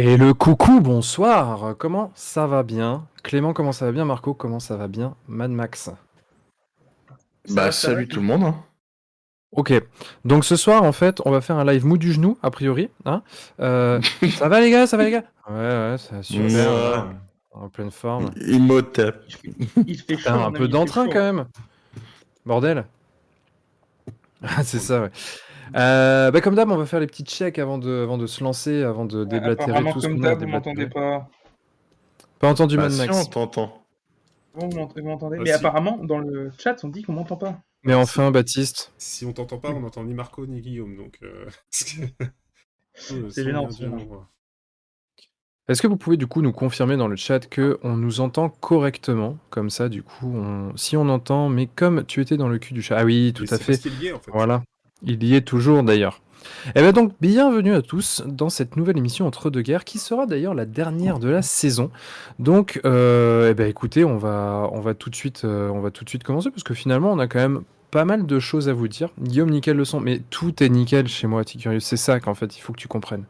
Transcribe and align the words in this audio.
Et 0.00 0.16
le 0.16 0.32
coucou, 0.32 0.80
bonsoir. 0.80 1.74
Comment 1.76 2.12
ça 2.14 2.46
va 2.46 2.62
bien? 2.62 3.08
Clément, 3.24 3.52
comment 3.52 3.72
ça 3.72 3.86
va 3.86 3.90
bien? 3.90 4.04
Marco, 4.04 4.32
comment 4.32 4.60
ça 4.60 4.76
va 4.76 4.86
bien? 4.86 5.16
Mad 5.26 5.50
Max 5.50 5.90
Bah, 7.50 7.72
salut 7.72 8.06
tout 8.06 8.20
le 8.20 8.26
monde. 8.26 8.44
hein. 8.44 8.54
Ok, 9.50 9.72
donc 10.26 10.44
ce 10.44 10.56
soir 10.56 10.82
en 10.82 10.92
fait 10.92 11.22
on 11.24 11.30
va 11.30 11.40
faire 11.40 11.56
un 11.56 11.64
live 11.64 11.86
mou 11.86 11.96
du 11.96 12.12
genou 12.12 12.36
a 12.42 12.50
priori. 12.50 12.90
Hein 13.06 13.22
Euh, 13.60 13.98
ça 14.36 14.46
va 14.46 14.60
les 14.60 14.70
gars, 14.70 14.86
ça 14.86 14.98
va 14.98 15.04
les 15.04 15.10
gars? 15.10 15.24
Ouais 15.48 15.54
ouais, 15.56 15.96
ça 15.98 16.16
va 16.16 16.22
super. 16.22 16.70
Ouais. 16.70 17.14
En 17.52 17.68
pleine 17.70 17.90
forme. 17.90 18.30
Imhotep. 18.46 19.16
Il 19.86 19.98
fait 19.98 20.18
chaud. 20.18 20.28
Un 20.28 20.52
peu 20.52 20.68
d'entrain 20.68 21.06
quand 21.06 21.14
même. 21.14 21.46
Bordel. 22.46 22.84
Ah, 24.42 24.62
c'est 24.62 24.78
ça 24.80 25.00
ouais. 25.00 25.10
Euh, 25.76 26.30
bah 26.30 26.40
comme 26.40 26.54
d'hab 26.54 26.70
on 26.70 26.76
va 26.76 26.86
faire 26.86 27.00
les 27.00 27.06
petits 27.06 27.24
checks 27.24 27.58
avant 27.58 27.78
de, 27.78 28.02
avant 28.02 28.18
de 28.18 28.26
se 28.26 28.42
lancer, 28.42 28.82
avant 28.82 29.04
de 29.04 29.24
déblatérer 29.24 29.92
tout 29.92 30.00
ce 30.00 30.06
comme 30.06 30.18
qu'on 30.18 30.24
a 30.24 30.28
à 30.28 30.30
d'hab, 30.34 30.42
vous 30.44 30.48
m'entendez 30.48 30.86
pas. 30.86 31.28
Pas 32.38 32.48
entendu 32.48 32.76
Bah, 32.76 32.84
Mad 32.84 32.92
si, 32.92 32.98
Max. 32.98 33.16
on 33.18 33.24
t'entend. 33.30 33.82
Vous 34.54 34.68
m'ent- 34.70 34.88
vous 34.96 35.02
m'entendez? 35.04 35.36
Ah, 35.38 35.42
Mais 35.42 35.50
si. 35.50 35.56
apparemment, 35.56 35.98
dans 36.02 36.18
le 36.18 36.50
chat, 36.58 36.82
on 36.84 36.88
dit 36.88 37.02
qu'on 37.02 37.12
m'entend 37.12 37.36
pas. 37.36 37.60
Mais 37.84 37.94
enfin 37.94 38.30
Baptiste. 38.30 38.92
Si 38.98 39.24
on 39.24 39.32
t'entend 39.32 39.58
pas, 39.58 39.70
on 39.70 39.80
n'entend 39.80 40.04
ni 40.04 40.14
Marco 40.14 40.46
ni 40.46 40.60
Guillaume, 40.60 40.96
donc. 40.96 41.18
Euh... 41.22 41.46
C'est 41.70 43.44
gênant. 43.44 43.68
Est-ce 45.68 45.82
que 45.82 45.86
vous 45.86 45.96
pouvez 45.98 46.16
du 46.16 46.26
coup 46.26 46.40
nous 46.40 46.52
confirmer 46.52 46.96
dans 46.96 47.08
le 47.08 47.16
chat 47.16 47.46
que 47.46 47.78
on 47.82 47.96
nous 47.96 48.20
entend 48.20 48.48
correctement? 48.48 49.36
Comme 49.50 49.68
ça, 49.70 49.88
du 49.88 50.02
coup, 50.02 50.26
on... 50.34 50.74
si 50.76 50.96
on 50.96 51.08
entend, 51.08 51.48
mais 51.50 51.66
comme 51.66 52.04
tu 52.06 52.20
étais 52.22 52.36
dans 52.38 52.48
le 52.48 52.58
cul 52.58 52.72
du 52.74 52.80
chat. 52.82 52.96
Ah 52.98 53.04
oui, 53.04 53.32
tout 53.34 53.44
à 53.50 53.58
fait. 53.58 53.84
Lié 54.00 54.12
en 54.12 54.18
fait. 54.18 54.30
Voilà. 54.32 54.62
Il 55.02 55.22
y 55.24 55.34
est 55.34 55.42
toujours 55.42 55.82
d'ailleurs. 55.82 56.20
Et 56.74 56.80
bien 56.80 56.92
donc, 56.92 57.12
bienvenue 57.20 57.74
à 57.74 57.82
tous 57.82 58.22
dans 58.26 58.48
cette 58.48 58.76
nouvelle 58.76 58.98
émission 58.98 59.26
Entre 59.26 59.50
deux 59.50 59.62
guerres, 59.62 59.84
qui 59.84 59.98
sera 59.98 60.26
d'ailleurs 60.26 60.54
la 60.54 60.64
dernière 60.64 61.18
de 61.18 61.28
la 61.28 61.42
saison. 61.42 61.90
Donc, 62.38 62.80
euh, 62.84 63.50
eh 63.50 63.54
ben, 63.54 63.68
écoutez, 63.68 64.04
on 64.04 64.16
va, 64.16 64.68
on, 64.72 64.80
va 64.80 64.94
tout 64.94 65.10
de 65.10 65.14
suite, 65.14 65.42
euh, 65.44 65.68
on 65.68 65.80
va 65.80 65.90
tout 65.90 66.04
de 66.04 66.08
suite 66.08 66.24
commencer, 66.24 66.50
parce 66.50 66.62
que 66.62 66.74
finalement, 66.74 67.12
on 67.12 67.18
a 67.18 67.26
quand 67.26 67.38
même 67.38 67.62
pas 67.90 68.04
mal 68.04 68.26
de 68.26 68.38
choses 68.38 68.68
à 68.68 68.72
vous 68.72 68.88
dire. 68.88 69.10
Guillaume, 69.20 69.50
nickel 69.50 69.76
le 69.76 69.84
son, 69.84 70.00
mais 70.00 70.20
tout 70.30 70.62
est 70.62 70.68
nickel 70.68 71.08
chez 71.08 71.26
moi, 71.26 71.44
Ticurious. 71.44 71.80
C'est 71.80 71.96
ça 71.96 72.20
qu'en 72.20 72.34
fait, 72.34 72.56
il 72.56 72.60
faut 72.60 72.72
que 72.72 72.80
tu 72.80 72.88
comprennes. 72.88 73.24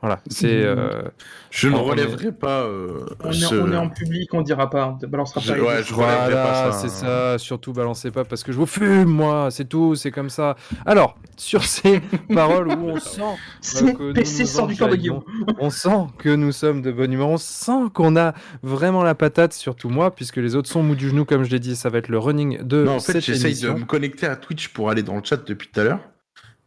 Voilà, 0.00 0.20
c'est... 0.28 0.62
euh, 0.62 1.02
Je 1.50 1.68
ne 1.68 1.74
relèverai 1.74 2.30
pas 2.30 2.60
euh, 2.62 3.04
On, 3.24 3.32
ce... 3.32 3.52
est, 3.52 3.58
on 3.60 3.72
est 3.72 3.76
en 3.76 3.88
public, 3.88 4.32
on 4.32 4.42
dira 4.42 4.70
pas. 4.70 4.96
On 5.02 5.06
balancera 5.08 5.40
Je- 5.40 5.52
pas. 5.54 5.58
ouais, 5.58 5.82
je 5.82 5.92
relèverai 5.92 6.16
Voilà, 6.30 6.44
pas 6.44 6.72
ça. 6.72 6.78
c'est 6.78 6.88
ça. 6.88 7.36
Surtout, 7.38 7.72
balancez 7.72 8.12
pas 8.12 8.24
parce 8.24 8.44
que 8.44 8.52
je 8.52 8.58
vous 8.58 8.66
fume, 8.66 9.08
moi. 9.08 9.48
C'est 9.50 9.64
tout, 9.64 9.96
c'est 9.96 10.12
comme 10.12 10.30
ça. 10.30 10.54
Alors, 10.86 11.16
sur 11.36 11.64
ces 11.64 12.00
paroles 12.32 12.68
où 12.68 12.90
on 12.90 13.00
sent 13.00 13.22
C'est 13.60 13.92
que 13.92 14.02
nous 14.04 14.12
PC 14.12 14.42
nous 14.42 14.46
sort 14.48 14.66
du 14.68 14.76
corps 14.76 14.86
de 14.86 14.92
enjaillons. 14.94 15.24
Guillaume. 15.26 15.56
on 15.58 15.70
sent 15.70 16.06
que 16.18 16.28
nous 16.28 16.52
sommes 16.52 16.80
de 16.80 16.92
bonne 16.92 17.12
humeur, 17.12 17.28
on 17.30 17.36
sent 17.36 17.88
qu'on 17.92 18.14
a 18.16 18.34
vraiment 18.62 19.02
la 19.02 19.16
patate, 19.16 19.52
surtout 19.52 19.88
moi, 19.88 20.14
puisque 20.14 20.36
les 20.36 20.54
autres 20.54 20.68
sont 20.70 20.84
mous 20.84 20.94
du 20.94 21.08
genou, 21.08 21.24
comme 21.24 21.42
je 21.42 21.50
l'ai 21.50 21.58
dit, 21.58 21.74
ça 21.74 21.88
va 21.90 21.98
être 21.98 22.08
le 22.08 22.18
running 22.20 22.62
de 22.62 22.84
Non, 22.84 22.96
en 22.96 23.00
fait, 23.00 23.20
j'essaye 23.20 23.60
de 23.60 23.70
me 23.70 23.84
connecter 23.84 24.26
à 24.26 24.36
Twitch 24.36 24.68
pour 24.68 24.90
aller 24.90 25.02
dans 25.02 25.16
le 25.16 25.22
chat 25.24 25.44
depuis 25.44 25.68
tout 25.72 25.80
à 25.80 25.82
l'heure. 25.84 26.00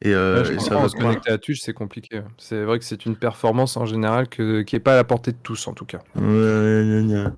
Et, 0.02 0.14
euh, 0.14 0.40
Ouais, 0.40 0.46
je 0.46 0.54
et 0.54 0.60
ça 0.60 0.80
va 0.80 0.90
se 0.90 0.96
connecter 0.96 1.32
à 1.32 1.38
Twitch, 1.38 1.62
c'est 1.62 1.74
compliqué. 1.74 2.22
C'est 2.38 2.64
vrai 2.64 2.80
que 2.80 2.86
c'est 2.86 3.06
une 3.06 3.16
performance 3.16 3.78
en 3.78 3.86
général 3.86 4.28
que, 4.28 4.62
qui 4.62 4.76
est 4.76 4.80
pas 4.80 4.94
à 4.94 4.96
la 4.96 5.04
portée 5.04 5.32
de 5.32 5.38
tous, 5.42 5.68
en 5.68 5.74
tout 5.74 5.86
cas. 5.86 6.00
Ouais, 6.16 6.24
ouais, 6.24 7.04
ouais, 7.06 7.14
ouais. 7.14 7.32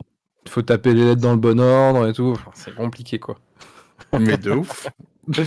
Il 0.46 0.52
faut 0.52 0.62
taper 0.62 0.94
les 0.94 1.06
lettres 1.06 1.22
dans 1.22 1.32
le 1.32 1.40
bon 1.40 1.60
ordre 1.60 2.08
et 2.08 2.14
tout. 2.14 2.32
Enfin, 2.32 2.52
c'est 2.54 2.76
compliqué, 2.76 3.20
quoi. 3.20 3.38
Mais 4.20 4.38
de 4.38 4.52
ouf. 4.52 4.88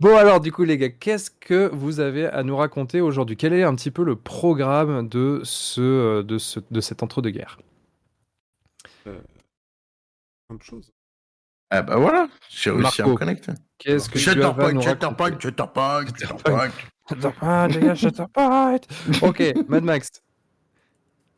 Bon 0.00 0.16
alors 0.16 0.40
du 0.40 0.50
coup 0.50 0.64
les 0.64 0.76
gars, 0.76 0.88
qu'est-ce 0.88 1.30
que 1.30 1.70
vous 1.72 2.00
avez 2.00 2.26
à 2.26 2.42
nous 2.42 2.56
raconter 2.56 3.00
aujourd'hui? 3.00 3.36
Quel 3.36 3.52
est 3.52 3.62
un 3.62 3.76
petit 3.76 3.92
peu 3.92 4.02
le 4.02 4.16
programme 4.16 5.08
de 5.08 5.40
ce 5.44 5.80
euh, 5.80 6.22
de 6.24 6.36
ce 6.38 6.58
de 6.68 6.80
cet 6.80 7.04
entre-deux-guerres? 7.04 7.58
Plein 9.04 10.56
de 10.56 10.62
choses. 10.62 10.92
Ah 11.74 11.80
bah 11.80 11.96
voilà, 11.96 12.28
j'ai 12.50 12.70
réussi 12.70 13.00
à 13.00 13.04
Marco, 13.06 13.12
me 13.12 13.16
connecter. 13.16 13.52
Qu'est-ce 13.78 14.10
que 14.10 14.18
raconter 14.42 14.82
Shutterpoint, 14.82 15.38
Shutterpoint. 15.40 16.04
Shutterpoint. 16.06 16.68
Shutterpoint, 17.08 17.68
les 17.68 17.80
gars, 17.80 17.94
Shutterpoint 17.94 18.76
Ok, 19.22 19.54
Mad 19.68 19.82
Max. 19.82 20.10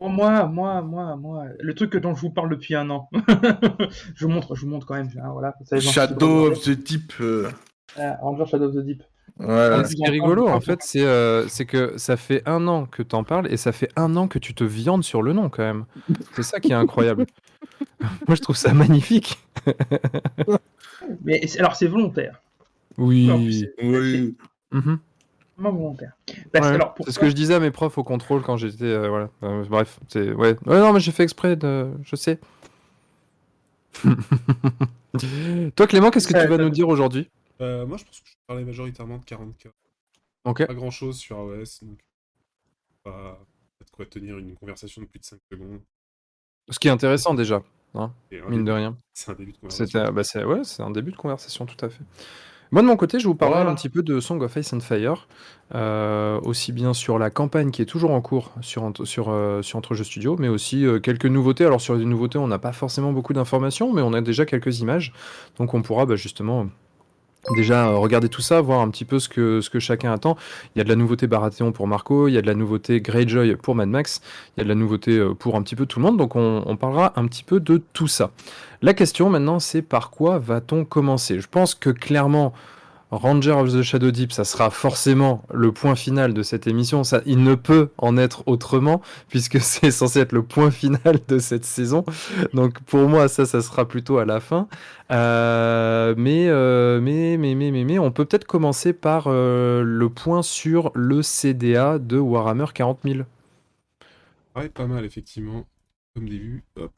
Pour 0.01 0.11
moi, 0.11 0.47
moi, 0.47 0.83
moi, 0.83 1.15
moi, 1.15 1.45
le 1.61 1.73
truc 1.75 1.97
dont 1.99 2.17
je 2.17 2.21
vous 2.23 2.31
parle 2.31 2.51
depuis 2.51 2.75
un 2.75 2.91
an. 2.91 3.09
je 4.17 4.27
vous 4.27 4.33
montre, 4.33 4.57
je 4.57 4.63
vous 4.63 4.67
montre 4.67 4.87
quand 4.87 4.97
même. 4.97 5.09
hein, 5.23 5.31
voilà, 5.31 5.55
Shadow 5.79 6.51
of 6.51 6.63
the 6.63 6.71
Deep. 6.71 7.13
euh, 7.21 7.49
Ah, 7.97 8.19
Ranger 8.21 8.47
Shadow 8.47 8.65
of 8.71 8.75
the 8.75 8.85
Deep. 8.85 9.05
Voilà. 9.39 9.85
Ce 9.85 9.95
qui 9.97 10.03
est 10.05 10.11
rigolo 10.11 10.49
en 10.49 10.61
fait, 10.61 10.79
c'est 10.83 11.03
euh, 11.05 11.49
c'est 11.49 11.67
que 11.67 11.99
ça 11.99 12.17
fait 12.17 12.43
un 12.47 12.69
an 12.69 12.87
que 12.87 13.03
t'en 13.03 13.25
parles 13.25 13.53
et 13.53 13.57
ça 13.57 13.73
fait 13.73 13.89
un 13.97 14.15
an 14.17 14.29
que 14.29 14.39
tu 14.39 14.55
te 14.55 14.63
viandes 14.63 15.03
sur 15.03 15.23
le 15.23 15.33
nom 15.33 15.49
quand 15.49 15.65
même. 15.65 15.85
C'est 16.35 16.45
ça 16.45 16.61
qui 16.61 16.71
est 16.71 16.75
incroyable. 16.77 17.27
Moi 18.29 18.37
je 18.37 18.41
trouve 18.41 18.57
ça 18.57 18.73
magnifique. 18.75 19.39
Mais 21.25 21.41
alors, 21.59 21.75
c'est 21.77 21.87
volontaire. 21.87 22.41
Oui. 22.97 23.29
Oui. 23.83 24.37
Vraiment 24.71 24.99
volontaire. 25.59 26.13
Ouais, 26.55 26.79
c'est 27.05 27.13
ce 27.13 27.19
que 27.19 27.29
je 27.29 27.35
disais 27.35 27.55
à 27.55 27.61
mes 27.61 27.71
profs 27.71 27.99
au 27.99 28.05
contrôle 28.05 28.43
quand 28.43 28.57
j'étais. 28.57 28.85
euh, 28.85 29.09
voilà. 29.09 29.29
Euh, 29.43 29.65
bref, 29.69 29.99
c'est. 30.09 30.33
Ouais. 30.33 30.57
ouais. 30.67 30.79
Non, 30.79 30.93
mais 30.93 31.01
j'ai 31.01 31.13
fait 31.13 31.23
exprès 31.25 31.57
de. 31.57 31.89
Je 32.05 32.17
sais. 32.17 32.39
Toi, 35.77 35.87
Clément, 35.87 36.11
qu'est-ce 36.11 36.27
que 36.29 36.35
Ça- 36.35 36.43
tu 36.43 36.49
vas 36.49 36.59
nous 36.59 36.71
dire 36.71 36.89
aujourd'hui? 36.89 37.29
Euh, 37.61 37.87
moi, 37.87 37.97
je 37.97 38.05
pense 38.05 38.21
que 38.21 38.29
je 38.29 38.35
parlais 38.47 38.65
majoritairement 38.65 39.19
de 39.19 39.25
40K. 39.25 39.69
Ok. 40.45 40.67
Pas 40.67 40.75
grand 40.75 40.91
chose 40.91 41.19
sur 41.19 41.39
AOS, 41.39 41.81
donc. 41.83 42.01
Pas 43.03 43.39
de 43.85 43.91
quoi 43.91 44.07
tenir 44.07 44.39
une 44.39 44.55
conversation 44.57 45.03
de 45.03 45.07
plus 45.07 45.21
de 45.21 45.25
5 45.25 45.39
secondes. 45.51 45.81
Ce 46.71 46.79
qui 46.79 46.89
est 46.89 46.93
intéressant 46.93 47.35
déjà, 47.35 47.63
un 47.95 48.11
mine 48.49 48.65
de 48.65 48.73
rien. 48.73 48.97
C'est 49.13 49.31
un 49.31 49.35
début 49.35 49.53
de 49.53 49.59
conversation. 49.59 50.13
Bah, 50.13 50.25
c'est, 50.25 50.45
ouais, 50.45 50.65
c'est 50.65 50.83
un 50.83 50.91
début 50.91 51.13
de 51.13 51.17
conversation, 51.17 51.67
tout 51.67 51.85
à 51.85 51.89
fait. 51.91 52.03
Moi, 52.73 52.83
de 52.83 52.89
mon 52.89 52.97
côté, 52.97 53.21
je 53.21 53.29
vous 53.29 53.37
parlerai 53.37 53.61
Voilà. 53.61 53.71
un 53.71 53.75
petit 53.77 53.89
peu 53.89 54.03
de 54.03 54.19
Song 54.19 54.43
of 54.43 54.57
Ice 54.57 54.73
and 54.73 54.81
Fire, 54.81 55.29
euh, 55.75 56.41
aussi 56.41 56.73
bien 56.73 56.93
sur 56.93 57.19
la 57.21 57.31
campagne 57.31 57.71
qui 57.71 57.83
est 57.83 57.87
toujours 57.87 58.11
en 58.11 58.21
cours 58.21 58.53
sur, 58.63 58.91
sur, 59.05 59.29
euh, 59.29 59.63
sur 59.63 59.79
Entrejeux 59.79 60.03
Studio, 60.03 60.37
mais 60.39 60.49
aussi 60.49 60.85
euh, 60.85 60.99
quelques 60.99 61.27
nouveautés. 61.27 61.65
Alors, 61.65 61.81
sur 61.81 61.95
les 61.95 62.05
nouveautés, 62.05 62.39
on 62.39 62.49
n'a 62.49 62.59
pas 62.59 62.73
forcément 62.73 63.13
beaucoup 63.13 63.33
d'informations, 63.33 63.93
mais 63.93 64.03
on 64.03 64.13
a 64.13 64.21
déjà 64.23 64.45
quelques 64.47 64.81
images. 64.81 65.13
Donc, 65.59 65.75
on 65.75 65.83
pourra 65.83 66.07
bah, 66.07 66.17
justement 66.17 66.67
déjà 67.57 67.89
euh, 67.89 67.97
regarder 67.97 68.29
tout 68.29 68.41
ça, 68.41 68.61
voir 68.61 68.81
un 68.81 68.91
petit 68.91 69.05
peu 69.05 69.19
ce 69.19 69.29
que, 69.29 69.61
ce 69.61 69.71
que 69.71 69.79
chacun 69.79 70.13
attend. 70.13 70.37
Il 70.75 70.79
y 70.79 70.81
a 70.81 70.85
de 70.85 70.89
la 70.89 70.97
nouveauté 70.97 71.27
Baratheon 71.27 71.73
pour 71.73 71.87
Marco, 71.87 72.29
il 72.29 72.33
y 72.33 72.39
a 72.39 72.43
de 72.43 72.47
la 72.47 72.55
nouveauté 72.55 73.01
Greyjoy 73.01 73.57
pour 73.57 73.75
Mad 73.75 73.89
Max, 73.89 74.21
il 74.57 74.61
y 74.61 74.63
a 74.63 74.65
de 74.65 74.69
la 74.69 74.75
nouveauté 74.75 75.19
euh, 75.19 75.35
pour 75.35 75.57
un 75.57 75.63
petit 75.63 75.77
peu 75.77 75.87
tout 75.87 75.99
le 75.99 76.05
monde. 76.05 76.17
Donc, 76.17 76.37
on, 76.37 76.63
on 76.67 76.77
parlera 76.77 77.13
un 77.17 77.27
petit 77.27 77.45
peu 77.45 77.61
de 77.61 77.83
tout 77.93 78.09
ça. 78.09 78.31
La 78.83 78.95
question 78.95 79.31
maintenant, 79.31 79.59
c'est 79.61 79.83
par 79.83 80.11
quoi 80.11 80.39
va-t-on 80.39 80.85
commencer? 80.85 81.41
Je 81.41 81.49
pense 81.49 81.75
que 81.75 81.91
clairement, 81.91 82.53
Ranger 83.17 83.53
of 83.53 83.73
the 83.73 83.83
Shadow 83.83 84.11
Deep, 84.11 84.33
ça 84.33 84.45
sera 84.45 84.71
forcément 84.71 85.43
le 85.53 85.73
point 85.73 85.95
final 85.95 86.35
de 86.35 86.43
cette 86.43 86.67
émission. 86.67 87.03
Il 87.27 87.43
ne 87.43 87.55
peut 87.55 87.91
en 87.99 88.17
être 88.17 88.43
autrement, 88.47 89.01
puisque 89.29 89.61
c'est 89.61 89.91
censé 89.91 90.21
être 90.21 90.33
le 90.33 90.43
point 90.43 90.71
final 90.71 91.19
de 91.29 91.39
cette 91.39 91.65
saison. 91.65 92.05
Donc 92.53 92.81
pour 92.81 93.09
moi, 93.09 93.29
ça, 93.29 93.47
ça 93.47 93.61
sera 93.61 93.87
plutôt 93.87 94.19
à 94.19 94.25
la 94.25 94.41
fin. 94.41 94.69
Euh, 95.11 96.15
mais, 96.17 96.49
euh, 96.49 97.01
mais, 97.01 97.37
mais, 97.37 97.55
mais, 97.55 97.71
mais, 97.71 97.99
on 97.99 98.11
peut 98.11 98.25
peut-être 98.25 98.47
commencer 98.47 98.93
par 98.93 99.25
euh, 99.27 99.83
le 99.85 100.09
point 100.09 100.43
sur 100.43 100.91
le 100.95 101.23
CDA 101.23 101.99
de 101.99 102.19
Warhammer 102.19 102.67
40 102.75 103.01
000. 103.05 103.19
Ouais, 104.57 104.69
pas 104.69 104.87
mal, 104.87 105.05
effectivement. 105.05 105.67
Comme 106.15 106.29
début, 106.29 106.65
hop. 106.77 106.93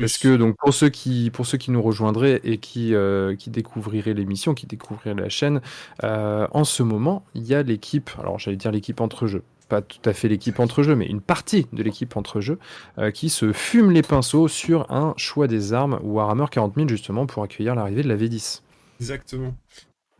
Parce 0.00 0.16
que 0.16 0.36
donc 0.36 0.56
pour 0.56 0.72
ceux 0.72 0.88
qui 0.88 1.30
pour 1.30 1.46
ceux 1.46 1.58
qui 1.58 1.70
nous 1.70 1.82
rejoindraient 1.82 2.40
et 2.42 2.58
qui 2.58 2.94
euh, 2.94 3.36
qui 3.36 3.50
découvriraient 3.50 4.14
l'émission, 4.14 4.54
qui 4.54 4.66
découvriraient 4.66 5.14
la 5.14 5.28
chaîne, 5.28 5.60
euh, 6.02 6.46
en 6.52 6.64
ce 6.64 6.82
moment 6.82 7.24
il 7.34 7.46
y 7.46 7.54
a 7.54 7.62
l'équipe. 7.62 8.10
Alors 8.18 8.38
j'allais 8.38 8.56
dire 8.56 8.72
l'équipe 8.72 9.00
entre 9.00 9.26
jeux, 9.26 9.42
pas 9.68 9.82
tout 9.82 10.00
à 10.08 10.14
fait 10.14 10.28
l'équipe 10.28 10.58
entre 10.58 10.82
jeux, 10.82 10.96
mais 10.96 11.06
une 11.06 11.20
partie 11.20 11.66
de 11.72 11.82
l'équipe 11.82 12.16
entre 12.16 12.40
jeux 12.40 12.58
euh, 12.98 13.10
qui 13.10 13.28
se 13.28 13.52
fume 13.52 13.90
les 13.90 14.02
pinceaux 14.02 14.48
sur 14.48 14.90
un 14.90 15.12
choix 15.18 15.46
des 15.46 15.74
armes 15.74 16.00
Warhammer 16.02 16.46
40 16.50 16.74
000 16.74 16.88
justement 16.88 17.26
pour 17.26 17.42
accueillir 17.42 17.74
l'arrivée 17.74 18.02
de 18.02 18.08
la 18.08 18.16
V10. 18.16 18.62
Exactement. 19.00 19.54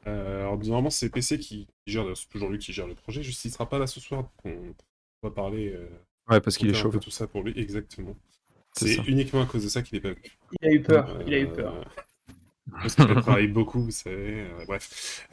Alors, 0.06 0.58
normalement, 0.58 0.90
c'est 0.90 1.10
PC 1.10 1.38
qui 1.38 1.66
qui 1.86 1.92
gère, 1.92 2.04
c'est 2.14 2.28
toujours 2.28 2.48
lui 2.48 2.58
qui 2.58 2.72
gère 2.72 2.86
le 2.86 2.94
projet. 2.94 3.22
Juste, 3.22 3.44
il 3.44 3.50
sera 3.50 3.68
pas 3.68 3.78
là 3.78 3.86
ce 3.86 4.00
soir, 4.00 4.24
on 4.44 4.74
va 5.22 5.30
parler. 5.30 5.78
Ouais, 6.28 6.40
parce 6.40 6.56
qu'il 6.56 6.68
est 6.68 6.74
chaud. 6.74 6.90
tout 6.90 7.10
ça 7.10 7.26
pour 7.26 7.42
lui, 7.42 7.52
exactement. 7.56 8.16
C'est 8.76 8.96
uniquement 9.06 9.42
à 9.42 9.46
cause 9.46 9.64
de 9.64 9.68
ça 9.68 9.82
qu'il 9.82 9.98
est 9.98 10.00
pas 10.00 10.10
venu. 10.10 10.20
Il 10.62 10.68
a 10.68 10.72
eu 10.72 10.82
peur. 10.82 11.18
Il 11.26 11.34
a 11.34 11.38
eu 11.38 11.48
peur. 11.48 11.74
Euh, 11.74 11.82
Parce 12.80 12.94
qu'il 12.94 13.10
a 13.10 13.20
travaillé 13.20 13.48
beaucoup, 13.58 13.80
vous 13.82 13.90
savez. 13.90 14.42
euh, 14.42 14.64
bref. 14.66 15.28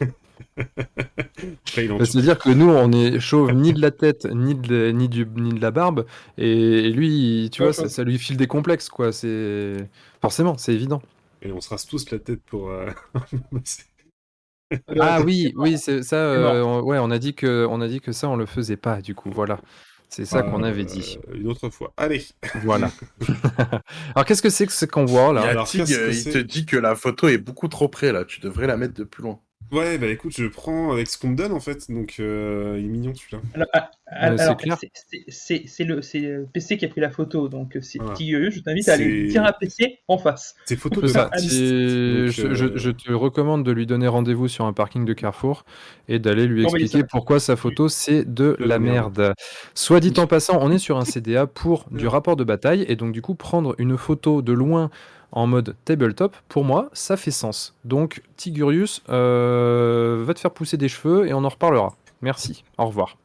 Bah, 0.56 2.04
C'est-à-dire 2.04 2.38
que 2.38 2.50
nous, 2.50 2.68
on 2.70 2.90
est 2.92 3.20
chauve 3.20 3.52
ni 3.52 3.72
de 3.72 3.80
la 3.80 3.90
tête, 3.90 4.24
ni 4.26 4.54
de, 4.54 4.90
ni 4.90 5.08
du, 5.08 5.26
ni 5.26 5.52
de 5.52 5.60
la 5.60 5.70
barbe, 5.70 6.06
et, 6.38 6.88
lui, 6.90 7.48
tu 7.52 7.60
Ouais, 7.62 7.68
vois, 7.68 7.72
ça, 7.74 7.88
ça 7.88 8.04
lui 8.04 8.18
file 8.18 8.36
des 8.36 8.46
complexes, 8.46 8.88
quoi. 8.88 9.12
C'est 9.12 9.88
forcément, 10.20 10.56
c'est 10.56 10.74
évident. 10.74 11.02
Et 11.42 11.52
on 11.52 11.60
se 11.60 11.68
rase 11.68 11.86
tous 11.86 12.10
la 12.10 12.18
tête 12.18 12.42
pour. 12.42 12.70
euh, 12.70 12.90
Ah 14.98 15.20
oui, 15.22 15.52
oui, 15.56 15.78
ça. 15.78 15.92
Euh, 16.16 16.62
on- 16.62 16.82
ouais, 16.82 16.98
on 16.98 17.10
a 17.10 17.18
dit 17.18 17.34
que, 17.34 17.66
on 17.68 17.80
a 17.80 17.88
dit 17.88 18.00
que 18.00 18.12
ça, 18.12 18.28
on 18.28 18.36
le 18.36 18.46
faisait 18.46 18.76
pas. 18.76 19.00
Du 19.02 19.14
coup, 19.14 19.30
voilà. 19.30 19.60
C'est 20.10 20.24
ça 20.24 20.42
qu'on 20.42 20.62
avait 20.64 20.84
dit. 20.84 21.18
Euh, 21.28 21.36
Une 21.36 21.46
autre 21.46 21.70
fois. 21.70 21.92
Allez. 21.96 22.24
Voilà. 22.62 22.90
Alors, 24.14 24.24
qu'est-ce 24.26 24.42
que 24.42 24.50
c'est 24.50 24.66
que 24.66 24.72
ce 24.72 24.84
qu'on 24.84 25.04
voit 25.04 25.32
là 25.32 25.42
Alors, 25.42 25.70
que 25.70 25.78
euh, 25.78 26.12
il 26.12 26.24
te 26.24 26.38
dit 26.38 26.66
que 26.66 26.76
la 26.76 26.96
photo 26.96 27.28
est 27.28 27.38
beaucoup 27.38 27.68
trop 27.68 27.88
près 27.88 28.10
là. 28.12 28.24
Tu 28.24 28.40
devrais 28.40 28.66
la 28.66 28.76
mettre 28.76 28.94
de 28.94 29.04
plus 29.04 29.22
loin. 29.22 29.38
Ouais, 29.72 29.98
bah 29.98 30.08
écoute, 30.08 30.32
je 30.36 30.46
prends 30.46 30.90
avec 30.90 31.06
ce 31.06 31.16
qu'on 31.16 31.28
me 31.28 31.36
donne 31.36 31.52
en 31.52 31.60
fait. 31.60 31.90
Donc, 31.90 32.16
euh, 32.18 32.76
il 32.78 32.86
est 32.86 32.88
mignon 32.88 33.14
celui-là. 33.14 33.40
Alors, 33.54 33.68
ah, 33.72 33.90
ah, 34.06 34.30
Ouais, 34.30 34.36
c'est 34.36 34.42
alors, 34.42 34.56
le, 35.96 36.02
c'est 36.02 36.18
le 36.18 36.46
PC 36.52 36.76
qui 36.76 36.84
a 36.84 36.88
pris 36.88 37.00
la 37.00 37.10
photo, 37.10 37.48
donc 37.48 37.76
euh, 37.76 37.80
c'est 37.80 37.98
Voilà. 37.98 38.14
petit 38.14 38.32
je 38.32 38.60
t'invite 38.60 38.88
à 38.88 38.94
aller 38.94 39.28
dire 39.28 39.44
un 39.44 39.52
PC 39.52 40.00
en 40.08 40.18
face. 40.18 40.56
C'est 40.64 40.76
photo 40.76 41.00
de 41.00 41.06
ça. 41.06 41.30
Donc, 41.32 41.40
je, 41.40 42.88
euh, 42.88 42.92
te 42.92 43.12
recommande 43.12 43.64
de 43.64 43.70
lui 43.70 43.86
donner 43.86 44.08
rendez-vous 44.08 44.48
sur 44.48 44.64
un 44.64 44.72
parking 44.72 45.04
de 45.04 45.12
Carrefour 45.12 45.64
et 46.08 46.18
d'aller 46.18 46.46
lui 46.46 46.64
expliquer 46.64 47.00
ça. 47.00 47.06
pourquoi 47.08 47.38
sa 47.38 47.54
photo 47.54 47.88
c'est 47.88 48.24
de 48.24 48.56
la 48.58 48.80
merde. 48.80 49.34
Soit 49.74 50.00
dit 50.00 50.12
en 50.18 50.26
passant, 50.26 50.58
on 50.60 50.72
est 50.72 50.78
sur 50.78 50.98
un 50.98 51.04
CDA 51.04 51.46
pour 51.46 51.86
du 51.92 52.08
rapport 52.08 52.34
de 52.34 52.44
bataille 52.44 52.84
et 52.88 52.96
donc 52.96 53.12
du 53.12 53.22
coup 53.22 53.36
prendre 53.36 53.76
une 53.78 53.96
photo 53.96 54.42
de 54.42 54.52
loin 54.52 54.90
en 55.32 55.46
mode 55.46 55.76
tabletop, 55.84 56.36
pour 56.48 56.64
moi, 56.64 56.90
ça 56.92 57.16
fait 57.16 57.30
sens. 57.30 57.76
Donc 57.84 58.22
Tigurius, 58.36 59.02
euh, 59.08 60.22
va 60.26 60.34
te 60.34 60.40
faire 60.40 60.52
pousser 60.52 60.76
des 60.76 60.88
cheveux 60.88 61.26
et 61.28 61.32
on 61.34 61.44
en 61.44 61.48
reparlera. 61.48 61.94
Merci. 62.22 62.64
Au 62.78 62.86
revoir. 62.86 63.16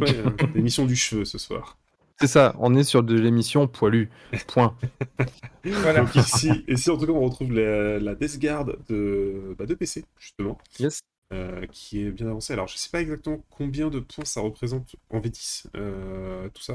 ouais, 0.00 0.16
euh, 0.16 0.30
l'émission 0.54 0.86
du 0.86 0.96
cheveu 0.96 1.24
ce 1.24 1.38
soir. 1.38 1.76
C'est 2.20 2.26
ça, 2.26 2.54
on 2.58 2.74
est 2.74 2.84
sur 2.84 3.02
de 3.02 3.14
l'émission 3.18 3.66
poilu. 3.66 4.10
Point. 4.46 4.76
Voilà. 5.64 6.00
Donc 6.00 6.14
ici, 6.16 6.50
ici, 6.68 6.90
en 6.90 6.96
tout 6.98 7.06
cas, 7.06 7.12
on 7.12 7.20
retrouve 7.24 7.52
la, 7.52 7.98
la 7.98 8.14
Death 8.14 8.38
Guard 8.38 8.66
de, 8.88 9.54
bah, 9.58 9.66
de 9.66 9.74
PC, 9.74 10.04
justement, 10.18 10.58
Yes. 10.78 11.00
euh, 11.32 11.66
qui 11.70 12.02
est 12.02 12.10
bien 12.10 12.26
avancée. 12.28 12.52
Alors, 12.52 12.66
je 12.68 12.76
sais 12.76 12.90
pas 12.90 13.00
exactement 13.00 13.42
combien 13.50 13.88
de 13.88 14.00
points 14.00 14.24
ça 14.24 14.40
représente 14.42 14.96
en 15.10 15.20
V10, 15.20 15.66
euh, 15.76 16.48
tout 16.50 16.62
ça. 16.62 16.74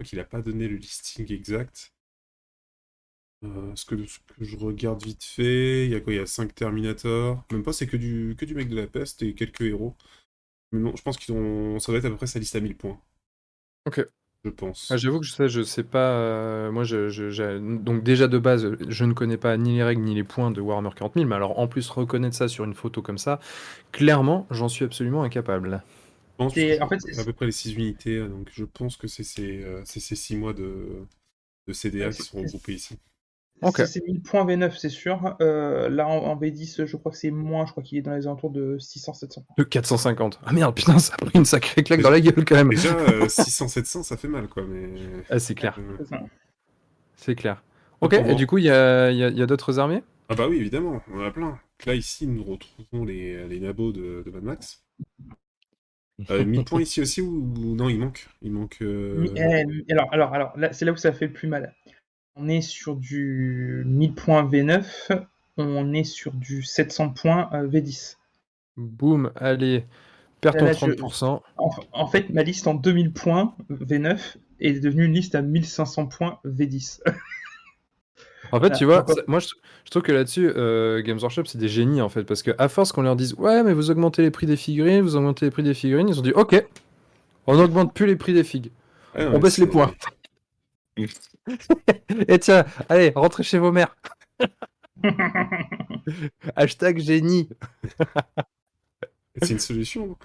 Donc, 0.00 0.12
il 0.12 0.18
a 0.20 0.24
pas 0.24 0.40
donné 0.42 0.66
le 0.68 0.76
listing 0.76 1.32
exact. 1.32 1.92
Euh, 3.44 3.72
ce, 3.74 3.84
que, 3.86 4.06
ce 4.06 4.18
que 4.20 4.44
je 4.44 4.56
regarde 4.56 5.02
vite 5.02 5.24
fait, 5.24 5.86
il 5.86 5.90
y 5.92 5.94
a 5.96 6.00
quoi? 6.00 6.12
Il 6.12 6.16
y 6.16 6.20
a 6.20 6.26
5 6.26 6.54
Terminator. 6.54 7.44
Même 7.50 7.62
pas, 7.64 7.72
c'est 7.72 7.86
que 7.88 7.96
du, 7.96 8.36
que 8.38 8.44
du 8.44 8.54
mec 8.54 8.68
de 8.68 8.76
la 8.76 8.86
peste 8.86 9.22
et 9.22 9.34
quelques 9.34 9.62
héros. 9.62 9.96
Mais 10.72 10.80
non, 10.80 10.96
je 10.96 11.02
pense 11.02 11.18
qu'ils 11.18 11.34
ont. 11.34 11.78
Ça 11.80 11.92
va 11.92 11.98
être 11.98 12.06
à 12.06 12.10
peu 12.10 12.16
près 12.16 12.26
sa 12.28 12.38
liste 12.40 12.56
à 12.56 12.60
1000 12.60 12.76
points. 12.76 13.00
Ok. 13.86 14.04
Je 14.44 14.50
pense. 14.50 14.88
Ah, 14.90 14.96
J'avoue 14.96 15.20
que 15.20 15.26
je 15.26 15.32
sais, 15.32 15.48
je 15.48 15.62
sais 15.62 15.84
pas. 15.84 16.12
euh, 16.18 16.72
moi, 16.72 16.84
je, 16.84 17.08
je- 17.10 17.30
j'ai- 17.30 17.60
donc 17.60 18.02
déjà 18.02 18.28
de 18.28 18.38
base, 18.38 18.76
je 18.88 19.04
ne 19.04 19.12
connais 19.12 19.36
pas 19.38 19.56
ni 19.56 19.76
les 19.76 19.84
règles 19.84 20.02
ni 20.02 20.14
les 20.16 20.24
points 20.24 20.50
de 20.50 20.60
Warhammer 20.60 20.90
40 20.96 21.14
000, 21.16 21.26
mais 21.28 21.36
alors 21.36 21.58
en 21.60 21.68
plus 21.68 21.88
reconnaître 21.90 22.36
ça 22.36 22.48
sur 22.48 22.64
une 22.64 22.74
photo 22.74 23.02
comme 23.02 23.18
ça, 23.18 23.38
clairement, 23.92 24.46
j'en 24.50 24.68
suis 24.68 24.84
absolument 24.84 25.22
incapable. 25.22 25.82
Je 26.40 26.44
pense 26.44 26.54
C'est- 26.54 26.78
que 26.78 26.82
en 26.82 26.88
fait, 26.88 27.00
c'est 27.00 27.12
c'est- 27.14 27.20
à 27.20 27.24
peu 27.24 27.32
près 27.32 27.46
les 27.46 27.52
6 27.52 27.74
unités, 27.74 28.16
euh, 28.18 28.28
donc 28.28 28.48
je 28.52 28.64
pense 28.64 28.96
que 28.96 29.08
c'est 29.08 29.24
ces, 29.24 29.62
euh, 29.62 29.82
c'est 29.84 30.00
ces 30.00 30.16
6 30.16 30.36
mois 30.36 30.54
de, 30.54 30.88
de 31.68 31.72
CDA 31.72 32.10
qui 32.10 32.22
C'est- 32.22 32.22
sont 32.24 32.38
regroupés 32.38 32.74
ici. 32.74 32.98
Ok. 33.62 33.76
C'est- 33.78 33.86
C'est 33.86 34.06
1000 34.06 34.22
points 34.22 34.44
V9, 34.44 34.76
c'est 34.76 34.88
sûr. 34.88 35.36
Euh, 35.40 35.88
là, 35.88 36.06
en, 36.08 36.18
en 36.18 36.36
V10, 36.36 36.84
je 36.86 36.96
crois 36.96 37.12
que 37.12 37.18
c'est 37.18 37.30
moins, 37.30 37.64
je 37.66 37.70
crois 37.72 37.82
qu'il 37.82 37.96
est 37.98 38.02
dans 38.02 38.14
les 38.14 38.26
alentours 38.26 38.50
de 38.50 38.76
600-700. 38.78 39.44
De 39.56 39.62
450. 39.64 40.40
Ah 40.44 40.52
merde, 40.52 40.74
putain, 40.74 40.98
ça 40.98 41.14
a 41.14 41.24
pris 41.24 41.38
une 41.38 41.44
sacrée 41.44 41.82
claque 41.82 42.00
dans 42.00 42.10
la 42.10 42.20
gueule 42.20 42.44
quand 42.44 42.56
même. 42.56 42.70
Déjà, 42.70 42.94
euh, 42.96 43.26
600-700, 43.28 44.02
ça 44.02 44.16
fait 44.16 44.28
mal, 44.28 44.48
quoi, 44.48 44.64
mais... 44.68 44.88
Ah, 45.30 45.38
c'est 45.38 45.54
clair, 45.54 45.78
Euh, 45.78 46.16
C'est 47.16 47.34
clair. 47.34 47.62
Ok, 48.00 48.14
et 48.14 48.34
du 48.34 48.46
coup, 48.48 48.58
il 48.58 48.64
y 48.64 48.70
a, 48.70 49.10
il 49.12 49.16
y 49.18 49.22
a- 49.24 49.28
il 49.28 49.38
y 49.38 49.42
a 49.42 49.46
d'autres 49.46 49.78
armées? 49.78 50.02
Ah 50.28 50.34
bah 50.34 50.48
oui, 50.48 50.56
évidemment, 50.56 51.00
on 51.12 51.20
en 51.20 51.24
a 51.24 51.30
plein. 51.30 51.58
Là, 51.86 51.94
ici, 51.94 52.26
nous 52.26 52.42
retrouvons 52.42 53.04
les, 53.04 53.46
les 53.46 53.60
nabos 53.60 53.92
de, 53.92 54.22
de 54.26 54.30
Mad 54.32 54.42
Max. 54.42 54.82
Euh, 56.30 56.44
1000 56.44 56.64
points 56.64 56.80
ici 56.82 57.00
aussi, 57.00 57.20
ou, 57.20 57.52
ou 57.56 57.74
non, 57.76 57.88
il 57.88 57.98
manque 57.98 58.26
Il 58.42 58.52
manque... 58.52 58.78
euh, 58.82 59.26
eh, 59.36 59.92
alors, 59.92 60.08
alors, 60.12 60.34
alors 60.34 60.52
c'est 60.72 60.84
là 60.84 60.92
où 60.92 60.96
ça 60.96 61.12
fait 61.12 61.26
le 61.26 61.32
plus 61.32 61.48
mal. 61.48 61.74
On 62.36 62.48
est 62.48 62.62
sur 62.62 62.96
du 62.96 63.82
1000 63.86 64.14
points 64.14 64.44
V9, 64.44 64.84
on 65.58 65.92
est 65.92 66.04
sur 66.04 66.32
du 66.32 66.62
700 66.62 67.10
points 67.10 67.50
euh, 67.52 67.68
V10. 67.68 68.16
Boum, 68.76 69.30
allez, 69.36 69.84
perds 70.40 70.56
ton 70.56 70.64
Là, 70.66 70.72
je- 70.72 70.86
30%. 70.92 71.42
En, 71.58 71.70
en 71.92 72.06
fait, 72.06 72.30
ma 72.30 72.42
liste 72.42 72.66
en 72.66 72.74
2000 72.74 73.12
points 73.12 73.54
V9 73.70 74.36
est 74.60 74.80
devenue 74.80 75.04
une 75.04 75.12
liste 75.12 75.34
à 75.34 75.42
1500 75.42 76.06
points 76.06 76.38
V10. 76.46 77.00
En 78.50 78.60
fait, 78.60 78.68
Ah, 78.72 78.76
tu 78.76 78.84
vois, 78.84 79.04
moi 79.28 79.38
je, 79.38 79.48
je 79.84 79.90
trouve 79.90 80.02
que 80.02 80.12
là-dessus, 80.12 80.50
euh, 80.56 81.00
Games 81.02 81.18
Workshop, 81.18 81.44
c'est 81.46 81.58
des 81.58 81.68
génies 81.68 82.00
en 82.02 82.08
fait, 82.08 82.24
parce 82.24 82.42
que 82.42 82.50
à 82.58 82.68
force 82.68 82.92
qu'on 82.92 83.02
leur 83.02 83.16
dise, 83.16 83.34
ouais, 83.34 83.62
mais 83.62 83.72
vous 83.72 83.90
augmentez 83.90 84.20
les 84.22 84.30
prix 84.30 84.46
des 84.46 84.56
figurines, 84.56 85.00
vous 85.02 85.16
augmentez 85.16 85.46
les 85.46 85.50
prix 85.50 85.62
des 85.62 85.74
figurines, 85.74 86.08
ils 86.08 86.18
ont 86.18 86.22
dit, 86.22 86.32
ok, 86.32 86.62
on 87.46 87.56
n'augmente 87.56 87.94
plus 87.94 88.06
les 88.06 88.16
prix 88.16 88.32
des 88.34 88.44
figues, 88.44 88.70
on 89.16 89.38
baisse 89.38 89.58
les 89.58 89.66
points. 89.66 89.92
Et 92.28 92.38
tiens, 92.38 92.64
allez, 92.88 93.10
rentrez 93.14 93.42
chez 93.42 93.58
vos 93.58 93.72
mères. 93.72 93.96
Hashtag 96.56 96.98
génie. 96.98 97.48
C'est 99.40 99.50
une 99.50 99.58
solution. 99.58 100.16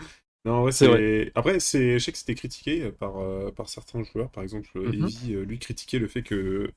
Non, 0.46 0.64
ouais, 0.64 0.72
C'est 0.72 0.88
c'est. 0.88 1.32
Après, 1.36 1.60
c'est... 1.60 2.00
je 2.00 2.06
sais 2.06 2.12
que 2.12 2.18
c'était 2.18 2.36
critiqué 2.36 2.92
par, 2.92 3.18
euh, 3.20 3.52
par 3.52 3.70
certains 3.70 4.04
joueurs. 4.04 4.32
Par 4.32 4.44
exemple. 4.44 4.70
Evie, 4.94 5.34
euh, 5.36 5.44
lui, 5.46 5.60
critiquait 5.60 6.00
le 6.00 6.08
fait 6.08 6.24
que 6.24 6.72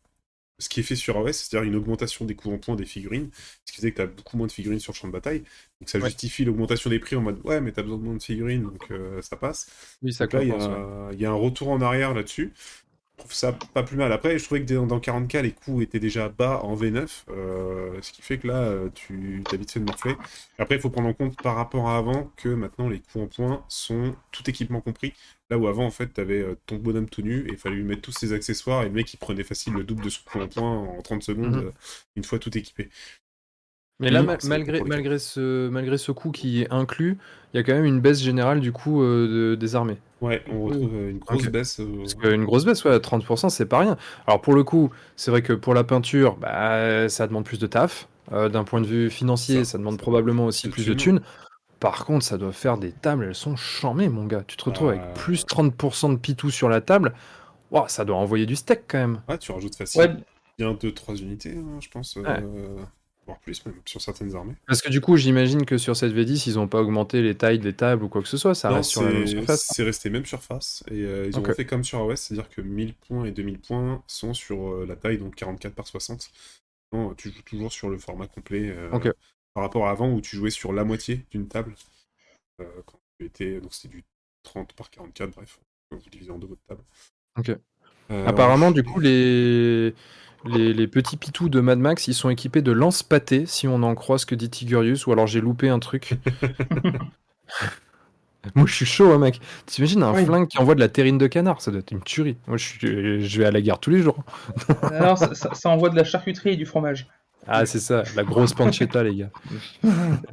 ce 0.58 0.68
qui 0.68 0.80
est 0.80 0.84
fait 0.84 0.96
sur 0.96 1.16
AOS, 1.18 1.32
c'est-à-dire 1.34 1.68
une 1.68 1.76
augmentation 1.76 2.24
des 2.26 2.36
coûts 2.36 2.52
en 2.52 2.58
points 2.58 2.76
des 2.76 2.86
figurines, 2.86 3.30
ce 3.66 3.72
qui 3.72 3.78
faisait 3.78 3.92
que 3.92 3.96
tu 3.96 4.02
as 4.02 4.06
beaucoup 4.06 4.36
moins 4.38 4.46
de 4.46 4.52
figurines 4.52 4.80
sur 4.80 4.92
le 4.92 4.96
champ 4.98 5.08
de 5.08 5.12
bataille. 5.12 5.40
Donc 5.80 5.88
ça 5.90 6.00
Ouais. 6.00 6.10
justifie 6.10 6.44
l'augmentation 6.44 6.90
des 6.90 7.00
prix 7.00 7.16
en 7.16 7.22
mode 7.22 7.40
ouais, 7.44 7.60
mais 7.60 7.72
tu 7.72 7.80
as 7.80 7.84
besoin 7.84 7.98
de 7.98 8.04
moins 8.04 8.16
de 8.16 8.22
figurines, 8.22 8.64
donc 8.64 8.90
euh, 8.92 9.22
ça 9.22 9.36
passe. 9.36 9.70
Oui, 10.02 10.12
ça 10.12 10.26
Donc 10.26 10.32
là, 10.34 10.42
il 10.42 10.48
y, 10.48 10.52
ouais. 10.52 10.58
a... 10.58 11.10
il 11.12 11.20
y 11.20 11.26
a 11.26 11.30
un 11.30 11.34
retour 11.34 11.68
en 11.70 11.80
arrière 11.80 12.14
là-dessus. 12.14 12.52
Trouve 13.20 13.34
ça 13.34 13.52
pas 13.52 13.82
plus 13.82 13.98
mal. 13.98 14.10
Après, 14.12 14.38
je 14.38 14.44
trouvais 14.44 14.64
que 14.64 14.72
dans, 14.72 14.86
dans 14.86 14.98
40K, 14.98 15.42
les 15.42 15.52
coûts 15.52 15.82
étaient 15.82 16.00
déjà 16.00 16.30
bas 16.30 16.60
en 16.62 16.74
V9, 16.74 17.26
euh, 17.28 17.98
ce 18.00 18.12
qui 18.12 18.22
fait 18.22 18.38
que 18.38 18.46
là, 18.46 18.54
euh, 18.62 18.88
tu 18.94 19.44
as 19.52 19.56
vite 19.58 19.70
fait 19.70 19.78
de 19.80 19.84
morfler. 19.84 20.16
Après, 20.58 20.76
il 20.76 20.80
faut 20.80 20.88
prendre 20.88 21.08
en 21.08 21.12
compte 21.12 21.36
par 21.42 21.54
rapport 21.54 21.90
à 21.90 21.98
avant 21.98 22.32
que 22.36 22.48
maintenant, 22.48 22.88
les 22.88 23.00
coûts 23.00 23.20
en 23.20 23.26
points 23.26 23.62
sont 23.68 24.16
tout 24.32 24.48
équipement 24.48 24.80
compris. 24.80 25.12
Là 25.50 25.58
où 25.58 25.66
avant, 25.66 25.84
en 25.84 25.90
fait, 25.90 26.14
tu 26.14 26.20
avais 26.20 26.42
ton 26.64 26.76
bonhomme 26.76 27.10
tout 27.10 27.20
nu 27.20 27.40
et 27.46 27.50
il 27.52 27.58
fallait 27.58 27.76
lui 27.76 27.82
mettre 27.84 28.00
tous 28.02 28.12
ses 28.12 28.32
accessoires 28.32 28.82
et 28.84 28.86
le 28.86 28.92
mec, 28.92 29.12
il 29.12 29.18
prenait 29.18 29.44
facile 29.44 29.74
le 29.74 29.84
double 29.84 30.02
de 30.04 30.08
son 30.08 30.22
coût 30.24 30.40
en 30.40 30.48
points 30.48 30.78
en 30.78 31.02
30 31.02 31.22
secondes, 31.22 31.56
Mhm. 31.56 31.66
euh, 31.66 31.70
une 32.16 32.24
fois 32.24 32.38
tout 32.38 32.56
équipé. 32.56 32.88
Mais 34.00 34.10
là, 34.10 34.22
malgré, 34.22 35.18
ce, 35.18 35.68
malgré 35.68 35.98
ce 35.98 36.10
coût 36.12 36.30
qui 36.30 36.62
est 36.62 36.72
inclus, 36.72 37.18
il 37.52 37.58
y 37.58 37.60
a 37.60 37.62
quand 37.62 37.74
même 37.74 37.84
une 37.84 38.00
baisse 38.00 38.20
générale 38.20 38.60
du 38.60 38.72
coût 38.72 39.02
euh, 39.02 39.52
de- 39.52 39.54
des 39.54 39.76
armées. 39.76 39.98
Ouais, 40.22 40.42
on 40.50 40.64
retrouve 40.64 40.94
euh, 40.94 41.10
une 41.10 41.18
grosse 41.18 41.46
baisse. 41.46 41.80
euh, 41.80 41.98
Parce 41.98 42.14
qu'une 42.14 42.44
grosse 42.44 42.64
baisse, 42.64 42.84
ouais, 42.84 42.98
30%, 42.98 43.48
c'est 43.50 43.66
pas 43.66 43.78
rien. 43.80 43.96
Alors 44.26 44.40
pour 44.40 44.54
le 44.54 44.64
coup, 44.64 44.90
c'est 45.16 45.30
vrai 45.30 45.42
que 45.42 45.52
pour 45.52 45.74
la 45.74 45.84
peinture, 45.84 46.36
bah, 46.36 47.08
ça 47.08 47.26
demande 47.26 47.44
plus 47.44 47.58
de 47.58 47.66
taf. 47.66 48.08
Euh, 48.32 48.48
D'un 48.48 48.64
point 48.64 48.80
de 48.80 48.86
vue 48.86 49.10
financier, 49.10 49.64
Ça- 49.64 49.72
ça, 49.72 49.78
demande 49.78 49.98
probablement 49.98 50.46
aussi 50.46 50.68
plus 50.68 50.86
de 50.86 50.94
thunes. 50.94 51.20
Par 51.80 52.04
contre, 52.04 52.24
ça 52.24 52.36
doit 52.38 52.52
faire 52.52 52.78
des 52.78 52.92
tables, 52.92 53.24
elles 53.24 53.34
sont 53.34 53.56
chamées, 53.56 54.08
mon 54.08 54.26
gars. 54.26 54.44
Tu 54.46 54.56
te 54.56 54.64
retrouves 54.64 54.88
Euh. 54.88 54.92
avec 54.92 55.14
plus 55.14 55.44
30% 55.46 56.10
de 56.10 56.16
pitou 56.16 56.50
sur 56.50 56.68
la 56.68 56.80
table. 56.80 57.12
Ça 57.88 58.04
doit 58.04 58.16
envoyer 58.16 58.46
du 58.46 58.56
steak 58.56 58.82
quand 58.88 58.98
même. 58.98 59.20
Ouais, 59.28 59.38
tu 59.38 59.52
rajoutes 59.52 59.76
facile. 59.76 60.00
Ouais, 60.00 60.10
Bien 60.58 60.72
2-3 60.74 61.16
unités, 61.16 61.56
hein, 61.56 61.78
je 61.80 61.88
pense. 61.88 62.16
euh, 62.18 62.76
Voire 63.30 63.38
plus, 63.40 63.64
même, 63.64 63.76
sur 63.86 64.00
certaines 64.00 64.34
armées. 64.34 64.54
Parce 64.66 64.82
que 64.82 64.90
du 64.90 65.00
coup, 65.00 65.16
j'imagine 65.16 65.64
que 65.64 65.78
sur 65.78 65.94
cette 65.96 66.12
V10, 66.12 66.48
ils 66.50 66.54
n'ont 66.56 66.66
pas 66.66 66.80
augmenté 66.80 67.22
les 67.22 67.36
tailles 67.36 67.60
des 67.60 67.72
tables 67.72 68.02
ou 68.02 68.08
quoi 68.08 68.22
que 68.22 68.28
ce 68.28 68.36
soit. 68.36 68.56
Ça 68.56 68.70
Non, 68.70 68.74
reste 68.76 68.90
sur 68.90 69.02
la 69.02 69.10
même 69.12 69.26
c'est 69.26 69.36
surface. 69.36 69.68
c'est 69.72 69.82
resté 69.84 70.10
même 70.10 70.26
surface. 70.26 70.82
Et 70.90 71.04
euh, 71.04 71.28
ils 71.28 71.38
ont 71.38 71.44
fait 71.44 71.64
comme 71.64 71.84
sur 71.84 72.00
AOS, 72.00 72.16
c'est-à-dire 72.16 72.48
que 72.48 72.60
1000 72.60 72.94
points 72.94 73.24
et 73.26 73.30
2000 73.30 73.60
points 73.60 74.02
sont 74.08 74.34
sur 74.34 74.72
euh, 74.72 74.84
la 74.86 74.96
taille, 74.96 75.18
donc 75.18 75.36
44 75.36 75.74
par 75.74 75.86
60. 75.86 76.28
Non, 76.92 77.14
tu 77.14 77.30
joues 77.30 77.42
toujours 77.44 77.72
sur 77.72 77.88
le 77.88 77.98
format 77.98 78.26
complet. 78.26 78.68
euh. 78.68 78.90
Par 79.54 79.62
rapport 79.62 79.86
à 79.86 79.90
avant 79.92 80.10
où 80.12 80.20
tu 80.20 80.34
jouais 80.36 80.50
sur 80.50 80.72
la 80.72 80.82
moitié 80.82 81.24
d'une 81.30 81.46
table. 81.46 81.74
Quand 82.58 82.98
tu 83.18 83.26
étais, 83.26 83.60
donc 83.60 83.72
c'était 83.72 83.94
du 83.94 84.04
30 84.42 84.72
par 84.74 84.90
44, 84.90 85.30
bref. 85.30 85.60
Vous 85.92 86.10
divisez 86.10 86.30
en 86.30 86.38
deux 86.38 86.46
votre 86.48 86.62
table. 86.68 86.82
Ok. 87.38 87.56
Apparemment, 88.10 88.72
du 88.72 88.82
coup, 88.82 88.98
les... 89.00 89.94
Les, 90.46 90.72
les 90.72 90.86
petits 90.86 91.16
pitous 91.18 91.48
de 91.50 91.60
Mad 91.60 91.78
Max, 91.78 92.08
ils 92.08 92.14
sont 92.14 92.30
équipés 92.30 92.62
de 92.62 92.72
lance-pâtés, 92.72 93.44
si 93.46 93.68
on 93.68 93.82
en 93.82 93.94
croit 93.94 94.18
ce 94.18 94.24
que 94.26 94.34
dit 94.34 94.48
Tigurius, 94.48 95.06
ou 95.06 95.12
alors 95.12 95.26
j'ai 95.26 95.40
loupé 95.40 95.68
un 95.68 95.78
truc. 95.78 96.14
Moi, 98.54 98.66
je 98.66 98.74
suis 98.74 98.86
chaud, 98.86 99.12
hein, 99.12 99.18
mec. 99.18 99.38
T'imagines 99.66 100.02
un 100.02 100.14
Oui. 100.14 100.24
flingue 100.24 100.48
qui 100.48 100.58
envoie 100.58 100.74
de 100.74 100.80
la 100.80 100.88
terrine 100.88 101.18
de 101.18 101.26
canard 101.26 101.60
Ça 101.60 101.70
doit 101.70 101.80
être 101.80 101.92
une 101.92 102.02
tuerie. 102.02 102.38
Moi, 102.46 102.56
je, 102.56 102.64
suis... 102.64 103.28
je 103.28 103.38
vais 103.38 103.44
à 103.44 103.50
la 103.50 103.60
gare 103.60 103.78
tous 103.78 103.90
les 103.90 104.00
jours. 104.00 104.24
alors, 104.82 105.18
ça, 105.18 105.34
ça- 105.34 105.52
ça 105.52 105.68
envoie 105.68 105.90
de 105.90 105.96
la 105.96 106.04
charcuterie 106.04 106.50
et 106.50 106.56
du 106.56 106.64
fromage. 106.64 107.06
Ah, 107.46 107.66
c'est 107.66 107.80
ça, 107.80 108.02
la 108.16 108.22
grosse 108.22 108.54
pancetta, 108.54 109.02
les 109.02 109.14
gars. 109.16 109.30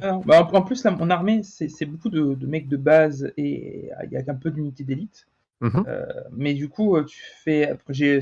Alors, 0.00 0.20
bah, 0.24 0.46
en 0.52 0.62
plus, 0.62 0.84
là, 0.84 0.90
mon 0.90 1.10
armée, 1.10 1.42
c'est 1.42 1.68
c'est 1.68 1.86
beaucoup 1.86 2.08
de, 2.10 2.34
de 2.34 2.46
mecs 2.46 2.68
de 2.68 2.76
base 2.78 3.30
et 3.36 3.90
il 4.04 4.10
y 4.12 4.16
a 4.16 4.20
un 4.26 4.34
peu 4.34 4.50
d'unités 4.50 4.84
d'élite. 4.84 5.26
Mhm. 5.60 5.84
Mais 6.32 6.54
du 6.54 6.68
coup, 6.68 6.96
euh, 6.96 7.04
tu 7.04 7.20
fais. 7.44 7.74
j'ai- 7.90 8.20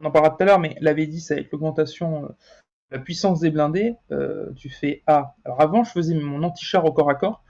On 0.00 0.06
en 0.06 0.10
parlera 0.10 0.30
tout 0.34 0.42
à 0.42 0.46
l'heure, 0.46 0.58
mais 0.60 0.76
la 0.80 0.94
V10 0.94 1.32
avec 1.32 1.52
l'augmentation 1.52 2.24
euh, 2.24 2.28
la 2.90 2.98
puissance 2.98 3.40
des 3.40 3.50
blindés, 3.50 3.94
euh, 4.10 4.46
tu 4.56 4.68
fais 4.68 5.02
A. 5.06 5.34
Alors 5.44 5.60
avant, 5.60 5.84
je 5.84 5.90
faisais 5.92 6.14
mon 6.14 6.42
anti-char 6.42 6.84
au 6.84 6.92
corps 6.92 7.10
à 7.10 7.14
corps. 7.14 7.44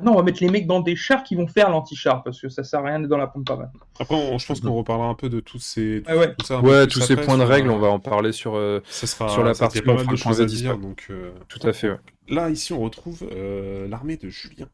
Non, 0.00 0.12
on 0.12 0.16
va 0.16 0.22
mettre 0.22 0.42
les 0.42 0.50
mecs 0.50 0.66
dans 0.66 0.80
des 0.80 0.94
chars 0.94 1.24
qui 1.24 1.34
vont 1.36 1.46
faire 1.46 1.70
l'anti-char 1.70 2.22
parce 2.22 2.38
que 2.40 2.50
ça 2.50 2.62
sert 2.62 2.80
à 2.80 2.82
rien 2.84 3.00
d'être 3.00 3.08
dans 3.08 3.16
la 3.16 3.26
pompe 3.26 3.48
à 3.50 3.56
maintenant. 3.56 3.80
Après, 3.98 4.14
on- 4.14 4.36
je 4.36 4.46
pense 4.46 4.60
qu'on 4.60 4.74
reparlera 4.74 5.08
un 5.08 5.14
peu 5.14 5.30
de 5.30 5.40
tous 5.40 5.58
ces. 5.58 6.02
Ah 6.06 6.16
ouais. 6.18 6.34
tout 6.38 6.44
ça 6.44 6.60
tous 6.86 7.00
ces 7.00 7.14
après, 7.14 7.24
points 7.24 7.36
de 7.38 7.40
sur, 7.44 7.48
règles, 7.48 7.70
euh, 7.70 7.72
on 7.72 7.78
va 7.78 7.88
en 7.88 7.98
parler 7.98 8.32
sur. 8.32 8.56
euh, 8.56 8.80
Ça 8.84 9.06
sera, 9.06 9.28
sur 9.30 9.42
la 9.42 9.54
ça, 9.54 9.64
il 9.72 9.76
y 9.76 9.78
a 9.78 9.82
partie 9.82 9.82
pas 9.82 9.94
mal 9.94 10.06
de 10.06 10.16
choses 10.16 10.40
à 10.42 10.44
Z10, 10.44 10.56
dire. 10.56 10.76
Donc, 10.78 11.06
euh, 11.08 11.32
Tout 11.48 11.66
à 11.66 11.72
fait, 11.72 11.88
ouais. 11.88 11.98
Là, 12.28 12.50
ici, 12.50 12.74
on 12.74 12.80
retrouve 12.80 13.26
euh, 13.32 13.88
l'armée 13.88 14.18
de 14.18 14.28
Julien, 14.28 14.68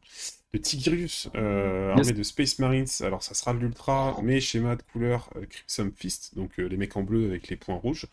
de 0.53 0.59
Tigrius, 0.59 1.29
euh, 1.35 1.95
Yes. 1.97 2.13
de 2.13 2.23
Space 2.23 2.59
Marines. 2.59 2.87
Alors, 3.01 3.23
ça 3.23 3.33
sera 3.35 3.55
de 3.55 3.59
l'Ultra, 3.59 4.17
mais 4.23 4.39
schéma 4.41 4.77
de 4.77 4.83
couleur 4.93 5.31
euh, 5.37 5.47
Crimson 5.49 5.91
Fist, 5.97 6.33
donc 6.37 6.51
euh, 6.59 6.69
les 6.69 6.77
mecs 6.77 6.95
en 6.97 7.03
bleu 7.03 7.25
avec 7.27 7.49
les 7.49 7.57
points 7.57 7.77
rouges. 7.77 8.07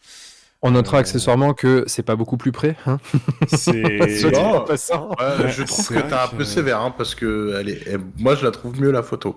On 0.62 0.72
notera 0.72 0.98
Euh, 0.98 1.00
accessoirement 1.02 1.54
que 1.54 1.84
c'est 1.88 2.04
pas 2.04 2.16
beaucoup 2.16 2.38
plus 2.38 2.52
près. 2.54 2.76
Hein 2.86 3.00
C'est. 3.50 3.72
Ouais, 4.00 4.00
Ouais, 4.00 5.52
je 5.52 5.64
trouve 5.64 5.88
que 5.90 5.94
t'es 6.00 6.14
un 6.14 6.28
peu 6.30 6.46
sévère, 6.46 6.80
hein, 6.82 6.94
parce 6.98 7.14
que 7.16 7.58
elle 7.60 7.70
est... 7.70 7.82
elle- 7.88 8.02
moi 8.18 8.36
je 8.36 8.46
la 8.46 8.52
trouve 8.52 8.80
mieux 8.80 8.92
la 8.92 9.04
photo. 9.04 9.36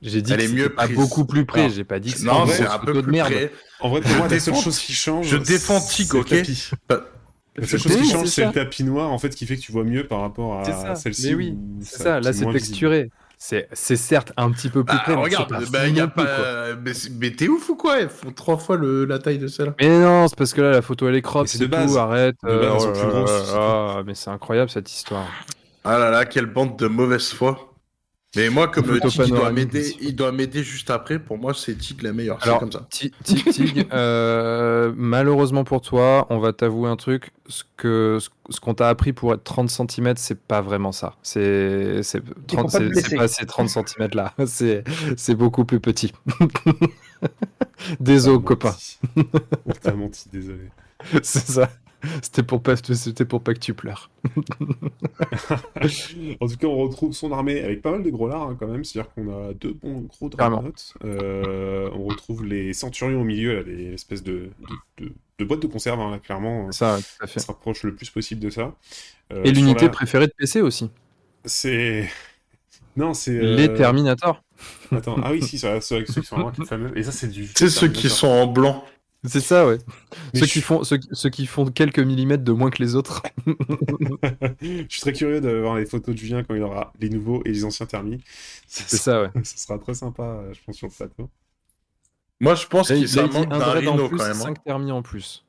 J'ai 0.00 0.20
dit 0.22 0.32
Elle 0.32 0.38
que 0.38 0.44
est 0.44 0.48
mieux 0.54 0.68
pas 0.68 0.84
prise. 0.84 0.96
beaucoup 0.96 1.24
plus 1.24 1.44
près. 1.44 1.68
Non. 1.68 1.74
J'ai 1.74 1.84
pas 1.84 1.98
dit 2.00 2.12
que 2.12 2.22
Non, 2.22 2.46
c'est 2.46 2.66
un 2.66 2.78
peu 2.80 2.92
de 2.92 3.00
plus 3.02 3.12
merde. 3.12 3.32
près. 3.32 3.52
En 3.80 3.88
vrai, 3.90 4.00
pour 4.00 4.14
moi, 4.16 4.28
la 4.28 4.38
seule 4.40 4.54
chose 4.56 4.78
qui 4.78 4.92
change. 4.94 5.26
je 5.28 5.36
défends 5.36 5.80
Tig, 5.80 6.14
ok 6.14 6.34
La 7.56 7.66
seule 7.66 7.80
chose 7.80 7.96
qui 7.96 8.06
c'est 8.06 8.12
change, 8.12 8.26
c'est 8.28 8.46
le 8.46 8.52
tapis 8.52 8.82
noir, 8.84 9.10
en 9.12 9.18
fait, 9.18 9.34
qui 9.34 9.44
fait 9.46 9.56
que 9.56 9.60
tu 9.60 9.72
vois 9.72 9.84
mieux 9.84 10.06
par 10.06 10.20
rapport 10.20 10.64
C'est 10.64 10.72
à 10.72 10.94
celle-ci. 10.94 11.28
Mais 11.28 11.34
oui, 11.34 11.58
c'est 11.82 12.02
ça. 12.02 12.20
Là, 12.20 12.32
c'est 12.32 12.50
texturé. 12.50 13.10
C'est 13.44 13.68
c'est 13.72 13.96
certes 13.96 14.32
un 14.36 14.52
petit 14.52 14.68
peu 14.68 14.84
plus 14.84 14.94
Bah, 14.94 15.02
près. 15.04 15.16
mais 15.16 15.22
regarde, 15.22 15.48
pas 15.50 15.58
bah, 15.68 15.88
y 15.88 15.98
a 15.98 16.06
plus, 16.06 16.24
pas... 16.24 16.76
mais, 17.18 17.32
t'es 17.32 17.48
ouf 17.48 17.68
ou 17.70 17.74
quoi? 17.74 18.00
Elles 18.00 18.08
font 18.08 18.30
trois 18.30 18.56
fois 18.56 18.76
le... 18.76 19.04
la 19.04 19.18
taille 19.18 19.38
de 19.38 19.48
celle-là. 19.48 19.74
Mais 19.80 19.88
non, 19.98 20.28
c'est 20.28 20.36
parce 20.38 20.54
que 20.54 20.60
là, 20.60 20.70
la 20.70 20.80
photo, 20.80 21.08
elle 21.08 21.16
est 21.16 21.22
crop, 21.22 21.48
c'est 21.48 21.58
c'est 21.58 21.64
de 21.64 21.66
tout, 21.66 21.72
base. 21.72 21.96
arrête. 21.98 22.36
De 22.44 22.56
base, 22.56 22.84
oh 22.86 22.92
là 22.92 23.04
là 23.04 23.94
là, 23.96 24.02
mais 24.06 24.14
c'est 24.14 24.30
incroyable, 24.30 24.70
cette 24.70 24.92
histoire. 24.92 25.26
Ah 25.82 25.98
là 25.98 26.10
là, 26.10 26.24
quelle 26.24 26.46
bande 26.46 26.78
de 26.78 26.86
mauvaise 26.86 27.32
foi. 27.32 27.71
Mais 28.34 28.48
moi, 28.48 28.68
comme 28.68 28.86
Photo 28.86 29.08
Tig, 29.10 29.22
il 29.26 29.30
doit 29.34 29.50
m'aider, 29.52 29.80
bien 29.80 29.90
sûr. 29.90 29.98
il 30.00 30.16
doit 30.16 30.32
m'aider 30.32 30.62
juste 30.64 30.88
après. 30.88 31.18
Pour 31.18 31.36
moi, 31.36 31.52
c'est 31.52 31.74
Tig 31.76 32.00
la 32.02 32.14
meilleure. 32.14 32.38
C'est 32.40 32.48
Alors, 32.48 32.60
comme 32.60 32.72
ça. 32.72 32.86
Ti- 32.88 33.12
Tig, 33.24 33.44
Tig, 33.50 33.86
euh, 33.92 34.90
malheureusement 34.96 35.64
pour 35.64 35.82
toi, 35.82 36.26
on 36.30 36.38
va 36.38 36.54
t'avouer 36.54 36.88
un 36.88 36.96
truc. 36.96 37.32
Ce 37.48 37.64
que 37.76 38.18
ce 38.48 38.60
qu'on 38.60 38.72
t'a 38.72 38.88
appris 38.88 39.12
pour 39.12 39.34
être 39.34 39.44
30 39.44 39.68
cm, 39.68 40.14
c'est 40.16 40.40
pas 40.40 40.62
vraiment 40.62 40.92
ça. 40.92 41.16
C'est 41.22 42.02
c'est 42.02 42.24
faut 42.26 42.34
30 42.46 42.72
pas 42.72 43.16
pas 43.18 43.28
ces 43.28 43.44
30 43.44 43.68
cm 43.68 44.08
là. 44.14 44.32
C'est 44.46 44.82
c'est 45.16 45.34
beaucoup 45.34 45.66
plus 45.66 45.80
petit. 45.80 46.12
Désolé, 48.00 48.42
copain. 48.42 48.74
T'as 49.82 49.92
menti, 49.92 50.28
désolé. 50.32 50.70
C'est 51.22 51.46
ça. 51.46 51.68
C'était 52.22 52.42
pour 52.42 52.62
pas 52.62 52.74
c'était 52.76 53.24
pour 53.24 53.42
pas 53.42 53.54
que 53.54 53.58
tu 53.60 53.74
pleures. 53.74 54.10
en 56.40 56.46
tout 56.48 56.56
cas, 56.56 56.66
on 56.66 56.76
retrouve 56.78 57.12
son 57.12 57.32
armée 57.32 57.62
avec 57.62 57.82
pas 57.82 57.92
mal 57.92 58.02
de 58.02 58.10
gros 58.10 58.28
lards 58.28 58.42
hein, 58.50 58.56
quand 58.58 58.66
même. 58.66 58.84
C'est-à-dire 58.84 59.12
qu'on 59.14 59.48
a 59.50 59.52
deux 59.54 59.72
bons 59.72 60.00
gros 60.00 60.28
dreadnoughts. 60.28 60.94
Euh, 61.04 61.88
on 61.94 62.04
retrouve 62.04 62.44
les 62.44 62.72
centurions 62.72 63.20
au 63.20 63.24
milieu, 63.24 63.56
là, 63.56 63.62
des 63.62 63.92
espèces 63.94 64.22
de, 64.22 64.50
de, 64.98 65.04
de- 65.04 65.12
de 65.38 65.44
boîtes 65.44 65.60
de 65.60 65.66
conserve, 65.66 66.00
hein, 66.00 66.10
là, 66.12 66.18
clairement. 66.18 66.70
Ça, 66.72 66.98
tout 66.98 67.24
à 67.24 67.26
Ça 67.26 67.32
fait. 67.32 67.40
se 67.40 67.46
rapproche 67.46 67.82
le 67.82 67.94
plus 67.94 68.10
possible 68.10 68.40
de 68.40 68.50
ça. 68.50 68.74
Euh, 69.32 69.42
Et 69.44 69.52
l'unité 69.52 69.86
la- 69.86 69.90
préférée 69.90 70.26
de 70.26 70.32
PC 70.36 70.60
aussi. 70.60 70.90
C'est. 71.44 72.08
Non, 72.94 73.14
c'est. 73.14 73.30
euh, 73.38 73.56
Les 73.56 73.72
Terminators. 73.72 74.42
Attends, 74.94 75.16
ah 75.24 75.30
oui, 75.32 75.42
si, 75.42 75.58
c'est 75.58 75.80
ceux 75.80 76.02
qui 76.02 76.12
sont 76.12 76.36
vraiment 76.36 76.52
les 76.58 76.66
fameux. 76.66 76.96
Et 76.98 77.02
ça, 77.02 77.10
c'est 77.10 77.28
du. 77.28 77.48
C'est 77.54 77.70
ceux 77.70 77.88
qui 77.88 78.10
sont 78.10 78.28
en 78.28 78.46
blanc. 78.46 78.84
C'est 79.24 79.40
ça, 79.40 79.66
ouais. 79.68 79.78
Mais 80.34 80.40
Ceux 80.40 80.46
je- 80.46 80.52
qui 80.52 80.60
font 80.60 80.82
ceux, 80.82 80.96
qui- 80.96 81.08
ceux 81.12 81.30
qui 81.30 81.46
font 81.46 81.66
quelques 81.66 82.00
millimètres 82.00 82.42
de 82.42 82.50
moins 82.52 82.70
que 82.70 82.82
les 82.82 82.96
autres. 82.96 83.22
Je 84.60 84.84
suis 84.88 85.00
très 85.00 85.12
curieux 85.12 85.40
de 85.40 85.50
voir 85.58 85.76
les 85.76 85.86
photos 85.86 86.14
de 86.14 86.18
Julien 86.18 86.42
quand 86.42 86.54
il 86.54 86.62
aura 86.62 86.92
les 87.00 87.08
nouveaux 87.08 87.40
et 87.44 87.50
les 87.50 87.64
anciens 87.64 87.86
thermis. 87.86 88.20
C'est 88.66 88.96
ça, 88.96 89.22
ouais. 89.22 89.30
ça 89.44 89.56
sera 89.56 89.78
très 89.78 89.94
sympa, 89.94 90.22
euh, 90.24 90.52
je 90.52 90.58
pense, 90.66 90.76
sur 90.76 90.88
le 90.88 90.92
plateau. 90.92 91.30
Moi, 92.40 92.56
je 92.56 92.66
pense 92.66 92.88
qu'il 92.88 92.98
il 92.98 93.08
ça 93.08 93.26
manque 93.28 93.46
un 93.52 93.58
d'un 93.58 93.64
rhino 93.92 94.08
plus, 94.08 94.16
quand 94.18 94.24
même. 94.24 94.32
hein. 94.32 94.40
5 94.40 94.64
thermis 94.64 94.90
en 94.90 95.02
plus. 95.02 95.44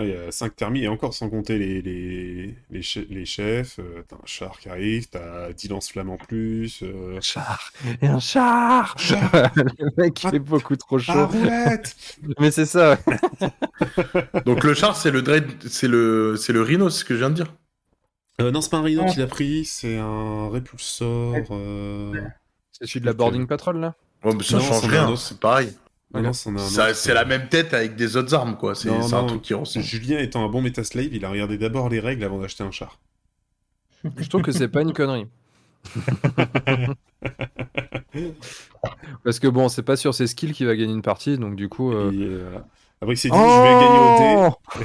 Il 0.00 0.08
y 0.08 0.12
a 0.14 0.32
5 0.32 0.56
thermis, 0.56 0.82
et 0.82 0.88
encore 0.88 1.14
sans 1.14 1.30
compter 1.30 1.58
les, 1.58 1.80
les, 1.80 2.54
les, 2.70 2.80
che- 2.82 3.06
les 3.08 3.24
chefs. 3.24 3.78
euh, 3.78 4.02
t'as 4.08 4.16
un 4.16 4.26
char 4.26 4.58
qui 4.58 4.68
arrive, 4.68 5.08
t'as 5.08 5.52
10 5.52 5.68
lance-flammes 5.68 6.10
en 6.10 6.16
plus. 6.16 6.80
euh, 6.82 7.20
Char 7.20 7.72
Et 8.02 8.06
un 8.08 8.18
char 8.18 8.96
Le 9.56 9.90
mec, 9.96 10.24
il 10.24 10.34
est 10.34 10.38
beaucoup 10.40 10.74
trop 10.74 10.98
chaud. 10.98 11.12
Ah, 11.14 11.26
roulette 11.26 11.94
Mais 12.40 12.50
c'est 12.50 12.66
ça, 12.66 12.98
ouais. 13.40 13.50
Donc 14.44 14.64
le 14.64 14.74
char, 14.74 14.96
c'est 14.96 15.10
le 15.12 15.22
dread, 15.22 15.46
c'est 15.68 15.88
le, 15.88 16.34
c'est 16.36 16.52
le 16.52 16.62
rhino, 16.62 16.90
c'est 16.90 17.00
ce 17.00 17.04
que 17.04 17.14
je 17.14 17.20
viens 17.20 17.30
de 17.30 17.34
dire. 17.36 17.54
Euh, 18.40 18.50
Non, 18.50 18.60
c'est 18.60 18.70
pas 18.70 18.78
un 18.78 18.82
rhino 18.82 19.02
Non. 19.04 19.12
qu'il 19.12 19.22
a 19.22 19.26
pris, 19.28 19.64
c'est 19.64 19.98
un 19.98 20.50
répulsor. 20.50 21.36
Euh, 21.52 22.12
C'est 22.72 22.86
celui 22.86 23.00
de 23.02 23.06
la 23.06 23.12
boarding 23.12 23.46
patrol, 23.46 23.78
là? 23.78 23.94
Ouais, 24.24 24.34
mais 24.34 24.42
ça 24.42 24.56
Non, 24.56 24.62
change 24.64 24.84
un 24.84 24.88
rien, 24.88 25.16
c'est 25.16 25.38
pareil. 25.38 25.72
C'est 26.14 27.10
euh, 27.10 27.14
la 27.14 27.24
même 27.24 27.48
tête 27.48 27.74
avec 27.74 27.96
des 27.96 28.16
autres 28.16 28.32
armes, 28.34 28.56
quoi. 28.56 28.74
C'est 28.74 28.88
Non, 28.88 29.02
c'est 29.02 29.14
un 29.14 29.22
non. 29.22 29.26
truc 29.28 29.42
qui 29.42 29.54
ressemble. 29.54 29.84
Julien 29.84 30.18
étant 30.18 30.44
un 30.44 30.48
bon 30.48 30.62
métaslave, 30.62 31.08
il 31.12 31.24
a 31.24 31.30
regardé 31.30 31.58
d'abord 31.58 31.88
les 31.88 32.00
règles 32.00 32.24
avant 32.24 32.38
d'acheter 32.38 32.62
un 32.64 32.70
char. 32.70 32.98
Je 34.16 34.28
trouve 34.28 34.42
que 34.42 34.52
c'est 34.52 34.68
pas 34.68 34.82
une 34.82 34.92
connerie. 34.92 35.26
Parce 39.24 39.38
que 39.40 39.48
bon, 39.48 39.68
c'est 39.68 39.82
pas 39.82 39.96
sur 39.96 40.14
ses 40.14 40.26
skills 40.26 40.52
qu'il 40.52 40.66
va 40.66 40.76
gagner 40.76 40.92
une 40.92 41.02
partie, 41.02 41.38
donc 41.38 41.56
du 41.56 41.68
coup. 41.68 41.92
euh, 41.92 42.10
euh, 42.14 42.58
Après, 43.00 43.14
il 43.14 43.18
s'est 43.18 43.28
dit, 43.28 43.36
je 43.36 43.62
vais 43.62 43.80
gagner 43.80 43.98
au 43.98 44.18
dé. 44.18 44.52
Oh 44.78 44.82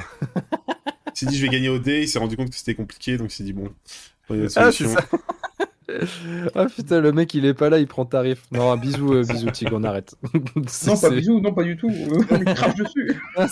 Il 1.13 1.19
s'est 1.19 1.25
dit, 1.25 1.37
je 1.37 1.41
vais 1.45 1.49
gagner 1.51 1.69
au 1.69 1.77
dé. 1.79 2.01
Il 2.01 2.07
s'est 2.07 2.19
rendu 2.19 2.37
compte 2.37 2.49
que 2.49 2.55
c'était 2.55 2.73
compliqué, 2.75 3.17
donc 3.17 3.31
il 3.31 3.35
s'est 3.35 3.43
dit, 3.43 3.53
bon. 3.53 3.69
il 4.29 4.37
y 4.37 4.39
a 4.39 4.43
une 4.43 4.49
Ah, 4.55 4.71
ça. 4.71 5.01
Ah 6.55 6.65
putain, 6.67 7.01
le 7.01 7.11
mec 7.11 7.33
il 7.33 7.45
est 7.45 7.53
pas 7.53 7.69
là, 7.69 7.79
il 7.79 7.87
prend 7.87 8.05
tarif. 8.05 8.43
Non, 8.51 8.71
un 8.71 8.77
bisou, 8.77 9.13
euh, 9.13 9.23
bisou 9.25 9.49
Tig, 9.51 9.71
on 9.73 9.83
arrête. 9.83 10.15
Non, 10.85 10.97
pas 10.99 11.09
bisous, 11.09 11.39
non, 11.41 11.53
pas 11.53 11.63
du 11.63 11.77
tout. 11.77 11.89
Euh, 11.89 12.23
on 12.29 12.37
lui 12.37 12.47
crache 12.53 12.75
dessus. 12.75 13.21
Ah, 13.37 13.47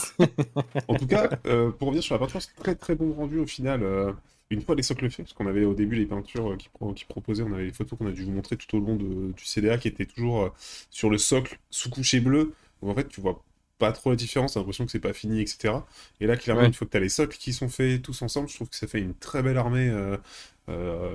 En 0.88 0.96
tout 0.96 1.08
cas, 1.08 1.29
euh, 1.46 1.72
pour 1.72 1.88
revenir 1.89 2.03
sur 2.03 2.15
la 2.15 2.19
peinture, 2.19 2.41
c'est 2.41 2.55
très 2.55 2.75
très 2.75 2.96
bon 2.96 3.13
rendu 3.13 3.39
au 3.39 3.46
final. 3.46 3.84
euh, 3.84 4.12
une 4.51 4.62
fois 4.62 4.74
les 4.75 4.81
socles 4.84 5.10
faits, 5.12 5.25
parce 5.27 5.34
qu'on 5.34 5.46
avait 5.48 5.63
au 5.65 5.75
début 5.75 5.96
les 5.96 6.08
peintures 6.08 6.51
euh, 6.51 6.55
qui, 6.58 6.69
pro- 6.69 6.93
qui 6.93 7.05
proposaient, 7.05 7.43
on 7.43 7.53
avait 7.53 7.65
les 7.65 7.72
photos 7.74 8.00
qu'on 8.00 8.08
a 8.08 8.12
dû 8.12 8.24
vous 8.24 8.31
montrer 8.31 8.58
tout 8.58 8.75
au 8.77 8.79
long 8.79 8.96
de- 8.96 9.31
du 9.34 9.46
CDA 9.46 9.77
qui 9.77 9.88
étaient 9.88 10.08
toujours 10.08 10.41
euh, 10.43 10.50
sur 10.89 11.10
le 11.12 11.17
socle 11.19 11.60
sous 11.69 11.89
couché 11.91 12.19
bleu. 12.19 12.53
Donc 12.81 12.91
en 12.91 12.96
fait, 12.96 13.08
tu 13.08 13.22
vois 13.22 13.43
pas 13.77 13.91
trop 13.93 14.10
la 14.10 14.15
différence, 14.17 14.53
t'as 14.53 14.60
l'impression 14.60 14.86
que 14.86 14.91
c'est 14.91 15.00
pas 15.00 15.13
fini, 15.13 15.39
etc. 15.41 15.86
Et 16.19 16.25
là, 16.27 16.36
clairement, 16.36 16.63
Ouais. 16.63 16.67
une 16.67 16.74
fois 16.74 16.86
que 16.88 16.91
t'as 16.91 17.00
les 17.00 17.10
socles 17.10 17.38
qui 17.38 17.53
sont 17.53 17.69
faits 17.69 18.01
tous 18.01 18.22
ensemble, 18.24 18.50
je 18.50 18.55
trouve 18.55 18.69
que 18.69 18.75
ça 18.75 18.88
fait 18.88 19.00
une 19.00 19.13
très 19.13 19.41
belle 19.43 19.58
armée. 19.58 19.88
euh, 19.89 20.17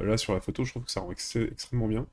là, 0.03 0.17
sur 0.17 0.35
la 0.35 0.41
photo, 0.41 0.65
je 0.65 0.71
trouve 0.73 0.85
que 0.85 0.91
ça 0.91 1.01
rend 1.01 1.11
ex- 1.13 1.37
extrêmement 1.37 1.89
bien. 1.89 2.07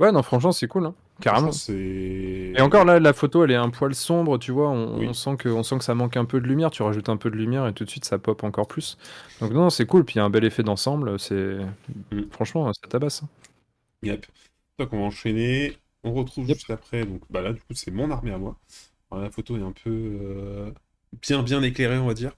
Ouais, 0.00 0.10
non, 0.10 0.22
franchement, 0.22 0.50
c'est 0.52 0.66
cool, 0.66 0.86
hein. 0.86 0.94
carrément. 1.20 1.50
Et 1.68 2.54
encore 2.60 2.84
là, 2.84 2.98
la 2.98 3.12
photo, 3.12 3.44
elle 3.44 3.52
est 3.52 3.56
un 3.56 3.70
poil 3.70 3.94
sombre, 3.94 4.38
tu 4.38 4.50
vois. 4.50 4.70
On, 4.70 4.98
Oui. 4.98 5.06
on 5.06 5.12
sent 5.12 5.36
que, 5.36 5.48
on 5.48 5.62
sent 5.62 5.78
que 5.78 5.84
ça 5.84 5.94
manque 5.94 6.16
un 6.16 6.24
peu 6.24 6.40
de 6.40 6.46
lumière. 6.46 6.70
Tu 6.70 6.82
rajoutes 6.82 7.08
un 7.08 7.16
peu 7.16 7.30
de 7.30 7.36
lumière 7.36 7.66
et 7.68 7.72
tout 7.74 7.84
de 7.84 7.90
suite, 7.90 8.04
ça 8.04 8.18
pop 8.18 8.42
encore 8.42 8.66
plus. 8.66 8.96
Donc 9.40 9.52
non, 9.52 9.70
c'est 9.70 9.86
cool. 9.86 10.04
Puis 10.04 10.14
il 10.14 10.18
y 10.18 10.20
a 10.20 10.24
un 10.24 10.30
bel 10.30 10.44
effet 10.44 10.62
d'ensemble. 10.64 11.20
C'est 11.20 11.58
Mm. 12.10 12.22
franchement, 12.32 12.72
ça 12.72 12.88
tabasse. 12.88 13.22
hein. 13.22 13.28
Yep. 14.02 14.26
Donc 14.78 14.92
on 14.92 14.98
va 14.98 15.04
enchaîner. 15.04 15.76
On 16.02 16.12
retrouve 16.14 16.48
Yep. 16.48 16.56
juste 16.56 16.70
après. 16.70 17.04
Donc 17.06 17.20
bah 17.30 17.42
là, 17.42 17.52
du 17.52 17.60
coup, 17.60 17.74
c'est 17.74 17.92
mon 17.92 18.10
armée 18.10 18.32
à 18.32 18.38
moi. 18.38 18.56
Alors, 19.12 19.22
la 19.22 19.30
photo 19.30 19.56
est 19.56 19.62
un 19.62 19.72
peu 19.72 19.90
euh, 19.90 20.70
bien 21.20 21.42
bien 21.44 21.62
éclairée, 21.62 21.98
on 21.98 22.06
va 22.06 22.14
dire. 22.14 22.32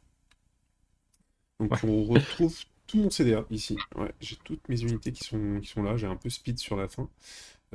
Donc 1.61 1.73
Ouais. 1.73 1.79
on 1.85 2.05
retrouve 2.05 2.55
tout 2.87 2.99
mon 2.99 3.11
CDA 3.11 3.45
ici. 3.51 3.77
Ouais, 3.97 4.13
j'ai 4.21 4.37
toutes 4.45 4.69
mes 4.69 4.81
unités 4.83 5.13
qui 5.13 5.25
sont 5.25 5.61
qui 5.61 5.69
sont 5.69 5.83
là. 5.83 5.97
J'ai 5.97 6.07
un 6.07 6.17
peu 6.17 6.31
speed 6.31 6.59
sur 6.59 6.77
la 6.77 6.89
fin. 6.89 7.09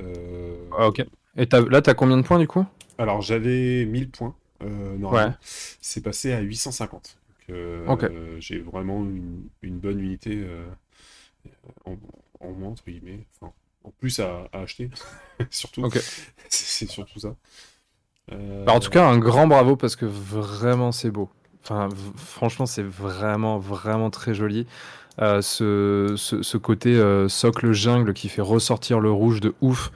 Euh, 0.00 0.68
Ah, 0.78 0.88
ok. 0.88 1.04
Et 1.36 1.46
t'as- 1.46 1.60
là, 1.68 1.82
t'as 1.82 1.94
combien 1.94 2.16
de 2.16 2.22
points 2.22 2.38
du 2.38 2.46
coup? 2.48 2.64
Alors 2.98 3.22
j'avais 3.22 3.84
1000 3.86 4.10
points. 4.10 4.34
euh, 4.62 4.96
normalement. 4.98 5.34
C'est 5.40 6.02
passé 6.02 6.32
à 6.32 6.40
850. 6.40 7.16
Donc, 7.48 7.56
euh, 7.56 7.86
Ok. 7.88 8.10
J'ai 8.40 8.58
vraiment 8.58 9.02
une, 9.04 9.48
une 9.62 9.78
bonne 9.78 9.98
unité 10.00 10.36
euh, 10.44 10.66
en, 11.84 11.96
en 12.40 12.52
moins, 12.52 12.70
entre 12.70 12.84
guillemets. 12.86 13.26
Enfin, 13.40 13.52
en 13.84 13.90
plus 13.90 14.20
à, 14.20 14.48
à 14.52 14.60
acheter, 14.60 14.90
surtout. 15.50 15.82
Ok. 15.84 15.98
C'est 16.48 16.86
surtout 16.90 17.18
ça. 17.20 17.36
Euh, 18.32 18.64
Bah, 18.64 18.72
En 18.74 18.80
tout 18.80 18.90
cas, 18.90 19.06
un 19.08 19.18
grand 19.18 19.46
bravo 19.46 19.76
parce 19.76 19.96
que 19.96 20.06
vraiment, 20.06 20.92
c'est 20.92 21.10
beau. 21.10 21.30
Enfin, 21.62 21.88
franchement, 22.16 22.66
c'est 22.66 22.82
vraiment, 22.82 23.58
vraiment 23.58 24.10
très 24.10 24.34
joli. 24.34 24.66
Euh, 25.20 25.42
ce, 25.42 26.14
ce, 26.16 26.42
ce 26.42 26.56
côté 26.56 26.96
euh, 26.96 27.28
socle 27.28 27.72
jungle 27.72 28.14
qui 28.14 28.28
fait 28.30 28.40
ressortir 28.40 29.00
le 29.00 29.10
rouge 29.10 29.40
de 29.40 29.54
ouf. 29.60 29.92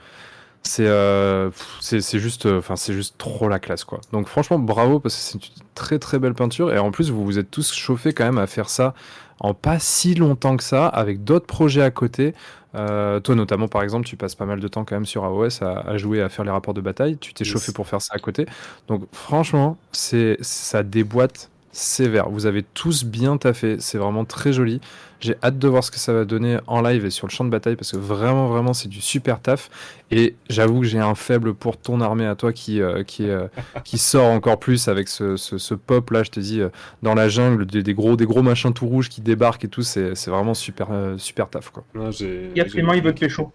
C'est 0.62 0.86
euh, 0.88 1.50
c'est 1.80 2.00
juste, 2.18 2.46
enfin, 2.46 2.76
c'est 2.76 2.94
juste 2.94 3.16
trop 3.18 3.48
la 3.48 3.58
classe, 3.58 3.84
quoi. 3.84 4.00
Donc, 4.12 4.28
franchement, 4.28 4.58
bravo 4.58 5.00
parce 5.00 5.14
que 5.16 5.20
c'est 5.20 5.34
une 5.34 5.64
très, 5.74 5.98
très 5.98 6.18
belle 6.18 6.34
peinture. 6.34 6.72
Et 6.72 6.78
en 6.78 6.90
plus, 6.90 7.10
vous 7.10 7.24
vous 7.24 7.38
êtes 7.38 7.50
tous 7.50 7.72
chauffés 7.74 8.14
quand 8.14 8.24
même 8.24 8.38
à 8.38 8.46
faire 8.46 8.68
ça 8.70 8.94
en 9.40 9.54
pas 9.54 9.78
si 9.78 10.14
longtemps 10.14 10.56
que 10.56 10.64
ça, 10.64 10.86
avec 10.88 11.24
d'autres 11.24 11.46
projets 11.46 11.82
à 11.82 11.90
côté. 11.90 12.34
Toi, 12.74 13.34
notamment, 13.36 13.68
par 13.68 13.82
exemple, 13.82 14.06
tu 14.06 14.16
passes 14.16 14.34
pas 14.34 14.46
mal 14.46 14.60
de 14.60 14.68
temps 14.68 14.84
quand 14.84 14.96
même 14.96 15.06
sur 15.06 15.24
AOS 15.24 15.62
à, 15.62 15.80
à 15.88 15.96
jouer, 15.98 16.22
à 16.22 16.28
faire 16.28 16.44
les 16.44 16.50
rapports 16.50 16.74
de 16.74 16.80
bataille. 16.80 17.18
Tu 17.18 17.32
t'es 17.34 17.44
Yes. 17.44 17.44
chauffé 17.44 17.72
pour 17.72 17.86
faire 17.86 18.02
ça 18.02 18.14
à 18.14 18.18
côté. 18.18 18.46
Donc, 18.88 19.04
franchement, 19.12 19.78
c'est 19.92 20.36
ça 20.40 20.82
déboîte 20.82 21.50
sévère. 21.74 22.28
Vous 22.30 22.46
avez 22.46 22.62
tous 22.62 23.04
bien 23.04 23.36
taffé. 23.36 23.76
C'est 23.78 23.98
vraiment 23.98 24.24
très 24.24 24.52
joli. 24.52 24.80
J'ai 25.20 25.36
hâte 25.42 25.58
de 25.58 25.68
voir 25.68 25.82
ce 25.82 25.90
que 25.90 25.98
ça 25.98 26.12
va 26.12 26.24
donner 26.24 26.58
en 26.66 26.82
live 26.82 27.04
et 27.06 27.10
sur 27.10 27.26
le 27.26 27.32
champ 27.32 27.44
de 27.44 27.50
bataille 27.50 27.76
parce 27.76 27.92
que 27.92 27.96
vraiment, 27.96 28.48
vraiment, 28.48 28.74
c'est 28.74 28.88
du 28.88 29.00
super 29.00 29.40
taf. 29.40 29.70
Et 30.10 30.36
j'avoue 30.50 30.80
que 30.80 30.86
j'ai 30.86 30.98
un 30.98 31.14
faible 31.14 31.54
pour 31.54 31.76
ton 31.76 32.00
armée 32.00 32.26
à 32.26 32.34
toi 32.34 32.52
qui, 32.52 32.80
euh, 32.82 33.02
qui, 33.04 33.28
euh, 33.28 33.48
qui 33.84 33.98
sort 33.98 34.26
encore 34.26 34.58
plus 34.58 34.88
avec 34.88 35.08
ce, 35.08 35.36
ce, 35.36 35.58
ce 35.58 35.74
pop 35.74 36.10
là. 36.10 36.22
Je 36.22 36.30
te 36.30 36.40
dis, 36.40 36.60
euh, 36.60 36.68
dans 37.02 37.14
la 37.14 37.28
jungle, 37.28 37.66
des, 37.66 37.82
des 37.82 37.94
gros, 37.94 38.16
des 38.16 38.26
gros 38.26 38.42
machins 38.42 38.72
tout 38.72 38.86
rouges 38.86 39.08
qui 39.08 39.20
débarquent 39.20 39.64
et 39.64 39.68
tout. 39.68 39.82
C'est 39.82 40.14
c'est 40.14 40.30
vraiment 40.30 40.54
super, 40.54 40.88
euh, 40.90 41.18
super 41.18 41.48
taf 41.48 41.70
quoi. 41.70 41.84
Non, 41.94 42.10
Il 42.10 42.52
y 42.54 42.60
a 42.60 42.66
il 42.66 43.02
veut 43.02 43.14
te 43.14 43.20
pécho. 43.20 43.52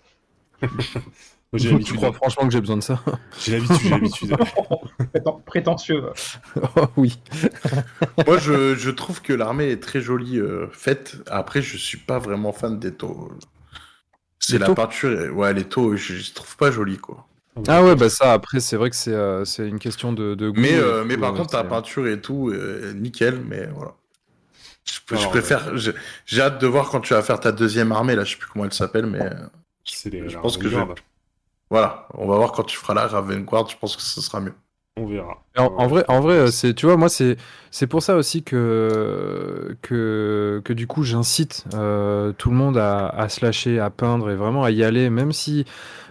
Tu 1.57 1.93
crois 1.95 2.13
franchement 2.13 2.43
que 2.45 2.51
j'ai 2.53 2.61
besoin 2.61 2.77
de 2.77 2.83
ça 2.83 3.01
J'ai 3.39 3.53
l'habitude, 3.53 3.77
j'ai 3.81 3.89
l'habitude. 3.89 4.31
Préten- 5.13 5.43
Prétentieux. 5.45 6.03
Oh 6.55 6.85
oui. 6.97 7.19
Moi, 8.27 8.37
je, 8.37 8.75
je 8.75 8.89
trouve 8.91 9.21
que 9.21 9.33
l'armée 9.33 9.69
est 9.71 9.81
très 9.81 9.99
jolie 9.99 10.37
euh, 10.39 10.67
faite. 10.71 11.17
Après, 11.27 11.61
je 11.63 11.75
suis 11.77 11.97
pas 11.97 12.19
vraiment 12.19 12.51
fan 12.53 12.77
des 12.77 12.93
taux. 12.93 13.31
C'est 14.37 14.53
Les 14.53 14.59
la 14.59 14.65
taux 14.67 14.75
peinture. 14.75 15.35
Ouais, 15.35 15.53
les 15.53 15.63
taux, 15.63 15.95
je 15.95 16.13
les 16.13 16.23
trouve 16.35 16.55
pas 16.55 16.69
jolis, 16.69 16.97
quoi. 16.99 17.25
Ah 17.67 17.83
ouais, 17.83 17.95
bah 17.95 18.09
ça, 18.09 18.31
après, 18.31 18.59
c'est 18.59 18.77
vrai 18.77 18.89
que 18.91 18.95
c'est 18.95 19.11
euh, 19.11 19.43
c'est 19.43 19.67
une 19.67 19.79
question 19.79 20.13
de, 20.13 20.35
de 20.35 20.49
goût. 20.49 20.59
Mais, 20.61 20.75
euh, 20.75 21.03
mais 21.03 21.17
par 21.17 21.33
contre, 21.33 21.49
ta 21.49 21.63
peinture 21.63 22.07
et 22.07 22.21
tout, 22.21 22.49
euh, 22.51 22.93
nickel, 22.93 23.41
mais 23.43 23.67
voilà. 23.75 23.95
Je, 24.85 24.99
je 25.09 25.15
Alors, 25.15 25.29
préfère. 25.31 25.75
j'ai- 25.77 25.93
J'ai 26.25 26.41
hâte 26.41 26.61
de 26.61 26.67
voir 26.67 26.89
quand 26.89 27.01
tu 27.01 27.13
vas 27.15 27.21
faire 27.23 27.39
ta 27.39 27.51
deuxième 27.51 27.91
armée, 27.91 28.15
là, 28.15 28.23
je 28.23 28.31
sais 28.33 28.37
plus 28.37 28.47
comment 28.49 28.65
elle 28.65 28.73
s'appelle, 28.73 29.07
mais 29.07 29.19
C'est 29.83 30.09
les, 30.11 30.29
Je 30.29 30.37
pense 30.37 30.57
que 30.57 30.69
je- 30.69 30.75
Ravengard, 30.75 30.95
voilà. 31.69 32.07
On 32.13 32.27
va 32.27 32.37
voir 32.37 32.51
quand 32.51 32.63
tu 32.63 32.77
feras 32.77 32.93
la 32.93 33.07
Ravenguard, 33.07 33.69
je 33.69 33.77
pense 33.77 33.95
que 33.95 34.01
ce 34.01 34.21
sera 34.21 34.39
mieux. 34.41 34.53
On 34.97 35.05
verra. 35.05 35.43
En, 35.57 35.65
en 35.77 35.87
vrai, 35.87 36.03
en 36.09 36.19
vrai, 36.19 36.33
euh, 36.35 36.47
c'est, 36.51 36.73
tu 36.73 36.85
vois, 36.85 36.97
moi, 36.97 37.09
c'est, 37.09 37.37
c'est 37.71 37.87
pour 37.87 38.03
ça 38.03 38.15
aussi 38.15 38.43
que, 38.43 39.77
que, 39.81 40.61
que 40.65 40.73
du 40.73 40.87
coup, 40.87 41.03
j'incite 41.03 41.65
euh, 41.73 42.33
tout 42.33 42.49
le 42.49 42.55
monde 42.57 42.77
à, 42.77 43.07
à 43.07 43.29
se 43.29 43.45
lâcher, 43.45 43.79
à 43.79 43.89
peindre 43.89 44.29
et 44.29 44.35
vraiment 44.35 44.63
à 44.63 44.71
y 44.71 44.83
aller, 44.83 45.09
même 45.09 45.31
si, 45.31 45.65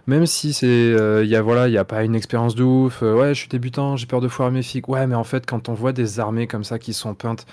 même 0.06 0.26
si 0.26 0.52
c'est, 0.54 0.66
euh, 0.68 1.24
il 1.24 1.30
y 1.30 1.36
a, 1.36 1.42
voilà, 1.42 1.68
il 1.68 1.74
y 1.74 1.78
a 1.78 1.84
pas 1.84 2.04
une 2.04 2.14
expérience 2.14 2.54
de 2.54 2.64
ouf. 2.64 3.02
euh, 3.02 3.14
ouais, 3.14 3.34
je 3.34 3.40
suis 3.40 3.48
débutant, 3.48 3.96
j'ai 3.96 4.06
peur 4.06 4.20
de 4.22 4.28
foirer 4.28 4.50
mes 4.52 4.62
figues. 4.62 4.88
Ouais, 4.88 5.06
mais 5.06 5.14
en 5.16 5.24
fait, 5.24 5.46
quand 5.46 5.68
on 5.68 5.74
voit 5.74 5.92
des 5.92 6.20
armées 6.20 6.46
comme 6.46 6.64
ça 6.64 6.78
qui 6.78 6.94
sont 6.94 7.14
peintes, 7.14 7.46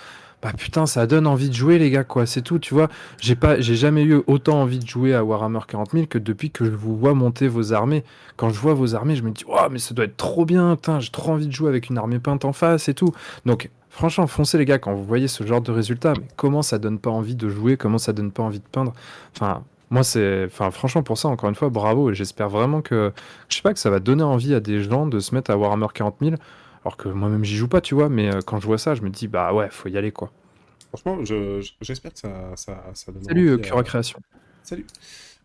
bah 0.45 0.51
putain, 0.55 0.85
ça 0.85 1.07
donne 1.07 1.25
envie 1.25 1.49
de 1.49 1.55
jouer, 1.55 1.79
les 1.79 1.89
gars, 1.89 2.03
quoi. 2.03 2.27
C'est 2.27 2.43
tout, 2.43 2.59
tu 2.59 2.75
vois. 2.75 2.87
J'ai 3.19 3.35
pas, 3.35 3.59
j'ai 3.59 3.73
jamais 3.73 4.03
eu 4.03 4.21
autant 4.27 4.61
envie 4.61 4.77
de 4.77 4.85
jouer 4.85 5.15
à 5.15 5.23
Warhammer 5.23 5.61
40 5.67 5.93
000 5.93 6.05
que 6.05 6.19
depuis 6.19 6.51
que 6.51 6.65
je 6.65 6.69
vous 6.69 6.95
vois 6.95 7.15
monter 7.15 7.47
vos 7.47 7.73
armées. 7.73 8.03
Quand 8.37 8.51
je 8.51 8.59
vois 8.59 8.75
vos 8.75 8.93
armées, 8.93 9.15
je 9.15 9.23
me 9.23 9.31
dis, 9.31 9.43
oh, 9.47 9.67
mais 9.71 9.79
ça 9.79 9.95
doit 9.95 10.05
être 10.05 10.17
trop 10.17 10.45
bien, 10.45 10.75
putain, 10.75 10.99
j'ai 10.99 11.09
trop 11.09 11.31
envie 11.31 11.47
de 11.47 11.51
jouer 11.51 11.69
avec 11.69 11.89
une 11.89 11.97
armée 11.97 12.19
peinte 12.19 12.45
en 12.45 12.53
face 12.53 12.87
et 12.89 12.93
tout. 12.93 13.11
Donc, 13.47 13.71
franchement, 13.89 14.27
foncez, 14.27 14.59
les 14.59 14.65
gars, 14.65 14.77
quand 14.77 14.93
vous 14.93 15.03
voyez 15.03 15.27
ce 15.27 15.43
genre 15.43 15.61
de 15.61 15.71
résultat. 15.71 16.13
Mais 16.15 16.27
comment 16.35 16.61
ça 16.61 16.77
donne 16.77 16.99
pas 16.99 17.09
envie 17.09 17.35
de 17.35 17.49
jouer 17.49 17.75
Comment 17.75 17.97
ça 17.97 18.13
donne 18.13 18.31
pas 18.31 18.43
envie 18.43 18.59
de 18.59 18.67
peindre? 18.71 18.93
Enfin, 19.35 19.63
moi, 19.89 20.03
c'est, 20.03 20.45
enfin, 20.45 20.69
franchement, 20.69 21.01
pour 21.01 21.17
ça, 21.17 21.27
encore 21.27 21.49
une 21.49 21.55
fois, 21.55 21.69
bravo. 21.69 22.11
Et 22.11 22.13
j'espère 22.13 22.49
vraiment 22.49 22.81
que, 22.81 23.11
je 23.49 23.55
sais 23.55 23.63
pas, 23.63 23.73
que 23.73 23.79
ça 23.79 23.89
va 23.89 23.97
donner 23.97 24.21
envie 24.21 24.53
à 24.53 24.59
des 24.59 24.83
gens 24.83 25.07
de 25.07 25.19
se 25.19 25.33
mettre 25.33 25.49
à 25.49 25.57
Warhammer 25.57 25.87
40 25.91 26.17
000. 26.21 26.35
Alors 26.85 26.97
que 26.97 27.09
moi-même, 27.09 27.43
j'y 27.43 27.55
joue 27.55 27.67
pas, 27.67 27.81
tu 27.81 27.95
vois. 27.95 28.09
Mais 28.09 28.33
euh, 28.33 28.41
quand 28.45 28.59
je 28.59 28.67
vois 28.67 28.77
ça, 28.77 28.95
je 28.95 29.01
me 29.01 29.09
dis, 29.09 29.27
bah 29.27 29.53
ouais, 29.53 29.69
faut 29.71 29.89
y 29.89 29.97
aller, 29.97 30.11
quoi. 30.11 30.31
Franchement, 30.89 31.25
je- 31.25 31.61
je- 31.61 31.71
j'espère 31.81 32.13
que 32.13 32.19
ça, 32.19 32.53
ça, 32.55 32.91
ça 32.93 33.11
donne 33.11 33.23
Salut, 33.25 33.53
envie 33.53 33.61
à- 33.61 33.63
Cura 33.67 33.83
Création. 33.83 34.19
Salut. 34.63 34.85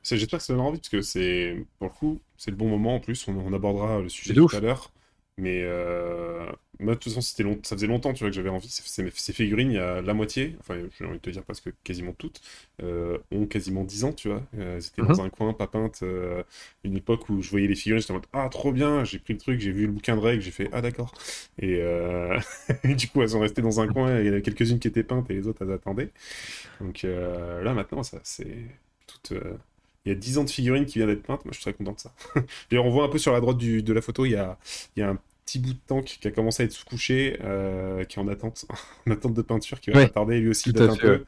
J'espère 0.02 0.38
que 0.38 0.44
ça 0.44 0.52
donnera 0.52 0.68
envie 0.68 0.78
parce 0.78 0.88
que 0.88 1.02
c'est, 1.02 1.66
pour 1.78 1.88
le 1.88 1.92
coup, 1.92 2.20
c'est 2.36 2.50
le 2.50 2.56
bon 2.56 2.68
moment. 2.68 2.96
En 2.96 3.00
plus, 3.00 3.26
on, 3.28 3.36
on 3.36 3.52
abordera 3.52 4.00
le 4.00 4.08
sujet 4.08 4.34
tout 4.34 4.56
à 4.56 4.60
l'heure. 4.60 4.90
Mais 5.38 5.62
euh, 5.64 6.44
moi, 6.80 6.94
de 6.94 6.98
toute 7.00 7.04
façon, 7.12 7.22
c'était 7.22 7.42
long... 7.44 7.58
ça 7.62 7.74
faisait 7.76 7.86
longtemps 7.86 8.12
tu 8.12 8.20
vois, 8.24 8.28
que 8.30 8.36
j'avais 8.36 8.50
envie. 8.50 8.68
Ces- 8.68 9.10
Ces 9.14 9.32
figurines, 9.32 9.70
il 9.70 9.76
y 9.76 9.78
a 9.78 10.02
la 10.02 10.12
moitié, 10.14 10.56
enfin, 10.60 10.76
j'ai 10.98 11.04
envie 11.06 11.16
de 11.16 11.22
te 11.22 11.30
dire 11.30 11.42
presque 11.44 11.70
quasiment 11.82 12.12
toutes, 12.12 12.42
euh, 12.82 13.16
ont 13.30 13.46
quasiment 13.46 13.84
10 13.84 14.04
ans, 14.04 14.12
tu 14.12 14.28
vois. 14.28 14.42
Euh, 14.58 14.76
elles 14.76 14.86
étaient 14.86 15.00
Mhm. 15.00 15.14
dans 15.14 15.22
un 15.22 15.30
coin, 15.30 15.54
pas 15.54 15.66
peintes. 15.66 16.00
euh, 16.02 16.42
une 16.84 16.96
époque 16.96 17.28
où 17.30 17.40
je 17.42 17.50
voyais 17.50 17.68
les 17.68 17.74
figurines, 17.74 18.00
j'étais 18.02 18.12
en 18.12 18.16
mode 18.16 18.26
Ah, 18.34 18.48
trop 18.50 18.72
bien 18.72 19.04
J'ai 19.04 19.18
pris 19.18 19.32
le 19.32 19.38
truc, 19.38 19.60
j'ai 19.60 19.72
vu 19.72 19.86
le 19.86 19.92
bouquin 19.92 20.14
de 20.16 20.20
règles, 20.20 20.42
j'ai 20.42 20.50
fait 20.50 20.68
Ah, 20.72 20.82
d'accord. 20.82 21.14
Et, 21.58 21.76
euh, 21.80 22.38
et 22.84 22.94
du 22.94 23.08
coup, 23.08 23.22
elles 23.22 23.30
sont 23.30 23.40
restées 23.40 23.62
dans 23.62 23.80
un 23.80 23.88
coin. 23.88 24.18
Il 24.20 24.26
y 24.26 24.28
en 24.28 24.32
avait 24.32 24.42
quelques-unes 24.42 24.78
qui 24.78 24.88
étaient 24.88 25.02
peintes 25.04 25.30
et 25.30 25.34
les 25.34 25.46
autres, 25.48 25.62
elles 25.64 25.72
attendaient. 25.72 26.10
Donc 26.80 27.04
euh, 27.04 27.62
là, 27.62 27.74
maintenant, 27.74 28.02
ça, 28.02 28.20
c'est 28.24 28.56
toute. 29.06 29.32
Il 30.06 30.08
y 30.08 30.12
a 30.12 30.14
10 30.18 30.38
ans 30.38 30.44
de 30.44 30.50
figurines 30.50 30.86
qui 30.86 30.98
viennent 30.98 31.08
d'être 31.10 31.22
peintes, 31.22 31.44
moi 31.44 31.52
je 31.52 31.56
suis 31.56 31.62
très 31.64 31.74
content 31.74 31.92
de 31.92 32.00
ça. 32.00 32.12
D'ailleurs, 32.70 32.86
on 32.86 32.90
voit 32.90 33.04
un 33.04 33.08
peu 33.08 33.18
sur 33.18 33.32
la 33.32 33.40
droite 33.40 33.58
du- 33.58 33.82
de 33.82 33.92
la 33.92 34.00
photo, 34.00 34.24
il 34.24 34.30
y 34.32 34.36
a, 34.36 34.56
il 34.96 35.00
y 35.00 35.02
a 35.02 35.10
un 35.10 35.18
petit 35.44 35.58
bout 35.58 35.72
de 35.74 35.78
tank 35.86 36.04
qui 36.20 36.26
a 36.28 36.30
commencé 36.30 36.62
à 36.62 36.66
être 36.66 36.72
sous-couché, 36.72 37.38
euh, 37.44 38.04
qui 38.04 38.18
est 38.18 38.22
en 38.22 38.28
attente, 38.28 38.64
en 39.06 39.10
attente 39.10 39.34
de 39.34 39.42
peinture, 39.42 39.80
qui 39.80 39.90
va 39.90 40.02
pas 40.02 40.08
tarder, 40.08 40.40
lui 40.40 40.48
aussi, 40.50 40.72
date 40.72 40.90
un 40.90 40.94
fait, 40.94 41.00
peu. 41.02 41.12
ouais. 41.12 41.22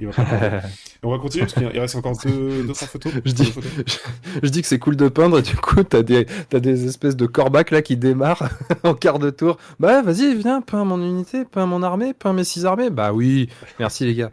Il 0.00 0.06
va 0.06 0.12
pas 0.12 0.24
tarder. 0.26 0.68
on 1.02 1.10
va 1.10 1.18
continuer, 1.18 1.44
parce 1.46 1.54
qu'il 1.54 1.70
il 1.74 1.80
reste 1.80 1.96
encore 1.96 2.16
deux, 2.24 2.62
deux 2.62 2.72
trois 2.72 2.86
photos. 2.86 3.12
Je 3.24 3.32
dis, 3.32 3.46
photos. 3.46 3.70
je 4.44 4.48
dis 4.48 4.62
que 4.62 4.68
c'est 4.68 4.78
cool 4.78 4.94
de 4.94 5.08
peindre, 5.08 5.40
et 5.40 5.42
du 5.42 5.56
coup, 5.56 5.82
t'as 5.82 6.02
des, 6.04 6.24
t'as 6.50 6.60
des 6.60 6.86
espèces 6.86 7.16
de 7.16 7.26
corbacs 7.26 7.72
là 7.72 7.82
qui 7.82 7.96
démarrent 7.96 8.48
en 8.84 8.94
quart 8.94 9.18
de 9.18 9.30
tour. 9.30 9.56
Bah, 9.80 10.02
vas-y, 10.02 10.36
viens, 10.36 10.60
peins 10.60 10.84
mon 10.84 11.02
unité, 11.02 11.44
peins 11.44 11.66
mon 11.66 11.82
armée, 11.82 12.14
peins 12.14 12.32
mes 12.32 12.44
six 12.44 12.64
armées. 12.64 12.90
Bah 12.90 13.12
oui, 13.12 13.48
merci 13.80 14.04
les 14.04 14.14
gars. 14.14 14.30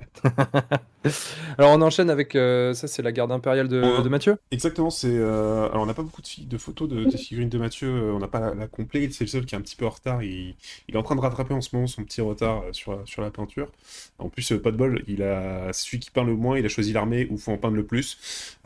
Alors, 1.57 1.71
on 1.71 1.81
enchaîne 1.81 2.09
avec. 2.09 2.35
euh, 2.35 2.73
ça, 2.73 2.87
c'est 2.87 3.01
la 3.01 3.11
garde 3.11 3.31
impériale 3.31 3.67
de, 3.67 3.81
Ouais. 3.81 4.03
de 4.03 4.09
Mathieu 4.09 4.37
Exactement, 4.51 4.89
c'est. 4.89 5.07
euh, 5.09 5.69
Alors, 5.69 5.83
on 5.83 5.85
n'a 5.85 5.93
pas 5.93 6.01
beaucoup 6.03 6.21
de, 6.21 6.57
photos 6.57 6.89
de, 6.89 7.05
des 7.05 7.17
figurines 7.17 7.49
de 7.49 7.57
Mathieu, 7.57 7.87
euh, 7.87 8.13
on 8.13 8.19
n'a 8.19 8.27
pas 8.27 8.39
la, 8.39 8.53
la 8.55 8.67
complète, 8.67 9.13
c'est 9.13 9.23
le 9.23 9.29
seul 9.29 9.45
qui 9.45 9.55
est 9.55 9.57
un 9.57 9.61
petit 9.61 9.75
peu 9.75 9.85
en 9.85 9.89
retard. 9.89 10.23
Il, 10.23 10.55
il 10.87 10.95
est 10.95 10.97
en 10.97 11.03
train 11.03 11.15
de 11.15 11.21
rattraper 11.21 11.53
en 11.53 11.61
ce 11.61 11.69
moment 11.75 11.87
son 11.87 12.03
petit 12.03 12.21
retard 12.21 12.63
sur, 12.71 12.93
la- 12.95 13.05
sur 13.05 13.21
la 13.21 13.31
peinture. 13.31 13.71
En 14.19 14.29
plus, 14.29 14.53
pas 14.63 14.71
de 14.71 14.77
bol, 14.77 15.03
il 15.07 15.23
a 15.23 15.71
celui 15.73 15.99
qui 15.99 16.11
peint 16.11 16.23
le 16.23 16.35
moins, 16.35 16.57
il 16.57 16.65
a 16.65 16.69
choisi 16.69 16.93
l'armée 16.93 17.27
où 17.29 17.37
faut 17.37 17.51
en 17.51 17.57
peindre 17.57 17.75
le 17.75 17.85
plus. 17.85 18.17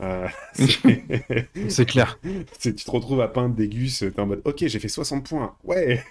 C'est- 1.68 1.84
clair. 1.86 2.18
c'est- 2.58 2.74
tu 2.74 2.84
te 2.84 2.90
retrouves 2.90 3.20
à 3.20 3.28
peindre 3.28 3.54
des 3.54 3.68
gus, 3.68 3.98
t'es 4.00 4.20
en 4.20 4.26
mode 4.26 4.42
ok, 4.44 4.66
j'ai 4.66 4.78
fait 4.78 4.88
60 4.88 5.26
points, 5.28 5.54
ouais 5.64 6.04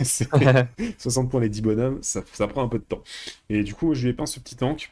C'est- 0.00 0.28
60 0.98 1.30
points 1.30 1.40
les 1.40 1.48
10 1.48 1.62
bonhommes, 1.62 1.98
ça, 2.02 2.22
ça 2.32 2.46
prend 2.46 2.62
un 2.62 2.68
peu 2.68 2.78
de 2.78 2.84
temps. 2.84 3.02
Et 3.50 3.62
du 3.62 3.74
coup, 3.74 3.94
je 3.94 4.02
lui 4.04 4.10
ai 4.10 4.12
peint 4.12 4.26
ce 4.26 4.40
petit 4.40 4.56
tank 4.56 4.90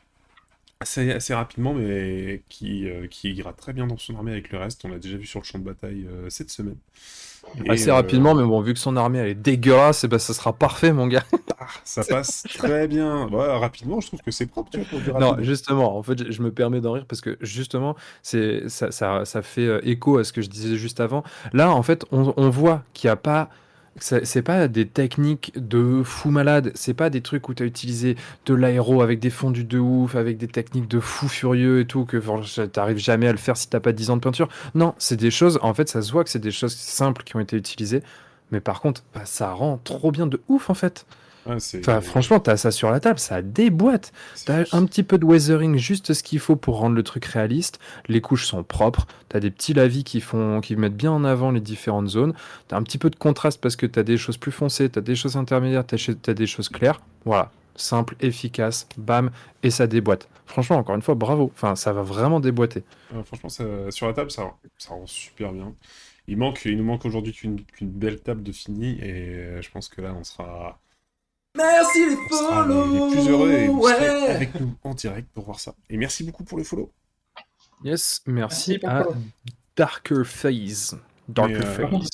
assez, 0.82 1.10
assez 1.12 1.34
rapidement, 1.34 1.72
mais 1.72 2.42
qui, 2.48 2.88
euh, 2.88 3.06
qui 3.06 3.32
ira 3.32 3.52
très 3.52 3.72
bien 3.72 3.86
dans 3.86 3.96
son 3.96 4.14
armée 4.16 4.32
avec 4.32 4.52
le 4.52 4.58
reste. 4.58 4.84
On 4.84 4.88
l'a 4.88 4.98
déjà 4.98 5.16
vu 5.16 5.26
sur 5.26 5.40
le 5.40 5.44
champ 5.44 5.58
de 5.58 5.64
bataille 5.64 6.06
euh, 6.10 6.28
cette 6.28 6.50
semaine. 6.50 6.76
Et, 7.64 7.70
Assez 7.70 7.90
euh, 7.90 7.94
rapidement, 7.94 8.34
mais 8.34 8.44
bon, 8.44 8.60
vu 8.60 8.72
que 8.74 8.78
son 8.78 8.96
armée 8.96 9.18
elle 9.18 9.28
est 9.28 9.34
dégueulasse, 9.34 10.04
et 10.04 10.08
bah, 10.08 10.18
ça 10.18 10.32
sera 10.34 10.52
parfait, 10.52 10.92
mon 10.92 11.06
gars. 11.06 11.24
ah, 11.58 11.66
ça 11.84 12.04
passe 12.04 12.44
très 12.58 12.86
bien. 12.86 13.28
Ouais, 13.28 13.58
rapidement, 13.58 14.00
je 14.00 14.08
trouve 14.08 14.20
que 14.20 14.30
c'est 14.30 14.46
propre, 14.46 14.70
tu 14.70 14.80
vois, 14.80 15.00
pour 15.00 15.20
Non, 15.20 15.36
justement, 15.40 15.96
en 15.96 16.02
fait, 16.02 16.30
je- 16.30 16.42
me 16.42 16.50
permets 16.50 16.80
d'en 16.80 16.92
rire 16.92 17.06
parce 17.08 17.20
que 17.20 17.36
justement, 17.40 17.96
c'est 18.22 18.68
ça, 18.68 18.90
ça, 18.90 19.24
ça 19.24 19.42
fait 19.42 19.80
écho 19.88 20.18
à 20.18 20.24
ce 20.24 20.32
que 20.32 20.42
je 20.42 20.48
disais 20.48 20.76
juste 20.76 21.00
avant. 21.00 21.22
Là, 21.52 21.70
en 21.70 21.82
fait, 21.82 22.04
on, 22.10 22.34
on 22.36 22.50
voit 22.50 22.82
qu'il 22.94 23.08
n'y 23.08 23.12
a 23.12 23.16
pas. 23.16 23.48
C'est 23.98 24.42
pas 24.42 24.68
des 24.68 24.88
techniques 24.88 25.52
de 25.54 26.02
fou 26.02 26.30
malade, 26.30 26.72
c'est 26.74 26.94
pas 26.94 27.10
des 27.10 27.20
trucs 27.20 27.48
où 27.48 27.54
tu 27.54 27.62
as 27.62 27.66
utilisé 27.66 28.16
de 28.46 28.54
l'aéro 28.54 29.02
avec 29.02 29.20
des 29.20 29.28
fondus 29.28 29.64
de 29.64 29.78
ouf, 29.78 30.16
avec 30.16 30.38
des 30.38 30.48
techniques 30.48 30.88
de 30.88 30.98
fou 30.98 31.28
furieux 31.28 31.80
et 31.80 31.86
tout, 31.86 32.06
que 32.06 32.16
t'arrives 32.66 32.98
jamais 32.98 33.28
à 33.28 33.32
le 33.32 33.38
faire 33.38 33.56
si 33.56 33.68
t'as 33.68 33.80
pas 33.80 33.92
10 33.92 34.10
ans 34.10 34.16
de 34.16 34.22
peinture. 34.22 34.48
Non, 34.74 34.94
c'est 34.96 35.16
des 35.18 35.30
choses, 35.30 35.58
en 35.62 35.74
fait, 35.74 35.90
ça 35.90 36.00
se 36.00 36.10
voit 36.10 36.24
que 36.24 36.30
c'est 36.30 36.38
des 36.38 36.50
choses 36.50 36.74
simples 36.74 37.22
qui 37.22 37.36
ont 37.36 37.40
été 37.40 37.56
utilisées, 37.56 38.02
mais 38.50 38.60
par 38.60 38.80
contre, 38.80 39.02
bah, 39.14 39.22
ça 39.24 39.52
rend 39.52 39.78
trop 39.84 40.10
bien 40.10 40.26
de 40.26 40.40
ouf 40.48 40.70
en 40.70 40.74
fait. 40.74 41.06
Enfin, 41.80 42.00
franchement, 42.00 42.38
t'as 42.40 42.56
ça 42.56 42.70
sur 42.70 42.90
la 42.90 43.00
table, 43.00 43.18
ça 43.18 43.42
déboîte. 43.42 44.12
T'as 44.44 44.64
un 44.72 44.84
petit 44.86 45.02
peu 45.02 45.18
de 45.18 45.24
weathering, 45.24 45.76
juste 45.76 46.12
ce 46.14 46.22
qu'il 46.22 46.38
faut 46.38 46.56
pour 46.56 46.78
rendre 46.78 46.94
le 46.94 47.02
truc 47.02 47.24
réaliste. 47.24 47.80
Les 48.08 48.20
couches 48.20 48.46
sont 48.46 48.62
propres. 48.62 49.06
T'as 49.28 49.40
des 49.40 49.50
petits 49.50 49.74
lavis 49.74 50.04
qui 50.04 50.20
font, 50.20 50.60
qui 50.60 50.76
mettent 50.76 50.96
bien 50.96 51.10
en 51.10 51.24
avant 51.24 51.50
les 51.50 51.60
différentes 51.60 52.08
zones. 52.08 52.34
T'as 52.68 52.76
un 52.76 52.82
petit 52.82 52.98
peu 52.98 53.10
de 53.10 53.16
contraste 53.16 53.60
parce 53.60 53.76
que 53.76 53.86
t'as 53.86 54.02
des 54.04 54.16
choses 54.16 54.36
plus 54.36 54.52
foncées, 54.52 54.88
t'as 54.88 55.00
des 55.00 55.16
choses 55.16 55.36
intermédiaires, 55.36 55.84
t'as 55.86 56.34
des 56.34 56.46
choses 56.46 56.68
claires. 56.68 57.00
Voilà, 57.24 57.50
simple, 57.76 58.14
efficace, 58.20 58.86
bam, 58.96 59.30
et 59.62 59.70
ça 59.70 59.86
déboîte. 59.86 60.28
Franchement, 60.46 60.76
encore 60.76 60.94
une 60.94 61.02
fois, 61.02 61.14
bravo. 61.14 61.50
Enfin, 61.54 61.74
ça 61.76 61.92
va 61.92 62.02
vraiment 62.02 62.38
déboîter. 62.40 62.84
Franchement, 63.24 63.48
ça- 63.48 63.90
sur 63.90 64.06
la 64.06 64.12
table, 64.12 64.30
ça, 64.30 64.52
ça 64.78 64.90
rend 64.90 65.06
super 65.06 65.52
bien. 65.52 65.74
Il 66.28 66.36
manque, 66.36 66.62
il 66.66 66.76
nous 66.76 66.84
manque 66.84 67.04
aujourd'hui 67.04 67.32
qu'une 67.32 67.60
qu'une 67.64 67.90
belle 67.90 68.20
table 68.20 68.42
de 68.44 68.52
fini, 68.52 68.98
et 69.00 69.10
euh, 69.12 69.62
je 69.62 69.70
pense 69.70 69.88
que 69.88 70.00
là, 70.00 70.14
on 70.16 70.22
sera, 70.22 70.78
Merci 71.56 71.98
les 72.00 72.06
les, 72.06 72.16
les 72.16 73.10
plus 73.10 73.28
heureux 73.28 73.52
et 73.52 73.68
vous 73.68 73.86
serez 73.86 74.26
avec 74.28 74.60
nous 74.60 74.74
en 74.84 74.94
direct 74.94 75.28
pour 75.34 75.44
voir 75.44 75.60
ça. 75.60 75.74
Et 75.90 75.96
merci 75.96 76.24
beaucoup 76.24 76.44
pour 76.44 76.58
le 76.58 76.64
follow. 76.64 76.90
Yes, 77.84 78.22
merci, 78.26 78.78
à 78.84 79.04
follow. 79.04 79.16
Darker 79.76 80.24
Phase. 80.24 80.98
Darker 81.28 81.56
euh, 81.56 81.88
Phase. 81.88 82.08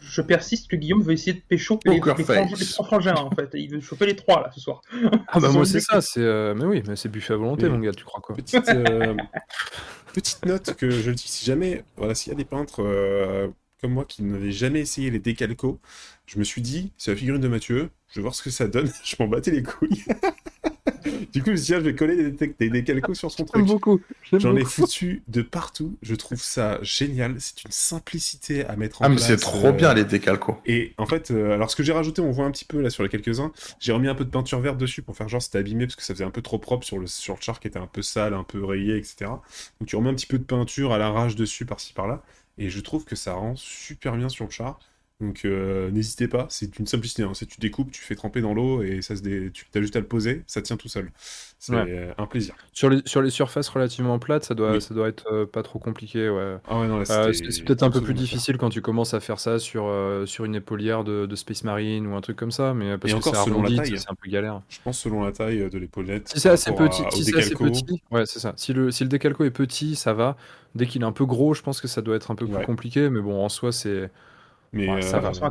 Je 0.00 0.20
persiste 0.20 0.70
que 0.70 0.76
Guillaume 0.76 1.02
veut 1.02 1.12
essayer 1.12 1.32
de 1.32 1.40
pécho 1.40 1.78
les, 1.84 1.98
trois 2.00 2.84
frangins, 2.84 3.14
en 3.14 3.30
fait. 3.30 3.50
Il 3.54 3.70
veut 3.70 3.80
choper 3.80 4.06
les 4.06 4.16
trois, 4.16 4.42
là, 4.42 4.50
ce 4.52 4.60
soir. 4.60 4.82
Ah 5.28 5.40
bah 5.40 5.48
moi 5.52 5.64
c'est 5.64 5.80
ça, 5.80 6.00
c'est 6.00 6.20
euh, 6.20 6.54
mais 6.54 6.64
oui, 6.64 6.82
mais 6.86 6.96
c'est 6.96 7.08
buffet 7.08 7.34
à 7.34 7.36
volonté 7.36 7.68
mon 7.68 7.78
gars, 7.78 7.92
tu 7.92 8.04
crois 8.04 8.20
quoi? 8.20 8.36
Petite, 8.36 8.68
euh, 8.68 9.16
petite 10.12 10.44
note 10.44 10.74
que 10.74 10.90
je 10.90 11.10
le 11.10 11.16
dis, 11.16 11.26
si 11.26 11.44
jamais, 11.44 11.84
voilà, 11.96 12.14
s'il 12.14 12.32
y 12.32 12.34
a 12.34 12.38
des 12.38 12.44
peintres 12.44 12.82
euh, 12.82 13.48
comme 13.84 13.92
moi 13.92 14.06
qui 14.06 14.22
n'avait 14.22 14.50
jamais 14.50 14.80
essayé 14.80 15.10
les 15.10 15.18
décalcos, 15.18 15.78
je 16.24 16.38
me 16.38 16.44
suis 16.44 16.62
dit, 16.62 16.90
c'est 16.96 17.10
la 17.10 17.18
figurine 17.18 17.42
de 17.42 17.48
Mathieu, 17.48 17.90
je 18.08 18.14
vais 18.14 18.22
voir 18.22 18.34
ce 18.34 18.42
que 18.42 18.48
ça 18.48 18.66
donne. 18.66 18.90
je 19.04 19.14
m'en 19.18 19.28
battais 19.28 19.50
les 19.50 19.62
couilles. 19.62 20.04
du 21.34 21.42
coup, 21.42 21.48
je 21.48 21.50
me 21.50 21.56
suis 21.56 21.66
dit, 21.66 21.74
ah, 21.74 21.80
je 21.80 21.84
vais 21.84 21.94
coller 21.94 22.16
des, 22.16 22.30
dé- 22.30 22.54
des 22.58 22.70
décalcos 22.70 23.12
sur 23.12 23.30
son 23.30 23.44
truc. 23.44 23.66
beaucoup. 23.66 24.00
j'aime 24.22 24.40
J'en 24.40 24.56
ai 24.56 24.64
foutu 24.64 25.22
de 25.28 25.42
partout. 25.42 25.98
Je 26.00 26.14
trouve 26.14 26.40
ça 26.40 26.78
génial. 26.80 27.34
C'est 27.40 27.62
une 27.64 27.72
simplicité 27.72 28.64
à 28.64 28.74
mettre 28.76 29.02
en 29.02 29.04
Ah, 29.04 29.08
mais 29.10 29.16
place. 29.16 29.26
c'est 29.26 29.36
trop 29.36 29.66
euh, 29.66 29.72
bien 29.72 29.92
les 29.92 30.04
décalcos. 30.06 30.56
Et 30.64 30.94
en 30.96 31.04
fait, 31.04 31.30
euh, 31.30 31.52
alors 31.52 31.70
ce 31.70 31.76
que 31.76 31.82
j'ai 31.82 31.92
rajouté, 31.92 32.22
on 32.22 32.30
voit 32.30 32.46
un 32.46 32.50
petit 32.52 32.64
peu 32.64 32.80
là 32.80 32.88
sur 32.88 33.02
les 33.02 33.10
quelques-uns, 33.10 33.52
j'ai 33.80 33.92
remis 33.92 34.08
un 34.08 34.14
peu 34.14 34.24
de 34.24 34.30
peinture 34.30 34.60
verte 34.60 34.78
dessus 34.78 35.02
pour 35.02 35.14
faire 35.14 35.28
genre 35.28 35.42
c'était 35.42 35.58
abîmé 35.58 35.84
parce 35.84 35.96
que 35.96 36.02
ça 36.04 36.14
faisait 36.14 36.24
un 36.24 36.30
peu 36.30 36.40
trop 36.40 36.58
propre 36.58 36.86
sur 36.86 36.98
le, 36.98 37.06
sur 37.06 37.34
le 37.34 37.42
char 37.42 37.60
qui 37.60 37.68
était 37.68 37.78
un 37.78 37.86
peu 37.86 38.00
sale, 38.00 38.32
un 38.32 38.44
peu 38.44 38.64
rayé, 38.64 38.96
etc. 38.96 39.26
Donc 39.78 39.88
tu 39.88 39.96
remets 39.96 40.08
un 40.08 40.14
petit 40.14 40.26
peu 40.26 40.38
de 40.38 40.44
peinture 40.44 40.92
à 40.94 40.96
l'arrache 40.98 41.36
dessus 41.36 41.66
par-ci 41.66 41.92
par-là. 41.92 42.22
Et 42.58 42.68
je 42.68 42.80
trouve 42.80 43.04
que 43.04 43.14
ça 43.16 43.34
rend 43.34 43.54
super 43.54 44.16
bien 44.16 44.28
sur 44.28 44.44
le 44.44 44.50
char. 44.50 44.80
Donc 45.20 45.42
euh, 45.44 45.90
n'hésitez 45.92 46.26
pas, 46.26 46.46
c'est 46.50 46.76
une 46.80 46.86
simplicité. 46.88 47.22
Hein. 47.22 47.30
C'est 47.34 47.46
tu 47.46 47.60
découpes, 47.60 47.92
tu 47.92 48.02
fais 48.02 48.16
tremper 48.16 48.40
dans 48.40 48.52
l'eau 48.52 48.82
et 48.82 49.00
ça 49.00 49.14
se 49.14 49.22
dé... 49.22 49.50
tu 49.52 49.64
as 49.72 49.80
juste 49.80 49.94
à 49.94 50.00
le 50.00 50.06
poser, 50.06 50.42
ça 50.48 50.60
tient 50.60 50.76
tout 50.76 50.88
seul. 50.88 51.12
C'est 51.60 51.72
Ouais. 51.72 51.84
euh, 51.88 52.12
un 52.18 52.26
plaisir. 52.26 52.54
Sur 52.72 52.90
les, 52.90 53.00
sur 53.06 53.22
les 53.22 53.30
surfaces 53.30 53.68
relativement 53.68 54.18
plates, 54.18 54.44
ça 54.44 54.54
doit, 54.54 54.72
Oui. 54.72 54.82
ça 54.82 54.92
doit 54.92 55.08
être 55.08 55.24
euh, 55.32 55.46
pas 55.46 55.62
trop 55.62 55.78
compliqué. 55.78 56.28
Ouais. 56.28 56.56
Ah 56.68 56.80
ouais, 56.80 56.88
Euh, 57.10 57.32
c'est 57.32 57.62
peut-être 57.64 57.84
un 57.84 57.90
peu 57.92 58.00
plus 58.02 58.12
difficile 58.12 58.58
quand 58.58 58.70
tu 58.70 58.82
commences 58.82 59.14
à 59.14 59.20
faire 59.20 59.38
ça 59.38 59.60
sur, 59.60 59.88
sur 60.26 60.44
une 60.44 60.56
épaulière 60.56 61.04
de, 61.04 61.26
de 61.26 61.36
Space 61.36 61.62
Marine 61.62 62.08
ou 62.08 62.16
un 62.16 62.20
truc 62.20 62.36
comme 62.36 62.50
ça, 62.50 62.74
mais 62.74 62.98
parce 62.98 63.12
Et 63.12 63.14
que 63.14 63.20
encore 63.20 63.36
selon 63.44 63.62
la 63.62 63.68
arrondi, 63.68 63.76
taille. 63.76 63.98
c'est 63.98 64.10
un 64.10 64.14
peu 64.16 64.28
galère. 64.28 64.62
Je 64.68 64.78
pense 64.82 64.98
selon 64.98 65.22
la 65.24 65.30
taille 65.32 65.70
de 65.70 65.78
l'épaulette. 65.78 66.28
Si 66.28 66.40
c'est 66.40 66.50
assez 66.50 66.72
petit, 66.74 67.02
à- 67.02 67.10
si 67.12 67.24
c'est 67.24 67.38
assez 67.38 67.54
petit, 67.54 68.02
ouais, 68.10 68.26
c'est 68.26 68.40
ça. 68.40 68.52
Si 68.56 68.72
le, 68.72 68.90
si 68.90 69.04
le 69.04 69.08
décalco 69.08 69.44
est 69.44 69.50
petit, 69.52 69.94
ça 69.94 70.12
va. 70.12 70.36
Dès 70.74 70.86
qu'il 70.86 71.02
est 71.02 71.06
un 71.06 71.12
peu 71.12 71.24
gros, 71.24 71.54
je 71.54 71.62
pense 71.62 71.80
que 71.80 71.86
ça 71.86 72.02
doit 72.02 72.16
être 72.16 72.32
un 72.32 72.34
peu 72.34 72.46
plus 72.48 72.64
compliqué, 72.66 73.08
mais 73.10 73.20
bon, 73.20 73.42
en 73.44 73.48
soi, 73.48 73.70
c'est 73.70 74.10
Mais 74.74 74.90
ouais, 74.90 75.02
ça 75.02 75.18
euh, 75.18 75.20
va. 75.20 75.32
Ça. 75.34 75.50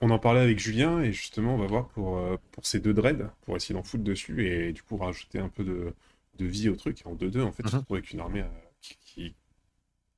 On 0.00 0.10
en 0.10 0.18
parlait 0.18 0.40
avec 0.40 0.58
Julien 0.58 1.00
et 1.00 1.12
justement 1.12 1.54
on 1.54 1.58
va 1.58 1.66
voir 1.66 1.88
pour, 1.88 2.18
euh, 2.18 2.36
pour 2.52 2.64
ces 2.66 2.80
deux 2.80 2.94
dreads, 2.94 3.30
pour 3.42 3.56
essayer 3.56 3.74
d'en 3.74 3.82
foutre 3.82 4.04
dessus 4.04 4.46
et 4.46 4.72
du 4.72 4.82
coup 4.82 4.96
rajouter 4.96 5.38
un 5.40 5.48
peu 5.48 5.64
de, 5.64 5.92
de 6.38 6.44
vie 6.46 6.68
au 6.68 6.76
truc. 6.76 7.00
Et 7.02 7.06
en 7.08 7.14
2-2 7.14 7.42
en 7.42 7.52
fait 7.52 7.64
Mhm. 7.64 7.84
avec 7.90 8.10
une 8.12 8.20
armée 8.20 8.42
euh, 8.42 8.48
qui, 8.80 8.96
qui- 9.00 9.34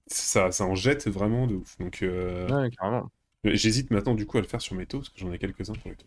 Ça, 0.06 0.50
ça 0.52 0.64
en 0.66 0.74
jette 0.74 1.08
vraiment 1.08 1.46
de 1.46 1.54
ouf. 1.56 1.78
Donc 1.78 2.02
euh, 2.02 2.48
Ouais, 2.48 2.70
carrément. 2.70 3.10
j'hésite 3.44 3.90
maintenant 3.90 4.14
du 4.14 4.26
coup 4.26 4.38
à 4.38 4.40
le 4.42 4.46
faire 4.46 4.60
sur 4.60 4.74
mes 4.76 4.86
taux 4.86 4.98
parce 4.98 5.08
que 5.10 5.20
j'en 5.20 5.32
ai 5.32 5.38
quelques-uns 5.38 5.74
pour 5.74 5.90
les 5.90 5.96
taux. 5.96 6.06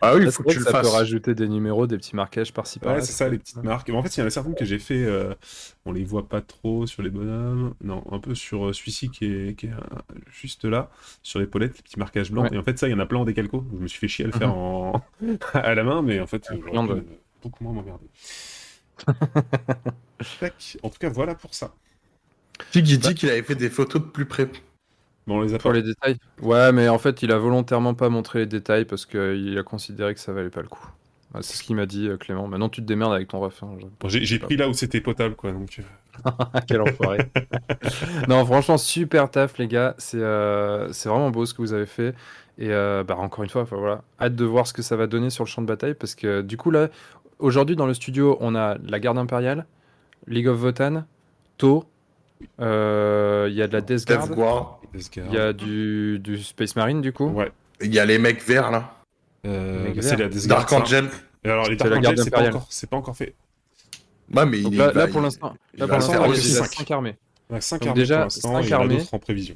Ah 0.00 0.14
oui, 0.14 0.24
il 0.24 0.32
faut 0.32 0.42
vrai 0.42 0.52
que 0.54 0.58
tu 0.58 0.58
le 0.58 0.64
ça 0.64 0.72
peut 0.72 0.78
fasses. 0.78 0.92
rajouter 0.92 1.34
des 1.34 1.48
numéros, 1.48 1.86
des 1.86 1.96
petits 1.96 2.16
marquages 2.16 2.52
par-ci 2.52 2.78
par-là. 2.78 2.98
Ouais, 2.98 3.04
c'est 3.04 3.12
ça, 3.12 3.28
les 3.28 3.38
petites 3.38 3.62
marques. 3.62 3.88
Mais 3.88 3.96
en 3.96 4.02
fait, 4.02 4.16
il 4.16 4.20
y 4.20 4.22
en 4.22 4.26
a 4.26 4.30
certaines 4.30 4.54
que 4.54 4.64
j'ai 4.64 4.78
fait, 4.78 5.04
euh, 5.04 5.34
on 5.84 5.92
les 5.92 6.04
voit 6.04 6.28
pas 6.28 6.40
trop 6.40 6.86
sur 6.86 7.02
les 7.02 7.10
bonhommes. 7.10 7.74
Non, 7.82 8.02
un 8.10 8.18
peu 8.18 8.34
sur 8.34 8.66
euh, 8.68 8.72
celui-ci 8.72 9.10
qui 9.10 9.26
est, 9.26 9.54
qui 9.58 9.66
est 9.66 9.70
euh, 9.72 10.14
juste 10.32 10.64
là, 10.64 10.90
sur 11.22 11.38
l'épaulette, 11.40 11.76
les 11.76 11.82
petits 11.82 11.98
marquages 11.98 12.30
blancs. 12.32 12.50
Ouais. 12.50 12.56
Et 12.56 12.58
en 12.58 12.62
fait, 12.64 12.78
ça, 12.78 12.88
il 12.88 12.90
y 12.90 12.94
en 12.94 12.98
a 12.98 13.06
plein 13.06 13.20
en 13.20 13.24
décalco. 13.24 13.64
Je 13.76 13.82
me 13.82 13.86
suis 13.88 13.98
fait 14.00 14.08
chier 14.08 14.24
à 14.24 14.28
le 14.28 14.32
faire 14.34 14.48
Mhm. 14.48 14.54
en... 14.54 15.02
à 15.54 15.74
la 15.74 15.84
main, 15.84 16.02
mais 16.02 16.20
en 16.20 16.26
fait, 16.26 16.44
j'aurais 16.50 16.70
Viande. 16.72 16.88
pu, 16.88 16.92
euh, 16.94 17.16
beaucoup 17.42 17.64
moins 17.64 17.72
m'emmerder. 17.74 18.06
En 20.82 20.90
tout 20.90 20.98
cas, 20.98 21.08
voilà 21.08 21.34
pour 21.34 21.54
ça. 21.54 21.72
Il 22.74 22.82
dit 22.82 23.14
qu'il 23.14 23.30
avait 23.30 23.42
fait 23.42 23.54
des 23.54 23.70
photos 23.70 24.02
de 24.02 24.06
plus 24.06 24.26
près. 24.26 24.48
On 25.30 25.40
les 25.40 25.54
a 25.54 25.58
Pour 25.58 25.72
pas. 25.72 25.72
les 25.72 25.82
détails. 25.82 26.16
Ouais, 26.42 26.72
mais 26.72 26.88
en 26.88 26.98
fait, 26.98 27.22
il 27.22 27.32
a 27.32 27.38
volontairement 27.38 27.94
pas 27.94 28.08
montré 28.08 28.40
les 28.40 28.46
détails 28.46 28.84
parce 28.84 29.06
qu'il 29.06 29.56
a 29.58 29.62
considéré 29.62 30.14
que 30.14 30.20
ça 30.20 30.32
valait 30.32 30.50
pas 30.50 30.62
le 30.62 30.68
coup. 30.68 30.86
Ouais, 31.34 31.42
c'est 31.42 31.56
ce 31.56 31.62
qu'il 31.62 31.76
m'a 31.76 31.86
dit, 31.86 32.08
euh, 32.08 32.16
Clément. 32.16 32.48
Maintenant, 32.48 32.68
tu 32.68 32.80
te 32.80 32.86
démerdes 32.86 33.12
avec 33.12 33.28
ton 33.28 33.40
ref. 33.40 33.62
hein, 33.62 33.76
J'ai 34.06 34.38
pris 34.40 34.56
là 34.56 34.68
où 34.68 34.72
c'était 34.72 35.00
potable, 35.00 35.36
quoi. 35.36 35.52
Donc, 35.52 35.78
euh, 35.78 36.60
Quel 36.66 36.80
enfoiré. 36.82 37.30
non, 38.28 38.44
franchement, 38.44 38.78
super 38.78 39.30
taf, 39.30 39.58
les 39.58 39.68
gars. 39.68 39.94
C'est 39.98 40.18
euh, 40.20 40.90
vraiment 41.04 41.30
beau 41.30 41.46
ce 41.46 41.54
que 41.54 41.62
vous 41.62 41.72
avez 41.72 41.86
fait. 41.86 42.14
Et 42.58 42.72
euh, 42.72 43.04
bah, 43.04 43.16
encore 43.16 43.44
une 43.44 43.50
fois, 43.50 43.62
voilà, 43.64 44.02
hâte 44.20 44.34
de 44.34 44.44
voir 44.44 44.66
ce 44.66 44.72
que 44.72 44.82
ça 44.82 44.96
va 44.96 45.06
donner 45.06 45.30
sur 45.30 45.44
le 45.44 45.48
champ 45.48 45.62
de 45.62 45.66
bataille. 45.66 45.94
Parce 45.94 46.14
que 46.14 46.42
du 46.42 46.56
coup, 46.56 46.70
là, 46.70 46.88
aujourd'hui, 47.38 47.76
dans 47.76 47.86
le 47.86 47.94
studio, 47.94 48.36
on 48.40 48.54
a 48.56 48.76
la 48.84 48.98
garde 49.00 49.18
impériale, 49.18 49.66
League 50.26 50.48
of 50.48 50.58
Votan, 50.58 51.04
To, 51.58 51.84
euh, 52.60 53.46
il 53.50 53.56
y 53.56 53.62
a 53.62 53.66
de 53.68 53.72
la 53.72 53.80
Death 53.80 54.06
Guard, 54.06 54.28
Death 54.28 54.36
Guard. 54.36 54.80
Il 55.16 55.34
y 55.34 55.38
a 55.38 55.52
du, 55.52 56.18
du 56.18 56.38
Space 56.42 56.76
Marine, 56.76 57.00
du 57.00 57.12
coup. 57.12 57.28
Ouais. 57.28 57.50
Il 57.80 57.94
y 57.94 57.98
a 57.98 58.04
les 58.04 58.18
mecs 58.18 58.42
verts 58.42 58.70
là. 58.70 58.94
Euh, 59.46 59.86
bah, 59.94 60.02
c'est 60.02 60.16
la 60.16 60.28
Desgard, 60.28 60.58
Dark 60.58 60.70
ça. 60.70 60.76
Angel. 60.80 61.08
Et 61.44 61.48
alors, 61.50 61.64
les 61.68 61.78
C'est 61.78 61.88
Dark 61.88 62.04
Angel, 62.04 62.18
c'est 62.18 62.30
pas, 62.30 62.42
encore- 62.48 62.68
pas 62.90 62.96
encore 62.96 63.16
fait. 63.16 63.34
Ouais, 64.34 64.46
mais 64.46 64.60
Donc 64.60 64.72
il 64.72 64.78
là, 64.78 64.90
va- 64.90 64.92
là, 65.00 65.06
pour 65.08 65.20
il- 65.20 65.24
l'instant, 65.24 65.54
il 65.74 65.80
là, 65.80 65.86
pour 65.86 65.96
l'instant, 65.96 66.24
il 66.26 66.30
aussi. 66.32 66.52
y 66.52 66.56
a 66.56 66.60
cinq. 66.64 66.72
5 66.74 66.90
armées. 66.90 67.16
A 67.52 67.60
5 67.60 67.78
Donc 67.80 67.88
armées 67.88 68.00
déjà, 68.00 68.14
pour 68.16 68.24
l'instant, 68.24 68.52
cinq 68.52 68.60
et 68.62 68.66
il 68.66 68.70
y 68.70 68.74
en 68.74 68.76
a 68.76 68.80
armées. 68.82 68.96
d'autres 68.98 69.14
en 69.14 69.18
prévision. 69.18 69.54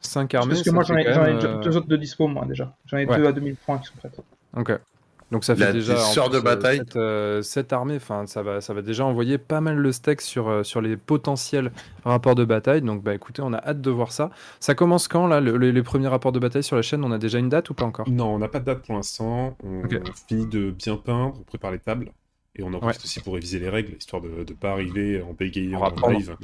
5 0.00 0.34
armées. 0.34 0.54
Parce 0.54 0.62
que 0.62 0.70
moi, 0.70 0.82
j'en 0.84 0.96
ai, 0.96 1.04
deux, 1.04 1.10
euh, 1.46 1.60
deux 1.60 1.76
autres 1.76 1.86
de 1.88 1.96
dispo, 1.96 2.26
moi, 2.28 2.44
déjà. 2.46 2.74
J'en 2.86 2.96
ai 2.98 3.06
Ouais. 3.06 3.16
deux 3.16 3.26
à 3.26 3.32
2000 3.32 3.56
points 3.56 3.78
qui 3.78 3.86
sont 3.88 3.94
prêts. 3.98 4.10
Ok. 4.56 4.72
Donc 5.32 5.44
ça 5.44 5.56
fait 5.56 5.64
La 5.64 5.72
déjà 5.72 5.96
sœur 5.96 6.28
de 6.30 6.38
bataille. 6.38 6.82
cette, 7.42 7.72
armée, 7.72 7.96
enfin 7.96 8.26
ça 8.26 8.42
va, 8.42 8.60
ça 8.60 8.74
va 8.74 8.82
déjà 8.82 9.04
envoyer 9.06 9.38
pas 9.38 9.60
mal 9.62 9.76
le 9.76 9.90
steak 9.90 10.20
sur, 10.20 10.48
euh, 10.48 10.62
sur 10.62 10.80
les 10.82 10.96
potentiels 10.96 11.72
rapports 12.04 12.34
de 12.34 12.44
bataille. 12.44 12.82
Donc 12.82 13.02
bah 13.02 13.14
écoutez, 13.14 13.40
on 13.42 13.52
a 13.54 13.56
hâte 13.58 13.80
de 13.80 13.90
voir 13.90 14.12
ça. 14.12 14.30
Ça 14.60 14.74
commence 14.74 15.08
quand 15.08 15.26
là 15.26 15.40
le- 15.40 15.56
le- 15.56 15.70
les 15.70 15.82
premiers 15.82 16.08
rapports 16.08 16.32
de 16.32 16.38
bataille 16.38 16.62
sur 16.62 16.76
la 16.76 16.82
chaîne? 16.82 17.02
On 17.02 17.10
a 17.12 17.18
déjà 17.18 17.38
une 17.38 17.48
date 17.48 17.70
ou 17.70 17.74
pas 17.74 17.84
encore? 17.86 18.08
Non, 18.10 18.26
on 18.34 18.38
n'a 18.38 18.48
pas 18.48 18.60
de 18.60 18.66
date 18.66 18.82
pour 18.84 18.94
l'instant. 18.94 19.56
On 19.64 19.82
finit 20.28 20.46
de 20.46 20.70
bien 20.70 20.96
peindre, 20.96 21.34
on 21.40 21.44
prépare 21.44 21.72
les 21.72 21.78
tables. 21.78 22.12
Et 22.54 22.62
on 22.62 22.74
en 22.74 22.78
profite 22.80 23.02
aussi 23.02 23.20
pour 23.20 23.32
réviser 23.32 23.58
les 23.58 23.70
règles, 23.70 23.96
histoire 23.96 24.20
de 24.20 24.28
ne 24.28 24.44
pas 24.54 24.72
arriver 24.72 25.22
en 25.22 25.32
bégayant 25.32 25.78
On 25.78 25.80
va 25.80 25.86
en 25.86 25.90
apprendre. 25.92 26.18
live. 26.18 26.36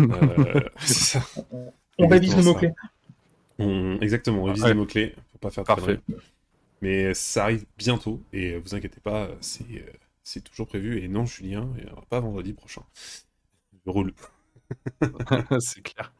Euh, 0.00 0.60
ça. 0.84 1.20
On 1.98 2.08
révise 2.08 2.34
ça. 2.34 2.42
mots-clés. 2.42 2.72
On- 3.60 3.96
Exactement, 4.00 4.40
on 4.42 4.44
révise 4.46 4.64
Ouais. 4.64 4.70
les 4.70 4.74
mots-clés 4.74 5.14
pour 5.30 5.38
pas 5.40 5.50
faire 5.50 5.62
de 5.62 5.66
Parfait. 5.68 6.00
conneries. 6.08 6.22
Mais 6.84 7.14
ça 7.14 7.44
arrive 7.44 7.64
bientôt, 7.78 8.20
et 8.32 8.58
vous 8.58 8.74
inquiétez 8.74 9.00
pas, 9.00 9.30
c'est 9.40 9.64
euh, 9.72 9.92
c'est 10.22 10.42
toujours 10.44 10.66
prévu. 10.66 11.02
Et 11.02 11.08
non, 11.08 11.24
Julien, 11.26 11.68
il 11.78 11.84
n'y 11.84 11.90
aura 11.90 12.02
pas 12.10 12.20
vendredi 12.20 12.52
prochain. 12.52 12.82
Je 13.86 13.90
roule. 13.90 14.12
C'est 15.60 15.82
clair. 15.82 16.12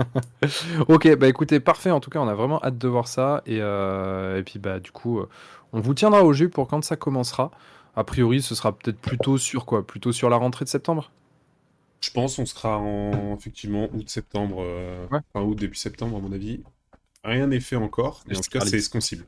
ok, 0.88 1.16
bah 1.16 1.28
écoutez, 1.28 1.60
parfait. 1.60 1.90
En 1.90 2.00
tout 2.00 2.10
cas, 2.10 2.20
on 2.20 2.28
a 2.28 2.34
vraiment 2.34 2.62
hâte 2.62 2.78
de 2.78 2.88
voir 2.88 3.08
ça. 3.08 3.42
Et, 3.46 3.58
euh, 3.60 4.38
et 4.38 4.42
puis 4.42 4.58
bah 4.58 4.80
du 4.80 4.90
coup, 4.92 5.20
euh, 5.20 5.28
on 5.72 5.80
vous 5.80 5.94
tiendra 5.94 6.22
au 6.24 6.32
jus 6.32 6.48
pour 6.48 6.68
quand 6.68 6.84
ça 6.84 6.96
commencera. 6.96 7.50
A 7.96 8.04
priori, 8.04 8.42
ce 8.42 8.54
sera 8.54 8.72
peut-être 8.76 8.98
plutôt 9.00 9.38
sur 9.38 9.66
quoi 9.66 9.86
Plutôt 9.86 10.12
sur 10.12 10.30
la 10.30 10.36
rentrée 10.36 10.64
de 10.64 10.70
septembre 10.70 11.10
Je 12.00 12.10
pense 12.10 12.38
on 12.38 12.46
sera 12.46 12.78
en 12.78 13.34
effectivement 13.36 13.88
août-septembre, 13.92 14.58
euh, 14.60 15.06
Ouais. 15.10 15.20
fin 15.32 15.42
août, 15.42 15.54
début 15.54 15.74
septembre 15.76 16.16
à 16.16 16.20
mon 16.20 16.32
avis. 16.32 16.62
Rien 17.24 17.46
n'est 17.48 17.60
fait 17.60 17.76
encore, 17.76 18.22
mais 18.26 18.36
en 18.36 18.40
tout 18.40 18.50
cas 18.50 18.60
c'est 18.60 18.80
ce 18.80 18.90
qu'on 18.90 19.00
cible. 19.00 19.24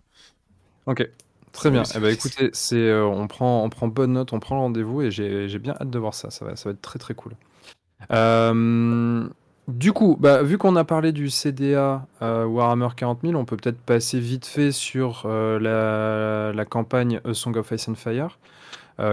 Ok, 0.86 1.08
très 1.52 1.70
bien. 1.70 1.82
Eh 1.94 1.98
ben, 1.98 2.12
écoutez, 2.12 2.50
c'est, 2.52 2.76
euh, 2.76 3.06
on, 3.06 3.26
prend, 3.26 3.64
on 3.64 3.70
prend 3.70 3.88
bonne 3.88 4.12
note, 4.12 4.32
on 4.32 4.40
prend 4.40 4.56
le 4.56 4.60
rendez-vous 4.60 5.02
et 5.02 5.10
j'ai 5.10 5.48
j'ai 5.48 5.58
bien 5.58 5.74
hâte 5.80 5.90
de 5.90 5.98
voir 5.98 6.14
ça. 6.14 6.30
Ça 6.30 6.44
va, 6.44 6.56
ça 6.56 6.68
va 6.68 6.72
être 6.72 6.82
très 6.82 6.98
très 6.98 7.14
cool. 7.14 7.32
Euh, 8.10 9.26
du 9.68 9.92
coup, 9.92 10.16
bah, 10.20 10.42
vu 10.42 10.58
qu'on 10.58 10.76
a 10.76 10.84
parlé 10.84 11.12
du 11.12 11.30
CDA 11.30 12.06
euh, 12.20 12.44
Warhammer 12.44 12.88
40 12.94 13.20
000, 13.22 13.34
on 13.34 13.46
peut 13.46 13.56
peut-être 13.56 13.80
passer 13.80 14.20
vite 14.20 14.44
fait 14.44 14.72
sur 14.72 15.26
la, 15.26 16.52
la 16.52 16.64
campagne 16.66 17.20
A 17.24 17.32
Song 17.32 17.56
of 17.56 17.70
Ice 17.72 17.88
and 17.88 17.94
Fire. 17.94 18.38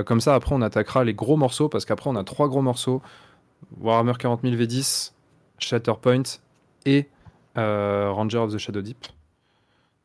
Comme 0.06 0.22
ça, 0.22 0.36
après, 0.36 0.54
on 0.54 0.62
attaquera 0.62 1.04
les 1.04 1.14
gros 1.14 1.38
morceaux 1.38 1.70
parce 1.70 1.86
qu'après, 1.86 2.10
on 2.10 2.16
a 2.16 2.24
trois 2.24 2.48
gros 2.50 2.62
morceaux 2.62 3.02
Warhammer 3.80 4.14
40 4.20 4.42
000 4.44 4.56
V10, 4.56 5.14
Shatterpoint 5.58 6.24
et 6.86 7.08
Ranger 7.56 8.40
of 8.40 8.54
the 8.54 8.58
Shadow 8.58 8.82
Deep. 8.82 9.08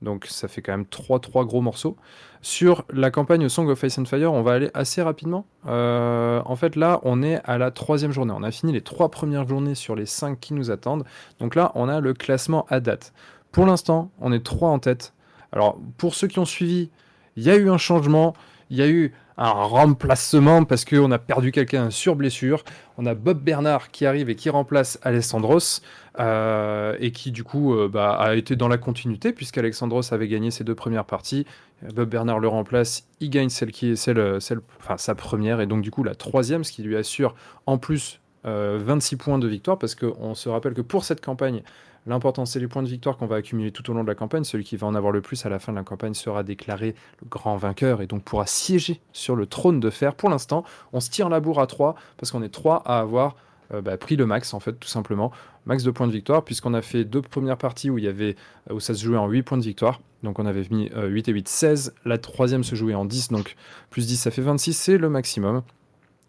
Donc 0.03 0.27
ça 0.27 0.47
fait 0.47 0.61
quand 0.61 0.73
même 0.73 0.87
3 0.87 1.21
trois 1.21 1.45
gros 1.45 1.63
morceaux. 1.63 1.97
Sur 2.43 2.85
la 2.93 3.11
campagne 3.11 3.49
Song 3.49 3.69
of 3.69 3.83
Ice 3.83 3.99
and 3.99 4.05
Fire, 4.05 4.33
on 4.33 4.43
va 4.43 4.53
aller 4.53 4.71
assez 4.75 5.03
rapidement. 5.03 5.47
Euh, 5.67 6.43
en 6.45 6.55
fait, 6.55 6.77
là, 6.77 7.01
on 7.03 7.23
est 7.23 7.41
à 7.45 7.59
la 7.59 7.71
troisième 7.71 8.13
journée. 8.13 8.33
On 8.37 8.43
a 8.43 8.51
fini 8.51 8.73
les 8.73 8.83
trois 8.83 9.11
premières 9.11 9.49
journées 9.49 9.75
sur 9.75 9.97
les 9.97 10.07
cinq 10.07 10.39
qui 10.39 10.55
nous 10.55 10.71
attendent. 10.71 11.05
Donc 11.41 11.55
là, 11.55 11.73
on 11.75 11.89
a 11.89 12.01
le 12.01 12.13
classement 12.15 12.67
à 12.69 12.81
date. 12.81 13.13
Pour 13.53 13.65
l'instant, 13.65 14.11
on 14.21 14.33
est 14.33 14.45
3 14.45 14.69
en 14.69 14.79
tête. 14.79 15.15
Alors, 15.51 15.79
pour 15.97 16.15
ceux 16.15 16.29
qui 16.29 16.39
ont 16.39 16.45
suivi, 16.45 16.91
il 17.37 17.43
y 17.43 17.51
a 17.51 17.57
eu 17.57 17.71
un 17.71 17.79
changement. 17.79 18.35
Il 18.69 18.77
y 18.77 18.83
a 18.83 18.89
eu 18.89 19.15
un 19.39 19.51
remplacement 19.51 20.65
parce 20.65 20.85
qu'on 20.85 21.11
a 21.11 21.19
perdu 21.19 21.53
quelqu'un 21.53 21.91
sur 21.91 22.17
blessure. 22.17 22.65
On 22.97 23.07
a 23.07 23.15
Bob 23.15 23.41
Bernard 23.43 23.91
qui 23.91 24.07
arrive 24.07 24.31
et 24.31 24.35
qui 24.35 24.49
remplace 24.49 24.99
Alessandros 25.03 25.83
euh, 26.19 26.97
et 26.99 27.13
qui 27.13 27.31
du 27.31 27.45
coup 27.45 27.75
euh, 27.75 27.89
bah, 27.89 28.13
a 28.13 28.35
été 28.35 28.57
dans 28.57 28.69
la 28.69 28.79
continuité 28.79 29.33
puisqu'Alexandros 29.33 30.13
avait 30.13 30.29
gagné 30.29 30.51
ses 30.51 30.65
deux 30.65 30.75
premières 30.75 31.05
parties. 31.05 31.47
Bob 31.95 32.09
Bernard 32.09 32.39
le 32.39 32.49
remplace, 32.49 33.07
il 33.21 33.29
gagne 33.29 33.51
celle 33.51 33.71
qui 33.71 33.91
est 33.91 33.97
sa 33.97 35.15
première 35.15 35.61
et 35.61 35.67
donc 35.67 35.83
du 35.83 35.91
coup 35.91 36.03
la 36.03 36.15
troisième, 36.15 36.65
ce 36.65 36.73
qui 36.73 36.83
lui 36.83 36.97
assure 36.97 37.35
en 37.67 37.77
plus 37.77 38.21
euh, 38.47 38.79
26 38.81 39.17
points 39.17 39.39
de 39.39 39.49
victoire 39.49 39.77
parce 39.79 39.95
qu'on 39.95 40.35
se 40.35 40.49
rappelle 40.49 40.73
que 40.73 40.81
pour 40.81 41.05
cette 41.05 41.21
campagne, 41.21 41.63
L'important, 42.07 42.47
c'est 42.47 42.61
les 42.61 42.69
points 42.69 42.83
de 42.83 42.89
victoire 42.89 43.17
qu'on 43.17 43.27
va 43.27 43.37
accumuler 43.37 43.73
tout 43.73 43.91
au 43.91 43.95
long 43.95 44.03
de 44.03 44.09
la 44.09 44.15
campagne. 44.15 44.45
Celui 44.45 44.65
qui 44.65 44.77
va 44.77 44.87
en 44.87 44.95
avoir 44.95 45.13
le 45.13 45.21
plus 45.21 45.45
à 45.45 45.49
la 45.49 45.59
fin 45.59 45.73
de 45.73 45.79
la 45.79 45.85
campagne 45.85 46.15
sera 46.15 46.45
déclaré 46.45 46.95
le 47.21 47.29
grand 47.29 47.57
vainqueur 47.57 48.01
et 48.01 48.07
donc 48.07 48.23
pourra 48.23 48.47
siéger 48.47 49.01
sur 49.13 49.35
le 49.35 49.47
trône 49.47 49.81
de 49.81 49.91
fer. 49.91 50.15
Pour 50.15 50.31
l'instant, 50.31 50.65
on 50.93 51.01
se 51.01 51.11
tire 51.11 51.29
la 51.29 51.41
bourre 51.41 51.61
à 51.61 51.67
3 51.67 51.97
parce 52.17 52.31
qu'on 52.31 52.43
est 52.43 52.49
3 52.49 52.83
à 52.85 53.01
avoir 53.01 53.35
euh, 53.75 53.81
bah, 53.81 53.97
pris 53.97 54.15
le 54.15 54.25
max, 54.25 54.55
en 54.55 54.61
fait, 54.61 54.75
tout 54.75 54.89
simplement. 54.89 55.33
Max 55.65 55.83
de 55.83 55.91
points 55.91 56.07
de 56.07 56.13
victoire, 56.13 56.45
puisqu'on 56.45 56.75
a 56.75 56.83
fait 56.83 57.05
deux 57.05 57.23
premières 57.23 57.59
parties 57.59 57.91
où, 57.91 57.99
il 57.99 58.05
y 58.05 58.09
avait, 58.09 58.37
où 58.71 58.79
ça 58.79 58.95
se 58.95 59.05
jouait 59.05 59.19
en 59.19 59.27
8 59.27 59.43
points 59.43 59.59
de 59.59 59.65
victoire. 59.65 60.01
Donc 60.23 60.39
on 60.39 60.47
avait 60.47 60.65
mis 60.71 60.91
8 60.95 61.29
et 61.29 61.33
8, 61.33 61.49
16. 61.49 61.95
La 62.05 62.19
troisième 62.19 62.63
se 62.63 62.77
jouait 62.77 62.95
en 62.95 63.05
10, 63.05 63.29
donc 63.31 63.57
plus 63.91 64.07
10, 64.07 64.17
ça 64.17 64.31
fait 64.31 64.43
26, 64.43 64.75
c'est 64.75 64.99
le 64.99 65.09
maximum. 65.09 65.63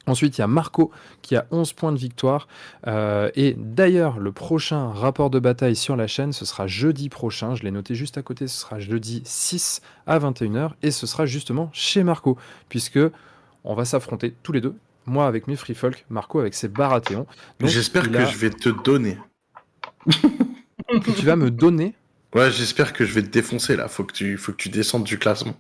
Ensuite, 0.08 0.38
il 0.38 0.42
y 0.42 0.44
a 0.44 0.48
Marco 0.48 0.90
qui 1.22 1.36
a 1.36 1.46
11 1.52 1.74
points 1.74 1.92
de 1.92 1.98
victoire. 1.98 2.48
Euh, 2.88 3.30
et 3.36 3.56
d'ailleurs, 3.58 4.20
le 4.20 4.32
prochain 4.32 4.90
rapport 4.90 5.30
de 5.30 5.38
bataille 5.38 5.76
sur 5.76 5.96
la 5.96 6.08
chaîne, 6.08 6.32
ce 6.32 6.46
sera 6.46 6.66
jeudi 6.66 7.10
prochain. 7.10 7.56
Je 7.56 7.64
l'ai 7.64 7.72
noté 7.72 7.94
juste 7.94 8.18
à 8.18 8.22
côté, 8.22 8.48
ce 8.48 8.58
sera 8.58 8.80
jeudi 8.80 9.22
6 9.26 9.82
à 10.08 10.18
21h. 10.18 10.72
Et 10.82 10.92
ce 10.92 11.06
sera 11.06 11.26
justement 11.26 11.70
chez 11.74 12.04
Marco, 12.04 12.38
puisque 12.70 13.00
on 13.66 13.76
va 13.76 13.84
s'affronter 13.86 14.34
tous 14.44 14.54
les 14.54 14.62
deux. 14.62 14.76
Moi 15.06 15.28
avec 15.28 15.48
mes 15.48 15.56
Free 15.56 15.76
Folk, 15.76 16.06
Marco 16.10 16.40
avec 16.40 16.54
ses 16.54 16.68
Baratheons. 16.70 17.28
J'espère 17.62 18.10
que 18.10 18.26
je 18.26 18.38
vais 18.38 18.50
te 18.50 18.70
donner. 18.70 19.18
tu 20.08 21.26
vas 21.26 21.36
me 21.36 21.52
donner? 21.52 21.96
Ouais, 22.34 22.52
j'espère 22.52 22.94
que 22.94 23.06
je 23.06 23.14
vais 23.14 23.22
te 23.22 23.30
défoncer 23.30 23.76
là. 23.76 23.88
Faut 23.88 24.04
que 24.04 24.14
tu, 24.14 24.38
faut 24.38 24.52
que 24.52 24.58
tu 24.58 24.70
descendes 24.70 25.04
du 25.04 25.18
classement. 25.18 25.56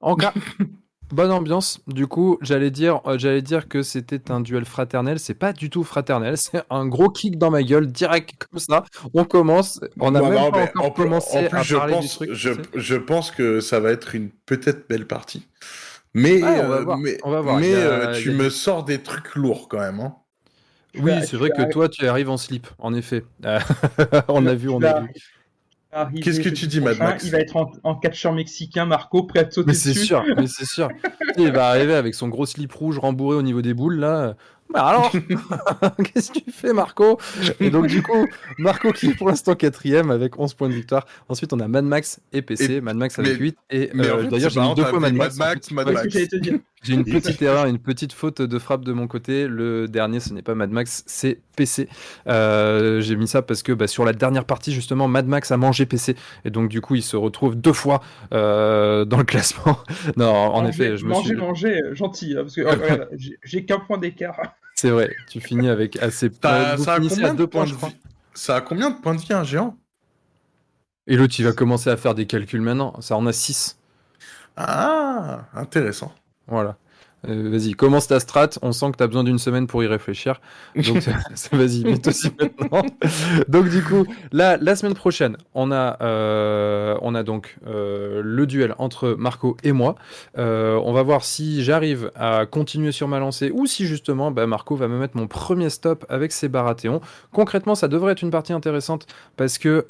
En 0.00 0.16
cas, 0.16 0.32
Bonne 1.12 1.32
ambiance. 1.32 1.80
Du 1.86 2.06
coup, 2.06 2.38
j'allais 2.40 2.70
dire, 2.70 3.00
euh, 3.06 3.18
j'allais 3.18 3.42
dire 3.42 3.68
que 3.68 3.82
c'était 3.82 4.30
un 4.30 4.40
duel 4.40 4.64
fraternel. 4.64 5.18
C'est 5.18 5.34
pas 5.34 5.52
du 5.52 5.70
tout 5.70 5.84
fraternel. 5.84 6.36
C'est 6.36 6.62
un 6.70 6.86
gros 6.86 7.10
kick 7.10 7.38
dans 7.38 7.50
ma 7.50 7.62
gueule, 7.62 7.86
direct 7.86 8.46
comme 8.50 8.60
ça. 8.60 8.84
On 9.14 9.24
commence. 9.24 9.80
On 9.98 10.14
a 10.14 10.22
même 10.22 10.52
pas 10.52 10.62
encore 10.62 10.94
commencé 10.94 11.38
à 11.38 11.62
je 11.62 11.76
parler 11.76 11.94
pense, 11.94 12.04
du 12.04 12.10
truc. 12.10 12.30
Je, 12.32 12.50
je, 12.74 12.96
pense 12.96 13.30
que 13.30 13.60
ça 13.60 13.80
va 13.80 13.90
être 13.90 14.14
une 14.14 14.30
peut-être 14.46 14.88
belle 14.88 15.06
partie. 15.06 15.46
Mais, 16.14 16.42
on 16.42 16.46
va 16.46 16.74
euh, 16.76 16.82
voir. 16.82 16.98
mais, 16.98 17.18
On 17.22 17.30
va 17.30 17.40
voir. 17.40 17.58
mais 17.58 17.68
Il 17.68 17.72
y 17.72 17.74
a- 17.74 17.78
euh, 17.78 18.12
il 18.14 18.20
y 18.20 18.22
tu 18.22 18.30
a 18.30 18.34
me 18.34 18.50
sors 18.50 18.84
des 18.84 19.02
trucs 19.02 19.34
lourds 19.34 19.68
quand 19.68 19.80
même. 19.80 20.00
Hein. 20.00 20.14
Oui, 20.98 21.12
c'est 21.24 21.36
vrai 21.36 21.50
que 21.50 21.70
toi, 21.70 21.88
tu 21.88 22.06
arrives 22.08 22.30
en 22.30 22.36
slip, 22.36 22.66
en 22.78 22.94
effet. 22.94 23.24
Euh, 23.44 23.60
on 24.28 24.44
a 24.46 24.54
vu, 24.54 24.68
on 24.68 24.82
a 24.82 25.00
vu. 25.00 25.08
Qu'est-ce 26.22 26.40
que 26.40 26.48
tu 26.48 26.66
dis, 26.66 26.80
Mad 26.80 26.98
Max 26.98 27.24
Il 27.24 27.32
va 27.32 27.38
être 27.38 27.56
en, 27.56 27.72
en 27.82 27.94
catcheur 27.96 28.32
mexicain, 28.32 28.86
Marco, 28.86 29.24
prêt 29.24 29.40
à 29.40 29.44
te 29.44 29.54
sauter 29.54 29.68
Mais 29.68 29.74
c'est 29.74 29.94
sûr, 29.94 30.24
mais 30.36 30.46
c'est 30.46 30.66
sûr. 30.66 30.88
Il 31.36 31.52
va 31.52 31.68
arriver 31.68 31.94
avec 31.94 32.14
son 32.14 32.28
gros 32.28 32.46
slip 32.46 32.72
rouge 32.72 32.98
rembourré 32.98 33.36
au 33.36 33.42
niveau 33.42 33.62
des 33.62 33.74
boules, 33.74 33.96
là. 33.96 34.36
Bah 34.72 34.86
alors, 34.86 35.12
qu'est-ce 36.14 36.30
que 36.30 36.38
tu 36.40 36.50
fais, 36.52 36.72
Marco? 36.72 37.18
Et 37.58 37.70
donc, 37.70 37.86
du 37.86 38.02
coup, 38.02 38.26
Marco 38.58 38.92
qui 38.92 39.08
est 39.08 39.14
pour 39.14 39.28
l'instant 39.28 39.54
quatrième 39.54 40.10
avec 40.10 40.38
11 40.38 40.54
points 40.54 40.68
de 40.68 40.74
victoire. 40.74 41.06
Ensuite, 41.28 41.52
on 41.52 41.60
a 41.60 41.68
Mad 41.68 41.84
Max 41.84 42.20
et 42.32 42.42
PC. 42.42 42.74
Et- 42.74 42.80
Mad 42.80 42.96
Max 42.96 43.18
avec 43.18 43.32
mais- 43.32 43.38
8. 43.38 43.58
Et 43.70 43.90
euh, 43.94 44.28
d'ailleurs, 44.28 44.50
j'ai 44.50 44.60
mis 44.60 44.74
deux 44.74 44.84
fois 44.84 45.00
Mad 45.00 45.14
Max. 45.14 45.36
Mad. 45.36 45.58
J'ai 46.82 46.94
une 46.94 47.04
petite 47.04 47.42
erreur, 47.42 47.66
une 47.66 47.78
petite 47.78 48.14
faute 48.14 48.40
de 48.40 48.58
frappe 48.58 48.84
de 48.84 48.92
mon 48.94 49.06
côté. 49.06 49.46
Le 49.46 49.86
dernier, 49.86 50.18
ce 50.18 50.32
n'est 50.32 50.40
pas 50.40 50.54
Mad 50.54 50.70
Max, 50.70 51.02
c'est 51.06 51.40
PC. 51.56 51.88
Euh, 52.26 53.00
J'ai 53.02 53.16
mis 53.16 53.28
ça 53.28 53.42
parce 53.42 53.62
que 53.62 53.72
bah, 53.72 53.86
sur 53.86 54.04
la 54.06 54.14
dernière 54.14 54.46
partie, 54.46 54.72
justement, 54.72 55.06
Mad 55.06 55.26
Max 55.26 55.50
a 55.50 55.58
mangé 55.58 55.84
PC. 55.84 56.16
Et 56.46 56.50
donc, 56.50 56.70
du 56.70 56.80
coup, 56.80 56.94
il 56.94 57.02
se 57.02 57.16
retrouve 57.16 57.54
deux 57.54 57.74
fois 57.74 58.00
euh, 58.32 59.04
dans 59.04 59.18
le 59.18 59.24
classement. 59.24 59.78
non, 60.16 60.30
en 60.30 60.62
Manger, 60.62 60.68
effet, 60.70 60.96
je 60.96 61.04
me 61.04 61.10
manger, 61.10 61.26
suis... 61.26 61.36
manger, 61.36 61.82
euh, 61.82 61.94
gentil, 61.94 62.32
hein, 62.32 62.42
parce 62.42 62.54
que 62.54 62.62
oh, 62.62 63.16
j'ai 63.44 63.64
qu'un 63.66 63.80
point 63.80 63.98
d'écart. 63.98 64.40
C'est 64.80 64.88
vrai, 64.90 65.14
tu 65.28 65.40
finis 65.42 65.68
avec 65.68 65.96
assez... 66.02 66.30
T'as- 66.30 66.74
vous 66.76 66.84
ça, 66.84 66.94
a 66.94 66.96
finissez 66.96 67.16
combien 67.16 67.28
à 67.28 67.32
de 67.32 67.36
deux 67.36 67.46
points 67.46 67.64
points, 67.66 67.74
de 67.74 67.76
vie 67.76 67.96
ça 68.32 68.56
a 68.56 68.60
combien 68.62 68.88
de 68.90 68.96
points 68.98 69.14
de 69.14 69.20
vie 69.20 69.32
un 69.34 69.44
géant? 69.44 69.76
Et 71.06 71.16
l'autre, 71.16 71.34
il 71.38 71.44
va 71.44 71.52
commencer 71.52 71.90
à 71.90 71.98
faire 71.98 72.14
des 72.14 72.26
calculs 72.26 72.62
maintenant. 72.62 72.98
Ça 73.02 73.14
en 73.16 73.26
a 73.26 73.32
6. 73.34 73.78
Ah, 74.56 75.48
intéressant. 75.54 76.14
Voilà. 76.46 76.78
Euh, 77.28 77.50
vas-y, 77.50 77.74
commence 77.74 78.08
ta 78.08 78.20
strat. 78.20 78.50
On 78.62 78.72
sent 78.72 78.92
que 78.92 78.96
tu 78.96 79.02
as 79.02 79.06
besoin 79.06 79.24
d'une 79.24 79.38
semaine 79.38 79.66
pour 79.66 79.82
y 79.82 79.86
réfléchir. 79.86 80.40
Donc, 80.74 81.02
vas-y, 81.52 81.84
mets 81.84 82.08
aussi 82.08 82.30
maintenant. 82.38 82.82
donc, 83.48 83.68
du 83.68 83.82
coup, 83.82 84.06
là, 84.32 84.56
la 84.56 84.76
semaine 84.76 84.94
prochaine, 84.94 85.36
on 85.54 85.70
a, 85.70 85.98
euh, 86.00 86.96
on 87.02 87.14
a 87.14 87.22
donc 87.22 87.56
euh, 87.66 88.22
le 88.24 88.46
duel 88.46 88.74
entre 88.78 89.14
Marco 89.18 89.56
et 89.62 89.72
moi. 89.72 89.96
On 90.36 90.92
va 90.92 91.02
voir 91.02 91.24
si 91.24 91.62
j'arrive 91.62 92.10
à 92.14 92.46
continuer 92.46 92.92
sur 92.92 93.06
ma 93.06 93.18
lancée 93.18 93.50
ou 93.52 93.66
si 93.66 93.86
justement 93.86 94.30
bah, 94.30 94.46
Marco 94.46 94.74
va 94.74 94.88
me 94.88 94.98
mettre 94.98 95.16
mon 95.16 95.26
premier 95.26 95.70
stop 95.70 96.04
avec 96.08 96.32
ses 96.32 96.48
Baratheons. 96.48 97.00
Concrètement, 97.32 97.74
ça 97.74 97.88
devrait 97.88 98.12
être 98.12 98.22
une 98.22 98.30
partie 98.30 98.52
intéressante 98.52 99.06
parce 99.36 99.58
que, 99.58 99.84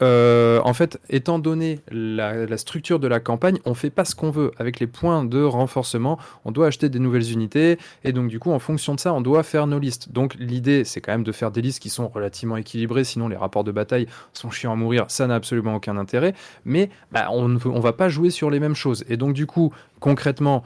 en 0.62 0.74
fait, 0.74 1.00
étant 1.08 1.38
donné 1.38 1.80
la, 1.90 2.46
la 2.46 2.56
structure 2.56 2.98
de 2.98 3.08
la 3.08 3.20
campagne, 3.20 3.58
on 3.64 3.74
fait 3.74 3.90
pas 3.90 4.04
ce 4.04 4.14
qu'on 4.14 4.30
veut. 4.30 4.50
Avec 4.58 4.80
les 4.80 4.86
points 4.86 5.24
de 5.24 5.42
renforcement, 5.42 6.18
on 6.44 6.50
doit 6.50 6.66
acheter 6.66 6.88
des 6.88 6.98
nouvelles 6.98 7.19
unités 7.20 7.78
et 8.04 8.12
donc, 8.12 8.28
du 8.28 8.38
coup, 8.38 8.50
en 8.50 8.58
fonction 8.58 8.94
de 8.94 9.00
ça, 9.00 9.12
on 9.12 9.20
doit 9.20 9.42
faire 9.42 9.66
nos 9.66 9.78
listes. 9.78 10.12
Donc, 10.12 10.34
l'idée, 10.38 10.84
c'est 10.84 11.00
quand 11.00 11.12
même 11.12 11.24
de 11.24 11.32
faire 11.32 11.50
des 11.50 11.62
listes 11.62 11.80
qui 11.80 11.90
sont 11.90 12.08
relativement 12.08 12.56
équilibrées, 12.56 13.04
sinon 13.04 13.28
les 13.28 13.36
rapports 13.36 13.64
de 13.64 13.72
bataille 13.72 14.06
sont 14.32 14.50
chiants 14.50 14.72
à 14.72 14.76
mourir, 14.76 15.06
ça 15.08 15.26
n'a 15.26 15.34
absolument 15.34 15.74
aucun 15.74 15.96
intérêt. 15.96 16.34
Mais 16.64 16.90
bah, 17.12 17.28
on 17.30 17.48
ne 17.48 17.58
on 17.64 17.80
va 17.80 17.92
pas 17.92 18.08
jouer 18.08 18.30
sur 18.30 18.50
les 18.50 18.60
mêmes 18.60 18.74
choses. 18.74 19.04
Et 19.08 19.16
donc, 19.16 19.34
du 19.34 19.46
coup, 19.46 19.72
concrètement, 20.00 20.64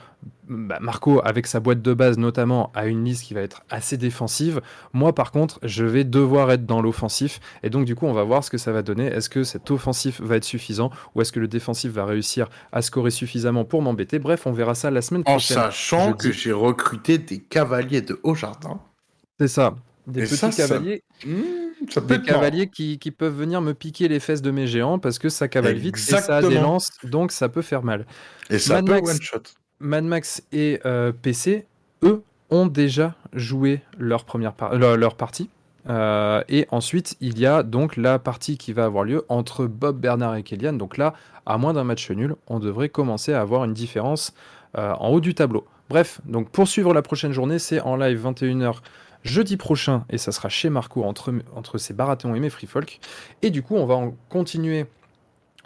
bah, 0.48 0.78
Marco, 0.80 1.20
avec 1.24 1.46
sa 1.46 1.61
boîte 1.61 1.80
de 1.83 1.94
base 1.94 2.18
notamment, 2.18 2.70
a 2.74 2.87
une 2.87 3.04
liste 3.04 3.24
qui 3.24 3.35
va 3.35 3.40
être 3.40 3.62
assez 3.70 3.96
défensive. 3.96 4.61
Moi, 4.92 5.14
par 5.14 5.30
contre, 5.30 5.59
je 5.62 5.85
vais 5.85 6.04
devoir 6.04 6.50
être 6.52 6.66
dans 6.66 6.83
l'offensif. 6.83 7.40
Et 7.62 7.70
donc, 7.70 7.85
du 7.87 7.94
coup, 7.94 8.07
on 8.07 8.12
va 8.12 8.24
voir 8.24 8.44
ce 8.44 8.50
que 8.50 8.59
ça 8.59 8.72
va 8.72 8.83
donner. 8.83 9.07
Est-ce 9.07 9.28
que 9.30 9.44
cet 9.44 9.70
offensif 9.70 10.20
va 10.20 10.37
être 10.37 10.44
suffisant 10.44 10.90
ou 11.14 11.22
est-ce 11.22 11.33
que 11.33 11.40
le 11.40 11.48
défensif 11.48 11.92
va 11.92 12.04
réussir 12.04 12.48
à 12.72 12.83
scorer 12.83 13.11
suffisamment 13.11 13.64
pour 13.64 13.83
m'embêter? 13.83 14.18
Bref, 14.18 14.46
on 14.46 14.52
verra 14.52 14.74
ça 14.74 14.90
la 14.90 15.02
semaine 15.02 15.24
En 15.26 15.33
prochaine. 15.33 15.57
sachant 15.57 16.09
jeudi. 16.11 16.18
que 16.18 16.33
j'ai 16.33 16.52
recruté 16.52 17.18
des 17.18 17.40
cavaliers 17.42 18.02
de 18.02 18.20
haut 18.22 18.35
jardin. 18.35 18.80
C'est 19.40 19.48
ça. 19.48 19.74
Des 20.07 20.22
Et 20.22 20.26
petits 20.26 20.50
ça, 20.50 20.50
cavaliers, 20.50 21.02
Hmm, 21.24 21.42
ça 21.88 22.00
des 22.00 22.18
marrant. 22.18 22.24
cavaliers 22.24 22.68
qui, 22.70 22.98
qui 22.98 23.11
peuvent 23.11 23.35
venir 23.37 23.61
me 23.62 23.72
piquer 23.74 24.09
les 24.09 24.20
fesses 24.20 24.42
de 24.42 24.50
mes 24.50 24.66
géants 24.66 24.98
parce 24.98 25.18
que 25.18 25.28
ça 25.30 25.48
cavale 25.48 25.76
vite 25.76 26.02
et 26.09 26.16
ça 26.18 26.37
a 26.37 26.42
des 26.42 26.59
lances, 26.59 26.90
donc 27.02 27.33
ça 27.33 27.48
peut 27.48 27.62
faire 27.62 27.83
mal. 27.83 28.07
Et 28.50 28.59
ça 28.59 28.74
Mad 28.74 28.87
peut 28.87 28.92
Max- 28.92 29.11
one 29.11 29.20
shot. 29.22 29.42
Mad 29.80 30.04
Max 30.04 30.42
et 30.52 30.80
euh, 30.87 31.12
PC, 31.12 31.66
eux, 32.02 32.22
ont 32.50 32.66
déjà 32.66 33.14
joué 33.32 33.82
leur 33.98 34.24
première 34.24 34.52
partie. 34.54 35.50
Euh, 35.88 36.42
et 36.48 36.66
ensuite, 36.70 37.16
il 37.20 37.38
y 37.38 37.46
a 37.46 37.62
donc 37.62 37.96
la 37.96 38.18
partie 38.18 38.56
qui 38.56 38.72
va 38.72 38.84
avoir 38.84 39.04
lieu 39.04 39.24
entre 39.28 39.66
Bob, 39.66 39.98
Bernard 39.98 40.37
et 40.37 40.42
Kellyanne. 40.42 40.78
Donc 40.78 40.96
là, 40.96 41.14
à 41.46 41.58
moins 41.58 41.74
d'un 41.74 41.84
match 41.84 42.10
nul, 42.10 42.37
on 42.46 42.58
devrait 42.58 42.88
commencer 42.88 43.32
à 43.32 43.40
avoir 43.40 43.64
une 43.64 43.74
différence 43.74 44.34
euh, 44.78 44.94
en 44.98 45.08
haut 45.10 45.20
du 45.20 45.34
tableau. 45.34 45.66
Bref, 45.90 46.20
donc 46.24 46.48
pour 46.50 46.66
suivre 46.66 46.94
la 46.94 47.02
prochaine 47.02 47.32
journée, 47.32 47.58
c'est 47.58 47.80
en 47.80 47.96
live 47.96 48.26
21h 48.26 48.76
jeudi 49.22 49.56
prochain 49.56 50.04
et 50.10 50.18
ça 50.18 50.32
sera 50.32 50.48
chez 50.48 50.70
Marco 50.70 51.02
entre, 51.02 51.32
entre 51.54 51.78
ses 51.78 51.92
Baratheons 51.92 52.34
et 52.34 52.40
mes 52.40 52.50
Free 52.50 52.66
Folk. 52.66 53.00
Et 53.42 53.50
du 53.50 53.62
coup, 53.62 53.74
on 53.74 53.84
va 53.84 53.94
en 53.94 54.14
continuer. 54.30 54.87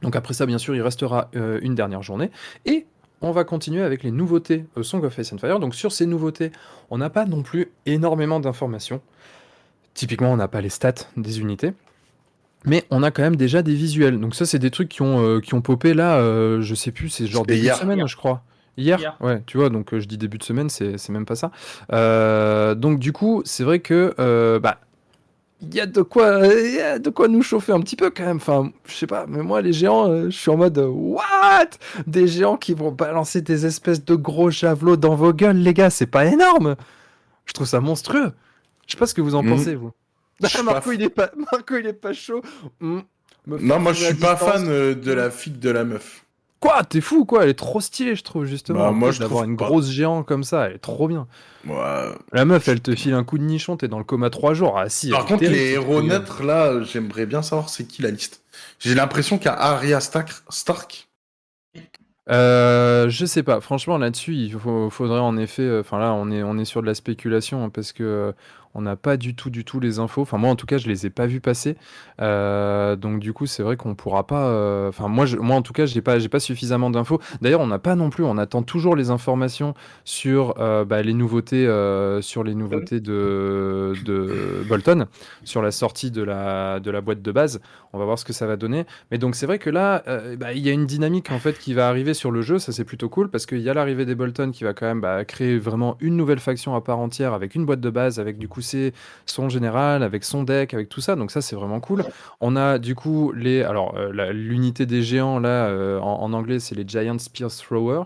Donc 0.03 0.17
après 0.17 0.35
ça, 0.35 0.47
bien 0.47 0.59
sûr, 0.59 0.75
il 0.75 0.83
restera 0.83 1.29
une 1.35 1.75
dernière 1.75 2.03
journée. 2.03 2.31
Et 2.67 2.87
on 3.21 3.33
va 3.33 3.45
continuer 3.45 3.83
avec 3.83 4.03
les 4.03 4.11
nouveautés 4.11 4.65
Song 4.83 5.05
of 5.05 5.17
Ice 5.19 5.33
and 5.33 5.39
Fire. 5.39 5.61
Donc 5.61 5.75
sur 5.75 5.93
ces 5.93 6.07
nouveautés, 6.07 6.53
on 6.91 6.99
n'a 6.99 7.11
pas 7.11 7.25
non 7.25 7.43
plus 7.43 7.71
énormément 7.87 8.41
d'informations. 8.41 9.01
Typiquement, 9.95 10.33
on 10.33 10.37
n'a 10.37 10.49
pas 10.49 10.61
les 10.61 10.69
stats 10.69 11.07
des 11.17 11.41
unités. 11.41 11.73
Mais 12.65 12.85
on 12.91 13.03
a 13.03 13.11
quand 13.11 13.23
même 13.23 13.37
déjà 13.37 13.63
des 13.63 13.75
visuels. 13.75 14.19
Donc 14.21 14.35
ça, 14.35 14.47
c'est 14.47 14.59
des 14.59 14.71
trucs 14.71 14.89
qui 14.89 15.03
ont, 15.03 15.25
euh, 15.25 15.41
qui 15.41 15.55
ont 15.55 15.61
popé 15.61 15.95
là, 15.95 16.19
euh, 16.19 16.61
je 16.61 16.75
sais 16.75 16.91
plus, 16.91 17.09
c'est 17.09 17.27
genre 17.27 17.47
début 17.47 17.61
hier. 17.61 17.77
de 17.77 17.81
semaine, 17.81 18.07
je 18.07 18.17
crois. 18.17 18.43
Hier, 18.77 19.01
Hier. 19.01 19.17
Ouais, 19.21 19.43
tu 19.45 19.59
vois, 19.59 19.71
donc 19.71 19.93
euh, 19.93 19.99
je 19.99 20.07
dis 20.07 20.19
début 20.19 20.39
de 20.39 20.45
semaine, 20.45 20.71
c'est 20.71 20.99
c'est 20.99 21.13
même 21.13 21.27
pas 21.27 21.35
ça. 21.35 21.51
Euh, 21.93 22.77
donc 22.77 23.01
du 23.01 23.13
coup, 23.13 23.43
c'est 23.45 23.65
vrai 23.65 23.81
que 23.81 24.15
euh, 24.21 24.61
bah, 24.61 24.79
il 25.61 25.75
y 25.75 25.81
a 25.81 25.87
de 25.87 26.03
quoi, 26.03 26.47
il 26.47 26.75
y 26.75 26.81
a 26.81 26.99
de 26.99 27.11
quoi 27.11 27.27
nous 27.29 27.43
chauffer 27.43 27.73
un 27.73 27.81
petit 27.81 27.97
peu 27.97 28.11
quand 28.11 28.25
même. 28.25 28.37
Enfin, 28.37 28.71
je 28.87 28.95
sais 28.95 29.07
pas, 29.07 29.27
mais 29.29 29.43
moi 29.43 29.61
les 29.61 29.73
géants, 29.73 30.09
euh, 30.09 30.25
je 30.31 30.37
suis 30.37 30.51
en 30.51 30.57
mode 30.57 30.79
what? 30.79 31.71
Des 32.07 32.27
géants 32.29 32.57
qui 32.57 32.75
vont 32.75 32.93
balancer 32.93 33.41
des 33.43 33.67
espèces 33.67 34.05
de 34.05 34.15
gros 34.15 34.51
javelots 34.51 34.97
dans 34.97 35.15
vos 35.17 35.33
gueules, 35.33 35.57
les 35.59 35.75
gars, 35.75 35.91
c'est 35.91 36.07
pas 36.07 36.27
énorme. 36.27 36.77
Je 37.47 37.53
trouve 37.53 37.67
ça 37.67 37.81
monstrueux. 37.81 38.33
Je 38.87 38.93
sais 38.93 38.99
pas 38.99 39.07
ce 39.07 39.15
que 39.15 39.21
vous 39.21 39.35
en 39.35 39.43
Mhm. 39.43 39.51
pensez 39.57 39.75
vous. 39.75 39.91
Marco, 40.41 40.91
pas 40.91 40.95
il 40.95 41.03
est 41.03 41.09
pas, 41.11 41.31
Marco, 41.53 41.77
il 41.77 41.87
est 41.87 41.93
pas 41.93 42.13
chaud. 42.13 42.43
Me 42.81 43.03
Non, 43.47 43.81
moi 43.81 43.93
je 43.93 44.05
suis 44.05 44.15
pas 44.15 44.37
fan 44.37 44.67
euh, 44.69 44.95
de 44.95 45.13
la 45.13 45.31
fille 45.31 45.53
de 45.55 45.71
la 45.71 45.85
meuf. 45.85 46.25
Quoi 46.61 46.83
T'es 46.85 47.01
fou 47.01 47.25
quoi 47.25 47.45
Elle 47.45 47.51
est 47.51 47.55
trop 47.55 47.81
stylée, 47.81 48.17
je 48.17 48.25
trouve 48.25 48.45
justement. 48.45 48.81
Bah, 48.87 48.91
moi, 48.91 49.11
je 49.13 49.21
d'avoir 49.21 49.45
une 49.45 49.57
pas. 49.57 49.67
grosse 49.67 49.91
géant 49.91 50.23
comme 50.25 50.43
ça, 50.43 50.67
elle 50.67 50.75
est 50.75 50.79
trop 50.79 51.07
bien. 51.07 51.29
Ouais. 51.67 52.09
La 52.33 52.45
meuf, 52.45 52.67
elle 52.69 52.81
te 52.81 52.95
file 52.97 53.15
un 53.15 53.23
coup 53.25 53.39
de 53.39 53.45
nichon, 53.45 53.77
t'es 53.77 53.87
dans 53.89 53.99
le 53.99 54.05
coma 54.05 54.29
trois 54.31 54.55
jours. 54.55 54.77
Ah 54.79 54.89
si. 54.89 55.11
Par 55.11 55.25
contre, 55.27 55.45
les 55.45 55.73
héros 55.73 56.03
neutres, 56.03 56.43
là, 56.43 56.83
j'aimerais 56.83 57.27
bien 57.27 57.43
savoir 57.43 57.69
c'est 57.69 57.85
qui 57.87 58.03
la 58.03 58.11
liste. 58.11 58.43
J'ai 58.81 58.95
l'impression 58.95 59.39
qu'il 59.39 59.47
y 59.47 59.49
a 59.51 59.55
Arya 59.61 60.01
Stark, 60.01 60.31
Stark. 60.49 61.09
Euh, 62.31 63.09
je 63.09 63.25
sais 63.25 63.43
pas. 63.43 63.61
Franchement, 63.61 63.97
là-dessus, 63.97 64.35
il 64.35 64.53
faut- 64.53 64.91
faudrait 64.91 65.21
en 65.21 65.37
effet. 65.39 65.63
euh, 65.63 65.81
Enfin 65.81 65.99
là, 65.99 66.13
on 66.13 66.31
est 66.31 66.43
on 66.43 66.59
est 66.59 66.67
sur 66.67 66.83
de 66.83 66.87
la 66.87 66.95
spéculation 66.95 67.65
hein, 67.65 67.71
parce 67.71 67.93
que 67.93 68.03
euh, 68.03 68.33
on 68.75 68.83
n'a 68.83 68.97
pas 68.97 69.17
du 69.17 69.35
tout, 69.35 69.51
du 69.51 69.65
tout 69.65 69.81
les 69.81 69.99
infos. 69.99 70.23
Enfin, 70.23 70.39
moi, 70.39 70.51
en 70.51 70.57
tout 70.57 70.67
cas, 70.67 70.79
je 70.79 70.89
les 70.89 71.07
ai 71.07 71.11
pas 71.11 71.27
vus 71.27 71.41
passer. 71.41 71.77
Euh, 72.21 72.97
donc, 72.97 73.21
du 73.21 73.33
coup, 73.33 73.47
c'est 73.47 73.63
vrai 73.63 73.77
qu'on 73.77 73.95
pourra 73.95 74.27
pas. 74.27 74.47
euh, 74.49 74.89
Enfin, 74.89 75.09
moi, 75.09 75.27
moi, 75.41 75.57
en 75.57 75.63
tout 75.63 75.73
cas, 75.73 75.87
j'ai 75.87 76.01
pas, 76.03 76.19
j'ai 76.19 76.29
pas 76.29 76.41
suffisamment 76.41 76.91
d'infos. 76.91 77.21
D'ailleurs, 77.41 77.61
on 77.61 77.67
n'a 77.67 77.79
pas 77.79 77.95
non 77.95 78.11
plus. 78.11 78.25
On 78.25 78.39
attend 78.39 78.63
toujours 78.63 78.95
les 78.97 79.11
informations 79.11 79.75
sur 80.05 80.55
euh, 80.61 80.85
bah, 80.85 81.03
les 81.03 81.15
nouveautés, 81.15 81.65
sur 82.21 82.45
les 82.45 82.55
nouveautés 82.55 83.01
de, 83.01 83.95
de 84.05 84.65
Bolton, 84.69 85.07
sur 85.45 85.63
la 85.63 85.71
sortie 85.71 86.11
de 86.11 86.23
la, 86.23 86.81
de 86.81 86.91
la 86.91 87.01
boîte 87.01 87.23
de 87.23 87.33
base. 87.33 87.61
On 87.93 87.99
va 87.99 88.05
voir 88.05 88.19
ce 88.19 88.25
que 88.25 88.33
ça 88.33 88.47
va 88.47 88.57
donner. 88.57 88.85
Mais 89.11 89.19
donc, 89.19 89.35
c'est 89.35 89.47
vrai 89.47 89.59
que 89.59 89.71
là, 89.71 90.03
bah, 90.39 90.53
il 90.53 90.61
y 90.61 90.69
a 90.69 90.73
une 90.73 90.87
dynamique 90.87 91.31
en 91.31 91.39
fait 91.39 91.59
qui 91.59 91.75
va 91.75 91.89
arriver 91.89 92.15
sur 92.15 92.31
le 92.31 92.43
jeu. 92.43 92.59
Ça, 92.59 92.73
c'est 92.73 92.85
plutôt 92.85 93.09
cool 93.09 93.31
parce 93.31 93.47
qu'il 93.47 93.61
y 93.61 93.71
a 93.71 93.75
l'arrivée 93.75 94.05
des 94.05 94.15
Bolton 94.15 94.51
qui 94.51 94.65
va 94.65 94.75
quand 94.75 94.87
même 94.87 95.01
bah, 95.01 95.25
créer 95.25 95.59
vraiment 95.59 95.97
une 96.01 96.17
nouvelle 96.17 96.39
faction 96.39 96.75
à 96.75 96.81
part 96.81 96.99
entière 96.99 97.33
avec 97.33 97.55
une 97.55 97.65
boîte 97.67 97.81
de 97.81 97.91
base, 97.91 98.21
avec 98.21 98.39
du 98.39 98.49
coup 98.49 98.58
son 99.27 99.49
général, 99.49 100.03
avec 100.03 100.25
son 100.25 100.43
deck, 100.43 100.75
avec 100.75 100.89
tout 100.89 101.01
ça. 101.01 101.17
Donc 101.17 101.31
ça, 101.31 101.41
c'est 101.41 101.57
vraiment 101.57 101.81
cool. 101.81 102.05
On 102.41 102.57
a 102.57 102.79
du 102.79 102.95
coup 102.95 103.33
les, 103.33 103.63
alors 103.63 103.95
euh, 103.97 104.33
l'unité 104.33 104.87
des 104.87 105.03
géants 105.03 105.39
là 105.39 105.67
euh, 105.67 106.01
en, 106.01 106.33
anglais, 106.33 106.61
c'est 106.61 106.75
les 106.75 106.87
Giant 106.87 107.19
Spear 107.19 107.51
Thrower. 107.51 108.03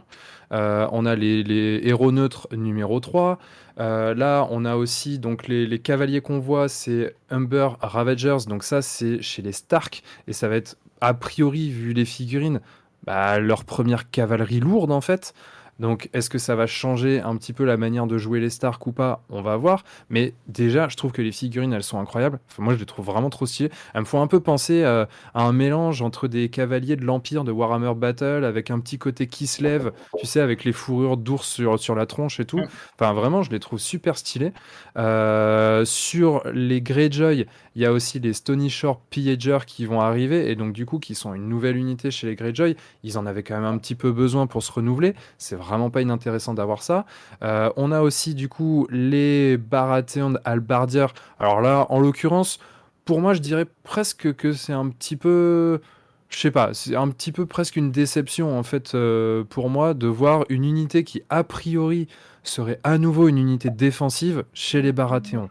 Euh, 0.53 0.87
on 0.93 1.07
a 1.07 1.15
les, 1.15 1.81
héros 1.85 2.13
neutres 2.13 2.49
numéro 2.53 3.01
3. 3.01 3.39
Euh, 3.81 4.15
là, 4.15 4.47
on 4.51 4.65
a 4.65 4.77
aussi 4.77 5.19
donc 5.19 5.49
les, 5.49 5.67
les 5.67 5.79
cavaliers 5.79 6.21
qu'on 6.21 6.39
voit, 6.39 6.69
c'est 6.69 7.15
Humber 7.31 7.71
Ravagers. 7.81 8.39
Donc 8.47 8.65
ça, 8.65 8.83
c'est 8.83 9.23
chez 9.23 9.43
les 9.43 9.53
Stark 9.53 10.03
et 10.29 10.33
ça 10.33 10.49
va 10.49 10.57
être 10.57 10.77
a 11.01 11.15
priori 11.15 11.71
vu 11.71 11.93
les 11.93 12.05
figurines, 12.05 12.61
bah, 13.05 13.41
leur 13.41 13.65
première 13.65 14.11
cavalerie 14.11 14.61
lourde 14.61 14.93
en 14.93 15.01
fait. 15.01 15.35
Donc, 15.79 16.11
est-ce 16.13 16.31
que 16.31 16.39
ça 16.39 16.55
va 16.55 16.67
changer 16.67 17.21
un 17.21 17.37
petit 17.37 17.53
peu 17.53 17.65
la 17.65 17.77
manière 17.77 18.07
de 18.07 18.19
jouer 18.19 18.41
les 18.41 18.51
Stark 18.51 18.87
ou 18.87 18.93
pas? 18.93 19.23
On 19.31 19.43
va 19.43 19.57
voir. 19.57 19.85
Mais 20.11 20.35
déjà, 20.47 20.89
je 20.89 20.97
trouve 20.97 21.13
que 21.13 21.23
les 21.23 21.33
figurines, 21.33 21.73
elles 21.73 21.83
sont 21.83 21.99
incroyables. 21.99 22.39
Enfin, 22.51 22.63
moi, 22.63 22.75
je 22.75 22.79
les 22.79 22.87
trouve 22.87 23.07
vraiment 23.07 23.31
trop 23.31 23.47
stylées. 23.47 23.71
Elles 23.95 24.03
me 24.03 24.07
font 24.07 24.23
un 24.23 24.27
peu 24.27 24.41
penser 24.41 24.85
euh, 24.85 25.07
à 25.35 25.45
un 25.45 25.53
mélange 25.53 26.03
entre 26.03 26.29
des 26.29 26.51
cavaliers 26.51 26.97
de 26.97 27.05
l'Empire 27.05 27.45
de 27.45 27.53
Warhammer 27.53 27.95
Battle 27.97 28.45
avec 28.45 28.71
un 28.71 28.79
petit 28.81 28.99
côté 28.99 29.27
qui 29.27 29.47
se 29.47 29.63
lève, 29.63 29.93
tu 30.19 30.27
sais, 30.27 30.41
avec 30.41 30.65
les 30.65 30.73
fourrures 30.73 31.17
d'ours 31.17 31.47
sur, 31.49 31.79
sur 31.79 31.95
la 31.95 32.07
tronche 32.07 32.39
et 32.39 32.45
tout. 32.45 32.61
Enfin, 32.95 33.13
vraiment, 33.13 33.43
je 33.43 33.51
les 33.51 33.61
trouve 33.61 33.79
super 33.79 34.17
stylés. 34.17 34.53
Euh, 34.99 35.85
sur 35.85 36.43
les 36.53 36.83
Greyjoy, 36.83 37.47
il 37.75 37.83
y 37.83 37.87
a 37.87 37.93
aussi 37.93 38.21
les 38.21 38.33
Stony 38.33 38.69
Shore 38.69 39.01
Pillager 39.11 39.59
qui 39.67 39.87
vont 39.87 40.01
arriver 40.01 40.51
et 40.51 40.57
donc, 40.57 40.73
du 40.73 40.85
coup, 40.85 40.99
qui 40.99 41.15
sont 41.15 41.35
une 41.35 41.49
nouvelle 41.49 41.77
unité 41.77 42.11
chez 42.11 42.27
les 42.27 42.35
Greyjoy. 42.35 42.77
Ils 43.03 43.19
en 43.19 43.27
avaient 43.27 43.43
quand 43.43 43.55
même 43.55 43.65
un 43.65 43.79
petit 43.79 43.95
peu 43.95 44.13
besoin 44.13 44.47
pour 44.47 44.63
se 44.63 44.71
renouveler. 44.73 45.15
C'est 45.39 45.57
vraiment 45.57 45.91
pas 45.91 46.03
inintéressant 46.03 46.55
d'avoir 46.55 46.83
ça. 46.83 47.07
Euh, 47.43 47.71
on 47.77 47.93
a 47.93 48.03
aussi 48.03 48.35
du 48.35 48.49
coup 48.49 48.87
les 48.91 49.57
Baratheon 49.57 50.35
Albardier. 50.45 51.07
Alors 51.39 51.61
là, 51.61 51.87
en 51.89 51.99
l'occurrence, 51.99 52.59
pour 53.05 53.21
moi, 53.21 53.35
je 53.35 53.41
dirais 53.41 53.67
presque 53.83 54.35
que 54.35 54.53
c'est 54.53 54.73
un 54.73 54.89
petit 54.89 55.17
peu, 55.17 55.81
je 56.29 56.39
sais 56.39 56.51
pas, 56.51 56.75
c'est 56.75 56.95
un 56.95 57.09
petit 57.09 57.33
peu 57.33 57.47
presque 57.47 57.77
une 57.77 57.91
déception 57.91 58.59
en 58.59 58.63
fait 58.63 58.95
euh, 58.95 59.45
pour 59.45 59.71
moi 59.71 59.95
de 59.95 60.07
voir 60.07 60.45
une 60.49 60.65
unité 60.65 61.05
qui 61.05 61.23
a 61.31 61.43
priori 61.43 62.07
serait 62.45 62.81
à 62.85 62.99
nouveau 62.99 63.29
une 63.29 63.39
unité 63.39 63.71
défensive 63.71 64.45
chez 64.53 64.83
les 64.83 64.93
Baratheons. 64.93 65.51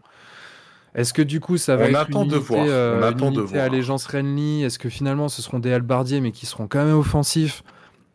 Est-ce 0.94 1.12
que 1.14 1.22
du 1.22 1.40
coup 1.40 1.56
ça 1.56 1.76
va 1.76 1.84
On 1.84 1.88
être 1.88 1.96
attend 2.00 2.22
une 2.24 2.28
de 2.28 2.34
unité, 2.36 2.54
voir, 2.54 2.64
on 2.64 2.68
euh, 2.68 3.08
attend 3.08 3.30
de 3.30 3.40
voir. 3.40 3.64
allégeance 3.64 4.06
Renly 4.06 4.62
Est-ce 4.64 4.78
que 4.78 4.88
finalement 4.88 5.28
ce 5.28 5.40
seront 5.42 5.58
des 5.58 5.72
halbardiers 5.72 6.20
mais 6.20 6.32
qui 6.32 6.46
seront 6.46 6.66
quand 6.68 6.84
même 6.84 6.96
offensifs? 6.96 7.62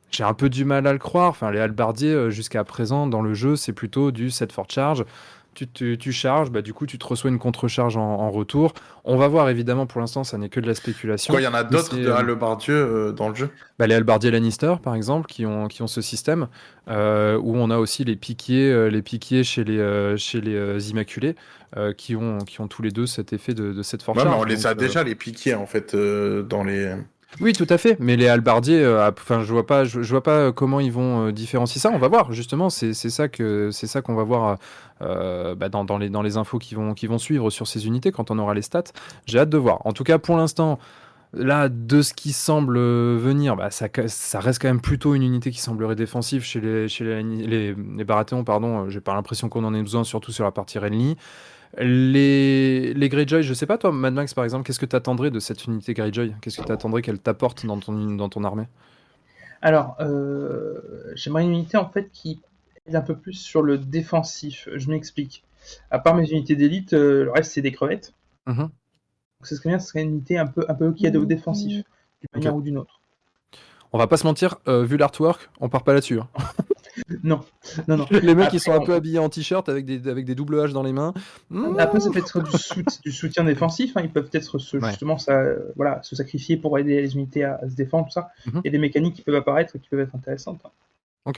J'ai 0.10 0.24
un 0.24 0.34
peu 0.34 0.50
du 0.50 0.64
mal 0.64 0.88
à 0.88 0.94
le 0.94 1.00
croire. 1.00 1.30
Enfin, 1.30 1.52
les 1.52 1.60
halbardiers, 1.60 2.14
euh, 2.14 2.30
jusqu'à 2.30 2.64
présent, 2.64 3.08
dans 3.08 3.22
le 3.22 3.34
jeu, 3.34 3.56
c'est 3.58 3.74
plutôt 3.74 4.12
du 4.12 4.30
set 4.32 4.54
for 4.54 4.66
charge. 4.70 5.04
Tu, 5.54 5.68
tu- 5.68 5.98
tu 5.98 6.12
charges, 6.14 6.52
bah, 6.52 6.62
du 6.62 6.72
coup, 6.72 6.86
tu 6.86 6.98
te 7.00 7.06
reçois 7.06 7.32
une 7.32 7.40
contre-charge 7.40 7.98
en, 7.98 8.04
en 8.04 8.30
retour. 8.30 8.74
On 9.06 9.18
va 9.18 9.28
voir, 9.28 9.50
évidemment, 9.50 9.86
pour 9.88 10.00
l'instant, 10.00 10.24
ça 10.24 10.38
n'est 10.38 10.50
que 10.50 10.60
de 10.60 10.68
la 10.68 10.76
spéculation. 10.76 11.34
Quoi, 11.34 11.42
il 11.42 11.46
y 11.46 11.48
en 11.48 11.54
a 11.56 11.64
d'autres 11.64 11.98
de 11.98 12.08
euh, 12.08 12.36
euh, 12.70 13.12
dans 13.12 13.28
le 13.30 13.36
jeu? 13.36 13.50
Bah, 13.80 13.88
les 13.88 13.96
halbardiers 13.96 14.30
Lannister, 14.32 14.76
par 14.82 14.94
exemple, 14.94 15.26
qui 15.28 15.46
ont, 15.46 15.68
qui 15.68 15.82
ont 15.82 15.88
ce 15.88 16.02
système, 16.02 16.48
euh, 16.90 17.38
où 17.42 17.56
on 17.58 17.70
a 17.72 17.78
aussi 17.80 18.04
les 18.06 18.16
piquiers, 18.16 18.90
les 18.90 19.02
piquiers 19.02 19.44
chez 19.44 19.64
les, 19.64 19.80
euh, 19.80 20.16
chez 20.16 20.42
les 20.42 20.92
Immaculés, 20.92 21.36
euh, 21.76 21.94
qui, 21.94 22.16
ont, 22.16 22.38
qui 22.40 22.62
ont 22.62 22.68
tous 22.68 22.82
les 22.82 22.92
deux 22.92 23.06
cet 23.06 23.34
effet 23.34 23.54
de, 23.54 23.74
de 23.74 23.84
set 23.84 24.02
for 24.02 24.16
Ouais, 24.16 24.24
on 24.26 24.44
les 24.44 24.66
a 24.66 24.70
euh, 24.70 24.74
déjà 24.74 25.04
les 25.04 25.16
piqués 25.16 25.54
en 25.54 25.66
fait 25.66 25.96
euh, 25.96 26.44
dans 26.44 26.64
les. 26.64 26.96
Oui, 27.42 27.52
tout 27.52 27.68
à 27.70 27.78
fait. 27.78 27.98
Mais 28.00 28.16
les 28.16 28.30
halbardiers, 28.30 28.88
enfin, 28.88 29.44
je 29.44 29.52
vois 29.52 29.66
pas, 29.68 29.84
je, 29.84 30.02
je 30.02 30.10
vois 30.12 30.24
pas 30.24 30.54
comment 30.54 30.80
ils 30.80 30.94
vont 30.94 31.30
différencier 31.32 31.82
ça. 31.82 31.92
On 31.94 32.00
va 32.00 32.08
voir. 32.08 32.32
Justement, 32.32 32.70
c'est 32.70 32.94
ça 32.94 33.28
que 33.28 33.70
c'est 33.72 33.86
ça 33.86 34.02
qu'on 34.02 34.16
va 34.16 34.24
voir 34.24 34.58
euh, 35.02 35.54
bah, 35.54 35.68
dans, 35.68 35.84
dans 35.84 35.98
les 35.98 36.10
dans 36.10 36.22
les 36.22 36.38
infos 36.38 36.58
qui 36.58 36.74
vont 36.74 36.94
qui 36.94 37.06
vont 37.06 37.18
suivre 37.18 37.50
sur 37.50 37.68
ces 37.68 37.86
unités 37.86 38.12
quand 38.14 38.32
on 38.32 38.40
aura 38.40 38.54
les 38.54 38.62
stats. 38.62 38.94
J'ai 39.26 39.40
hâte 39.40 39.50
de 39.50 39.58
voir. 39.58 39.86
En 39.86 39.92
tout 39.92 40.04
cas, 40.04 40.20
pour 40.20 40.38
l'instant. 40.38 40.80
Là, 41.34 41.68
de 41.68 42.02
ce 42.02 42.14
qui 42.14 42.32
semble 42.32 42.80
venir, 42.80 43.58
bah, 43.58 43.70
ça, 43.70 43.90
ça 44.08 44.40
reste 44.40 44.62
quand 44.62 44.70
même 44.70 44.80
plutôt 44.80 45.14
une 45.14 45.24
unité 45.24 45.52
qui 45.52 45.60
semblerait 45.60 45.98
défensive 45.98 46.42
chez 46.42 46.62
les, 46.62 46.88
chez 46.88 47.04
les, 47.04 47.22
les, 47.22 47.76
les 47.76 48.04
Baratheons. 48.06 48.46
Pardon, 48.46 48.90
j'ai 48.90 49.02
pas 49.02 49.14
l'impression 49.14 49.50
qu'on 49.50 49.66
en 49.66 49.74
ait 49.74 49.82
besoin, 49.82 50.06
surtout 50.06 50.32
sur 50.32 50.46
la 50.46 50.52
partie 50.52 50.80
Renly. 50.80 51.18
Les, 51.78 52.94
les 52.94 53.10
Greyjoy, 53.10 53.44
je 53.44 53.54
sais 53.54 53.66
pas, 53.66 53.78
toi, 53.78 53.92
Mad 53.92 54.14
Max, 54.14 54.34
par 54.34 54.44
exemple, 54.44 54.66
qu'est-ce 54.66 54.80
que 54.80 54.86
tu 54.86 54.96
attendrais 54.96 55.32
de 55.32 55.40
cette 55.40 55.66
unité 55.66 55.94
Greyjoy? 55.94 56.34
Qu'est-ce 56.42 56.60
que 56.62 56.66
tu 56.66 56.72
attendrais 56.72 57.02
qu'elle 57.02 57.20
t'apporte 57.20 57.66
dans 57.66 57.80
ton, 57.80 57.94
dans 58.16 58.30
ton 58.30 58.44
armée? 58.44 58.68
Alors, 59.62 59.96
euh, 60.00 60.80
j'aimerais 61.16 61.44
une 61.44 61.52
unité 61.52 61.78
en 61.78 61.90
fait 61.90 62.12
qui 62.12 62.40
aide 62.86 62.96
un 62.96 63.02
peu 63.02 63.16
plus 63.16 63.34
sur 63.34 63.62
le 63.62 63.78
défensif. 63.78 64.70
Je 64.74 64.90
m'explique. 64.90 65.44
À 65.92 66.00
part 66.00 66.16
mes 66.16 66.30
unités 66.30 66.56
d'élite, 66.56 66.94
euh, 66.94 67.26
le 67.26 67.32
reste 67.32 67.52
c'est 67.52 67.62
des 67.62 67.72
crevettes. 67.72 68.14
Mhm. 68.46 68.56
Donc, 68.58 68.72
ce 69.44 69.56
serait 69.56 69.70
bien, 69.70 69.80
ce 69.80 69.88
serait 69.88 70.02
une 70.04 70.10
unité 70.10 70.38
un 70.38 70.48
peu, 70.48 70.66
un 70.70 70.74
peu 70.74 70.94
qui 70.94 71.06
aide 71.06 71.18
au 71.18 71.26
défensif, 71.26 71.72
d'une 71.74 72.30
manière 72.34 72.56
ou 72.56 72.62
d'une 72.62 72.78
autre. 72.78 73.02
On 73.94 73.98
va 73.98 74.08
pas 74.08 74.18
se 74.18 74.26
mentir, 74.26 74.58
euh, 74.68 74.84
vu 74.84 74.98
l'artwork, 74.98 75.50
on 75.60 75.70
part 75.70 75.84
pas 75.84 75.94
là-dessus. 75.94 76.20
hein. 76.20 76.28
Non, 77.24 77.42
non, 77.88 77.98
non. 77.98 78.06
Les 78.12 78.36
mecs, 78.36 78.46
ils 78.54 78.58
Après, 78.58 78.60
sont 78.60 78.72
un 78.74 78.80
on- 78.80 78.86
peu 78.86 78.94
habillés 78.94 79.20
en 79.20 79.30
t-shirt 79.30 79.68
avec 79.70 79.86
des, 79.86 80.08
avec 80.10 80.26
des 80.26 80.36
double 80.36 80.56
H 80.60 80.72
dans 80.74 80.84
les 80.84 80.94
mains. 80.94 81.14
Hmm. 81.50 81.78
Après, 81.80 82.00
ça 82.00 82.10
peut 82.10 82.20
être 82.20 82.42
du, 82.42 82.84
du 83.04 83.12
soutien 83.12 83.44
défensif. 83.44 83.96
hein. 83.96 84.02
Ils 84.04 84.10
peuvent 84.12 84.30
peut-être 84.30 84.58
se, 84.60 84.78
Ouais. 84.78 84.90
justement 84.90 85.18
ça, 85.18 85.34
euh, 85.40 85.58
voilà, 85.76 86.02
se 86.04 86.16
sacrifier 86.16 86.58
pour 86.58 86.78
aider 86.80 87.02
les 87.02 87.16
unités 87.16 87.44
à, 87.44 87.60
à 87.62 87.70
se 87.70 87.76
défendre, 87.76 88.06
tout 88.06 88.12
ça. 88.14 88.30
Il 88.46 88.62
y 88.66 88.68
a 88.68 88.72
des 88.72 88.78
mécaniques 88.80 89.16
qui 89.16 89.22
peuvent 89.22 89.36
apparaître 89.36 89.76
et 89.76 89.80
qui 89.80 89.90
peuvent 89.90 90.00
être 90.00 90.16
intéressantes. 90.16 90.62
hein. 90.66 90.70
Ok. 91.26 91.38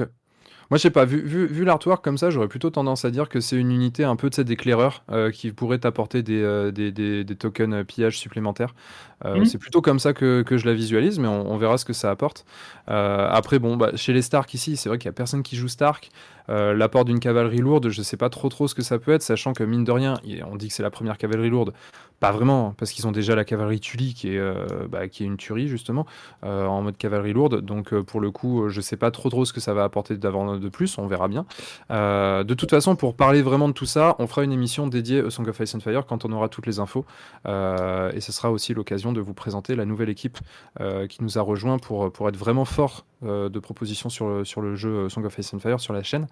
Moi, 0.72 0.78
je 0.78 0.84
sais 0.84 0.92
pas, 0.92 1.04
vu, 1.04 1.20
vu, 1.24 1.48
vu 1.48 1.66
l'artwork 1.66 2.04
comme 2.04 2.20
ça, 2.20 2.30
j'aurais 2.30 2.48
plutôt 2.48 2.70
tendance 2.70 3.04
à 3.04 3.10
dire 3.10 3.28
que 3.28 3.40
c'est 3.40 3.56
une 3.56 3.72
unité 3.72 4.04
un 4.04 4.16
peu 4.16 4.30
de 4.30 4.36
cette 4.36 4.52
éclaireur 4.52 5.04
euh, 5.12 5.32
qui 5.32 5.52
pourrait 5.52 5.80
t'apporter 5.80 6.22
des, 6.22 6.44
euh, 6.44 6.70
des, 6.70 6.92
des, 6.92 7.24
des 7.24 7.36
tokens 7.36 7.74
euh, 7.74 7.84
pillage 7.84 8.20
supplémentaires. 8.20 8.76
Euh, 9.26 9.38
Mhm. 9.38 9.46
C'est 9.46 9.58
plutôt 9.58 9.82
comme 9.82 10.00
ça 10.00 10.14
que, 10.14 10.42
que 10.44 10.58
je 10.58 10.66
la 10.66 10.74
visualise, 10.74 11.20
mais 11.20 11.28
on, 11.28 11.52
on 11.52 11.58
verra 11.58 11.78
ce 11.78 11.86
que 11.86 11.94
ça 11.94 12.10
apporte. 12.12 12.46
Euh, 12.90 13.28
après, 13.30 13.60
bon, 13.60 13.78
bah, 13.78 13.92
chez 13.96 14.14
les 14.14 14.22
Stark 14.22 14.54
ici, 14.54 14.78
c'est 14.78 14.90
vrai 14.90 14.98
qu'il 14.98 15.08
y 15.08 15.10
a 15.10 15.14
personne 15.14 15.44
qui 15.44 15.56
joue 15.56 15.68
Stark. 15.68 16.10
Euh, 16.50 16.74
L'apport 16.74 17.06
d'une 17.06 17.20
cavalerie 17.20 17.60
lourde, 17.60 17.90
je 17.90 18.02
sais 18.02 18.18
pas 18.18 18.30
trop 18.30 18.50
trop 18.50 18.68
ce 18.68 18.74
que 18.74 18.82
ça 18.82 18.98
peut 18.98 19.12
être, 19.12 19.22
sachant 19.22 19.54
que 19.54 19.64
mine 19.64 19.84
de 19.84 19.92
rien, 19.92 20.16
on 20.50 20.56
dit 20.56 20.70
que 20.70 20.74
c'est 20.74 20.82
la 20.84 20.90
première 20.90 21.18
cavalerie 21.18 21.50
lourde. 21.50 21.74
Pas 22.20 22.32
vraiment, 22.32 22.74
parce 22.78 22.92
qu'ils 22.92 23.08
ont 23.08 23.14
déjà 23.14 23.34
la 23.36 23.46
cavalerie 23.46 23.80
Tully 23.80 24.14
qui 24.14 24.36
est, 24.36 24.42
bah, 24.90 25.08
qui 25.08 25.24
est 25.24 25.26
une 25.26 25.38
tuerie 25.38 25.70
justement, 25.70 26.06
en 26.42 26.82
mode 26.82 26.98
cavalerie 26.98 27.32
lourde. 27.34 27.62
Donc 27.62 27.94
pour 28.02 28.20
le 28.20 28.30
coup, 28.32 28.68
je 28.68 28.82
sais 28.82 28.98
pas 28.98 29.10
trop 29.12 29.30
trop 29.30 29.46
ce 29.46 29.54
que 29.54 29.62
ça 29.62 29.74
va 29.74 29.84
apporter 29.86 30.18
d'avant 30.18 30.58
de 30.58 30.70
plus, 30.70 30.98
on 30.98 31.08
verra 31.08 31.28
bien. 31.30 31.46
Euh, 31.92 32.44
de 32.44 32.54
toute 32.56 32.70
façon, 32.72 32.96
pour 32.96 33.16
parler 33.16 33.42
vraiment 33.42 33.68
de 33.68 33.74
tout 33.74 33.86
ça, 33.86 34.16
on 34.20 34.28
fera 34.28 34.44
une 34.44 34.52
émission 34.52 34.88
dédiée 34.88 35.22
au 35.22 35.30
Song 35.30 35.48
of 35.48 35.60
Ice 35.60 35.76
and 35.76 35.80
Fire 35.80 36.06
quand 36.06 36.26
on 36.26 36.32
aura 36.34 36.50
toutes 36.50 36.66
les 36.66 36.80
infos. 36.80 37.06
Euh, 37.48 38.12
et 38.14 38.20
ce 38.22 38.32
sera 38.32 38.52
aussi 38.52 38.74
l'occasion 38.74 39.09
de 39.12 39.22
vous 39.22 39.34
présenter 39.34 39.76
la 39.76 39.86
nouvelle 39.86 40.10
équipe 40.10 40.38
euh, 40.80 41.08
qui 41.08 41.24
nous 41.24 41.38
a 41.38 41.42
rejoint 41.42 41.78
pour, 41.80 42.12
pour 42.12 42.30
être 42.30 42.38
vraiment 42.38 42.66
fort 42.66 43.06
euh, 43.24 43.50
de 43.50 43.60
propositions 43.60 44.10
sur 44.10 44.30
le, 44.30 44.46
sur 44.46 44.62
le 44.62 44.76
jeu 44.76 45.10
Song 45.10 45.26
of 45.26 45.38
Ice 45.38 45.54
and 45.54 45.60
Fire 45.60 45.80
sur 45.80 45.94
la 45.94 46.04
chaîne. 46.04 46.28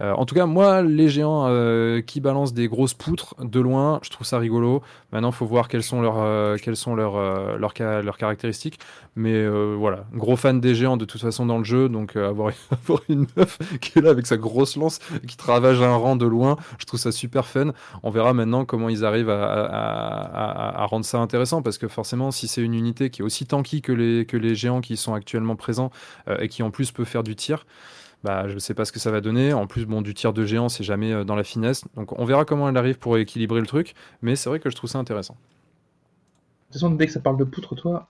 Euh, 0.00 0.12
en 0.12 0.24
tout 0.26 0.34
cas, 0.34 0.46
moi, 0.46 0.82
les 0.82 1.08
géants 1.08 1.46
euh, 1.46 2.00
qui 2.00 2.20
balancent 2.20 2.52
des 2.52 2.66
grosses 2.66 2.94
poutres 2.94 3.36
de 3.38 3.60
loin, 3.60 4.00
je 4.02 4.10
trouve 4.10 4.26
ça 4.26 4.38
rigolo. 4.38 4.82
Maintenant, 5.12 5.30
il 5.30 5.34
faut 5.34 5.46
voir 5.46 5.68
quelles 5.68 5.82
sont 5.82 6.00
leurs, 6.00 6.18
euh, 6.18 6.56
quelles 6.60 6.76
sont 6.76 6.94
leurs, 6.94 7.16
euh, 7.16 7.56
leurs, 7.58 7.74
leurs 8.02 8.16
caractéristiques. 8.16 8.80
Mais 9.14 9.34
euh, 9.34 9.76
voilà, 9.78 10.04
gros 10.14 10.36
fan 10.36 10.60
des 10.60 10.74
géants 10.74 10.96
de 10.96 11.04
toute 11.04 11.20
façon 11.20 11.46
dans 11.46 11.58
le 11.58 11.64
jeu, 11.64 11.88
donc 11.88 12.16
euh, 12.16 12.30
avoir, 12.30 12.52
avoir 12.70 13.00
une 13.08 13.26
meuf 13.36 13.58
qui 13.80 13.98
est 13.98 14.02
là 14.02 14.10
avec 14.10 14.26
sa 14.26 14.36
grosse 14.36 14.76
lance 14.76 14.98
qui 15.28 15.36
travaille 15.36 15.82
un 15.84 15.96
rang 15.96 16.16
de 16.16 16.26
loin, 16.26 16.56
je 16.78 16.86
trouve 16.86 16.98
ça 16.98 17.12
super 17.12 17.46
fun. 17.46 17.72
On 18.02 18.10
verra 18.10 18.32
maintenant 18.32 18.64
comment 18.64 18.88
ils 18.88 19.04
arrivent 19.04 19.30
à 19.30 20.86
rendre 20.86 21.04
ça 21.04 21.18
intéressant, 21.18 21.62
parce 21.62 21.78
que 21.78 21.88
forcément, 21.88 22.21
si 22.30 22.48
c'est 22.48 22.62
une 22.62 22.74
unité 22.74 23.10
qui 23.10 23.22
est 23.22 23.24
aussi 23.24 23.46
tanky 23.46 23.82
que 23.82 23.92
les, 23.92 24.26
que 24.26 24.36
les 24.36 24.54
géants 24.54 24.80
qui 24.80 24.96
sont 24.96 25.14
actuellement 25.14 25.56
présents 25.56 25.90
euh, 26.28 26.38
et 26.38 26.48
qui 26.48 26.62
en 26.62 26.70
plus 26.70 26.92
peut 26.92 27.04
faire 27.04 27.22
du 27.22 27.36
tir, 27.36 27.66
bah, 28.24 28.48
je 28.48 28.54
ne 28.54 28.58
sais 28.58 28.74
pas 28.74 28.84
ce 28.84 28.92
que 28.92 29.00
ça 29.00 29.10
va 29.10 29.20
donner. 29.20 29.52
En 29.52 29.66
plus, 29.66 29.84
bon, 29.86 30.02
du 30.02 30.14
tir 30.14 30.32
de 30.32 30.44
géant, 30.44 30.68
c'est 30.68 30.84
jamais 30.84 31.12
euh, 31.12 31.24
dans 31.24 31.36
la 31.36 31.44
finesse. 31.44 31.84
Donc, 31.96 32.18
on 32.18 32.24
verra 32.24 32.44
comment 32.44 32.68
elle 32.68 32.76
arrive 32.76 32.98
pour 32.98 33.18
équilibrer 33.18 33.60
le 33.60 33.66
truc. 33.66 33.94
Mais 34.22 34.36
c'est 34.36 34.48
vrai 34.48 34.60
que 34.60 34.70
je 34.70 34.76
trouve 34.76 34.90
ça 34.90 34.98
intéressant. 34.98 35.34
De 35.34 35.38
toute 36.66 36.74
façon, 36.74 36.90
dès 36.90 37.06
que 37.06 37.12
ça 37.12 37.20
parle 37.20 37.36
de 37.36 37.44
poutre, 37.44 37.74
toi, 37.74 38.08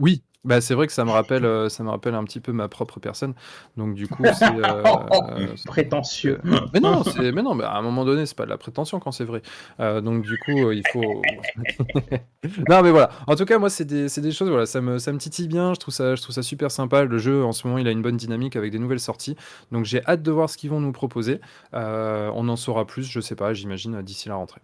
Oui, 0.00 0.22
Bah, 0.42 0.62
c'est 0.62 0.74
vrai 0.74 0.86
que 0.86 0.92
ça 0.94 1.04
me 1.04 1.10
rappelle, 1.10 1.44
euh, 1.44 1.68
ça 1.68 1.84
me 1.84 1.90
rappelle 1.90 2.14
un 2.14 2.24
petit 2.24 2.40
peu 2.40 2.52
ma 2.52 2.66
propre 2.66 2.98
personne. 2.98 3.34
Donc 3.76 3.94
du 3.94 4.08
coup, 4.08 4.24
c'est 4.32 4.46
euh, 4.46 4.82
euh, 5.38 5.46
Prétentieux. 5.66 6.40
mais 6.72 6.80
non, 6.80 7.04
c'est 7.04 7.30
mais 7.30 7.42
non, 7.42 7.54
mais 7.54 7.64
à 7.64 7.76
un 7.76 7.82
moment 7.82 8.06
donné, 8.06 8.24
c'est 8.24 8.36
pas 8.36 8.46
de 8.46 8.50
la 8.50 8.56
prétention 8.56 9.00
quand 9.00 9.12
c'est 9.12 9.24
vrai. 9.24 9.42
Euh, 9.80 10.00
donc 10.00 10.22
du 10.22 10.38
coup, 10.38 10.68
euh, 10.68 10.74
il 10.74 10.82
faut. 10.90 11.02
non, 12.70 12.82
mais 12.82 12.90
voilà. 12.90 13.10
En 13.26 13.36
tout 13.36 13.44
cas, 13.44 13.58
moi, 13.58 13.68
c'est 13.68 13.84
des, 13.84 14.08
c'est 14.08 14.22
des 14.22 14.32
choses. 14.32 14.48
Voilà, 14.48 14.64
ça 14.64 14.80
me, 14.80 14.98
ça 14.98 15.12
me 15.12 15.18
titille 15.18 15.46
bien. 15.46 15.74
Je 15.74 15.78
trouve 15.80 15.92
ça, 15.92 16.14
je 16.14 16.22
trouve 16.22 16.34
ça 16.34 16.42
super 16.42 16.70
sympa. 16.70 17.04
Le 17.04 17.18
jeu, 17.18 17.44
en 17.44 17.52
ce 17.52 17.66
moment, 17.66 17.78
il 17.78 17.86
a 17.86 17.90
une 17.90 18.02
bonne 18.02 18.16
dynamique 18.16 18.56
avec 18.56 18.72
des 18.72 18.78
nouvelles 18.78 19.00
sorties. 19.00 19.36
Donc 19.72 19.84
j'ai 19.84 20.02
hâte 20.06 20.22
de 20.22 20.30
voir 20.30 20.48
ce 20.48 20.56
qu'ils 20.56 20.70
vont 20.70 20.80
nous 20.80 20.92
proposer. 20.92 21.42
Euh, 21.74 22.30
on 22.34 22.48
en 22.48 22.56
saura 22.56 22.86
plus, 22.86 23.04
je 23.04 23.20
sais 23.20 23.36
pas. 23.36 23.52
J'imagine 23.52 24.00
d'ici 24.00 24.30
la 24.30 24.36
rentrée. 24.36 24.62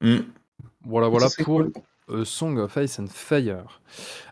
Mm. 0.00 0.18
Voilà, 0.84 1.08
voilà 1.08 1.28
pour 1.36 1.44
cool. 1.44 1.72
A 2.12 2.24
Song 2.24 2.58
of 2.58 2.76
Ice 2.76 2.98
and 2.98 3.06
Fire. 3.08 3.80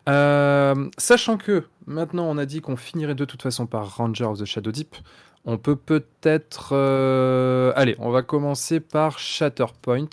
Euh, 0.09 0.89
sachant 0.99 1.37
que 1.37 1.65
maintenant 1.87 2.25
on 2.29 2.39
a 2.39 2.47
dit 2.47 2.61
qu'on 2.61 2.77
finirait 2.77 3.15
de 3.15 3.25
toute 3.25 3.43
façon 3.43 3.67
par 3.67 3.97
Ranger 3.97 4.25
of 4.25 4.39
the 4.39 4.45
Shadow 4.45 4.73
Deep, 4.73 4.97
on 5.45 5.59
peut 5.59 5.77
peut-être. 5.77 6.71
euh, 6.73 7.73
Allez, 7.77 7.97
on 7.99 8.11
va 8.11 8.23
commencer 8.23 8.81
par 8.81 9.19
Shatterpoint. 9.19 10.09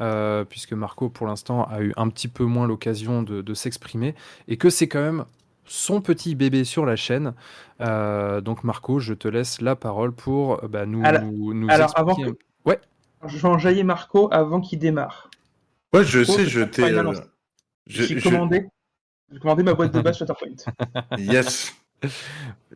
euh, 0.00 0.44
puisque 0.44 0.72
Marco 0.72 1.10
pour 1.10 1.26
l'instant 1.26 1.64
a 1.70 1.82
eu 1.82 1.92
un 1.98 2.08
petit 2.08 2.26
peu 2.28 2.44
moins 2.44 2.66
l'occasion 2.66 3.22
de, 3.22 3.42
de 3.42 3.54
s'exprimer 3.54 4.14
et 4.48 4.56
que 4.56 4.70
c'est 4.70 4.88
quand 4.88 5.02
même 5.02 5.26
son 5.66 6.00
petit 6.00 6.34
bébé 6.34 6.64
sur 6.64 6.86
la 6.86 6.96
chaîne. 6.96 7.34
Euh, 7.82 8.40
donc 8.40 8.64
Marco, 8.64 8.98
je 9.00 9.12
te 9.12 9.28
laisse 9.28 9.60
la 9.60 9.76
parole 9.76 10.12
pour 10.12 10.64
euh, 10.64 10.68
bah, 10.68 10.86
nous, 10.86 11.02
Alors- 11.04 11.22
nous 11.22 11.68
alors, 11.70 11.92
avant 11.94 12.16
expliquer- 12.16 12.38
Jean-Jaillet 13.24 13.84
Marco 13.84 14.28
avant 14.32 14.60
qu'il 14.60 14.80
démarre. 14.80 15.30
Ouais, 15.92 16.04
je 16.04 16.24
sais, 16.24 16.46
je 16.46 16.60
t'ai. 16.62 16.82
euh, 16.84 17.12
J'ai 17.86 18.20
commandé, 18.20 18.66
j'ai 19.30 19.38
commandé 19.38 19.62
ma 19.62 19.74
boîte 19.74 19.92
de 19.92 20.00
base 20.00 20.18
Shatterpoint. 20.18 20.48
Yes. 21.18 21.74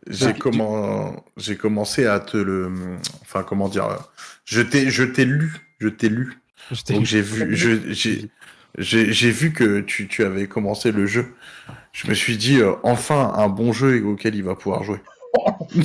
J'ai 0.07 1.57
commencé 1.57 2.05
à 2.05 2.19
te 2.19 2.37
le. 2.37 2.71
Enfin, 3.21 3.43
comment 3.43 3.67
dire. 3.67 3.87
Je 4.45 4.61
t'ai 4.61 4.89
je 4.89 5.03
t'ai 5.03 5.25
lu. 5.25 5.53
Je 5.79 5.89
t'ai 5.89 6.09
lu. 6.09 6.39
Je 6.71 6.93
Donc 6.93 7.05
j'ai 7.05 7.21
vu, 7.21 7.55
je- 7.55 8.31
j'ai 9.11 9.31
vu 9.31 9.53
que 9.53 9.79
tu, 9.81 10.07
tu 10.07 10.23
avais 10.23 10.47
commencé 10.47 10.91
le 10.91 11.05
jeu. 11.07 11.33
Je 11.93 12.07
me 12.07 12.13
suis 12.13 12.37
dit, 12.37 12.59
euh, 12.59 12.73
enfin, 12.83 13.33
un 13.35 13.47
bon 13.49 13.73
jeu 13.73 14.03
auquel 14.05 14.35
il 14.35 14.43
va 14.43 14.55
pouvoir 14.55 14.83
jouer. 14.83 14.99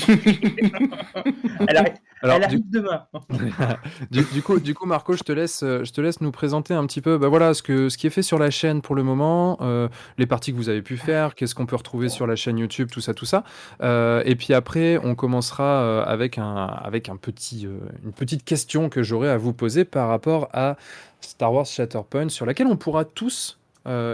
Elle 1.69 1.77
Alors, 2.23 2.37
elle 2.37 2.43
du- 2.43 2.47
arrive 2.47 2.71
demain. 2.71 3.07
Du, 4.11 4.23
du 4.33 4.43
coup, 4.43 4.61
du 4.61 4.75
coup, 4.75 4.87
Marco, 4.87 5.15
je 5.15 5.23
te 5.23 5.33
laisse, 5.33 5.63
euh, 5.63 5.85
je 5.85 5.93
te 5.93 6.01
laisse 6.01 6.21
nous 6.21 6.31
présenter 6.31 6.75
un 6.75 6.87
petit 6.87 7.01
peu, 7.01 7.19
bah 7.19 7.29
voilà, 7.29 7.55
ce 7.55 7.63
que, 7.63 7.89
ce 7.89 7.97
qui 7.99 8.07
est 8.07 8.11
fait 8.11 8.23
sur 8.23 8.39
la 8.39 8.51
chaîne 8.51 8.83
pour 8.83 8.95
le 8.95 9.03
moment, 9.03 9.59
euh, 9.61 9.89
les 10.19 10.27
parties 10.27 10.53
que 10.53 10.57
vous 10.57 10.69
avez 10.69 10.83
pu 10.83 10.97
faire, 10.97 11.35
qu'est-ce 11.35 11.55
qu'on 11.55 11.67
peut 11.67 11.77
retrouver 11.77 12.09
sur 12.09 12.27
la 12.27 12.37
chaîne 12.37 12.59
YouTube, 12.59 12.89
tout 12.93 13.01
ça, 13.01 13.15
tout 13.15 13.25
ça. 13.27 13.45
Euh, 13.83 14.23
et 14.25 14.37
puis 14.37 14.55
après, 14.55 14.99
on 15.03 15.15
commencera 15.15 16.03
avec 16.05 16.39
un, 16.39 16.67
avec 16.67 17.09
un 17.09 17.17
petit, 17.17 17.67
euh, 17.67 17.79
une 18.05 18.13
petite 18.13 18.45
question 18.45 18.89
que 18.89 19.03
j'aurai 19.03 19.29
à 19.31 19.37
vous 19.37 19.53
poser 19.53 19.85
par 19.85 20.09
rapport 20.09 20.49
à 20.53 20.77
Star 21.21 21.53
Wars 21.53 21.67
Shatterpoint, 21.67 22.29
sur 22.29 22.47
laquelle 22.47 22.67
on 22.67 22.77
pourra 22.77 23.05
tous 23.05 23.59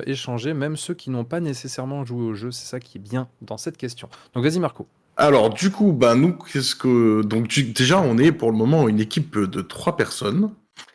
échanger, 0.07 0.55
même 0.55 0.79
ceux 0.79 0.95
qui 0.95 1.11
n'ont 1.11 1.25
pas 1.25 1.41
nécessairement 1.41 2.03
joué 2.05 2.23
au 2.25 2.33
jeu. 2.35 2.51
C'est 2.51 2.67
ça 2.67 2.81
qui 2.81 2.97
est 2.97 3.01
bien 3.01 3.29
dans 3.43 3.59
cette 3.59 3.77
question. 3.77 4.09
Donc 4.35 4.43
vas-y, 4.45 4.59
Marco. 4.61 4.87
Alors, 5.19 5.51
du 5.51 5.71
coup, 5.71 5.93
bah, 5.93 6.15
nous, 6.15 6.33
qu'est-ce 6.33 6.77
que. 6.77 7.23
Donc, 7.23 7.49
déjà, 7.75 8.01
on 8.01 8.19
est 8.19 8.33
pour 8.33 8.53
le 8.53 8.57
moment 8.57 8.89
une 8.89 9.01
équipe 9.01 9.37
de 9.37 9.61
trois 9.61 9.97
personnes. 9.97 10.51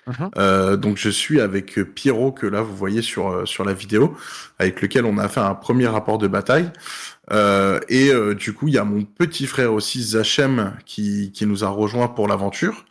Mhm. 0.08 0.32
Euh, 0.38 0.78
donc, 0.78 0.98
je 0.98 1.10
suis 1.10 1.42
avec 1.42 1.76
Pierrot, 1.94 2.32
que 2.32 2.48
là, 2.48 2.62
vous 2.62 2.76
voyez 2.76 3.02
sur, 3.02 3.30
euh, 3.30 3.46
sur 3.46 3.66
la 3.66 3.74
vidéo, 3.74 4.16
avec 4.60 4.82
lequel 4.82 5.06
on 5.06 5.18
a 5.18 5.28
fait 5.28 5.42
un 5.42 5.56
premier 5.56 5.88
rapport 5.88 6.18
de 6.18 6.28
bataille. 6.28 6.72
Euh, 7.32 7.80
et 7.90 8.12
euh, 8.12 8.34
du 8.34 8.54
coup, 8.54 8.68
il 8.70 8.74
y 8.74 8.78
a 8.78 8.84
mon 8.84 9.04
petit 9.04 9.46
frère 9.46 9.74
aussi, 9.74 10.02
Zachem, 10.02 10.74
qui, 10.86 11.32
qui 11.34 11.46
nous 11.46 11.64
a 11.64 11.70
rejoint 11.70 12.08
pour 12.08 12.28
l'aventure. 12.28 12.86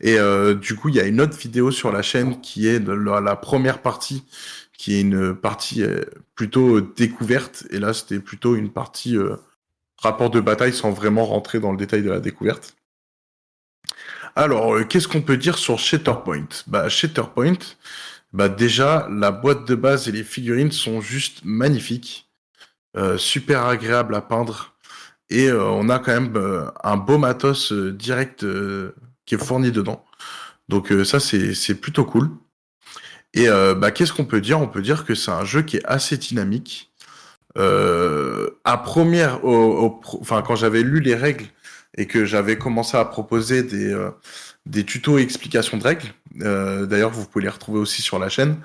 Et 0.00 0.18
euh, 0.18 0.54
du 0.54 0.74
coup, 0.74 0.88
il 0.88 0.94
y 0.94 1.00
a 1.00 1.04
une 1.04 1.20
autre 1.20 1.36
vidéo 1.36 1.70
sur 1.70 1.92
la 1.92 2.02
chaîne 2.02 2.40
qui 2.40 2.66
est 2.66 2.80
de 2.80 2.92
la, 2.92 3.20
la 3.20 3.36
première 3.36 3.80
partie, 3.80 4.24
qui 4.76 4.94
est 4.96 5.00
une 5.00 5.34
partie 5.34 5.82
plutôt 6.34 6.80
découverte. 6.80 7.64
Et 7.70 7.78
là, 7.78 7.94
c'était 7.94 8.20
plutôt 8.20 8.56
une 8.56 8.70
partie 8.70 9.16
euh, 9.16 9.36
rapport 9.98 10.30
de 10.30 10.40
bataille 10.40 10.72
sans 10.72 10.90
vraiment 10.90 11.26
rentrer 11.26 11.60
dans 11.60 11.72
le 11.72 11.76
détail 11.76 12.02
de 12.02 12.10
la 12.10 12.20
découverte. 12.20 12.76
Alors, 14.36 14.76
euh, 14.76 14.84
qu'est-ce 14.84 15.08
qu'on 15.08 15.22
peut 15.22 15.36
dire 15.36 15.58
sur 15.58 15.78
Shatterpoint? 15.78 16.48
Bah, 16.68 16.88
Shatterpoint, 16.88 17.58
bah 18.32 18.48
déjà, 18.48 19.08
la 19.10 19.32
boîte 19.32 19.66
de 19.66 19.74
base 19.74 20.08
et 20.08 20.12
les 20.12 20.22
figurines 20.22 20.70
sont 20.70 21.00
juste 21.00 21.40
magnifiques, 21.44 22.28
euh, 22.96 23.18
super 23.18 23.66
agréables 23.66 24.14
à 24.14 24.20
peindre, 24.20 24.74
et 25.30 25.48
euh, 25.48 25.64
on 25.64 25.88
a 25.88 25.98
quand 25.98 26.12
même 26.12 26.70
un 26.84 26.96
beau 26.96 27.18
matos 27.18 27.72
direct 27.72 28.46
qui 29.26 29.34
est 29.34 29.44
fourni 29.44 29.72
dedans. 29.72 30.04
Donc 30.68 30.92
ça, 31.04 31.18
c'est 31.18 31.74
plutôt 31.80 32.04
cool. 32.04 32.30
Et 33.34 33.48
bah, 33.48 33.90
qu'est-ce 33.90 34.12
qu'on 34.12 34.24
peut 34.24 34.40
dire? 34.40 34.60
On 34.60 34.68
peut 34.68 34.82
dire 34.82 35.04
que 35.04 35.14
c'est 35.14 35.30
un 35.30 35.44
jeu 35.44 35.62
qui 35.62 35.78
est 35.78 35.84
assez 35.84 36.16
dynamique. 36.16 36.92
Euh, 37.56 38.50
à 38.64 38.76
première, 38.78 39.44
au, 39.44 39.86
au 39.86 40.00
enfin 40.20 40.42
quand 40.42 40.54
j'avais 40.56 40.82
lu 40.82 41.00
les 41.00 41.14
règles 41.14 41.46
et 41.96 42.06
que 42.06 42.24
j'avais 42.24 42.58
commencé 42.58 42.96
à 42.96 43.04
proposer 43.04 43.62
des 43.62 43.92
euh, 43.92 44.10
des 44.66 44.84
tutos 44.84 45.18
et 45.18 45.22
explications 45.22 45.78
de 45.78 45.82
règles. 45.82 46.08
euh, 46.42 46.86
D'ailleurs, 46.86 47.10
vous 47.10 47.26
pouvez 47.26 47.44
les 47.44 47.50
retrouver 47.50 47.80
aussi 47.80 48.02
sur 48.02 48.18
la 48.18 48.28
chaîne 48.28 48.58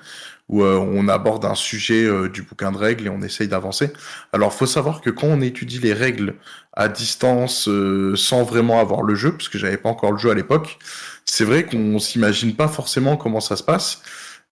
où 0.50 0.62
euh, 0.62 0.76
on 0.76 1.08
aborde 1.08 1.44
un 1.46 1.54
sujet 1.54 2.04
euh, 2.04 2.28
du 2.28 2.42
bouquin 2.42 2.70
de 2.72 2.76
règles 2.76 3.06
et 3.06 3.08
on 3.10 3.22
essaye 3.22 3.48
d'avancer. 3.48 3.90
Alors, 4.32 4.52
faut 4.52 4.66
savoir 4.66 5.00
que 5.00 5.08
quand 5.10 5.26
on 5.28 5.40
étudie 5.40 5.78
les 5.78 5.94
règles 5.94 6.34
à 6.74 6.88
distance, 6.88 7.66
euh, 7.68 8.14
sans 8.16 8.42
vraiment 8.44 8.78
avoir 8.80 9.02
le 9.02 9.14
jeu, 9.14 9.32
parce 9.32 9.48
que 9.48 9.58
j'avais 9.58 9.78
pas 9.78 9.88
encore 9.88 10.12
le 10.12 10.18
jeu 10.18 10.30
à 10.30 10.34
l'époque, 10.34 10.78
c'est 11.24 11.44
vrai 11.44 11.64
qu'on 11.64 11.98
s'imagine 11.98 12.54
pas 12.54 12.68
forcément 12.68 13.16
comment 13.16 13.40
ça 13.40 13.56
se 13.56 13.62
passe. 13.62 14.02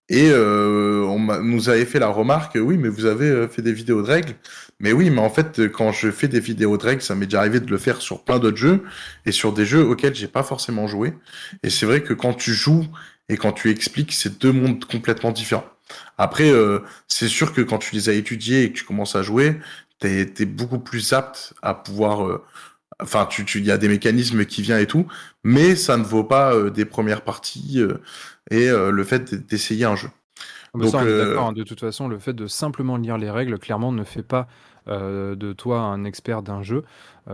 Et 0.09 0.29
euh, 0.29 1.03
on 1.07 1.19
nous 1.41 1.69
avait 1.69 1.85
fait 1.85 1.99
la 1.99 2.07
remarque, 2.09 2.57
oui, 2.61 2.77
mais 2.77 2.89
vous 2.89 3.05
avez 3.05 3.29
euh, 3.29 3.47
fait 3.47 3.61
des 3.61 3.71
vidéos 3.71 4.01
de 4.01 4.07
règles. 4.07 4.35
Mais 4.79 4.91
oui, 4.91 5.09
mais 5.09 5.21
en 5.21 5.29
fait, 5.29 5.69
quand 5.69 5.91
je 5.91 6.11
fais 6.11 6.27
des 6.27 6.41
vidéos 6.41 6.77
de 6.77 6.83
règles, 6.83 7.01
ça 7.01 7.15
m'est 7.15 7.25
déjà 7.25 7.39
arrivé 7.39 7.59
de 7.61 7.71
le 7.71 7.77
faire 7.77 8.01
sur 8.01 8.23
plein 8.23 8.37
d'autres 8.37 8.57
jeux 8.57 8.83
et 9.25 9.31
sur 9.31 9.53
des 9.53 9.65
jeux 9.65 9.83
auxquels 9.85 10.13
j'ai 10.15 10.27
pas 10.27 10.43
forcément 10.43 10.87
joué. 10.87 11.13
Et 11.63 11.69
c'est 11.69 11.85
vrai 11.85 12.03
que 12.03 12.13
quand 12.13 12.33
tu 12.33 12.53
joues 12.53 12.85
et 13.29 13.37
quand 13.37 13.53
tu 13.53 13.69
expliques, 13.69 14.11
c'est 14.13 14.39
deux 14.39 14.51
mondes 14.51 14.83
complètement 14.85 15.31
différents. 15.31 15.65
Après, 16.17 16.49
euh, 16.51 16.79
c'est 17.07 17.27
sûr 17.29 17.53
que 17.53 17.61
quand 17.61 17.77
tu 17.77 17.95
les 17.95 18.09
as 18.09 18.13
étudiés 18.13 18.63
et 18.63 18.71
que 18.71 18.77
tu 18.77 18.83
commences 18.83 19.15
à 19.15 19.21
jouer, 19.23 19.57
t'es 19.99 20.21
es 20.39 20.45
beaucoup 20.45 20.79
plus 20.79 21.13
apte 21.13 21.53
à 21.61 21.73
pouvoir. 21.73 22.27
euh, 22.27 22.43
Enfin, 23.01 23.25
tu, 23.25 23.45
tu, 23.45 23.59
il 23.59 23.65
y 23.65 23.71
a 23.71 23.77
des 23.77 23.87
mécanismes 23.87 24.45
qui 24.45 24.61
viennent 24.61 24.79
et 24.79 24.87
tout, 24.87 25.07
mais 25.43 25.75
ça 25.75 25.97
ne 25.97 26.03
vaut 26.03 26.23
pas 26.23 26.53
euh, 26.53 26.69
des 26.69 26.85
premières 26.85 27.21
parties 27.21 27.79
euh, 27.79 28.01
et 28.51 28.69
euh, 28.69 28.91
le 28.91 29.03
fait 29.03 29.33
d'essayer 29.33 29.85
un 29.85 29.95
jeu. 29.95 30.09
Ah 30.73 30.79
ça, 30.85 30.91
Donc, 30.91 30.95
on 30.95 31.07
est 31.07 31.17
d'accord, 31.17 31.47
hein. 31.47 31.53
De 31.53 31.63
toute 31.63 31.79
façon, 31.79 32.07
le 32.07 32.19
fait 32.19 32.33
de 32.33 32.47
simplement 32.47 32.97
lire 32.97 33.17
les 33.17 33.29
règles, 33.29 33.59
clairement, 33.59 33.91
ne 33.91 34.03
fait 34.03 34.23
pas 34.23 34.47
de 34.85 35.53
toi 35.53 35.79
un 35.79 36.03
expert 36.03 36.41
d'un 36.41 36.61
jeu. 36.61 36.83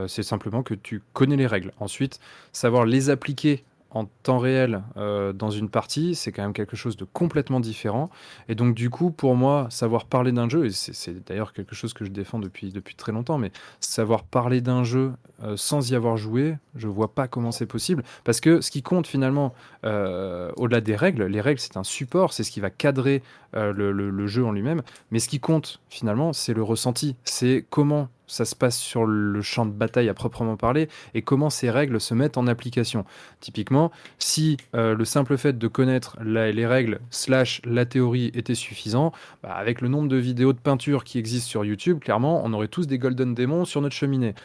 C'est 0.06 0.22
simplement 0.22 0.62
que 0.62 0.76
tu 0.76 1.02
connais 1.14 1.36
les 1.36 1.48
règles. 1.48 1.72
Ensuite, 1.80 2.20
savoir 2.52 2.86
les 2.86 3.10
appliquer 3.10 3.64
en 3.92 4.06
temps 4.06 4.38
réel 4.38 4.84
euh, 4.98 5.34
dans 5.34 5.50
une 5.50 5.70
partie, 5.70 6.14
c'est 6.16 6.32
quand 6.32 6.44
même 6.44 6.54
quelque 6.54 6.76
chose 6.76 6.96
de 6.96 7.06
complètement 7.06 7.60
différent. 7.60 8.10
Et 8.48 8.56
donc, 8.56 8.76
du 8.76 8.90
coup, 8.90 9.12
pour 9.12 9.36
moi, 9.36 9.68
savoir 9.70 10.06
parler 10.06 10.32
d'un 10.32 10.48
jeu, 10.48 10.66
et 10.66 10.72
c'est 10.72 11.26
d'ailleurs 11.26 11.54
quelque 11.54 11.76
chose 11.76 11.94
que 11.94 12.06
je 12.06 12.12
défends 12.12 12.40
depuis, 12.40 12.72
depuis 12.72 12.96
très 12.96 13.12
longtemps, 13.12 13.38
mais 13.38 13.52
savoir 13.80 14.24
parler 14.24 14.62
d'un 14.62 14.84
jeu 14.84 15.14
euh, 15.44 15.58
sans 15.58 15.90
y 15.92 15.96
avoir 15.96 16.18
joué, 16.18 16.58
je 16.76 16.88
vois 16.88 17.14
pas 17.14 17.28
comment 17.28 17.52
c'est 17.52 17.66
possible. 17.66 18.04
Parce 18.24 18.40
que 18.40 18.62
ce 18.62 18.70
qui 18.70 18.84
compte 18.84 19.08
finalement, 19.08 19.54
euh, 19.86 20.52
au-delà 20.56 20.82
des 20.82 20.96
règles, 20.96 21.26
les 21.26 21.42
règles, 21.42 21.60
c'est 21.60 21.78
un 21.78 21.84
support, 21.84 22.34
c'est 22.34 22.44
ce 22.44 22.52
qui 22.52 22.60
va 22.60 22.70
cadrer 22.70 23.24
le 23.54 24.28
jeu 24.28 24.46
en 24.46 24.52
lui-même. 24.52 24.84
Mais 25.10 25.18
ce 25.18 25.28
qui 25.28 25.40
compte 25.40 25.82
finalement, 25.90 26.34
c'est 26.34 26.54
le 26.54 26.62
ressenti, 26.62 27.16
c'est 27.24 27.66
comment 27.70 28.10
ça 28.30 28.46
se 28.46 28.56
passe 28.56 28.78
sur 28.78 29.06
le 29.06 29.42
champ 29.42 29.66
de 29.66 29.72
bataille 29.72 30.10
à 30.10 30.14
proprement 30.14 30.56
parler 30.56 30.88
et 31.14 31.22
comment 31.22 31.50
ces 31.50 31.70
règles 31.70 32.00
se 32.00 32.14
mettent 32.14 32.38
en 32.38 32.48
application. 32.48 33.06
Typiquement, 33.40 33.92
si 34.20 34.58
euh, 34.76 34.96
le 34.96 35.06
simple 35.06 35.38
fait 35.38 35.58
de 35.58 35.68
connaître 35.68 36.18
les 36.24 36.68
règles 36.68 37.00
slash 37.10 37.62
la 37.66 37.86
théorie 37.86 38.32
était 38.34 38.56
suffisant, 38.56 39.12
bah, 39.44 39.54
avec 39.54 39.82
le 39.82 39.88
nombre 39.88 40.08
de 40.08 40.18
vidéos 40.18 40.54
de 40.54 40.60
peinture 40.60 41.04
qui 41.04 41.18
existent 41.18 41.50
sur 41.50 41.66
YouTube, 41.66 42.00
clairement, 42.00 42.42
on 42.44 42.54
aurait 42.54 42.68
tous 42.68 42.88
des 42.88 42.98
Golden 42.98 43.34
Démons 43.34 43.66
sur 43.66 43.82
notre 43.82 43.96
cheminée. 43.96 44.36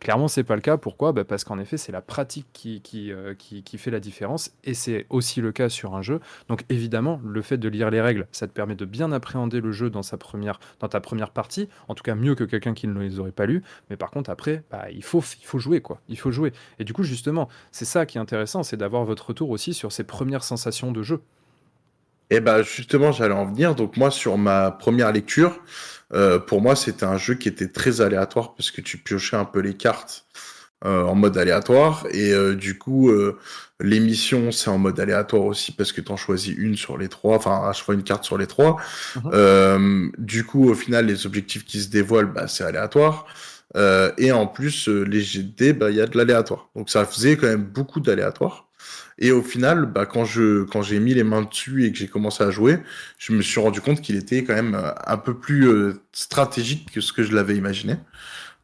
Clairement, 0.00 0.28
c'est 0.28 0.44
pas 0.44 0.54
le 0.54 0.62
cas. 0.62 0.78
Pourquoi? 0.78 1.12
Bah, 1.12 1.24
Parce 1.24 1.44
qu'en 1.44 1.58
effet, 1.58 1.76
c'est 1.76 1.92
la 1.92 2.00
pratique 2.00 2.46
qui, 2.54 2.80
euh, 3.12 3.34
qui- 3.34 3.62
qui 3.62 3.76
fait 3.76 3.90
la 3.90 4.00
différence. 4.00 4.50
Et 4.64 4.72
c'est 4.72 5.04
aussi 5.10 5.40
le 5.42 5.52
cas 5.52 5.68
sur 5.68 5.94
un 5.94 6.00
jeu. 6.02 6.20
Donc 6.48 6.64
évidemment, 6.70 7.20
le 7.22 7.42
fait 7.42 7.58
de 7.58 7.68
lire 7.68 7.90
les 7.90 8.00
règles, 8.00 8.26
ça 8.32 8.46
te 8.46 8.52
permet 8.52 8.74
de 8.74 8.86
bien 8.86 9.12
appréhender 9.12 9.60
le 9.60 9.72
jeu 9.72 9.90
dans, 9.90 10.02
sa 10.02 10.16
première, 10.16 10.58
dans 10.80 10.88
ta 10.88 11.00
première 11.00 11.30
partie. 11.30 11.68
En 11.88 11.94
tout 11.94 12.02
cas, 12.02 12.14
mieux 12.14 12.34
que 12.34 12.44
quelqu'un 12.44 12.72
qui 12.72 12.86
ne 12.88 12.98
les 12.98 13.18
aurait 13.20 13.30
pas 13.30 13.44
lus. 13.46 13.62
Mais 13.90 13.96
par 13.96 14.10
contre, 14.10 14.30
après, 14.30 14.64
bah, 14.70 14.86
il, 14.90 15.04
faut, 15.04 15.22
il 15.40 15.44
faut 15.46 15.58
jouer. 15.58 15.82
quoi. 15.82 16.00
Il 16.08 16.18
faut 16.18 16.30
jouer. 16.30 16.52
Et 16.78 16.84
du 16.84 16.94
coup, 16.94 17.02
justement, 17.02 17.48
c'est 17.70 17.84
ça 17.84 18.06
qui 18.06 18.16
est 18.16 18.20
intéressant, 18.22 18.62
c'est 18.62 18.78
d'avoir 18.78 19.04
votre 19.04 19.28
retour 19.28 19.50
aussi 19.50 19.74
sur 19.74 19.92
ces 19.92 20.04
premières 20.04 20.44
sensations 20.44 20.92
de 20.92 21.02
jeu. 21.02 21.20
Et 22.30 22.40
ben 22.40 22.62
justement, 22.62 23.12
j'allais 23.12 23.34
en 23.34 23.44
venir. 23.44 23.74
Donc 23.74 23.96
moi, 23.96 24.10
sur 24.10 24.38
ma 24.38 24.70
première 24.70 25.12
lecture, 25.12 25.60
euh, 26.12 26.38
pour 26.38 26.60
moi, 26.60 26.76
c'était 26.76 27.04
un 27.04 27.18
jeu 27.18 27.34
qui 27.34 27.48
était 27.48 27.68
très 27.68 28.00
aléatoire 28.00 28.54
parce 28.54 28.70
que 28.70 28.80
tu 28.80 28.98
piochais 28.98 29.36
un 29.36 29.44
peu 29.44 29.60
les 29.60 29.74
cartes 29.74 30.24
euh, 30.84 31.04
en 31.04 31.14
mode 31.14 31.36
aléatoire 31.36 32.06
et 32.10 32.32
euh, 32.32 32.54
du 32.54 32.78
coup, 32.78 33.12
l'émission 33.80 34.50
c'est 34.52 34.70
en 34.70 34.78
mode 34.78 34.98
aléatoire 34.98 35.42
aussi 35.42 35.72
parce 35.72 35.92
que 35.92 36.00
tu 36.00 36.10
en 36.10 36.16
choisis 36.16 36.54
une 36.56 36.76
sur 36.76 36.96
les 36.98 37.08
trois, 37.08 37.36
enfin 37.36 37.68
à 37.68 37.72
chaque 37.72 37.84
fois 37.84 37.94
une 37.94 38.04
carte 38.04 38.24
sur 38.24 38.38
les 38.38 38.46
trois. 38.46 38.76
Mhm. 39.24 40.12
du 40.18 40.44
coup, 40.44 40.70
au 40.70 40.74
final, 40.74 41.06
les 41.06 41.26
objectifs 41.26 41.64
qui 41.64 41.80
se 41.80 41.88
dévoilent, 41.88 42.32
bah, 42.32 42.46
c'est 42.48 42.64
aléatoire. 42.64 43.26
et 44.18 44.32
en 44.32 44.46
plus, 44.46 44.88
les 44.88 45.20
GD, 45.20 45.72
bah, 45.74 45.90
il 45.90 45.96
y 45.96 46.00
a 46.00 46.06
de 46.06 46.16
l'aléatoire. 46.16 46.68
Donc 46.76 46.90
ça 46.90 47.04
faisait 47.04 47.36
quand 47.36 47.46
même 47.48 47.64
beaucoup 47.64 48.00
d'aléatoire. 48.00 48.69
Et 49.20 49.32
au 49.32 49.42
final, 49.42 49.84
bah, 49.86 50.06
quand 50.06 50.24
je 50.24 50.64
quand 50.64 50.82
j'ai 50.82 50.98
mis 50.98 51.14
les 51.14 51.24
mains 51.24 51.42
dessus 51.42 51.84
et 51.84 51.92
que 51.92 51.98
j'ai 51.98 52.08
commencé 52.08 52.42
à 52.42 52.50
jouer, 52.50 52.78
je 53.18 53.32
me 53.32 53.42
suis 53.42 53.60
rendu 53.60 53.80
compte 53.82 54.00
qu'il 54.00 54.16
était 54.16 54.44
quand 54.44 54.54
même 54.54 54.74
euh, 54.74 54.92
un 55.06 55.18
peu 55.18 55.34
plus 55.34 55.68
euh, 55.68 56.00
stratégique 56.12 56.90
que 56.92 57.00
ce 57.02 57.12
que 57.12 57.22
je 57.22 57.34
l'avais 57.34 57.56
imaginé. 57.56 57.96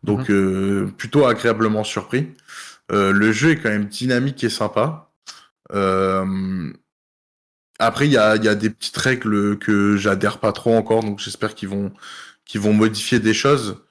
Donc 0.02 0.28
mhm. 0.30 0.34
euh, 0.34 0.86
plutôt 0.96 1.26
agréablement 1.26 1.84
surpris. 1.84 2.28
le 2.90 3.32
jeu 3.32 3.50
est 3.50 3.56
quand 3.56 3.68
même 3.70 3.86
dynamique 3.86 4.42
et 4.44 4.48
sympa. 4.50 5.10
Après, 7.78 8.06
il 8.06 8.12
y 8.12 8.16
a, 8.16 8.36
y 8.36 8.48
a 8.48 8.54
des 8.54 8.70
petites 8.70 8.96
règles 8.96 9.58
que 9.58 9.96
j'adhère 9.96 10.38
pas 10.38 10.52
trop 10.52 10.74
encore, 10.74 11.02
donc 11.02 11.20
j'espère 11.20 11.54
qu'ils 11.54 11.68
vont 11.68 11.92
qu'ils 12.46 12.60
vont 12.60 12.72
modifier 12.72 13.18
des 13.20 13.34
choses. 13.34 13.82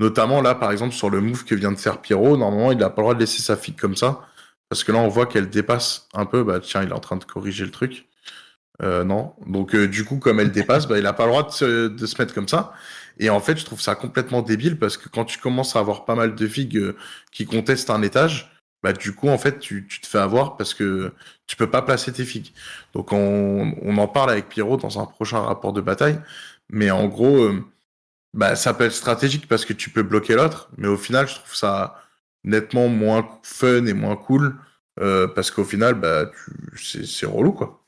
Notamment 0.00 0.40
là, 0.40 0.54
par 0.54 0.72
exemple, 0.72 0.94
sur 0.94 1.10
le 1.10 1.20
move 1.20 1.44
que 1.44 1.54
vient 1.54 1.72
de 1.72 1.78
faire 1.78 2.00
Pierrot, 2.00 2.36
normalement, 2.36 2.72
il 2.72 2.78
n'a 2.78 2.90
pas 2.90 3.02
le 3.02 3.04
droit 3.04 3.14
de 3.14 3.20
laisser 3.20 3.42
sa 3.42 3.56
fille 3.56 3.74
comme 3.74 3.96
ça. 3.96 4.20
Parce 4.68 4.84
que 4.84 4.92
là, 4.92 4.98
on 4.98 5.08
voit 5.08 5.26
qu'elle 5.26 5.50
dépasse 5.50 6.08
un 6.14 6.26
peu. 6.26 6.42
Bah, 6.44 6.60
tiens, 6.60 6.82
il 6.82 6.88
est 6.90 6.92
en 6.92 7.00
train 7.00 7.16
de 7.16 7.24
corriger 7.24 7.64
le 7.64 7.70
truc. 7.70 8.08
Euh, 8.82 9.04
non. 9.04 9.34
Donc, 9.46 9.74
euh, 9.74 9.88
du 9.88 10.04
coup, 10.04 10.18
comme 10.18 10.40
elle 10.40 10.52
dépasse, 10.52 10.86
bah, 10.86 10.98
il 10.98 11.04
n'a 11.04 11.12
pas 11.12 11.24
le 11.24 11.30
droit 11.30 11.44
de 11.46 11.52
se, 11.52 12.18
mettre 12.18 12.34
comme 12.34 12.48
ça. 12.48 12.72
Et 13.18 13.30
en 13.30 13.40
fait, 13.40 13.56
je 13.58 13.64
trouve 13.64 13.80
ça 13.80 13.94
complètement 13.94 14.42
débile 14.42 14.78
parce 14.78 14.96
que 14.96 15.08
quand 15.08 15.24
tu 15.24 15.38
commences 15.38 15.76
à 15.76 15.80
avoir 15.80 16.04
pas 16.04 16.14
mal 16.16 16.34
de 16.34 16.46
figues 16.48 16.78
euh, 16.78 16.96
qui 17.32 17.46
contestent 17.46 17.90
un 17.90 18.02
étage, 18.02 18.50
bah, 18.82 18.92
du 18.92 19.14
coup, 19.14 19.28
en 19.28 19.38
fait, 19.38 19.58
tu, 19.60 19.86
te 19.86 20.06
fais 20.06 20.18
avoir 20.18 20.56
parce 20.56 20.74
que 20.74 21.12
tu 21.46 21.56
peux 21.56 21.70
pas 21.70 21.82
placer 21.82 22.12
tes 22.12 22.24
figues. 22.24 22.52
Donc, 22.94 23.12
on, 23.12 23.74
on 23.82 23.98
en 23.98 24.08
parle 24.08 24.30
avec 24.30 24.48
Pierrot 24.48 24.76
dans 24.76 25.00
un 25.00 25.06
prochain 25.06 25.40
rapport 25.40 25.72
de 25.72 25.80
bataille. 25.80 26.20
Mais 26.70 26.90
en 26.90 27.06
gros, 27.06 27.50
bah, 28.34 28.56
ça 28.56 28.74
peut 28.74 28.84
être 28.84 28.92
stratégique 28.92 29.48
parce 29.48 29.64
que 29.64 29.72
tu 29.72 29.90
peux 29.90 30.02
bloquer 30.02 30.34
l'autre. 30.34 30.68
Mais 30.76 30.88
au 30.88 30.96
final, 30.96 31.28
je 31.28 31.36
trouve 31.36 31.54
ça 31.54 32.03
nettement 32.44 32.88
moins 32.88 33.26
fun 33.42 33.86
et 33.86 33.94
moins 33.94 34.16
cool 34.16 34.56
euh, 35.00 35.26
parce 35.26 35.50
qu'au 35.50 35.64
final, 35.64 35.94
bah, 35.94 36.30
c'est 36.76 37.26
relou 37.26 37.52
quoi. 37.52 37.80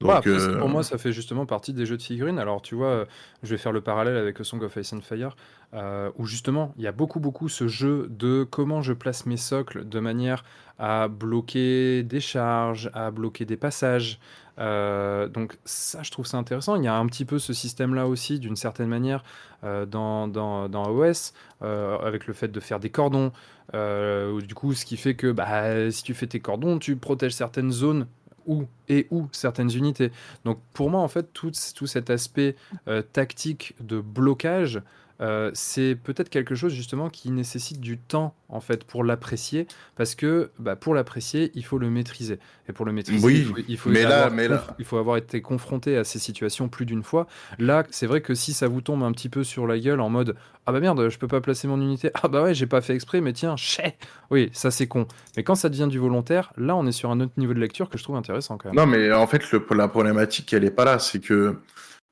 Donc, 0.00 0.28
euh, 0.28 0.58
Pour 0.58 0.68
moi, 0.68 0.84
ça 0.84 0.96
fait 0.96 1.12
justement 1.12 1.44
partie 1.44 1.72
des 1.72 1.84
jeux 1.84 1.96
de 1.96 2.02
figurines. 2.02 2.38
Alors, 2.38 2.62
tu 2.62 2.76
vois, 2.76 3.06
je 3.42 3.48
vais 3.48 3.56
faire 3.56 3.72
le 3.72 3.80
parallèle 3.80 4.16
avec 4.16 4.38
Song 4.44 4.62
of 4.62 4.76
Ice 4.76 4.92
and 4.92 5.00
Fire, 5.00 5.34
euh, 5.74 6.10
où 6.16 6.24
justement, 6.24 6.72
il 6.76 6.84
y 6.84 6.86
a 6.86 6.92
beaucoup, 6.92 7.18
beaucoup 7.18 7.48
ce 7.48 7.66
jeu 7.66 8.06
de 8.08 8.46
comment 8.48 8.80
je 8.80 8.92
place 8.92 9.26
mes 9.26 9.36
socles 9.36 9.88
de 9.88 9.98
manière 9.98 10.44
à 10.78 11.08
bloquer 11.08 12.04
des 12.04 12.20
charges, 12.20 12.90
à 12.94 13.10
bloquer 13.10 13.44
des 13.44 13.56
passages. 13.56 14.20
Donc, 14.58 15.56
ça, 15.64 16.02
je 16.02 16.10
trouve 16.10 16.26
ça 16.26 16.36
intéressant. 16.36 16.76
Il 16.76 16.84
y 16.84 16.88
a 16.88 16.96
un 16.96 17.06
petit 17.06 17.24
peu 17.24 17.38
ce 17.38 17.52
système-là 17.52 18.06
aussi, 18.06 18.38
d'une 18.38 18.56
certaine 18.56 18.88
manière, 18.88 19.22
dans, 19.62 20.28
dans, 20.28 20.68
dans, 20.68 20.90
OS, 20.90 21.32
avec 21.60 22.26
le 22.26 22.34
fait 22.34 22.48
de 22.48 22.60
faire 22.60 22.80
des 22.80 22.90
cordons. 22.90 23.32
Euh, 23.74 24.40
du 24.40 24.54
coup, 24.54 24.72
ce 24.74 24.84
qui 24.84 24.96
fait 24.96 25.14
que 25.14 25.30
bah, 25.30 25.90
si 25.90 26.02
tu 26.02 26.14
fais 26.14 26.26
tes 26.26 26.40
cordons, 26.40 26.78
tu 26.78 26.96
protèges 26.96 27.34
certaines 27.34 27.70
zones 27.70 28.06
ou 28.46 28.64
et 28.88 29.06
ou 29.10 29.28
certaines 29.32 29.70
unités. 29.70 30.10
Donc 30.44 30.58
pour 30.72 30.90
moi, 30.90 31.00
en 31.00 31.08
fait, 31.08 31.32
tout, 31.32 31.52
tout 31.74 31.86
cet 31.86 32.10
aspect 32.10 32.56
euh, 32.88 33.02
tactique 33.02 33.74
de 33.80 34.00
blocage, 34.00 34.80
euh, 35.20 35.50
c'est 35.52 35.96
peut-être 35.96 36.28
quelque 36.28 36.54
chose 36.54 36.72
justement 36.72 37.10
qui 37.10 37.30
nécessite 37.30 37.80
du 37.80 37.98
temps 37.98 38.34
en 38.48 38.60
fait 38.60 38.84
pour 38.84 39.02
l'apprécier 39.02 39.66
parce 39.96 40.14
que 40.14 40.50
bah, 40.58 40.76
pour 40.76 40.94
l'apprécier 40.94 41.50
il 41.54 41.64
faut 41.64 41.78
le 41.78 41.90
maîtriser. 41.90 42.38
Et 42.68 42.72
pour 42.72 42.86
le 42.86 42.92
maîtriser 42.92 43.24
oui, 43.24 43.46
il, 43.66 43.76
faut, 43.76 43.90
mais 43.90 44.04
avoir, 44.04 44.30
mais 44.30 44.46
là... 44.46 44.64
il 44.78 44.84
faut 44.84 44.96
avoir 44.96 45.16
été 45.16 45.42
confronté 45.42 45.96
à 45.96 46.04
ces 46.04 46.18
situations 46.18 46.68
plus 46.68 46.86
d'une 46.86 47.02
fois. 47.02 47.26
Là 47.58 47.84
c'est 47.90 48.06
vrai 48.06 48.20
que 48.20 48.34
si 48.34 48.52
ça 48.52 48.68
vous 48.68 48.80
tombe 48.80 49.02
un 49.02 49.12
petit 49.12 49.28
peu 49.28 49.42
sur 49.42 49.66
la 49.66 49.78
gueule 49.78 50.00
en 50.00 50.08
mode 50.08 50.36
ah 50.66 50.72
bah 50.72 50.80
merde 50.80 51.08
je 51.08 51.18
peux 51.18 51.28
pas 51.28 51.40
placer 51.40 51.66
mon 51.66 51.80
unité. 51.80 52.10
Ah 52.22 52.28
bah 52.28 52.42
ouais 52.42 52.54
j'ai 52.54 52.66
pas 52.66 52.80
fait 52.80 52.94
exprès 52.94 53.20
mais 53.20 53.32
tiens 53.32 53.56
chais! 53.56 53.96
Oui 54.30 54.50
ça 54.52 54.70
c'est 54.70 54.86
con. 54.86 55.08
Mais 55.36 55.42
quand 55.42 55.56
ça 55.56 55.68
devient 55.68 55.88
du 55.90 55.98
volontaire 55.98 56.52
là 56.56 56.76
on 56.76 56.86
est 56.86 56.92
sur 56.92 57.10
un 57.10 57.18
autre 57.20 57.32
niveau 57.38 57.54
de 57.54 57.60
lecture 57.60 57.88
que 57.88 57.98
je 57.98 58.04
trouve 58.04 58.16
intéressant 58.16 58.56
quand 58.56 58.68
même. 58.68 58.76
Non 58.76 58.86
mais 58.86 59.12
en 59.12 59.26
fait 59.26 59.50
le, 59.50 59.66
la 59.74 59.88
problématique 59.88 60.52
elle 60.52 60.64
est 60.64 60.70
pas 60.70 60.84
là. 60.84 61.00
C'est 61.00 61.20
que 61.20 61.56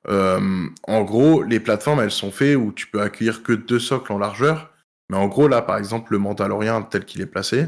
euh, 0.08 0.68
en 0.84 1.02
gros, 1.02 1.42
les 1.42 1.60
plateformes, 1.60 2.00
elles 2.00 2.10
sont 2.10 2.30
faites 2.30 2.56
où 2.56 2.72
tu 2.72 2.86
peux 2.86 3.00
accueillir 3.00 3.42
que 3.42 3.52
deux 3.52 3.80
socles 3.80 4.12
en 4.12 4.18
largeur. 4.18 4.70
Mais 5.08 5.16
en 5.16 5.26
gros, 5.26 5.48
là, 5.48 5.62
par 5.62 5.78
exemple, 5.78 6.12
le 6.12 6.18
Mandalorian 6.18 6.82
tel 6.82 7.04
qu'il 7.04 7.20
est 7.20 7.26
placé, 7.26 7.66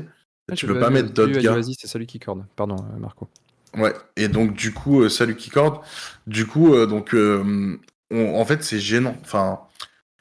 ah, 0.50 0.54
tu 0.54 0.66
peux 0.66 0.78
pas 0.78 0.90
mettre 0.90 1.12
d'autres 1.12 1.38
gars. 1.40 1.54
Vas-y, 1.54 1.74
c'est 1.74 1.86
celui 1.86 2.06
qui 2.06 2.18
corde. 2.18 2.44
Pardon, 2.56 2.76
euh, 2.76 2.98
Marco. 2.98 3.28
Ouais. 3.76 3.92
Et 4.16 4.28
donc, 4.28 4.54
du 4.54 4.72
coup, 4.72 5.02
euh, 5.02 5.08
salut 5.08 5.36
qui 5.36 5.50
corde. 5.50 5.80
Du 6.26 6.46
coup, 6.46 6.74
donc, 6.86 7.14
en 7.14 8.44
fait, 8.44 8.62
c'est 8.62 8.80
gênant. 8.80 9.16
Enfin, 9.20 9.60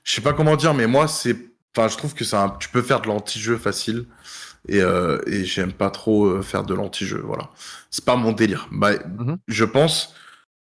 je 0.03 0.13
sais 0.13 0.21
pas 0.21 0.33
comment 0.33 0.55
dire, 0.55 0.73
mais 0.73 0.87
moi, 0.87 1.07
c'est, 1.07 1.37
enfin, 1.75 1.87
je 1.87 1.97
trouve 1.97 2.13
que 2.13 2.23
c'est 2.23 2.37
tu 2.59 2.69
peux 2.69 2.81
faire 2.81 3.01
de 3.01 3.07
l'anti-jeu 3.07 3.57
facile. 3.57 4.05
Et, 4.69 4.79
et 4.79 5.45
j'aime 5.45 5.71
pas 5.71 5.89
trop 5.89 6.41
faire 6.41 6.63
de 6.63 6.73
l'anti-jeu. 6.73 7.21
Voilà. 7.23 7.49
C'est 7.89 8.03
pas 8.03 8.15
mon 8.15 8.33
délire. 8.33 8.67
Bah, 8.71 8.93
mm-hmm. 8.93 9.37
je 9.47 9.65
pense 9.65 10.13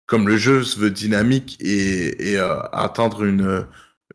comme 0.06 0.28
le 0.28 0.38
jeu 0.38 0.64
se 0.64 0.80
veut 0.80 0.92
dynamique 0.92 1.58
et, 1.60 2.32
et 2.32 2.40
euh, 2.40 2.60
atteindre 2.72 3.24
une, 3.24 3.66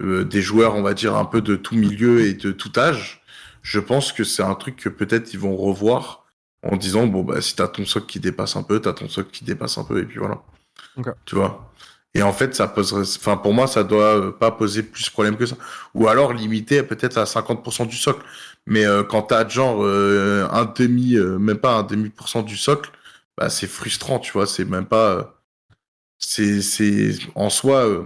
euh, 0.03 0.25
des 0.25 0.41
joueurs, 0.41 0.77
on 0.77 0.83
va 0.83 0.95
dire, 0.95 1.17
un 1.17 1.25
peu 1.25 1.43
de 1.43 1.57
tout 1.57 1.75
milieu 1.75 2.21
et 2.23 2.35
de 2.35 2.53
tout 2.53 2.73
âge, 2.79 3.23
je 3.63 3.81
pense 3.81 4.13
que 4.13 4.25
c'est 4.25 4.43
un 4.43 4.55
truc 4.55 4.77
que 4.77 4.89
peut-être 4.89 5.35
ils 5.35 5.39
vont 5.39 5.57
revoir 5.57 6.25
en 6.63 6.77
disant, 6.77 7.07
bon, 7.07 7.23
bah, 7.23 7.41
si 7.43 7.55
t'as 7.57 7.69
ton 7.69 7.85
socle 7.85 8.07
qui 8.07 8.21
dépasse 8.21 8.57
un 8.57 8.63
peu, 8.63 8.81
t'as 8.81 8.93
ton 8.95 9.09
socle 9.09 9.31
qui 9.31 9.45
dépasse 9.45 9.79
un 9.79 9.85
peu, 9.85 10.01
et 10.01 10.05
puis 10.05 10.19
voilà. 10.19 10.43
Tu 11.27 11.35
vois? 11.35 11.73
Et 12.15 12.23
en 12.23 12.33
fait, 12.33 12.55
ça 12.55 12.67
poserait, 12.67 13.03
enfin, 13.03 13.37
pour 13.37 13.53
moi, 13.53 13.67
ça 13.67 13.85
doit 13.85 14.19
euh, 14.19 14.33
pas 14.33 14.51
poser 14.51 14.83
plus 14.83 15.05
de 15.05 15.11
problème 15.11 15.37
que 15.37 15.47
ça. 15.47 15.57
Ou 15.95 16.09
alors 16.09 16.33
limiter 16.33 16.83
peut-être 16.83 17.19
à 17.19 17.25
50% 17.25 17.87
du 17.87 17.97
socle. 17.97 18.25
Mais 18.67 18.85
euh, 18.87 19.05
quand 19.05 19.23
t'as 19.23 19.47
genre 19.49 19.85
un 19.85 20.65
demi, 20.77 21.17
même 21.17 21.59
pas 21.59 21.75
un 21.75 21.83
demi 21.83 22.09
pour 22.11 22.29
cent 22.29 22.43
du 22.43 22.57
socle, 22.57 22.91
bah, 23.37 23.51
c'est 23.51 23.67
frustrant, 23.67 24.19
tu 24.19 24.33
vois? 24.33 24.47
C'est 24.47 24.65
même 24.65 24.87
pas, 24.87 25.40
c'est 26.21 27.15
en 27.35 27.51
soi. 27.51 27.89
Euh, 27.89 28.05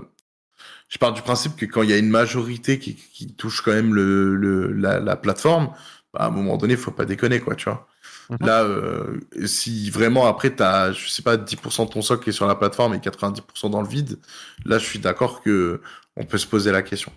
je 0.88 0.98
pars 0.98 1.12
du 1.12 1.22
principe 1.22 1.56
que 1.56 1.66
quand 1.66 1.82
il 1.82 1.90
y 1.90 1.92
a 1.92 1.98
une 1.98 2.08
majorité 2.08 2.78
qui, 2.78 2.94
qui 2.94 3.34
touche 3.34 3.62
quand 3.62 3.72
même 3.72 3.94
le, 3.94 4.36
le 4.36 4.72
la, 4.72 5.00
la, 5.00 5.16
plateforme, 5.16 5.72
bah, 6.12 6.20
à 6.20 6.26
un 6.26 6.30
moment 6.30 6.56
donné, 6.56 6.74
il 6.74 6.78
faut 6.78 6.92
pas 6.92 7.04
déconner, 7.04 7.40
quoi, 7.40 7.56
tu 7.56 7.64
vois. 7.64 7.88
Mhm. 8.30 8.38
Là, 8.40 8.62
euh, 8.62 9.20
si 9.44 9.90
vraiment 9.90 10.26
après, 10.26 10.54
tu 10.54 10.62
as, 10.62 10.92
je 10.92 11.08
sais 11.08 11.22
pas, 11.22 11.36
10% 11.36 11.86
de 11.86 11.92
ton 11.92 12.02
socle 12.02 12.24
qui 12.24 12.30
est 12.30 12.34
sur 12.34 12.46
la 12.46 12.54
plateforme 12.54 12.94
et 12.94 12.98
90% 12.98 13.70
dans 13.70 13.82
le 13.82 13.88
vide, 13.88 14.18
là, 14.64 14.78
je 14.78 14.84
suis 14.84 14.98
d'accord 14.98 15.42
que 15.42 15.80
on 16.16 16.24
peut 16.24 16.38
se 16.38 16.46
poser 16.46 16.70
la 16.70 16.82
question. 16.82 17.12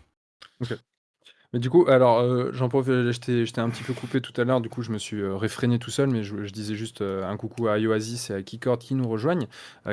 Okay. 0.61 0.75
Mais 1.57 1.61
du 1.61 1.71
coup, 1.71 1.87
alors, 1.87 2.19
euh, 2.19 2.51
j'en 2.53 2.69
profite, 2.69 2.93
je 2.93 3.51
t'ai 3.51 3.61
un 3.61 3.69
petit 3.71 3.81
peu 3.81 3.93
coupé 3.93 4.21
tout 4.21 4.39
à 4.39 4.43
l'heure, 4.43 4.61
du 4.61 4.69
coup, 4.69 4.83
je 4.83 4.91
me 4.91 4.99
suis 4.99 5.19
euh, 5.19 5.35
réfréné 5.35 5.79
tout 5.79 5.89
seul, 5.89 6.07
mais 6.07 6.21
je, 6.21 6.35
disais 6.53 6.75
juste 6.75 7.01
euh, 7.01 7.27
un 7.27 7.35
coucou 7.35 7.67
à 7.67 7.79
Ioasis 7.79 8.29
et 8.29 8.35
à 8.35 8.43
Keycord 8.43 8.77
qui 8.77 8.93
nous 8.93 9.09
rejoignent. 9.09 9.47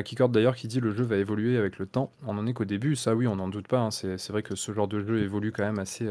Keycord 0.04 0.28
d'ailleurs 0.28 0.56
qui 0.56 0.68
dit 0.68 0.78
le 0.78 0.92
jeu 0.92 1.04
va 1.04 1.16
évoluer 1.16 1.56
avec 1.56 1.78
le 1.78 1.86
temps. 1.86 2.12
On 2.26 2.36
en 2.36 2.46
est 2.46 2.52
qu'au 2.52 2.66
début, 2.66 2.96
ça 2.96 3.14
oui, 3.14 3.26
on 3.26 3.36
n'en 3.36 3.48
doute 3.48 3.66
pas. 3.66 3.78
hein. 3.78 3.90
C'est 3.90 4.18
c'est 4.18 4.30
vrai 4.32 4.42
que 4.42 4.54
ce 4.56 4.72
genre 4.72 4.88
de 4.88 5.00
jeu 5.00 5.22
évolue 5.22 5.52
quand 5.52 5.62
même 5.62 5.78
assez, 5.78 6.06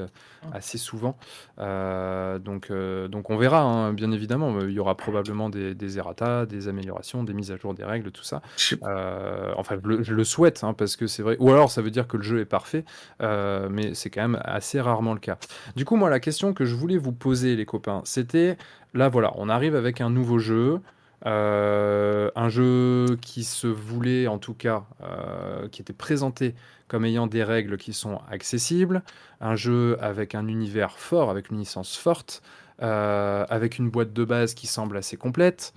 assez 0.52 0.80
souvent. 0.80 1.18
donc, 1.60 2.72
donc 2.72 3.30
on 3.30 3.38
verra, 3.38 3.62
hein, 3.62 3.94
bien 3.94 4.12
évidemment. 4.12 4.60
Il 4.62 4.72
y 4.72 4.80
aura 4.80 4.98
probablement 4.98 5.50
des, 5.50 5.76
des 5.76 6.00
errata, 6.00 6.48
des 6.48 6.68
améliorations, 6.68 7.24
des 7.24 7.34
mises 7.34 7.52
à 7.52 7.58
jour 7.58 7.76
des 7.76 7.84
règles, 7.84 8.10
tout 8.12 8.24
ça. 8.24 8.42
enfin, 8.82 9.76
je 9.84 9.88
le, 9.88 10.04
je 10.04 10.16
le 10.16 10.24
souhaite, 10.24 10.64
hein, 10.64 10.74
parce 10.74 10.96
que 10.96 11.06
c'est 11.06 11.22
vrai. 11.22 11.38
Ou 11.40 11.52
alors, 11.52 11.70
ça 11.70 11.84
veut 11.84 11.92
dire 11.92 12.08
que 12.08 12.18
le 12.18 12.24
jeu 12.24 12.40
est 12.40 12.46
parfait, 12.46 12.86
mais 13.20 13.94
c'est 13.94 14.10
quand 14.10 14.22
même 14.22 14.42
assez 14.44 14.82
rarement 14.82 15.14
le 15.14 15.20
cas. 15.20 15.38
Du 15.76 15.86
coup, 15.86 15.96
moi, 15.96 16.10
la 16.10 16.20
question 16.20 16.54
que 16.54 16.66
je 16.66 16.76
voulais 16.76 16.98
vous 16.98 17.12
poser, 17.12 17.56
les 17.56 17.66
copains, 17.66 18.02
c'était, 18.06 18.58
là, 18.94 19.10
voilà, 19.10 19.32
on 19.36 19.50
arrive 19.50 19.76
avec 19.76 20.02
un 20.02 20.10
nouveau 20.10 20.40
jeu, 20.40 20.80
euh, 21.26 22.30
un 22.36 22.50
jeu 22.50 23.18
qui 23.22 23.44
se 23.44 23.68
voulait, 23.68 24.28
en 24.28 24.40
tout 24.40 24.54
cas, 24.54 24.84
euh, 25.04 25.68
qui 25.70 25.82
était 25.82 25.94
présenté 25.94 26.54
comme 26.88 27.06
ayant 27.06 27.28
des 27.28 27.44
règles 27.44 27.78
qui 27.78 27.94
sont 27.94 28.20
accessibles, 28.30 29.04
un 29.40 29.56
jeu 29.56 29.98
avec 30.02 30.36
un 30.36 30.48
univers 30.48 30.98
fort, 30.98 31.30
avec 31.30 31.50
une 31.50 31.58
licence 31.58 31.96
forte, 31.96 32.44
euh, 32.82 33.46
avec 33.50 33.78
une 33.78 33.90
boîte 33.90 34.14
de 34.14 34.26
base 34.26 34.54
qui 34.54 34.68
semble 34.68 34.98
assez 34.98 35.16
complète. 35.16 35.74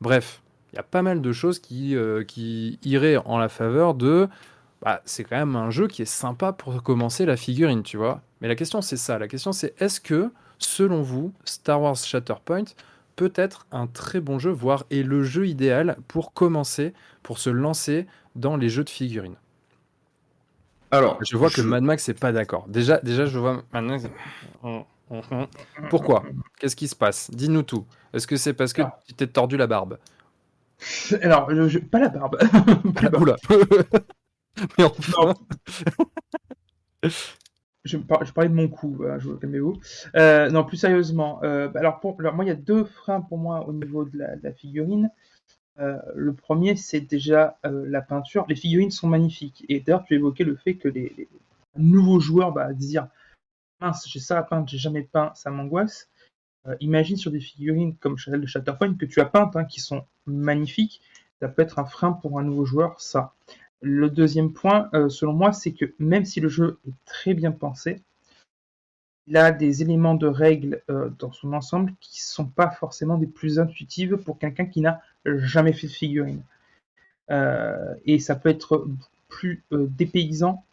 Bref, 0.00 0.42
il 0.72 0.76
y 0.76 0.78
a 0.78 0.84
pas 0.84 1.02
mal 1.02 1.22
de 1.22 1.32
choses 1.32 1.58
qui, 1.58 1.96
qui 2.28 2.78
iraient 2.84 3.16
en 3.16 3.38
la 3.38 3.48
faveur 3.48 3.94
de 3.94 4.28
bah, 4.82 5.02
c'est 5.04 5.24
quand 5.24 5.36
même 5.36 5.56
un 5.56 5.70
jeu 5.70 5.86
qui 5.88 6.02
est 6.02 6.06
sympa 6.06 6.52
pour 6.52 6.82
commencer 6.82 7.26
la 7.26 7.36
figurine, 7.36 7.82
tu 7.82 7.96
vois. 7.96 8.22
Mais 8.40 8.48
la 8.48 8.54
question, 8.56 8.80
c'est 8.80 8.96
ça. 8.96 9.18
La 9.18 9.28
question, 9.28 9.52
c'est 9.52 9.74
est-ce 9.80 10.00
que, 10.00 10.30
selon 10.58 11.02
vous, 11.02 11.32
Star 11.44 11.80
Wars 11.82 11.96
Shatterpoint 11.96 12.64
peut 13.16 13.32
être 13.34 13.66
un 13.72 13.86
très 13.86 14.20
bon 14.20 14.38
jeu, 14.38 14.50
voire 14.50 14.84
est 14.90 15.02
le 15.02 15.22
jeu 15.22 15.46
idéal 15.46 15.96
pour 16.08 16.32
commencer, 16.32 16.94
pour 17.22 17.38
se 17.38 17.50
lancer 17.50 18.06
dans 18.36 18.56
les 18.56 18.68
jeux 18.70 18.84
de 18.84 18.90
figurines? 18.90 19.36
Alors, 20.90 21.18
Je 21.22 21.36
vois 21.36 21.50
que 21.50 21.60
Mad 21.60 21.82
Max 21.84 22.08
n'est 22.08 22.14
pas 22.14 22.32
d'accord. 22.32 22.64
Déjà, 22.66 22.98
déjà, 22.98 23.26
je 23.26 23.38
vois 23.38 23.62
Mad 23.72 23.84
Max. 23.84 24.04
Pourquoi? 25.90 26.24
Qu'est-ce 26.58 26.74
qui 26.76 26.88
se 26.88 26.96
passe? 26.96 27.30
Dis-nous 27.30 27.62
tout. 27.62 27.84
Est-ce 28.12 28.26
que 28.26 28.36
c'est 28.36 28.54
parce 28.54 28.72
que 28.72 28.82
Ah. 28.82 28.98
tu 29.06 29.14
t'es 29.14 29.26
tordu 29.26 29.56
la 29.56 29.66
barbe? 29.66 29.98
Alors, 31.20 31.48
je- 31.68 31.78
pas 31.78 31.98
la 31.98 32.08
barbe. 32.08 32.38
Pas 32.94 33.02
la 33.02 33.10
barbe. 33.10 33.36
Oula 34.56 34.66
Mais 34.78 34.84
enfin, 34.84 35.34
je, 37.84 37.96
par- 37.96 38.24
je 38.24 38.32
parlais 38.32 38.50
de 38.50 38.54
mon 38.54 38.68
cou, 38.68 38.94
voilà, 38.96 39.18
je 39.18 39.30
calmez-vous. 39.30 39.74
Euh, 40.16 40.50
non, 40.50 40.64
plus 40.64 40.76
sérieusement, 40.76 41.40
euh, 41.42 41.68
bah, 41.68 41.80
alors, 41.80 42.00
pour, 42.00 42.16
alors 42.20 42.34
moi, 42.34 42.44
il 42.44 42.48
y 42.48 42.52
a 42.52 42.54
deux 42.56 42.84
freins 42.84 43.20
pour 43.20 43.38
moi 43.38 43.66
au 43.66 43.72
niveau 43.72 44.04
de 44.04 44.18
la, 44.18 44.36
de 44.36 44.42
la 44.44 44.52
figurine. 44.52 45.10
Euh, 45.80 45.98
le 46.14 46.34
premier, 46.34 46.76
c'est 46.76 47.00
déjà 47.02 47.58
euh, 47.66 47.86
la 47.88 48.02
peinture. 48.02 48.46
Les 48.48 48.56
figurines 48.56 48.90
sont 48.90 49.08
magnifiques. 49.08 49.64
Et 49.68 49.80
d'ailleurs, 49.80 50.04
tu 50.04 50.14
évoquais 50.14 50.44
le 50.44 50.56
fait 50.56 50.74
que 50.76 50.88
les, 50.88 51.12
les 51.18 51.28
nouveaux 51.76 52.20
joueurs 52.20 52.52
bah, 52.52 52.72
dire 52.74 53.08
mince, 53.80 54.08
j'ai 54.08 54.20
ça 54.20 54.38
à 54.38 54.42
peindre, 54.42 54.68
j'ai 54.68 54.78
jamais 54.78 55.02
peint, 55.02 55.32
ça 55.34 55.50
m'angoisse. 55.50 56.08
Euh, 56.66 56.76
imagine 56.80 57.16
sur 57.16 57.30
des 57.30 57.40
figurines 57.40 57.96
comme 57.96 58.18
celle 58.18 58.40
de 58.40 58.46
Shatterpoint 58.46 58.94
que 58.94 59.06
tu 59.06 59.20
as 59.20 59.26
peintes, 59.26 59.56
hein, 59.56 59.64
qui 59.64 59.80
sont 59.80 60.04
magnifiques. 60.26 61.02
Ça 61.40 61.48
peut 61.48 61.62
être 61.62 61.78
un 61.78 61.84
frein 61.86 62.12
pour 62.12 62.38
un 62.38 62.42
nouveau 62.44 62.64
joueur, 62.66 63.00
ça. 63.00 63.34
Le 63.82 64.10
deuxième 64.10 64.52
point, 64.52 64.90
euh, 64.92 65.08
selon 65.08 65.32
moi, 65.32 65.52
c'est 65.52 65.72
que 65.72 65.86
même 65.98 66.24
si 66.24 66.40
le 66.40 66.48
jeu 66.48 66.78
est 66.86 66.92
très 67.06 67.32
bien 67.32 67.50
pensé, 67.50 68.02
il 69.26 69.36
a 69.36 69.52
des 69.52 69.80
éléments 69.82 70.14
de 70.14 70.26
règles 70.26 70.82
euh, 70.90 71.08
dans 71.18 71.32
son 71.32 71.52
ensemble 71.52 71.94
qui 72.00 72.20
sont 72.20 72.46
pas 72.46 72.70
forcément 72.70 73.16
des 73.16 73.26
plus 73.26 73.58
intuitives 73.58 74.16
pour 74.18 74.38
quelqu'un 74.38 74.66
qui 74.66 74.80
n'a 74.80 75.00
jamais 75.24 75.72
fait 75.72 75.86
de 75.86 75.92
figurine. 75.92 76.42
Euh, 77.30 77.94
et 78.04 78.18
ça 78.18 78.34
peut 78.34 78.48
être 78.48 78.86
plus 79.28 79.64
dépaysant 79.70 80.64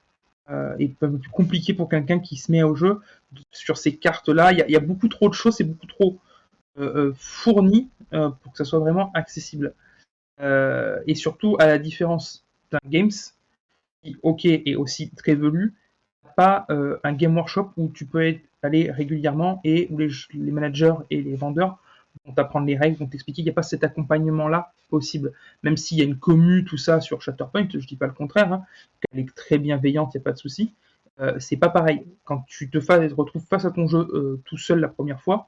et 0.79 0.87
plus 0.87 1.29
compliqué 1.29 1.73
pour 1.73 1.89
quelqu'un 1.89 2.19
qui 2.19 2.37
se 2.37 2.49
met 2.53 2.63
au 2.63 2.73
jeu 2.73 3.01
sur 3.51 3.77
ces 3.77 3.97
cartes-là. 3.97 4.53
Il 4.53 4.71
y, 4.71 4.75
a- 4.77 4.79
beaucoup 4.79 5.09
trop 5.09 5.27
de 5.27 5.33
choses, 5.33 5.57
c'est 5.57 5.65
beaucoup 5.65 5.87
trop 5.87 6.17
fourni 7.15 7.89
pour 8.11 8.51
que 8.53 8.57
ça 8.57 8.63
soit 8.63 8.79
vraiment 8.79 9.11
accessible. 9.13 9.73
Et 10.39 11.15
surtout, 11.15 11.57
à 11.59 11.67
la 11.67 11.77
différence 11.77 12.46
Games, 12.85 13.11
qui, 14.03 14.17
ok, 14.23 14.45
est 14.45 14.75
aussi 14.75 15.09
très 15.11 15.35
velu, 15.35 15.73
pas 16.35 16.65
euh, 16.69 16.97
un 17.03 17.13
game 17.13 17.35
workshop 17.35 17.71
où 17.77 17.89
tu 17.89 18.05
peux 18.05 18.25
être- 18.25 18.41
aller 18.63 18.91
régulièrement 18.91 19.61
et 19.63 19.87
où 19.91 19.97
les, 19.97 20.09
managers 20.51 20.93
et 21.09 21.21
les 21.21 21.35
vendeurs 21.35 21.77
vont 22.25 22.33
t'apprendre 22.33 22.67
les 22.67 22.77
règles, 22.77 22.97
vont 22.97 23.07
t'expliquer. 23.07 23.41
Il 23.41 23.45
n'y 23.45 23.51
a 23.51 23.53
pas 23.53 23.63
cet 23.63 23.83
accompagnement-là 23.83 24.73
possible. 24.89 25.33
Même 25.63 25.77
s'il 25.77 25.97
y 25.97 26.01
a 26.01 26.05
une 26.05 26.17
commu, 26.17 26.63
tout 26.65 26.77
ça 26.77 27.01
sur 27.01 27.21
Shatterpoint, 27.21 27.67
je 27.71 27.85
dis 27.87 27.95
pas 27.95 28.07
le 28.07 28.13
contraire, 28.13 28.51
hein, 28.53 28.65
qu'elle 29.01 29.21
est 29.21 29.35
très 29.35 29.57
bienveillante, 29.57 30.13
il 30.13 30.17
n'y 30.17 30.21
a 30.21 30.23
pas 30.23 30.33
de 30.33 30.37
souci. 30.37 30.73
Euh, 31.19 31.39
c'est 31.39 31.57
pas 31.57 31.69
pareil. 31.69 32.03
Quand 32.23 32.43
tu 32.47 32.69
te 32.69 32.79
fa- 32.79 32.99
retrouves 33.09 33.45
face 33.49 33.65
à 33.65 33.71
ton 33.71 33.87
jeu 33.87 34.07
euh, 34.13 34.41
tout 34.45 34.57
seul 34.57 34.79
la 34.79 34.87
première 34.87 35.21
fois, 35.21 35.47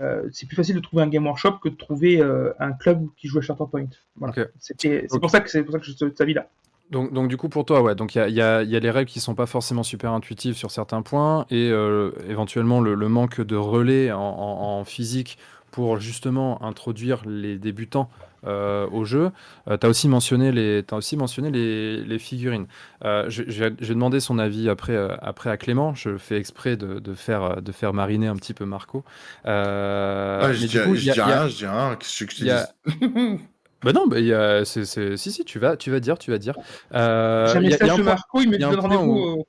euh, 0.00 0.28
c'est 0.32 0.46
plus 0.46 0.56
facile 0.56 0.74
de 0.76 0.80
trouver 0.80 1.02
un 1.02 1.08
game 1.08 1.26
workshop 1.26 1.58
que 1.62 1.68
de 1.68 1.76
trouver 1.76 2.20
euh, 2.20 2.52
un 2.60 2.72
club 2.72 3.06
qui 3.16 3.28
joue 3.28 3.38
à 3.38 3.42
Shatterpoint. 3.42 3.86
Voilà. 4.16 4.34
C'est 4.58 5.08
pour 5.20 5.30
ça 5.30 5.40
que 5.40 5.50
c'est 5.50 5.62
pour 5.62 5.72
ça 5.72 5.78
que 5.78 5.86
je 5.86 5.92
cet 5.92 6.20
avis-là. 6.20 6.48
Donc, 6.90 7.12
donc 7.12 7.28
du 7.28 7.36
coup 7.36 7.50
pour 7.50 7.66
toi 7.66 7.82
ouais 7.82 7.94
donc 7.94 8.14
il 8.14 8.18
y 8.18 8.20
a, 8.22 8.28
y 8.30 8.40
a- 8.40 8.62
y 8.62 8.74
a 8.74 8.80
les 8.80 8.90
règles 8.90 9.10
qui 9.10 9.20
sont 9.20 9.34
pas 9.34 9.44
forcément 9.44 9.82
super 9.82 10.12
intuitives 10.12 10.54
sur 10.56 10.70
certains 10.70 11.02
points 11.02 11.44
et 11.50 11.68
euh, 11.70 12.12
éventuellement 12.30 12.80
le, 12.80 12.94
le 12.94 13.08
manque 13.10 13.42
de 13.42 13.56
relais 13.56 14.10
en, 14.10 14.18
en- 14.20 14.78
en 14.80 14.84
physique 14.84 15.36
pour 15.70 15.98
justement 16.00 16.62
introduire 16.62 17.22
les 17.26 17.58
débutants 17.58 18.10
euh, 18.46 18.86
au 18.92 19.04
jeu. 19.04 19.30
tu 19.66 19.86
as 19.86 19.88
aussi 19.88 20.08
mentionné 20.08 20.52
les 20.52 20.84
t'as 20.86 20.96
aussi 20.96 21.16
mentionné 21.16 21.50
les, 21.50 22.04
les 22.04 22.18
figurines. 22.18 22.66
Euh, 23.04 23.28
vais 23.64 23.70
demander 23.94 24.20
son 24.20 24.38
avis 24.38 24.68
après 24.68 24.94
euh, 24.94 25.16
après 25.20 25.50
à 25.50 25.56
Clément. 25.56 25.94
Je 25.94 26.16
fais 26.18 26.36
exprès 26.36 26.76
de, 26.76 27.00
de 27.00 27.14
faire 27.14 27.60
de 27.60 27.72
faire 27.72 27.92
mariner 27.92 28.28
un 28.28 28.36
petit 28.36 28.54
peu 28.54 28.64
Marco. 28.64 29.04
Euh, 29.46 30.40
Ah, 30.42 30.52
je 30.52 30.66
dis, 30.66 30.78
rien, 30.78 31.48
je 31.48 31.56
dis 31.56 31.66
rien. 31.66 31.96
Qu'est-ce 31.96 32.24
que 32.24 32.34
dis? 32.34 32.50
Bah 33.84 33.92
non, 33.92 34.06
bah 34.08 34.18
y 34.18 34.32
a, 34.32 34.64
si 34.64 34.84
si, 34.86 35.44
tu 35.44 35.58
vas, 35.58 35.76
tu 35.76 35.90
vas 35.90 36.00
dire, 36.00 36.18
tu 36.18 36.30
vas 36.32 36.38
dire. 36.38 36.54
Euh, 36.94 37.46
J'ai 37.52 37.58
un 37.58 37.60
message 37.60 37.90
un 37.90 37.96
de 37.98 38.02
point- 38.02 38.12
Marco, 38.12 38.40
il 38.42 38.50
me 38.50 38.58
donne 38.58 38.74
rendez-vous. 38.80 39.44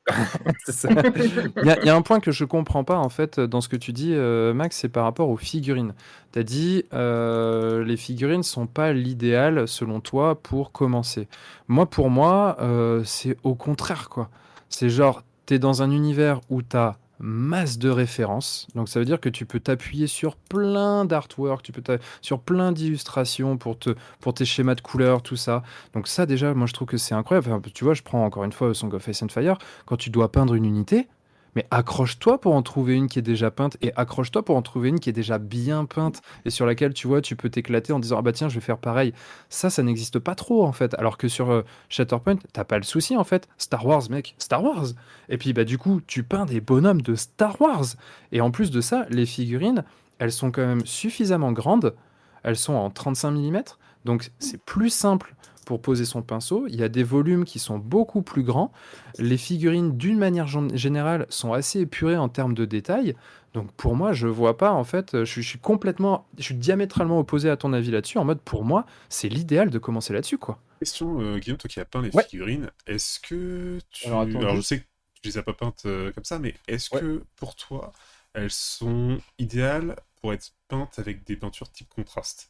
y, 1.63 1.69
a, 1.69 1.79
il 1.79 1.85
y 1.85 1.89
a 1.89 1.95
un 1.95 2.01
point 2.01 2.19
que 2.19 2.31
je 2.31 2.45
comprends 2.45 2.83
pas 2.83 2.97
en 2.97 3.09
fait 3.09 3.39
dans 3.39 3.61
ce 3.61 3.69
que 3.69 3.75
tu 3.75 3.91
dis, 3.93 4.13
euh, 4.13 4.53
Max, 4.53 4.77
c'est 4.77 4.89
par 4.89 5.03
rapport 5.03 5.29
aux 5.29 5.37
figurines. 5.37 5.93
Tu 6.31 6.39
as 6.39 6.43
dit 6.43 6.83
euh, 6.93 7.83
les 7.83 7.97
figurines 7.97 8.43
sont 8.43 8.67
pas 8.67 8.93
l'idéal 8.93 9.67
selon 9.67 9.99
toi 9.99 10.35
pour 10.41 10.71
commencer. 10.71 11.27
Moi, 11.67 11.87
pour 11.89 12.09
moi, 12.09 12.57
euh, 12.61 13.01
c'est 13.05 13.35
au 13.43 13.55
contraire 13.55 14.09
quoi. 14.09 14.29
C'est 14.69 14.89
genre 14.89 15.23
tu 15.47 15.55
es 15.55 15.59
dans 15.59 15.81
un 15.81 15.89
univers 15.89 16.41
où 16.49 16.61
tu 16.61 16.77
as 16.77 16.97
masse 17.19 17.77
de 17.77 17.89
références. 17.89 18.67
Donc 18.75 18.89
ça 18.89 18.99
veut 18.99 19.05
dire 19.05 19.19
que 19.19 19.29
tu 19.29 19.45
peux 19.45 19.59
t'appuyer 19.59 20.07
sur 20.07 20.35
plein 20.35 21.05
d'artwork, 21.05 21.63
tu 21.63 21.71
peux 21.71 21.81
sur 22.21 22.39
plein 22.39 22.71
d'illustrations 22.71 23.57
pour 23.57 23.77
te 23.77 23.91
pour 24.19 24.33
tes 24.33 24.45
schémas 24.45 24.75
de 24.75 24.81
couleurs, 24.81 25.21
tout 25.21 25.35
ça. 25.35 25.63
Donc 25.93 26.07
ça 26.07 26.25
déjà, 26.25 26.53
moi 26.53 26.67
je 26.67 26.73
trouve 26.73 26.87
que 26.87 26.97
c'est 26.97 27.15
incroyable. 27.15 27.47
Enfin, 27.51 27.61
tu 27.73 27.83
vois, 27.83 27.93
je 27.93 28.03
prends 28.03 28.25
encore 28.25 28.43
une 28.43 28.51
fois 28.51 28.73
Song 28.73 28.93
of 28.93 29.07
Ice 29.07 29.23
and 29.23 29.29
Fire 29.29 29.57
quand 29.85 29.97
tu 29.97 30.09
dois 30.09 30.31
peindre 30.31 30.53
une 30.55 30.65
unité, 30.65 31.07
mais 31.55 31.65
accroche-toi 31.71 32.39
pour 32.39 32.53
en 32.53 32.61
trouver 32.61 32.95
une 32.95 33.07
qui 33.07 33.19
est 33.19 33.23
déjà 33.23 33.51
peinte 33.51 33.77
et 33.81 33.91
accroche-toi 33.95 34.43
pour 34.43 34.55
en 34.55 34.61
trouver 34.61 34.89
une 34.89 34.99
qui 34.99 35.09
est 35.09 35.13
déjà 35.13 35.37
bien 35.37 35.85
peinte 35.85 36.21
et 36.45 36.49
sur 36.49 36.65
laquelle 36.65 36.93
tu 36.93 37.07
vois, 37.07 37.21
tu 37.21 37.35
peux 37.35 37.49
t'éclater 37.49 37.93
en 37.93 37.99
disant 37.99 38.17
ah 38.19 38.21
bah 38.21 38.31
tiens, 38.31 38.49
je 38.49 38.55
vais 38.55 38.61
faire 38.61 38.77
pareil. 38.77 39.13
Ça, 39.49 39.69
ça 39.69 39.83
n'existe 39.83 40.19
pas 40.19 40.35
trop 40.35 40.63
en 40.65 40.71
fait. 40.71 40.93
Alors 40.95 41.17
que 41.17 41.27
sur 41.27 41.51
euh, 41.51 41.63
Shatterpoint, 41.89 42.37
t'as 42.53 42.63
pas 42.63 42.77
le 42.77 42.83
souci 42.83 43.17
en 43.17 43.23
fait. 43.23 43.47
Star 43.57 43.85
Wars, 43.85 44.03
mec, 44.09 44.35
Star 44.37 44.63
Wars. 44.63 44.87
Et 45.29 45.37
puis 45.37 45.53
bah 45.53 45.63
du 45.63 45.77
coup, 45.77 46.01
tu 46.05 46.23
peins 46.23 46.45
des 46.45 46.61
bonhommes 46.61 47.01
de 47.01 47.15
Star 47.15 47.59
Wars. 47.61 47.85
Et 48.31 48.41
en 48.41 48.51
plus 48.51 48.71
de 48.71 48.81
ça, 48.81 49.05
les 49.09 49.25
figurines, 49.25 49.83
elles 50.19 50.31
sont 50.31 50.51
quand 50.51 50.65
même 50.65 50.85
suffisamment 50.85 51.51
grandes. 51.51 51.95
Elles 52.43 52.57
sont 52.57 52.73
en 52.73 52.89
35 52.89 53.31
mm, 53.31 53.63
donc 54.05 54.31
c'est 54.39 54.61
plus 54.63 54.89
simple 54.89 55.35
pour 55.69 55.83
poser 55.83 56.03
son 56.03 56.23
pinceau. 56.23 56.65
Il 56.67 56.75
y 56.77 56.81
a 56.81 56.89
des 56.89 57.03
volumes 57.03 57.45
qui 57.45 57.59
sont 57.59 57.77
beaucoup 57.77 58.23
plus 58.23 58.41
grands. 58.41 58.71
Les 59.19 59.37
figurines, 59.37 59.95
d'une 59.97 60.17
manière 60.17 60.47
générale, 60.47 61.27
sont 61.29 61.53
assez 61.53 61.81
épurées 61.81 62.17
en 62.17 62.27
termes 62.27 62.55
de 62.55 62.65
détails. 62.65 63.15
Donc 63.53 63.71
pour 63.73 63.95
moi, 63.95 64.11
je 64.11 64.27
vois 64.27 64.57
pas 64.57 64.71
en 64.71 64.83
fait, 64.83 65.11
je, 65.13 65.25
suis- 65.25 65.43
je 65.43 65.47
suis 65.47 65.59
complètement, 65.59 66.25
je 66.39 66.43
suis 66.43 66.55
diamétralement 66.55 67.19
opposé 67.19 67.51
à 67.51 67.55
ton 67.55 67.71
avis 67.71 67.91
là-dessus. 67.91 68.17
En 68.17 68.25
mode, 68.25 68.41
pour 68.41 68.65
moi, 68.65 68.87
c'est 69.09 69.29
l'idéal 69.29 69.69
de 69.69 69.77
commencer 69.77 70.11
là-dessus, 70.11 70.39
quoi. 70.39 70.57
Question, 70.79 71.21
euh, 71.21 71.37
Guillaume, 71.37 71.59
toi 71.59 71.69
qui 71.69 71.79
as 71.79 71.85
peint 71.85 72.01
les 72.01 72.09
Ouais. 72.15 72.23
figurines, 72.23 72.71
est-ce 72.87 73.19
que 73.19 73.77
tu. 73.91 74.07
Alors, 74.07 74.21
attends, 74.21 74.55
je 74.55 74.61
sais 74.61 74.79
que 74.79 74.85
tu 75.21 75.29
les 75.29 75.37
as 75.37 75.43
pas 75.43 75.53
peintes 75.53 75.83
euh, 75.85 76.11
comme 76.13 76.25
ça, 76.25 76.39
mais 76.39 76.55
est-ce 76.67 76.95
Ouais. 76.95 77.01
que 77.01 77.21
pour 77.35 77.53
toi, 77.55 77.91
elles 78.33 78.49
sont 78.49 79.19
idéales 79.37 79.95
pour 80.19 80.33
être 80.33 80.49
peintes 80.67 80.97
avec 80.97 81.23
des 81.27 81.35
peintures 81.35 81.71
type 81.71 81.89
contraste? 81.89 82.49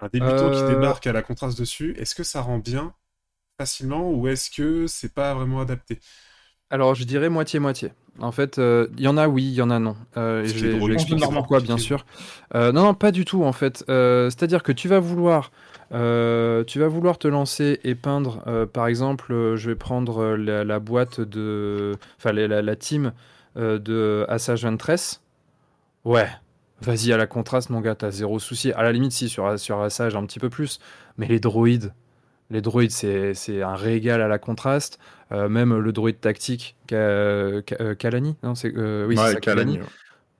Un 0.00 0.08
débutant 0.08 0.50
qui 0.50 0.62
Euh, 0.62 0.68
débarque 0.74 1.06
à 1.06 1.12
la 1.12 1.22
contraste 1.22 1.58
dessus, 1.58 1.94
est-ce 1.98 2.14
que 2.14 2.24
ça 2.24 2.40
rend 2.42 2.58
bien 2.58 2.94
facilement 3.58 4.10
ou 4.10 4.28
est-ce 4.28 4.50
que 4.50 4.86
c'est 4.86 5.12
pas 5.14 5.34
vraiment 5.34 5.60
adapté? 5.60 6.00
Alors, 6.70 6.94
je 6.94 7.04
dirais 7.04 7.28
moitié-moitié. 7.28 7.92
En 8.20 8.32
fait, 8.32 8.58
euh, 8.58 8.86
il 8.96 9.02
y 9.02 9.08
en 9.08 9.16
a 9.16 9.26
oui, 9.28 9.44
il 9.44 9.54
y 9.54 9.62
en 9.62 9.70
a 9.70 9.78
non. 9.78 9.96
Euh, 10.16 10.44
et 10.44 10.52
je 10.52 10.58
vais, 10.66 10.72
je 10.72 10.76
drôle, 10.76 10.90
vais 10.90 10.94
expliquer 10.94 11.26
pourquoi, 11.26 11.60
bien 11.60 11.78
sûr. 11.78 12.06
Euh, 12.54 12.70
non, 12.72 12.84
non, 12.84 12.94
pas 12.94 13.10
du 13.12 13.24
tout, 13.24 13.42
en 13.44 13.52
fait. 13.52 13.84
Euh, 13.88 14.30
C'est-à-dire 14.30 14.62
que 14.62 14.72
tu 14.72 14.86
vas 14.88 15.00
vouloir, 15.00 15.50
euh, 15.92 16.62
tu 16.64 16.78
vas 16.78 16.86
vouloir 16.88 17.18
te 17.18 17.26
lancer 17.28 17.80
et 17.82 17.94
peindre, 17.96 18.42
euh, 18.46 18.66
par 18.66 18.86
exemple, 18.86 19.32
euh, 19.32 19.56
je 19.56 19.70
vais 19.70 19.76
prendre 19.76 20.36
la, 20.36 20.64
la 20.64 20.78
boîte 20.78 21.20
de... 21.20 21.92
Enfin, 22.18 22.32
la, 22.32 22.76
team 22.76 23.12
euh, 23.56 23.78
de 23.78 24.24
Assage 24.28 24.64
Ventress. 24.64 25.22
Ouais, 26.04 26.28
vas-y 26.80 27.12
à 27.12 27.16
la 27.16 27.26
contraste, 27.26 27.70
mon 27.70 27.80
gars, 27.80 27.94
t'as 27.94 28.10
zéro 28.10 28.38
souci. 28.38 28.72
À 28.72 28.82
la 28.82 28.92
limite, 28.92 29.12
si, 29.12 29.28
sur, 29.28 29.58
sur 29.58 29.80
Assage, 29.80 30.16
un 30.16 30.24
petit 30.26 30.38
peu 30.38 30.50
plus. 30.50 30.78
Mais 31.18 31.26
les 31.26 31.40
droïdes, 31.40 31.92
les 32.50 32.60
droïdes, 32.62 32.90
c'est 32.90 33.62
un 33.62 33.74
régal 33.74 34.22
à 34.22 34.28
la 34.28 34.38
contraste. 34.38 34.98
Euh, 35.32 35.48
même 35.48 35.78
le 35.78 35.92
droïde 35.92 36.20
tactique, 36.20 36.76
Ka- 36.86 36.96
euh, 36.96 37.62
Kalani, 37.98 38.36
non, 38.42 38.54
c'est 38.54 38.72
euh, 38.76 39.06
oui, 39.06 39.16
Ouais, 39.16 39.36
Kalani. 39.40 39.78
Ouais. 39.78 39.84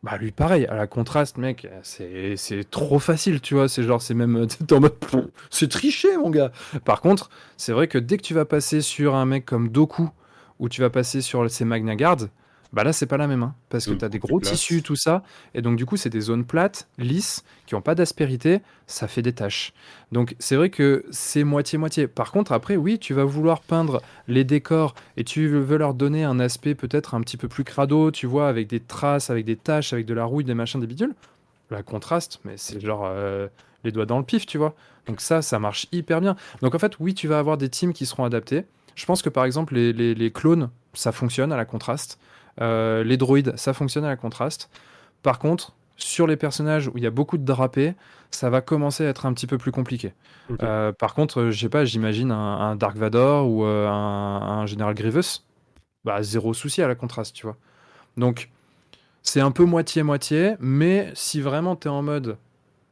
Bah 0.02 0.16
lui 0.16 0.32
pareil, 0.32 0.64
à 0.66 0.76
la 0.76 0.86
contraste, 0.86 1.36
mec, 1.36 1.68
c'est 1.82 2.70
trop 2.70 2.98
facile, 2.98 3.40
tu 3.42 3.54
vois. 3.54 3.68
C'est 3.68 3.82
genre, 3.82 4.00
c'est 4.00 4.14
même 4.14 4.46
t'es 4.66 4.72
en 4.74 4.80
mode, 4.80 4.94
pff, 4.94 5.16
c'est 5.50 5.68
triché, 5.68 6.16
mon 6.16 6.30
gars. 6.30 6.52
Par 6.86 7.02
contre, 7.02 7.28
c'est 7.58 7.72
vrai 7.72 7.86
que 7.86 7.98
dès 7.98 8.16
que 8.16 8.22
tu 8.22 8.32
vas 8.32 8.46
passer 8.46 8.80
sur 8.80 9.14
un 9.14 9.26
mec 9.26 9.44
comme 9.44 9.68
Doku 9.68 10.08
ou 10.58 10.68
tu 10.70 10.80
vas 10.80 10.90
passer 10.90 11.20
sur 11.20 11.50
ces 11.50 11.64
Magna 11.66 11.96
Guard, 11.96 12.28
bah 12.72 12.84
là 12.84 12.92
c'est 12.92 13.06
pas 13.06 13.16
la 13.16 13.26
même, 13.26 13.42
hein, 13.42 13.54
parce 13.68 13.86
que 13.86 13.90
Zone 13.90 13.98
t'as 13.98 14.08
des 14.08 14.18
gros 14.18 14.40
tissus, 14.40 14.82
tout 14.82 14.96
ça, 14.96 15.22
et 15.54 15.62
donc 15.62 15.76
du 15.76 15.86
coup 15.86 15.96
c'est 15.96 16.10
des 16.10 16.20
zones 16.20 16.44
plates, 16.44 16.88
lisses, 16.98 17.42
qui 17.66 17.74
ont 17.74 17.82
pas 17.82 17.94
d'aspérité, 17.94 18.60
ça 18.86 19.08
fait 19.08 19.22
des 19.22 19.32
taches. 19.32 19.72
Donc 20.12 20.36
c'est 20.38 20.56
vrai 20.56 20.70
que 20.70 21.04
c'est 21.10 21.44
moitié-moitié. 21.44 22.06
Par 22.08 22.32
contre, 22.32 22.52
après, 22.52 22.76
oui, 22.76 22.98
tu 22.98 23.14
vas 23.14 23.24
vouloir 23.24 23.60
peindre 23.62 24.02
les 24.28 24.44
décors 24.44 24.94
et 25.16 25.24
tu 25.24 25.46
veux 25.48 25.76
leur 25.78 25.94
donner 25.94 26.24
un 26.24 26.40
aspect 26.40 26.74
peut-être 26.74 27.14
un 27.14 27.20
petit 27.20 27.36
peu 27.36 27.48
plus 27.48 27.64
crado, 27.64 28.10
tu 28.10 28.26
vois, 28.26 28.48
avec 28.48 28.68
des 28.68 28.80
traces, 28.80 29.30
avec 29.30 29.44
des 29.44 29.56
taches, 29.56 29.92
avec 29.92 30.06
de 30.06 30.14
la 30.14 30.24
rouille, 30.24 30.44
des 30.44 30.54
machins, 30.54 30.80
des 30.80 30.86
bidules. 30.86 31.14
la 31.70 31.82
contraste, 31.82 32.40
mais 32.44 32.56
c'est 32.56 32.80
genre 32.80 33.02
euh, 33.06 33.48
les 33.84 33.92
doigts 33.92 34.06
dans 34.06 34.18
le 34.18 34.24
pif, 34.24 34.46
tu 34.46 34.58
vois. 34.58 34.74
Donc 35.06 35.20
ça, 35.20 35.42
ça 35.42 35.58
marche 35.58 35.86
hyper 35.92 36.20
bien. 36.20 36.36
Donc 36.62 36.74
en 36.74 36.78
fait, 36.78 36.98
oui, 37.00 37.14
tu 37.14 37.28
vas 37.28 37.38
avoir 37.38 37.56
des 37.56 37.68
teams 37.68 37.92
qui 37.92 38.06
seront 38.06 38.24
adaptés. 38.24 38.64
Je 38.96 39.06
pense 39.06 39.22
que 39.22 39.28
par 39.28 39.44
exemple, 39.44 39.74
les, 39.74 39.92
les- 39.92 40.14
les 40.14 40.30
clones, 40.32 40.70
ça 40.94 41.12
fonctionne 41.12 41.52
à 41.52 41.56
la 41.56 41.64
contraste. 41.64 42.18
Euh, 42.60 43.04
les 43.04 43.16
droïdes, 43.16 43.54
ça 43.56 43.72
fonctionne 43.72 44.04
à 44.04 44.08
la 44.08 44.16
contraste. 44.16 44.70
Par 45.22 45.38
contre, 45.38 45.74
sur 45.96 46.26
les 46.26 46.36
personnages 46.36 46.88
où 46.88 46.92
il 46.96 47.02
y 47.02 47.06
a 47.06 47.10
beaucoup 47.10 47.38
de 47.38 47.44
drapés, 47.44 47.94
ça 48.30 48.50
va 48.50 48.60
commencer 48.60 49.04
à 49.04 49.08
être 49.08 49.26
un 49.26 49.32
petit 49.32 49.46
peu 49.46 49.58
plus 49.58 49.72
compliqué. 49.72 50.14
Euh, 50.62 50.92
par 50.92 51.14
contre, 51.14 51.40
euh, 51.40 51.50
je 51.50 51.60
sais 51.60 51.68
pas, 51.68 51.84
j'imagine 51.84 52.30
un, 52.32 52.58
un 52.58 52.76
Dark 52.76 52.96
Vador 52.96 53.48
ou 53.48 53.64
euh, 53.64 53.88
un, 53.88 54.62
un 54.62 54.66
Général 54.66 54.94
Grievous, 54.94 55.44
bah 56.04 56.22
zéro 56.22 56.54
souci 56.54 56.82
à 56.82 56.88
la 56.88 56.94
contraste, 56.94 57.36
tu 57.36 57.46
vois. 57.46 57.56
Donc, 58.16 58.50
c'est 59.22 59.40
un 59.40 59.50
peu 59.50 59.64
moitié-moitié, 59.64 60.56
mais 60.58 61.10
si 61.14 61.40
vraiment 61.40 61.76
tu 61.76 61.88
es 61.88 61.90
en 61.90 62.02
mode 62.02 62.38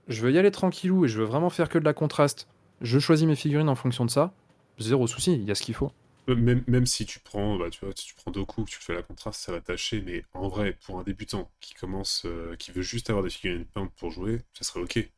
je 0.08 0.22
veux 0.22 0.32
y 0.32 0.38
aller 0.38 0.50
tranquillou 0.50 1.04
et 1.04 1.08
je 1.08 1.18
veux 1.18 1.24
vraiment 1.26 1.50
faire 1.50 1.68
que 1.68 1.78
de 1.78 1.84
la 1.84 1.92
contraste, 1.92 2.48
je 2.80 2.98
choisis 2.98 3.26
mes 3.26 3.36
figurines 3.36 3.68
en 3.68 3.74
fonction 3.74 4.04
de 4.04 4.10
ça, 4.10 4.32
zéro 4.78 5.06
souci, 5.06 5.34
il 5.34 5.44
y 5.44 5.50
a 5.50 5.54
ce 5.54 5.62
qu'il 5.62 5.74
faut. 5.74 5.92
Même, 6.28 6.62
même 6.68 6.86
si 6.86 7.06
tu 7.06 7.18
prends, 7.20 7.56
bah, 7.58 7.70
tu 7.70 7.84
vois, 7.84 7.92
si 7.96 8.06
tu 8.06 8.14
prends 8.14 8.30
tu 8.66 8.78
fais 8.78 8.94
la 8.94 9.02
contraste, 9.02 9.40
ça 9.40 9.50
va 9.52 9.60
tâcher, 9.60 10.00
mais 10.02 10.24
en 10.34 10.48
vrai, 10.48 10.74
pour 10.84 10.98
un 11.00 11.02
débutant 11.02 11.50
qui 11.60 11.74
commence, 11.74 12.24
euh, 12.26 12.54
qui 12.56 12.70
veut 12.70 12.82
juste 12.82 13.08
avoir 13.10 13.24
des 13.24 13.30
figurines 13.30 13.64
peintes 13.66 13.92
pour 13.96 14.10
jouer, 14.10 14.42
ça 14.52 14.64
serait 14.64 14.80
ok. 14.80 15.08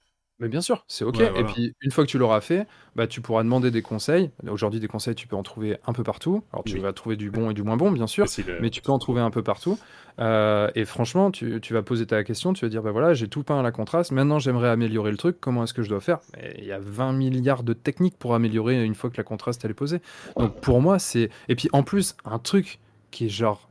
Mais 0.41 0.49
bien 0.49 0.62
sûr, 0.62 0.84
c'est 0.88 1.05
ok. 1.05 1.18
Ouais, 1.18 1.32
Et 1.38 1.45
puis, 1.45 1.74
une 1.82 1.91
fois 1.91 2.05
que 2.05 2.11
tu 2.11 2.16
l'auras 2.16 2.41
fait, 2.41 2.66
bah, 2.97 3.07
tu 3.07 3.20
pourras 3.20 3.43
demander 3.43 3.70
des 3.70 3.82
conseils. 3.82 4.30
Aujourd'hui, 4.49 4.80
des 4.80 4.88
conseils, 4.88 5.14
tu 5.14 5.26
peux 5.26 5.36
en 5.36 5.43
trouver 5.43 5.76
un 5.86 5.93
peu 5.93 6.03
partout. 6.03 6.43
Alors, 6.53 6.64
tu 6.64 6.76
Oui. 6.76 6.80
vas 6.80 6.95
trouver 6.95 7.16
du 7.16 7.30
bon 7.30 7.51
et 7.51 7.55
du 7.55 7.62
moins 7.62 7.76
bon, 7.76 7.91
bien 7.91 8.07
sûr. 8.07 8.24
Euh, 8.49 8.59
Mais 8.62 8.70
tu 8.70 8.80
peux 8.80 8.91
en 8.91 8.99
trouver 8.99 9.20
un 9.20 9.30
peu 9.30 9.43
partout. 9.43 9.78
Euh, 10.18 10.70
et 10.74 10.84
franchement, 10.86 11.30
tu, 11.30 11.61
tu 11.61 11.74
vas 11.74 11.82
poser 11.82 12.07
ta 12.07 12.24
question, 12.24 12.53
tu 12.55 12.64
vas 12.64 12.68
dire, 12.70 12.82
bah 12.82 12.91
voilà, 12.91 13.12
j'ai 13.14 13.28
tout 13.28 13.43
peint 13.43 13.59
à 13.61 13.62
la 13.62 13.70
contraste, 13.70 14.12
maintenant 14.12 14.38
j'aimerais 14.38 14.68
améliorer 14.68 15.11
le 15.11 15.16
truc, 15.16 15.38
comment 15.41 15.64
est-ce 15.64 15.72
que 15.72 15.82
je 15.82 15.88
dois 15.88 16.01
faire? 16.01 16.18
Il 16.59 16.64
y 16.64 16.72
a 16.72 16.78
20 16.78 17.12
milliards 17.12 17.62
de 17.62 17.72
techniques 17.72 18.18
pour 18.18 18.34
améliorer 18.34 18.84
une 18.84 18.95
fois 18.95 19.09
que 19.09 19.16
la 19.16 19.22
contraste 19.24 19.64
elle 19.64 19.70
est 19.70 19.74
posée. 19.74 20.01
Donc 20.36 20.61
pour 20.61 20.80
moi, 20.82 20.99
c'est... 20.99 21.30
Et 21.49 21.55
puis 21.55 21.68
en 21.72 21.82
plus, 21.82 22.16
un 22.26 22.38
truc 22.38 22.80
qui 23.11 23.26
est 23.26 23.30
genre 23.30 23.70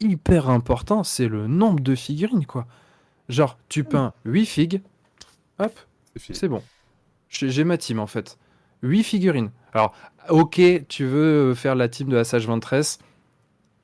hyper 0.00 0.50
important, 0.50 1.02
c'est 1.04 1.28
le 1.28 1.46
nombre 1.46 1.80
de 1.80 1.94
figurines, 1.94 2.44
quoi. 2.46 2.66
Genre, 3.30 3.56
tu 3.68 3.82
peins 3.84 4.12
8 4.26 4.44
figues, 4.46 4.82
hop, 5.58 5.72
c'est 6.18 6.48
bon. 6.48 6.62
J'ai 7.28 7.64
ma 7.64 7.76
team 7.78 7.98
en 7.98 8.06
fait. 8.06 8.38
8 8.82 9.02
figurines. 9.02 9.50
Alors, 9.72 9.92
ok, 10.28 10.60
tu 10.88 11.04
veux 11.04 11.54
faire 11.54 11.74
la 11.74 11.88
team 11.88 12.08
de 12.08 12.16
Assage 12.16 12.46
23, 12.46 12.80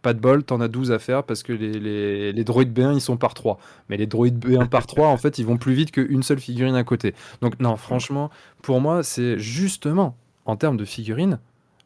pas 0.02 0.14
de 0.14 0.20
bol, 0.20 0.42
t'en 0.44 0.60
as 0.60 0.68
12 0.68 0.92
à 0.92 0.98
faire 0.98 1.22
parce 1.24 1.42
que 1.42 1.52
les, 1.52 1.78
les, 1.78 2.32
les 2.32 2.44
droïdes 2.44 2.76
B1 2.76 2.94
ils 2.94 3.00
sont 3.00 3.16
par 3.16 3.34
3. 3.34 3.58
Mais 3.88 3.96
les 3.96 4.06
droïdes 4.06 4.38
B1 4.44 4.68
par 4.68 4.86
3, 4.86 5.08
en 5.08 5.16
fait, 5.16 5.38
ils 5.38 5.46
vont 5.46 5.56
plus 5.56 5.74
vite 5.74 5.92
qu'une 5.92 6.22
seule 6.22 6.40
figurine 6.40 6.74
à 6.74 6.84
côté. 6.84 7.14
Donc, 7.40 7.58
non, 7.60 7.76
franchement, 7.76 8.30
pour 8.62 8.80
moi, 8.80 9.02
c'est 9.02 9.38
justement 9.38 10.16
en 10.44 10.56
termes 10.56 10.76
de 10.76 10.84
figurines, 10.84 11.38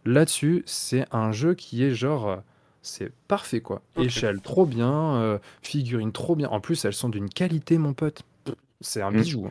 là-dessus, 0.05 0.63
c'est 0.67 1.05
un 1.13 1.31
jeu 1.33 1.55
qui 1.55 1.83
est 1.85 1.95
genre. 1.95 2.29
euh, 2.29 2.37
C'est 2.83 3.13
parfait 3.29 3.61
quoi. 3.61 3.83
Échelle 3.97 4.41
trop 4.41 4.65
bien, 4.67 5.17
euh, 5.17 5.39
figurines 5.63 6.13
trop 6.13 6.37
bien. 6.37 6.49
En 6.49 6.61
plus, 6.61 6.85
elles 6.85 6.93
sont 6.95 7.09
d'une 7.09 7.29
qualité, 7.29 7.77
mon 7.79 7.93
pote. 7.93 8.23
C'est 8.81 9.03
un 9.03 9.11
Mm. 9.11 9.17
bijou. 9.21 9.49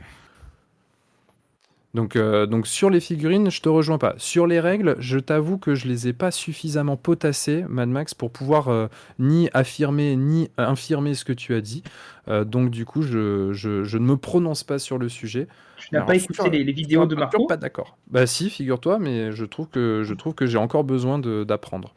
Donc, 1.95 2.17
euh, 2.17 2.45
donc 2.45 2.67
sur 2.67 2.89
les 2.89 2.99
figurines, 2.99 3.49
je 3.49 3.61
te 3.61 3.69
rejoins 3.69 3.97
pas. 3.97 4.15
Sur 4.17 4.47
les 4.47 4.59
règles, 4.59 4.95
je 4.99 5.17
t'avoue 5.17 5.57
que 5.57 5.75
je 5.75 5.87
les 5.87 6.07
ai 6.09 6.13
pas 6.13 6.29
suffisamment 6.31 6.97
potassées, 6.97 7.65
Mad 7.69 7.89
Max, 7.89 8.13
pour 8.13 8.31
pouvoir 8.31 8.67
euh, 8.67 8.87
ni 9.17 9.49
affirmer 9.53 10.15
ni 10.17 10.49
infirmer 10.57 11.13
ce 11.13 11.25
que 11.25 11.33
tu 11.33 11.53
as 11.55 11.61
dit. 11.61 11.83
Euh, 12.27 12.43
donc 12.43 12.69
du 12.69 12.85
coup, 12.85 13.01
je, 13.01 13.53
je- 13.53 13.83
je 13.85 13.97
ne 13.97 14.05
me 14.05 14.17
prononce 14.17 14.63
pas 14.63 14.77
sur 14.79 14.97
le 14.97 15.09
sujet. 15.09 15.47
Tu 15.77 15.87
n'as 15.93 16.01
pas 16.01 16.15
écouté 16.15 16.49
les, 16.49 16.63
les 16.65 16.73
vidéos 16.73 17.05
de 17.05 17.15
Marco 17.15 17.47
Pas 17.47 17.57
d'accord. 17.57 17.97
Bah 18.07 18.27
si, 18.27 18.49
figure-toi, 18.49 18.99
mais 18.99 19.31
je 19.31 19.45
trouve 19.45 19.69
que 19.69 20.03
je 20.03 20.13
trouve 20.13 20.33
que 20.35 20.45
j'ai 20.47 20.57
encore 20.57 20.83
besoin 20.83 21.19
de- 21.19 21.43
d'apprendre. 21.45 21.93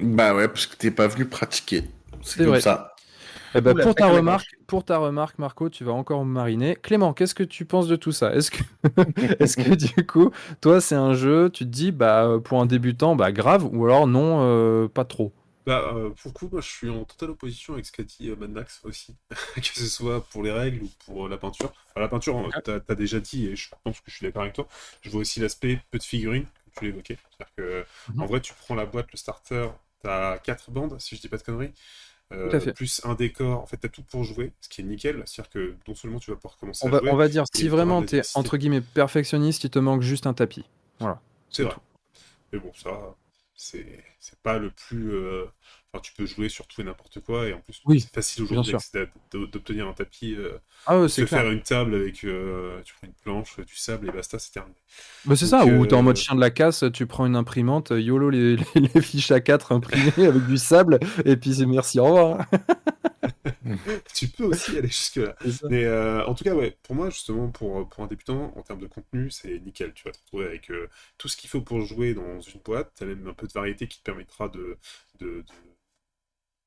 Bah 0.00 0.34
ouais, 0.34 0.48
parce 0.48 0.66
que 0.66 0.76
t'es 0.76 0.90
pas 0.90 1.06
venu 1.08 1.24
pratiquer. 1.24 1.84
C'est 2.22 2.38
C'est 2.38 2.44
comme 2.44 2.50
vrai. 2.50 2.60
ça. 2.60 2.93
Eh 3.56 3.60
ben, 3.60 3.74
pour, 3.76 3.94
ta 3.94 4.08
remarque, 4.08 4.56
pour 4.66 4.84
ta 4.84 4.98
remarque, 4.98 5.38
Marco, 5.38 5.68
tu 5.68 5.84
vas 5.84 5.92
encore 5.92 6.24
mariner. 6.24 6.74
Clément, 6.76 7.12
qu'est-ce 7.12 7.34
que 7.36 7.44
tu 7.44 7.64
penses 7.64 7.86
de 7.86 7.94
tout 7.96 8.10
ça? 8.12 8.34
Est-ce 8.34 8.50
que, 8.50 8.58
est-ce 9.40 9.56
que 9.56 9.74
du 9.74 10.06
coup, 10.06 10.30
toi, 10.60 10.80
c'est 10.80 10.96
un 10.96 11.14
jeu, 11.14 11.50
tu 11.50 11.64
te 11.64 11.70
dis, 11.70 11.92
bah, 11.92 12.38
pour 12.42 12.60
un 12.60 12.66
débutant, 12.66 13.14
bah, 13.14 13.30
grave, 13.30 13.64
ou 13.72 13.84
alors 13.84 14.06
non, 14.08 14.38
euh, 14.42 14.88
pas 14.88 15.04
trop? 15.04 15.32
Bah, 15.66 15.94
euh, 15.94 16.10
pour 16.10 16.28
le 16.28 16.32
coup, 16.32 16.48
moi 16.52 16.60
je 16.60 16.68
suis 16.68 16.90
en 16.90 17.04
totale 17.06 17.30
opposition 17.30 17.72
avec 17.72 17.86
ce 17.86 17.92
qu'a 17.92 18.02
dit 18.02 18.28
euh, 18.28 18.36
Mad 18.36 18.50
Max 18.50 18.80
aussi, 18.84 19.16
que 19.56 19.64
ce 19.64 19.86
soit 19.86 20.22
pour 20.28 20.42
les 20.42 20.52
règles 20.52 20.82
ou 20.82 20.90
pour 21.06 21.24
euh, 21.24 21.28
la 21.30 21.38
peinture. 21.38 21.72
Enfin, 21.88 22.00
la 22.02 22.08
peinture, 22.08 22.36
euh, 22.38 22.50
t'as 22.62 22.80
as 22.86 22.94
déjà 22.94 23.18
dit, 23.18 23.46
et 23.46 23.56
je 23.56 23.70
pense 23.82 23.98
que 24.00 24.10
je 24.10 24.16
suis 24.16 24.26
d'accord 24.26 24.42
avec 24.42 24.54
toi, 24.54 24.68
je 25.00 25.08
vois 25.08 25.22
aussi 25.22 25.40
l'aspect 25.40 25.80
peu 25.90 25.96
de 25.98 26.02
figurines, 26.02 26.44
comme 26.44 26.72
tu 26.76 26.84
l'évoquais. 26.84 27.16
C'est-à-dire 27.30 27.54
que, 27.56 27.86
Mhm. 28.08 28.22
en 28.22 28.26
vrai, 28.26 28.42
tu 28.42 28.52
prends 28.52 28.74
la 28.74 28.84
boîte, 28.84 29.10
le 29.10 29.16
starter, 29.16 29.68
t'as 30.02 30.36
quatre 30.38 30.70
bandes, 30.70 31.00
si 31.00 31.16
je 31.16 31.22
dis 31.22 31.28
pas 31.28 31.38
de 31.38 31.42
conneries, 31.42 31.72
euh, 32.32 32.72
plus 32.72 33.00
un 33.04 33.14
décor, 33.14 33.60
en 33.60 33.66
fait, 33.66 33.76
t'as 33.76 33.88
tout 33.88 34.02
pour 34.02 34.24
jouer, 34.24 34.52
ce 34.60 34.68
qui 34.68 34.80
est 34.80 34.84
nickel. 34.84 35.22
C'est-à-dire 35.26 35.50
que 35.50 35.76
non 35.86 35.94
seulement 35.94 36.18
tu 36.18 36.30
vas 36.30 36.36
pouvoir 36.36 36.56
commencer 36.56 36.84
on 36.84 36.88
à 36.88 36.92
va, 36.92 36.98
jouer, 37.00 37.10
on 37.10 37.16
va 37.16 37.28
dire, 37.28 37.44
si 37.54 37.68
vraiment 37.68 38.02
t'es 38.02 38.22
entre 38.34 38.56
guillemets 38.56 38.80
perfectionniste, 38.80 39.64
il 39.64 39.70
te 39.70 39.78
manque 39.78 40.02
juste 40.02 40.26
un 40.26 40.34
tapis. 40.34 40.64
C'est 41.50 41.64
vrai. 41.64 41.76
Mais 42.52 42.58
bon, 42.58 42.72
ça, 42.74 43.14
c'est 43.54 44.04
c'est 44.18 44.38
pas 44.40 44.58
le 44.58 44.70
plus. 44.70 45.12
euh, 45.12 45.46
Enfin, 45.94 46.00
tu 46.02 46.12
peux 46.12 46.26
jouer 46.26 46.48
sur 46.48 46.66
tout 46.66 46.80
et 46.80 46.84
n'importe 46.84 47.20
quoi, 47.20 47.46
et 47.46 47.52
en 47.52 47.60
plus, 47.60 47.80
Oui, 47.86 48.00
c'est 48.00 48.12
facile 48.12 48.42
aujourd'hui 48.44 48.74
à- 48.74 48.78
d'obtenir 49.32 49.86
un 49.86 49.92
tapis. 49.92 50.34
euh, 50.34 50.58
Ah 50.86 51.00
ouais, 51.00 51.08
c'est 51.08 51.24
faire 51.26 51.48
une 51.50 51.62
table 51.62 51.94
avec. 51.94 52.24
euh, 52.24 52.80
tu 52.84 52.94
prends 52.94 53.06
une 53.06 53.12
planche, 53.14 53.60
du 53.60 53.76
sable 53.76 54.08
et 54.08 54.12
basta, 54.12 54.38
c'est 54.38 54.50
terminé. 54.52 54.74
Bah, 55.24 55.36
c'est 55.36 55.46
ça, 55.46 55.64
ou 55.64 55.86
t'es 55.86 55.94
en 55.94 56.00
euh, 56.00 56.02
mode 56.02 56.16
chien 56.16 56.34
de 56.34 56.40
la 56.40 56.50
casse, 56.50 56.84
tu 56.92 57.06
prends 57.06 57.24
une 57.26 57.36
imprimante, 57.36 57.90
YOLO 57.96 58.28
les, 58.28 58.56
les, 58.56 58.64
les 58.94 59.00
fiches 59.00 59.30
A4 59.30 59.72
imprimées 59.72 60.26
avec 60.26 60.44
du 60.46 60.58
sable, 60.58 60.98
et 61.24 61.36
puis 61.36 61.54
c'est 61.54 61.66
merci, 61.66 61.98
au 62.00 62.04
revoir. 62.04 62.46
tu 64.14 64.28
peux 64.28 64.44
aussi 64.44 64.76
aller 64.78 64.88
jusque-là. 64.88 65.36
Mais 65.68 65.84
euh, 65.84 66.24
en 66.26 66.34
tout 66.34 66.44
cas, 66.44 66.54
ouais, 66.54 66.76
pour 66.82 66.94
moi, 66.94 67.10
justement, 67.10 67.48
pour, 67.50 67.88
pour 67.88 68.04
un 68.04 68.06
débutant, 68.06 68.52
en 68.56 68.62
termes 68.62 68.80
de 68.80 68.86
contenu, 68.86 69.30
c'est 69.30 69.58
nickel. 69.60 69.92
Tu 69.94 70.04
vas 70.04 70.12
te 70.12 70.18
retrouver 70.18 70.46
avec 70.46 70.70
euh, 70.70 70.88
tout 71.18 71.28
ce 71.28 71.36
qu'il 71.36 71.50
faut 71.50 71.60
pour 71.60 71.80
jouer 71.82 72.14
dans 72.14 72.40
une 72.40 72.60
boîte. 72.60 72.92
Tu 72.96 73.04
as 73.04 73.06
même 73.06 73.26
un 73.28 73.34
peu 73.34 73.46
de 73.46 73.52
variété 73.52 73.88
qui 73.88 73.98
te 73.98 74.04
permettra 74.04 74.48
de. 74.48 74.78
de, 75.20 75.26
de- 75.26 75.44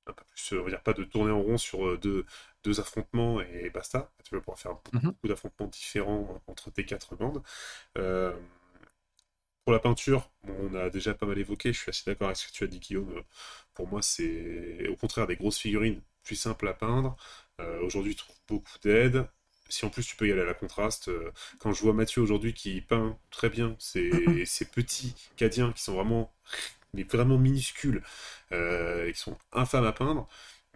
un 0.10 0.14
peu 0.14 0.24
plus, 0.26 0.54
on 0.60 0.64
va 0.64 0.70
dire 0.70 0.82
pas 0.84 0.94
de 0.94 1.04
tourner 1.04 1.32
en 1.32 1.42
rond 1.42 1.58
sur 1.58 1.86
euh, 1.88 1.98
deux, 1.98 2.26
deux 2.64 2.80
affrontements 2.80 3.42
et 3.42 3.70
basta. 3.70 4.12
Tu 4.24 4.36
vas 4.36 4.42
pouvoir 4.42 4.60
faire 4.60 4.74
beaucoup, 4.74 4.92
Mhm. 4.94 5.16
beaucoup 5.22 5.28
d'affrontements 5.28 5.68
différents 5.68 6.42
entre 6.48 6.72
tes 6.72 6.86
quatre 6.86 7.16
bandes. 7.16 7.42
Euh, 7.98 8.34
pour 9.66 9.74
la 9.74 9.80
peinture, 9.80 10.30
on 10.44 10.74
a 10.76 10.90
déjà 10.90 11.14
pas 11.14 11.26
mal 11.26 11.38
évoqué, 11.38 11.74
je 11.74 11.80
suis 11.80 11.90
assez 11.90 12.04
d'accord 12.06 12.28
avec 12.28 12.38
ce 12.38 12.48
que 12.48 12.54
tu 12.54 12.64
as 12.64 12.68
dit, 12.68 12.80
Guillaume. 12.80 13.22
Pour 13.74 13.88
moi, 13.88 14.02
c'est 14.02 14.88
au 14.88 14.96
contraire 14.96 15.28
des 15.28 15.36
grosses 15.36 15.58
figurines 15.60 16.02
plus 16.24 16.36
simples 16.38 16.68
à 16.68 16.74
peindre. 16.74 17.18
Euh, 17.60 17.82
aujourd'hui, 17.82 18.16
tu 18.16 18.24
trouves 18.24 18.38
beaucoup 18.48 18.78
d'aide. 18.84 19.28
Si 19.70 19.86
en 19.86 19.90
plus 19.90 20.06
tu 20.08 20.16
peux 20.16 20.26
y 20.28 20.32
aller 20.32 20.42
à 20.42 20.46
la 20.46 20.54
contraste, 20.54 21.10
euh, 21.10 21.32
quand 21.60 21.74
je 21.74 21.82
vois 21.82 21.92
Mathieu 21.94 22.22
aujourd'hui 22.22 22.54
qui 22.54 22.80
peint 22.80 23.18
très 23.30 23.50
bien 23.50 23.76
ces, 23.80 24.46
ces 24.46 24.64
petits 24.66 25.14
cadiens 25.36 25.74
qui 25.74 25.84
sont 25.84 25.94
vraiment, 25.96 26.32
mais 26.98 27.04
vraiment 27.04 27.38
minuscules, 27.38 28.04
euh, 28.52 29.12
qui 29.12 29.20
sont 29.20 29.38
infâmes 29.54 29.86
à 29.86 29.94
peindre, 29.94 30.28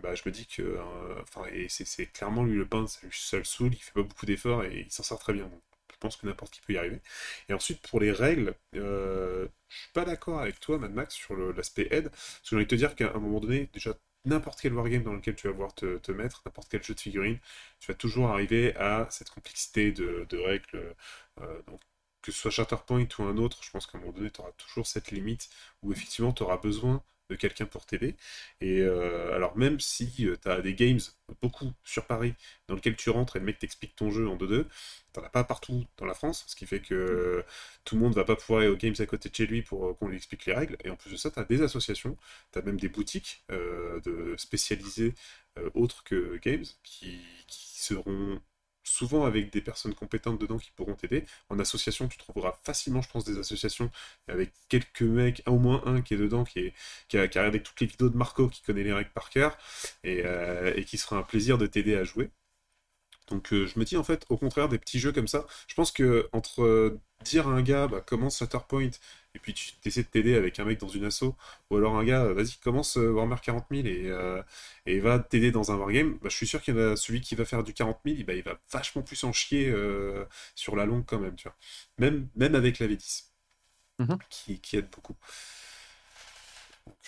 bah, 0.02 0.16
je 0.16 0.24
me 0.26 0.32
dis 0.32 0.48
que, 0.48 0.62
euh, 0.64 1.22
enfin, 1.22 1.44
et 1.54 1.68
c'est 1.70 2.08
clairement 2.08 2.44
lui 2.44 2.58
le 2.58 2.66
peindre, 2.68 2.90
ça, 3.12 3.38
le 3.38 3.44
saoule, 3.44 3.74
il 3.74 3.78
fait 3.80 3.92
pas 3.94 4.04
beaucoup 4.04 4.26
d'efforts 4.26 4.64
et 4.66 4.82
il 4.88 4.92
s'en 4.92 5.04
sort 5.04 5.20
très 5.20 5.34
bien. 5.34 5.46
Donc, 5.46 5.62
je 5.92 5.98
pense 6.00 6.18
que 6.18 6.26
n'importe 6.26 6.54
qui 6.54 6.62
peut 6.62 6.74
y 6.74 6.78
arriver. 6.78 7.00
Et 7.50 7.54
ensuite, 7.54 7.82
pour 7.88 8.00
les 8.00 8.12
règles, 8.12 8.56
euh, 8.76 9.48
je 9.70 9.78
suis 9.80 9.92
pas 9.94 10.06
d'accord 10.06 10.40
avec 10.40 10.60
toi, 10.60 10.78
Mad 10.80 10.94
Max, 10.94 11.14
sur 11.16 11.36
l'aspect 11.36 11.88
aide. 11.92 12.10
Parce 12.10 12.40
que 12.42 12.48
j'ai 12.50 12.56
envie 12.56 12.66
de 12.66 12.70
te 12.70 12.76
dire 12.76 12.96
qu'à 12.96 13.12
un 13.14 13.20
moment 13.20 13.40
donné, 13.40 13.70
déjà, 13.74 13.94
n'importe 14.26 14.60
quel 14.62 14.74
wargame 14.74 15.04
dans 15.04 15.14
lequel 15.14 15.36
tu 15.36 15.48
vas 15.48 15.54
voir 15.54 15.74
te, 15.76 16.12
mettre, 16.12 16.42
n'importe 16.46 16.70
quel 16.70 16.84
jeu 16.84 16.94
de 16.96 17.00
figurines, 17.00 17.40
tu 17.80 17.88
vas 17.92 17.96
toujours 17.98 18.30
arriver 18.30 18.76
à 18.78 19.08
cette 19.12 19.30
complexité 19.30 19.92
de, 19.92 20.26
de 20.30 20.38
règles. 20.38 20.96
euh, 21.42 21.62
donc, 21.68 21.82
que 22.22 22.32
ce 22.32 22.40
soit 22.40 22.52
Shatterpoint 22.52 23.08
ou 23.20 23.24
un 23.24 23.38
autre, 23.38 23.64
je 23.64 23.72
pense 23.72 23.88
qu'à 23.88 23.98
un 23.98 24.02
moment 24.02 24.14
donné, 24.14 24.30
tu 24.32 24.42
auras 24.42 24.52
toujours 24.54 24.88
cette 24.88 25.12
limite 25.12 25.50
où 25.84 25.92
effectivement 25.92 26.34
tu 26.34 26.44
auras 26.44 26.58
besoin 26.58 27.04
de 27.30 27.36
quelqu'un 27.36 27.66
pour 27.66 27.86
t'aider. 27.86 28.16
Et 28.62 28.82
euh, 28.82 29.34
alors, 29.36 29.58
même 29.58 29.80
si 29.80 30.12
tu 30.12 30.50
as 30.50 30.62
des 30.62 30.76
games, 30.76 31.00
beaucoup 31.42 31.72
sur 31.84 32.06
Paris, 32.06 32.36
dans 32.68 32.76
lesquels 32.76 32.96
tu 32.96 33.10
rentres 33.10 33.38
et 33.38 33.40
le 33.40 33.46
mec 33.46 33.60
t'explique 33.60 33.96
ton 33.96 34.12
jeu 34.12 34.28
en 34.28 34.36
2-2, 34.38 34.66
t'en 35.14 35.24
as 35.24 35.30
pas 35.30 35.44
partout 35.44 35.86
dans 35.98 36.06
la 36.06 36.14
France, 36.14 36.44
ce 36.48 36.56
qui 36.56 36.66
fait 36.66 36.82
que 36.82 37.44
tout 37.86 37.96
le 37.96 38.02
monde 38.02 38.14
va 38.14 38.26
pas 38.26 38.36
pouvoir 38.36 38.62
aller 38.62 38.70
aux 38.70 38.78
games 38.78 38.96
à 39.00 39.06
côté 39.06 39.30
de 39.30 39.36
chez 39.36 39.48
lui 39.48 39.62
pour 39.62 39.86
euh, 39.86 39.94
qu'on 39.94 40.08
lui 40.08 40.18
explique 40.18 40.46
les 40.46 40.54
règles. 40.54 40.78
Et 40.84 40.90
en 40.90 40.96
plus 40.96 41.12
de 41.12 41.18
ça, 41.18 41.32
tu 41.32 41.40
des 41.50 41.62
associations, 41.62 42.18
tu 42.52 42.62
même 42.62 42.80
des 42.80 42.90
boutiques 42.90 43.44
euh, 43.52 44.00
de 44.02 44.36
spécialisées 44.38 45.16
euh, 45.58 45.70
autres 45.74 46.04
que 46.04 46.38
games 46.38 46.66
qui 46.84 47.22
seront 47.50 48.40
souvent 48.84 49.26
avec 49.26 49.52
des 49.52 49.62
personnes 49.62 49.94
compétentes 49.94 50.40
dedans 50.40 50.58
qui 50.58 50.72
pourront 50.72 50.96
t'aider. 50.96 51.26
En 51.50 51.60
association, 51.60 52.08
tu 52.08 52.18
trouveras 52.18 52.54
facilement, 52.64 53.02
je 53.02 53.10
pense, 53.10 53.26
des 53.26 53.38
associations 53.40 53.92
avec 54.28 54.52
quelques 54.70 55.02
mecs, 55.04 55.44
au 55.48 55.58
moins 55.60 55.84
un 55.86 56.02
qui 56.02 56.14
est 56.16 56.18
dedans, 56.18 56.44
qui, 56.44 56.60
est, 56.60 56.74
qui, 57.08 57.18
a, 57.18 57.28
qui 57.28 57.38
a 57.38 57.42
regardé 57.42 57.62
toutes 57.64 57.80
les 57.82 57.88
vidéos 57.88 58.10
de 58.10 58.18
Marco, 58.18 58.48
qui 58.50 58.62
connaît 58.62 58.84
les 58.84 58.94
règles 58.94 59.12
par 59.12 59.30
cœur, 59.30 59.58
et, 60.04 60.24
euh, 60.26 60.74
et 60.76 60.86
qui 60.86 60.98
sera 60.98 61.18
un 61.18 61.24
plaisir 61.24 61.58
de 61.58 61.68
t'aider 61.68 61.96
à 61.96 62.04
jouer. 62.04 62.32
Donc 63.32 63.54
euh, 63.54 63.66
je 63.68 63.80
me 63.80 63.86
dis 63.86 63.98
en 63.98 64.04
fait, 64.04 64.26
au 64.30 64.38
contraire 64.38 64.70
des 64.70 64.78
petits 64.80 65.00
jeux 65.00 65.12
comme 65.12 65.28
ça, 65.28 65.46
je 65.68 65.76
pense 65.76 65.92
que 65.92 66.30
entre 66.34 66.64
euh, 66.64 67.00
dire 67.24 67.48
à 67.48 67.52
un 67.54 67.62
gars 67.62 67.88
bah, 67.88 68.02
commence 68.02 68.40
Shatterpoint 68.40 68.90
et 69.36 69.40
puis 69.40 69.54
tu 69.54 69.74
essaies 69.86 70.04
de 70.04 70.08
t'aider 70.08 70.36
avec 70.36 70.60
un 70.60 70.66
mec 70.66 70.80
dans 70.80 70.90
une 70.90 71.06
asso, 71.06 71.24
ou 71.70 71.78
alors 71.78 71.96
un 71.98 72.04
gars 72.04 72.26
vas-y 72.34 72.58
commence 72.64 72.98
euh, 72.98 73.10
Warhammer 73.12 73.38
40 73.42 73.66
000 73.72 73.88
et, 73.88 74.12
et 74.86 75.00
va 75.00 75.20
t'aider 75.20 75.52
dans 75.52 75.72
un 75.72 75.78
wargame, 75.78 76.14
bah, 76.22 76.30
je 76.30 76.36
suis 76.36 76.48
sûr 76.48 76.62
qu'il 76.62 76.76
y 76.76 76.78
en 76.78 76.92
a 76.92 76.96
celui 76.98 77.22
qui 77.22 77.36
va 77.36 77.46
faire 77.46 77.64
du 77.64 77.74
40 77.74 78.00
000, 78.04 78.26
bah, 78.26 78.34
il 78.34 78.44
va 78.44 78.60
vachement 78.72 79.02
plus 79.04 79.24
en 79.24 79.32
chier 79.34 79.74
sur 80.56 80.76
la 80.76 80.86
longue 80.86 81.06
quand 81.06 81.20
même, 81.20 81.36
tu 81.36 81.48
vois. 81.48 81.56
Même, 82.00 82.28
même 82.36 82.56
avec 82.56 82.80
la 82.80 82.88
V10, 82.88 83.32
Mhm. 84.00 84.22
qui, 84.30 84.60
qui 84.60 84.78
aide 84.78 84.90
beaucoup. 84.94 85.16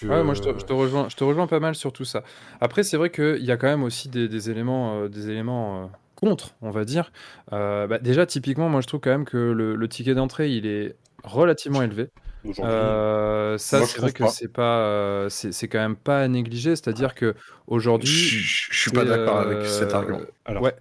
Ouais, 0.09 0.21
moi 0.23 0.33
je 0.33 0.41
te, 0.41 0.49
euh, 0.49 0.59
je 0.59 0.65
te 0.65 0.73
rejoins, 0.73 1.07
je 1.09 1.15
te 1.15 1.23
rejoins 1.23 1.47
pas 1.47 1.59
mal 1.61 1.75
sur 1.75 1.93
tout 1.93 2.03
ça. 2.05 2.23
Après, 2.59 2.83
c'est 2.83 2.97
vrai 2.97 3.09
qu'il 3.09 3.43
y 3.43 3.51
a 3.51 3.57
quand 3.57 3.67
même 3.67 3.83
aussi 3.83 4.09
des, 4.09 4.27
des 4.27 4.49
éléments, 4.49 5.01
euh, 5.03 5.07
des 5.09 5.29
éléments 5.29 5.85
euh, 5.85 5.87
contre, 6.15 6.55
on 6.61 6.71
va 6.71 6.85
dire. 6.85 7.11
Euh, 7.53 7.87
bah, 7.87 7.99
déjà, 7.99 8.25
typiquement, 8.25 8.69
moi 8.69 8.81
je 8.81 8.87
trouve 8.87 8.99
quand 9.01 9.09
même 9.11 9.25
que 9.25 9.37
le, 9.37 9.75
le 9.75 9.87
ticket 9.89 10.15
d'entrée, 10.15 10.51
il 10.51 10.65
est 10.65 10.95
relativement 11.23 11.81
élevé. 11.81 12.09
Euh, 12.59 13.57
ça, 13.57 13.77
Moi, 13.77 13.87
je 13.87 13.91
c'est 13.93 13.99
vrai 14.01 14.11
que 14.11 14.27
c'est 14.27 14.47
pas, 14.51 14.79
euh, 14.79 15.29
c'est 15.29 15.67
quand 15.67 15.79
même 15.79 15.95
pas 15.95 16.19
à 16.21 16.27
négliger. 16.27 16.75
C'est-à-dire 16.75 17.15
que 17.15 17.35
Je, 17.37 17.53
aujourd'hui, 17.67 18.11
je- 18.11 18.71
je 18.73 18.79
suis 18.79 18.91
pas 18.91 19.05
d'accord 19.05 19.37
avec 19.39 19.59
euh, 19.59 19.65
cet 19.65 19.93
argument. 19.93 20.19
alors, 20.45 20.63
ouais, 20.63 20.75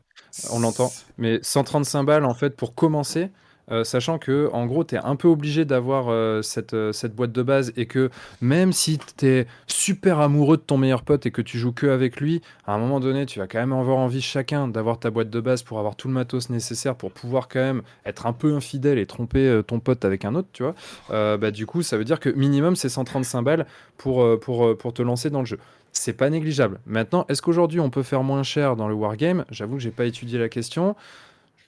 on 0.51 0.61
l'entend. 0.61 0.91
Mais 1.18 1.39
135 1.43 2.03
balles 2.05 2.24
en 2.24 2.35
fait 2.35 2.57
pour 2.57 2.74
commencer, 2.74 3.30
euh, 3.71 3.85
sachant 3.85 4.19
que 4.19 4.51
en 4.53 4.67
gros 4.67 4.85
tu 4.85 4.97
es 4.97 4.99
un 4.99 5.15
peu 5.17 5.29
obligé 5.29 5.65
d'avoir 5.65 6.07
euh, 6.09 6.43
cette, 6.43 6.75
euh, 6.75 6.93
cette 6.93 7.15
boîte 7.15 7.33
de 7.33 7.43
base 7.43 7.73
et 7.77 7.87
que 7.87 8.11
même 8.41 8.73
si 8.73 8.99
tu 9.17 9.27
es 9.27 9.47
super 9.67 10.19
amoureux 10.19 10.57
de 10.57 10.63
ton 10.63 10.79
meilleur 10.79 11.03
pote 11.03 11.27
et 11.27 11.31
que 11.31 11.43
tu 11.43 11.59
joues 11.59 11.73
que 11.73 11.87
avec 11.87 12.21
lui, 12.21 12.43
à 12.67 12.75
un 12.75 12.79
moment 12.79 12.99
donné 12.99 13.25
tu 13.25 13.39
vas 13.39 13.47
quand 13.47 13.61
même 13.61 13.73
avoir 13.73 13.99
envie 13.99 14.21
chacun 14.21 14.69
d'avoir 14.69 14.99
ta 14.99 15.11
boîte 15.11 15.31
de 15.31 15.41
base 15.41 15.63
pour 15.63 15.79
avoir 15.79 15.95
tout 15.95 16.09
le 16.09 16.15
matos 16.15 16.51
nécessaire 16.51 16.97
pour 16.97 17.13
pouvoir 17.13 17.49
quand 17.49 17.61
même 17.61 17.83
être 18.05 18.27
un 18.27 18.33
peu 18.33 18.55
infidèle 18.55 18.99
et 18.99 19.07
tromper 19.07 19.61
ton 19.67 19.79
pote 19.79 20.05
avec 20.05 20.25
un 20.25 20.35
autre, 20.35 20.49
tu 20.53 20.65
vois. 20.65 20.75
Bah, 21.09 21.51
du 21.51 21.67
coup 21.67 21.83
ça 21.83 21.97
veut 21.97 22.05
dire 22.05 22.21
que 22.21 22.31
minimum 22.31 22.77
c'est 22.77 22.89
135 22.89 23.43
balles 23.43 23.67
pour, 23.97 24.39
pour 24.41 24.93
te 24.93 25.03
lancer 25.03 25.31
dans 25.31 25.41
le 25.41 25.47
jeu. 25.47 25.59
C'est 25.93 26.15
pas 26.15 26.31
négligeable. 26.31 26.81
Maintenant, 26.87 27.27
est-ce 27.29 27.43
qu'aujourd'hui 27.43 27.79
on 27.79 27.91
peut 27.91 28.03
faire 28.03 28.23
moins 28.23 28.43
cher 28.43 28.77
dans 28.77 28.89
le 28.89 28.95
wargame? 28.95 29.45
J'avoue 29.51 29.77
que 29.77 29.83
j'ai 29.83 29.91
pas 29.91 30.07
étudié 30.07 30.39
la 30.39 30.49
question. 30.49 30.97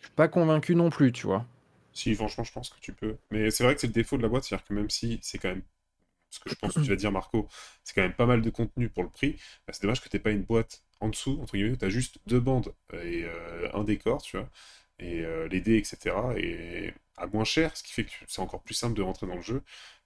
Je 0.00 0.06
suis 0.06 0.14
pas 0.14 0.28
convaincu 0.28 0.74
non 0.74 0.88
plus, 0.88 1.12
tu 1.12 1.26
vois. 1.26 1.44
Si, 1.94 2.14
franchement, 2.14 2.44
je 2.44 2.52
pense 2.52 2.70
que 2.70 2.80
tu 2.80 2.92
peux. 2.92 3.16
Mais 3.30 3.50
c'est 3.50 3.64
vrai 3.64 3.74
que 3.74 3.80
c'est 3.80 3.86
le 3.88 3.92
défaut 3.94 4.16
de 4.18 4.22
la 4.22 4.28
boîte, 4.28 4.44
c'est-à-dire 4.44 4.66
que 4.66 4.74
même 4.74 4.90
si 4.90 5.18
c'est 5.22 5.38
quand 5.38 5.48
même 5.50 5.62
ce 6.30 6.40
que 6.40 6.50
je 6.50 6.56
pense 6.56 6.76
que 6.78 6.82
tu 6.82 6.90
vas 6.90 6.96
dire, 6.96 7.12
Marco, 7.12 7.48
c'est 7.84 7.94
quand 7.94 8.02
même 8.02 8.14
pas 8.14 8.26
mal 8.26 8.42
de 8.42 8.50
contenu 8.50 8.88
pour 8.88 9.02
le 9.04 9.08
prix, 9.10 9.34
bah, 9.66 9.72
c'est 9.72 9.82
dommage 9.82 10.00
que 10.02 10.08
t'aies 10.08 10.18
pas 10.18 10.30
une 10.32 10.42
boîte 10.42 10.82
en 11.00 11.08
dessous, 11.08 11.38
entre 11.42 11.54
guillemets, 11.54 11.72
où 11.72 11.76
t'as 11.76 11.88
juste 11.90 12.18
deux 12.26 12.40
bandes 12.40 12.74
et 12.92 13.24
euh, 13.24 13.68
un 13.74 13.84
décor, 13.84 14.22
tu 14.22 14.36
vois, 14.38 14.48
et 14.98 15.20
euh, 15.24 15.48
les 15.48 15.60
dés, 15.60 15.76
etc. 15.78 16.34
Et 16.38 16.92
à 17.16 17.26
moins 17.28 17.44
cher, 17.44 17.76
ce 17.76 17.82
qui 17.82 17.92
fait 17.92 18.04
que 18.04 18.12
c'est 18.26 18.40
encore 18.42 18.62
plus 18.62 18.74
simple 18.74 18.94
de 18.96 19.02
rentrer 19.02 19.26
dans 19.26 19.36
le 19.36 19.42
jeu. 19.42 19.62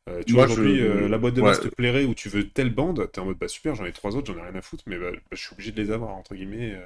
Euh, 0.09 0.23
tu 0.25 0.35
Moi, 0.35 0.39
vois, 0.39 0.45
aujourd'hui, 0.45 0.79
je- 0.79 1.09
la 1.09 1.19
boîte 1.19 1.35
de 1.35 1.43
base 1.43 1.61
ouais. 1.61 1.61
te 1.61 1.69
plairait 1.69 2.05
où 2.05 2.15
tu 2.15 2.29
veux 2.29 2.49
telle 2.51 2.75
bande, 2.75 3.11
t'es 3.13 3.21
en 3.21 3.27
mode, 3.27 3.39
bah 3.39 3.49
super, 3.49 3.75
j'en 3.75 3.85
ai 3.87 3.93
trois 3.93 4.17
autres, 4.17 4.33
j'en 4.33 4.39
ai 4.39 4.43
rien 4.43 4.55
à 4.57 4.63
foutre, 4.63 4.85
mais 4.87 4.99
bah, 4.99 5.13
bah, 5.13 5.19
je 5.33 5.37
suis 5.43 5.53
obligé 5.55 5.73
de 5.73 5.83
les 5.83 5.91
avoir, 5.91 6.15
entre 6.17 6.35
guillemets. 6.35 6.79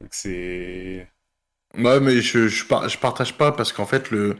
Donc 0.00 0.14
c'est... 0.14 1.08
Ouais, 1.78 2.00
mais 2.00 2.20
je, 2.20 2.48
je, 2.48 2.64
par- 2.64 2.88
je 2.88 2.98
partage 2.98 3.36
pas 3.36 3.52
parce 3.52 3.72
qu'en 3.72 3.86
fait, 3.86 4.10
le, 4.10 4.36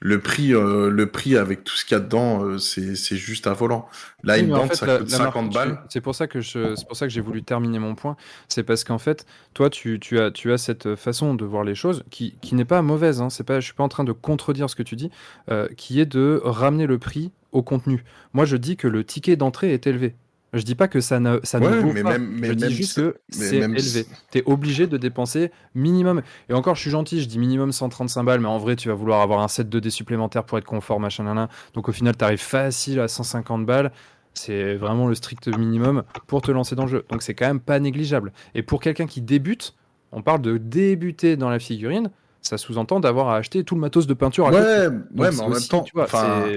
le 0.00 0.20
prix, 0.20 0.54
euh, 0.54 0.90
le 0.90 1.06
prix 1.10 1.36
avec 1.36 1.64
tout 1.64 1.74
ce 1.76 1.84
qu'il 1.84 1.96
y 1.96 2.00
a 2.00 2.02
dedans, 2.02 2.44
euh, 2.44 2.58
c'est, 2.58 2.94
juste 3.16 3.46
un 3.46 3.52
volant. 3.52 3.88
Là, 4.22 4.34
Oui, 4.36 4.40
une 4.44 4.52
en 4.54 4.58
bande, 4.58 4.68
fait, 4.68 4.74
ça 4.76 4.86
la- 4.86 4.98
coûte 4.98 5.10
la 5.10 5.18
marque, 5.18 5.34
50 5.34 5.50
tu- 5.50 5.54
balles. 5.54 5.80
C'est 5.88 6.00
pour 6.00 6.14
ça 6.14 6.26
que 6.26 6.40
je, 6.40 6.74
c'est 6.76 6.86
pour 6.86 6.96
ça 6.96 7.06
que 7.06 7.12
j'ai 7.12 7.20
voulu 7.20 7.42
terminer 7.42 7.78
mon 7.78 7.94
point. 7.94 8.16
C'est 8.48 8.62
parce 8.62 8.84
qu'en 8.84 8.98
fait, 8.98 9.26
toi, 9.54 9.70
tu, 9.70 9.98
tu 10.00 10.18
as, 10.20 10.30
tu 10.30 10.52
as 10.52 10.58
cette 10.58 10.94
façon 10.94 11.34
de 11.34 11.44
voir 11.44 11.64
les 11.64 11.74
choses 11.74 12.04
qui, 12.10 12.36
qui 12.40 12.54
n'est 12.54 12.64
pas 12.64 12.80
mauvaise. 12.82 13.20
Hein, 13.20 13.28
c'est 13.30 13.44
pas, 13.44 13.60
je 13.60 13.64
suis 13.66 13.74
pas 13.74 13.84
en 13.84 13.88
train 13.88 14.04
de 14.04 14.12
contredire 14.12 14.70
ce 14.70 14.76
que 14.76 14.82
tu 14.84 14.94
dis, 14.96 15.10
euh, 15.50 15.68
qui 15.76 16.00
est 16.00 16.06
de 16.06 16.40
ramener 16.44 16.86
le 16.86 16.98
prix 16.98 17.32
au 17.52 17.62
contenu. 17.62 18.04
Moi, 18.34 18.44
je 18.44 18.56
dis 18.56 18.76
que 18.76 18.86
le 18.88 19.04
ticket 19.04 19.36
d'entrée 19.36 19.72
est 19.72 19.86
élevé. 19.86 20.14
Je 20.54 20.62
dis 20.62 20.74
pas 20.74 20.88
que 20.88 21.00
ça 21.00 21.20
ne, 21.20 21.38
ça 21.42 21.60
ne 21.60 21.66
vaut 21.82 21.92
mais 21.92 22.02
pas. 22.02 22.12
même- 22.12 22.28
mais 22.40 22.48
je 22.48 22.52
dis 22.54 22.64
même 22.64 22.72
juste 22.72 22.96
que 22.96 23.16
c'est 23.28 23.60
même 23.60 23.74
élevé. 23.76 24.06
Tu 24.32 24.38
es 24.38 24.42
obligé 24.46 24.86
de 24.86 24.96
dépenser 24.96 25.50
minimum. 25.74 26.22
Et 26.48 26.54
encore, 26.54 26.74
je 26.74 26.80
suis 26.80 26.90
gentil, 26.90 27.20
je 27.20 27.26
dis 27.28 27.38
minimum 27.38 27.70
135 27.72 28.22
balles, 28.24 28.40
mais 28.40 28.48
en 28.48 28.56
vrai, 28.58 28.74
tu 28.76 28.88
vas 28.88 28.94
vouloir 28.94 29.20
avoir 29.20 29.40
un 29.40 29.48
set 29.48 29.68
de 29.68 29.78
dés 29.78 29.90
supplémentaires 29.90 30.44
pour 30.44 30.56
être 30.56 30.64
confort, 30.64 31.00
machin, 31.00 31.24
nan, 31.24 31.34
nan. 31.34 31.48
Donc 31.74 31.88
au 31.88 31.92
final, 31.92 32.16
tu 32.16 32.24
arrives 32.24 32.38
facile 32.40 32.98
à 33.00 33.08
150 33.08 33.66
balles. 33.66 33.92
C'est 34.34 34.74
vraiment 34.76 35.06
le 35.08 35.14
strict 35.14 35.48
minimum 35.58 36.02
pour 36.26 36.40
te 36.42 36.50
lancer 36.50 36.74
dans 36.76 36.84
le 36.84 36.90
jeu. 36.90 37.04
Donc 37.10 37.22
c'est 37.22 37.34
quand 37.34 37.46
même 37.46 37.60
pas 37.60 37.78
négligeable. 37.80 38.32
Et 38.54 38.62
pour 38.62 38.80
quelqu'un 38.80 39.06
qui 39.06 39.20
débute, 39.20 39.74
on 40.12 40.22
parle 40.22 40.40
de 40.40 40.56
débuter 40.58 41.36
dans 41.36 41.50
la 41.50 41.58
figurine, 41.58 42.10
ça 42.42 42.58
sous-entend 42.58 43.00
d'avoir 43.00 43.28
à 43.28 43.36
acheter 43.36 43.64
tout 43.64 43.74
le 43.74 43.80
matos 43.80 44.06
de 44.06 44.14
peinture 44.14 44.46
à. 44.48 44.50
Ouais, 44.50 44.90
Donc 44.90 45.02
ouais, 45.16 45.30
mais 45.30 45.40
en 45.40 45.48
même 45.50 45.62
temps, 45.62 45.82
tu 45.82 45.92
vois, 45.94 46.06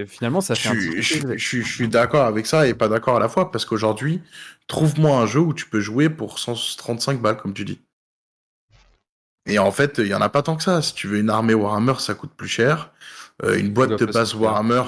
finalement, 0.07 0.41
ça 0.41 0.55
fait 0.55 0.69
je, 1.01 1.61
suis 1.61 1.88
d'accord 1.88 2.25
avec 2.25 2.45
ça 2.45 2.67
et 2.67 2.73
pas 2.73 2.88
d'accord 2.88 3.17
à 3.17 3.19
la 3.19 3.29
fois 3.29 3.51
parce 3.51 3.65
qu'aujourd'hui, 3.65 4.21
trouve-moi 4.67 5.17
un 5.17 5.25
jeu 5.25 5.39
où 5.39 5.53
tu 5.53 5.67
peux 5.67 5.79
jouer 5.79 6.09
pour 6.09 6.39
135 6.39 7.21
balles, 7.21 7.38
comme 7.38 7.53
tu 7.53 7.65
dis. 7.65 7.79
Et 9.47 9.59
en 9.59 9.71
fait, 9.71 9.97
il 9.97 10.07
y 10.07 10.13
en 10.13 10.21
a 10.21 10.29
pas 10.29 10.43
tant 10.43 10.55
que 10.55 10.63
ça. 10.63 10.82
Si 10.82 10.93
tu 10.93 11.07
veux 11.07 11.17
une 11.17 11.29
armée 11.29 11.55
Warhammer, 11.55 11.95
ça 11.99 12.13
coûte 12.13 12.32
plus 12.36 12.47
cher. 12.47 12.91
Euh, 13.43 13.57
une 13.57 13.71
boîte 13.71 13.99
de 13.99 14.05
base. 14.05 14.36
Warhammer, 14.36 14.84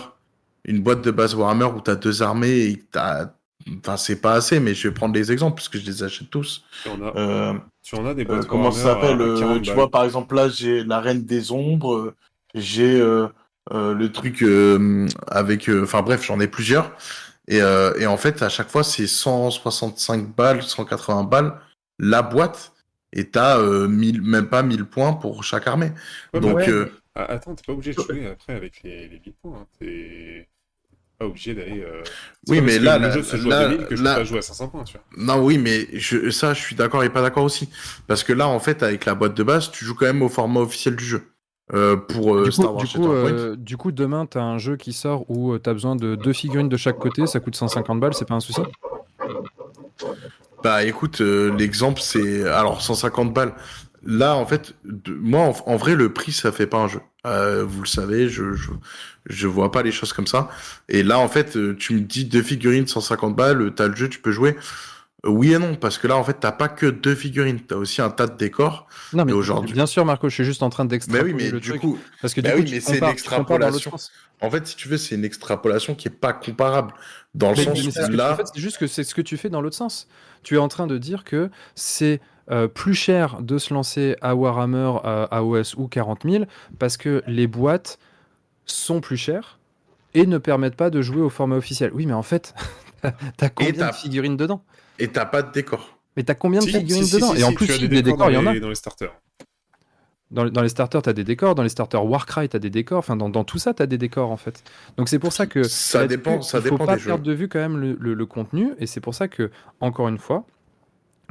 une 0.63 0.81
boîte 0.81 1.01
de 1.01 1.11
base 1.11 1.33
Warhammer 1.33 1.65
où 1.65 1.81
t'as 1.81 1.95
deux 1.95 2.21
armées 2.21 2.65
et 2.65 2.77
que 2.77 2.85
t'as, 2.91 3.33
enfin, 3.79 3.97
c'est 3.97 4.19
pas 4.21 4.33
assez, 4.33 4.59
mais 4.59 4.73
je 4.75 4.87
vais 4.87 4.93
prendre 4.93 5.13
des 5.13 5.31
exemples 5.31 5.55
parce 5.55 5.69
que 5.69 5.77
je 5.79 5.85
les 5.85 6.03
achète 6.03 6.29
tous. 6.29 6.63
Tu 6.83 6.89
en 6.89 7.01
as, 7.01 7.17
Euh, 7.17 7.53
tu 7.83 7.95
en 7.95 8.05
as 8.05 8.13
des 8.13 8.23
euh, 8.23 8.25
boîtes 8.25 8.47
comment 8.47 8.71
ça 8.71 8.93
s'appelle 8.93 9.21
euh, 9.21 9.39
40 9.39 9.61
Tu 9.61 9.71
vois, 9.71 9.89
par 9.89 10.03
exemple, 10.03 10.35
là, 10.35 10.49
j'ai 10.49 10.83
la 10.83 10.99
Reine 10.99 11.23
des 11.25 11.51
Ombres, 11.51 12.13
j'ai 12.55 12.99
euh, 12.99 13.27
le 13.71 14.11
truc 14.11 14.43
avec... 15.27 15.69
Enfin 15.69 16.01
bref, 16.01 16.25
j'en 16.25 16.39
ai 16.39 16.47
plusieurs. 16.47 16.91
Et, 17.47 17.57
et 17.57 18.07
en 18.07 18.17
fait, 18.17 18.41
à 18.41 18.49
chaque 18.49 18.69
fois, 18.69 18.83
c'est 18.83 19.07
165 19.07 20.35
balles, 20.35 20.63
180 20.63 21.23
balles 21.23 21.59
la 21.99 22.21
boîte. 22.21 22.71
Et 23.15 23.29
t'as 23.29 23.61
1000 23.61 24.21
même 24.23 24.47
pas 24.47 24.63
1000 24.63 24.85
points 24.85 25.13
pour 25.13 25.43
chaque 25.43 25.67
armée. 25.67 25.91
Ouais, 26.33 26.39
Donc, 26.39 26.55
ouais, 26.55 26.91
Ah, 27.15 27.25
attends, 27.25 27.53
t'es 27.53 27.63
pas 27.65 27.73
obligé 27.73 27.93
de 27.93 28.01
jouer 28.01 28.27
après 28.27 28.53
avec 28.53 28.81
les, 28.83 29.07
les 29.07 29.21
1000 29.23 29.33
points. 29.41 29.59
Hein. 29.61 29.67
Pas 31.23 31.29
obligé 31.29 31.53
d'aller. 31.53 31.81
euh, 31.87 32.03
Oui, 32.49 32.59
mais 32.59 32.79
là, 32.79 32.97
le 32.97 33.07
là, 33.07 33.11
jeu 33.11 33.23
se 33.23 33.37
joue 33.37 33.49
là, 33.49 33.59
à 33.59 33.69
2000 33.69 33.87
que 33.87 33.95
je 33.95 34.03
là- 34.03 34.13
peux 34.15 34.19
pas 34.19 34.25
jouer 34.25 34.39
à 34.39 34.41
500 34.41 34.67
points, 34.67 34.83
tu 34.83 34.97
vois. 34.97 35.03
non, 35.35 35.41
oui, 35.41 35.57
mais 35.57 35.87
je, 35.93 36.29
ça, 36.31 36.53
je 36.53 36.59
suis 36.61 36.75
d'accord 36.75 37.01
et 37.03 37.09
pas 37.09 37.21
d'accord 37.21 37.45
aussi. 37.45 37.69
Parce 38.07 38.23
que 38.25 38.33
là, 38.33 38.47
en 38.49 38.59
fait, 38.59 38.83
avec 38.83 39.05
la 39.05 39.15
boîte 39.15 39.35
de 39.35 39.43
base, 39.43 39.71
tu 39.71 39.85
joues 39.85 39.95
quand 39.95 40.05
même 40.05 40.21
au 40.21 40.27
format 40.29 40.59
officiel 40.59 40.95
du 40.97 41.05
jeu. 41.05 41.23
Euh, 41.73 41.95
pour 41.95 42.35
euh, 42.35 42.43
Du 42.43 42.51
Star 42.51 42.67
coup, 42.67 42.73
Wars 42.73 42.83
du, 42.83 42.91
coup, 42.93 43.07
euh, 43.13 43.55
du 43.55 43.77
coup, 43.77 43.91
demain, 43.93 44.25
tu 44.25 44.37
as 44.37 44.43
un 44.43 44.57
jeu 44.57 44.75
qui 44.75 44.91
sort 44.91 45.23
où 45.31 45.57
tu 45.57 45.69
as 45.69 45.73
besoin 45.73 45.95
de 45.95 46.15
deux 46.15 46.33
figurines 46.33 46.67
de 46.67 46.75
chaque 46.77 46.99
côté, 46.99 47.25
ça 47.25 47.39
coûte 47.39 47.55
150 47.55 48.01
balles, 48.01 48.13
c'est 48.13 48.27
pas 48.27 48.35
un 48.35 48.41
souci? 48.41 48.61
Bah 50.63 50.83
écoute, 50.83 51.21
euh, 51.21 51.55
l'exemple 51.57 51.99
c'est 52.01 52.43
alors 52.47 52.81
150 52.81 53.33
balles. 53.33 53.53
Là 54.05 54.35
en 54.35 54.45
fait, 54.45 54.75
de- 54.85 55.13
moi 55.13 55.41
en, 55.41 55.53
en 55.71 55.75
vrai 55.77 55.95
le 55.95 56.11
prix 56.11 56.31
ça 56.31 56.51
fait 56.51 56.67
pas 56.67 56.77
un 56.79 56.87
jeu. 56.87 57.01
Euh, 57.25 57.63
vous 57.65 57.81
le 57.81 57.87
savez, 57.87 58.27
je, 58.29 58.53
je 58.53 58.71
je 59.25 59.47
vois 59.47 59.71
pas 59.71 59.83
les 59.83 59.91
choses 59.91 60.13
comme 60.13 60.27
ça. 60.27 60.49
Et 60.89 61.03
là 61.03 61.19
en 61.19 61.27
fait, 61.27 61.55
euh, 61.57 61.75
tu 61.77 61.93
me 61.95 61.99
dis 62.01 62.25
deux 62.25 62.43
figurines 62.43 62.87
150 62.87 63.35
balles, 63.35 63.61
euh, 63.61 63.69
t'as 63.71 63.87
le 63.87 63.95
jeu, 63.95 64.09
tu 64.09 64.19
peux 64.19 64.31
jouer. 64.31 64.55
Euh, 65.25 65.29
Oui 65.29 65.53
et 65.53 65.57
non 65.57 65.75
parce 65.75 65.97
que 65.97 66.07
là 66.07 66.17
en 66.17 66.23
fait 66.25 66.37
t'as 66.41 66.51
pas 66.51 66.67
que 66.67 66.85
deux 66.85 67.15
figurines, 67.15 67.61
t'as 67.61 67.75
aussi 67.77 68.01
un 68.01 68.09
tas 68.09 68.27
de 68.27 68.35
décors. 68.37 68.87
Non, 69.13 69.23
mais 69.23 69.31
aujourd'hui- 69.31 69.71
bien 69.73 69.85
sûr, 69.85 70.03
Marco, 70.03 70.27
je 70.27 70.33
suis 70.35 70.43
juste 70.43 70.63
en 70.63 70.69
train 70.69 70.83
Mais 70.83 70.89
d'extrapoler 70.89 71.31
oui, 71.33 71.43
mais 71.43 71.49
le 71.51 71.59
du 71.61 71.69
truc. 71.69 71.81
coup, 71.81 71.97
parce 72.21 72.33
que 72.33 72.41
bah 72.41 72.49
du 72.51 72.55
oui, 72.57 72.65
coup, 72.65 72.71
mais 72.73 72.79
c'est 72.81 72.97
une 72.97 73.03
extrapolation. 73.05 73.91
en 74.41 74.49
fait 74.51 74.67
si 74.67 74.75
tu 74.75 74.89
veux 74.89 74.97
c'est 74.97 75.15
une 75.15 75.23
extrapolation 75.23 75.95
qui 75.95 76.09
est 76.09 76.11
pas 76.11 76.33
comparable 76.33 76.93
dans 77.35 77.51
le 77.51 77.55
Mais- 77.55 77.63
sens 77.63 77.97
mais 77.97 78.05
où 78.13 78.17
là. 78.17 78.33
en 78.33 78.35
fait, 78.35 78.47
c'est 78.53 78.59
juste 78.59 78.77
que 78.77 78.87
c'est 78.87 79.03
ce 79.05 79.15
que 79.15 79.21
tu 79.21 79.37
fais 79.37 79.49
dans 79.49 79.61
l'autre 79.61 79.77
sens. 79.77 80.07
Tu 80.43 80.55
es 80.55 80.57
en 80.57 80.67
train 80.67 80.87
de 80.87 80.97
dire 80.97 81.23
que 81.23 81.49
c'est 81.75 82.19
euh, 82.51 82.67
plus 82.67 82.93
cher 82.93 83.41
de 83.41 83.57
se 83.57 83.73
lancer 83.73 84.17
à 84.21 84.35
Warhammer, 84.35 84.91
à 85.05 85.23
AOS 85.37 85.75
ou 85.77 85.87
40 85.87 86.23
000 86.29 86.43
parce 86.77 86.97
que 86.97 87.23
les 87.25 87.47
boîtes 87.47 87.97
sont 88.65 89.01
plus 89.01 89.17
chères 89.17 89.59
et 90.13 90.25
ne 90.25 90.37
permettent 90.37 90.75
pas 90.75 90.89
de 90.89 91.01
jouer 91.01 91.21
au 91.21 91.29
format 91.29 91.55
officiel. 91.57 91.91
Oui, 91.93 92.05
mais 92.05 92.13
en 92.13 92.23
fait, 92.23 92.53
t'as 93.37 93.49
combien 93.49 93.73
t'as- 93.73 93.89
de 93.91 93.95
figurines 93.95 94.37
dedans? 94.37 94.63
Et 94.99 95.07
t'as 95.07 95.25
pas 95.25 95.41
de 95.41 95.51
décor. 95.51 95.97
Mais 96.15 96.23
t'as 96.23 96.35
combien 96.35 96.59
de 96.59 96.65
Si, 96.65 96.71
figurines 96.71 97.05
si, 97.05 97.15
dedans? 97.15 97.33
si, 97.33 97.39
Et 97.41 97.43
en 97.43 97.49
si, 97.49 97.55
plus, 97.55 97.65
tu 97.65 97.71
as 97.71 97.75
si, 97.75 97.81
des 97.81 97.87
des 97.89 98.01
décors 98.03 98.29
il 98.29 98.33
y 98.33 98.35
dans 98.37 98.43
en 98.43 98.47
a. 98.47 98.53
les- 98.53 98.59
dans 98.59 98.69
les 98.69 98.75
starters. 98.75 99.11
Dans, 100.31 100.45
dans 100.45 100.61
les 100.61 100.69
starters, 100.69 101.01
tu 101.01 101.09
as 101.09 101.13
des 101.13 101.23
décors. 101.23 101.53
Dans 101.55 101.63
les 101.63 101.69
starters 101.69 102.03
Warcry, 102.05 102.49
tu 102.49 102.55
as 102.55 102.59
des 102.59 102.69
décors. 102.69 102.99
Enfin, 102.99 103.15
dans, 103.15 103.29
dans 103.29 103.43
tout 103.43 103.59
ça, 103.59 103.73
tu 103.73 103.83
as 103.83 103.87
des 103.87 103.97
décors, 103.99 104.31
en 104.31 104.37
fait. 104.37 104.63
Donc, 104.97 105.09
c'est 105.09 105.19
pour 105.19 105.33
ça 105.33 105.45
que. 105.45 105.63
Ça 105.63 106.07
dépend, 106.07 106.41
ça 106.41 106.59
il 106.59 106.61
faut 106.61 106.71
dépend 106.71 106.85
pas 106.85 106.95
des 106.95 106.99
jeux. 107.01 107.07
perdre 107.07 107.23
de 107.23 107.33
vue 107.33 107.47
quand 107.47 107.59
même 107.59 107.77
le, 107.77 107.97
le- 107.99 108.13
le 108.13 108.25
contenu. 108.25 108.71
Et 108.79 108.87
c'est 108.87 109.01
pour 109.01 109.13
ça 109.15 109.27
que, 109.27 109.51
encore 109.79 110.07
une 110.07 110.17
fois, 110.17 110.45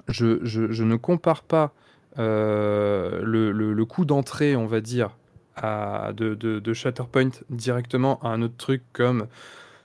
je, 0.09 0.39
je- 0.45 0.71
je 0.71 0.85
ne 0.85 0.97
compare 0.97 1.43
pas 1.43 1.73
euh, 2.19 3.23
le, 3.23 3.53
le- 3.53 3.73
le 3.73 3.85
coût 3.85 4.05
d'entrée, 4.05 4.55
on 4.57 4.67
va 4.67 4.81
dire, 4.81 5.17
à, 5.57 6.13
de, 6.15 6.35
de, 6.35 6.59
de 6.59 6.73
Shatterpoint 6.73 7.31
directement 7.51 8.19
à 8.23 8.29
un 8.29 8.43
autre 8.43 8.57
truc 8.57 8.83
comme 8.93 9.27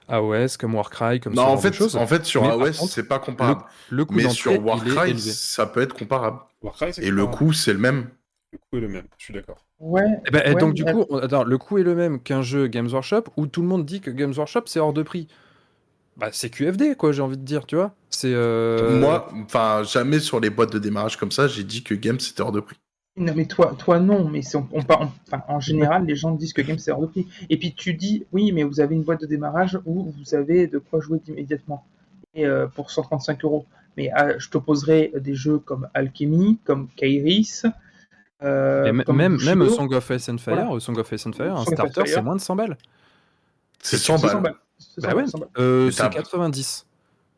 AOS, 0.09 0.57
comme 0.59 0.75
Warcry, 0.75 1.19
comme 1.19 1.33
Non, 1.33 1.41
ce 1.43 1.47
en 1.47 1.49
genre 1.51 1.55
de 1.57 1.61
fait, 1.61 1.73
choses. 1.73 1.95
en 1.95 2.07
fait, 2.07 2.25
sur 2.25 2.43
Mais 2.43 2.49
AOS, 2.49 2.73
c'est 2.87 3.07
pas 3.07 3.19
comparable. 3.19 3.63
Le 3.89 4.05
coût 4.05 4.15
Mais 4.15 4.29
sur 4.29 4.63
Warcry, 4.65 5.19
ça 5.19 5.65
peut 5.65 5.81
être 5.81 5.93
comparable. 5.95 6.39
Warcry, 6.61 6.91
Et 7.01 7.11
le 7.11 7.25
coût, 7.27 7.53
c'est 7.53 7.73
le 7.73 7.79
même. 7.79 8.09
Le 8.53 8.57
coût 8.59 8.77
est 8.77 8.81
le 8.81 8.87
même, 8.87 9.05
je 9.17 9.25
suis 9.25 9.33
d'accord. 9.33 9.65
Ouais. 9.79 10.03
Eh 10.25 10.31
ben, 10.31 10.41
et 10.45 10.53
ouais, 10.53 10.55
donc 10.55 10.73
du 10.73 10.85
coup, 10.85 11.05
on- 11.09 11.17
attends, 11.17 11.43
le 11.43 11.57
coût 11.57 11.77
est 11.77 11.83
le 11.83 11.93
même 11.95 12.21
qu'un 12.21 12.41
jeu 12.41 12.67
Games 12.67 12.87
Workshop 12.87 13.25
où 13.35 13.45
tout 13.45 13.61
le 13.61 13.67
monde 13.67 13.85
dit 13.85 13.99
que 14.01 14.09
Games 14.09 14.33
Workshop 14.35 14.63
c'est 14.65 14.79
hors 14.79 14.93
de 14.93 15.03
prix. 15.03 15.27
Bah 16.15 16.29
c'est 16.31 16.49
QFD 16.49 16.95
quoi, 16.95 17.11
j'ai 17.11 17.21
envie 17.21 17.37
de 17.37 17.43
dire, 17.43 17.65
tu 17.67 17.75
vois. 17.75 17.93
C'est 18.09 18.31
euh, 18.33 18.99
Moi, 18.99 19.29
enfin, 19.45 19.83
jamais 19.83 20.19
sur 20.19 20.39
les 20.39 20.49
boîtes 20.49 20.71
de 20.73 20.79
démarrage 20.79 21.17
comme 21.17 21.31
ça, 21.31 21.47
j'ai 21.47 21.63
dit 21.63 21.83
que 21.83 21.93
Game 21.93 22.19
c'était 22.19 22.41
hors 22.41 22.51
de 22.51 22.59
prix. 22.61 22.77
Non, 23.17 23.33
mais 23.35 23.45
toi, 23.45 23.75
toi 23.77 23.99
non, 23.99 24.27
mais 24.29 24.41
on, 24.55 24.67
on 24.71 24.79
enfin, 24.79 25.43
en 25.47 25.59
général, 25.59 26.05
les 26.05 26.15
gens 26.15 26.31
disent 26.31 26.53
que 26.53 26.61
Game 26.61 26.77
c'est 26.77 26.91
hors 26.91 27.01
de 27.01 27.07
prix. 27.07 27.27
Et 27.49 27.57
puis 27.57 27.73
tu 27.73 27.93
dis, 27.95 28.25
oui, 28.31 28.51
mais 28.51 28.63
vous 28.63 28.79
avez 28.79 28.93
une 28.95 29.01
boîte 29.03 29.21
de 29.21 29.25
démarrage 29.25 29.79
où 29.85 30.11
vous 30.15 30.35
avez 30.35 30.67
de 30.67 30.77
quoi 30.77 30.99
jouer 31.01 31.19
immédiatement. 31.27 31.83
Et 32.35 32.45
euh, 32.45 32.67
pour 32.67 32.91
135 32.91 33.43
euros. 33.43 33.65
Mais 33.97 34.11
euh, 34.13 34.35
je 34.37 34.49
t'opposerai 34.49 35.11
des 35.19 35.33
jeux 35.33 35.57
comme 35.57 35.87
Alchemy, 35.95 36.59
comme 36.63 36.87
Kairis. 36.95 37.63
euh, 38.43 38.83
comme 39.03 39.17
même 39.17 39.37
même. 39.43 39.67
Song 39.69 39.91
of 39.93 40.09
Ice 40.11 40.29
and 40.29 40.37
Fire, 40.37 40.65
Voilà. 40.65 40.79
Song 40.79 40.97
of 40.99 41.11
Ice 41.11 41.25
and 41.25 41.31
Fire, 41.33 41.55
un 41.57 41.65
Song 41.65 41.73
starter 41.73 42.01
c'est 42.05 42.21
moins 42.21 42.35
de 42.35 42.41
100 42.41 42.55
balles. 42.55 42.77
C'est 43.81 43.97
C'est 43.97 44.03
100 44.05 44.19
balles. 44.19 44.31
100 44.31 44.41
balles. 44.41 44.55
C'est 44.77 45.01
100 45.01 45.07
Bah 45.07 45.13
balles, 45.15 45.23
ouais. 45.23 45.27
100 45.31 45.37
balles. 45.39 45.49
Euh, 45.57 45.87
Et 45.87 45.91
c'est 45.91 46.03
t'as- 46.03 46.09
90. 46.09 46.85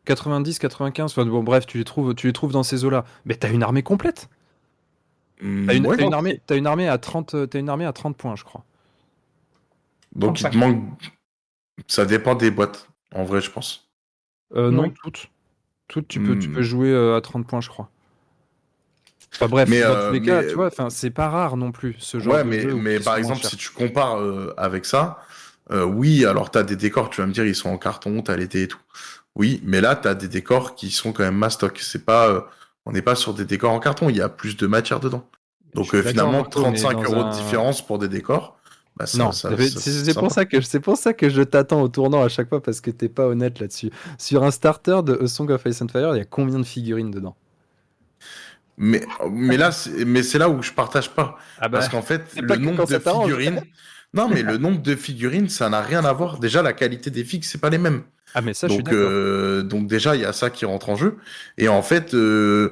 90, 0.05 0.59
95, 0.59 1.11
enfin, 1.11 1.25
bon 1.25 1.43
bref, 1.43 1.65
tu 1.67 1.77
les 1.77 1.83
trouves, 1.85 2.15
tu 2.15 2.27
les 2.27 2.33
trouves 2.33 2.51
dans 2.51 2.63
ces 2.63 2.83
eaux-là. 2.83 3.05
Mais 3.25 3.35
t'as 3.35 3.51
une 3.51 3.63
armée 3.63 3.83
complète. 3.83 4.27
T'as 5.39 5.73
une, 5.75 5.87
ouais. 5.87 5.97
t'as 5.97 6.03
une 6.05 6.13
armée, 6.13 6.41
t'as 6.45 6.57
une 6.57 6.67
armée 6.67 6.87
à 6.89 6.97
30, 6.97 7.33
euh, 7.35 7.47
t'as 7.47 7.59
une 7.59 7.69
armée 7.69 7.85
à 7.85 7.93
30 7.93 8.17
points, 8.17 8.35
je 8.35 8.43
crois. 8.43 8.63
Donc 10.15 10.41
il 10.41 10.49
te 10.49 10.57
35. 10.57 10.57
manque. 10.57 11.11
Ça 11.87 12.05
dépend 12.05 12.35
des 12.35 12.51
boîtes, 12.51 12.89
en 13.15 13.23
vrai, 13.23 13.41
je 13.41 13.49
pense. 13.51 13.89
Euh, 14.55 14.71
non, 14.71 14.83
Oui. 14.83 14.93
toutes. 15.01 15.27
Toutes, 15.87 16.07
tu 16.07 16.19
peux, 16.19 16.37
tu 16.37 16.49
Hmm. 16.49 16.53
peux 16.55 16.61
jouer 16.61 16.89
euh, 16.91 17.15
à 17.17 17.21
30 17.21 17.47
points, 17.47 17.61
je 17.61 17.69
crois. 17.69 17.89
Enfin 19.35 19.47
bref, 19.47 19.69
Mais, 19.69 19.81
dans 19.81 19.95
euh, 19.95 20.07
tous 20.07 20.13
les 20.13 20.21
cas, 20.21 20.41
mais- 20.41 20.47
tu 20.49 20.55
vois, 20.55 20.67
enfin, 20.67 20.89
c'est 20.89 21.09
pas 21.11 21.29
rare 21.29 21.55
non 21.57 21.71
plus 21.71 21.95
ce 21.99 22.19
genre 22.19 22.33
Ouais, 22.33 22.43
de 22.43 22.49
mais, 22.49 22.61
jeu 22.61 22.75
mais 22.75 22.99
par 22.99 23.15
exemple, 23.17 23.43
si 23.43 23.57
tu 23.57 23.69
compares 23.69 24.17
euh, 24.19 24.53
avec 24.57 24.85
ça, 24.85 25.19
euh, 25.71 25.83
oui, 25.85 26.25
alors 26.25 26.51
t'as 26.51 26.63
des 26.63 26.75
décors, 26.75 27.09
tu 27.09 27.21
vas 27.21 27.27
me 27.27 27.31
dire, 27.33 27.45
ils 27.45 27.55
sont 27.55 27.69
en 27.69 27.77
carton, 27.77 28.21
t'as 28.21 28.35
l'été 28.35 28.63
et 28.63 28.67
tout. 28.67 28.79
Oui, 29.35 29.61
mais 29.63 29.81
là, 29.81 29.95
t'as 29.95 30.15
des 30.15 30.27
décors 30.27 30.75
qui 30.75 30.91
sont 30.91 31.13
quand 31.13 31.23
même 31.23 31.37
mastoc. 31.37 31.79
C'est 31.79 32.03
pas, 32.05 32.27
euh, 32.29 32.41
on 32.89 32.93
n'est 32.93 33.01
pas 33.01 33.15
sur 33.15 33.33
des 33.33 33.45
décors 33.45 33.71
en 33.71 33.79
carton, 33.79 34.09
il 34.09 34.17
y 34.17 34.21
a 34.21 34.29
plus 34.29 34.57
de 34.57 34.67
matière 34.67 34.99
dedans. 34.99 35.27
Donc 35.75 35.93
euh, 35.93 36.01
finalement, 36.01 36.31
Marco, 36.41 36.61
mais 36.61 36.77
35 36.79 36.93
dans 36.93 37.03
euros 37.03 37.21
un- 37.21 37.29
de 37.29 37.35
différence 37.35 37.85
pour 37.85 37.99
des 37.99 38.07
décors, 38.07 38.57
bah, 38.97 39.05
Non, 39.17 39.31
c'est 39.31 40.13
pour 40.15 40.31
ça 40.31 40.45
que 40.45 40.61
c'est 40.61 40.79
pour 40.79 40.97
ça 40.97 41.13
que 41.13 41.29
je 41.29 41.41
t'attends 41.43 41.81
au 41.81 41.87
tournant 41.87 42.23
à 42.23 42.27
chaque 42.29 42.49
fois 42.49 42.61
parce 42.61 42.81
que 42.81 42.91
t'es 42.91 43.07
pas 43.09 43.27
honnête 43.27 43.59
là-dessus. 43.59 43.91
Sur 44.17 44.43
un 44.43 44.51
starter 44.51 45.01
de 45.05 45.19
A 45.23 45.27
Song 45.27 45.49
of 45.51 45.61
Ice 45.65 45.81
and 45.81 45.87
Fire, 45.89 46.15
il 46.15 46.17
y 46.17 46.21
a 46.21 46.25
combien 46.25 46.57
de 46.59 46.63
figurines 46.65 47.11
dedans? 47.11 47.35
Mais, 48.77 49.05
mais 49.29 49.57
là, 49.57 49.71
c'est- 49.71 50.05
mais 50.05 50.23
c'est 50.23 50.37
là 50.37 50.49
où 50.49 50.61
je 50.63 50.71
partage 50.71 51.09
pas. 51.09 51.37
Ah 51.59 51.69
Parce 51.69 51.89
qu'en 51.89 52.01
fait, 52.01 52.23
le 52.41 52.55
nombre 52.55 52.87
de 52.87 52.99
figurines. 52.99 53.61
Non, 54.13 54.27
mais 54.27 54.41
le 54.41 54.57
nombre 54.57 54.81
de 54.81 54.95
figurines, 54.95 55.49
ça 55.49 55.69
n'a 55.69 55.81
rien 55.81 56.03
à 56.03 56.13
voir. 56.13 56.39
Déjà, 56.39 56.61
la 56.61 56.73
qualité 56.73 57.11
des 57.11 57.23
figues, 57.23 57.43
c'est 57.43 57.59
pas 57.59 57.69
les 57.69 57.77
mêmes. 57.77 58.03
Ah 58.33 58.41
mais 58.41 58.53
ça, 58.53 58.67
je 58.67 58.73
suis 58.73 58.83
donc, 58.83 58.93
euh, 58.93 59.63
donc 59.63 59.87
déjà, 59.87 60.15
il 60.15 60.21
y 60.21 60.25
a 60.25 60.33
ça 60.33 60.49
qui 60.49 60.65
rentre 60.65 60.89
en 60.89 60.95
jeu. 60.95 61.17
Et 61.57 61.67
en 61.67 61.81
fait, 61.81 62.13
euh, 62.13 62.71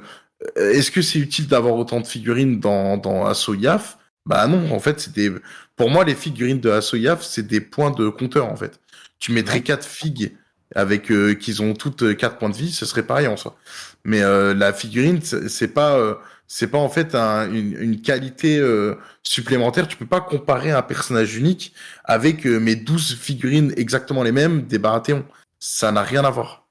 est-ce 0.56 0.90
que 0.90 1.02
c'est 1.02 1.18
utile 1.18 1.48
d'avoir 1.48 1.74
autant 1.74 2.00
de 2.00 2.06
figurines 2.06 2.60
dans, 2.60 2.96
dans 2.96 3.26
Asso 3.26 3.54
Yaf 3.54 3.98
Bah 4.26 4.46
non, 4.46 4.70
en 4.72 4.80
fait, 4.80 5.00
c'est 5.00 5.12
des... 5.12 5.32
Pour 5.76 5.90
moi, 5.90 6.04
les 6.04 6.14
figurines 6.14 6.60
de 6.60 6.70
Asso 6.70 6.94
Yaf, 6.94 7.22
c'est 7.22 7.46
des 7.46 7.60
points 7.60 7.90
de 7.90 8.08
compteur, 8.08 8.46
en 8.46 8.56
fait. 8.56 8.80
Tu 9.18 9.32
mettrais 9.32 9.62
quatre 9.62 9.86
figues 9.86 10.32
avec 10.74 11.10
euh, 11.10 11.34
qu'ils 11.34 11.62
ont 11.62 11.74
toutes 11.74 12.02
euh, 12.02 12.14
quatre 12.14 12.38
points 12.38 12.50
de 12.50 12.56
vie, 12.56 12.72
ce 12.72 12.86
serait 12.86 13.02
pareil 13.02 13.26
en 13.26 13.36
soi. 13.36 13.56
Mais 14.04 14.22
euh, 14.22 14.54
la 14.54 14.72
figurine, 14.72 15.20
c'est 15.22 15.48
c'est 15.48 15.68
pas... 15.68 16.18
c'est 16.50 16.66
pas 16.68 16.78
en 16.78 16.88
fait 16.88 17.14
un- 17.14 17.52
une, 17.52 17.76
une 17.80 18.00
qualité 18.00 18.58
euh, 18.58 18.94
supplémentaire. 19.22 19.86
Tu 19.86 19.96
peux 19.96 20.06
pas 20.06 20.20
comparer 20.22 20.72
un 20.72 20.82
personnage 20.82 21.36
unique 21.36 21.74
avec 22.04 22.46
euh, 22.46 22.58
mes 22.58 22.74
12 22.74 23.16
figurines 23.16 23.72
exactement 23.76 24.22
les 24.22 24.32
mêmes 24.32 24.62
des 24.62 24.78
Baratheons. 24.78 25.24
Ça 25.60 25.92
n'a 25.92 26.02
rien 26.02 26.24
à 26.24 26.30
voir. 26.30 26.64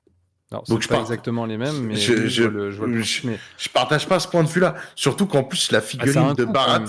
Alors, 0.52 0.64
donc 0.64 0.82
je 0.82 0.88
pas 0.88 1.00
exactement 1.00 1.46
les 1.46 1.58
mêmes, 1.58 1.80
mais 1.88 1.96
je- 1.96 2.14
je, 2.16 2.28
je- 2.28 2.44
le, 2.44 2.70
le 2.70 3.04
mais 3.26 3.38
partage 3.74 4.08
pas 4.08 4.20
ce 4.20 4.28
point 4.28 4.44
de 4.44 4.50
vue-là. 4.50 4.76
Surtout 4.96 5.28
qu'en 5.28 5.44
plus, 5.44 5.72
la 5.72 5.80
Ah, 5.80 5.82
figurine 5.82 6.34
de 6.34 6.46
Barat, 6.46 6.86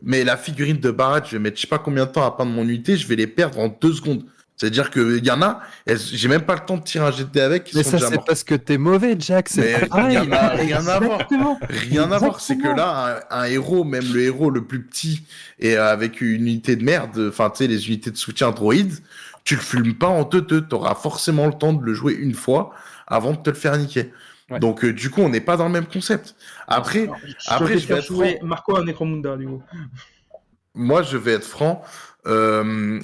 mais 0.00 0.24
la 0.24 0.36
figurine 0.36 0.78
de 0.78 0.90
Barat, 0.90 1.22
je 1.24 1.32
vais 1.32 1.38
mettre 1.40 1.56
je 1.56 1.62
sais 1.62 1.66
pas 1.68 1.78
combien 1.80 2.06
de 2.06 2.12
temps 2.12 2.24
à 2.24 2.30
peindre 2.36 2.52
mon 2.52 2.62
unité, 2.62 2.96
je 2.96 3.06
vais 3.06 3.16
les 3.16 3.26
perdre 3.26 3.58
en 3.58 3.68
deux 3.68 3.92
secondes. 3.92 4.24
C'est-à-dire 4.60 4.90
qu'il 4.90 5.24
y 5.24 5.30
en 5.30 5.40
a, 5.40 5.60
j'ai 5.86 6.28
même 6.28 6.42
pas 6.42 6.52
le 6.54 6.60
temps 6.60 6.76
de 6.76 6.82
tirer 6.82 7.06
un 7.06 7.24
dés 7.32 7.40
avec, 7.40 7.72
ils 7.72 7.78
Mais 7.78 7.82
sont 7.82 7.96
ça, 7.96 8.08
c'est 8.10 8.22
parce 8.26 8.44
que 8.44 8.54
t'es 8.54 8.76
mauvais, 8.76 9.16
Jack. 9.18 9.48
C'est 9.48 9.62
Mais 9.62 9.80
pas 9.88 9.96
pareil. 9.96 10.18
rien 10.18 10.32
à- 10.32 10.48
rien 10.50 10.86
à 10.86 11.00
voir. 11.00 11.20
Rien 11.70 12.12
à 12.12 12.18
voir, 12.18 12.40
c'est 12.40 12.58
que 12.58 12.68
là, 12.68 13.22
un, 13.30 13.38
un 13.40 13.44
héros, 13.46 13.84
même 13.84 14.04
le 14.12 14.20
héros 14.20 14.50
le 14.50 14.62
plus 14.66 14.82
petit, 14.82 15.22
et 15.58 15.76
avec 15.78 16.20
une 16.20 16.42
unité 16.42 16.76
de 16.76 16.84
merde, 16.84 17.28
enfin, 17.30 17.48
tu 17.48 17.56
sais, 17.64 17.68
les 17.68 17.88
unités 17.88 18.10
de 18.10 18.18
soutien 18.18 18.50
droïdes, 18.50 18.98
tu 19.44 19.54
le 19.54 19.62
filmes 19.62 19.94
pas 19.94 20.08
en 20.08 20.24
deux 20.24 20.42
deux, 20.42 20.60
t'auras 20.60 20.94
forcément 20.94 21.46
le 21.46 21.54
temps 21.54 21.72
de 21.72 21.82
le 21.82 21.94
jouer 21.94 22.12
une 22.12 22.34
fois 22.34 22.74
avant 23.06 23.32
de 23.32 23.38
te 23.38 23.48
le 23.48 23.56
faire 23.56 23.78
niquer. 23.78 24.12
Ouais. 24.50 24.58
Donc, 24.58 24.84
euh, 24.84 24.92
du 24.92 25.08
coup, 25.08 25.22
on 25.22 25.30
n'est 25.30 25.40
pas 25.40 25.56
dans 25.56 25.64
le 25.68 25.72
même 25.72 25.86
concept. 25.86 26.34
Après, 26.68 27.06
je 27.06 27.50
après, 27.50 27.64
vais 27.76 27.78
je 27.78 27.86
vais 27.86 27.94
être 28.00 28.04
jouer 28.08 28.36
franc. 28.36 28.46
Marco 28.46 28.76
à 28.76 28.84
Necromunda, 28.84 29.38
du 29.38 29.46
coup. 29.46 29.62
moi, 30.74 31.00
je 31.02 31.16
vais 31.16 31.32
être 31.32 31.46
franc. 31.46 31.82
Euh, 32.26 33.00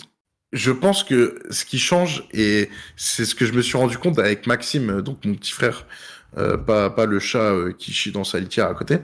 je 0.53 0.71
pense 0.71 1.05
que 1.05 1.43
ce 1.51 1.65
qui 1.65 1.79
change, 1.79 2.25
et 2.33 2.71
c'est 2.97 3.25
ce 3.25 3.35
que 3.35 3.47
je 3.47 3.53
me 3.53 3.63
suis 3.63 3.77
rendu 3.77 3.99
compte 3.99 4.19
avec 4.19 4.47
Maxime, 4.47 5.03
donc 5.03 5.25
mon 5.25 5.35
petit 5.35 5.53
frère, 5.53 5.87
euh, 6.39 6.57
pas, 6.57 6.91
pas 6.91 7.07
le 7.07 7.19
chat 7.19 7.53
euh, 7.53 7.73
qui 7.73 7.93
chie 7.93 8.13
dans 8.13 8.25
sa 8.25 8.39
litière 8.39 8.67
à 8.67 8.75
côté. 8.75 8.99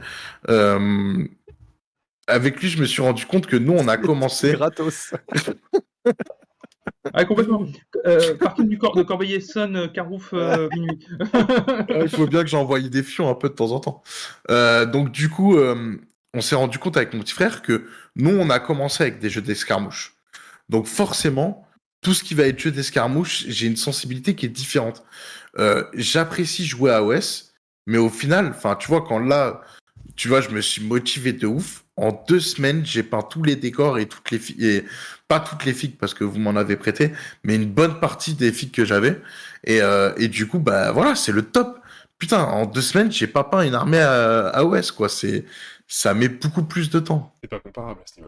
Euh, 0.48 1.24
avec 2.26 2.60
lui, 2.60 2.68
je 2.68 2.80
me 2.80 2.86
suis 2.86 3.02
rendu 3.02 3.26
compte 3.26 3.46
que 3.46 3.56
nous, 3.56 3.72
on 3.72 3.88
a 3.88 3.96
commencé. 3.96 4.52
gratos. 4.52 5.12
Ah, 7.14 7.24
complètement. 7.24 7.66
Euh, 8.06 8.36
parking 8.36 8.68
du 8.68 8.78
corps 8.78 8.94
de 8.94 9.02
Corbeil-Essonne, 9.02 9.76
euh, 9.76 9.88
Carouf, 9.88 10.30
euh, 10.32 10.68
minuit. 10.72 11.04
Il 11.90 12.08
faut 12.08 12.26
bien 12.26 12.42
que 12.42 12.48
j'envoie 12.48 12.80
des 12.80 13.02
fions 13.02 13.28
un 13.28 13.34
peu 13.34 13.48
de 13.48 13.54
temps 13.54 13.72
en 13.72 13.80
temps. 13.80 14.02
Euh, 14.50 14.86
donc, 14.86 15.10
du 15.10 15.28
coup, 15.28 15.56
euh, 15.56 15.96
on 16.32 16.40
s'est 16.40 16.54
rendu 16.54 16.78
compte 16.78 16.96
avec 16.96 17.12
mon 17.12 17.20
petit 17.20 17.34
frère 17.34 17.62
que 17.62 17.86
nous, 18.14 18.30
on 18.30 18.50
a 18.50 18.60
commencé 18.60 19.02
avec 19.02 19.18
des 19.18 19.30
jeux 19.30 19.42
d'escarmouche. 19.42 20.14
Donc, 20.68 20.86
forcément, 20.86 21.66
tout 22.02 22.14
ce 22.14 22.24
qui 22.24 22.34
va 22.34 22.44
être 22.44 22.58
jeu 22.58 22.70
d'escarmouche, 22.70 23.44
j'ai 23.48 23.66
une 23.66 23.76
sensibilité 23.76 24.34
qui 24.34 24.46
est 24.46 24.50
différente. 24.50 25.04
Euh, 25.58 25.84
J'apprécie 25.94 26.66
jouer 26.66 26.90
à 26.90 27.02
OS, 27.02 27.54
mais 27.86 27.98
au 27.98 28.08
final, 28.08 28.48
enfin, 28.48 28.76
tu 28.76 28.88
vois, 28.88 29.02
quand 29.02 29.18
là, 29.18 29.62
tu 30.16 30.28
vois, 30.28 30.40
je 30.40 30.50
me 30.50 30.60
suis 30.60 30.82
motivé 30.82 31.32
de 31.32 31.46
ouf. 31.46 31.84
En 31.96 32.24
deux 32.28 32.40
semaines, 32.40 32.84
j'ai 32.84 33.02
peint 33.02 33.22
tous 33.22 33.42
les 33.42 33.54
décors 33.54 33.98
et 33.98 34.06
toutes 34.06 34.30
les 34.30 34.40
et 34.64 34.84
pas 35.28 35.40
toutes 35.40 35.64
les 35.64 35.74
figues 35.74 35.96
parce 35.98 36.14
que 36.14 36.24
vous 36.24 36.38
m'en 36.38 36.56
avez 36.56 36.76
prêté, 36.76 37.12
mais 37.44 37.54
une 37.54 37.66
bonne 37.66 38.00
partie 38.00 38.34
des 38.34 38.50
figues 38.52 38.72
que 38.72 38.84
j'avais. 38.84 39.20
Et, 39.64 39.80
euh, 39.82 40.12
du 40.28 40.48
coup, 40.48 40.58
bah 40.58 40.90
voilà, 40.92 41.14
c'est 41.14 41.32
le 41.32 41.42
top. 41.42 41.78
Putain, 42.18 42.42
en 42.44 42.66
deux 42.66 42.80
semaines, 42.80 43.12
j'ai 43.12 43.26
pas 43.26 43.44
peint 43.44 43.62
une 43.62 43.74
armée 43.74 44.00
à, 44.00 44.48
à 44.48 44.64
OS, 44.64 44.90
quoi. 44.90 45.08
C'est, 45.08 45.44
ça 45.86 46.14
met 46.14 46.28
beaucoup 46.28 46.62
plus 46.62 46.90
de 46.90 47.00
temps. 47.00 47.34
C'est 47.42 47.50
pas 47.50 47.60
comparable 47.60 48.00
à. 48.00 48.22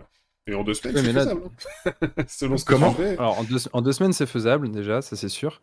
Et 0.46 0.54
en 0.54 0.62
deux 0.62 0.74
semaines, 0.74 0.94
Ouais, 0.96 1.00
c'est 1.02 1.06
mais 1.06 1.12
là- 1.14 1.20
faisable. 1.22 1.40
hein. 1.86 2.24
Selon 2.28 2.56
ce 2.58 2.64
que 2.66 2.72
Comment 2.74 2.90
tu 2.90 2.96
fais. 3.02 3.16
Alors, 3.18 3.38
en 3.38 3.44
deux, 3.44 3.56
en 3.72 3.80
deux 3.80 3.92
semaines, 3.92 4.12
c'est 4.12 4.26
faisable, 4.26 4.70
déjà, 4.70 5.00
ça 5.00 5.16
c'est 5.16 5.30
sûr. 5.30 5.62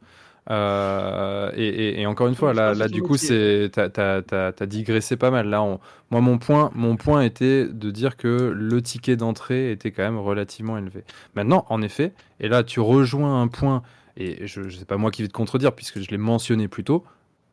Euh, 0.49 1.51
et, 1.55 1.67
et- 1.67 2.01
et 2.01 2.05
encore 2.07 2.27
une 2.27 2.33
fois, 2.33 2.51
là, 2.51 2.73
là 2.73 2.87
que 2.87 2.91
du 2.91 3.03
coup, 3.03 3.15
c'est 3.15 3.69
t'as 3.71 4.65
digressé 4.65 5.17
pas 5.17 5.29
mal. 5.29 5.47
Là, 5.49 5.61
on- 5.61 5.79
moi, 6.09 6.19
mon 6.21 6.39
point, 6.39 6.71
mon 6.73 6.95
point 6.95 7.21
était 7.21 7.65
de 7.67 7.91
dire 7.91 8.17
que 8.17 8.51
le 8.55 8.81
ticket 8.81 9.15
d'entrée 9.15 9.71
était 9.71 9.91
quand 9.91 10.01
même 10.01 10.17
relativement 10.17 10.79
élevé. 10.79 11.03
Maintenant, 11.35 11.65
en 11.69 11.83
effet, 11.83 12.11
et 12.39 12.47
là, 12.47 12.63
tu 12.63 12.79
rejoins 12.79 13.39
un 13.39 13.47
point, 13.47 13.83
et 14.17 14.47
je, 14.47 14.67
je 14.67 14.77
sais 14.77 14.85
pas 14.85 14.97
moi 14.97 15.11
qui 15.11 15.21
vais 15.21 15.27
te 15.27 15.33
contredire 15.33 15.73
puisque 15.73 15.99
je 16.01 16.09
l'ai 16.09 16.17
mentionné 16.17 16.67
plus 16.67 16.83
tôt. 16.83 17.03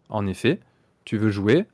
En 0.09 0.27
effet, 0.27 0.61
tu 1.05 1.19
veux 1.19 1.31
jouer, 1.31 1.67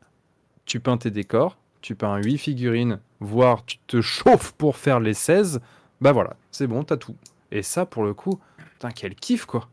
tu 0.66 0.80
peins 0.80 0.96
tes 0.96 1.12
décors, 1.12 1.58
tu 1.80 1.94
peins 1.94 2.16
8 2.16 2.38
figurines, 2.38 2.98
voire 3.24 3.64
tu 3.64 3.78
te 3.86 4.00
chauffes 4.00 4.52
pour 4.52 4.76
faire 4.76 5.00
les 5.00 5.14
16, 5.14 5.60
bah 6.00 6.12
voilà, 6.12 6.36
c'est 6.50 6.66
bon, 6.66 6.84
t'as 6.84 6.96
tout. 6.96 7.16
Et 7.50 7.62
ça, 7.62 7.86
pour 7.86 8.04
le 8.04 8.14
coup, 8.14 8.40
putain, 8.72 8.90
quel 8.90 9.14
kiff, 9.14 9.46
quoi. 9.46 9.68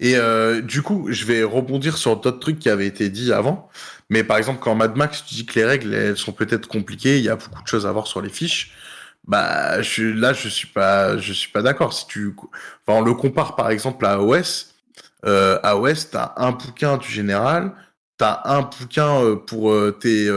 Et 0.00 0.16
euh, 0.16 0.60
du 0.60 0.82
coup, 0.82 1.06
je 1.10 1.24
vais 1.24 1.44
rebondir 1.44 1.96
sur 1.96 2.16
d'autres 2.16 2.40
trucs 2.40 2.58
qui 2.58 2.68
avaient 2.68 2.86
été 2.86 3.08
dit 3.08 3.32
avant. 3.32 3.68
Mais 4.10 4.24
par 4.24 4.36
exemple, 4.36 4.58
quand 4.60 4.74
Mad 4.74 4.96
Max, 4.96 5.24
tu 5.24 5.34
dis 5.34 5.46
que 5.46 5.54
les 5.58 5.64
règles, 5.64 5.94
elles 5.94 6.16
sont 6.16 6.32
peut-être 6.32 6.66
compliquées, 6.66 7.18
il 7.18 7.24
y 7.24 7.28
a 7.28 7.36
beaucoup 7.36 7.62
de 7.62 7.68
choses 7.68 7.86
à 7.86 7.92
voir 7.92 8.06
sur 8.06 8.20
les 8.20 8.28
fiches. 8.28 8.72
Bah, 9.26 9.76
là, 9.76 10.32
je 10.32 10.48
suis 10.48 10.66
pas, 10.68 11.16
je 11.18 11.32
suis 11.32 11.50
pas 11.50 11.62
d'accord. 11.62 11.92
Si 11.92 12.06
tu, 12.08 12.34
on 12.88 13.00
le 13.02 13.14
compare 13.14 13.54
par 13.56 13.70
exemple 13.70 14.04
à 14.06 14.20
OS. 14.20 14.74
Euh, 15.24 15.58
à 15.62 15.76
OS, 15.76 16.10
t'as 16.10 16.32
un 16.36 16.50
bouquin 16.52 16.96
du 16.96 17.08
général, 17.08 17.72
t'as 18.16 18.40
un 18.44 18.62
bouquin 18.62 19.22
euh, 19.22 19.36
pour 19.36 19.70
euh, 19.72 19.92
tes, 19.92 20.28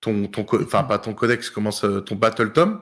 ton, 0.00 0.26
ton, 0.26 0.46
enfin 0.62 0.84
pas 0.84 0.98
ton 0.98 1.14
codex, 1.14 1.50
comment 1.50 1.70
ça, 1.70 2.00
ton 2.04 2.16
battle 2.16 2.52
tome, 2.52 2.80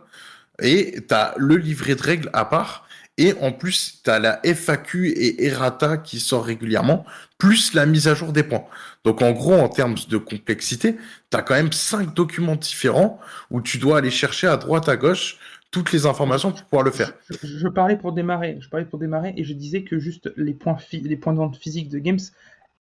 et 0.60 1.00
t'as 1.06 1.34
le 1.36 1.56
livret 1.56 1.94
de 1.94 2.02
règles 2.02 2.30
à 2.32 2.44
part. 2.44 2.84
Et 3.20 3.34
en 3.40 3.50
plus, 3.50 4.00
tu 4.04 4.10
as 4.10 4.20
la 4.20 4.40
FAQ 4.44 5.08
et 5.08 5.44
errata 5.46 5.96
qui 5.96 6.20
sort 6.20 6.44
régulièrement, 6.44 7.04
plus 7.36 7.74
la 7.74 7.84
mise 7.84 8.06
à 8.06 8.14
jour 8.14 8.32
des 8.32 8.44
points. 8.44 8.64
Donc 9.02 9.22
en 9.22 9.32
gros, 9.32 9.54
en 9.54 9.68
termes 9.68 9.96
de 10.08 10.18
complexité, 10.18 10.96
tu 11.30 11.36
as 11.36 11.42
quand 11.42 11.54
même 11.54 11.72
cinq 11.72 12.14
documents 12.14 12.54
différents 12.54 13.18
où 13.50 13.60
tu 13.60 13.78
dois 13.78 13.98
aller 13.98 14.12
chercher 14.12 14.46
à 14.46 14.56
droite, 14.56 14.88
à 14.88 14.96
gauche 14.96 15.38
toutes 15.72 15.92
les 15.92 16.06
informations 16.06 16.52
pour 16.52 16.62
pouvoir 16.64 16.84
le 16.84 16.92
faire. 16.92 17.12
Je, 17.42 17.68
parlais 17.68 17.96
pour 17.96 18.12
démarrer, 18.12 18.56
je 18.60 18.68
parlais 18.68 18.86
pour 18.86 18.98
démarrer 18.98 19.34
et 19.36 19.44
je 19.44 19.52
disais 19.52 19.82
que 19.82 19.98
juste 19.98 20.32
les 20.36 20.54
points, 20.54 20.78
les 20.92 21.16
points 21.16 21.32
de 21.32 21.38
vente 21.38 21.56
physiques 21.56 21.88
de 21.88 21.98
Games 21.98 22.20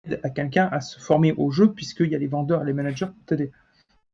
aident 0.05 0.19
à 0.23 0.29
quelqu'un 0.29 0.67
à 0.71 0.81
se 0.81 0.99
former 0.99 1.33
au 1.37 1.51
jeu 1.51 1.71
puisqu'il 1.71 2.07
y 2.07 2.15
a 2.15 2.17
les 2.17 2.27
vendeurs 2.27 2.63
les 2.63 2.73
managers 2.73 3.05
pour 3.05 3.25
t'aider 3.25 3.51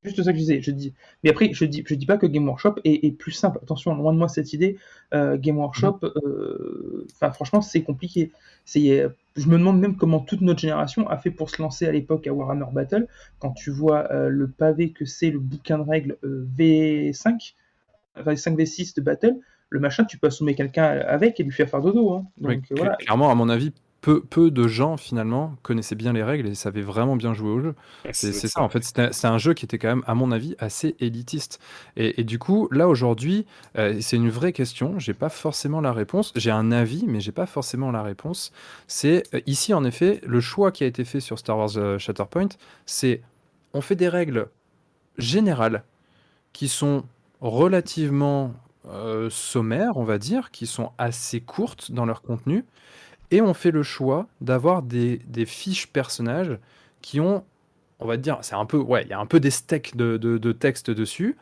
juste 0.04 0.24
ça 0.24 0.32
que 0.32 0.38
je 0.38 0.42
disais. 0.42 0.62
Je 0.62 0.72
dis, 0.72 0.94
mais 1.24 1.30
après, 1.30 1.52
je 1.54 1.66
dis, 1.66 1.84
je 1.86 1.94
dis 1.96 2.06
pas 2.06 2.18
que 2.18 2.26
Game 2.26 2.48
Workshop 2.48 2.76
est, 2.84 3.18
plus 3.18 3.32
simple. 3.32 3.60
Attention, 3.62 3.94
loin 3.96 4.14
de 4.14 4.18
moi 4.18 4.28
cette 4.28 4.54
idée. 4.54 4.78
Euh, 5.14 5.38
Game 5.38 5.58
Workshop, 5.58 6.00
mm. 6.02 6.12
euh, 6.26 7.08
franchement, 7.34 7.62
c'est 7.62 7.82
compliqué. 7.82 8.32
C'est, 8.66 9.06
je 9.36 9.48
me 9.48 9.58
demande 9.58 9.80
même 9.80 9.98
comment 9.98 10.20
toute 10.20 10.42
notre 10.42 10.60
génération 10.60 11.08
a 11.10 11.18
fait 11.18 11.32
pour 11.32 11.50
se 11.50 11.62
lancer 11.62 11.86
à 11.88 11.92
l'époque 11.92 12.28
à 12.28 12.34
Warhammer 12.34 12.68
Battle. 12.72 13.08
Quand 13.40 13.52
tu 13.52 13.72
vois 13.72 14.12
euh, 14.12 14.30
le 14.30 14.48
pavé 14.48 14.92
que 14.92 15.06
c'est 15.06 15.32
le 15.32 15.40
bouquin 15.40 15.78
de 15.80 15.84
règles 15.84 16.18
V5, 16.24 17.54
enfin 18.18 18.34
5V6 18.34 18.96
de 18.96 19.02
Battle, 19.02 19.36
le 19.70 19.80
machin, 19.80 20.04
tu 20.04 20.18
peux 20.18 20.28
assommer 20.28 20.56
quelqu'un 20.56 20.84
avec 20.84 21.40
et 21.40 21.44
lui 21.44 21.52
faire 21.52 21.70
faire 21.70 21.82
dodo. 21.82 22.14
Hein. 22.14 22.26
Donc, 22.40 22.64
voilà. 22.72 22.96
Clairement, 22.96 23.30
à 23.30 23.36
mon 23.36 23.50
avis, 23.50 23.72
peu, 24.02 24.22
peu 24.22 24.50
de 24.50 24.68
gens 24.68 24.98
finalement 24.98 25.56
connaissaient 25.62 25.96
bien 25.96 26.14
les 26.14 26.24
règles 26.24 26.48
et 26.48 26.56
savaient 26.56 26.82
vraiment 26.82 27.16
bien 27.16 27.34
jouer 27.34 27.50
au 27.50 27.60
jeu. 27.60 27.76
C'est 28.12 28.32
ça, 28.32 28.62
en 28.62 28.70
fait, 28.70 28.84
c'est 28.84 29.28
un 29.28 29.38
jeu 29.38 29.54
qui 29.54 29.66
était 29.66 29.78
quand 29.78 29.90
même, 29.90 30.04
à 30.08 30.16
mon 30.16 30.32
avis, 30.32 30.56
assez 30.60 30.96
élitiste. 31.00 31.60
Et, 31.98 32.24
du 32.24 32.40
coup, 32.40 32.70
là 32.72 32.88
aujourd'hui, 32.88 33.46
euh, 33.78 33.98
c'est 34.02 34.16
une 34.16 34.30
vraie 34.30 34.54
question. 34.54 35.00
J'ai 35.00 35.14
pas 35.14 35.30
forcément 35.30 35.82
la 35.82 35.92
réponse. 35.92 36.32
J'ai 36.36 36.52
un 36.52 36.72
avis, 36.72 37.06
mais 37.08 37.20
j'ai 37.20 37.32
pas 37.32 37.46
forcément 37.46 37.92
la 37.92 38.02
réponse. 38.02 38.52
C'est 38.88 39.24
euh, 39.34 39.42
ici, 39.46 39.74
en 39.74 39.84
effet, 39.84 40.22
le 40.26 40.40
choix 40.40 40.72
qui 40.72 40.84
a 40.84 40.88
été 40.88 41.04
fait 41.04 41.20
sur 41.20 41.38
Star 41.38 41.58
Wars 41.58 41.78
euh, 41.78 41.98
Shatterpoint, 41.98 42.50
c'est 42.86 43.22
on 43.74 43.82
fait 43.82 43.96
des 43.96 44.10
règles 44.10 44.48
générales 45.18 45.84
qui 46.54 46.68
sont 46.68 47.04
relativement 47.42 48.54
sommaires, 49.30 49.98
on 49.98 50.04
va 50.04 50.18
dire, 50.18 50.50
qui 50.50 50.66
sont 50.66 50.94
assez 50.98 51.42
courtes 51.42 51.92
dans 51.92 52.08
leur 52.08 52.24
contenu 52.24 52.66
et 53.32 53.42
on 53.42 53.54
fait 53.54 53.72
le 53.72 53.84
choix 53.84 54.28
d'avoir 54.42 54.82
des, 54.82 55.20
fiches 55.46 55.88
personnages 55.88 56.58
qui 57.02 57.20
ont, 57.20 57.44
on 58.00 58.08
va 58.08 58.18
dire, 58.18 58.40
c'est 58.42 58.56
un 58.56 58.66
peu, 58.66 58.78
ouais, 58.78 59.04
il 59.04 59.10
y 59.10 59.14
a 59.14 59.20
un 59.20 59.26
peu 59.26 59.40
des 59.40 59.52
steaks 59.52 59.96
de, 59.96 60.52
texte 60.52 60.90
dessus, 60.90 61.38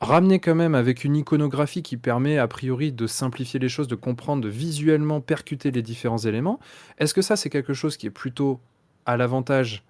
ramené 0.00 0.38
quand 0.38 0.54
même 0.54 0.74
avec 0.74 1.04
une 1.04 1.16
iconographie 1.16 1.82
qui 1.82 1.96
permet 1.96 2.38
a 2.38 2.48
priori 2.48 2.92
de 2.92 3.06
simplifier 3.06 3.60
les 3.60 3.68
choses, 3.68 3.88
de 3.88 3.94
comprendre, 3.94 4.42
de 4.42 4.48
visuellement 4.48 5.20
percuter 5.20 5.70
les 5.70 5.82
différents 5.82 6.18
éléments. 6.18 6.58
Est-ce 6.98 7.12
que 7.12 7.22
ça, 7.22 7.36
c'est 7.36 7.50
quelque 7.50 7.74
chose 7.74 7.96
qui 7.96 8.06
est 8.06 8.10
plutôt 8.10 8.60
à 9.04 9.16
l'avantage 9.16 9.82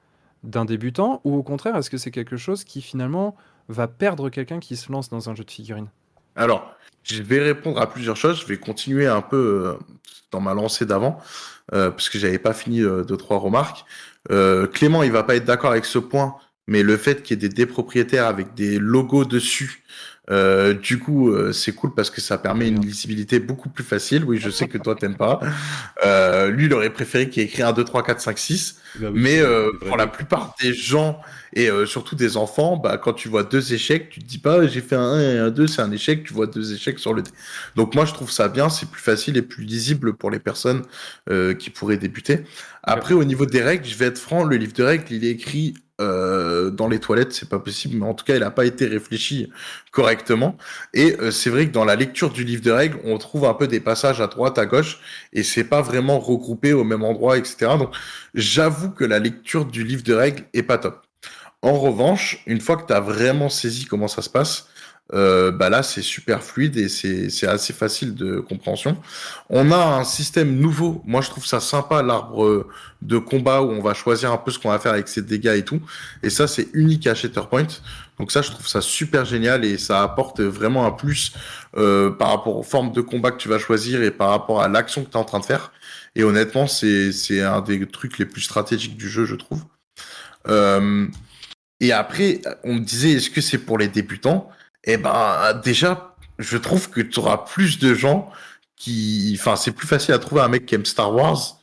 d'un 0.42 0.64
débutant 0.64 1.20
ou 1.24 1.36
au 1.36 1.42
contraire, 1.42 1.76
est-ce 1.76 1.90
que 1.90 1.98
c'est 1.98 2.10
quelque 2.10 2.36
chose 2.36 2.64
qui 2.64 2.80
finalement 2.80 3.36
va 3.68 3.88
perdre 3.88 4.30
quelqu'un 4.30 4.58
qui 4.58 4.74
se 4.76 4.90
lance 4.90 5.10
dans 5.10 5.28
un 5.28 5.34
jeu 5.34 5.44
de 5.44 5.50
figurines? 5.50 5.90
Alors, 6.40 6.74
je 7.02 7.22
vais 7.22 7.38
répondre 7.38 7.78
à 7.78 7.90
plusieurs 7.90 8.16
choses. 8.16 8.40
Je 8.40 8.46
vais 8.46 8.56
continuer 8.56 9.06
un 9.06 9.20
peu 9.20 9.36
euh, 9.36 9.74
dans 10.30 10.40
ma 10.40 10.54
lancée 10.54 10.86
d'avant, 10.86 11.20
euh, 11.74 11.90
parce 11.90 12.08
que 12.08 12.18
j'avais 12.18 12.38
pas 12.38 12.54
fini 12.54 12.80
euh, 12.80 13.04
deux 13.04 13.18
trois 13.18 13.36
remarques. 13.36 13.84
Euh, 14.30 14.66
Clément, 14.66 15.02
il 15.02 15.12
va 15.12 15.22
pas 15.22 15.36
être 15.36 15.44
d'accord 15.44 15.70
avec 15.70 15.84
ce 15.84 15.98
point, 15.98 16.36
mais 16.66 16.82
le 16.82 16.96
fait 16.96 17.22
qu'il 17.22 17.42
y 17.42 17.44
ait 17.44 17.48
des 17.50 17.66
propriétaires 17.66 18.24
avec 18.24 18.54
des 18.54 18.78
logos 18.78 19.26
dessus 19.26 19.82
euh, 20.30 20.74
du 20.74 20.98
coup, 20.98 21.30
euh, 21.30 21.52
c'est 21.52 21.72
cool 21.72 21.92
parce 21.94 22.10
que 22.10 22.20
ça 22.20 22.38
permet 22.38 22.68
une 22.68 22.84
lisibilité 22.84 23.40
beaucoup 23.40 23.68
plus 23.68 23.84
facile. 23.84 24.24
Oui, 24.24 24.38
je 24.38 24.50
sais 24.50 24.68
que 24.68 24.78
toi, 24.78 24.94
t'aimes 24.94 25.16
pas. 25.16 25.40
Euh, 26.04 26.50
lui, 26.50 26.66
il 26.66 26.74
aurait 26.74 26.90
préféré 26.90 27.28
qu'il 27.28 27.42
ait 27.42 27.46
écrit 27.46 27.62
1, 27.62 27.72
2, 27.72 27.84
3, 27.84 28.02
4, 28.02 28.20
5, 28.20 28.38
6. 28.38 28.80
mais 29.12 29.40
euh, 29.40 29.70
pour 29.86 29.96
la 29.96 30.06
plupart 30.06 30.54
des 30.60 30.72
gens, 30.72 31.20
et 31.52 31.68
surtout 31.84 32.14
des 32.14 32.36
enfants, 32.36 32.76
bah, 32.76 32.96
quand 32.96 33.12
tu 33.12 33.28
vois 33.28 33.42
deux 33.42 33.72
échecs, 33.72 34.08
tu 34.10 34.20
te 34.20 34.24
dis 34.24 34.38
pas 34.38 34.68
j'ai 34.68 34.80
fait 34.80 34.94
un 34.94 35.14
1 35.14 35.20
et 35.20 35.38
un 35.38 35.50
2, 35.50 35.66
c'est 35.66 35.82
un 35.82 35.90
échec, 35.90 36.22
tu 36.22 36.32
vois 36.32 36.46
deux 36.46 36.72
échecs 36.72 37.00
sur 37.00 37.12
le 37.12 37.22
dé. 37.22 37.30
Donc 37.74 37.96
moi, 37.96 38.04
je 38.04 38.12
trouve 38.12 38.30
ça 38.30 38.48
bien, 38.48 38.68
c'est 38.68 38.88
plus 38.88 39.00
facile 39.02 39.36
et 39.36 39.42
plus 39.42 39.64
lisible 39.64 40.14
pour 40.14 40.30
les 40.30 40.38
personnes 40.38 40.82
qui 41.58 41.70
pourraient 41.70 41.96
débuter. 41.96 42.44
Après, 42.84 43.14
au 43.14 43.24
niveau 43.24 43.46
des 43.46 43.62
règles, 43.62 43.84
je 43.84 43.96
vais 43.96 44.06
être 44.06 44.18
franc, 44.18 44.44
le 44.44 44.56
livre 44.56 44.72
de 44.72 44.84
règles, 44.84 45.06
il 45.10 45.24
est 45.24 45.30
écrit 45.30 45.74
euh, 46.00 46.70
dans 46.70 46.88
les 46.88 46.98
toilettes, 46.98 47.32
c'est 47.32 47.48
pas 47.48 47.58
possible, 47.58 47.96
mais 47.98 48.06
en 48.06 48.14
tout 48.14 48.24
cas, 48.24 48.34
il 48.34 48.40
n'a 48.40 48.50
pas 48.50 48.64
été 48.64 48.86
réfléchi 48.86 49.50
correctement. 49.92 50.56
Et 50.94 51.16
euh, 51.20 51.30
c'est 51.30 51.50
vrai 51.50 51.66
que 51.66 51.72
dans 51.72 51.84
la 51.84 51.96
lecture 51.96 52.30
du 52.30 52.44
livre 52.44 52.62
de 52.62 52.70
règles, 52.70 52.98
on 53.04 53.18
trouve 53.18 53.44
un 53.44 53.54
peu 53.54 53.68
des 53.68 53.80
passages 53.80 54.20
à 54.20 54.26
droite, 54.26 54.58
à 54.58 54.66
gauche, 54.66 55.00
et 55.32 55.42
c'est 55.42 55.64
pas 55.64 55.82
vraiment 55.82 56.18
regroupé 56.18 56.72
au 56.72 56.84
même 56.84 57.04
endroit, 57.04 57.38
etc. 57.38 57.72
Donc, 57.78 57.94
j'avoue 58.34 58.90
que 58.90 59.04
la 59.04 59.18
lecture 59.18 59.64
du 59.66 59.84
livre 59.84 60.02
de 60.02 60.14
règles 60.14 60.44
est 60.54 60.62
pas 60.62 60.78
top. 60.78 61.02
En 61.62 61.78
revanche, 61.78 62.42
une 62.46 62.60
fois 62.60 62.76
que 62.76 62.86
tu 62.86 62.92
as 62.92 63.00
vraiment 63.00 63.50
saisi 63.50 63.84
comment 63.84 64.08
ça 64.08 64.22
se 64.22 64.30
passe, 64.30 64.68
euh, 65.12 65.50
bah 65.50 65.70
là 65.70 65.82
c'est 65.82 66.02
super 66.02 66.42
fluide 66.42 66.76
et 66.76 66.88
c'est 66.88 67.46
assez 67.46 67.72
facile 67.72 68.14
de 68.14 68.40
compréhension. 68.40 68.96
On 69.48 69.72
a 69.72 69.98
un 69.98 70.04
système 70.04 70.56
nouveau, 70.56 71.02
moi 71.04 71.20
je 71.20 71.30
trouve 71.30 71.46
ça 71.46 71.60
sympa 71.60 72.02
l'arbre 72.02 72.66
de 73.02 73.18
combat 73.18 73.62
où 73.62 73.70
on 73.70 73.82
va 73.82 73.94
choisir 73.94 74.30
un 74.32 74.36
peu 74.36 74.50
ce 74.50 74.58
qu'on 74.58 74.70
va 74.70 74.78
faire 74.78 74.92
avec 74.92 75.08
ses 75.08 75.22
dégâts 75.22 75.56
et 75.56 75.64
tout. 75.64 75.80
Et 76.22 76.30
ça 76.30 76.46
c'est 76.46 76.68
unique 76.74 77.06
à 77.06 77.14
Shatterpoint. 77.14 77.66
Donc 78.18 78.30
ça 78.32 78.42
je 78.42 78.50
trouve 78.50 78.68
ça 78.68 78.80
super 78.80 79.24
génial 79.24 79.64
et 79.64 79.78
ça 79.78 80.02
apporte 80.02 80.40
vraiment 80.40 80.86
un 80.86 80.90
plus 80.90 81.32
euh, 81.76 82.10
par 82.10 82.28
rapport 82.28 82.56
aux 82.56 82.62
formes 82.62 82.92
de 82.92 83.00
combat 83.00 83.30
que 83.30 83.38
tu 83.38 83.48
vas 83.48 83.58
choisir 83.58 84.02
et 84.02 84.10
par 84.10 84.28
rapport 84.28 84.62
à 84.62 84.68
l'action 84.68 85.02
que 85.04 85.10
tu 85.10 85.16
es 85.16 85.20
en 85.20 85.24
train 85.24 85.40
de 85.40 85.46
faire. 85.46 85.72
Et 86.14 86.22
honnêtement 86.22 86.66
c'est 86.66 87.40
un 87.40 87.62
des 87.62 87.86
trucs 87.86 88.18
les 88.18 88.26
plus 88.26 88.42
stratégiques 88.42 88.96
du 88.96 89.08
jeu 89.08 89.24
je 89.24 89.34
trouve. 89.34 89.64
Euh, 90.48 91.06
et 91.80 91.92
après 91.92 92.42
on 92.62 92.74
me 92.74 92.80
disait 92.80 93.12
est-ce 93.12 93.30
que 93.30 93.40
c'est 93.40 93.58
pour 93.58 93.78
les 93.78 93.88
débutants? 93.88 94.50
Eh 94.84 94.96
ben 94.96 95.60
déjà, 95.64 96.16
je 96.38 96.56
trouve 96.56 96.90
que 96.90 97.00
tu 97.00 97.18
auras 97.20 97.38
plus 97.38 97.78
de 97.78 97.94
gens 97.94 98.30
qui, 98.76 99.36
enfin, 99.38 99.56
c'est 99.56 99.72
plus 99.72 99.86
facile 99.86 100.14
à 100.14 100.18
trouver 100.18 100.40
un 100.42 100.48
mec 100.48 100.66
qui 100.66 100.74
aime 100.74 100.86
Star 100.86 101.14
Wars 101.14 101.58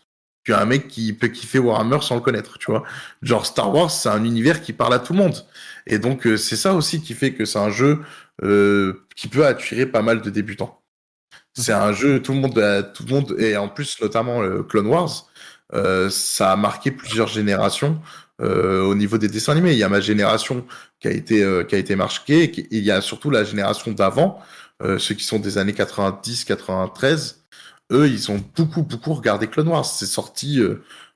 qu'un 0.46 0.66
mec 0.66 0.88
qui 0.88 1.14
peut 1.14 1.28
kiffer 1.28 1.60
Warhammer 1.60 2.00
sans 2.02 2.16
le 2.16 2.22
connaître, 2.22 2.58
tu 2.58 2.72
vois. 2.72 2.84
Genre 3.22 3.46
Star 3.46 3.74
Wars, 3.74 3.92
c'est 3.92 4.10
un 4.10 4.24
univers 4.24 4.62
qui 4.62 4.72
parle 4.74 4.94
à 4.94 5.00
tout 5.00 5.14
le 5.14 5.20
monde, 5.20 5.46
et 5.88 6.00
donc 6.00 6.26
euh, 6.28 6.38
c'est 6.38 6.56
ça 6.56 6.74
aussi 6.74 7.02
qui 7.02 7.14
fait 7.16 7.34
que 7.34 7.46
c'est 7.46 7.60
un 7.60 7.70
jeu 7.70 8.00
euh, 8.44 9.06
qui 9.16 9.28
peut 9.28 9.46
attirer 9.46 9.86
pas 9.86 10.02
mal 10.02 10.22
de 10.22 10.30
débutants. 10.30 10.82
C'est 11.54 11.74
un 11.74 11.92
jeu 11.94 12.22
tout 12.22 12.34
le 12.34 12.40
monde, 12.40 12.58
euh, 12.60 12.84
tout 12.94 13.04
le 13.06 13.14
monde, 13.14 13.36
et 13.40 13.58
en 13.58 13.68
plus 13.70 14.00
notamment 14.02 14.42
Clone 14.64 14.88
Wars, 14.88 15.28
ça 16.10 16.52
a 16.52 16.56
marqué 16.56 16.92
plusieurs 16.92 17.28
générations. 17.28 18.02
Euh, 18.40 18.84
au 18.84 18.94
niveau 18.94 19.18
des 19.18 19.30
dessins 19.30 19.54
animés. 19.54 19.72
Il 19.72 19.80
y 19.80 19.84
a 19.84 19.90
ma 19.90 20.00
génération 20.00 20.64
qui 21.00 21.08
a 21.08 21.12
été 21.12 21.44
euh, 21.44 21.64
qui 21.64 21.76
a 21.76 21.78
été 21.78 21.96
marquée, 21.96 22.44
et 22.44 22.68
il 22.72 22.84
y 22.84 22.92
a 22.92 23.02
surtout 23.02 23.30
la 23.30 23.44
génération 23.44 23.92
d'avant, 23.92 24.40
euh, 24.84 25.00
ceux 25.00 25.16
qui 25.16 25.24
sont 25.24 25.40
des 25.40 25.58
années 25.58 25.74
90, 25.74 26.46
93. 26.46 27.44
Eux, 27.92 28.08
ils 28.08 28.32
ont 28.32 28.44
beaucoup 28.56 28.84
beaucoup 28.84 29.14
regardé 29.14 29.48
Clone 29.48 29.70
Wars. 29.70 29.86
C'est 29.86 30.06
sorti 30.06 30.60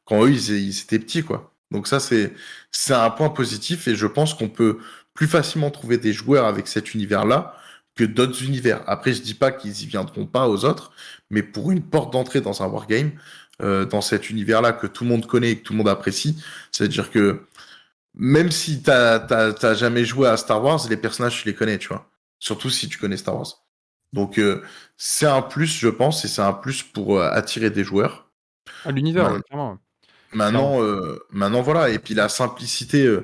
quand 0.06 0.24
eux 0.26 0.32
ils, 0.32 0.80
étaient 0.80 1.00
petits 1.00 1.24
quoi. 1.24 1.54
Donc 1.72 1.88
ça 1.88 2.00
c'est 2.00 2.34
c'est 2.72 2.94
un 2.94 3.10
point 3.10 3.30
positif 3.30 3.88
et 3.88 3.96
je 3.96 4.08
pense 4.08 4.34
qu'on 4.34 4.50
peut 4.50 4.80
plus 5.14 5.28
facilement 5.28 5.72
trouver 5.72 5.98
des 5.98 6.14
joueurs 6.14 6.46
avec 6.46 6.68
cet 6.68 6.94
univers-là 6.94 7.56
que 7.96 8.04
d'autres 8.04 8.44
univers. 8.44 8.82
Après, 8.88 9.14
je 9.14 9.22
dis 9.22 9.34
pas 9.34 9.52
qu'ils 9.52 9.84
y 9.84 9.86
viendront 9.86 10.26
pas 10.26 10.48
aux 10.48 10.66
autres, 10.66 10.92
mais 11.30 11.44
pour 11.44 11.72
une 11.72 11.82
porte 11.82 12.14
d'entrée 12.14 12.42
dans 12.42 12.64
un 12.64 12.68
wargame, 12.68 13.12
euh, 13.62 13.86
dans 13.86 14.02
cet 14.02 14.30
univers-là 14.30 14.74
que 14.74 14.88
tout 14.88 15.04
le 15.04 15.10
monde 15.10 15.28
connaît 15.28 15.52
et 15.52 15.58
que 15.58 15.64
tout 15.64 15.74
le 15.74 15.78
monde 15.78 15.90
apprécie. 15.90 16.42
C'est-à-dire 16.72 17.12
que 17.12 17.42
même 18.14 18.52
si 18.52 18.82
t'as 18.84 19.74
jamais 19.74 20.06
joué 20.06 20.28
à 20.28 20.38
Star 20.38 20.64
Wars, 20.64 20.80
les 20.90 20.98
personnages 20.98 21.42
tu 21.42 21.48
les 21.48 21.56
connais, 21.56 21.78
tu 21.78 21.90
vois. 21.90 22.10
Surtout 22.40 22.70
si 22.70 22.90
tu 22.90 22.98
connais 22.98 23.18
Star 23.18 23.36
Wars. 23.36 23.64
Donc 24.14 24.38
euh, 24.38 24.62
c'est 24.98 25.28
un 25.28 25.42
plus, 25.42 25.68
je 25.68 25.88
pense, 25.88 26.26
et 26.26 26.28
c'est 26.28 26.42
un 26.42 26.54
plus 26.54 26.84
pour 26.84 27.20
euh, 27.20 27.30
attirer 27.32 27.70
des 27.70 27.84
joueurs. 27.84 28.30
À 28.86 28.92
l'univers, 28.92 29.42
clairement. 29.44 29.78
Maintenant, 30.34 30.80
maintenant 31.32 31.62
voilà. 31.62 31.90
Et 31.90 32.00
puis 32.00 32.14
la 32.14 32.30
simplicité. 32.30 33.20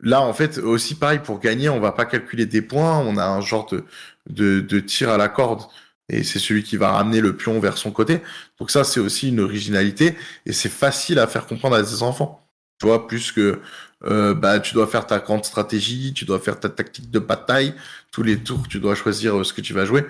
Là, 0.00 0.20
en 0.20 0.34
fait, 0.34 0.58
aussi 0.58 0.96
pareil 0.96 1.20
pour 1.20 1.38
gagner, 1.38 1.68
on 1.68 1.80
va 1.80 1.92
pas 1.92 2.04
calculer 2.04 2.44
des 2.44 2.60
points. 2.60 2.98
On 2.98 3.16
a 3.16 3.24
un 3.24 3.40
genre 3.40 3.66
de, 3.70 3.84
de, 4.28 4.60
de 4.60 4.80
tir 4.80 5.08
à 5.08 5.16
la 5.16 5.28
corde 5.28 5.62
et 6.08 6.22
c'est 6.22 6.38
celui 6.38 6.62
qui 6.62 6.76
va 6.76 6.92
ramener 6.92 7.20
le 7.20 7.36
pion 7.36 7.58
vers 7.60 7.78
son 7.78 7.90
côté. 7.90 8.20
Donc 8.58 8.70
ça, 8.70 8.84
c'est 8.84 9.00
aussi 9.00 9.28
une 9.28 9.40
originalité 9.40 10.16
et 10.46 10.52
c'est 10.52 10.68
facile 10.68 11.18
à 11.18 11.26
faire 11.26 11.46
comprendre 11.46 11.76
à 11.76 11.82
des 11.82 12.02
enfants. 12.02 12.40
Tu 12.80 12.86
vois, 12.86 13.06
plus 13.06 13.32
que 13.32 13.60
euh, 14.06 14.34
bah, 14.34 14.60
tu 14.60 14.74
dois 14.74 14.86
faire 14.86 15.06
ta 15.06 15.18
grande 15.18 15.44
stratégie, 15.44 16.12
tu 16.12 16.24
dois 16.24 16.38
faire 16.38 16.58
ta 16.60 16.68
tactique 16.68 17.10
de 17.10 17.18
bataille, 17.18 17.74
tous 18.10 18.22
les 18.22 18.38
tours, 18.38 18.68
tu 18.68 18.78
dois 18.80 18.94
choisir 18.94 19.38
euh, 19.38 19.44
ce 19.44 19.52
que 19.52 19.60
tu 19.60 19.72
vas 19.72 19.84
jouer. 19.84 20.04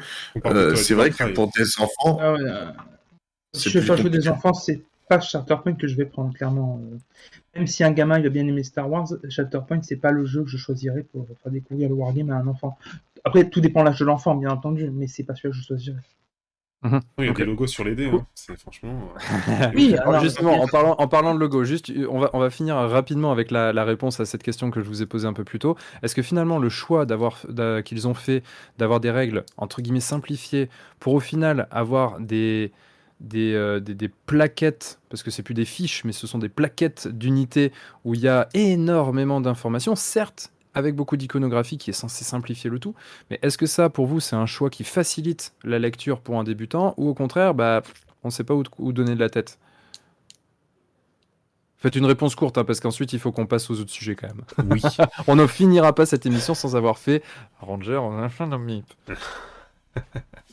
Euh, 0.47 0.75
c'est 0.75 0.95
vrai 0.95 1.11
que 1.11 1.33
pour 1.33 1.51
des 1.57 1.67
enfants, 1.79 2.19
ah 2.21 2.37
si 3.53 3.71
je 3.71 3.79
vais 3.79 3.87
faire 3.87 3.97
jouer 3.97 4.11
des 4.11 4.29
enfants, 4.29 4.53
c'est 4.53 4.83
pas 5.09 5.21
Shatterpoint 5.21 5.75
que 5.75 5.87
je 5.87 5.97
vais 5.97 6.07
prendre 6.07 6.35
clairement. 6.35 6.81
Même 7.55 7.67
si 7.67 7.85
un 7.85 7.93
gamin 7.93 8.19
il 8.19 8.27
a 8.27 8.31
bien 8.31 8.47
aimé 8.47 8.65
Star 8.65 8.91
Wars, 8.91 9.07
Shatterpoint 9.29 9.83
c'est 9.83 9.97
pas 9.97 10.11
le 10.11 10.25
jeu 10.25 10.43
que 10.43 10.51
je 10.51 10.57
choisirais 10.57 11.03
pour 11.03 11.27
faire 11.43 11.53
découvrir 11.53 11.89
le 11.89 11.95
wargame 11.95 12.31
à 12.31 12.37
un 12.37 12.47
enfant. 12.47 12.77
Après, 13.25 13.49
tout 13.49 13.61
dépend 13.61 13.81
de 13.81 13.87
l'âge 13.87 13.99
de 13.99 14.05
l'enfant, 14.05 14.35
bien 14.35 14.51
entendu, 14.51 14.91
mais 14.91 15.07
c'est 15.07 15.23
pas 15.23 15.35
celui 15.35 15.51
que 15.51 15.57
je 15.57 15.63
choisirais. 15.63 15.97
Mhm. 16.85 17.01
Il 17.19 17.25
y 17.25 17.29
a 17.29 17.33
des 17.33 17.45
logos 17.47 17.67
sur 17.67 17.83
les 17.83 17.95
dés, 17.95 18.07
hein. 18.09 18.27
c'est 18.35 18.59
franchement. 18.59 19.11
euh, 19.49 19.71
Oui, 19.75 19.97
Alors 19.97 20.21
justement, 20.21 20.53
en 20.61 20.67
parlant, 20.69 20.95
en 20.99 21.09
parlant 21.09 21.35
de 21.35 21.41
logo, 21.41 21.65
juste, 21.65 21.91
on 22.11 22.19
va, 22.19 22.29
on 22.35 22.39
va 22.39 22.51
finir 22.51 22.77
rapidement 22.77 23.33
avec 23.33 23.51
la, 23.51 23.73
la 23.73 23.85
réponse 23.85 24.21
à 24.21 24.27
cette 24.27 24.43
question 24.43 24.71
que 24.71 24.81
je 24.83 24.87
vous 24.87 25.03
ai 25.03 25.07
posée 25.07 25.27
un 25.27 25.33
peu 25.33 25.45
plus 25.45 25.59
tôt. 25.59 25.77
Est-ce 26.03 26.15
que 26.15 26.23
finalement 26.23 26.59
le 26.59 26.69
choix 26.69 27.07
d'avoir, 27.07 27.41
qu'ils 27.85 28.07
ont 28.07 28.15
fait 28.15 28.43
d'avoir 28.79 29.01
des 29.01 29.11
règles 29.11 29.45
entre 29.57 29.81
guillemets 29.81 30.01
simplifiées 30.01 30.69
pour 31.01 31.15
au 31.15 31.21
final 31.21 31.69
avoir 31.71 32.21
des, 32.21 32.71
des, 33.21 33.55
euh, 33.55 33.81
des, 33.81 33.95
des 33.95 34.09
plaquettes, 34.09 35.01
parce 35.09 35.23
que 35.23 35.31
c'est 35.31 35.43
plus 35.43 35.55
des 35.55 35.65
fiches, 35.65 36.05
mais 36.05 36.13
ce 36.13 36.27
sont 36.27 36.39
des 36.39 36.51
plaquettes 36.51 37.09
d'unités 37.09 37.73
où 38.05 38.15
il 38.15 38.21
y 38.21 38.29
a 38.29 38.49
énormément 38.53 39.41
d'informations, 39.41 39.97
certes 39.97 40.51
avec 40.75 40.95
beaucoup 40.95 41.17
d'iconographie 41.17 41.79
qui 41.79 41.91
est 41.91 41.95
censé 41.95 42.25
simplifier 42.25 42.71
le 42.71 42.79
tout, 42.79 42.95
mais 43.31 43.39
est-ce 43.43 43.59
que 43.59 43.67
ça 43.67 43.89
pour 43.91 44.07
vous 44.07 44.21
c'est 44.21 44.37
un 44.37 44.47
choix 44.47 44.71
qui 44.71 44.85
facilite 44.85 45.55
la 45.65 45.79
lecture 45.79 46.21
pour 46.21 46.39
un 46.39 46.45
débutant 46.45 46.95
ou 46.97 47.09
au 47.09 47.15
contraire, 47.15 47.55
bah, 47.55 47.83
on 48.23 48.29
ne 48.29 48.33
sait 48.33 48.45
pas 48.45 48.55
où, 48.55 48.63
où 48.79 48.93
donner 48.93 49.15
de 49.15 49.21
la 49.21 49.31
tête? 49.31 49.59
Faites 51.79 51.97
une 51.97 52.07
réponse 52.07 52.35
courte, 52.35 52.57
hein, 52.57 52.65
parce 52.65 52.81
qu'ensuite 52.81 53.13
il 53.13 53.19
faut 53.19 53.31
qu'on 53.31 53.45
passe 53.45 53.69
aux 53.69 53.79
autres 53.79 53.91
sujets 53.91 54.15
quand 54.15 54.29
même. 54.29 54.71
Oui. 54.71 54.81
On 55.27 55.37
ne 55.37 55.47
finira 55.47 55.95
pas 55.95 56.07
cette 56.07 56.25
émission 56.25 56.55
sans 56.55 56.77
avoir 56.77 56.97
fait 56.97 57.23
Ranger 57.61 57.97
en 57.99 58.17
un 58.17 58.29
fin 58.31 58.49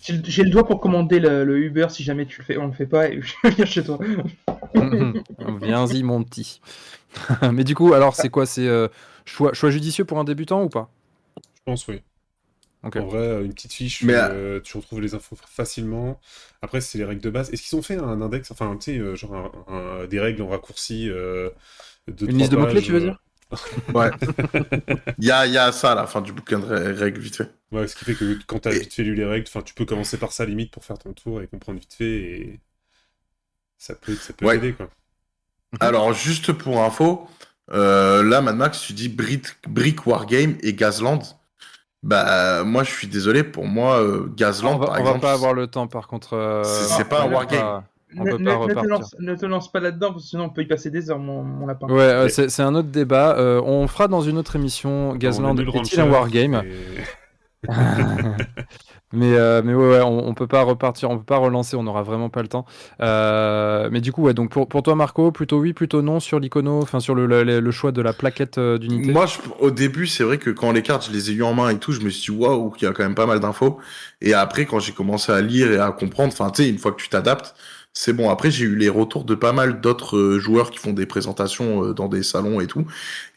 j'ai 0.01 0.13
le- 0.13 0.23
j'ai 0.25 0.43
le 0.43 0.49
doigt 0.49 0.65
pour 0.65 0.79
commander 0.81 1.19
le, 1.19 1.45
le 1.45 1.57
Uber 1.59 1.87
si 1.89 2.03
jamais 2.03 2.25
tu 2.25 2.39
le 2.41 2.45
fais, 2.45 2.57
on 2.57 2.67
le 2.67 2.73
fait 2.73 2.85
pas 2.85 3.09
et 3.09 3.21
je 3.21 3.33
viens 3.49 3.65
chez 3.65 3.83
toi. 3.83 3.97
Viens-y 5.61 6.03
mon 6.03 6.23
petit. 6.23 6.59
Mais 7.51 7.63
du 7.63 7.75
coup, 7.75 7.93
alors 7.93 8.15
c'est 8.15 8.29
quoi? 8.29 8.45
C'est 8.45 8.67
euh, 8.67 8.87
choix, 9.31 9.53
choix 9.53 9.71
judicieux 9.71 10.05
pour 10.05 10.19
un 10.19 10.23
débutant 10.23 10.63
ou 10.63 10.69
pas? 10.69 10.89
Je 11.55 11.61
pense, 11.65 11.87
oui. 11.87 12.01
En 12.95 13.05
vrai, 13.07 13.45
une 13.45 13.53
petite 13.53 13.73
fiche, 13.73 14.05
Mais, 14.05 14.13
euh, 14.13 14.59
tu 14.61 14.77
retrouves 14.77 15.01
les 15.01 15.15
infos 15.15 15.35
facilement. 15.37 16.19
Après, 16.61 16.81
c'est 16.81 16.97
les 16.97 17.05
règles 17.05 17.21
de 17.21 17.29
base. 17.29 17.51
Est-ce 17.53 17.63
qu'ils 17.63 17.77
ont 17.77 17.81
fait 17.81 17.97
un 17.97 18.21
index, 18.21 18.51
enfin, 18.51 18.75
tu 18.77 18.93
sais, 18.93 18.97
euh, 18.99 19.15
genre 19.15 19.35
un- 19.69 20.01
un- 20.03 20.07
des 20.07 20.19
règles 20.19 20.41
en 20.41 20.49
raccourci 20.49 21.09
euh, 21.09 21.49
de 22.07 22.27
Une 22.27 22.37
liste 22.39 22.51
de 22.51 22.57
mots-clés, 22.57 22.81
tu 22.81 22.91
veux 22.93 22.99
dire? 22.99 23.21
Ouais. 23.93 24.11
Il 25.17 25.25
y 25.25 25.31
a, 25.31 25.45
il 25.47 25.53
y 25.53 25.57
a 25.57 25.71
ça 25.71 25.93
à 25.93 25.95
la 25.95 26.05
fin 26.07 26.21
du 26.21 26.33
bouquin 26.33 26.59
de 26.59 26.65
rè- 26.65 26.93
règles 26.93 27.21
vite 27.21 27.37
fait. 27.37 27.49
Ouais, 27.71 27.87
ce 27.87 27.95
qui 27.95 28.05
fait 28.05 28.15
que 28.15 28.37
quand 28.45 28.59
t'as 28.59 28.71
Et- 28.71 28.75
vite 28.75 28.93
fait 28.93 29.03
lu 29.03 29.15
les 29.15 29.25
règles, 29.25 29.47
enfin, 29.47 29.61
tu 29.63 29.73
peux 29.73 29.85
commencer 29.85 30.17
par 30.19 30.31
ça 30.33 30.45
limite 30.45 30.71
pour 30.71 30.83
faire 30.85 30.97
ton 30.99 31.13
tour 31.13 31.41
et 31.41 31.47
comprendre 31.47 31.79
vite 31.79 31.93
fait 31.93 32.05
et 32.21 32.59
ça 33.77 33.95
peut, 33.95 34.17
ça 34.17 34.33
peut 34.33 34.45
Ouais. 34.45 34.61
t'aider 34.61 34.73
quoi. 34.73 34.89
Alors, 35.81 36.13
juste 36.13 36.53
pour 36.53 36.81
info, 36.81 37.27
euh, 37.73 38.23
là, 38.23 38.41
Mad 38.41 38.55
Max, 38.55 38.81
tu 38.81 38.93
dis 38.93 39.09
Brick, 39.09 39.45
Brick 39.67 40.05
Wargame 40.07 40.55
et 40.61 40.73
Gazland. 40.73 41.19
Bah, 42.03 42.63
moi, 42.63 42.83
je 42.83 42.89
suis 42.91 43.07
désolé, 43.07 43.43
pour 43.43 43.65
moi, 43.67 44.01
euh, 44.01 44.25
Gazland, 44.35 44.75
on 44.75 44.79
va, 44.79 44.87
par 44.87 45.01
on 45.01 45.03
va 45.03 45.19
pas 45.19 45.33
avoir 45.33 45.53
le 45.53 45.67
temps 45.67 45.87
par 45.87 46.07
contre. 46.07 46.33
euh, 46.35 46.63
C'est- 46.63 47.03
pas 47.05 47.21
un 47.23 47.29
wargame. 47.31 47.83
On 48.17 48.25
ne, 48.25 48.31
peut 48.31 48.37
ne- 48.39 48.51
pas 48.51 48.67
ne 48.67 48.73
te 48.73 48.87
lance, 48.87 49.15
ne 49.19 49.35
te 49.35 49.45
lance 49.45 49.71
pas 49.71 49.79
là-dedans 49.79 50.11
parce 50.11 50.23
que 50.23 50.29
sinon 50.31 50.45
on 50.45 50.49
peut 50.49 50.63
y 50.63 50.67
passer 50.67 50.89
des 50.89 51.09
heures, 51.09 51.19
mon, 51.19 51.43
mon 51.43 51.65
lapin. 51.65 51.87
Ouais, 51.87 52.01
euh, 52.01 52.27
c'est 52.27 52.61
un 52.61 52.75
autre 52.75 52.89
débat. 52.89 53.37
Euh, 53.37 53.61
on 53.63 53.87
fera 53.87 54.09
dans 54.09 54.19
une 54.21 54.37
autre 54.37 54.55
émission. 54.57 55.15
Gazland 55.15 55.57
est-il 55.57 55.99
un 56.01 56.09
wargame? 56.09 56.61
et- 56.65 57.03
mais, 59.13 59.33
euh, 59.33 59.61
mais 59.63 59.73
ouais, 59.73 59.89
ouais, 59.89 60.01
on, 60.01 60.27
on 60.27 60.33
peut 60.33 60.47
pas 60.47 60.63
repartir, 60.63 61.09
on 61.09 61.17
peut 61.17 61.23
pas 61.23 61.37
relancer, 61.37 61.75
on 61.75 61.85
aura 61.87 62.03
vraiment 62.03 62.29
pas 62.29 62.41
le 62.41 62.47
temps. 62.47 62.65
Euh, 63.01 63.89
mais 63.91 64.01
du 64.01 64.11
coup, 64.11 64.23
ouais, 64.23 64.33
donc 64.33 64.49
pour, 64.51 64.67
pour 64.67 64.83
toi, 64.83 64.95
Marco, 64.95 65.31
plutôt 65.31 65.59
oui, 65.59 65.73
plutôt 65.73 66.01
non 66.01 66.19
sur 66.19 66.39
l'icono, 66.39 66.81
enfin 66.81 66.99
sur 66.99 67.15
le, 67.15 67.25
le, 67.27 67.43
le 67.59 67.71
choix 67.71 67.91
de 67.91 68.01
la 68.01 68.13
plaquette 68.13 68.57
euh, 68.57 68.77
d'unité. 68.77 69.11
Moi, 69.11 69.25
je- 69.25 69.37
au 69.59 69.71
début, 69.71 70.07
c'est 70.07 70.23
vrai 70.23 70.37
que 70.37 70.49
quand 70.49 70.71
les 70.71 70.81
cartes, 70.81 71.07
je 71.07 71.11
les 71.11 71.31
ai 71.31 71.33
eues 71.33 71.43
en 71.43 71.53
main 71.53 71.69
et 71.69 71.77
tout, 71.77 71.91
je 71.91 72.01
me 72.01 72.09
suis 72.09 72.31
dit, 72.33 72.39
waouh, 72.39 72.73
il 72.79 72.83
y 72.83 72.87
a 72.87 72.91
quand 72.93 73.03
même 73.03 73.15
pas 73.15 73.25
mal 73.25 73.39
d'infos. 73.39 73.79
Et 74.21 74.33
après, 74.33 74.65
quand 74.65 74.79
j'ai 74.79 74.93
commencé 74.93 75.31
à 75.31 75.41
lire 75.41 75.71
et 75.71 75.79
à 75.79 75.91
comprendre, 75.91 76.31
enfin, 76.33 76.49
tu 76.51 76.63
sais, 76.63 76.69
une 76.69 76.77
fois 76.77 76.91
que 76.91 77.01
tu 77.01 77.09
t'adaptes, 77.09 77.55
c'est 77.93 78.13
bon. 78.13 78.29
Après, 78.29 78.49
j'ai 78.51 78.65
eu 78.65 78.75
les 78.75 78.87
retours 78.89 79.25
de 79.25 79.35
pas 79.35 79.51
mal 79.51 79.81
d'autres 79.81 80.17
euh, 80.17 80.39
joueurs 80.39 80.71
qui 80.71 80.77
font 80.79 80.93
des 80.93 81.05
présentations 81.05 81.83
euh, 81.85 81.93
dans 81.93 82.07
des 82.07 82.23
salons 82.23 82.59
et 82.61 82.67
tout. 82.67 82.85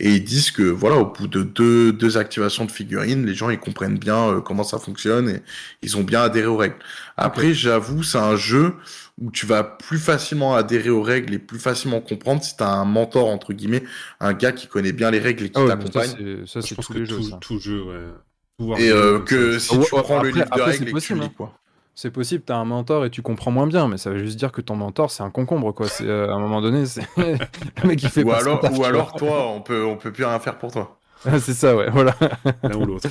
Et 0.01 0.13
ils 0.15 0.23
disent 0.25 0.51
que, 0.53 0.63
voilà, 0.63 0.97
au 0.97 1.07
bout 1.07 1.27
de 1.27 1.43
deux, 1.43 1.93
deux 1.93 2.17
activations 2.17 2.65
de 2.65 2.71
figurines, 2.71 3.27
les 3.27 3.35
gens, 3.35 3.51
ils 3.51 3.59
comprennent 3.59 3.99
bien 3.99 4.29
euh, 4.29 4.41
comment 4.41 4.63
ça 4.65 4.79
fonctionne 4.79 5.29
et 5.29 5.43
ils 5.83 5.97
ont 5.97 6.05
bien 6.05 6.23
adhéré 6.23 6.47
aux 6.47 6.57
règles. 6.57 6.77
Après, 7.17 7.53
j'avoue, 7.53 8.03
c'est 8.03 8.19
un 8.19 8.37
jeu 8.37 8.75
où 9.21 9.31
tu 9.31 9.47
vas 9.47 9.63
plus 9.65 9.99
facilement 9.99 10.55
adhérer 10.57 10.91
aux 10.91 11.03
règles 11.03 11.35
et 11.35 11.39
plus 11.39 11.59
facilement 11.59 12.01
comprendre 12.01 12.43
si 12.43 12.57
t'as 12.57 12.69
un 12.71 12.85
mentor, 12.85 13.29
entre 13.29 13.53
guillemets, 13.53 13.85
un 14.21 14.33
gars 14.35 14.53
qui 14.53 14.67
connaît 14.67 14.93
bien 14.93 15.11
les 15.11 15.21
règles 15.21 15.45
et 15.45 15.51
qui 15.51 15.59
Ah 15.59 15.63
ouais, 15.63 15.69
t'accompagne. 15.69 16.11
c'est- 16.11 16.47
ça, 16.47 16.61
Je 16.61 16.67
c'est 16.67 16.75
pense 16.77 16.87
tous 16.87 16.93
que 16.95 16.99
les 16.99 17.07
jeux. 17.07 17.17
tout, 17.17 17.23
ça. 17.31 17.39
tout 17.41 17.59
jeu, 17.61 17.83
ouais. 17.83 18.79
Et 18.79 18.91
euh, 18.91 19.19
que 19.21 19.59
si 19.59 19.77
Ouais, 19.77 19.85
tu 19.85 19.91
prends 19.91 20.23
le 20.23 20.29
après- 20.29 20.33
livre 20.33 20.45
de 20.47 20.53
après, 20.53 20.63
règles 20.71 20.85
c'est 20.85 20.91
et 20.91 20.93
que 20.93 20.99
tu 21.01 21.15
lis, 21.15 21.21
hein. 21.25 21.33
quoi. 21.37 21.53
C'est 21.97 22.11
possible, 22.11 22.43
t'as 22.45 22.57
un 22.57 22.65
mentor 22.65 23.05
et 23.05 23.11
tu 23.11 23.23
comprends 23.23 23.53
moins 23.53 23.69
bien, 23.69 23.87
mais 23.87 23.99
ça 23.99 24.11
veut 24.11 24.19
juste 24.19 24.37
dire 24.37 24.51
que 24.51 24.61
ton 24.61 24.75
mentor, 24.75 25.13
c'est 25.13 25.23
un 25.23 25.31
concombre, 25.31 25.73
quoi. 25.73 25.89
C'est, 25.89 26.07
euh, 26.09 26.29
à 26.29 26.35
un 26.35 26.41
moment 26.41 26.61
donné, 26.61 26.87
c'est 26.87 27.07
le 27.17 27.87
mec 27.89 28.01
qui 28.01 28.09
fait 28.09 28.25
Ou 28.25 28.29
pas 28.29 28.39
alors, 28.39 28.65
ou 28.77 28.85
alors 28.85 29.15
toi, 29.15 29.49
on 29.49 29.61
peut, 29.61 29.85
on 29.85 29.97
peut 29.97 30.13
plus 30.13 30.25
rien 30.25 30.41
faire 30.41 30.59
pour 30.59 30.73
toi. 30.73 30.99
c'est 31.23 31.55
ça, 31.55 31.77
ouais, 31.77 31.91
voilà. 31.91 32.15
l'un 32.65 32.77
ou 32.77 32.85
l'autre. 32.85 33.09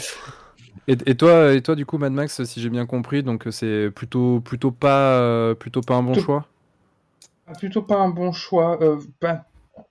Et, 0.88 0.98
et 1.06 1.16
toi, 1.16 1.54
et 1.54 1.62
toi, 1.62 1.76
du 1.76 1.86
coup, 1.86 1.98
Mad 1.98 2.12
Max, 2.14 2.44
si 2.44 2.62
j'ai 2.62 2.70
bien 2.70 2.86
compris, 2.86 3.24
donc 3.24 3.48
c'est 3.52 3.90
plutôt, 3.92 4.42
plutôt 4.42 4.72
pas, 4.72 5.20
euh, 5.20 5.56
plutôt 5.56 5.82
pas 5.82 5.96
un 5.96 6.04
bon 6.04 6.16
choix? 6.16 6.46
Ah, 7.48 7.54
Plutôt 7.54 7.84
pas 7.84 7.98
un 8.00 8.10
bon 8.10 8.32
choix. 8.32 8.82
euh, 8.84 9.00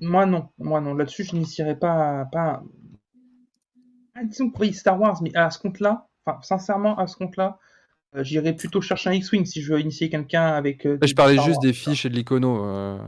Moi 0.01 0.27
non, 0.27 0.49
moi 0.59 0.81
non. 0.83 0.95
Là-dessus, 0.95 1.25
je 1.25 1.35
n'initierais 1.35 1.79
pas, 1.79 2.27
pas. 2.33 2.63
Ah, 4.15 4.25
disons 4.25 4.51
que 4.51 4.59
oui, 4.61 4.73
Star 4.75 5.01
Wars, 5.01 5.21
mais 5.23 5.35
à 5.37 5.51
ce 5.51 5.59
compte-là, 5.59 6.07
enfin 6.25 6.41
sincèrement 6.43 6.97
à 6.99 7.07
ce 7.07 7.17
compte-là, 7.17 7.59
euh, 7.59 7.72
j'irais 8.21 8.55
plutôt 8.55 8.81
chercher 8.81 9.11
un 9.11 9.15
X-wing 9.15 9.45
si 9.47 9.63
je 9.63 9.73
veux 9.73 9.81
initier 9.81 10.11
quelqu'un 10.11 10.47
avec. 10.47 10.87
euh, 10.87 10.99
je 11.03 11.15
parlais 11.15 11.39
juste 11.41 11.63
des 11.63 11.73
fiches 11.73 12.05
et 12.05 12.11
de 12.11 12.15
l'icono. 12.15 12.65
euh. 12.65 12.99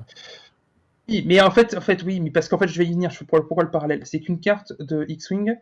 Oui, 1.09 1.23
mais 1.27 1.41
en 1.43 1.51
fait, 1.51 1.77
en 1.77 1.81
fait, 1.83 2.03
oui, 2.03 2.21
mais 2.21 2.31
parce 2.31 2.49
qu'en 2.49 2.59
fait, 2.59 2.69
je 2.69 2.79
vais 2.79 2.87
y 2.87 2.93
venir. 2.93 3.11
Je 3.11 3.19
fais 3.19 3.25
pourquoi, 3.27 3.63
le 3.63 3.71
parallèle? 3.71 4.01
C'est 4.07 4.21
qu'une 4.21 4.41
carte 4.41 4.73
de 4.81 5.05
X-wing, 5.09 5.55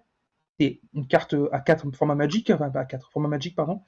c'est 0.60 0.80
une 0.94 1.06
carte 1.08 1.34
à 1.50 1.58
4 1.60 1.90
format 1.96 2.14
Magic, 2.14 2.50
enfin 2.50 2.70
pas 2.70 2.80
à 2.80 2.84
4 2.84 3.10
format 3.10 3.28
Magic, 3.28 3.56
pardon. 3.56 3.82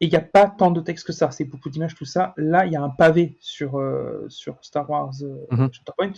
Et 0.00 0.06
il 0.06 0.10
n'y 0.10 0.16
a 0.16 0.20
pas 0.20 0.48
tant 0.48 0.70
de 0.70 0.80
texte 0.80 1.06
que 1.06 1.12
ça. 1.12 1.30
C'est 1.32 1.44
beaucoup 1.44 1.70
d'images, 1.70 1.94
tout 1.94 2.04
ça. 2.04 2.32
Là, 2.36 2.66
il 2.66 2.72
y 2.72 2.76
a 2.76 2.82
un 2.82 2.90
pavé 2.90 3.36
sur 3.40 3.78
euh, 3.78 4.24
sur 4.28 4.56
Star 4.62 4.88
Wars 4.88 5.12
euh, 5.22 5.46
Mhm. 5.50 5.72
Shatterpoint. 5.72 6.12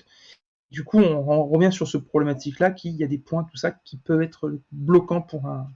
Du 0.71 0.83
coup, 0.85 0.99
on, 0.99 1.27
on 1.31 1.45
revient 1.47 1.73
sur 1.73 1.87
ce 1.89 1.97
problématique-là, 1.97 2.73
qu'il 2.73 2.97
y 2.97 3.05
a 3.05 3.07
des 3.07 3.19
points, 3.19 3.45
tout 3.45 3.57
ça, 3.57 3.71
qui 3.71 3.97
peuvent 3.97 4.21
être 4.23 4.59
bloquants 4.73 5.23
pour 5.23 5.47
un 5.47 5.69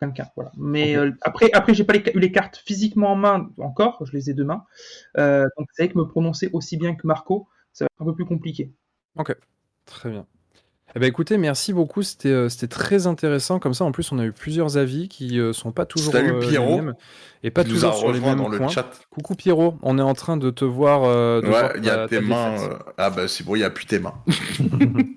quelqu'un. 0.00 0.26
Voilà. 0.36 0.52
Mais 0.56 0.96
Ok. 0.96 1.04
euh, 1.04 1.10
après, 1.22 1.50
après, 1.52 1.74
j'ai 1.74 1.84
pas 1.84 1.92
les- 1.94 2.12
eu 2.14 2.18
les 2.20 2.32
cartes 2.32 2.56
physiquement 2.64 3.12
en 3.12 3.16
main 3.16 3.50
encore. 3.58 4.02
Je 4.06 4.12
les 4.12 4.30
ai 4.30 4.34
demain. 4.34 4.64
Euh, 5.18 5.46
donc, 5.58 5.68
c'est 5.72 5.84
vrai 5.84 5.92
que 5.92 5.98
me 5.98 6.04
prononcer 6.06 6.50
aussi 6.52 6.76
bien 6.76 6.94
que 6.94 7.06
Marco, 7.06 7.48
ça 7.72 7.84
va 7.84 7.88
être 7.94 8.02
un 8.02 8.04
peu 8.06 8.14
plus 8.14 8.26
compliqué. 8.26 8.72
Très 9.86 10.10
bien. 10.10 10.26
Eh 10.94 10.98
ben, 10.98 11.06
écoutez, 11.08 11.36
merci 11.36 11.72
beaucoup. 11.72 12.02
C'était 12.02 12.30
euh, 12.30 12.48
c'était 12.48 12.68
très 12.68 13.06
intéressant. 13.06 13.58
Comme 13.58 13.74
ça, 13.74 13.84
en 13.84 13.92
plus, 13.92 14.12
on 14.12 14.18
a 14.18 14.24
eu 14.24 14.32
plusieurs 14.32 14.78
avis 14.78 15.08
qui 15.08 15.38
euh, 15.38 15.52
sont 15.52 15.70
pas 15.72 15.84
toujours 15.84 16.12
Salut, 16.12 16.30
euh, 16.32 16.40
les 16.40 16.48
Pierrot. 16.48 16.76
mêmes 16.76 16.94
et 17.42 17.50
pas 17.50 17.64
toujours 17.64 17.94
sur 17.94 18.12
les 18.12 18.20
mêmes 18.20 18.38
dans 18.38 18.48
le 18.48 18.56
points. 18.58 18.68
chat. 18.68 18.90
Coucou 19.10 19.34
Pierrot, 19.34 19.78
on 19.82 19.98
est 19.98 20.02
en 20.02 20.14
train 20.14 20.36
de 20.36 20.50
te 20.50 20.64
voir. 20.64 21.04
euh, 21.04 21.40
de 21.42 21.48
Ouais, 21.48 21.72
il 21.76 21.84
y 21.84 21.90
a 21.90 21.96
ta- 21.96 22.08
tes 22.08 22.16
ta 22.16 22.22
mains. 22.22 22.62
euh, 22.62 22.78
Ah 22.96 23.10
bah 23.10 23.28
c'est 23.28 23.44
bon, 23.44 23.56
il 23.56 23.60
y 23.60 23.64
a 23.64 23.70
plus 23.70 23.86
tes 23.86 23.98
mains. 23.98 24.14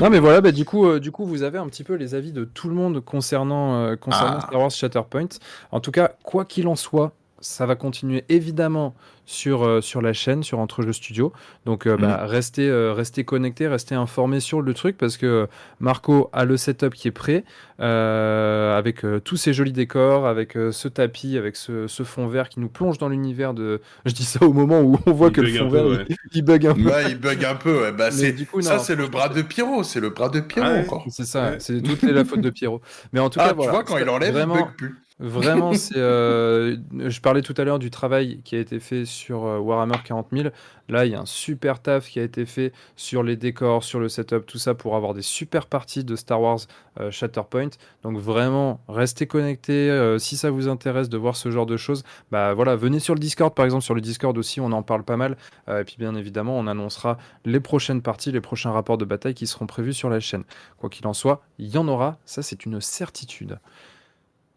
Non 0.00 0.10
mais 0.10 0.18
voilà, 0.18 0.40
bah, 0.40 0.52
du 0.52 0.64
coup, 0.64 0.86
euh, 0.86 1.00
du 1.00 1.10
coup, 1.12 1.24
vous 1.26 1.42
avez 1.42 1.58
un 1.58 1.66
petit 1.66 1.84
peu 1.84 1.94
les 1.94 2.14
avis 2.14 2.32
de 2.32 2.44
tout 2.44 2.68
le 2.68 2.74
monde 2.74 3.00
concernant, 3.00 3.74
euh, 3.76 3.96
concernant 3.96 4.38
Ah. 4.38 4.46
Star 4.46 4.60
Wars 4.60 4.70
Shatterpoint. 4.70 5.28
En 5.70 5.80
tout 5.80 5.90
cas, 5.90 6.12
quoi 6.22 6.44
qu'il 6.44 6.66
en 6.68 6.76
soit, 6.76 7.12
ça 7.42 7.66
va 7.66 7.76
continuer 7.76 8.24
évidemment 8.30 8.94
sur, 9.24 9.62
euh, 9.64 9.80
sur 9.80 10.02
la 10.02 10.12
chaîne, 10.12 10.42
sur 10.42 10.58
Entre 10.58 10.82
Jeux 10.82 10.92
Studio. 10.92 11.32
Donc, 11.64 11.86
euh, 11.86 11.96
bah, 11.96 12.26
restez, 12.26 12.68
euh, 12.68 12.92
restez 12.92 13.24
connectés, 13.24 13.68
restez 13.68 13.94
informés 13.94 14.40
sur 14.40 14.62
le 14.62 14.74
truc 14.74 14.96
parce 14.98 15.16
que 15.16 15.46
Marco 15.80 16.28
a 16.32 16.44
le 16.44 16.56
setup 16.56 16.94
qui 16.94 17.08
est 17.08 17.12
prêt 17.12 17.44
euh, 17.80 18.76
avec 18.76 19.04
euh, 19.04 19.20
tous 19.20 19.36
ces 19.36 19.52
jolis 19.52 19.72
décors, 19.72 20.26
avec 20.26 20.56
euh, 20.56 20.72
ce 20.72 20.88
tapis, 20.88 21.36
avec 21.36 21.56
ce, 21.56 21.86
ce 21.86 22.02
fond 22.02 22.26
vert 22.26 22.48
qui 22.48 22.60
nous 22.60 22.68
plonge 22.68 22.98
dans 22.98 23.08
l'univers 23.08 23.54
de. 23.54 23.80
Je 24.06 24.12
dis 24.12 24.24
ça 24.24 24.44
au 24.44 24.52
moment 24.52 24.80
où 24.80 24.98
on 25.06 25.12
voit 25.12 25.28
Il 25.28 25.32
que 25.32 25.40
le 25.40 25.48
fond 25.52 25.68
peu, 25.68 25.76
vert 25.76 25.86
ouais. 25.86 26.06
il, 26.32 26.42
bug 26.42 26.66
un 26.66 26.74
peu. 26.74 26.82
Ouais, 26.82 27.10
il 27.10 27.18
bug 27.18 27.44
un 27.44 27.54
peu. 27.54 27.82
ouais. 27.82 27.92
Bah, 27.92 28.10
du 28.10 28.46
coup, 28.46 28.60
ça, 28.62 28.78
c'est 28.78 28.96
le 28.96 29.06
bras 29.08 29.28
de 29.28 29.42
Pierrot. 29.42 29.82
C'est 29.84 30.00
le 30.00 30.10
bras 30.10 30.28
de 30.28 30.40
Pierrot 30.40 30.68
Ah 30.68 30.80
encore. 30.80 31.04
C'est 31.10 31.24
ça, 31.26 31.50
Ouais. 31.52 31.56
c'est 31.60 31.80
toute 31.82 32.02
la 32.02 32.24
faute 32.24 32.40
de 32.40 32.50
Pierrot. 32.50 32.80
Mais 33.12 33.20
en 33.20 33.30
tout 33.30 33.38
Ah, 33.40 33.44
cas, 33.44 33.50
tu 33.50 33.56
voilà. 33.56 33.72
vois, 33.72 33.84
quand 33.84 33.98
il 33.98 34.08
enlève, 34.08 34.32
vraiment, 34.32 34.56
il 34.56 34.64
bug 34.64 34.74
plus. 34.76 35.01
Vraiment, 35.24 35.72
c'est. 35.76 35.96
euh, 35.96 36.76
je 36.92 37.20
parlais 37.20 37.42
tout 37.42 37.54
à 37.56 37.62
l'heure 37.62 37.78
du 37.78 37.90
travail 37.90 38.40
qui 38.42 38.56
a 38.56 38.58
été 38.58 38.80
fait 38.80 39.04
sur 39.04 39.44
euh, 39.44 39.58
Warhammer 39.58 39.98
40 40.04 40.26
000. 40.32 40.48
Là, 40.88 41.06
il 41.06 41.12
y 41.12 41.14
a 41.14 41.20
un 41.20 41.26
super 41.26 41.80
taf 41.80 42.08
qui 42.08 42.18
a 42.18 42.24
été 42.24 42.44
fait 42.44 42.72
sur 42.96 43.22
les 43.22 43.36
décors, 43.36 43.84
sur 43.84 44.00
le 44.00 44.08
setup, 44.08 44.46
tout 44.46 44.58
ça 44.58 44.74
pour 44.74 44.96
avoir 44.96 45.14
des 45.14 45.22
super 45.22 45.66
parties 45.66 46.02
de 46.02 46.16
Star 46.16 46.40
Wars 46.42 46.58
euh, 46.98 47.12
Shatterpoint. 47.12 47.68
Donc 48.02 48.18
vraiment, 48.18 48.80
restez 48.88 49.28
connectés. 49.28 49.90
euh, 49.90 50.18
si 50.18 50.36
ça 50.36 50.50
vous 50.50 50.66
intéresse 50.66 51.08
de 51.08 51.16
voir 51.18 51.36
ce 51.36 51.52
genre 51.52 51.66
de 51.66 51.76
choses, 51.76 52.02
bah 52.32 52.52
voilà, 52.52 52.74
venez 52.74 52.98
sur 52.98 53.14
le 53.14 53.20
Discord 53.20 53.54
par 53.54 53.64
exemple. 53.64 53.84
Sur 53.84 53.94
le 53.94 54.00
Discord 54.00 54.36
aussi, 54.36 54.60
on 54.60 54.72
en 54.72 54.82
parle 54.82 55.04
pas 55.04 55.16
mal. 55.16 55.36
Et 55.68 55.84
puis 55.84 55.96
bien 56.00 56.16
évidemment, 56.16 56.58
on 56.58 56.66
annoncera 56.66 57.16
les 57.44 57.60
prochaines 57.60 58.02
parties, 58.02 58.32
les 58.32 58.40
prochains 58.40 58.72
rapports 58.72 58.98
de 58.98 59.04
bataille 59.04 59.34
qui 59.34 59.46
seront 59.46 59.66
prévus 59.66 59.94
sur 59.94 60.10
la 60.10 60.18
chaîne. 60.18 60.42
Quoi 60.78 60.90
qu'il 60.90 61.06
en 61.06 61.12
soit, 61.14 61.42
il 61.58 61.68
y 61.68 61.78
en 61.78 61.86
aura. 61.86 62.18
Ça, 62.26 62.42
c'est 62.42 62.66
une 62.66 62.80
certitude. 62.80 63.58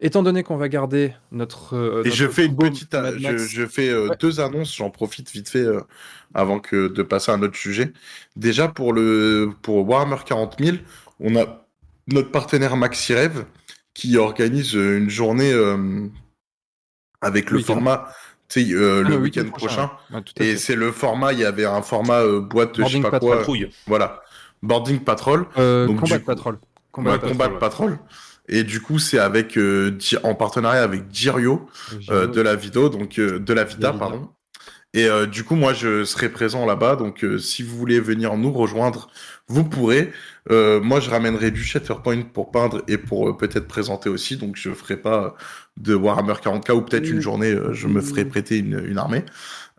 Étant 0.00 0.22
donné 0.22 0.42
qu'on 0.42 0.56
va 0.58 0.68
garder 0.68 1.14
notre. 1.32 1.74
euh, 1.74 2.02
Et 2.02 2.08
notre 2.08 2.16
je 2.16 2.28
fais 2.28 2.44
une 2.46 2.56
petite, 2.56 2.94
je, 3.36 3.66
fais 3.66 3.88
euh, 3.88 4.08
Ouais. 4.08 4.16
deux 4.20 4.40
annonces, 4.40 4.76
j'en 4.76 4.90
profite 4.90 5.30
vite 5.30 5.48
fait 5.48 5.60
euh, 5.64 5.80
avant 6.34 6.58
que 6.60 6.88
de 6.88 7.02
passer 7.02 7.32
à 7.32 7.34
un 7.34 7.42
autre 7.42 7.56
sujet. 7.56 7.92
Déjà 8.36 8.68
pour 8.68 8.92
le 8.92 9.50
pour 9.62 9.88
Warhammer 9.88 10.18
40 10.26 10.56
000, 10.62 10.76
on 11.20 11.34
a 11.36 11.66
notre 12.08 12.30
partenaire 12.30 12.76
MaxiRev 12.76 13.44
qui 13.94 14.18
organise 14.18 14.74
une 14.74 15.08
journée 15.08 15.52
avec 17.22 17.50
le 17.50 17.60
format, 17.60 18.08
Ah, 18.08 18.58
le 18.58 19.16
week-end 19.16 19.48
prochain. 19.48 19.90
Et 20.38 20.56
c'est 20.58 20.76
le 20.76 20.92
format, 20.92 21.32
il 21.32 21.38
y 21.40 21.44
avait 21.44 21.64
un 21.64 21.80
format 21.82 22.22
boîte, 22.40 22.76
je 22.76 22.82
sais 22.84 23.00
Boarding 23.00 23.02
pas 23.02 23.10
Patrol. 23.12 23.44
quoi, 23.44 23.56
voilà, 23.86 24.22
boarding 24.62 25.00
patrol. 25.00 25.46
Donc, 25.56 26.00
Combat 26.00 26.18
coup- 26.18 26.24
Patrol. 26.26 26.58
Combat 26.92 27.12
Ouais, 27.12 27.18
Patrol. 27.18 27.32
Combat. 27.32 27.58
Patrol. 27.58 27.98
Et 28.48 28.64
du 28.64 28.80
coup, 28.80 28.98
c'est 28.98 29.18
avec 29.18 29.56
euh, 29.58 29.98
en 30.22 30.34
partenariat 30.34 30.82
avec 30.82 31.08
Dirio 31.08 31.68
euh, 32.10 32.26
de 32.26 32.40
la 32.40 32.54
vidéo, 32.54 32.88
donc 32.88 33.18
euh, 33.18 33.38
de 33.38 33.52
la 33.52 33.64
Vida. 33.64 33.92
pardon. 33.92 34.28
Et 34.94 35.06
euh, 35.06 35.26
du 35.26 35.44
coup, 35.44 35.56
moi, 35.56 35.74
je 35.74 36.04
serai 36.04 36.30
présent 36.30 36.64
là-bas. 36.64 36.96
Donc, 36.96 37.22
euh, 37.22 37.38
si 37.38 37.62
vous 37.62 37.76
voulez 37.76 38.00
venir 38.00 38.36
nous 38.36 38.52
rejoindre, 38.52 39.08
vous 39.46 39.64
pourrez. 39.64 40.12
Euh, 40.50 40.80
moi, 40.80 41.00
je 41.00 41.10
ramènerai 41.10 41.50
du 41.50 41.62
Shatterpoint 41.64 42.22
pour 42.22 42.50
peindre 42.50 42.82
et 42.88 42.98
pour 42.98 43.28
euh, 43.28 43.36
peut-être 43.36 43.66
présenter 43.66 44.08
aussi. 44.08 44.36
Donc, 44.36 44.56
je 44.56 44.70
ferai 44.70 44.96
pas 44.96 45.34
de 45.76 45.94
Warhammer 45.94 46.34
40k 46.34 46.72
ou 46.72 46.82
peut-être 46.82 47.08
une 47.08 47.20
journée, 47.20 47.50
euh, 47.52 47.72
je 47.72 47.88
me 47.88 48.00
ferai 48.00 48.24
prêter 48.24 48.58
une, 48.58 48.82
une 48.86 48.98
armée. 48.98 49.24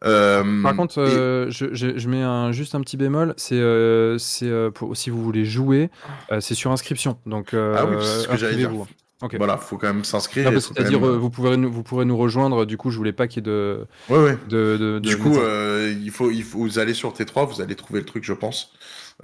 Euh, 0.04 0.62
Par 0.62 0.76
contre, 0.76 1.00
et- 1.00 1.02
euh, 1.10 1.50
je, 1.50 1.74
je- 1.74 1.98
je 1.98 2.10
mets 2.10 2.22
un, 2.22 2.52
juste 2.52 2.76
un 2.76 2.82
petit 2.82 2.98
bémol. 2.98 3.34
C'est 3.38 3.56
euh, 3.56 4.18
euh, 4.44 4.72
si 4.94 5.10
vous 5.10 5.24
voulez 5.24 5.46
jouer, 5.46 5.90
euh, 6.32 6.40
c'est 6.40 6.54
sur 6.54 6.72
inscription. 6.72 7.18
Donc, 7.26 7.54
euh, 7.54 7.76
Ah 7.78 7.86
oui, 7.86 7.96
c'est 8.02 8.24
ce 8.24 8.28
que 8.28 8.38
j'allais 8.38 8.56
dire. 8.58 8.68
inscrivez-vous. 8.70 8.88
Ok. 9.24 9.36
Voilà, 9.38 9.58
faut 9.58 9.78
quand 9.78 9.88
même 9.92 10.04
s'inscrire. 10.04 10.52
C'est-à-dire, 10.62 11.02
même- 11.02 11.10
vous, 11.16 11.32
pourrez 11.32 11.58
nous, 11.58 11.72
vous 11.72 11.82
pourrez 11.82 12.06
nous 12.06 12.18
rejoindre. 12.18 12.66
Du 12.66 12.78
coup, 12.78 12.92
je 12.92 12.98
voulais 12.98 13.14
pas 13.14 13.28
qu'il 13.28 13.38
y 13.38 13.50
ait 13.50 13.52
de. 13.52 13.88
Ouais, 14.10 14.20
ouais. 14.24 14.38
de, 14.48 14.78
de- 14.78 15.00
de- 15.00 15.10
Du 15.10 15.18
coup, 15.18 15.32
de- 15.32 15.40
euh, 15.42 15.94
il, 16.04 16.12
faut, 16.12 16.30
il 16.30 16.44
faut 16.44 16.60
vous 16.60 16.78
allez 16.78 16.94
sur 16.94 17.12
T3, 17.14 17.48
vous 17.52 17.60
allez 17.62 17.74
trouver 17.74 18.02
le 18.02 18.06
truc, 18.06 18.24
je 18.24 18.34
pense, 18.34 18.74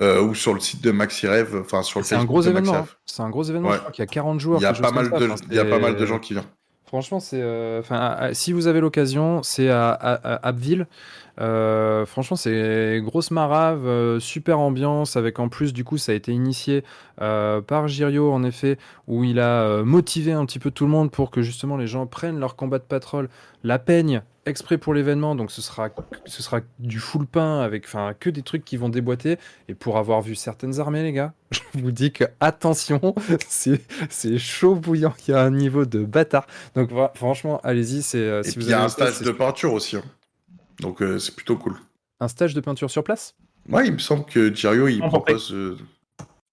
euh, 0.02 0.22
ou 0.22 0.34
sur 0.36 0.53
le 0.53 0.60
site 0.60 0.84
de 0.84 0.91
MaxiRev, 0.91 1.56
enfin 1.61 1.84
sur 1.84 1.99
le 1.99 2.06
c'est 2.06 2.15
un 2.15 2.26
gros 2.26 2.41
de 2.41 2.49
événement. 2.49 2.72
MaxiRev. 2.74 2.90
hein. 2.91 3.02
C'est 3.06 3.22
un 3.22 3.30
gros 3.30 3.44
événement. 3.44 3.70
Ouais. 3.70 3.76
Je 3.76 3.80
crois 3.82 3.91
qu'il 3.91 4.02
y 4.02 4.07
a 4.07 4.11
40 4.11 4.40
joueurs. 4.40 4.60
Il 4.60 4.64
y 4.64 4.65
a 4.65 4.74
pas 4.74 4.91
mal 4.91 5.10
de, 5.11 5.30
il 5.52 5.56
y 5.56 5.60
a 5.60 5.65
pas 5.65 5.80
mal 5.80 5.95
de 5.95 6.06
gens 6.06 6.20
qui 6.20 6.34
viennent. 6.34 6.45
Franchement, 6.86 7.20
c'est. 7.20 7.41
euh, 7.41 7.80
Enfin, 7.80 8.30
si 8.34 8.53
vous 8.53 8.68
avez 8.68 8.80
l'occasion, 8.80 9.41
c'est 9.41 9.70
à, 9.70 9.90
à- 9.90 10.14
à 10.36 10.48
Abbeville. 10.48 10.86
Euh, 11.41 12.06
franchement, 12.06 12.38
c'est 12.38 13.02
grosse 13.03 13.32
marave, 13.32 13.88
euh, 13.88 14.20
super 14.20 14.60
ambiance, 14.60 15.18
avec 15.18 15.40
en 15.40 15.49
plus, 15.49 15.74
du 15.74 15.84
coup, 15.84 15.98
ça 15.98 16.11
a 16.11 16.15
été 16.15 16.32
initié 16.32 16.84
par 17.18 17.88
Girio, 17.88 18.32
en 18.32 18.44
effet, 18.44 18.78
où 19.07 19.24
il 19.24 19.40
a 19.40 19.82
motivé 19.84 20.34
un 20.34 20.45
petit 20.45 20.60
peu 20.60 20.70
tout 20.72 20.86
le 20.86 20.91
monde 20.91 21.10
pour 21.10 21.32
que 21.32 21.41
justement 21.41 21.78
les 21.78 21.88
gens 21.88 22.06
prennent 22.06 22.40
leur 22.40 22.56
combat 22.56 22.78
de 22.80 22.84
patrol, 22.84 23.28
la 23.64 23.80
peignent 23.80 24.22
exprès 24.45 24.78
pour 24.78 24.94
l'événement. 24.94 25.36
Donc, 25.36 25.52
ce 25.52 25.61
sera, 25.61 25.90
ce 26.26 26.44
sera 26.44 26.61
du 26.80 26.99
full 26.99 27.26
pain 27.26 27.60
avec, 27.61 27.86
enfin, 27.86 28.14
que 28.20 28.30
des 28.30 28.41
trucs 28.41 28.64
qui 28.65 28.78
vont 28.78 28.90
déboîter. 28.90 29.38
Et 29.68 29.74
pour 29.74 29.98
avoir 29.98 30.22
vu 30.22 30.36
certaines 30.36 30.80
armées, 30.80 31.03
les 31.03 31.14
gars, 31.14 31.34
je 31.52 31.60
vous 31.76 31.91
dis 31.91 32.11
que 32.11 32.26
attention, 32.40 33.15
c'est 33.48 33.82
c'est 34.10 34.38
chaud 34.38 34.76
bouillant. 34.76 35.14
Il 35.28 35.32
y 35.32 35.34
a 35.34 35.41
un 35.41 35.52
niveau 35.52 35.86
de 35.86 36.03
bâtard. 36.03 36.45
Donc, 36.76 36.91
vra- 36.91 37.11
franchement, 37.15 37.60
allez-y. 37.64 38.02
C'est 38.03 38.18
euh, 38.20 38.41
Et 38.41 38.44
si 38.49 38.52
puis 38.56 38.61
vous 38.65 38.68
il 38.70 38.72
y 38.72 38.74
a 38.76 38.84
un 38.84 38.90
stage 38.90 39.22
de 39.22 39.32
peinture 39.32 39.74
aussi. 39.74 39.98
hein. 39.98 40.03
Donc 40.80 41.02
euh, 41.02 41.20
c'est 41.20 41.36
plutôt 41.36 41.56
cool. 41.56 41.76
un 42.20 42.28
stage 42.28 42.53
de 42.53 42.60
peinture 42.61 42.90
sur 42.90 43.03
place? 43.03 43.36
Ouais, 43.70 43.88
il 43.88 43.94
me 43.94 43.98
semble 43.99 44.26
que 44.26 44.53
Girio, 44.53 44.88
il 44.88 45.02
En 45.03 45.07
propose... 45.10 45.53
euh, 45.53 45.78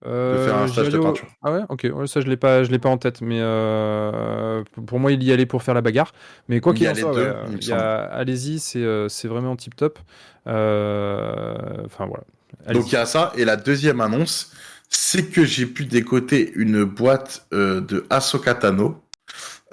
Euh, 0.06 0.46
faire 0.46 0.56
un 0.56 0.66
stage 0.68 0.88
de 0.88 0.98
peinture. 0.98 1.28
Ah 1.42 1.52
ouais, 1.52 1.60
ok. 1.68 1.86
Ouais, 1.94 2.06
ça, 2.06 2.20
je 2.20 2.26
l'ai 2.26 2.36
pas, 2.38 2.64
je 2.64 2.70
l'ai 2.70 2.78
pas 2.78 2.88
en 2.88 2.96
tête, 2.96 3.20
mais 3.20 3.38
euh, 3.40 4.62
pour 4.86 4.98
moi, 4.98 5.12
il 5.12 5.22
y 5.22 5.30
allait 5.32 5.44
pour 5.46 5.62
faire 5.62 5.74
la 5.74 5.82
bagarre. 5.82 6.12
Mais 6.48 6.60
quoi 6.60 6.72
qu'il 6.72 6.88
en 6.88 6.94
soit, 6.94 7.12
ouais, 7.12 7.34
il 7.60 7.72
a- 7.72 8.04
allez-y, 8.04 8.58
c'est 8.60 8.78
euh, 8.82 9.08
c'est 9.08 9.28
vraiment 9.28 9.56
tip 9.56 9.76
top. 9.76 9.98
Euh, 10.46 11.54
Enfin 11.84 12.06
voilà. 12.06 12.24
Donc 12.72 12.90
il 12.90 12.94
y 12.94 12.96
a 12.98 13.06
ça. 13.06 13.32
Et 13.36 13.44
la 13.44 13.56
deuxième 13.56 14.00
annonce, 14.00 14.52
c'est 14.88 15.26
que 15.26 15.44
j'ai 15.44 15.66
pu 15.66 15.84
décoter 15.84 16.52
une 16.56 16.84
boîte 16.84 17.46
euh, 17.52 17.80
de 17.80 18.06
Ahsoka 18.10 18.54
Tano, 18.54 19.02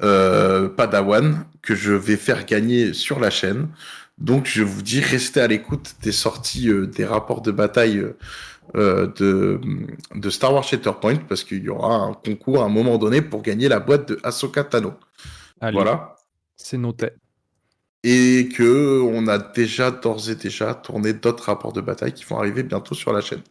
euh, 0.04 0.70
Padawan, 0.70 1.46
que 1.62 1.76
je 1.76 1.94
vais 1.94 2.18
faire 2.18 2.46
gagner 2.46 2.94
sur 2.94 3.20
la 3.20 3.30
chaîne. 3.30 3.70
Donc 4.18 4.46
je 4.48 4.64
vous 4.64 4.82
dis, 4.82 5.00
restez 5.00 5.42
à 5.42 5.48
l'écoute 5.48 5.96
des 6.02 6.12
sorties, 6.12 6.70
euh, 6.70 6.88
des 6.88 7.06
rapports 7.06 7.42
de 7.42 7.52
bataille 7.52 8.04
euh, 8.76 9.08
de, 9.16 9.60
de 10.16 10.30
Star 10.30 10.54
Wars 10.54 10.64
Shatterpoint, 10.64 11.18
parce 11.28 11.44
qu'il 11.44 11.64
y 11.64 11.70
aura 11.70 11.96
un 11.96 12.14
concours 12.14 12.62
à 12.62 12.66
un 12.66 12.70
moment 12.70 12.98
donné 12.98 13.22
pour 13.22 13.42
gagner 13.42 13.68
la 13.70 13.80
boîte 13.80 14.10
de 14.10 14.20
Ahsoka 14.24 14.64
Tano. 14.64 14.94
Allez, 15.62 15.76
Voilà. 15.76 16.16
c'est 16.56 16.78
noté. 16.78 17.10
Et 18.04 18.50
que 18.56 19.02
on 19.02 19.28
a 19.28 19.38
déjà 19.38 19.92
d'ores 19.92 20.30
et 20.30 20.36
déjà 20.36 20.74
tourné 20.76 21.14
d'autres 21.14 21.46
rapports 21.46 21.74
de 21.74 21.82
bataille 21.82 22.14
qui 22.14 22.24
vont 22.26 22.38
arriver 22.38 22.64
bientôt 22.64 22.94
sur 22.96 23.12
la 23.12 23.22
chaîne. 23.22 23.42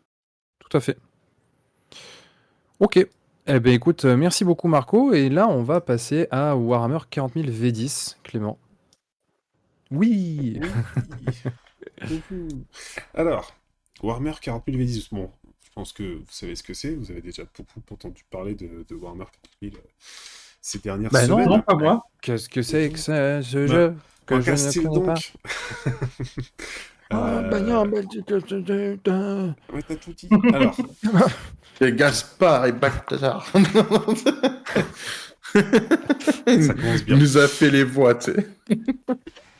Tout 0.60 0.76
à 0.76 0.80
fait. 0.80 0.96
Ok. 2.80 3.06
Eh 3.48 3.60
ben 3.60 3.72
écoute, 3.72 4.04
euh, 4.04 4.16
merci 4.16 4.44
beaucoup 4.44 4.68
Marco. 4.68 5.12
Et 5.12 5.28
là, 5.28 5.48
on 5.48 5.62
va 5.62 5.80
passer 5.80 6.26
à 6.30 6.56
Warhammer 6.56 6.98
40 7.10 7.34
000 7.34 7.46
V10, 7.48 8.16
Clément. 8.22 8.58
Oui. 9.90 10.60
Alors, 13.14 13.52
Warhammer 14.02 14.32
40 14.40 14.64
000 14.68 14.78
V10, 14.78 15.08
bon, 15.12 15.30
je 15.64 15.70
pense 15.74 15.92
que 15.92 16.02
vous 16.02 16.24
savez 16.30 16.54
ce 16.56 16.62
que 16.62 16.74
c'est, 16.74 16.94
vous 16.94 17.10
avez 17.10 17.20
déjà 17.22 17.44
beaucoup 17.56 17.82
entendu 17.94 18.24
parler 18.30 18.54
de, 18.54 18.84
de 18.88 18.94
Warhammer 18.94 19.24
40 19.24 19.74
000 19.74 19.74
euh, 19.76 19.80
ces 20.60 20.78
dernières 20.80 21.10
Bah 21.10 21.26
non, 21.26 21.36
semaines. 21.36 21.48
Non, 21.48 21.60
pas 21.62 21.74
moi. 21.74 22.04
Qu'est-ce 22.22 22.48
que 22.48 22.62
c'est 22.62 22.90
que 22.90 22.98
ça, 22.98 23.42
ce 23.42 23.56
Bah, 23.58 23.66
jeu 23.66 23.94
que 24.26 24.34
En 24.34 24.40
je 24.40 24.50
ne 24.50 24.56
connais 24.56 25.04
pas 25.04 25.14
donc. 25.14 25.32
Ah, 27.08 27.38
Euh, 27.38 27.48
bah 27.50 27.60
non, 27.60 27.86
bah, 27.86 28.00
tu- 28.02 28.18
ouais, 28.18 29.82
t'as 29.86 29.94
tout 29.94 30.12
dit. 30.12 30.28
Alors, 30.52 30.76
Et 31.80 31.92
Gaspard 31.92 32.66
et 32.66 32.72
Balthazar. 32.72 33.46
ça 35.52 35.62
commence 35.62 37.00
Il 37.00 37.04
bien. 37.04 37.16
nous 37.16 37.36
a 37.38 37.46
fait 37.46 37.70
les 37.70 37.84
voix, 37.84 38.16
tu 38.16 38.32
sais. 38.32 38.48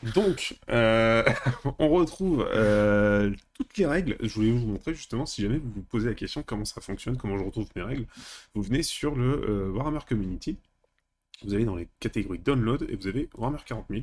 Donc, 0.03 0.59
euh, 0.69 1.25
on 1.79 1.89
retrouve 1.89 2.49
euh, 2.53 3.35
toutes 3.55 3.77
les 3.77 3.87
règles. 3.87 4.17
Je 4.21 4.33
voulais 4.35 4.51
vous 4.51 4.67
montrer 4.67 4.95
justement, 4.95 5.27
si 5.27 5.43
jamais 5.43 5.59
vous 5.59 5.71
vous 5.71 5.83
posez 5.83 6.09
la 6.09 6.15
question 6.15 6.43
comment 6.43 6.65
ça 6.65 6.81
fonctionne, 6.81 7.17
comment 7.17 7.39
je 7.39 7.45
retrouve 7.45 7.69
mes 7.77 7.83
règles, 7.83 8.07
vous 8.55 8.63
venez 8.63 8.83
sur 8.83 9.15
le 9.15 9.43
euh, 9.49 9.71
Warhammer 9.71 10.01
Community, 10.09 10.59
vous 11.45 11.55
allez 11.55 11.65
dans 11.65 11.77
les 11.77 11.89
catégories 12.01 12.39
Download 12.39 12.87
et 12.89 12.97
vous 12.97 13.07
avez 13.07 13.29
Warhammer 13.37 13.59
40 13.65 13.87
000. 13.91 14.03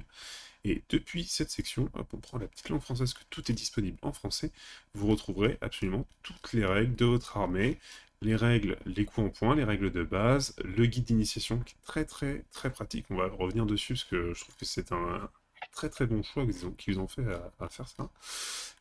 Et 0.65 0.81
depuis 0.89 1.25
cette 1.25 1.49
section, 1.49 1.89
hop, 1.93 2.07
on 2.13 2.17
prend 2.17 2.37
la 2.37 2.47
petite 2.47 2.69
langue 2.69 2.81
française 2.81 3.13
que 3.13 3.23
tout 3.29 3.51
est 3.51 3.55
disponible 3.55 3.97
en 4.01 4.13
français, 4.13 4.51
vous 4.93 5.07
retrouverez 5.07 5.57
absolument 5.61 6.05
toutes 6.23 6.53
les 6.53 6.65
règles 6.65 6.95
de 6.95 7.05
votre 7.05 7.37
armée, 7.37 7.79
les 8.21 8.35
règles, 8.35 8.77
les 8.85 9.05
coups 9.05 9.27
en 9.27 9.29
point, 9.29 9.55
les 9.55 9.65
règles 9.65 9.91
de 9.91 10.03
base, 10.03 10.55
le 10.63 10.85
guide 10.85 11.03
d'initiation 11.03 11.59
qui 11.59 11.73
est 11.75 11.85
très 11.85 12.05
très 12.05 12.45
très 12.51 12.71
pratique. 12.71 13.05
On 13.09 13.17
va 13.17 13.27
revenir 13.27 13.65
dessus 13.65 13.93
parce 13.93 14.05
que 14.05 14.33
je 14.33 14.39
trouve 14.39 14.55
que 14.55 14.65
c'est 14.65 14.93
un 14.93 15.29
très 15.71 15.89
très 15.89 16.05
bon 16.05 16.23
choix 16.23 16.45
qu'ils 16.77 16.99
ont, 16.99 17.07
fait 17.07 17.23
à, 17.59 17.69
faire 17.69 17.87
ça. 17.87 18.09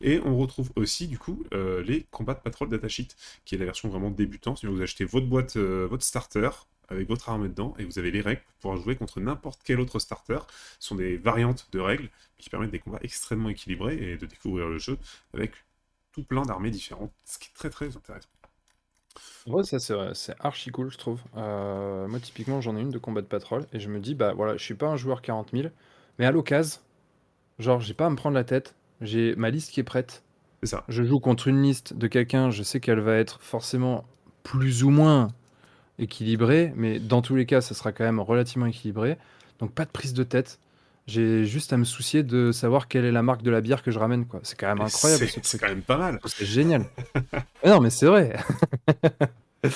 Et 0.01 0.19
on 0.19 0.37
retrouve 0.37 0.71
aussi 0.75 1.07
du 1.07 1.17
coup 1.17 1.43
euh, 1.53 1.83
les 1.83 2.03
combats 2.11 2.33
de 2.33 2.39
patrol 2.39 2.69
datasheet, 2.69 3.09
qui 3.45 3.55
est 3.55 3.57
la 3.57 3.65
version 3.65 3.89
vraiment 3.89 4.11
débutante. 4.11 4.61
Que 4.61 4.67
Vous 4.67 4.81
achetez 4.81 5.05
votre 5.05 5.27
boîte, 5.27 5.57
euh, 5.57 5.87
votre 5.89 6.03
starter 6.03 6.49
avec 6.89 7.07
votre 7.07 7.29
armée 7.29 7.49
dedans 7.49 7.73
et 7.79 7.85
vous 7.85 7.97
avez 7.99 8.11
les 8.11 8.21
règles 8.21 8.41
pour 8.41 8.55
pouvoir 8.55 8.77
jouer 8.77 8.95
contre 8.95 9.19
n'importe 9.19 9.61
quel 9.63 9.79
autre 9.79 9.99
starter. 9.99 10.39
Ce 10.79 10.89
sont 10.89 10.95
des 10.95 11.17
variantes 11.17 11.67
de 11.71 11.79
règles 11.79 12.09
qui 12.37 12.49
permettent 12.49 12.71
des 12.71 12.79
combats 12.79 12.99
extrêmement 13.01 13.49
équilibrés 13.49 13.95
et 13.95 14.17
de 14.17 14.25
découvrir 14.25 14.67
le 14.67 14.77
jeu 14.77 14.97
avec 15.33 15.53
tout 16.11 16.23
plein 16.23 16.43
d'armées 16.43 16.71
différentes, 16.71 17.11
ce 17.25 17.39
qui 17.39 17.49
est 17.49 17.53
très 17.55 17.69
très 17.69 17.95
intéressant. 17.95 18.29
Ouais, 19.47 19.63
ça 19.63 19.79
c'est 20.13 20.35
archi 20.39 20.71
cool, 20.71 20.91
je 20.91 20.97
trouve. 20.97 21.21
Euh, 21.35 22.07
moi, 22.07 22.19
typiquement, 22.19 22.61
j'en 22.61 22.77
ai 22.77 22.81
une 22.81 22.91
de 22.91 22.97
combat 22.97 23.21
de 23.21 23.27
patrol 23.27 23.65
et 23.73 23.79
je 23.79 23.89
me 23.89 23.99
dis, 23.99 24.15
bah 24.15 24.33
voilà, 24.33 24.57
je 24.57 24.63
suis 24.63 24.73
pas 24.73 24.87
un 24.87 24.95
joueur 24.95 25.21
40 25.21 25.51
000, 25.51 25.67
mais 26.19 26.25
à 26.25 26.31
l'occasion, 26.31 26.79
genre, 27.59 27.79
j'ai 27.81 27.93
pas 27.93 28.05
à 28.05 28.09
me 28.09 28.15
prendre 28.15 28.35
la 28.35 28.43
tête, 28.43 28.75
j'ai 29.01 29.35
ma 29.35 29.49
liste 29.49 29.71
qui 29.71 29.79
est 29.79 29.83
prête. 29.83 30.23
C'est 30.63 30.69
ça. 30.69 30.83
Je 30.87 31.03
joue 31.03 31.19
contre 31.19 31.47
une 31.47 31.61
liste 31.61 31.93
de 31.93 32.07
quelqu'un, 32.07 32.49
je 32.51 32.63
sais 32.63 32.79
qu'elle 32.79 32.99
va 33.01 33.15
être 33.17 33.39
forcément 33.41 34.05
plus 34.43 34.83
ou 34.83 34.89
moins 34.89 35.27
équilibrée, 35.99 36.73
mais 36.75 36.99
dans 36.99 37.21
tous 37.21 37.35
les 37.35 37.45
cas, 37.45 37.61
ça 37.61 37.75
sera 37.75 37.91
quand 37.91 38.03
même 38.03 38.19
relativement 38.19 38.65
équilibré. 38.65 39.17
Donc, 39.59 39.71
pas 39.73 39.85
de 39.85 39.91
prise 39.91 40.13
de 40.13 40.23
tête. 40.23 40.59
J'ai 41.05 41.43
juste 41.45 41.73
à 41.73 41.77
me 41.77 41.83
soucier 41.83 42.23
de 42.23 42.53
savoir 42.53 42.87
quelle 42.87 43.03
est 43.03 43.11
la 43.11 43.21
marque 43.23 43.41
de 43.43 43.51
la 43.51 43.59
bière 43.59 43.83
que 43.83 43.91
je 43.91 43.99
ramène, 43.99 44.25
quoi. 44.25 44.39
C'est 44.43 44.57
quand 44.57 44.67
même 44.67 44.79
incroyable 44.81 45.19
c'est- 45.27 45.27
ce 45.27 45.39
C'est 45.43 45.57
truc. 45.57 45.61
quand 45.61 45.67
même 45.67 45.81
pas 45.83 45.97
mal. 45.97 46.19
C'est 46.25 46.45
génial. 46.45 46.85
Ah 47.65 47.69
non, 47.69 47.79
mais 47.81 47.89
c'est 47.89 48.05
vrai. 48.05 48.35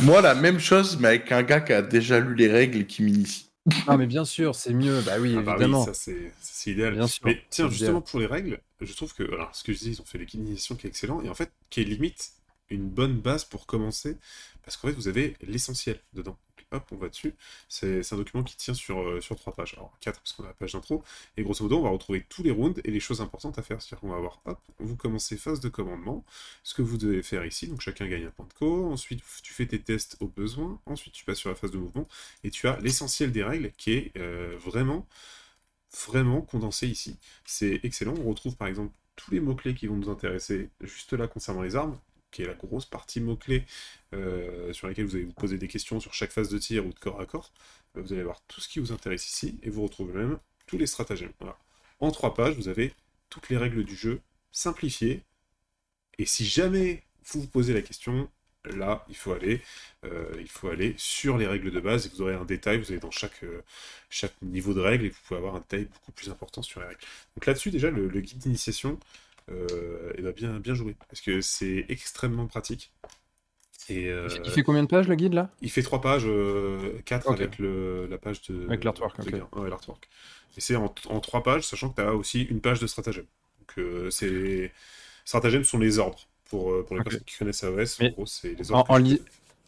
Moi, 0.02 0.22
la 0.22 0.36
même 0.36 0.60
chose, 0.60 0.98
mais 1.00 1.08
avec 1.10 1.32
un 1.32 1.44
gars 1.44 1.62
qui 1.62 1.72
a 1.74 1.82
déjà 1.82 2.20
lu 2.20 2.36
les 2.36 2.48
règles 2.50 2.80
et 2.80 2.86
qui 2.86 3.04
m'initie. 3.04 3.47
Non, 3.88 3.98
mais 3.98 4.08
bien 4.08 4.26
sûr, 4.26 4.56
c'est 4.56 4.74
mieux. 4.74 5.02
Bah 5.02 5.16
oui, 5.20 5.36
Ah 5.38 5.42
bah 5.42 5.56
oui, 5.58 5.64
évidemment. 5.64 5.86
ça 5.86 5.94
c'est 5.94 6.72
idéal. 6.72 6.94
Bien 6.94 7.08
sûr, 7.08 7.22
Mais 7.26 7.44
tiens, 7.50 7.70
justement 7.70 8.02
pour 8.02 8.20
les 8.20 8.26
règles, 8.26 8.60
je 8.82 8.94
trouve 8.94 9.14
que 9.14 9.24
alors 9.24 9.54
ce 9.56 9.64
que 9.64 9.74
je 9.74 9.80
dis, 9.80 9.90
ils 9.92 10.02
ont 10.02 10.06
fait 10.06 10.18
l'équilibration 10.18 10.76
qui 10.76 10.88
est 10.88 10.90
excellent 10.90 11.22
et 11.22 11.30
en 11.30 11.34
fait 11.34 11.52
qui 11.70 11.82
est 11.82 11.84
limite 11.84 12.32
une 12.70 12.90
bonne 12.90 13.20
base 13.20 13.46
pour 13.46 13.66
commencer 13.66 14.18
parce 14.64 14.78
qu'en 14.78 14.88
fait 14.90 14.94
vous 14.94 15.08
avez 15.08 15.36
l'essentiel 15.42 16.00
dedans. 16.14 16.38
Hop, 16.72 16.84
on 16.92 16.98
va 16.98 17.10
dessus. 17.10 17.36
C'est 17.70 18.02
un 18.12 18.18
document 18.18 18.44
qui 18.44 18.56
tient 18.58 18.74
sur, 18.74 19.00
euh, 19.00 19.22
sur 19.22 19.36
trois 19.36 19.54
pages. 19.54 19.74
Alors, 19.76 19.98
quatre, 20.02 20.20
parce 20.22 20.34
qu'on 20.34 20.44
a 20.44 20.48
la 20.48 20.54
page 20.54 20.74
d'intro. 20.74 21.04
Et 21.38 21.44
grosso 21.44 21.64
modo, 21.64 21.80
on 21.80 21.84
va 21.84 21.90
retrouver 21.90 22.26
tous 22.30 22.44
les 22.44 22.52
rounds 22.52 22.82
et 22.84 22.92
les 22.92 23.00
choses 23.00 23.22
importantes 23.22 23.58
à 23.60 23.64
faire. 23.64 23.82
C'est-à-dire 23.82 24.02
qu'on 24.02 24.10
va 24.10 24.18
avoir, 24.18 24.42
hop, 24.46 24.60
vous 24.80 24.96
commencez 24.96 25.38
phase 25.38 25.60
de 25.60 25.70
commandement, 25.70 26.26
ce 26.64 26.74
que 26.74 26.82
vous 26.82 26.98
devez 26.98 27.24
faire 27.24 27.46
ici. 27.46 27.68
Donc, 27.68 27.82
chacun 27.82 28.08
gagne 28.08 28.26
un 28.26 28.32
point 28.32 28.46
de 28.48 28.54
co. 28.54 28.92
Ensuite, 28.92 29.22
tu 29.44 29.54
fais 29.54 29.66
tes 29.66 29.82
tests 29.82 30.18
au 30.20 30.28
besoin. 30.28 30.80
Ensuite, 30.86 31.14
tu 31.14 31.26
passes 31.26 31.40
sur 31.40 31.50
la 31.50 31.56
phase 31.56 31.72
de 31.72 31.78
mouvement. 31.78 32.08
Et 32.44 32.52
tu 32.52 32.68
as 32.68 32.80
l'essentiel 32.80 33.32
des 33.32 33.44
règles 33.44 33.72
qui 33.78 33.92
est 33.94 34.18
euh, 34.18 34.58
vraiment, 34.60 35.08
vraiment 36.08 36.42
condensé 36.42 36.88
ici. 36.88 37.18
C'est 37.46 37.80
excellent. 37.84 38.16
On 38.24 38.30
retrouve 38.30 38.56
par 38.56 38.68
exemple 38.68 38.94
tous 39.16 39.32
les 39.32 39.40
mots-clés 39.40 39.76
qui 39.76 39.88
vont 39.88 39.96
nous 39.96 40.10
intéresser 40.10 40.70
juste 40.82 41.14
là 41.14 41.28
concernant 41.28 41.64
les 41.64 41.76
armes, 41.76 42.00
qui 42.32 42.44
est 42.44 42.46
la 42.46 42.54
grosse 42.54 42.86
partie 42.86 43.20
mots-clés 43.20 43.66
euh, 44.14 44.74
sur 44.74 44.88
laquelle 44.88 45.06
vous 45.06 45.16
allez 45.16 45.26
vous 45.26 45.34
poser 45.34 45.58
des 45.58 45.68
questions 45.68 46.00
sur 46.00 46.14
chaque 46.14 46.32
phase 46.32 46.50
de 46.50 46.58
tir 46.58 46.86
ou 46.86 46.94
de 46.94 47.00
corps 47.00 47.20
à 47.20 47.26
corps. 47.26 47.52
Euh, 47.96 48.02
Vous 48.02 48.14
allez 48.14 48.24
voir 48.24 48.42
tout 48.48 48.62
ce 48.62 48.68
qui 48.68 48.80
vous 48.80 48.92
intéresse 48.92 49.28
ici, 49.28 49.60
et 49.64 49.70
vous 49.70 49.84
retrouvez 49.84 50.14
même 50.14 50.40
tous 50.66 50.78
les 50.78 50.88
stratagèmes. 50.88 51.34
En 52.00 52.12
trois 52.12 52.34
pages, 52.34 52.56
vous 52.56 52.68
avez 52.68 52.94
toutes 53.30 53.50
les 53.50 53.58
règles 53.58 53.84
du 53.84 53.96
jeu 53.96 54.22
simplifiées, 54.52 55.24
et 56.18 56.26
si 56.26 56.46
jamais 56.46 57.04
vous 57.26 57.42
vous 57.42 57.48
posez 57.48 57.74
la 57.74 57.82
question, 57.82 58.30
là, 58.66 59.06
il 59.08 59.16
faut 59.16 59.32
aller, 59.32 59.62
euh, 60.06 60.30
il 60.40 60.50
faut 60.50 60.68
aller 60.68 60.94
sur 60.98 61.38
les 61.38 61.48
règles 61.48 61.72
de 61.72 61.80
base, 61.80 62.06
et 62.06 62.10
vous 62.10 62.22
aurez 62.22 62.34
un 62.34 62.46
détail, 62.46 62.78
vous 62.80 62.92
allez 62.92 63.00
dans 63.00 63.12
chaque, 63.12 63.44
niveau 64.42 64.74
de 64.74 64.82
règle, 64.82 65.06
et 65.06 65.10
vous 65.10 65.20
pouvez 65.26 65.38
avoir 65.38 65.56
un 65.56 65.60
détail 65.60 65.86
beaucoup 65.86 66.12
plus 66.12 66.30
important 66.30 66.62
sur 66.62 66.82
les 66.82 66.88
règles. 66.88 67.02
Donc 67.36 67.46
là-dessus, 67.46 67.72
déjà, 67.72 67.90
le 67.90 68.08
guide 68.22 68.38
d'initiation, 68.38 69.00
euh, 69.52 70.14
eh 70.18 70.22
ben, 70.22 70.32
bien, 70.34 70.60
bien 70.60 70.74
joué, 70.74 70.96
parce 71.10 71.22
que 71.22 71.42
c'est 71.42 71.86
extrêmement 71.90 72.48
pratique. 72.48 72.94
Et, 73.90 74.08
euh, 74.10 74.28
Il 74.46 74.52
fait 74.52 74.64
combien 74.64 74.84
de 74.84 74.88
pages 74.88 75.08
le 75.08 75.16
guide 75.16 75.34
là? 75.34 75.50
Il 75.62 75.72
fait 75.72 75.82
trois 75.82 76.02
pages, 76.02 76.26
euh, 76.28 77.02
quatre 77.06 77.32
Ok. 77.32 77.42
avec 77.42 77.58
le, 77.58 78.06
la 78.08 78.18
page 78.20 78.42
de. 78.44 78.54
Avec 78.68 78.84
l'artwork, 78.84 79.20
de 79.20 79.24
ok. 79.24 79.32
Guérin. 79.32 79.50
Ouais, 79.56 79.70
l'artwork. 79.70 80.08
Et 80.56 80.62
c'est 80.62 80.76
en, 80.76 80.94
en 81.10 81.20
trois 81.20 81.42
pages, 81.44 81.64
sachant 81.66 81.90
que 81.90 81.96
tu 81.96 82.08
as 82.08 82.14
aussi 82.14 82.44
une 82.44 82.62
page 82.62 82.80
de 82.80 82.88
stratagème. 82.88 83.26
Donc, 83.60 83.74
euh, 83.80 84.10
c'est. 84.12 84.72
Stratagèmes 85.26 85.64
sont 85.64 85.80
les 85.80 86.00
ordres. 86.00 86.28
Pour, 86.46 86.72
euh, 86.74 86.84
pour 86.86 86.96
les 86.96 87.02
personnes 87.04 87.26
qui 87.26 87.38
connaissent 87.38 87.64
AOS, 87.64 88.00
Mais 88.00 88.08
en 88.08 88.10
gros, 88.10 88.26
c'est 88.26 88.54
les 88.56 88.72
ordres. 88.72 88.90
en 88.90 88.98
tu 89.04 89.04
li- 89.04 89.22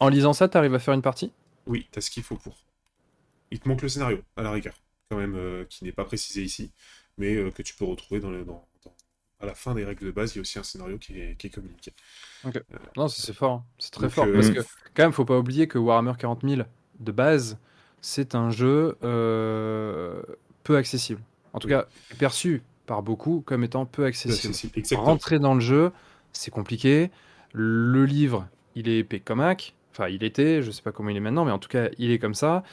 lisant 0.09 0.33
ça, 0.33 0.47
t'arrives 0.49 0.75
à 0.75 0.79
faire 0.79 0.93
une 0.93 1.01
partie? 1.01 1.31
Oui, 1.65 1.87
tu 1.91 1.99
as 1.99 2.01
ce 2.01 2.09
qu'il 2.11 2.23
faut 2.23 2.37
pour. 2.37 2.57
Il 3.51 3.59
te 3.59 3.67
manque 3.69 3.81
le 3.83 3.89
scénario, 3.89 4.23
à 4.37 4.43
la 4.43 4.51
rigueur, 4.51 4.75
quand 5.09 5.17
même, 5.17 5.35
euh, 5.35 5.65
qui 5.65 5.83
n'est 5.85 5.91
pas 5.93 6.05
précisé 6.05 6.43
ici, 6.43 6.71
mais 7.17 7.35
euh, 7.35 7.51
que 7.51 7.63
tu 7.63 7.75
peux 7.75 7.85
retrouver 7.85 8.19
dans, 8.21 8.31
les, 8.31 8.45
dans, 8.45 8.53
dans- 8.53 8.68
à 9.39 9.45
la 9.45 9.53
fin 9.53 9.73
des 9.73 9.85
règles 9.85 10.05
de 10.05 10.11
base. 10.11 10.33
Il 10.33 10.37
y 10.37 10.39
a 10.39 10.41
aussi 10.41 10.59
un 10.59 10.63
scénario 10.63 10.97
qui 10.97 11.19
est, 11.19 11.35
qui 11.37 11.47
est 11.47 11.49
communiqué. 11.49 11.91
Non, 12.97 13.07
ça, 13.07 13.21
c'est 13.25 13.33
fort. 13.33 13.51
hein. 13.51 13.63
C'est 13.77 13.91
très 13.91 14.09
fort. 14.09 14.25
euh, 14.25 14.33
Parce 14.33 14.49
que, 14.49 14.59
quand 14.93 15.03
même, 15.03 15.11
faut 15.13 15.25
pas 15.25 15.37
oublier 15.37 15.67
que 15.67 15.77
Warhammer 15.77 16.13
40 16.17 16.43
000, 16.43 16.65
de 16.99 17.11
base, 17.11 17.57
c'est 18.01 18.35
un 18.35 18.49
jeu 18.49 18.97
euh, 19.03 20.21
peu 20.63 20.77
accessible. 20.77 21.21
En 21.53 21.59
tout 21.59 21.67
Oui. 21.67 21.73
cas, 21.73 21.85
perçu 22.17 22.61
par 22.85 23.01
beaucoup 23.03 23.41
comme 23.45 23.63
étant 23.63 23.85
peu 23.85 24.05
accessible. 24.05 24.53
Rentrer 24.95 25.39
dans 25.39 25.53
le 25.53 25.59
jeu, 25.61 25.91
c'est 26.33 26.51
compliqué. 26.51 27.11
Le 27.53 28.05
livre, 28.05 28.47
il 28.75 28.87
est 28.89 28.99
épais 28.99 29.19
comme 29.19 29.39
hack. 29.41 29.75
Enfin, 29.91 30.07
il 30.09 30.23
était, 30.23 30.61
je 30.61 30.71
sais 30.71 30.81
pas 30.81 30.91
comment 30.91 31.09
il 31.09 31.17
est 31.17 31.21
maintenant, 31.21 31.45
mais 31.45 31.51
en 31.51 31.59
tout 31.59 31.69
cas, 31.69 31.89
il 31.97 32.11
est 32.11 32.19
comme 32.19 32.35
ça. 32.35 32.63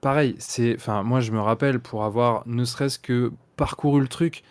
Pareil, 0.00 0.34
c'est, 0.38 0.74
enfin, 0.76 1.02
moi, 1.02 1.20
je 1.20 1.32
me 1.32 1.40
rappelle 1.40 1.78
pour 1.80 2.04
avoir 2.04 2.42
ne 2.46 2.64
serait-ce 2.64 2.98
que 2.98 3.32
parcouru 3.56 4.00
le 4.00 4.08
truc, 4.08 4.42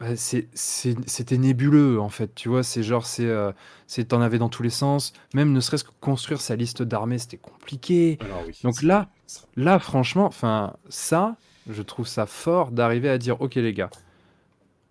bah, 0.00 0.16
c'est, 0.16 0.48
c'est- 0.54 0.96
c'était 1.08 1.38
nébuleux 1.38 2.00
en 2.00 2.08
fait. 2.08 2.34
Tu 2.34 2.48
vois, 2.48 2.62
c'est 2.62 2.82
genre, 2.82 3.06
c'est, 3.06 3.26
euh, 3.26 3.52
c'est, 3.86 4.06
t'en 4.06 4.20
avais 4.22 4.38
dans 4.38 4.48
tous 4.48 4.62
les 4.62 4.70
sens. 4.70 5.12
Même 5.34 5.52
ne 5.52 5.60
serait-ce 5.60 5.84
que 5.84 5.90
construire 6.00 6.40
sa 6.40 6.56
liste 6.56 6.82
d'armées, 6.82 7.18
c'était 7.18 7.36
compliqué. 7.36 8.18
Alors 8.20 8.42
oui. 8.46 8.58
Donc 8.64 8.74
c'est- 8.76 8.86
là, 8.86 9.08
ça- 9.26 9.42
Là, 9.56 9.78
franchement, 9.78 10.24
enfin, 10.26 10.74
ça, 10.88 11.36
je 11.68 11.82
trouve 11.82 12.06
ça 12.08 12.26
fort 12.26 12.70
d'arriver 12.72 13.08
à 13.10 13.18
dire, 13.18 13.40
ok 13.42 13.56
les 13.56 13.74
gars, 13.74 13.90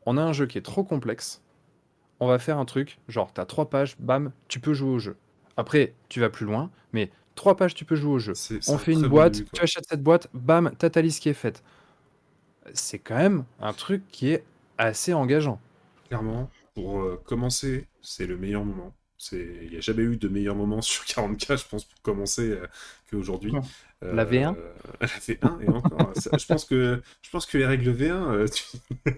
on 0.06 0.18
a 0.18 0.22
un 0.22 0.34
jeu 0.34 0.46
qui 0.46 0.58
est 0.58 0.62
trop 0.62 0.84
complexe, 0.84 1.42
on 2.20 2.28
va 2.28 2.40
faire 2.40 2.58
un 2.60 2.66
truc, 2.66 3.00
genre 3.08 3.32
t'as 3.34 3.46
trois 3.46 3.70
pages, 3.70 3.96
bam, 4.00 4.32
tu 4.48 4.60
peux 4.60 4.74
jouer 4.74 4.92
au 4.92 5.00
jeu. 5.00 5.18
Après, 5.58 5.94
tu 6.10 6.20
vas 6.20 6.30
plus 6.30 6.46
loin, 6.46 6.70
mais 6.94 7.12
trois 7.36 7.56
pages, 7.58 7.74
tu 7.74 7.84
peux 7.86 7.96
jouer 7.96 8.12
au 8.14 8.20
jeu. 8.20 8.34
c'est- 8.36 8.62
c'est 8.64 8.72
On 8.72 8.76
un 8.76 8.78
fait 8.78 8.94
une 8.94 9.00
très 9.00 9.08
bon 9.10 9.16
boîte, 9.16 9.34
début, 9.34 9.46
quoi. 9.50 9.58
tu 9.58 9.64
achètes 9.64 9.86
cette 9.90 10.04
boîte, 10.04 10.28
bam, 10.34 10.72
t'as 10.78 10.90
ta 10.90 11.02
liste 11.02 11.22
qui 11.22 11.30
est 11.30 11.34
faite. 11.34 11.64
C'est 12.74 13.00
quand 13.00 13.16
même 13.18 13.46
un 13.62 13.74
truc 13.74 14.04
qui 14.12 14.30
est 14.32 14.44
assez 14.80 15.14
engageant. 15.14 15.60
Clairement, 16.08 16.50
pour 16.74 17.02
euh, 17.02 17.22
commencer, 17.26 17.88
c'est 18.02 18.26
le 18.26 18.38
meilleur 18.38 18.66
moment. 18.66 18.96
C'est- 19.18 19.60
Il 19.64 19.72
n'y 19.72 19.78
a 19.78 19.82
jamais 19.82 20.04
eu 20.04 20.16
de 20.18 20.28
meilleur 20.28 20.56
moment 20.56 20.82
sur 20.82 21.04
40K, 21.06 21.58
je 21.58 21.68
pense, 21.68 21.84
pour 21.84 22.02
commencer 22.02 22.50
euh, 22.52 22.66
qu'aujourd'hui. 23.12 23.54
Euh, 24.04 24.14
La 24.16 24.26
V1 24.26 24.56
La 25.02 25.08
V1, 25.08 25.62
et 25.62 25.70
encore. 25.70 26.12
ça, 26.16 26.32
je, 26.38 26.46
pense 26.46 26.66
que, 26.66 27.02
je 27.22 27.30
pense 27.30 27.46
que 27.46 27.58
les 27.58 27.66
règles 27.66 27.92
V1, 27.94 28.12
euh, 28.12 28.48
tu 28.54 28.64
ne 29.06 29.12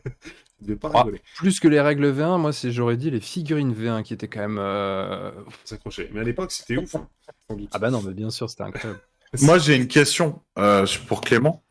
devais 0.68 0.76
pas 0.76 0.90
Ah. 0.94 1.00
rigoler, 1.04 1.22
Plus 1.38 1.60
que 1.60 1.68
les 1.68 1.80
règles 1.80 2.06
V1, 2.12 2.40
moi, 2.40 2.52
c'est, 2.52 2.72
j'aurais 2.72 2.98
dit 2.98 3.12
les 3.12 3.22
figurines 3.22 3.74
V1 3.74 4.02
qui 4.04 4.14
étaient 4.16 4.28
quand 4.28 4.42
même. 4.42 4.58
euh, 4.60 5.32
s'accrocher. 5.66 6.10
Mais 6.14 6.22
à 6.22 6.24
l'époque, 6.24 6.52
c'était 6.52 6.78
ouf, 6.78 6.96
hein, 6.96 7.08
sans 7.48 7.56
doute. 7.56 7.70
Ah 7.72 7.80
bah 7.80 7.92
non, 7.92 8.02
mais 8.02 8.14
bien 8.14 8.32
sûr, 8.32 8.50
c'était 8.50 8.64
incroyable. 8.64 9.00
Moi, 9.44 9.60
j'ai 9.60 9.76
une 9.78 9.88
question 9.88 10.42
euh, 10.58 10.86
pour 11.08 11.22
Clément. 11.22 11.64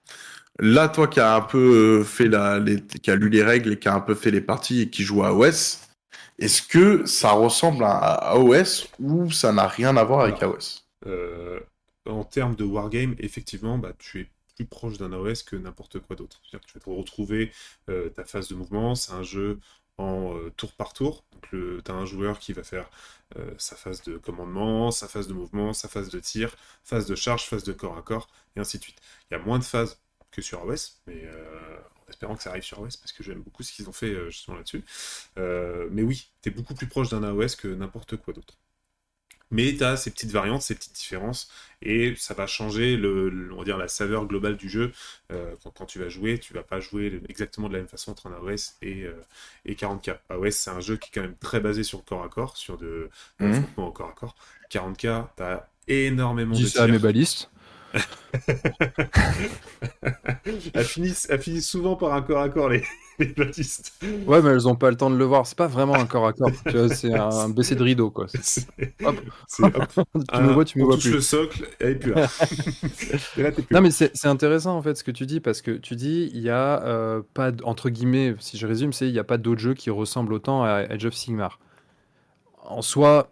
Là, 0.60 0.88
toi 0.88 1.08
qui 1.08 1.20
as 1.20 1.34
un 1.34 1.40
peu 1.40 2.00
euh, 2.00 2.04
fait 2.04 2.28
la, 2.28 2.58
les, 2.58 2.80
qui 2.82 3.10
a 3.10 3.16
lu 3.16 3.28
les 3.28 3.42
règles 3.42 3.72
et 3.72 3.78
qui 3.78 3.88
a 3.88 3.94
un 3.94 4.00
peu 4.00 4.14
fait 4.14 4.30
les 4.30 4.40
parties 4.42 4.82
et 4.82 4.90
qui 4.90 5.02
joue 5.02 5.24
à 5.24 5.32
OS, 5.32 5.80
est-ce 6.38 6.62
que 6.62 7.06
ça 7.06 7.32
ressemble 7.32 7.84
à, 7.84 7.96
à 7.96 8.36
OS 8.36 8.88
ou 8.98 9.30
ça 9.30 9.52
n'a 9.52 9.66
rien 9.66 9.96
à 9.96 10.04
voir 10.04 10.20
avec. 10.20 10.42
AOS 10.42 10.84
Euh, 11.06 11.60
en 12.06 12.24
termes 12.24 12.56
de 12.56 12.64
wargame, 12.64 13.14
effectivement, 13.18 13.78
bah, 13.78 13.92
tu 13.98 14.20
es 14.20 14.28
plus 14.56 14.66
proche 14.66 14.98
d'un 14.98 15.12
AOS 15.12 15.44
que 15.46 15.56
n'importe 15.56 16.00
quoi 16.00 16.16
d'autre. 16.16 16.40
C'est-à-dire 16.42 16.66
que 16.66 16.72
tu 16.72 16.78
vas 16.78 16.84
te 16.84 16.90
retrouver 16.90 17.52
euh, 17.88 18.10
ta 18.10 18.24
phase 18.24 18.48
de 18.48 18.54
mouvement, 18.54 18.94
c'est 18.94 19.12
un 19.12 19.22
jeu 19.22 19.58
en 19.98 20.36
euh, 20.36 20.50
tour 20.56 20.72
par 20.72 20.92
tour. 20.92 21.24
Donc 21.32 21.48
tu 21.50 21.90
as 21.90 21.94
un 21.94 22.06
joueur 22.06 22.38
qui 22.38 22.52
va 22.52 22.62
faire 22.62 22.90
euh, 23.38 23.52
sa 23.58 23.76
phase 23.76 24.02
de 24.02 24.16
commandement, 24.16 24.90
sa 24.90 25.08
phase 25.08 25.28
de 25.28 25.34
mouvement, 25.34 25.72
sa 25.72 25.88
phase 25.88 26.10
de 26.10 26.20
tir, 26.20 26.54
phase 26.84 27.06
de 27.06 27.14
charge, 27.14 27.46
phase 27.46 27.64
de 27.64 27.72
corps 27.72 27.96
à 27.96 28.02
corps, 28.02 28.28
et 28.56 28.60
ainsi 28.60 28.78
de 28.78 28.82
suite. 28.82 28.98
Il 29.30 29.34
y 29.34 29.40
a 29.40 29.42
moins 29.42 29.58
de 29.58 29.64
phases 29.64 29.98
que 30.30 30.42
sur 30.42 30.60
AOS, 30.60 31.00
mais 31.06 31.22
euh, 31.24 31.78
en 32.06 32.10
espérant 32.10 32.36
que 32.36 32.42
ça 32.42 32.50
arrive 32.50 32.62
sur 32.62 32.78
AOS, 32.78 32.96
parce 33.00 33.12
que 33.12 33.22
j'aime 33.22 33.40
beaucoup 33.42 33.62
ce 33.62 33.72
qu'ils 33.72 33.88
ont 33.88 33.92
fait 33.92 34.10
euh, 34.14 34.30
justement 34.30 34.56
là-dessus. 34.56 34.84
Euh, 35.38 35.88
mais 35.92 36.02
oui, 36.02 36.30
tu 36.42 36.50
es 36.50 36.52
beaucoup 36.52 36.74
plus 36.74 36.88
proche 36.88 37.10
d'un 37.10 37.22
AOS 37.24 37.56
que 37.56 37.68
n'importe 37.68 38.16
quoi 38.18 38.34
d'autre. 38.34 38.58
Mais 39.52 39.74
tu 39.76 39.82
as 39.82 39.96
ces 39.96 40.12
petites 40.12 40.30
variantes, 40.30 40.62
ces 40.62 40.76
petites 40.76 40.94
différences, 40.94 41.50
et 41.82 42.14
ça 42.16 42.34
va 42.34 42.46
changer 42.46 42.96
le, 42.96 43.28
le- 43.30 43.52
on 43.52 43.58
va 43.58 43.64
dire, 43.64 43.78
la 43.78 43.88
saveur 43.88 44.26
globale 44.26 44.56
du 44.56 44.68
jeu. 44.68 44.92
Euh, 45.32 45.56
quand, 45.64 45.70
quand 45.72 45.86
tu 45.86 45.98
vas 45.98 46.08
jouer, 46.08 46.38
tu 46.38 46.54
vas 46.54 46.62
pas 46.62 46.78
jouer 46.78 47.20
exactement 47.28 47.68
de 47.68 47.72
la 47.74 47.80
même 47.80 47.88
façon 47.88 48.12
entre 48.12 48.28
un 48.28 48.32
AOS 48.34 48.76
et, 48.82 49.02
euh, 49.04 49.14
et 49.64 49.74
40K. 49.74 50.10
AOS, 50.28 50.52
c'est 50.52 50.70
un 50.70 50.80
jeu 50.80 50.96
qui 50.96 51.08
est 51.08 51.12
quand 51.14 51.22
même 51.22 51.36
très 51.36 51.58
basé 51.60 51.82
sur 51.82 51.98
le 51.98 52.04
corps 52.04 52.22
à 52.22 52.28
corps, 52.28 52.56
sur 52.56 52.78
de, 52.78 52.86
de 52.86 53.10
Mhm. 53.40 53.46
l'affrontement 53.46 53.88
au 53.88 53.92
corps 53.92 54.10
à 54.10 54.12
corps. 54.12 54.36
40K, 54.68 55.28
tu 55.36 55.42
as 55.42 55.68
énormément 55.88 56.60
Dis 56.60 56.62
de 56.62 56.68
ça 56.68 56.84
à 56.84 56.88
mes 56.88 56.98
tirs. 56.98 57.00
balistes. 57.00 57.50
Elles, 60.74 60.84
finissent, 60.84 61.26
elles 61.30 61.40
finissent 61.40 61.68
souvent 61.68 61.96
par 61.96 62.12
un 62.14 62.22
corps 62.22 62.40
à 62.42 62.48
corps, 62.48 62.68
les, 62.68 62.82
les 63.18 63.26
baptistes. 63.26 63.92
Ouais, 64.26 64.40
mais 64.42 64.50
elles 64.50 64.68
ont 64.68 64.76
pas 64.76 64.90
le 64.90 64.96
temps 64.96 65.10
de 65.10 65.16
le 65.16 65.24
voir. 65.24 65.46
C'est 65.46 65.56
pas 65.58 65.66
vraiment 65.66 65.94
un 65.94 66.06
corps 66.06 66.26
à 66.26 66.32
corps. 66.32 66.50
c'est 66.94 67.12
un 67.12 67.48
baisser 67.48 67.74
de 67.74 67.82
rideau, 67.82 68.10
quoi. 68.10 68.26
C'est 68.42 68.66
Hop. 69.04 69.16
c'est- 69.46 69.62
hop, 69.64 69.84
Tu 70.32 70.40
me 70.42 70.52
vois, 70.52 70.64
tu 70.64 70.78
me 70.78 70.84
on 70.84 70.86
vois 70.86 70.96
touche 70.96 71.04
plus. 71.04 71.12
le 71.12 71.20
socle, 71.20 71.68
et 71.80 71.94
puis 71.94 72.10
là. 72.12 72.28
et 73.36 73.42
là, 73.42 73.52
t'es 73.52 73.62
plus 73.62 73.74
Non, 73.74 73.78
là. 73.78 73.80
mais 73.80 73.90
c'est 73.90 74.10
c'est 74.16 74.28
intéressant 74.28 74.76
en 74.76 74.82
fait 74.82 74.94
ce 74.96 75.04
que 75.04 75.10
tu 75.10 75.26
dis 75.26 75.40
parce 75.40 75.62
que 75.62 75.72
tu 75.72 75.96
dis 75.96 76.30
il 76.32 76.40
y 76.40 76.50
a 76.50 76.82
euh, 76.84 77.22
pas 77.34 77.52
entre 77.64 77.90
guillemets 77.90 78.34
si 78.38 78.56
je 78.58 78.66
résume 78.66 78.92
c'est 78.92 79.06
il 79.08 79.12
n'y 79.12 79.18
a 79.18 79.24
pas 79.24 79.38
d'autres 79.38 79.60
jeux 79.60 79.74
qui 79.74 79.90
ressemblent 79.90 80.32
autant 80.34 80.62
à 80.62 80.70
Age 80.90 81.04
of 81.06 81.14
Sigmar. 81.14 81.58
En 82.64 82.82
soi, 82.82 83.28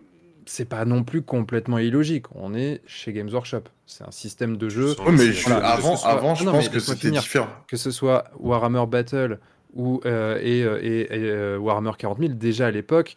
c'est 0.49 0.65
pas 0.69 0.85
non 0.85 1.05
plus 1.05 1.23
complètement 1.23 1.79
illogique. 1.79 2.27
On 2.35 2.55
est 2.55 2.81
chez 2.87 3.13
Games 3.13 3.29
Workshop. 3.31 3.63
C'est 3.87 4.05
un 4.05 4.11
système 4.11 4.57
de 4.57 4.69
jeu 4.69 4.95
Oui, 5.07 5.15
mais 5.17 5.33
je- 5.33 5.45
voilà, 5.49 5.69
avant, 5.69 5.91
que 5.93 5.97
ce 5.97 6.03
soit- 6.03 6.11
avant, 6.11 6.35
je 6.35 6.45
Non, 6.45 6.53
pense 6.53 6.69
que 6.69 6.79
c'était 6.81 7.09
finir. 7.09 7.21
différent. 7.23 7.49
que 7.67 7.77
ce 7.77 7.91
soit 7.91 8.25
Warhammer 8.39 8.85
Battle 8.87 9.39
ou 9.75 10.01
euh, 10.07 10.39
et, 10.43 10.63
euh, 10.65 10.79
et- 10.83 11.01
et, 11.03 11.09
euh, 11.31 11.59
Warhammer 11.59 11.93
40 11.99 12.19
000 12.19 12.33
déjà 12.35 12.67
à 12.67 12.71
l'époque 12.71 13.15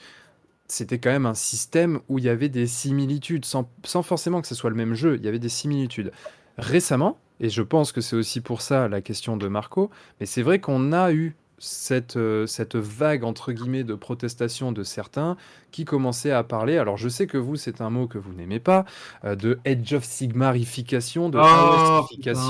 c'était 0.67 0.99
quand 0.99 1.09
même 1.09 1.25
un 1.25 1.33
système 1.33 1.99
où 2.09 2.17
il 2.19 2.25
y 2.25 2.29
avait 2.29 2.47
des 2.49 2.67
similitudes 2.67 3.43
sans, 3.45 3.69
sans 3.83 4.03
forcément 4.03 4.41
que 4.41 4.47
ce 4.47 4.55
soit 4.55 4.69
le 4.69 4.75
même 4.75 4.93
jeu 4.93 5.15
il 5.17 5.25
y 5.25 5.27
avait 5.29 5.39
des 5.39 5.49
similitudes 5.49 6.11
récemment 6.57 7.17
et 7.39 7.49
je 7.49 7.61
pense 7.61 7.91
que 7.91 8.01
c'est 8.01 8.15
aussi 8.15 8.41
pour 8.41 8.61
ça 8.61 8.87
la 8.89 9.01
question 9.01 9.37
de 9.37 9.47
Marco 9.47 9.89
mais 10.19 10.25
c'est 10.25 10.41
vrai 10.41 10.59
qu'on 10.59 10.91
a 10.93 11.11
eu 11.13 11.35
cette, 11.61 12.17
euh, 12.17 12.47
cette 12.47 12.75
vague 12.75 13.23
entre 13.23 13.51
guillemets 13.51 13.83
de 13.83 13.93
protestation 13.93 14.71
de 14.71 14.83
certains 14.83 15.38
qui 15.71 15.85
commençaient 15.85 16.31
à 16.31 16.43
parler 16.43 16.77
alors 16.77 16.97
je 16.97 17.07
sais 17.07 17.27
que 17.27 17.38
vous 17.38 17.55
c'est 17.55 17.81
un 17.81 17.91
mot 17.91 18.07
que 18.07 18.17
vous 18.17 18.33
n'aimez 18.33 18.59
pas 18.59 18.83
euh, 19.23 19.35
de 19.35 19.59
Edge 19.63 19.93
of 19.93 20.03
Sigmarification 20.03 21.29
de 21.29 21.38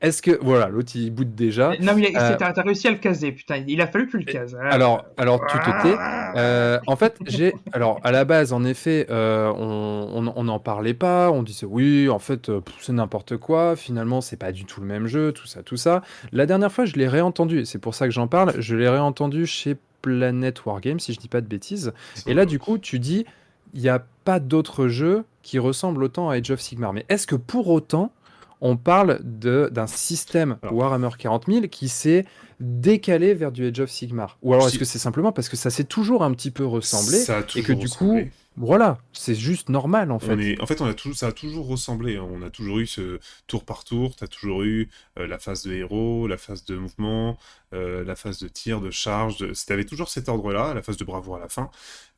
Est-ce 0.00 0.22
que 0.22 0.38
voilà, 0.42 0.68
l'autre 0.68 0.92
il 0.94 1.10
boot 1.10 1.34
déjà. 1.34 1.70
Non, 1.80 1.94
mais 1.96 2.12
Euh, 2.16 2.36
t'as 2.38 2.62
réussi 2.62 2.86
à 2.88 2.90
le 2.92 2.98
caser, 2.98 3.32
putain. 3.32 3.62
Il 3.66 3.80
a 3.80 3.86
fallu 3.86 4.06
que 4.06 4.12
tu 4.12 4.18
le 4.18 4.24
cases. 4.24 4.54
hein. 4.54 4.68
Alors, 4.70 5.04
alors 5.16 5.40
tu 5.46 5.58
te 5.58 5.82
tais. 5.82 5.96
Euh, 6.36 6.78
en 6.86 6.94
fait, 6.96 7.16
j'ai. 7.26 7.52
Alors, 7.72 8.00
à 8.04 8.12
la 8.12 8.24
base, 8.24 8.52
en 8.52 8.64
effet, 8.64 9.06
euh, 9.10 9.52
on 9.56 10.08
on- 10.26 10.32
on 10.36 10.44
n'en 10.44 10.58
parlait 10.60 10.94
pas. 10.94 11.30
On 11.30 11.42
disait 11.42 11.66
oui, 11.66 12.08
en 12.08 12.18
fait, 12.18 12.50
c'est 12.80 12.92
n'importe 12.92 13.36
quoi. 13.38 13.74
Finalement, 13.76 14.20
c'est 14.20 14.36
pas 14.36 14.52
du 14.52 14.64
tout 14.64 14.80
le 14.80 14.86
même 14.86 15.06
jeu, 15.06 15.32
tout 15.32 15.46
ça, 15.46 15.62
tout 15.62 15.76
ça. 15.76 16.02
La 16.32 16.46
dernière 16.46 16.70
fois, 16.72 16.84
je 16.84 16.94
l'ai 16.94 17.08
réentendu. 17.08 17.60
et 17.60 17.64
C'est 17.64 17.78
pour 17.78 17.94
ça 17.94 18.06
que 18.06 18.12
j'en 18.12 18.28
parle. 18.28 18.52
Je 18.60 18.76
l'ai 18.76 18.88
réentendu 18.88 19.46
chez 19.46 19.76
Planet 20.02 20.64
Wargame, 20.64 21.00
si 21.00 21.12
je 21.12 21.18
dis 21.18 21.28
pas 21.28 21.40
de 21.40 21.46
bêtises. 21.48 21.92
Et 22.26 22.34
là, 22.34 22.44
du 22.46 22.58
coup, 22.58 22.78
tu 22.78 22.98
dis, 23.00 23.26
il 23.74 23.80
n'y 23.80 23.88
a 23.88 24.04
pas 24.24 24.38
d'autres 24.40 24.88
jeux 24.88 25.24
qui 25.42 25.58
ressemblent 25.58 26.02
autant 26.04 26.30
à 26.30 26.36
Age 26.36 26.50
of 26.50 26.60
Sigmar. 26.60 26.92
Mais 26.92 27.04
est-ce 27.08 27.26
que 27.26 27.34
pour 27.34 27.68
autant, 27.68 28.12
on 28.60 28.76
parle 28.76 29.20
de- 29.22 29.68
d'un 29.72 29.86
système 29.86 30.58
Alors. 30.62 30.74
Warhammer 30.74 31.10
40 31.18 31.46
000 31.46 31.68
qui 31.68 31.88
s'est 31.88 32.24
décalé 32.60 33.34
vers 33.34 33.52
du 33.52 33.66
Age 33.66 33.80
of 33.80 33.90
Sigmar 33.90 34.38
Ou 34.42 34.52
alors 34.54 34.66
est-ce 34.68 34.78
que 34.78 34.84
c'est 34.84 34.98
simplement 34.98 35.32
parce 35.32 35.48
que 35.48 35.56
ça 35.56 35.70
s'est 35.70 35.84
toujours 35.84 36.24
un 36.24 36.32
petit 36.32 36.50
peu 36.50 36.64
ressemblé 36.66 37.18
Ça 37.18 37.38
a 37.38 37.40
et 37.56 37.62
que 37.62 37.72
du 37.72 37.82
ressemblé. 37.86 38.24
coup, 38.24 38.30
voilà, 38.56 38.98
c'est 39.12 39.36
juste 39.36 39.68
normal 39.68 40.10
en 40.10 40.18
fait. 40.18 40.32
On 40.34 40.38
est... 40.40 40.60
En 40.60 40.66
fait, 40.66 40.80
on 40.80 40.86
a 40.86 40.94
ça 41.14 41.28
a 41.28 41.32
toujours 41.32 41.68
ressemblé. 41.68 42.16
hein. 42.16 42.26
On 42.32 42.42
a 42.42 42.50
toujours 42.50 42.80
eu 42.80 42.86
ce 42.86 43.20
tour 43.46 43.64
par 43.64 43.84
tour. 43.84 44.16
Tu 44.16 44.24
as 44.24 44.26
toujours 44.26 44.64
eu 44.64 44.88
euh, 45.20 45.28
la 45.28 45.38
phase 45.38 45.62
de 45.62 45.72
héros, 45.72 46.26
la 46.26 46.36
phase 46.36 46.64
de 46.64 46.76
mouvement, 46.76 47.38
euh, 47.74 48.04
la 48.04 48.16
phase 48.16 48.38
de 48.38 48.48
tir, 48.48 48.80
de 48.80 48.90
charge. 48.90 49.38
De... 49.38 49.52
Avais 49.72 49.84
toujours 49.84 50.08
cet 50.08 50.28
ordre-là, 50.28 50.74
la 50.74 50.82
phase 50.82 50.96
de 50.96 51.04
bravoure 51.04 51.36
à 51.36 51.40
la 51.40 51.48
fin. 51.48 51.70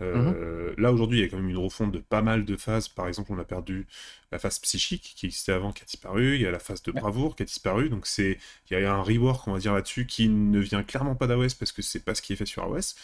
Euh, 0.03 0.75
Là, 0.79 0.93
aujourd'hui, 0.93 1.19
il 1.19 1.23
y 1.23 1.25
a 1.25 1.29
quand 1.29 1.37
même 1.37 1.49
une 1.51 1.59
refonte 1.59 1.93
de 1.93 1.99
pas 1.99 2.23
mal 2.23 2.45
de 2.45 2.57
phases. 2.57 2.89
Par 2.89 3.09
exemple, 3.09 3.33
on 3.33 3.39
a 3.39 3.45
perdu 3.45 3.87
la 4.33 4.39
phase 4.39 4.59
psychique 4.61 5.15
qui 5.17 5.27
existait 5.27 5.53
avant, 5.53 5.73
qui 5.73 5.83
a 5.83 5.87
disparu. 5.87 6.37
Il 6.37 6.41
y 6.43 6.47
a 6.47 6.51
la 6.51 6.59
phase 6.61 6.83
de 6.83 6.93
bravoure 6.93 7.37
qui 7.37 7.43
a 7.43 7.47
disparu. 7.47 7.89
Donc, 7.89 8.07
c'est 8.07 8.39
il 8.71 8.79
y 8.79 8.85
a 8.85 8.95
un 8.95 9.03
rework, 9.03 9.47
on 9.49 9.53
va 9.53 9.59
dire, 9.59 9.75
là-dessus 9.75 10.07
qui 10.07 10.29
ne 10.29 10.59
vient 10.61 10.83
clairement 10.83 11.15
pas 11.17 11.27
d'AOS 11.27 11.55
parce 11.59 11.73
que 11.73 11.83
c'est 11.83 12.05
pas 12.05 12.15
ce 12.15 12.23
qui 12.23 12.33
est 12.33 12.37
fait 12.37 12.47
sur 12.47 12.63
AOS. 12.65 12.95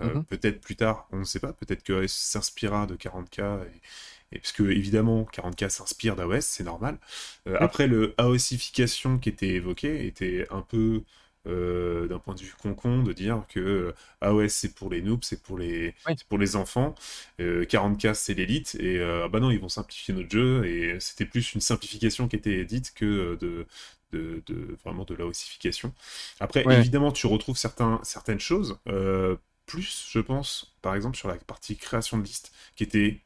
Euh, 0.00 0.14
Mhm. 0.14 0.24
Peut-être 0.24 0.60
plus 0.60 0.76
tard, 0.76 1.06
on 1.12 1.18
ne 1.18 1.24
sait 1.24 1.40
pas. 1.40 1.52
Peut-être 1.52 1.82
que 1.82 1.92
AOS 1.92 2.08
s'inspirera 2.08 2.86
de 2.86 2.96
40K 2.96 3.60
et, 4.32 4.36
et 4.36 4.38
parce 4.38 4.52
que 4.52 4.64
évidemment 4.64 5.24
40K 5.32 5.68
s'inspire 5.68 6.16
d'AOS, 6.16 6.40
c'est 6.42 6.64
normal. 6.64 6.98
Euh, 7.48 7.56
Après 7.60 7.86
le 7.86 8.14
AOSification 8.18 9.18
qui 9.18 9.28
était 9.28 9.48
évoqué 9.48 10.06
était 10.06 10.46
un 10.50 10.62
peu 10.62 11.02
euh, 11.46 12.06
d'un 12.08 12.18
point 12.18 12.34
de 12.34 12.40
vue 12.40 12.52
concon 12.60 13.02
de 13.02 13.12
dire 13.12 13.44
que 13.48 13.60
euh, 13.60 13.92
AOS 14.20 14.48
c'est 14.48 14.74
pour 14.74 14.90
les 14.90 15.02
noobs, 15.02 15.22
c'est 15.24 15.42
pour 15.42 15.58
les 15.58 15.94
Oui. 16.06 16.16
pour 16.28 16.38
les 16.38 16.56
enfants, 16.56 16.94
euh, 17.40 17.64
40K 17.66 18.14
c'est 18.14 18.34
l'élite 18.34 18.76
et 18.80 18.98
euh, 18.98 19.24
ah 19.24 19.28
bah 19.28 19.40
non 19.40 19.50
ils 19.50 19.60
vont 19.60 19.68
simplifier 19.68 20.14
notre 20.14 20.30
jeu 20.30 20.64
et 20.66 20.98
c'était 21.00 21.26
plus 21.26 21.54
une 21.54 21.60
simplification 21.60 22.28
qui 22.28 22.36
était 22.36 22.64
dite 22.64 22.92
que 22.94 23.04
euh, 23.04 23.36
de 23.36 23.66
de, 24.12 24.42
de- 24.46 24.76
vraiment 24.84 25.04
de 25.04 25.14
la 25.14 25.26
ossification. 25.26 25.92
Après, 26.40 26.66
Ouais. 26.66 26.72
évidemment, 26.72 27.12
tu 27.12 27.26
retrouves 27.26 27.56
certains, 27.56 28.00
certaines 28.04 28.40
choses, 28.40 28.78
euh, 28.88 29.36
plus, 29.66 30.06
je 30.10 30.20
pense, 30.20 30.74
par 30.82 30.94
exemple, 30.94 31.16
sur 31.16 31.28
la 31.28 31.36
partie 31.36 31.76
création 31.76 32.18
de 32.18 32.22
liste, 32.22 32.52
qui 32.76 32.84
était 32.84 33.20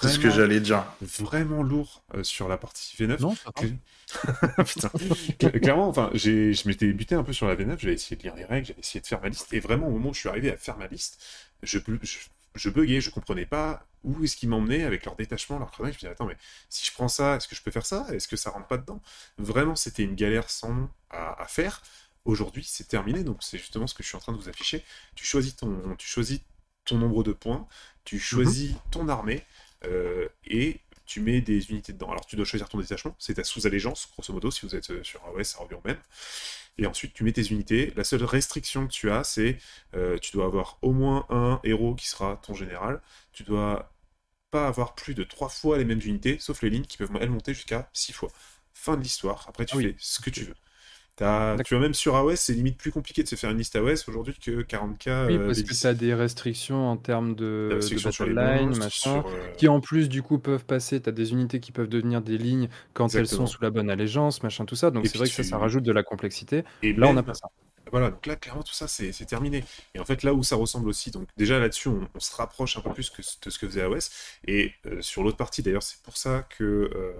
C'est 0.00 0.08
ce 0.08 0.18
que 0.18 0.28
vraiment, 0.28 0.34
j'allais 0.36 0.60
dire. 0.60 0.84
vraiment 1.00 1.62
lourd 1.62 2.04
euh, 2.14 2.22
sur 2.22 2.48
la 2.48 2.56
partie 2.58 2.96
V9. 2.96 3.20
Non. 3.22 3.34
Putain. 4.64 4.90
Cla- 5.38 5.60
Clairement, 5.60 5.88
enfin, 5.88 6.10
j'ai, 6.14 6.52
je 6.52 6.68
m'étais 6.68 6.92
buté 6.92 7.14
un 7.14 7.24
peu 7.24 7.32
sur 7.32 7.48
la 7.48 7.56
V9, 7.56 7.80
j'avais 7.80 7.94
essayé 7.94 8.16
de 8.16 8.22
lire 8.22 8.34
les 8.36 8.44
règles, 8.44 8.66
j'avais 8.68 8.80
essayé 8.80 9.00
de 9.00 9.06
faire 9.06 9.20
ma 9.20 9.28
liste, 9.28 9.52
et 9.52 9.60
vraiment, 9.60 9.88
au 9.88 9.90
moment 9.92 10.10
où 10.10 10.14
je 10.14 10.20
suis 10.20 10.28
arrivé 10.28 10.50
à 10.52 10.56
faire 10.56 10.76
ma 10.76 10.86
liste, 10.86 11.20
je, 11.62 11.78
je, 12.02 12.18
je 12.54 12.70
buguais, 12.70 13.00
je 13.00 13.10
comprenais 13.10 13.46
pas 13.46 13.86
où 14.04 14.22
est-ce 14.22 14.36
qu'ils 14.36 14.48
m'emmenaient 14.48 14.84
avec 14.84 15.04
leur 15.06 15.16
détachement, 15.16 15.58
leur 15.58 15.70
chronomètre. 15.70 15.98
Je 15.98 16.04
me 16.06 16.10
disais, 16.10 16.12
attends, 16.12 16.26
mais 16.26 16.36
si 16.68 16.84
je 16.86 16.92
prends 16.92 17.08
ça, 17.08 17.36
est-ce 17.36 17.48
que 17.48 17.56
je 17.56 17.62
peux 17.62 17.70
faire 17.70 17.86
ça? 17.86 18.06
Est-ce 18.12 18.28
que 18.28 18.36
ça 18.36 18.50
rentre 18.50 18.66
pas 18.68 18.76
dedans? 18.78 19.00
Vraiment, 19.38 19.74
c'était 19.76 20.02
une 20.04 20.14
galère 20.14 20.50
sans 20.50 20.72
nom 20.72 20.90
à, 21.10 21.40
à 21.42 21.46
faire. 21.46 21.82
Aujourd'hui, 22.26 22.64
c'est 22.64 22.86
terminé, 22.88 23.24
donc 23.24 23.38
c'est 23.42 23.58
justement 23.58 23.86
ce 23.86 23.94
que 23.94 24.02
je 24.02 24.08
suis 24.08 24.16
en 24.16 24.20
train 24.20 24.32
de 24.32 24.38
vous 24.38 24.48
afficher. 24.48 24.84
Tu 25.14 25.24
choisis 25.26 25.56
ton, 25.56 25.96
tu 25.96 26.06
choisis 26.06 26.40
ton 26.84 26.98
nombre 26.98 27.22
de 27.24 27.32
points, 27.32 27.66
tu 28.04 28.18
choisis 28.18 28.74
ton 28.90 29.08
armée, 29.08 29.42
euh, 29.86 30.28
et 30.46 30.80
tu 31.06 31.20
mets 31.20 31.40
des 31.40 31.70
unités 31.70 31.92
dedans. 31.92 32.10
Alors 32.10 32.26
tu 32.26 32.36
dois 32.36 32.44
choisir 32.44 32.68
ton 32.68 32.78
détachement, 32.78 33.14
c'est 33.18 33.34
ta 33.34 33.44
sous-allégeance, 33.44 34.08
grosso 34.12 34.32
modo, 34.32 34.50
si 34.50 34.66
vous 34.66 34.74
êtes 34.74 34.90
euh, 34.90 35.04
sur 35.04 35.22
AOS, 35.26 35.56
à 35.60 35.66
urbaine. 35.70 35.98
Et 36.78 36.86
ensuite 36.86 37.14
tu 37.14 37.24
mets 37.24 37.32
tes 37.32 37.46
unités. 37.46 37.92
La 37.96 38.04
seule 38.04 38.24
restriction 38.24 38.86
que 38.86 38.92
tu 38.92 39.10
as, 39.10 39.24
c'est 39.24 39.58
euh, 39.94 40.18
tu 40.18 40.32
dois 40.32 40.46
avoir 40.46 40.78
au 40.82 40.92
moins 40.92 41.26
un 41.30 41.60
héros 41.64 41.94
qui 41.94 42.08
sera 42.08 42.36
ton 42.42 42.54
général. 42.54 43.00
Tu 43.32 43.42
dois 43.42 43.92
pas 44.50 44.66
avoir 44.68 44.94
plus 44.94 45.14
de 45.14 45.24
trois 45.24 45.48
fois 45.48 45.78
les 45.78 45.84
mêmes 45.84 46.00
unités, 46.04 46.38
sauf 46.40 46.62
les 46.62 46.70
lignes 46.70 46.84
qui 46.86 46.96
peuvent 46.96 47.10
elles 47.20 47.30
monter 47.30 47.54
jusqu'à 47.54 47.88
six 47.92 48.12
fois. 48.12 48.30
Fin 48.72 48.96
de 48.96 49.02
l'histoire. 49.02 49.46
Après 49.48 49.66
tu 49.66 49.76
oui. 49.76 49.84
fais 49.84 49.96
ce 49.98 50.20
que 50.20 50.30
tu 50.30 50.44
veux. 50.44 50.54
Tu 51.16 51.24
vois, 51.74 51.80
même 51.80 51.94
sur 51.94 52.16
AOS, 52.16 52.36
c'est 52.36 52.52
limite 52.54 52.76
plus 52.76 52.90
compliqué 52.90 53.22
de 53.22 53.28
se 53.28 53.36
faire 53.36 53.50
une 53.50 53.58
liste 53.58 53.76
AOS 53.76 54.08
aujourd'hui 54.08 54.34
que 54.34 54.62
40k. 54.62 55.26
Oui, 55.28 55.36
euh, 55.36 55.46
parce 55.46 55.58
des 55.58 55.64
que 55.64 55.74
tu 55.74 55.86
as 55.86 55.94
des 55.94 56.12
restrictions 56.12 56.88
en 56.90 56.96
termes 56.96 57.34
de, 57.36 57.68
de 57.70 57.74
restrictions 57.76 58.24
line, 58.26 58.66
monstres, 58.66 58.84
machin, 58.84 59.22
sur, 59.22 59.26
euh, 59.28 59.52
qui 59.56 59.68
en 59.68 59.80
plus 59.80 60.08
du 60.08 60.22
coup 60.22 60.38
peuvent 60.38 60.64
passer, 60.64 61.00
tu 61.00 61.08
as 61.08 61.12
des 61.12 61.32
unités 61.32 61.60
qui 61.60 61.70
peuvent 61.72 61.88
devenir 61.88 62.20
des 62.20 62.36
lignes 62.38 62.68
quand 62.94 63.14
elles 63.14 63.28
sont 63.28 63.46
sous 63.46 63.62
la 63.62 63.70
bonne 63.70 63.90
allégeance, 63.90 64.42
machin, 64.42 64.64
tout 64.64 64.76
ça, 64.76 64.90
donc 64.90 65.06
c'est 65.06 65.18
vrai 65.18 65.28
que 65.28 65.34
ça, 65.34 65.44
ça 65.44 65.58
rajoute 65.58 65.84
de 65.84 65.92
la 65.92 66.02
complexité. 66.02 66.64
Et 66.82 66.92
Là, 66.92 67.06
on 67.06 67.10
n'a 67.10 67.16
même- 67.16 67.24
pas 67.24 67.34
ça. 67.34 67.48
Voilà, 67.94 68.10
donc 68.10 68.26
là, 68.26 68.34
clairement, 68.34 68.64
tout 68.64 68.74
ça, 68.74 68.88
c'est 68.88 69.12
terminé. 69.24 69.62
Et 69.94 70.00
en 70.00 70.04
fait, 70.04 70.24
là 70.24 70.34
où 70.34 70.42
ça 70.42 70.56
ressemble 70.56 70.88
aussi, 70.88 71.12
donc 71.12 71.28
déjà 71.36 71.60
là-dessus, 71.60 71.86
on, 71.86 72.08
on 72.12 72.18
se 72.18 72.34
rapproche 72.34 72.76
un 72.76 72.80
peu 72.80 72.92
plus 72.92 73.08
que, 73.08 73.22
de 73.22 73.50
ce 73.50 73.56
que 73.56 73.68
faisait 73.68 73.82
AOS. 73.82 74.10
Et 74.48 74.72
euh, 74.86 75.00
sur 75.00 75.22
l'autre 75.22 75.36
partie, 75.36 75.62
d'ailleurs, 75.62 75.84
c'est 75.84 76.02
pour 76.02 76.16
ça 76.16 76.42
que 76.42 76.64
euh, 76.92 77.12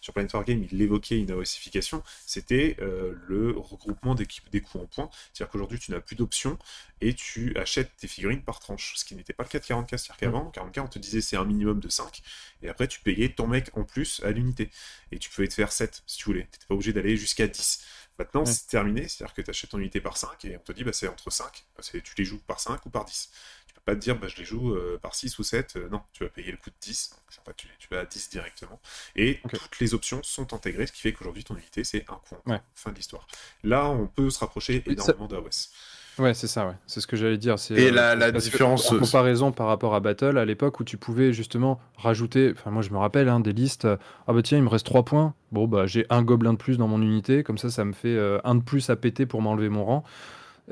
sur 0.00 0.12
Planet 0.12 0.32
Wargame, 0.32 0.64
il 0.70 0.80
évoquait 0.80 1.18
une 1.18 1.32
AOSification, 1.32 2.04
c'était 2.26 2.76
euh, 2.80 3.14
le 3.26 3.58
regroupement 3.58 4.14
des, 4.14 4.28
des 4.52 4.60
coûts 4.60 4.78
en 4.78 4.86
points. 4.86 5.10
C'est-à-dire 5.32 5.50
qu'aujourd'hui, 5.50 5.80
tu 5.80 5.90
n'as 5.90 5.98
plus 5.98 6.14
d'options 6.14 6.60
et 7.00 7.14
tu 7.14 7.52
achètes 7.56 7.90
tes 7.96 8.06
figurines 8.06 8.42
par 8.42 8.60
tranche, 8.60 8.94
ce 8.94 9.04
qui 9.04 9.16
n'était 9.16 9.32
pas 9.32 9.42
le 9.42 9.48
cas 9.48 9.58
de 9.58 9.64
40K. 9.64 9.98
C'est-à-dire 9.98 10.16
qu'avant, 10.16 10.52
40K, 10.54 10.80
on 10.80 10.86
te 10.86 11.00
disait 11.00 11.22
c'est 11.22 11.36
un 11.36 11.44
minimum 11.44 11.80
de 11.80 11.88
5, 11.88 12.22
et 12.62 12.68
après, 12.68 12.88
tu 12.88 13.00
payais 13.00 13.28
ton 13.28 13.46
mec 13.46 13.70
en 13.76 13.84
plus 13.84 14.22
à 14.24 14.30
l'unité. 14.30 14.70
Et 15.12 15.18
tu 15.18 15.28
pouvais 15.30 15.48
te 15.48 15.54
faire 15.54 15.70
7 15.70 16.02
si 16.06 16.18
tu 16.18 16.24
voulais. 16.24 16.42
Tu 16.42 16.56
n'étais 16.56 16.66
pas 16.66 16.74
obligé 16.74 16.92
d'aller 16.92 17.16
jusqu'à 17.16 17.46
10. 17.46 17.84
Maintenant, 18.18 18.40
Ouais. 18.44 18.52
c'est 18.52 18.66
terminé, 18.68 19.08
c'est-à-dire 19.08 19.34
que 19.34 19.42
tu 19.42 19.50
achètes 19.50 19.70
ton 19.70 19.78
unité 19.78 20.00
par 20.00 20.16
5 20.16 20.44
et 20.44 20.56
on 20.56 20.60
te 20.60 20.72
dit 20.72 20.84
bah, 20.84 20.92
c'est 20.92 21.08
entre 21.08 21.30
5, 21.30 21.64
c'est, 21.80 22.00
tu 22.02 22.14
les 22.16 22.24
joues 22.24 22.38
par 22.38 22.60
5 22.60 22.84
ou 22.86 22.90
par 22.90 23.04
10. 23.04 23.30
Tu 23.66 23.74
peux 23.74 23.80
pas 23.80 23.94
te 23.96 24.00
dire 24.00 24.16
bah, 24.18 24.28
je 24.28 24.36
les 24.36 24.44
joue 24.44 24.72
euh, 24.74 24.98
par 25.02 25.14
6 25.16 25.36
ou 25.38 25.42
7, 25.42 25.76
euh, 25.76 25.88
non, 25.88 26.00
tu 26.12 26.22
vas 26.22 26.30
payer 26.30 26.52
le 26.52 26.56
coût 26.56 26.70
de 26.70 26.76
10, 26.80 27.10
donc 27.10 27.18
en 27.40 27.44
fait, 27.44 27.56
tu, 27.56 27.68
tu 27.78 27.88
vas 27.90 28.00
à 28.00 28.04
10 28.06 28.30
directement. 28.30 28.80
Et 29.16 29.40
toutes 29.52 29.80
les 29.80 29.94
options 29.94 30.22
sont 30.22 30.54
intégrées, 30.54 30.86
ce 30.86 30.92
qui 30.92 31.00
fait 31.00 31.12
qu'aujourd'hui 31.12 31.42
ton 31.44 31.56
unité 31.56 31.82
c'est 31.82 32.08
un 32.08 32.14
coût 32.16 32.36
en 32.46 32.52
Ouais. 32.52 32.60
fin 32.76 32.90
de 32.92 32.96
l'histoire. 32.96 33.26
Là, 33.64 33.86
on 33.90 34.06
peut 34.06 34.30
se 34.30 34.38
rapprocher 34.38 34.84
Oui, 34.86 34.94
ça- 34.96 35.12
énormément 35.12 35.26
d'AOS. 35.26 35.70
Ouais, 36.18 36.32
c'est 36.32 36.46
ça, 36.46 36.66
ouais. 36.66 36.74
C'est 36.86 37.00
ce 37.00 37.06
que 37.08 37.16
j'allais 37.16 37.38
dire. 37.38 37.58
c'est, 37.58 37.74
Et 37.74 37.88
euh, 37.88 37.90
la- 37.90 38.14
la 38.14 38.30
parce 38.30 38.44
que, 38.44 38.50
différence- 38.50 38.92
En 38.92 38.98
comparaison 38.98 39.50
par 39.50 39.66
rapport 39.66 39.94
à 39.94 40.00
Battle, 40.00 40.38
à 40.38 40.44
l'époque 40.44 40.78
où 40.78 40.84
tu 40.84 40.96
pouvais 40.96 41.32
justement 41.32 41.80
rajouter. 41.96 42.52
Enfin, 42.56 42.70
moi, 42.70 42.82
je 42.82 42.90
me 42.90 42.98
rappelle 42.98 43.28
hein, 43.28 43.40
des 43.40 43.52
listes. 43.52 43.84
euh, 43.84 43.96
Ah 44.28 44.32
bah 44.32 44.42
tiens, 44.42 44.58
il 44.58 44.64
me 44.64 44.68
reste 44.68 44.86
3 44.86 45.04
points. 45.04 45.34
Bon, 45.50 45.66
bah 45.66 45.86
j'ai 45.86 46.06
un 46.10 46.22
gobelin 46.22 46.52
de 46.52 46.58
plus 46.58 46.78
dans 46.78 46.86
mon 46.88 47.02
unité. 47.02 47.42
Comme 47.42 47.58
ça, 47.58 47.68
ça 47.70 47.84
me 47.84 47.92
fait 47.92 48.14
euh, 48.16 48.38
un 48.44 48.54
de 48.54 48.62
plus 48.62 48.90
à 48.90 48.96
péter 48.96 49.26
pour 49.26 49.42
m'enlever 49.42 49.68
mon 49.68 49.84
rang. 49.84 50.04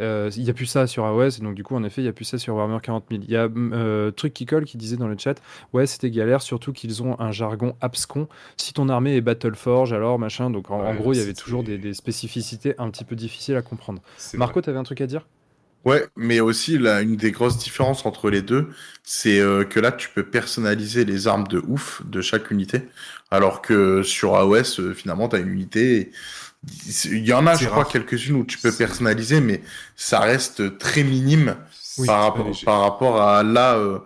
Euh, 0.00 0.30
Il 0.36 0.44
n'y 0.44 0.50
a 0.50 0.54
plus 0.54 0.66
ça 0.66 0.86
sur 0.86 1.04
AOS, 1.04 1.38
et 1.38 1.42
donc 1.42 1.54
du 1.54 1.62
coup, 1.64 1.74
en 1.74 1.84
effet, 1.84 2.00
il 2.00 2.04
n'y 2.04 2.10
a 2.10 2.12
plus 2.12 2.24
ça 2.24 2.38
sur 2.38 2.54
Warhammer 2.54 2.78
40 2.82 3.04
000. 3.10 3.22
Il 3.26 3.30
y 3.30 3.36
a 3.36 3.48
euh, 3.54 4.10
Truc 4.10 4.32
qui 4.32 4.46
colle 4.46 4.64
qui 4.64 4.76
disait 4.76 4.96
dans 4.96 5.08
le 5.08 5.16
chat 5.18 5.34
Ouais, 5.72 5.86
c'était 5.86 6.10
galère, 6.10 6.42
surtout 6.42 6.72
qu'ils 6.72 7.02
ont 7.02 7.18
un 7.20 7.32
jargon 7.32 7.76
abscon. 7.80 8.28
Si 8.56 8.72
ton 8.72 8.88
armée 8.88 9.16
est 9.16 9.20
Battleforge, 9.20 9.92
alors 9.92 10.18
machin. 10.18 10.50
Donc 10.50 10.70
en, 10.70 10.94
gros, 10.94 11.12
il 11.12 11.18
y 11.18 11.22
avait 11.22 11.34
toujours 11.34 11.62
des, 11.62 11.78
des 11.78 11.94
spécificités 11.94 12.74
un 12.78 12.90
petit 12.90 13.04
peu 13.04 13.16
difficiles 13.16 13.56
à 13.56 13.62
comprendre. 13.62 14.00
Marco, 14.34 14.60
tu 14.62 14.70
avais 14.70 14.78
un 14.78 14.84
truc 14.84 15.00
à 15.00 15.06
dire? 15.06 15.26
Ouais, 15.84 16.06
mais 16.14 16.38
aussi 16.38 16.78
là, 16.78 17.02
une 17.02 17.16
des 17.16 17.32
grosses 17.32 17.58
différences 17.58 18.06
entre 18.06 18.30
les 18.30 18.40
deux, 18.40 18.68
c'est 19.02 19.40
euh, 19.40 19.64
que 19.64 19.80
là, 19.80 19.90
tu 19.90 20.08
peux 20.10 20.22
personnaliser 20.24 21.04
les 21.04 21.26
armes 21.26 21.48
de 21.48 21.58
ouf 21.66 22.02
de 22.06 22.20
chaque 22.20 22.52
unité, 22.52 22.82
alors 23.32 23.62
que 23.62 24.04
sur 24.04 24.36
AOS, 24.36 24.78
euh, 24.78 24.94
finalement, 24.94 25.28
tu 25.28 25.34
as 25.36 25.40
une 25.40 25.48
unité. 25.48 26.00
et 26.00 26.12
Il 26.86 27.26
y 27.26 27.32
en 27.32 27.46
a, 27.46 27.56
C'est 27.56 27.64
je 27.64 27.68
crois, 27.70 27.84
quelques-unes 27.84 28.36
où 28.36 28.44
tu 28.44 28.58
peux 28.58 28.72
personnaliser, 28.72 29.40
mais 29.40 29.62
ça 29.96 30.20
reste 30.20 30.78
très 30.78 31.02
minime 31.02 31.56
Oui, 31.98 32.06
par, 32.06 32.22
rapport, 32.22 32.46
léger. 32.46 32.64
par 32.64 32.80
rapport 32.80 33.20
à 33.20 33.42
là, 33.42 33.74
euh, 33.76 33.98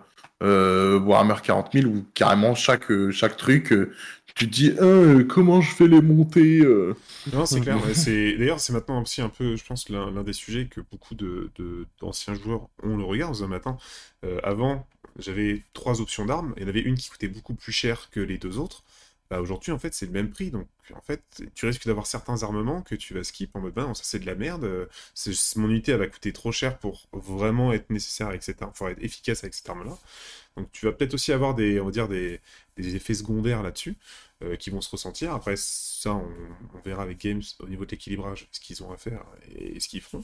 euh, 0.43 0.99
Warhammer 0.99 1.35
40 1.43 1.71
000, 1.73 1.85
où 1.87 2.05
carrément 2.13 2.55
chaque, 2.55 2.89
euh, 2.91 3.11
chaque 3.11 3.37
truc, 3.37 3.71
euh, 3.71 3.93
tu 4.35 4.47
te 4.47 4.53
dis, 4.53 4.71
Euh, 4.81 5.23
comment 5.23 5.61
je 5.61 5.71
fais 5.73 5.87
les 5.87 6.01
monter 6.01 6.61
euh? 6.61 6.95
Non, 7.33 7.45
c'est 7.45 7.61
clair. 7.61 7.83
ouais, 7.85 7.93
c'est... 7.93 8.37
D'ailleurs, 8.37 8.59
c'est 8.59 8.73
maintenant 8.73 9.01
aussi 9.01 9.21
un 9.21 9.29
peu, 9.29 9.55
je 9.55 9.63
pense, 9.65 9.89
l'un, 9.89 10.23
des 10.23 10.33
sujets 10.33 10.67
que 10.67 10.81
beaucoup 10.81 11.15
de, 11.15 11.51
de- 11.57 11.85
d'anciens 12.01 12.33
joueurs 12.35 12.69
ont 12.83 12.97
le 12.97 13.03
regard. 13.03 13.33
Vous 13.33 13.45
maintenant, 13.47 13.77
euh, 14.25 14.39
avant, 14.43 14.87
j'avais 15.19 15.63
trois 15.73 16.01
options 16.01 16.25
d'armes. 16.25 16.53
Il 16.57 16.63
y 16.63 16.65
en 16.65 16.69
avait 16.69 16.81
une 16.81 16.95
qui 16.95 17.09
coûtait 17.09 17.27
beaucoup 17.27 17.53
plus 17.55 17.71
cher 17.71 18.09
que 18.11 18.19
les 18.19 18.37
deux 18.37 18.57
autres. 18.57 18.83
Bah, 19.29 19.41
aujourd'hui, 19.41 19.71
en 19.71 19.79
fait, 19.79 19.93
c'est 19.93 20.05
le 20.05 20.11
même 20.11 20.29
prix. 20.29 20.51
Donc, 20.51 20.67
en 20.95 21.01
fait, 21.01 21.21
tu 21.53 21.65
risques 21.65 21.85
d'avoir 21.85 22.07
certains 22.07 22.43
armements 22.43 22.81
que 22.81 22.95
tu 22.95 23.13
vas 23.13 23.23
skip 23.23 23.55
en 23.55 23.59
mode, 23.61 23.73
bah 23.73 23.83
non, 23.83 23.93
ça 23.93 24.03
c'est 24.05 24.19
de 24.19 24.25
la 24.25 24.35
merde. 24.35 24.63
euh, 24.63 24.85
mon 25.57 25.69
unité, 25.69 25.95
va 25.95 26.07
coûter 26.07 26.31
trop 26.33 26.51
cher 26.51 26.77
pour 26.77 27.07
vraiment 27.11 27.73
être 27.73 27.89
nécessaire 27.89 28.27
avec 28.27 28.43
cette 28.43 28.61
arme, 28.61 28.71
être 28.89 29.03
efficace 29.03 29.43
avec 29.43 29.53
cette 29.53 29.69
arme-là. 29.69 29.97
Donc, 30.55 30.71
tu 30.71 30.85
vas 30.85 30.91
peut-être 30.91 31.13
aussi 31.13 31.31
avoir 31.33 31.55
des, 31.55 31.79
on 31.79 31.85
va 31.85 31.91
dire, 31.91 32.07
des, 32.07 32.39
effets 32.77 33.13
secondaires 33.13 33.63
là-dessus. 33.63 33.95
euh, 34.43 34.55
qui 34.55 34.69
vont 34.69 34.81
se 34.81 34.89
ressentir. 34.91 35.33
Après, 35.33 35.55
ça, 35.57 36.13
on, 36.13 36.29
verra 36.85 37.01
avec 37.03 37.19
Games 37.19 37.41
au 37.59 37.67
niveau 37.67 37.85
de 37.85 37.91
l'équilibrage 37.91 38.47
ce 38.51 38.59
qu'ils 38.59 38.83
ont 38.83 38.91
à 38.91 38.97
faire 38.97 39.23
et, 39.55 39.79
ce 39.79 39.87
qu'ils 39.87 40.01
feront. 40.01 40.23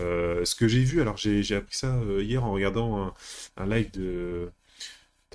Euh, 0.00 0.44
ce 0.44 0.54
que 0.54 0.68
j'ai 0.68 0.84
vu, 0.84 1.00
alors 1.00 1.16
j'ai 1.16 1.54
appris 1.56 1.76
ça 1.76 1.98
hier 2.20 2.44
en 2.44 2.52
regardant 2.52 3.02
un, 3.02 3.14
un 3.56 3.66
live 3.66 3.90
de. 3.92 4.50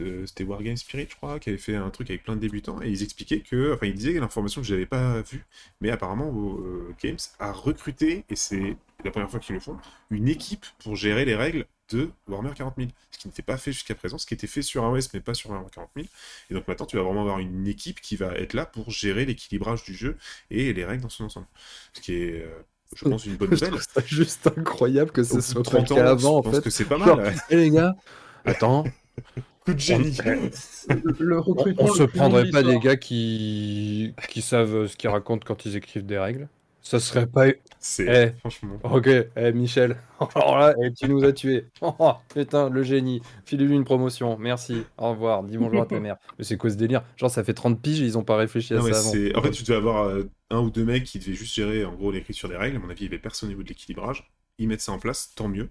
De- 0.04 0.26
C'était 0.26 0.44
Wargame 0.44 0.78
Spirit, 0.78 1.08
je 1.10 1.16
crois, 1.16 1.40
qui 1.40 1.50
avait 1.50 1.58
fait 1.58 1.76
un 1.76 1.90
truc 1.90 2.10
avec 2.10 2.24
plein 2.24 2.36
de 2.36 2.42
débutants, 2.42 2.82
et 2.82 2.90
ils 2.90 3.04
expliquaient 3.04 3.42
que, 3.42 3.74
enfin, 3.74 3.86
ils 3.88 3.94
disaient 3.94 4.14
l'information 4.20 4.62
que 4.62 4.68
je 4.68 4.74
n'avais 4.74 4.86
pas 4.86 5.22
vue, 5.22 5.46
mais 5.82 5.90
apparemment, 5.92 6.32
euh, 6.60 6.94
Games 7.04 7.18
a 7.40 7.52
recruté, 7.52 8.26
et 8.30 8.36
c'est 8.36 8.78
la 9.06 9.12
première 9.12 9.30
fois 9.30 9.40
qu'ils 9.40 9.56
le 9.56 9.62
font, 9.62 9.78
une 10.12 10.28
équipe 10.28 10.66
pour 10.84 10.96
gérer 10.96 11.26
les 11.26 11.36
règles 11.36 11.66
de 11.92 12.10
Warhammer 12.28 12.52
40 12.56 12.76
000. 12.78 12.90
Ce 13.12 13.18
qui 13.18 13.28
n'était 13.28 13.42
pas 13.42 13.58
fait 13.58 13.72
jusqu'à 13.72 13.96
présent, 13.96 14.18
ce 14.20 14.26
qui 14.28 14.34
était 14.36 14.46
fait 14.48 14.62
sur 14.62 14.84
AOS, 14.86 15.10
mais 15.14 15.22
pas 15.22 15.34
sur 15.34 15.50
Warhammer 15.50 15.70
40 15.74 15.90
000. 15.96 16.08
Et 16.50 16.54
donc 16.54 16.68
maintenant, 16.68 16.86
tu 16.86 16.98
vas 16.98 17.04
vraiment 17.04 17.22
avoir 17.22 17.40
une 17.40 17.68
équipe 17.68 18.00
qui 18.02 18.16
va 18.16 18.36
être 18.36 18.54
là 18.54 18.66
pour 18.66 18.92
gérer 18.92 19.26
l'équilibrage 19.26 19.84
du 19.84 19.96
jeu 19.96 20.16
et 20.52 20.72
les 20.74 20.86
règles 20.86 21.02
dans 21.04 21.10
son 21.10 21.24
ensemble. 21.26 21.48
Ce 21.94 22.02
qui 22.02 22.14
est, 22.14 22.44
euh, 22.44 22.50
je 22.96 23.06
pense, 23.06 23.26
une 23.26 23.38
bonne 23.38 23.50
nouvelle. 23.52 23.74
ça 23.82 24.02
juste 24.06 24.46
incroyable 24.56 25.12
que 25.12 25.24
ce 25.24 25.42
soit 25.42 25.64
pas 25.64 25.80
le 25.80 25.86
30 25.86 25.92
ans, 25.94 25.96
cas 25.96 26.10
avant, 26.12 26.34
je 26.34 26.38
en 26.38 26.42
pense 26.44 26.56
fait. 26.58 26.62
que 26.62 26.70
c'est 26.70 26.86
pas 26.86 26.98
Genre, 27.00 27.18
mal. 27.18 27.26
ouais. 27.26 27.36
Les 27.58 27.72
gars, 27.72 27.96
attends, 28.46 28.84
Coup 29.70 29.76
de 29.76 29.80
génie. 29.80 30.18
Le, 31.20 31.38
on, 31.40 31.41
recrutement. 31.41 31.86
on 31.86 31.88
le 31.88 31.94
se 31.94 32.04
prendrait 32.04 32.50
pas 32.50 32.64
des 32.64 32.80
gars 32.80 32.96
qui, 32.98 34.14
qui 34.30 34.41
savent 34.41 34.88
ce 34.88 34.96
qu'ils 34.98 35.10
racontent 35.10 35.44
quand 35.46 35.66
ils 35.66 35.76
écrivent 35.76 36.06
des 36.06 36.18
règles 36.18 36.48
Ça 36.82 37.00
serait 37.00 37.28
pas. 37.28 37.46
C'est 37.80 38.34
Eh. 38.34 38.40
franchement. 38.40 38.80
Ok, 38.84 39.08
eh, 39.08 39.52
Michel. 39.54 39.98
Alors 40.36 40.58
là, 40.58 40.74
eh, 40.84 40.91
tu 40.94 41.08
nous 41.08 41.24
as 41.24 41.34
tués. 41.34 41.66
Oh, 41.82 42.14
putain, 42.34 42.70
le 42.70 42.84
génie. 42.84 43.22
File-lui 43.46 43.76
une 43.76 43.86
promotion. 43.86 44.38
Merci. 44.40 44.84
Au 44.98 45.12
revoir. 45.12 45.44
Dis 45.44 45.58
bonjour 45.58 45.82
à 45.82 45.86
ta 45.86 46.00
mère. 46.00 46.18
Mais 46.38 46.44
c'est 46.44 46.58
quoi 46.58 46.70
ce 46.70 46.76
délire? 46.76 47.04
Genre, 47.16 47.30
ça 47.32 47.44
fait 47.44 47.54
30 47.54 47.82
piges 47.82 48.02
et 48.02 48.06
ils 48.06 48.18
ont 48.18 48.24
pas 48.24 48.36
réfléchi 48.38 48.74
à 48.74 48.78
Non, 48.78 48.84
ça 48.91 49.00
avant. 49.00 49.10
En 49.40 49.41
fait, 49.44 49.52
tu 49.52 49.64
devais 49.64 49.76
avoir 49.78 50.04
euh, 50.06 50.30
un 50.50 50.60
ou 50.60 50.70
deux 50.70 50.84
mecs 50.86 51.04
qui 51.04 51.20
devaient 51.20 51.34
juste 51.34 51.54
gérer 51.54 51.86
en 51.86 51.94
gros 51.94 52.12
l'écriture 52.12 52.50
des 52.50 52.58
règles. 52.58 52.78
À 52.78 52.80
mon 52.80 52.90
avis, 52.90 53.02
il 53.02 53.06
y 53.06 53.08
avait 53.10 53.20
personne 53.20 53.48
au 53.48 53.52
niveau 53.52 53.64
de 53.64 53.70
l'équilibrage. 53.70 54.30
Ils 54.60 54.68
mettent 54.68 54.81
ça 54.81 54.91
en 54.91 54.99
place, 54.99 55.31
tant 55.36 55.48
mieux. 55.48 55.69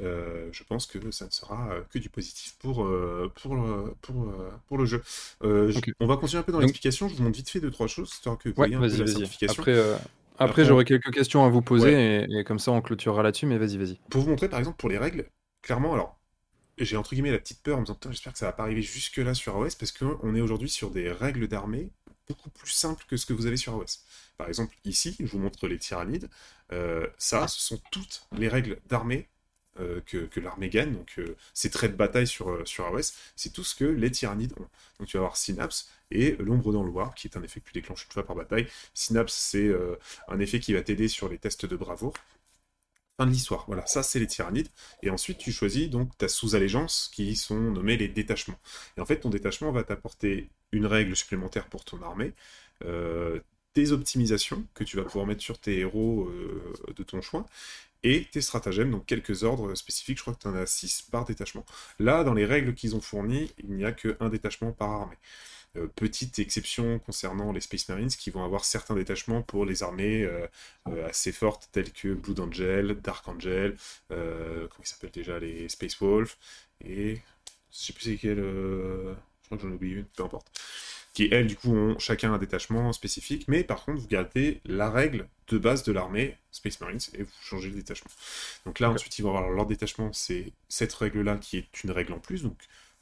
Euh, 0.00 0.48
je 0.52 0.62
pense 0.64 0.86
que 0.86 1.10
ça 1.10 1.26
ne 1.26 1.30
sera 1.30 1.70
euh, 1.72 1.82
que 1.90 1.98
du 1.98 2.08
positif 2.08 2.56
pour, 2.60 2.84
euh, 2.84 3.30
pour, 3.42 3.56
le- 3.56 3.92
pour, 4.00 4.32
pour 4.68 4.78
le 4.78 4.86
jeu. 4.86 5.02
Euh, 5.42 5.70
je-. 5.70 5.80
On 6.00 6.06
va 6.06 6.16
continuer 6.16 6.40
un 6.40 6.44
peu 6.44 6.52
dans 6.52 6.60
l'explication. 6.60 7.08
Je 7.08 7.16
vous 7.16 7.22
montre 7.24 7.36
vite 7.36 7.50
fait 7.50 7.60
deux, 7.60 7.70
trois 7.70 7.88
choses, 7.88 8.10
histoire 8.10 8.38
que 8.38 8.48
vous 8.48 8.54
Ouais, 8.56 8.68
voyez 8.68 8.74
un 8.76 8.80
peu 8.80 8.86
vas-y, 8.86 8.98
la 9.00 9.06
simplification. 9.06 9.62
Après, 9.62 9.72
euh, 9.74 9.96
après 10.38 10.44
Après, 10.44 10.64
j'aurai 10.64 10.84
quelques 10.84 11.12
questions 11.12 11.44
à 11.44 11.48
vous 11.48 11.62
poser 11.62 11.92
et, 12.30 12.38
et 12.38 12.44
comme 12.44 12.58
ça, 12.60 12.70
on 12.70 12.80
clôturera 12.80 13.22
là-dessus. 13.22 13.46
Mais 13.46 13.58
vas-y, 13.58 13.76
vas-y. 13.76 13.98
Pour 14.10 14.22
vous 14.22 14.30
montrer, 14.30 14.48
par 14.48 14.60
exemple, 14.60 14.76
pour 14.76 14.88
les 14.88 14.98
règles, 14.98 15.26
clairement, 15.62 15.94
alors, 15.94 16.16
j'ai 16.78 16.96
entre 16.96 17.10
guillemets 17.14 17.32
la 17.32 17.38
petite 17.38 17.62
peur 17.62 17.76
en 17.76 17.80
me 17.80 17.86
disant, 17.86 17.98
j'espère 18.08 18.32
que 18.32 18.38
ça 18.38 18.46
va 18.46 18.52
pas 18.52 18.62
arriver 18.62 18.82
jusque-là 18.82 19.34
sur 19.34 19.56
AOS, 19.56 19.76
parce 19.78 19.90
qu'on 19.92 20.34
est 20.36 20.40
aujourd'hui 20.40 20.68
sur 20.70 20.90
des 20.90 21.10
règles 21.10 21.48
d'armée 21.48 21.90
beaucoup 22.28 22.50
plus 22.50 22.70
simples 22.70 23.04
que 23.08 23.16
ce 23.16 23.26
que 23.26 23.32
vous 23.32 23.46
avez 23.46 23.56
sur 23.56 23.74
AOS. 23.74 24.00
Par 24.36 24.48
exemple, 24.48 24.76
ici, 24.84 25.16
je 25.18 25.26
vous 25.26 25.38
montre 25.38 25.66
les 25.68 25.78
tyrannides. 25.78 26.28
Euh, 26.72 27.06
ça, 27.18 27.48
ce 27.48 27.60
sont 27.60 27.80
toutes 27.90 28.26
les 28.32 28.48
règles 28.48 28.78
d'armée 28.88 29.28
euh, 29.80 30.00
que, 30.06 30.40
l'armée 30.40 30.70
gagne. 30.70 30.92
Donc, 30.92 31.14
euh, 31.18 31.36
ces 31.54 31.70
traits 31.70 31.92
de 31.92 31.96
bataille 31.96 32.26
sur, 32.26 32.50
euh, 32.50 32.64
sur 32.64 32.90
c'est 33.36 33.52
tout 33.52 33.62
ce 33.62 33.76
que 33.76 33.84
les 33.84 34.10
tyrannides 34.10 34.52
ont. 34.58 34.66
Donc, 34.98 35.08
tu 35.08 35.16
vas 35.16 35.20
avoir 35.20 35.36
Synapse 35.36 35.88
et 36.10 36.36
l'ombre 36.40 36.72
dans 36.72 36.82
le 36.82 36.90
Loir, 36.90 37.14
qui 37.14 37.28
est 37.28 37.36
un 37.36 37.42
effet 37.42 37.60
que 37.60 37.66
tu 37.66 37.72
déclenches 37.74 38.04
une 38.04 38.12
fois 38.12 38.26
par 38.26 38.34
bataille. 38.34 38.66
Synapse, 38.94 39.34
c'est 39.34 39.70
un 40.28 40.40
effet 40.40 40.58
qui 40.58 40.72
va 40.72 40.82
t'aider 40.82 41.06
sur 41.06 41.28
les 41.28 41.38
tests 41.38 41.66
de 41.66 41.76
bravoure. 41.76 42.14
Fin 43.18 43.26
de 43.26 43.32
l'histoire. 43.32 43.64
Voilà, 43.66 43.84
ça, 43.86 44.04
c'est 44.04 44.20
les 44.20 44.28
tyrannides. 44.28 44.68
Et 45.02 45.10
ensuite, 45.10 45.38
tu 45.38 45.50
choisis 45.50 45.90
donc 45.90 46.16
ta 46.18 46.28
sous-allégeance 46.28 47.10
qui 47.12 47.34
sont 47.34 47.58
nommées 47.58 47.96
les 47.96 48.06
détachements. 48.06 48.58
Et 48.96 49.00
en 49.00 49.06
fait, 49.06 49.20
ton 49.20 49.28
détachement 49.30 49.72
va 49.72 49.82
t'apporter 49.82 50.48
une 50.70 50.86
règle 50.86 51.16
supplémentaire 51.16 51.66
pour 51.66 51.84
ton 51.84 52.00
armée, 52.02 52.32
euh, 52.84 53.40
des 53.74 53.92
optimisations 53.92 54.64
que 54.74 54.84
tu 54.84 54.96
vas 54.96 55.02
pouvoir 55.02 55.26
mettre 55.26 55.42
sur 55.42 55.58
tes 55.58 55.78
héros 55.80 56.28
euh, 56.28 56.72
de 56.96 57.02
ton 57.02 57.20
choix, 57.20 57.46
et 58.04 58.24
tes 58.30 58.40
stratagèmes, 58.40 58.92
donc 58.92 59.06
quelques 59.06 59.42
ordres 59.42 59.74
spécifiques. 59.74 60.18
Je 60.18 60.22
crois 60.22 60.34
que 60.34 60.40
tu 60.40 60.48
en 60.48 60.54
as 60.54 60.66
6 60.66 61.02
par 61.10 61.24
détachement. 61.24 61.66
Là, 61.98 62.22
dans 62.22 62.34
les 62.34 62.44
règles 62.46 62.74
qu'ils 62.74 62.94
ont 62.94 63.00
fournies, 63.00 63.50
il 63.58 63.74
n'y 63.74 63.84
a 63.84 63.90
qu'un 63.92 64.28
détachement 64.28 64.70
par 64.70 64.90
armée. 64.90 65.16
Euh, 65.76 65.86
petite 65.96 66.38
exception 66.38 66.98
concernant 66.98 67.52
les 67.52 67.60
Space 67.60 67.88
Marines 67.88 68.08
qui 68.08 68.30
vont 68.30 68.42
avoir 68.44 68.64
certains 68.64 68.94
détachements 68.94 69.42
pour 69.42 69.66
les 69.66 69.82
armées 69.82 70.22
euh, 70.24 70.46
euh, 70.88 71.08
assez 71.08 71.30
fortes 71.30 71.68
telles 71.72 71.92
que 71.92 72.14
Blood 72.14 72.40
Angel, 72.40 72.98
Dark 73.02 73.26
Angel, 73.28 73.76
comment 74.08 74.68
ils 74.80 74.86
s'appellent 74.86 75.10
déjà 75.10 75.38
les 75.38 75.68
Space 75.68 75.98
Wolf 76.00 76.38
et 76.84 77.20
je 77.70 77.76
sais 77.76 77.92
plus 77.92 78.04
c'est 78.04 78.16
quel, 78.16 78.38
je 78.38 79.14
crois 79.44 79.58
que 79.58 79.62
j'en 79.62 79.70
ai 79.70 79.74
oublié 79.74 79.96
une, 79.96 80.04
peu 80.04 80.22
importe. 80.24 80.50
Qui 81.12 81.28
elles 81.30 81.46
du 81.46 81.56
coup 81.56 81.74
ont 81.74 81.98
chacun 81.98 82.32
un 82.32 82.38
détachement 82.38 82.92
spécifique, 82.92 83.46
mais 83.48 83.62
par 83.64 83.84
contre 83.84 84.00
vous 84.00 84.08
gardez 84.08 84.60
la 84.64 84.90
règle 84.90 85.28
de 85.48 85.58
base 85.58 85.82
de 85.82 85.92
l'armée 85.92 86.36
Space 86.50 86.80
Marines 86.80 87.00
et 87.14 87.22
vous 87.22 87.32
changez 87.42 87.68
le 87.68 87.74
détachement. 87.74 88.10
Donc 88.64 88.80
là 88.80 88.90
ensuite 88.90 89.18
ils 89.18 89.22
vont 89.22 89.36
avoir 89.36 89.50
leur 89.50 89.66
détachement, 89.66 90.12
c'est 90.14 90.52
cette 90.68 90.94
règle 90.94 91.22
là 91.22 91.36
qui 91.36 91.58
est 91.58 91.84
une 91.84 91.90
règle 91.90 92.14
en 92.14 92.20
plus, 92.20 92.42
donc 92.42 92.56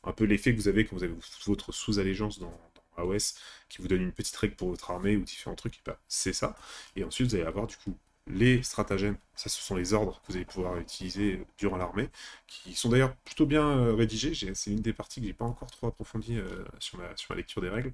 un 0.06 0.12
peu 0.12 0.24
l'effet 0.24 0.52
que 0.54 0.60
vous 0.60 0.68
avez 0.68 0.86
quand 0.86 0.96
vous 0.96 1.04
avez 1.04 1.14
votre 1.46 1.72
sous-allégeance 1.72 2.38
dans, 2.38 2.58
dans 2.96 3.02
AOS 3.04 3.34
qui 3.68 3.82
vous 3.82 3.88
donne 3.88 4.02
une 4.02 4.12
petite 4.12 4.36
règle 4.36 4.56
pour 4.56 4.70
votre 4.70 4.90
armée 4.90 5.16
ou 5.16 5.22
différents 5.22 5.56
trucs, 5.56 5.80
bah, 5.84 5.98
c'est 6.08 6.32
ça. 6.32 6.56
Et 6.96 7.04
ensuite, 7.04 7.28
vous 7.28 7.34
allez 7.36 7.44
avoir 7.44 7.66
du 7.66 7.76
coup 7.76 7.96
les 8.28 8.62
stratagèmes, 8.64 9.16
ça 9.36 9.48
ce 9.48 9.62
sont 9.62 9.76
les 9.76 9.92
ordres 9.92 10.20
que 10.22 10.32
vous 10.32 10.36
allez 10.36 10.44
pouvoir 10.44 10.76
utiliser 10.78 11.46
durant 11.58 11.76
l'armée, 11.76 12.10
qui 12.48 12.74
sont 12.74 12.88
d'ailleurs 12.88 13.14
plutôt 13.18 13.46
bien 13.46 13.64
euh, 13.68 13.94
rédigés. 13.94 14.34
C'est 14.54 14.72
une 14.72 14.80
des 14.82 14.92
parties 14.92 15.20
que 15.20 15.26
j'ai 15.28 15.32
pas 15.32 15.44
encore 15.44 15.70
trop 15.70 15.86
approfondie 15.88 16.36
euh, 16.38 16.64
sur, 16.80 16.98
ma, 16.98 17.16
sur 17.16 17.30
ma 17.32 17.36
lecture 17.36 17.62
des 17.62 17.68
règles. 17.68 17.92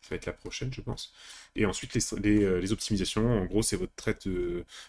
Ça 0.00 0.10
va 0.10 0.16
être 0.16 0.26
la 0.26 0.32
prochaine, 0.32 0.72
je 0.72 0.80
pense. 0.80 1.12
Et 1.56 1.66
ensuite, 1.66 1.94
les, 1.94 2.00
les, 2.20 2.44
euh, 2.44 2.58
les 2.60 2.72
optimisations, 2.72 3.28
en 3.42 3.44
gros, 3.46 3.62
c'est 3.62 3.76
votre 3.76 3.94
traite, 3.94 4.28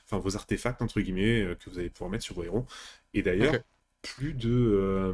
enfin 0.06 0.18
vos 0.20 0.36
artefacts, 0.36 0.82
entre 0.82 1.02
guillemets, 1.02 1.56
que 1.60 1.70
vous 1.70 1.80
allez 1.80 1.90
pouvoir 1.90 2.10
mettre 2.12 2.24
sur 2.24 2.36
vos 2.36 2.44
héros. 2.44 2.66
Et 3.14 3.22
d'ailleurs, 3.24 3.62
plus 4.02 4.34
de. 4.34 4.50
euh, 4.52 5.14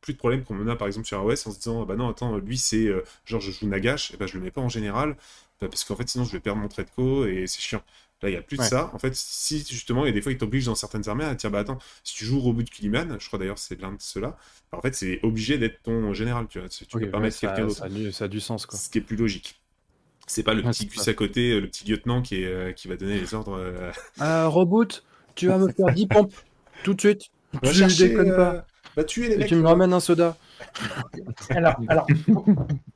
plus 0.00 0.12
de 0.14 0.18
problèmes 0.18 0.44
qu'on 0.44 0.60
en 0.60 0.68
a 0.68 0.76
par 0.76 0.86
exemple 0.86 1.06
sur 1.06 1.18
AOS 1.18 1.46
en 1.48 1.52
se 1.52 1.58
disant 1.58 1.82
ah 1.82 1.84
bah 1.84 1.96
non 1.96 2.08
attends 2.08 2.36
lui 2.38 2.58
c'est 2.58 2.86
euh, 2.86 3.02
genre 3.24 3.40
je 3.40 3.50
joue 3.50 3.66
Nagash 3.66 4.12
et 4.14 4.16
bah 4.16 4.26
je 4.26 4.34
le 4.38 4.44
mets 4.44 4.50
pas 4.50 4.60
en 4.60 4.68
général 4.68 5.16
bah, 5.60 5.68
parce 5.68 5.84
qu'en 5.84 5.96
fait 5.96 6.08
sinon 6.08 6.24
je 6.24 6.32
vais 6.32 6.40
perdre 6.40 6.60
mon 6.60 6.68
trait 6.68 6.84
de 6.84 6.90
co 6.90 7.26
et 7.26 7.46
c'est 7.46 7.60
chiant 7.60 7.82
là 8.22 8.30
il 8.30 8.32
y 8.34 8.36
a 8.36 8.42
plus 8.42 8.58
de 8.58 8.62
Ouais. 8.62 8.74
ça 8.74 8.90
en 8.94 8.98
fait 8.98 9.14
si 9.14 9.64
justement 9.68 10.04
il 10.04 10.08
y 10.08 10.10
a 10.10 10.12
des 10.12 10.22
fois 10.22 10.32
ils 10.32 10.38
t'obligent 10.38 10.66
dans 10.66 10.74
certaines 10.74 11.08
armées 11.08 11.24
à 11.24 11.34
dire 11.34 11.50
bah 11.50 11.60
attends 11.60 11.78
si 12.04 12.14
tu 12.14 12.24
joues 12.24 12.40
Robot 12.40 12.62
de 12.62 12.70
Kuliman 12.70 13.16
je 13.20 13.26
crois 13.26 13.38
d'ailleurs 13.38 13.58
c'est 13.58 13.80
l'un 13.80 13.92
de 13.92 14.00
ceux-là 14.00 14.36
bah, 14.72 14.78
en 14.78 14.82
fait 14.82 14.94
c'est 14.94 15.20
obligé 15.24 15.58
d'être 15.58 15.82
ton 15.82 16.12
général 16.14 16.46
tu 16.48 16.60
vois 16.60 16.68
tu 16.68 16.86
Ok, 16.92 17.00
peux 17.00 17.08
pas 17.08 17.20
ouais, 17.20 17.20
mettre 17.20 17.38
ça, 17.40 17.40
quelqu'un 17.40 17.66
d'autre 17.66 17.80
ça 17.80 17.86
a 17.86 17.88
du- 17.88 18.12
ça 18.12 18.24
a 18.24 18.28
du 18.28 18.40
sens, 18.40 18.66
quoi. 18.66 18.80
ce 18.80 18.90
qui 18.90 18.98
est 18.98 19.02
plus 19.02 19.16
logique 19.16 19.60
c'est 20.26 20.42
pas 20.44 20.54
le 20.54 20.62
Ouais, 20.62 20.72
petit 20.72 20.86
gus 20.86 21.08
à 21.08 21.14
côté 21.14 21.52
euh, 21.52 21.60
le 21.60 21.68
petit 21.68 21.86
lieutenant 21.88 22.22
qui 22.22 22.42
est 22.42 22.46
euh, 22.46 22.72
qui 22.72 22.88
va 22.88 22.96
donner 22.96 23.20
les 23.20 23.34
ordres 23.34 23.54
euh, 24.20 24.48
reboot, 24.48 25.04
tu 25.34 25.46
vas 25.48 25.58
me 25.58 25.68
faire 25.68 25.90
10 25.90 26.06
pompes 26.06 26.34
tout 26.82 26.94
de 26.94 27.00
suite. 27.00 27.22
tu 27.62 27.94
déconnes 27.94 28.32
euh, 28.32 28.34
pas. 28.34 28.66
Va 28.98 29.04
tuer 29.04 29.28
les 29.28 29.34
Et 29.34 29.38
mecs 29.38 29.48
tu 29.48 29.54
me 29.54 29.66
ramènes 29.66 29.92
un 29.92 30.00
soda. 30.00 30.36
Alors, 31.50 31.80
alors 31.88 32.06
pour, 32.26 32.44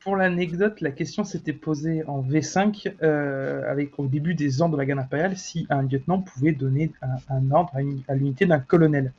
pour 0.01 0.17
l'anecdote, 0.17 0.81
la 0.81 0.91
question 0.91 1.25
s'était 1.25 1.53
posée 1.53 2.03
en 2.07 2.23
V5 2.23 2.93
euh, 3.03 3.71
avec 3.71 3.99
au 3.99 4.07
début 4.07 4.35
des 4.35 4.61
ordres 4.61 4.75
de 4.75 4.79
la 4.79 4.85
garde 4.85 5.01
impériale 5.01 5.37
si 5.37 5.67
un 5.71 5.83
lieutenant 5.83 6.19
pouvait 6.21 6.53
donner 6.53 6.93
un, 7.03 7.35
un 7.35 7.51
ordre 7.53 7.73
à, 8.09 8.15
l'unité 8.15 8.47
d'un 8.47 8.59
colonel. 8.59 9.13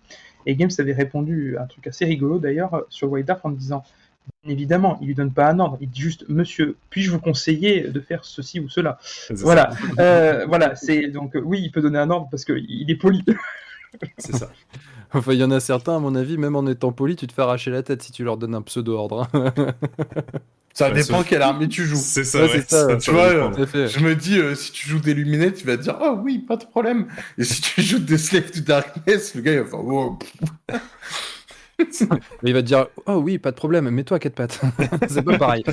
Et 0.46 0.56
Games 0.56 0.70
avait 0.78 0.94
répondu 0.94 1.58
un 1.58 1.66
truc 1.66 1.88
assez 1.88 2.06
rigolo 2.06 2.38
d'ailleurs 2.38 2.84
sur 2.90 3.10
White 3.12 3.28
Dwarf 3.28 3.46
en 3.46 3.50
disant 3.50 3.84
Bien 4.44 4.54
évidemment, 4.54 4.98
il 5.02 5.08
lui 5.08 5.16
donne 5.16 5.32
pas 5.32 5.50
un 5.50 5.60
ordre, 5.60 5.78
il 5.82 5.90
dit 5.90 6.02
juste 6.02 6.26
Monsieur, 6.28 6.76
puis-je 6.90 7.12
vous 7.12 7.20
conseiller 7.20 7.88
de 7.88 8.00
faire 8.02 8.26
ceci 8.26 8.60
ou 8.60 8.70
cela? 8.70 9.00
Voilà, 9.30 9.72
euh, 10.00 10.46
voilà, 10.48 10.76
c'est 10.76 11.08
donc 11.08 11.38
oui, 11.42 11.62
il 11.62 11.72
peut 11.72 11.82
donner 11.82 12.00
un 12.00 12.10
ordre 12.10 12.28
parce 12.30 12.46
qu'il 12.46 12.90
est 12.90 12.96
poli. 12.96 13.24
c'est 14.18 14.36
ça 14.36 14.50
Enfin, 15.16 15.34
il 15.34 15.40
y 15.40 15.44
en 15.44 15.52
a 15.52 15.60
certains, 15.60 15.96
à 15.98 16.00
mon 16.00 16.16
avis, 16.16 16.38
même 16.40 16.56
en 16.56 16.66
étant 16.66 16.92
poli, 16.92 17.16
tu 17.16 17.28
te 17.28 17.34
fais 17.34 17.44
arracher 17.44 17.70
la 17.70 17.84
tête 17.84 18.02
si 18.02 18.12
tu 18.12 18.24
leur 18.24 18.38
donnes 18.38 18.56
un 18.56 18.64
pseudo-ordre. 18.64 19.30
hein. 19.34 19.54
Ça 20.76 20.90
Ouais, 20.90 20.96
dépend 20.96 21.22
quelle 21.22 21.44
armée 21.44 21.68
tu 21.68 21.86
joues. 21.86 21.96
c'est 21.96 22.24
ça 22.24 22.46
Ouais, 22.46 22.66
ouais, 22.72 22.98
tu 22.98 23.12
vois, 23.12 23.26
euh. 23.26 23.88
Je 23.88 24.00
me 24.00 24.16
dis, 24.16 24.40
euh, 24.40 24.56
si 24.56 24.72
tu 24.72 24.90
joues 24.90 25.00
des 25.00 25.14
luminettes, 25.14 25.62
il 25.62 25.68
va 25.68 25.78
te 25.78 25.84
dire, 25.84 25.98
ah 26.02 26.14
oui, 26.14 26.40
pas 26.40 26.58
de 26.58 26.66
problème. 26.66 27.06
Et 27.38 27.44
si 27.44 27.62
tu 27.62 27.84
joues 27.84 28.00
des 28.00 28.18
Slave 28.18 28.50
to 28.50 28.62
Darkness, 28.62 29.36
le 29.36 29.42
gars, 29.42 29.54
il 29.54 29.60
va 29.60 29.66
faire, 29.66 29.86
oh, 29.86 30.18
il 32.44 32.54
va 32.54 32.62
te 32.62 32.68
dire 32.68 32.88
Oh 33.06 33.16
oui, 33.24 33.38
pas 33.38 33.52
de 33.52 33.56
problème, 33.56 33.90
mets-toi 33.90 34.18
à 34.18 34.20
quatre 34.20 34.36
pattes. 34.36 34.62
c'est 35.10 35.22
pas 35.22 35.38
pareil. 35.38 35.64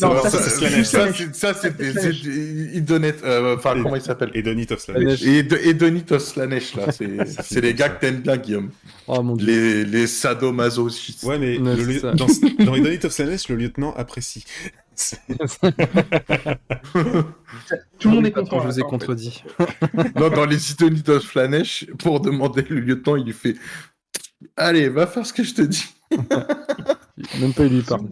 Non, 0.00 0.10
Alors, 0.10 0.22
ça, 0.28 0.30
ça, 0.38 0.50
c'est- 0.50 0.84
ça, 0.84 1.12
c'est- 1.12 1.34
ça, 1.34 1.54
c'est 1.54 1.76
des, 1.76 1.92
c'est 1.92 2.10
des- 2.22 2.76
Idonet, 2.78 3.14
euh, 3.24 3.56
enfin, 3.56 3.74
comment 3.82 3.96
il 3.96 4.02
s'appelle? 4.02 4.30
Et 4.34 4.42
Donny 4.42 4.66
of 4.70 4.78
Slanesh. 4.80 5.22
De, 5.22 5.56
et 5.56 5.74
Donitos 5.74 6.18
Slanesh, 6.18 6.74
là, 6.76 6.92
c'est 6.92 7.08
c'est 7.42 7.60
les 7.60 7.74
gars 7.74 7.88
que 7.88 8.00
t'aimes 8.00 8.20
bien, 8.20 8.36
Guillaume. 8.36 8.70
Oh 9.06 9.22
mon 9.22 9.36
dieu. 9.36 9.46
Les, 9.46 9.84
les 9.84 10.06
sadomasochistes. 10.06 11.24
Ouais, 11.24 11.38
mais 11.38 11.58
Ouais, 11.58 11.76
le 11.76 11.82
c'est 11.84 11.92
lieu- 11.92 11.98
ça. 12.00 12.12
dans, 12.12 12.26
dans 12.64 12.74
of 12.74 13.12
Slanesh, 13.12 13.48
le 13.48 13.56
lieutenant 13.56 13.92
apprécie. 13.96 14.44
C'est- 14.94 15.18
Tout 17.98 18.08
le 18.08 18.14
monde 18.14 18.26
est 18.26 18.30
Patron, 18.30 18.58
content. 18.58 18.62
Je 18.62 18.66
vous 18.74 18.80
ai 18.80 18.82
contredit. 18.82 19.42
Non, 20.16 20.28
dans 20.30 20.44
les 20.46 20.72
Idonitos 20.72 21.20
Slanesh, 21.20 21.86
pour 21.98 22.20
demander 22.20 22.64
le 22.68 22.80
lieutenant, 22.80 23.16
il 23.16 23.24
lui 23.24 23.32
fait 23.32 23.54
Allez, 24.56 24.88
va 24.88 25.06
faire 25.06 25.26
ce 25.26 25.32
que 25.32 25.42
je 25.42 25.54
te 25.54 25.62
dis. 25.62 25.84
Même 27.40 27.52
pas 27.54 27.64
il 27.64 27.74
lui 27.74 27.82
parle. 27.82 28.08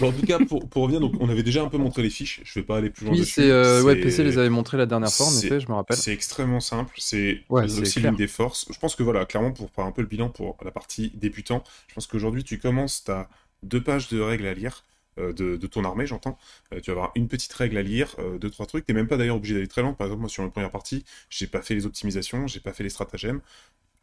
en 0.00 0.12
tout 0.12 0.26
cas, 0.26 0.38
pour, 0.38 0.68
pour 0.68 0.82
revenir, 0.82 1.00
donc, 1.00 1.14
on 1.20 1.28
avait 1.28 1.42
déjà 1.42 1.62
un 1.62 1.68
peu 1.68 1.78
montré 1.78 2.02
les 2.02 2.10
fiches. 2.10 2.40
Je 2.44 2.58
vais 2.60 2.64
pas 2.64 2.78
aller 2.78 2.90
plus 2.90 3.04
loin 3.06 3.14
Oui, 3.14 3.24
c'est 3.24 3.50
euh, 3.50 3.82
ouais, 3.82 3.96
PC 3.96 4.22
les 4.24 4.38
avait 4.38 4.48
montré 4.48 4.76
la 4.76 4.86
dernière 4.86 5.12
fois, 5.12 5.26
en 5.26 5.36
effet, 5.38 5.60
je 5.60 5.68
me 5.68 5.74
rappelle. 5.74 5.96
C'est 5.96 6.12
extrêmement 6.12 6.60
simple. 6.60 6.94
C'est 6.98 7.42
Ouais, 7.48 7.64
aussi 7.64 8.00
l'une 8.00 8.16
des 8.16 8.28
forces. 8.28 8.66
Je 8.70 8.78
pense 8.78 8.94
que 8.96 9.02
voilà, 9.02 9.24
clairement, 9.26 9.52
pour 9.52 9.70
faire 9.70 9.84
un 9.84 9.92
peu 9.92 10.02
le 10.02 10.08
bilan 10.08 10.28
pour 10.30 10.56
la 10.64 10.70
partie 10.70 11.10
débutant, 11.14 11.62
je 11.88 11.94
pense 11.94 12.06
qu'aujourd'hui, 12.06 12.44
tu 12.44 12.58
commences, 12.58 13.04
tu 13.04 13.10
as 13.10 13.28
deux 13.62 13.82
pages 13.82 14.08
de 14.08 14.20
règles 14.20 14.46
à 14.46 14.54
lire. 14.54 14.84
euh, 15.18 15.32
De, 15.32 15.56
de 15.56 15.66
ton 15.66 15.84
armée, 15.84 16.06
j'entends. 16.06 16.38
Euh, 16.72 16.80
tu 16.80 16.90
vas 16.90 16.92
avoir 16.96 17.12
une 17.14 17.26
petite 17.28 17.52
règle 17.54 17.78
à 17.78 17.82
lire, 17.82 18.14
euh, 18.18 18.38
deux, 18.38 18.50
trois 18.50 18.66
trucs. 18.66 18.84
T'es 18.86 18.92
même 18.92 19.08
pas 19.08 19.16
d'ailleurs 19.16 19.36
obligé 19.36 19.54
d'aller 19.54 19.68
très 19.68 19.82
loin. 19.82 19.94
Par 19.94 20.06
exemple, 20.06 20.20
moi, 20.20 20.28
sur 20.28 20.42
la 20.42 20.50
première 20.50 20.70
partie, 20.70 21.04
j'ai 21.30 21.46
pas 21.46 21.62
fait 21.62 21.74
les 21.74 21.86
optimisations, 21.86 22.46
j'ai 22.46 22.60
pas 22.60 22.72
fait 22.72 22.82
les 22.84 22.90
stratagèmes. 22.90 23.40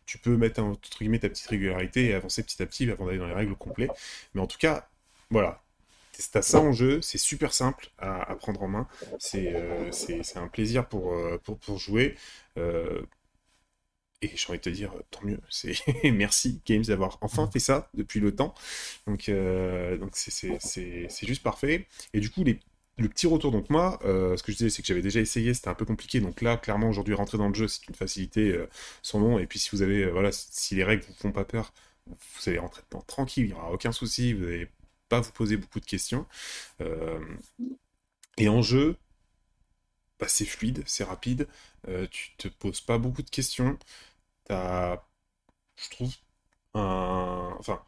Tu 0.05 0.17
peux 0.17 0.37
mettre 0.37 0.61
entre 0.61 0.99
guillemets 0.99 1.19
ta 1.19 1.29
petite 1.29 1.47
régularité 1.47 2.07
et 2.07 2.13
avancer 2.13 2.43
petit 2.43 2.61
à 2.61 2.65
petit 2.65 2.89
avant 2.89 3.05
d'aller 3.05 3.17
dans 3.17 3.27
les 3.27 3.33
règles 3.33 3.55
complètes. 3.55 3.91
Mais 4.33 4.41
en 4.41 4.47
tout 4.47 4.57
cas, 4.57 4.89
voilà. 5.29 5.61
T'as 6.31 6.43
ça 6.43 6.59
en 6.59 6.71
jeu, 6.71 7.01
c'est 7.01 7.17
super 7.17 7.53
simple 7.53 7.89
à, 7.97 8.35
prendre 8.35 8.61
en 8.61 8.67
main. 8.67 8.87
C'est 9.17 9.51
euh, 9.55 9.89
un 10.35 10.47
plaisir 10.47 10.87
pour, 10.87 11.13
euh, 11.13 11.39
pour, 11.43 11.57
pour 11.57 11.79
jouer. 11.79 12.15
Euh, 12.57 13.01
et 14.23 14.31
j'ai 14.35 14.49
envie 14.49 14.57
de 14.57 14.63
te 14.63 14.69
dire, 14.69 14.93
euh, 14.95 15.01
tant 15.11 15.21
mieux. 15.23 15.39
C'est 15.49 15.73
merci 16.11 16.61
Games 16.65 16.83
d'avoir 16.83 17.17
enfin 17.21 17.49
fait 17.51 17.59
ça 17.59 17.89
depuis 17.93 18.19
le 18.19 18.33
temps. 18.33 18.53
Donc 19.05 19.27
euh, 19.29 19.97
donc 19.97 20.11
c'est 20.15 20.57
juste 21.23 21.43
parfait. 21.43 21.87
Et 22.13 22.19
du 22.19 22.29
coup, 22.29 22.43
les, 22.43 22.59
le 22.97 23.09
petit 23.09 23.25
retour, 23.27 23.51
donc 23.51 23.69
moi, 23.69 23.99
euh, 24.05 24.37
ce 24.37 24.43
que 24.43 24.51
je 24.51 24.57
disais, 24.57 24.69
c'est 24.69 24.81
que 24.83 24.87
j'avais 24.87 25.01
déjà 25.01 25.19
essayé, 25.19 25.53
c'était 25.53 25.69
un 25.69 25.73
peu 25.73 25.85
compliqué. 25.85 26.19
Donc 26.21 26.41
là, 26.41 26.57
clairement, 26.57 26.89
aujourd'hui, 26.89 27.13
rentrer 27.15 27.37
dans 27.37 27.47
le 27.47 27.53
jeu, 27.55 27.67
c'est 27.67 27.87
une 27.87 27.95
facilité 27.95 28.51
euh, 28.51 28.69
sans 29.01 29.19
nom. 29.19 29.39
Et 29.39 29.47
puis 29.47 29.59
si 29.59 29.71
vous 29.71 29.81
avez, 29.81 30.03
euh, 30.03 30.11
voilà, 30.11 30.31
si 30.31 30.75
les 30.75 30.83
règles 30.83 31.03
vous 31.07 31.13
font 31.15 31.31
pas 31.31 31.45
peur, 31.45 31.73
vous 32.07 32.15
allez 32.47 32.59
rentrer 32.59 32.83
dedans 32.91 33.01
tranquille, 33.01 33.45
il 33.45 33.47
n'y 33.47 33.53
aura 33.53 33.71
aucun 33.71 33.91
souci, 33.91 34.33
vous 34.33 34.45
n'allez 34.45 34.69
pas 35.09 35.21
vous 35.21 35.31
poser 35.31 35.57
beaucoup 35.57 35.79
de 35.79 35.85
questions. 35.85 36.25
Et 38.37 38.47
en 38.49 38.61
jeu, 38.61 38.97
bah, 40.19 40.27
c'est 40.27 40.45
fluide, 40.45 40.83
c'est 40.85 41.03
rapide, 41.03 41.47
tu 42.11 42.35
te 42.37 42.47
poses 42.47 42.81
pas 42.81 42.97
beaucoup 42.97 43.21
de 43.23 43.29
questions. 43.29 43.77
T'as, 44.45 45.03
je 45.77 45.89
trouve, 45.89 46.13
un... 46.73 47.55
Enfin, 47.59 47.83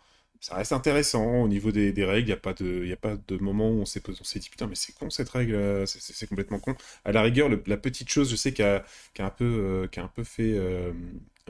ça 0.45 0.55
reste 0.55 0.73
intéressant 0.73 1.41
au 1.43 1.47
niveau 1.47 1.71
des, 1.71 1.91
des 1.91 2.05
règles. 2.05 2.23
Il 2.27 2.31
n'y 2.31 2.33
a, 2.33 2.37
pas 2.37 2.53
de- 2.53 2.85
y 2.85 2.91
a 2.93 2.97
pas 2.97 3.15
de 3.27 3.37
moment 3.37 3.69
où 3.71 3.81
on 3.81 3.85
s'est 3.85 4.01
on 4.07 4.11
dit 4.39 4.49
putain, 4.49 4.67
mais 4.67 4.75
c'est 4.75 4.93
con 4.93 5.09
cette 5.09 5.29
règle, 5.29 5.55
euh, 5.55 5.85
c'est- 5.85 6.27
complètement 6.27 6.59
con. 6.59 6.75
À 7.03 7.11
la 7.11 7.21
rigueur, 7.23 7.49
le- 7.49 7.61
la 7.65 7.77
petite 7.77 8.09
chose, 8.09 8.29
je 8.29 8.35
sais, 8.35 8.53
qui 8.53 8.61
a, 8.63 8.85
a 9.19 9.23
un 9.25 9.29
peu, 9.29 9.45
euh, 9.45 9.87
a 9.99 10.01
un 10.03 10.07
peu 10.07 10.23
fait 10.23 10.53
euh, 10.55 10.91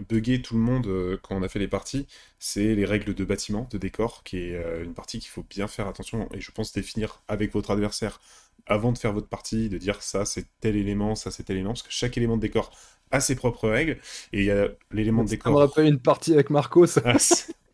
bugger 0.10 0.42
tout 0.42 0.56
le 0.56 0.62
monde 0.62 0.88
euh, 0.88 1.18
quand 1.22 1.36
on 1.36 1.44
a 1.44 1.50
fait 1.50 1.60
les 1.60 1.68
parties, 1.68 2.08
c'est 2.40 2.76
les 2.76 2.86
règles 2.86 3.14
de 3.14 3.26
bâtiment, 3.26 3.68
de 3.72 3.78
décor, 3.78 4.24
qui 4.24 4.38
est 4.38 4.84
une 4.84 4.94
partie 4.94 5.20
qu'il 5.20 5.30
faut 5.30 5.44
bien 5.50 5.68
faire 5.68 5.88
attention 5.88 6.28
et 6.34 6.42
je 6.42 6.52
pense 6.52 6.72
définir 6.74 7.22
avec 7.28 7.52
votre 7.54 7.72
adversaire 7.72 8.20
avant 8.68 8.92
de 8.92 8.98
faire 8.98 9.14
votre 9.14 9.28
partie, 9.28 9.70
de 9.70 9.78
dire 9.78 10.02
ça 10.02 10.26
c'est 10.26 10.46
tel 10.62 10.76
élément, 10.76 11.16
ça 11.16 11.32
c'est 11.32 11.44
tel 11.44 11.58
élément, 11.58 11.72
parce 11.72 11.84
que 11.84 11.92
chaque 11.92 12.18
élément 12.18 12.36
de 12.38 12.42
décor 12.42 12.72
a 13.12 13.20
ses 13.22 13.36
propres 13.36 13.70
règles 13.70 14.00
et 14.34 14.40
il 14.40 14.46
y 14.46 14.52
a 14.52 14.70
l'élément 14.92 15.24
de 15.24 15.30
Ça 15.44 15.50
me 15.50 15.56
décor. 15.56 15.60
rappelle 15.60 15.86
une 15.88 16.00
partie 16.00 16.34
avec 16.34 16.50
Marcos. 16.50 16.88
Ah, 17.04 17.20
c'est- 17.20 17.54
Ah 17.54 17.65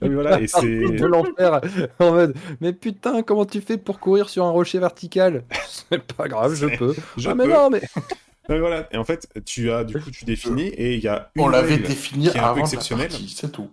voilà, 0.00 0.40
et 0.40 0.46
c'est. 0.48 0.66
de 0.66 1.06
l'enfer 1.06 1.60
en 1.98 2.12
mode 2.12 2.36
mais 2.60 2.72
putain 2.72 3.22
comment 3.22 3.44
tu 3.46 3.60
fais 3.60 3.78
pour 3.78 4.00
courir 4.00 4.28
sur 4.28 4.44
un 4.44 4.50
rocher 4.50 4.78
vertical? 4.78 5.44
C'est 5.68 6.02
pas 6.02 6.28
grave 6.28 6.54
je 6.54 6.66
peux 6.66 6.94
Je 7.16 7.28
ah 7.28 7.34
mais 7.34 7.44
peux. 7.44 7.50
non 7.52 7.70
mais 8.48 8.58
voilà. 8.58 8.88
Et 8.92 8.96
en 8.96 9.04
fait, 9.04 9.28
tu 9.44 9.70
as 9.70 9.84
du 9.84 9.98
coup 9.98 10.10
tu 10.10 10.24
définis 10.24 10.68
et 10.68 10.94
il 10.96 11.02
y 11.02 11.08
a 11.08 11.30
une 11.36 11.42
On 11.42 11.48
l'avait 11.48 11.74
règle 11.74 11.86
défini 11.86 12.28
qui 12.28 12.36
est 12.36 12.40
un 12.40 12.54
peu 12.54 12.60
exceptionnelle. 12.60 13.08
partie, 13.08 13.28
c'est 13.28 13.50
tout. 13.52 13.70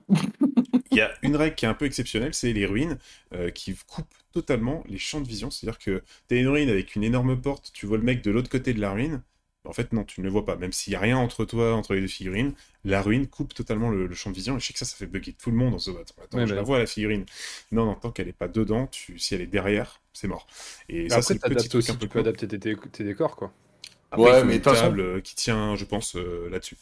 Il 0.92 0.98
y 0.98 1.02
a 1.02 1.12
une 1.24 1.36
règle 1.36 1.56
qui 1.56 1.66
est 1.66 1.68
un 1.68 1.74
peu 1.74 1.86
exceptionnelle, 1.86 2.34
c'est 2.34 2.54
les 2.54 2.66
ruines 2.66 2.98
euh, 3.34 3.50
qui 3.50 3.76
coupent 3.88 4.14
totalement 4.34 4.84
les 4.88 4.98
champs 4.98 5.22
de 5.22 5.28
vision. 5.28 5.50
C'est-à-dire 5.50 5.80
que 5.80 6.04
tu 6.30 6.36
as 6.36 6.40
une 6.40 6.48
ruine 6.48 6.70
avec 6.70 6.96
une 6.96 7.04
énorme 7.04 7.40
porte, 7.42 7.72
tu 7.74 7.86
vois 7.86 7.98
le 7.98 8.04
mec 8.04 8.24
de 8.24 8.32
l'autre 8.32 8.50
côté 8.50 8.74
de 8.74 8.80
la 8.82 8.92
ruine. 8.92 9.22
En 9.68 9.74
fait, 9.74 9.94
non, 9.94 10.04
tu 10.04 10.22
ne 10.22 10.26
le 10.26 10.32
vois 10.32 10.46
pas. 10.46 10.56
Même 10.56 10.72
s'il 10.74 10.92
n'y 10.92 10.96
a 10.98 11.00
rien 11.00 11.18
entre 11.18 11.46
toi, 11.46 11.74
entre 11.76 11.94
les 11.94 12.02
deux 12.02 12.08
figurines, 12.08 12.54
la 12.86 13.02
ruine 13.02 13.28
coupe 13.28 13.54
totalement 13.54 13.90
le, 13.90 14.08
le 14.08 14.16
champ 14.16 14.30
de 14.32 14.36
vision. 14.36 14.58
Et 14.58 14.60
je 14.60 14.68
sais 14.68 14.74
que 14.74 14.80
ça, 14.80 14.86
ça 14.86 14.96
fait 14.98 15.08
bugger 15.08 15.34
tout 15.34 15.52
le 15.52 15.58
monde 15.58 15.74
en 15.76 15.80
se 15.80 15.92
battant. 15.92 16.16
Attends, 16.24 16.38
Ouais, 16.38 16.46
je 16.46 16.52
bah. 16.52 16.56
la 16.58 16.62
vois, 16.64 16.80
la 16.80 16.86
figurine. 16.88 17.26
Non, 17.72 17.86
non, 17.86 17.96
tant 17.96 18.12
qu'elle 18.12 18.28
n'est 18.28 18.34
pas 18.34 18.48
dedans, 18.48 18.88
tu... 18.88 19.20
si 19.20 19.36
elle 19.36 19.42
est 19.42 19.48
derrière, 19.48 20.02
c'est 20.14 20.28
mort. 20.28 20.48
Et 20.90 21.10
ça, 21.10 21.22
c'est 21.22 21.34
le 21.36 21.40
petit 21.42 21.70
truc 21.70 21.80
aussi 21.80 21.92
un 21.92 21.96
peu 21.96 22.00
tu 22.02 22.08
peux 22.08 22.20
cool. 22.20 22.22
adapter 22.30 22.48
tes, 22.48 23.04
décors 23.04 23.36
quoi 23.36 23.52
Après, 24.12 24.24
Ouais, 24.24 24.38
il 24.38 24.40
faut 24.42 24.46
mais 24.48 24.56
une 24.58 24.64
façon- 24.64 24.82
table 24.84 25.00
euh, 25.02 25.22
qui 25.22 25.36
tient, 25.36 25.76
je 25.76 25.86
pense, 25.86 26.16
euh, 26.16 26.50
là-dessus. 26.50 26.78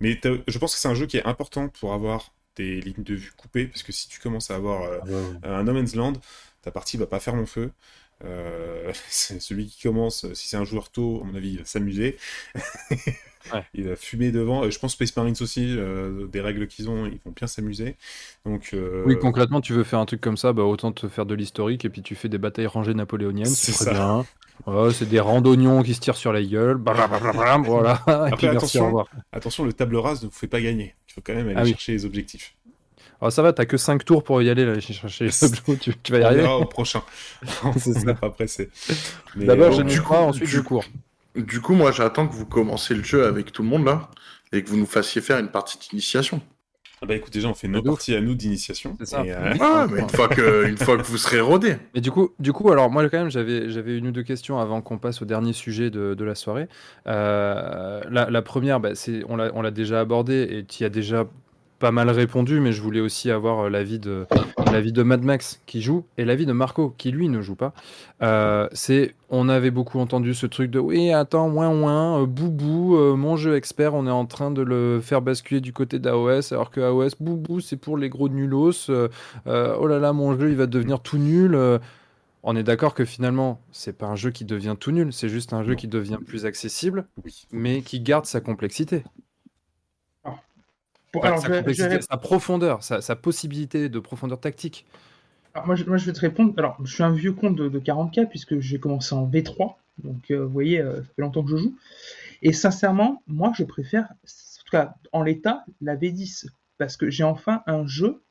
Mais 0.00 0.20
je 0.48 0.58
pense 0.58 0.74
que 0.74 0.80
c'est 0.80 0.88
un 0.88 0.94
jeu 0.94 1.06
qui 1.06 1.16
est 1.18 1.24
important 1.24 1.68
pour 1.68 1.92
avoir 1.94 2.32
des 2.56 2.80
lignes 2.80 3.02
de 3.04 3.14
vue 3.14 3.32
coupées, 3.36 3.66
parce 3.66 3.82
que 3.82 3.92
si 3.92 4.08
tu 4.08 4.20
commences 4.20 4.50
à 4.50 4.56
avoir 4.56 4.82
euh, 4.82 4.98
un 5.42 5.64
No 5.64 5.72
Man's 5.72 5.94
Land, 5.94 6.14
ta 6.62 6.70
partie 6.70 6.96
va 6.96 7.06
pas 7.06 7.20
faire 7.20 7.36
long 7.36 7.46
feu. 7.46 7.70
Euh, 8.24 8.92
c'est 9.08 9.40
celui 9.40 9.66
qui 9.66 9.82
commence, 9.82 10.26
si 10.34 10.48
c'est 10.48 10.56
un 10.56 10.64
joueur 10.64 10.90
tôt, 10.90 11.20
à 11.22 11.26
mon 11.26 11.34
avis, 11.34 11.52
il 11.52 11.58
va 11.58 11.64
s'amuser. 11.64 12.16
Ouais. 13.52 13.62
Il 13.74 13.86
va 13.86 13.94
fumer 13.94 14.32
devant. 14.32 14.64
Euh, 14.64 14.70
Je 14.70 14.78
pense 14.78 14.92
Space 14.92 15.14
Marines 15.16 15.34
aussi, 15.42 15.76
euh, 15.76 16.26
des 16.28 16.40
règles 16.40 16.66
qu'ils 16.66 16.88
ont, 16.88 17.04
ils 17.04 17.18
vont 17.26 17.32
bien 17.36 17.46
s'amuser. 17.46 17.96
Donc, 18.46 18.70
euh, 18.72 19.02
oui 19.04 19.18
concrètement 19.18 19.60
tu 19.60 19.74
veux 19.74 19.84
faire 19.84 19.98
un 19.98 20.06
truc 20.06 20.22
comme 20.22 20.38
ça 20.38 20.54
bah 20.54 20.62
autant 20.62 20.92
te 20.92 21.08
faire 21.08 21.26
de 21.26 21.34
l'historique 21.34 21.84
et 21.84 21.90
puis 21.90 22.00
tu 22.00 22.14
fais 22.14 22.30
des 22.30 22.38
batailles 22.38 22.66
rangées 22.66 22.94
napoléoniennes 22.94 23.44
C'est 23.44 23.72
très 23.72 23.84
ça. 23.84 23.92
bien 23.92 24.24
c'est 24.92 25.08
des 25.08 25.20
randonnions 25.20 25.82
qui 25.82 25.92
se 25.94 26.00
tirent 26.00 26.16
sur 26.16 26.32
la 26.32 26.42
gueule 26.42 26.78
blablabla, 26.78 27.58
voilà 27.58 28.02
et 28.32 28.36
puis 28.36 28.46
merci 28.46 28.78
attention. 28.78 28.82
au 28.84 28.86
revoir 28.86 29.08
attention, 29.32 29.64
le 29.64 29.74
table 29.74 29.96
rase 29.96 30.22
ne 30.22 30.28
vous 30.28 30.32
fait 30.34 30.46
pas 30.46 30.62
gagner. 30.62 30.94
Il 31.08 31.12
faut 31.12 31.20
quand 31.22 31.34
même 31.34 31.48
aller 31.48 31.56
Ah 31.58 31.64
oui. 31.64 31.70
chercher 31.72 31.92
les 31.92 32.06
objectifs. 32.06 32.54
Alors 33.24 33.32
ça 33.32 33.40
va 33.40 33.54
t'as 33.54 33.64
que 33.64 33.78
5 33.78 34.04
tours 34.04 34.22
pour 34.22 34.42
y 34.42 34.50
aller 34.50 34.66
là 34.66 34.78
chercher 34.80 35.28
tu, 35.80 35.94
tu 36.02 36.12
vas 36.12 36.18
y 36.18 36.22
arriver 36.22 36.46
au 36.46 36.66
prochain. 36.66 37.02
C'est 37.78 38.14
pas 38.20 38.28
pressé. 38.28 38.68
D'abord 39.34 39.72
j'ai 39.72 39.82
du 39.82 40.02
coup, 40.02 40.12
ensuite 40.12 40.44
du- 40.44 40.50
je 40.50 40.60
cours 40.60 40.84
Du 41.34 41.62
coup, 41.62 41.72
moi, 41.72 41.90
j'attends 41.90 42.28
que 42.28 42.34
vous 42.34 42.44
commenciez 42.44 42.94
le 42.94 43.02
jeu 43.02 43.24
avec 43.26 43.50
tout 43.50 43.62
le 43.62 43.68
monde 43.68 43.86
là 43.86 44.10
et 44.52 44.62
que 44.62 44.68
vous 44.68 44.76
nous 44.76 44.84
fassiez 44.84 45.22
faire 45.22 45.38
une 45.38 45.48
partie 45.48 45.78
d'initiation. 45.78 46.42
Ah 47.02 47.06
bah 47.06 47.14
écoute, 47.16 47.32
déjà, 47.32 47.48
on 47.48 47.54
fait 47.54 47.66
nos 47.66 47.82
parties 47.82 48.14
à 48.14 48.20
nous 48.20 48.34
d'initiation. 48.34 48.94
C'est 49.00 49.06
ça. 49.06 49.24
Et, 49.24 49.32
euh, 49.32 49.54
Ah, 49.60 49.86
mais 49.90 50.00
une 50.00 50.08
fois 50.08 50.28
que, 50.28 50.66
une 50.68 50.78
fois 50.78 50.96
que 50.96 51.02
vous 51.02 51.18
serez 51.18 51.40
rodés. 51.40 51.76
Mais 51.94 52.00
du 52.00 52.10
coup, 52.10 52.30
du 52.38 52.52
coup, 52.52 52.70
alors 52.70 52.90
moi 52.90 53.08
quand 53.08 53.18
même 53.18 53.30
j'avais 53.30 53.68
j'avais 53.70 53.96
une 53.98 54.06
ou 54.06 54.12
deux 54.12 54.22
questions 54.22 54.58
avant 54.58 54.80
qu'on 54.80 54.98
passe 54.98 55.20
au 55.22 55.24
dernier 55.24 55.52
sujet 55.54 55.90
de, 55.90 56.14
de 56.14 56.24
la 56.24 56.34
soirée. 56.34 56.68
Euh, 57.06 58.00
la, 58.10 58.30
la 58.30 58.42
première, 58.42 58.80
bah, 58.80 58.94
c'est 58.94 59.22
on 59.28 59.36
l'a 59.36 59.50
on 59.54 59.62
l'a 59.62 59.70
déjà 59.70 60.00
abordé 60.00 60.46
et 60.50 60.64
tu 60.64 60.82
y 60.82 60.86
as 60.86 60.88
déjà 60.90 61.26
pas 61.78 61.90
mal 61.90 62.10
répondu, 62.10 62.60
mais 62.60 62.72
je 62.72 62.80
voulais 62.80 63.00
aussi 63.00 63.30
avoir 63.30 63.66
euh, 63.66 63.68
l'avis 63.70 63.98
de 63.98 64.26
l'avis 64.74 64.92
de 64.92 65.02
Mad 65.02 65.22
Max 65.22 65.60
qui 65.66 65.80
joue 65.80 66.04
et 66.18 66.24
l'avis 66.24 66.46
de 66.46 66.52
Marco 66.52 66.94
qui 66.98 67.12
lui 67.12 67.28
ne 67.28 67.40
joue 67.40 67.54
pas. 67.54 67.72
Euh, 68.22 68.68
c'est 68.72 69.14
on 69.30 69.48
avait 69.48 69.70
beaucoup 69.70 70.00
entendu 70.00 70.34
ce 70.34 70.46
truc 70.46 70.70
de 70.70 70.78
oui 70.78 71.12
attends 71.12 71.48
ouin 71.48 71.68
ouin 71.68 72.22
euh, 72.22 72.26
boubou 72.26 72.96
euh, 72.96 73.14
mon 73.14 73.36
jeu 73.36 73.56
expert 73.56 73.94
on 73.94 74.06
est 74.06 74.10
en 74.10 74.26
train 74.26 74.50
de 74.50 74.62
le 74.62 75.00
faire 75.00 75.22
basculer 75.22 75.60
du 75.60 75.72
côté 75.72 75.98
d'AOS 75.98 76.52
alors 76.52 76.70
que 76.70 76.80
AOS 76.80 77.16
boubou 77.20 77.60
c'est 77.60 77.76
pour 77.76 77.96
les 77.96 78.08
gros 78.08 78.28
nulos 78.28 78.88
oh 78.88 79.86
là 79.86 79.98
là 79.98 80.12
mon 80.12 80.38
jeu 80.38 80.50
il 80.50 80.56
va 80.56 80.66
devenir 80.66 81.00
tout 81.00 81.18
nul 81.18 81.80
on 82.46 82.56
est 82.56 82.62
d'accord 82.62 82.92
que 82.92 83.06
finalement, 83.06 83.62
c'est 83.72 83.96
pas 83.96 84.04
un 84.04 84.16
jeu 84.16 84.30
qui 84.30 84.44
devient 84.44 84.76
tout 84.78 84.90
nul, 84.90 85.14
c'est 85.14 85.30
juste 85.30 85.54
un 85.54 85.64
jeu 85.64 85.76
qui 85.76 85.88
devient 85.88 86.18
plus 86.26 86.44
accessible, 86.44 87.06
mais 87.52 87.80
qui 87.80 88.00
garde 88.00 88.26
sa 88.26 88.42
complexité. 88.42 89.02
Alors, 91.22 91.38
sa, 91.38 91.48
je 91.48 91.52
je 91.52 91.58
complexité, 91.58 91.88
répondre. 91.88 92.06
sa 92.10 92.16
profondeur, 92.16 92.82
sa, 92.82 93.00
sa 93.00 93.16
possibilité 93.16 93.88
de 93.88 93.98
profondeur 93.98 94.40
tactique. 94.40 94.86
Alors, 95.54 95.66
moi, 95.66 95.76
je, 95.76 95.84
moi, 95.84 95.96
je 95.96 96.06
vais 96.06 96.12
te 96.12 96.20
répondre. 96.20 96.52
Alors, 96.56 96.76
je 96.82 96.92
suis 96.92 97.02
un 97.02 97.12
vieux 97.12 97.32
compte 97.32 97.56
de, 97.56 97.68
de 97.68 97.78
40K 97.78 98.28
puisque 98.28 98.58
j'ai 98.58 98.78
commencé 98.78 99.14
en 99.14 99.28
V3. 99.28 99.74
Donc, 100.02 100.30
euh, 100.30 100.44
vous 100.44 100.52
voyez, 100.52 100.80
euh, 100.80 100.96
ça 100.96 101.02
fait 101.02 101.22
longtemps 101.22 101.44
que 101.44 101.50
je 101.50 101.56
joue. 101.56 101.76
Et 102.42 102.52
sincèrement, 102.52 103.22
moi, 103.26 103.52
je 103.56 103.64
préfère, 103.64 104.04
en 104.04 104.64
tout 104.64 104.70
cas, 104.70 104.94
en 105.12 105.22
l'état, 105.22 105.64
la 105.80 105.96
V10. 105.96 106.48
Parce 106.78 106.96
que 106.96 107.08
j'ai 107.08 107.22
enfin 107.22 107.62
un 107.66 107.86
jeu 107.86 108.22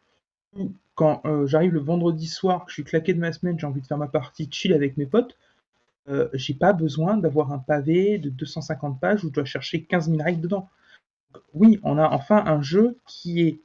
où, 0.58 0.74
quand 0.96 1.22
euh, 1.26 1.48
j'arrive 1.48 1.74
le 1.74 1.80
vendredi 1.80 2.28
soir, 2.28 2.66
que 2.66 2.72
je 2.72 2.76
suis 2.76 2.84
claqué 2.84 3.14
de 3.14 3.20
ma 3.20 3.32
semaine, 3.32 3.58
j'ai 3.58 3.66
envie 3.66 3.82
de 3.82 3.88
faire 3.88 3.98
ma 3.98 4.08
partie 4.08 4.50
chill 4.52 4.74
avec 4.74 4.98
mes 4.98 5.06
potes, 5.06 5.38
j'ai 6.34 6.54
pas 6.54 6.74
besoin 6.74 7.16
d'avoir 7.16 7.54
un 7.54 7.60
pavé 7.60 8.18
de 8.18 8.30
250 8.30 9.00
pages 9.00 9.24
où 9.24 9.30
je 9.30 9.34
dois 9.34 9.46
chercher 9.46 9.84
15 9.84 10.10
000 10.10 10.22
règles 10.22 10.42
dedans. 10.42 10.68
Oui, 11.54 11.80
on 11.84 11.98
a 11.98 12.08
enfin 12.10 12.44
un 12.46 12.62
jeu 12.62 12.98
qui 13.06 13.42
est 13.42 13.60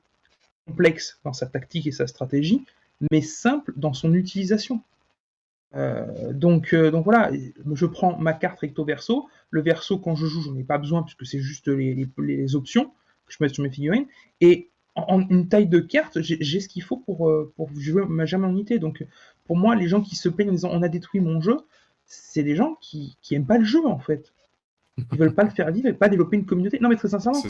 complexe 0.66 1.19
dans 1.24 1.32
sa 1.32 1.47
tactique 1.47 1.86
et 1.86 1.93
sa 1.93 2.07
stratégie, 2.07 2.65
mais 3.11 3.23
simple 3.23 3.73
dans 3.77 3.93
son 3.93 4.15
utilisation. 4.15 4.82
Euh, 5.74 6.32
donc, 6.32 6.73
euh, 6.73 6.90
donc 6.90 7.05
voilà, 7.05 7.31
je 7.73 7.86
prends 7.86 8.16
ma 8.19 8.32
carte 8.32 8.61
recto 8.61 8.85
verso. 8.85 9.28
Le 9.51 9.62
verso, 9.62 9.99
quand 9.99 10.15
je 10.15 10.27
joue, 10.27 10.43
j'en 10.43 10.57
ai 10.57 10.65
pas 10.65 10.78
besoin 10.78 11.03
puisque 11.03 11.27
c'est 11.27 11.40
juste 11.40 11.69
les, 11.69 12.55
options 12.55 12.86
que 13.27 13.32
je 13.32 13.36
mets 13.40 13.49
sur 13.49 13.62
mes 13.62 13.70
figurines. 13.70 14.07
Et 14.40 14.70
en, 14.95 15.20
une 15.28 15.49
taille 15.49 15.69
de 15.69 15.81
carte, 15.81 16.20
j'ai 16.20 16.61
ce 16.61 16.69
qu'il 16.69 16.82
faut 16.82 16.97
pour, 16.97 17.28
euh, 17.28 17.53
pour 17.57 17.70
jouer 17.77 18.05
ma 18.09 18.24
jamais 18.27 18.47
en 18.47 18.51
unité. 18.51 18.78
Donc 18.78 19.05
pour 19.47 19.57
moi, 19.57 19.74
les 19.74 19.89
gens 19.89 20.01
qui 20.01 20.16
se 20.16 20.28
plaignent 20.28 20.51
en 20.51 20.55
disant 20.55 20.70
on 20.73 20.82
a 20.82 20.89
détruit 20.89 21.20
mon 21.20 21.40
jeu, 21.40 21.59
c'est 22.07 22.43
des 22.43 22.57
gens 22.57 22.77
qui, 22.81 23.16
qui 23.23 23.35
aiment 23.35 23.47
pas 23.47 23.59
le 23.59 23.65
jeu 23.65 23.86
en 23.86 23.99
fait. 23.99 24.32
Ils 25.12 25.19
veulent 25.19 25.35
pas 25.35 25.45
le 25.45 25.51
faire 25.51 25.70
vivre 25.70 25.89
et 25.89 25.93
pas 25.93 26.09
développer 26.09 26.37
une 26.37 26.47
communauté. 26.47 26.79
Non 26.81 26.89
mais 26.89 26.97
très 26.97 27.09
sincèrement, 27.09 27.43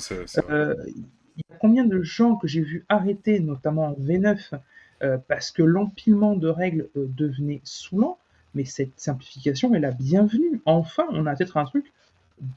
euh, 0.51 0.75
il 0.87 1.43
y 1.51 1.55
a 1.55 1.57
combien 1.59 1.85
de 1.85 2.03
gens 2.03 2.37
que 2.37 2.47
j'ai 2.47 2.61
vu 2.61 2.85
arrêter, 2.89 3.41
notamment 3.41 3.89
en 3.89 3.93
V9, 3.95 4.59
euh, 5.03 5.19
parce 5.29 5.51
que 5.51 5.63
l'empilement 5.63 6.37
de 6.37 6.49
règles 6.49 6.89
euh, 6.97 7.07
devenait 7.09 7.61
saoulant, 7.65 8.19
mais 8.55 8.65
cette 8.65 8.99
simplification 8.99 9.75
est 9.75 9.81
la 9.81 9.93
bienvenue. 9.93 10.61
Enfin, 10.67 11.05
on 11.11 11.27
a 11.27 11.35
peut-être 11.37 11.57
un 11.57 11.65
truc 11.65 11.93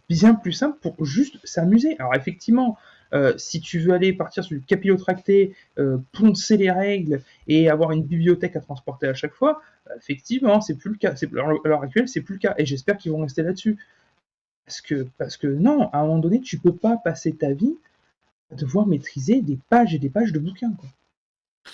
bien 0.09 0.35
plus 0.35 0.51
simple 0.51 0.77
pour 0.81 1.05
juste 1.05 1.37
s'amuser. 1.43 1.95
Alors 1.99 2.15
effectivement, 2.15 2.77
euh, 3.13 3.33
si 3.37 3.59
tu 3.59 3.79
veux 3.79 3.93
aller 3.93 4.13
partir 4.13 4.43
sur 4.43 4.57
du 4.57 4.63
capillotracté, 4.63 5.53
euh, 5.79 5.97
poncer 6.13 6.57
les 6.57 6.71
règles 6.71 7.21
et 7.47 7.69
avoir 7.69 7.91
une 7.91 8.03
bibliothèque 8.03 8.55
à 8.55 8.61
transporter 8.61 9.07
à 9.07 9.13
chaque 9.13 9.33
fois, 9.33 9.61
effectivement, 9.97 10.61
c'est 10.61 10.75
plus 10.75 10.91
le 10.91 10.97
cas. 10.97 11.13
À 11.13 11.67
l'heure 11.67 11.83
actuelle, 11.83 12.07
c'est 12.07 12.21
plus 12.21 12.35
le 12.35 12.39
cas. 12.39 12.55
Et 12.57 12.65
j'espère 12.65 12.97
qu'ils 12.97 13.11
vont 13.11 13.21
rester 13.21 13.43
là-dessus. 13.43 13.77
Parce 15.17 15.37
que, 15.37 15.47
non, 15.47 15.89
à 15.91 15.99
un 15.99 16.01
moment 16.03 16.19
donné, 16.19 16.39
tu 16.41 16.57
peux 16.57 16.75
pas 16.75 16.97
passer 16.97 17.33
ta 17.33 17.51
vie 17.51 17.75
à 18.51 18.55
devoir 18.55 18.87
maîtriser 18.87 19.41
des 19.41 19.57
pages 19.69 19.93
et 19.95 19.99
des 19.99 20.09
pages 20.09 20.31
de 20.31 20.39
bouquins. 20.39 20.73
Quoi. 20.73 20.89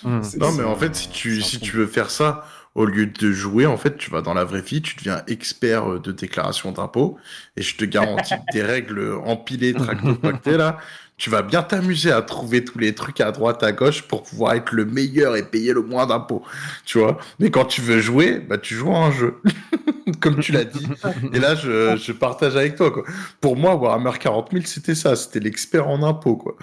Mmh. 0.04 0.20
Non, 0.38 0.52
mais 0.52 0.64
en 0.64 0.76
fait, 0.76 0.94
si 0.94 1.08
tu, 1.10 1.42
si 1.42 1.58
tu 1.60 1.76
veux 1.76 1.86
faire 1.86 2.10
ça, 2.10 2.46
au 2.74 2.84
lieu 2.84 3.06
de 3.06 3.32
jouer, 3.32 3.66
en 3.66 3.76
fait, 3.76 3.96
tu 3.96 4.10
vas 4.10 4.22
dans 4.22 4.34
la 4.34 4.44
vraie 4.44 4.62
vie, 4.62 4.80
tu 4.80 4.94
deviens 4.96 5.22
expert 5.26 5.90
euh, 5.90 5.98
de 5.98 6.12
déclaration 6.12 6.70
d'impôt, 6.70 7.18
et 7.56 7.62
je 7.62 7.76
te 7.76 7.84
garantis 7.84 8.34
que 8.34 8.52
tes 8.52 8.62
règles 8.62 9.14
empilées, 9.24 9.74
tractopactées, 9.74 10.56
là, 10.56 10.78
tu 11.16 11.30
vas 11.30 11.42
bien 11.42 11.64
t'amuser 11.64 12.12
à 12.12 12.22
trouver 12.22 12.64
tous 12.64 12.78
les 12.78 12.94
trucs 12.94 13.20
à 13.20 13.32
droite, 13.32 13.64
à 13.64 13.72
gauche 13.72 14.02
pour 14.02 14.22
pouvoir 14.22 14.54
être 14.54 14.70
le 14.70 14.84
meilleur 14.84 15.34
et 15.34 15.42
payer 15.42 15.72
le 15.72 15.82
moins 15.82 16.06
d'impôts, 16.06 16.44
tu 16.84 16.98
vois. 16.98 17.18
Mais 17.40 17.50
quand 17.50 17.64
tu 17.64 17.80
veux 17.80 18.00
jouer, 18.00 18.38
bah, 18.38 18.58
tu 18.58 18.76
joues 18.76 18.94
à 18.94 19.06
un 19.06 19.10
jeu, 19.10 19.42
comme 20.20 20.38
tu 20.38 20.52
l'as 20.52 20.64
dit. 20.64 20.86
Et 21.32 21.40
là, 21.40 21.56
je, 21.56 21.96
je, 21.96 22.12
partage 22.12 22.54
avec 22.54 22.76
toi, 22.76 22.92
quoi. 22.92 23.02
Pour 23.40 23.56
moi, 23.56 23.74
Warhammer 23.74 24.16
40 24.20 24.52
000, 24.52 24.64
c'était 24.66 24.94
ça, 24.94 25.16
c'était 25.16 25.40
l'expert 25.40 25.88
en 25.88 26.04
impôts, 26.04 26.36
quoi. 26.36 26.56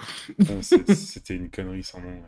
c'était 0.62 1.34
une 1.34 1.50
connerie 1.50 1.84
sans 1.84 2.00
nom. 2.00 2.22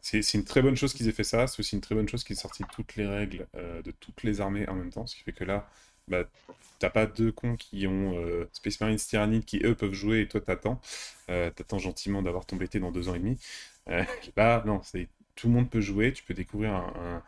C'est 0.00 0.34
une 0.34 0.44
très 0.44 0.62
bonne 0.62 0.76
chose 0.76 0.94
qu'ils 0.94 1.08
aient 1.08 1.12
fait 1.12 1.24
ça. 1.24 1.46
C'est 1.46 1.60
aussi 1.60 1.74
une 1.74 1.80
très 1.80 1.94
bonne 1.94 2.08
chose 2.08 2.24
qu'ils 2.24 2.34
aient 2.34 2.40
sorti 2.40 2.64
toutes 2.72 2.96
les 2.96 3.06
règles 3.06 3.46
euh, 3.56 3.82
de 3.82 3.90
toutes 3.90 4.22
les 4.22 4.40
armées 4.40 4.68
en 4.68 4.74
même 4.74 4.90
temps. 4.90 5.06
Ce 5.06 5.16
qui 5.16 5.22
fait 5.22 5.32
que 5.32 5.44
là, 5.44 5.68
bah, 6.08 6.24
t'as 6.78 6.90
pas 6.90 7.06
deux 7.06 7.32
cons 7.32 7.56
qui 7.56 7.86
ont 7.86 8.16
euh, 8.16 8.48
Space 8.52 8.80
Marines 8.80 8.98
Tyrannide 8.98 9.44
qui 9.44 9.60
eux 9.64 9.74
peuvent 9.74 9.92
jouer 9.92 10.20
et 10.20 10.28
toi 10.28 10.40
t'attends. 10.40 10.80
Euh, 11.30 11.50
t'attends 11.50 11.78
gentiment 11.78 12.22
d'avoir 12.22 12.46
ton 12.46 12.56
BT 12.56 12.78
dans 12.78 12.92
deux 12.92 13.08
ans 13.08 13.14
et 13.14 13.18
demi. 13.18 13.38
Là, 14.36 14.62
non, 14.66 14.80
tout 15.34 15.48
le 15.48 15.52
monde 15.52 15.70
peut 15.70 15.80
jouer. 15.80 16.12
Tu 16.12 16.22
peux 16.22 16.34
découvrir 16.34 16.72
un, 16.74 17.22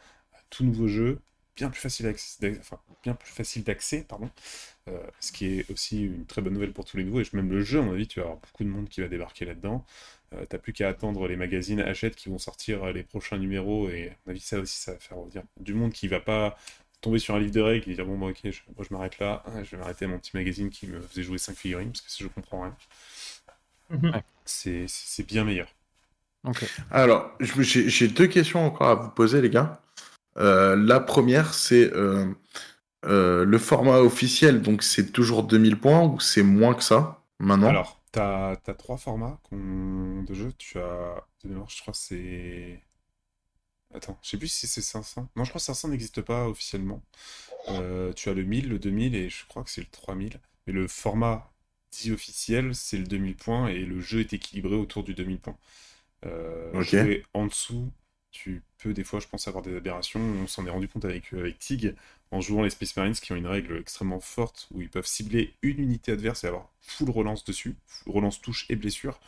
tout 0.50 0.64
nouveau 0.64 0.88
jeu 0.88 1.20
bien 1.56 1.68
plus 1.70 1.80
facile 1.80 2.06
d'accès, 2.06 2.58
bien 3.02 3.14
plus 3.14 3.30
facile 3.32 3.64
pardon. 4.08 4.30
Ce 5.20 5.32
qui 5.32 5.58
est 5.58 5.70
aussi 5.70 6.04
une 6.04 6.26
très 6.26 6.42
bonne 6.42 6.54
nouvelle 6.54 6.72
pour 6.72 6.84
tous 6.84 6.96
les 6.96 7.04
nouveaux. 7.04 7.20
Et 7.20 7.26
même 7.32 7.50
le 7.50 7.62
jeu, 7.62 7.80
à 7.80 7.82
mon 7.82 7.92
avis, 7.92 8.06
tu 8.06 8.20
vas 8.20 8.26
avoir 8.26 8.40
beaucoup 8.40 8.64
de 8.64 8.68
monde 8.68 8.88
qui 8.88 9.00
va 9.00 9.08
débarquer 9.08 9.44
là-dedans. 9.44 9.84
Euh, 10.34 10.44
T'as 10.48 10.58
plus 10.58 10.72
qu'à 10.72 10.88
attendre 10.88 11.26
les 11.28 11.36
magazines 11.36 11.80
Hachette 11.80 12.16
qui 12.16 12.28
vont 12.28 12.38
sortir 12.38 12.92
les 12.92 13.02
prochains 13.02 13.38
numéros. 13.38 13.88
Et 13.90 14.08
à 14.08 14.12
mon 14.26 14.30
avis, 14.32 14.40
ça 14.40 14.58
aussi, 14.60 14.78
ça 14.78 14.92
va 14.92 14.98
faire 14.98 15.18
dire 15.26 15.42
du 15.58 15.74
monde 15.74 15.92
qui 15.92 16.08
va 16.08 16.20
pas 16.20 16.56
tomber 17.00 17.18
sur 17.18 17.34
un 17.34 17.38
livre 17.40 17.52
de 17.52 17.60
règles 17.60 17.90
et 17.90 17.94
dire 17.94 18.06
bon, 18.06 18.18
bah, 18.18 18.26
ok, 18.26 18.40
je, 18.44 18.60
moi 18.76 18.86
je 18.88 18.94
m'arrête 18.94 19.18
là. 19.18 19.42
Je 19.62 19.70
vais 19.72 19.78
m'arrêter 19.78 20.04
à 20.04 20.08
mon 20.08 20.18
petit 20.18 20.36
magazine 20.36 20.70
qui 20.70 20.86
me 20.86 21.00
faisait 21.00 21.22
jouer 21.22 21.38
5 21.38 21.56
figurines 21.56 21.90
parce 21.90 22.02
que 22.02 22.10
si 22.10 22.22
je 22.22 22.28
comprends 22.28 22.62
rien. 22.62 22.76
-hmm. 23.90 24.22
C'est 24.44 25.26
bien 25.26 25.44
meilleur. 25.44 25.68
Okay. 26.44 26.66
Alors, 26.90 27.36
j'ai 27.40 28.08
deux 28.08 28.26
questions 28.26 28.64
encore 28.64 28.88
à 28.88 28.94
vous 28.94 29.10
poser, 29.10 29.42
les 29.42 29.50
gars. 29.50 29.80
Euh, 30.38 30.74
la 30.76 31.00
première, 31.00 31.52
c'est 31.52 31.92
euh, 31.92 32.26
euh, 33.04 33.44
le 33.44 33.58
format 33.58 33.98
officiel, 33.98 34.62
donc 34.62 34.82
c'est 34.82 35.12
toujours 35.12 35.42
2000 35.42 35.78
points 35.78 36.02
ou 36.02 36.18
c'est 36.18 36.42
moins 36.42 36.74
que 36.74 36.82
ça 36.82 37.22
maintenant? 37.38 37.68
Alors, 37.68 37.99
tu 38.12 38.18
as, 38.18 38.60
as, 38.66 38.74
trois 38.74 38.96
formats 38.96 39.40
de 39.52 40.34
jeu. 40.34 40.52
Tu 40.58 40.78
as, 40.78 41.24
je 41.44 41.80
crois 41.80 41.94
c'est. 41.94 42.80
Attends, 43.94 44.18
je 44.22 44.30
sais 44.30 44.38
plus 44.38 44.48
si 44.48 44.66
c'est 44.68 44.82
500. 44.82 45.28
Non, 45.34 45.44
je 45.44 45.50
crois 45.50 45.58
que 45.58 45.64
500 45.64 45.88
n'existe 45.88 46.22
pas 46.22 46.48
officiellement. 46.48 47.02
Euh, 47.68 48.12
tu 48.12 48.28
as 48.28 48.34
le 48.34 48.44
1000, 48.44 48.68
le 48.68 48.78
2000 48.78 49.14
et 49.16 49.28
je 49.28 49.46
crois 49.46 49.64
que 49.64 49.70
c'est 49.70 49.80
le 49.80 49.88
3000. 49.90 50.40
Mais 50.66 50.72
le 50.72 50.86
format 50.86 51.52
dit 51.90 52.12
officiel, 52.12 52.74
c'est 52.74 52.98
le 52.98 53.04
2000 53.04 53.36
points 53.36 53.68
et 53.68 53.80
le 53.80 54.00
jeu 54.00 54.20
est 54.20 54.32
équilibré 54.32 54.76
autour 54.76 55.02
du 55.02 55.14
2000 55.14 55.40
points. 55.40 55.58
Euh, 56.26 56.72
okay. 56.74 57.24
en 57.34 57.46
dessous, 57.46 57.90
tu 58.30 58.62
peux 58.78 58.92
des 58.92 59.04
fois, 59.04 59.20
je 59.20 59.26
pense, 59.26 59.48
avoir 59.48 59.62
des 59.62 59.76
aberrations. 59.76 60.20
On 60.20 60.46
s'en 60.46 60.66
est 60.66 60.70
rendu 60.70 60.88
compte 60.88 61.04
avec, 61.04 61.32
avec 61.32 61.58
Tig 61.58 61.94
en 62.30 62.40
jouant 62.40 62.62
les 62.62 62.70
Space 62.70 62.96
Marines 62.96 63.14
qui 63.14 63.32
ont 63.32 63.36
une 63.36 63.46
règle 63.46 63.78
extrêmement 63.78 64.20
forte 64.20 64.68
où 64.72 64.80
ils 64.80 64.88
peuvent 64.88 65.06
cibler 65.06 65.54
une 65.62 65.80
unité 65.80 66.12
adverse 66.12 66.44
et 66.44 66.46
avoir 66.46 66.68
full 66.80 67.10
relance 67.10 67.44
dessus, 67.44 67.76
relance 68.06 68.40
touche 68.40 68.66
et 68.68 68.76
blessure. 68.76 69.18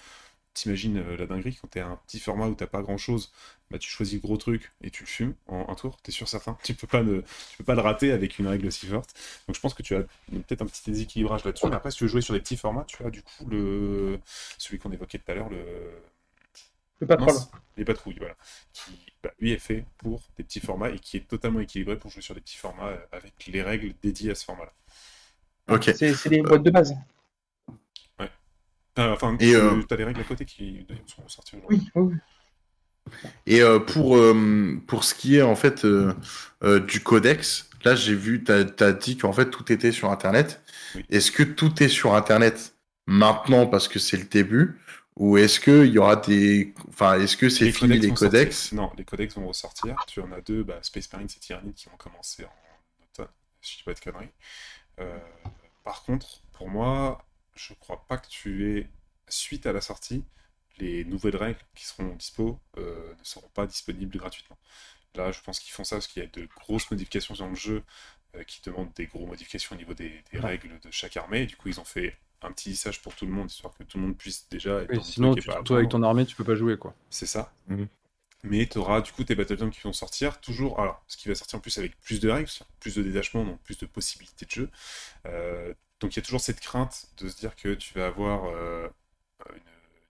T'imagines 0.55 0.99
euh, 0.99 1.17
la 1.17 1.27
dinguerie 1.27 1.57
quand 1.61 1.69
t'es 1.69 1.81
un 1.81 1.99
petit 2.07 2.21
format 2.21 2.47
où 2.47 2.55
t'as 2.55 2.67
pas 2.67 2.83
grand 2.83 2.99
chose, 2.99 3.33
bah 3.71 3.79
tu 3.79 3.89
choisis 3.89 4.15
le 4.15 4.21
gros 4.21 4.37
truc 4.37 4.71
et 4.83 4.91
tu 4.91 5.03
le 5.03 5.09
fumes 5.09 5.35
en 5.49 5.67
un 5.71 5.75
tour, 5.75 5.97
t'es 6.03 6.13
sûr 6.13 6.29
certain. 6.29 6.59
Tu 6.63 6.75
peux 6.75 6.87
pas 6.87 7.03
ne, 7.03 7.23
tu 7.23 7.57
peux 7.57 7.65
pas 7.65 7.75
le 7.75 7.81
rater 7.81 8.13
avec 8.13 8.39
une 8.39 8.47
règle 8.47 8.67
aussi 8.67 8.87
forte. 8.87 9.15
Donc 9.49 9.57
je 9.57 9.61
pense 9.61 9.73
que 9.73 9.83
tu 9.83 9.97
as 9.97 10.03
peut-être 10.31 10.61
un 10.61 10.67
petit 10.67 10.91
déséquilibrage 10.91 11.43
là-dessus. 11.45 11.67
Mais 11.69 11.77
après, 11.77 11.91
si 11.91 11.97
tu 11.97 12.05
veux 12.05 12.09
jouer 12.09 12.21
sur 12.21 12.35
des 12.35 12.41
petits 12.41 12.59
formats, 12.59 12.85
tu 12.87 13.03
as 13.03 13.11
du 13.11 13.23
coup 13.23 13.47
le 13.49 14.21
celui 14.59 14.79
qu'on 14.79 14.93
évoquait 14.93 15.19
tout 15.19 15.31
à 15.33 15.35
l'heure, 15.35 15.49
le 15.49 15.65
le 17.03 17.07
patrouille. 17.07 17.41
Les 17.77 17.85
patrouilles, 17.85 18.17
voilà. 18.19 18.35
Qui, 18.73 18.93
bah, 19.23 19.31
lui, 19.39 19.53
est 19.53 19.59
fait 19.59 19.85
pour 19.99 20.23
des 20.37 20.45
petits 20.45 20.61
formats 20.61 20.91
et 20.91 20.99
qui 20.99 21.17
est 21.17 21.29
totalement 21.29 21.61
équilibré 21.61 21.97
pour 21.97 22.11
jouer 22.11 22.23
sur 22.23 22.35
des 22.35 22.41
petits 22.41 22.57
formats 22.57 22.89
euh, 22.89 22.97
avec 23.13 23.33
les 23.47 23.63
règles 23.63 23.95
dédiées 24.03 24.31
à 24.31 24.35
ce 24.35 24.45
format-là. 24.45 24.73
Ok. 25.69 25.93
C'est 25.95 26.29
les 26.29 26.43
boîtes 26.43 26.63
de 26.63 26.71
base. 26.71 26.95
Ouais. 28.19 28.31
Euh, 28.99 29.13
enfin, 29.13 29.35
et 29.35 29.51
tu 29.51 29.57
euh... 29.57 29.83
as 29.91 29.97
les 29.97 30.05
règles 30.05 30.21
à 30.21 30.25
côté 30.25 30.45
qui 30.45 30.87
sont 31.07 31.27
sorties 31.29 31.57
aujourd'hui. 31.57 31.91
Oui, 31.95 32.03
oui. 32.05 32.15
Et 33.47 33.63
euh, 33.63 33.79
pour, 33.79 34.17
euh, 34.17 34.81
pour 34.87 35.05
ce 35.05 35.15
qui 35.15 35.37
est 35.37 35.43
en 35.43 35.57
fait 35.57 35.85
euh, 35.85 36.15
du 36.87 37.01
codex, 37.01 37.69
là 37.85 37.95
j'ai 37.95 38.15
vu, 38.15 38.45
tu 38.45 38.53
as, 38.53 38.65
as, 38.81 38.93
dit 38.93 39.17
qu'en 39.17 39.33
fait 39.33 39.51
tout 39.51 39.73
était 39.73 39.93
sur 39.93 40.11
Internet. 40.11 40.63
Oui. 40.95 41.05
Est-ce 41.11 41.33
que 41.33 41.43
tout 41.43 41.83
est 41.83 41.89
sur 41.89 42.15
Internet 42.15 42.75
maintenant 43.07 43.67
parce 43.67 43.89
que 43.89 43.99
c'est 43.99 44.17
le 44.17 44.25
début 44.25 44.79
ou 45.17 45.37
est-ce 45.37 45.61
qu'il 45.61 45.93
y 45.93 45.99
aura 45.99 46.17
des. 46.17 46.75
Enfin, 46.89 47.21
est-ce 47.21 47.37
que 47.37 47.49
c'est 47.49 47.71
fini 47.73 47.99
les 47.99 48.13
codex? 48.13 48.73
Non, 48.73 48.91
les 48.97 49.05
codex 49.05 49.35
vont 49.35 49.47
ressortir. 49.47 49.97
Tu 50.07 50.21
en 50.21 50.33
as 50.33 50.41
deux, 50.41 50.63
bah, 50.63 50.79
Space 50.83 51.13
Marine 51.13 51.29
et 51.29 51.41
Tyrannide 51.41 51.75
qui 51.75 51.89
vont 51.89 51.97
commencer 51.97 52.45
en 52.45 53.05
automne, 53.05 53.33
si 53.61 53.73
je 53.73 53.77
dis 53.79 53.83
pas 53.85 53.95
de 53.95 54.01
conneries. 54.01 54.33
Euh, 55.01 55.19
par 55.85 56.03
contre, 56.05 56.43
pour 56.53 56.69
moi, 56.69 57.25
je 57.55 57.75
crois 57.75 58.05
pas 58.09 58.17
que 58.19 58.29
tu 58.29 58.79
aies, 58.79 58.89
suite 59.29 59.67
à 59.67 59.73
la 59.73 59.81
sortie, 59.81 60.25
les 60.79 61.05
nouvelles 61.05 61.37
règles 61.37 61.61
qui 61.75 61.85
seront 61.85 62.15
dispo 62.15 62.59
euh, 62.79 63.15
ne 63.19 63.25
seront 63.25 63.49
pas 63.49 63.67
disponibles 63.67 64.17
gratuitement. 64.17 64.59
Là, 65.15 65.31
je 65.31 65.41
pense 65.43 65.61
qu'ils 65.61 65.73
font 65.73 65.85
ça 65.85 65.97
parce 65.97 66.07
qu'il 66.07 66.23
y 66.23 66.27
a 66.27 66.29
de 66.29 66.49
grosses 66.57 66.91
modifications 66.91 67.35
dans 67.35 67.49
le 67.49 67.55
jeu 67.55 67.83
euh, 68.35 68.45
qui 68.45 68.63
demandent 68.63 68.93
des 68.95 69.07
grosses 69.07 69.29
modifications 69.29 69.77
au 69.77 69.79
niveau 69.79 69.93
des, 69.93 70.23
des 70.33 70.39
règles 70.39 70.81
de 70.81 70.91
chaque 70.91 71.17
armée. 71.19 71.45
Du 71.45 71.57
coup, 71.57 71.69
ils 71.69 71.81
ont 71.81 71.85
fait 71.85 72.17
un 72.45 72.53
petit 72.53 72.71
lissage 72.71 73.01
pour 73.01 73.15
tout 73.15 73.27
le 73.27 73.33
monde, 73.33 73.51
histoire 73.51 73.75
que 73.75 73.85
tout 73.85 73.99
le 73.99 74.05
monde 74.05 74.17
puisse 74.17 74.49
déjà. 74.51 74.83
Oui, 74.89 74.99
sinon, 75.03 75.35
tu, 75.35 75.49
toi 75.65 75.79
avec 75.79 75.91
ton 75.91 76.03
armée, 76.03 76.27
tu 76.27 76.37
peux 76.37 76.45
pas 76.45 76.55
jouer, 76.55 76.77
quoi. 76.77 76.95
C'est 77.11 77.27
ça. 77.27 77.53
Mmh. 77.69 77.85
Mais 78.45 78.67
tu 78.67 78.79
auras 78.79 79.01
du 79.01 79.13
coup 79.13 79.23
tes 79.23 79.37
bataillons 79.37 79.71
qui 79.71 79.81
vont 79.83 79.93
sortir 79.93 80.41
toujours. 80.41 80.81
Alors, 80.81 81.03
ce 81.07 81.17
qui 81.17 81.29
va 81.29 81.35
sortir 81.35 81.59
en 81.59 81.61
plus 81.61 81.79
avec 81.79 81.99
plus 82.01 82.19
de 82.19 82.29
règles, 82.29 82.51
plus 82.81 82.97
de 82.97 83.03
détachement, 83.03 83.45
donc 83.45 83.61
plus 83.61 83.79
de 83.79 83.87
possibilités 83.87 84.47
de 84.47 84.51
jeu. 84.51 84.71
Euh, 85.27 85.73
donc 86.01 86.15
il 86.15 86.17
y 86.17 86.19
a 86.19 86.23
toujours 86.23 86.41
cette 86.41 86.59
crainte 86.59 87.07
de 87.19 87.29
se 87.29 87.37
dire 87.37 87.55
que 87.55 87.75
tu 87.75 87.95
vas 87.95 88.07
avoir 88.07 88.47
euh, 88.47 88.89
une, 89.55 89.61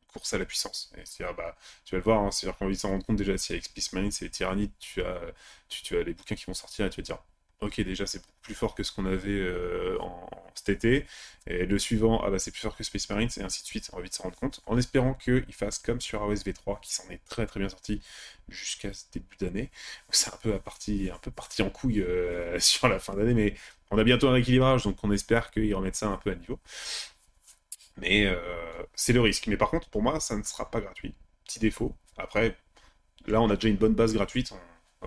course 0.09 0.33
à 0.33 0.39
la 0.39 0.47
puissance. 0.47 0.93
Et 0.97 1.03
c'est-à-dire, 1.05 1.37
bah, 1.37 1.57
tu 1.85 1.95
vas 1.95 1.99
le 1.99 2.05
voir, 2.05 2.23
hein, 2.23 2.31
c'est-à-dire 2.31 2.57
qu'on 2.59 2.69
va 2.69 2.75
s'en 2.75 2.91
rendre 2.91 3.05
compte 3.05 3.17
déjà 3.17 3.37
si 3.39 3.53
avec 3.53 3.65
Space 3.65 3.93
Marine, 3.93 4.11
c'est 4.11 4.27
les 4.27 4.31
tyrannides, 4.31 4.73
tu 4.79 5.03
as, 5.03 5.21
tu, 5.69 5.83
tu 5.83 5.97
as 5.97 6.03
les 6.03 6.13
bouquins 6.13 6.35
qui 6.35 6.45
vont 6.47 6.55
sortir 6.55 6.87
et 6.87 6.91
tu 6.91 7.01
vas 7.01 7.05
dire 7.05 7.19
ok, 7.63 7.81
déjà 7.81 8.07
c'est 8.07 8.23
plus 8.43 8.55
fort 8.55 8.75
que 8.75 8.83
ce 8.83 8.93
qu'on 8.93 9.07
avait 9.07 9.31
euh, 9.31 9.97
en, 10.01 10.29
cet 10.55 10.69
été, 10.69 11.07
et 11.47 11.65
le 11.65 11.79
suivant, 11.79 12.23
ah 12.25 12.31
bah 12.31 12.39
c'est 12.39 12.51
plus 12.51 12.61
fort 12.61 12.77
que 12.77 12.85
Space 12.85 13.09
Marines, 13.09 13.31
et 13.37 13.43
ainsi 13.43 13.63
de 13.63 13.67
suite, 13.67 13.91
on 13.93 13.97
va 13.97 14.03
vite 14.03 14.15
s'en 14.15 14.25
rendre 14.25 14.37
compte, 14.37 14.61
en 14.67 14.77
espérant 14.77 15.15
qu'il 15.15 15.55
fasse 15.55 15.79
comme 15.79 16.01
sur 16.01 16.23
AOS 16.23 16.35
V3, 16.35 16.81
qui 16.81 16.93
s'en 16.95 17.09
est 17.11 17.25
très 17.29 17.47
très 17.47 17.61
bien 17.61 17.69
sorti 17.69 18.03
jusqu'à 18.49 18.93
ce 18.93 19.05
début 19.13 19.37
d'année, 19.39 19.71
c'est 20.11 20.33
un 20.33 20.37
peu, 20.43 20.59
parti, 20.59 21.11
un 21.13 21.19
peu 21.19 21.31
parti 21.31 21.63
en 21.63 21.71
couille 21.71 22.03
euh, 22.03 22.59
sur 22.61 22.89
la 22.89 22.99
fin 22.99 23.15
d'année, 23.15 23.35
mais 23.35 23.55
on 23.91 23.99
a 23.99 24.05
bientôt 24.05 24.29
un 24.29 24.37
équilibrage, 24.37 24.85
donc 24.85 24.97
on 25.03 25.11
espère 25.13 25.51
qu'ils 25.51 25.75
remettent 25.75 25.97
ça 25.97 26.09
un 26.09 26.17
peu 26.17 26.31
à 26.31 26.35
niveau. 26.35 26.59
Mais 27.99 28.27
euh, 28.27 28.37
c'est 28.95 29.13
le 29.13 29.21
risque. 29.21 29.47
Mais 29.49 29.57
par 29.57 29.71
contre, 29.71 29.89
pour 29.91 30.03
moi, 30.03 30.21
ça 30.21 30.37
ne 30.37 30.43
sera 30.43 30.71
pas 30.71 30.81
gratuit. 30.81 31.15
Petit 31.45 31.59
défaut. 31.59 31.95
Après, 32.17 32.57
là, 33.27 33.41
on 33.41 33.51
a 33.51 33.57
déjà 33.57 33.69
une 33.69 33.77
bonne 33.77 33.95
base 33.95 34.15
gratuite. 34.15 34.53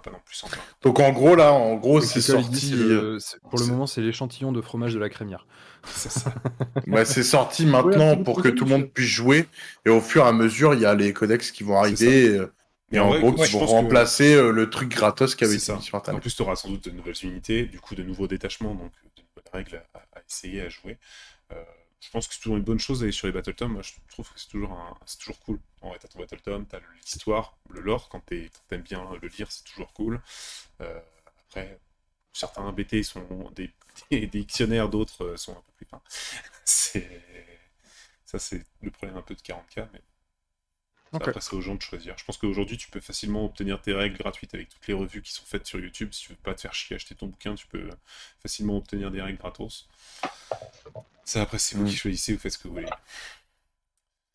Pas 0.01 0.11
non 0.11 0.19
plus 0.25 0.43
en 0.43 0.47
Donc 0.81 0.99
en 0.99 1.11
gros 1.11 1.35
là, 1.35 1.53
en 1.53 1.75
gros 1.75 2.01
c'est 2.01 2.21
sorti. 2.21 2.71
Le, 2.71 3.17
pour 3.49 3.59
le 3.59 3.65
moment 3.65 3.87
c'est 3.87 4.01
l'échantillon 4.01 4.51
de 4.51 4.61
fromage 4.61 4.93
de 4.93 4.99
la 4.99 5.09
crémière. 5.09 5.47
C'est 5.87 6.11
ça. 6.11 6.33
ouais, 6.87 7.05
c'est 7.05 7.21
sorti 7.21 7.67
maintenant 7.67 8.17
pour 8.17 8.41
que 8.41 8.47
tout 8.47 8.65
le 8.65 8.71
monde 8.71 8.89
puisse 8.89 9.07
jouer 9.07 9.47
et 9.85 9.91
au 9.91 10.01
fur 10.01 10.25
et 10.25 10.27
à 10.27 10.31
mesure 10.31 10.73
il 10.73 10.79
y 10.79 10.85
a 10.87 10.95
les 10.95 11.13
codex 11.13 11.51
qui 11.51 11.63
vont 11.63 11.77
arriver. 11.77 12.41
Et 12.91 12.99
en, 12.99 13.05
en 13.05 13.09
vrai, 13.09 13.19
gros, 13.19 13.33
qui 13.33 13.51
vont 13.51 13.65
remplacer 13.65 14.33
que... 14.33 14.49
le 14.49 14.69
truc 14.69 14.89
gratos 14.89 15.35
qui 15.35 15.43
avait 15.43 15.55
été 15.55 15.73
mis 15.73 15.81
sur 15.81 15.95
Internet. 15.95 16.19
En 16.19 16.21
plus, 16.21 16.35
tu 16.35 16.41
auras 16.41 16.55
sans 16.55 16.69
doute 16.69 16.85
de 16.85 16.91
nouvelles 16.91 17.15
unités, 17.23 17.65
du 17.65 17.79
coup, 17.79 17.95
de 17.95 18.03
nouveaux 18.03 18.27
détachements, 18.27 18.73
donc 18.75 18.91
de 19.17 19.21
nouvelles 19.21 19.51
règles 19.53 19.83
à, 19.93 19.99
à 19.99 20.21
essayer 20.27 20.61
à 20.61 20.69
jouer. 20.69 20.97
Euh, 21.51 21.55
je 22.01 22.09
pense 22.11 22.27
que 22.27 22.33
c'est 22.33 22.41
toujours 22.41 22.57
une 22.57 22.63
bonne 22.63 22.79
chose 22.79 22.99
d'aller 22.99 23.11
sur 23.11 23.27
les 23.27 23.33
Battletom. 23.33 23.71
Moi, 23.71 23.81
je 23.81 23.93
trouve 24.09 24.31
que 24.31 24.39
c'est 24.39 24.49
toujours, 24.49 24.73
un... 24.73 24.97
c'est 25.05 25.19
toujours 25.19 25.39
cool. 25.39 25.59
En 25.81 25.89
vrai, 25.89 25.97
t'as 25.99 26.07
ton 26.07 26.19
Battletom, 26.19 26.65
t'as 26.65 26.79
l'histoire, 27.03 27.57
le 27.69 27.81
lore. 27.81 28.09
Quand 28.09 28.21
t'aimes 28.25 28.81
bien 28.81 29.07
le 29.21 29.27
lire, 29.27 29.51
c'est 29.51 29.63
toujours 29.63 29.91
cool. 29.93 30.21
Euh, 30.81 30.99
après, 31.47 31.79
certains 32.33 32.71
BT 32.71 33.03
sont 33.03 33.51
des, 33.55 33.71
des, 34.11 34.27
dictionnaires, 34.27 34.89
d'autres 34.89 35.35
sont 35.35 35.53
un 35.53 35.61
peu 35.61 35.71
plus 35.77 35.85
fins. 35.85 36.01
c'est... 36.65 37.21
Ça, 38.25 38.39
c'est 38.39 38.65
le 38.81 38.91
problème 38.91 39.17
un 39.17 39.21
peu 39.21 39.35
de 39.35 39.41
40K, 39.41 39.87
mais 39.93 40.01
après, 41.13 41.39
c'est 41.39 41.53
aux 41.53 41.61
gens 41.61 41.75
de 41.75 41.81
choisir. 41.81 42.17
Je 42.17 42.25
pense 42.25 42.37
qu'aujourd'hui, 42.37 42.77
tu 42.77 42.89
peux 42.89 42.99
facilement 42.99 43.45
obtenir 43.45 43.81
tes 43.81 43.93
règles 43.93 44.17
gratuites 44.17 44.53
avec 44.53 44.69
toutes 44.69 44.85
les 44.87 44.93
revues 44.93 45.21
qui 45.21 45.31
sont 45.31 45.45
faites 45.45 45.65
sur 45.65 45.79
YouTube. 45.79 46.09
Si 46.11 46.23
tu 46.23 46.29
veux 46.29 46.37
pas 46.37 46.53
te 46.53 46.61
faire 46.61 46.73
chier 46.73 46.95
acheter 46.95 47.15
ton 47.15 47.27
bouquin, 47.27 47.55
tu 47.55 47.67
peux 47.67 47.89
facilement 48.41 48.77
obtenir 48.77 49.11
des 49.11 49.21
règles 49.21 49.37
gratos. 49.37 49.87
Ça, 51.25 51.41
après, 51.41 51.57
c'est 51.57 51.75
vous 51.75 51.85
qui 51.85 51.93
mm. 51.93 51.97
choisissez, 51.97 52.33
vous 52.33 52.39
faites 52.39 52.53
ce 52.53 52.57
que 52.59 52.67
vous 52.67 52.75
voulez. 52.75 52.87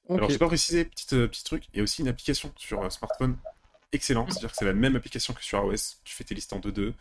Alors, 0.08 0.28
je 0.28 0.38
pas 0.38 0.48
précisé, 0.48 0.84
petit, 0.84 1.14
euh, 1.14 1.28
petit 1.28 1.44
truc, 1.44 1.68
il 1.72 1.76
y 1.76 1.80
a 1.80 1.82
aussi 1.84 2.02
une 2.02 2.08
application 2.08 2.52
sur 2.56 2.82
euh, 2.82 2.90
smartphone 2.90 3.36
excellente, 3.92 4.30
c'est-à-dire 4.32 4.50
que 4.50 4.56
c'est 4.56 4.64
la 4.64 4.72
même 4.72 4.96
application 4.96 5.34
que 5.34 5.42
sur 5.42 5.58
iOS, 5.58 5.98
tu 6.04 6.14
fais 6.14 6.24
tes 6.24 6.34
listes 6.34 6.52
en 6.52 6.58
2-2. 6.58 6.92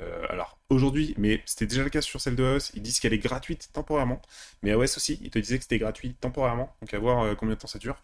Euh, 0.00 0.26
alors 0.28 0.58
aujourd'hui, 0.68 1.14
mais 1.16 1.42
c'était 1.46 1.66
déjà 1.66 1.82
le 1.82 1.90
cas 1.90 2.02
sur 2.02 2.20
celle 2.20 2.36
de 2.36 2.42
iOS, 2.42 2.70
ils 2.74 2.82
disent 2.82 3.00
qu'elle 3.00 3.14
est 3.14 3.18
gratuite 3.18 3.70
temporairement, 3.72 4.20
mais 4.62 4.70
iOS 4.70 4.82
aussi, 4.82 5.18
ils 5.22 5.30
te 5.30 5.38
disaient 5.38 5.56
que 5.56 5.64
c'était 5.64 5.78
gratuit 5.78 6.14
temporairement, 6.14 6.74
donc 6.82 6.92
à 6.92 6.98
voir 6.98 7.36
combien 7.36 7.54
de 7.54 7.60
temps 7.60 7.68
ça 7.68 7.78
dure. 7.78 8.00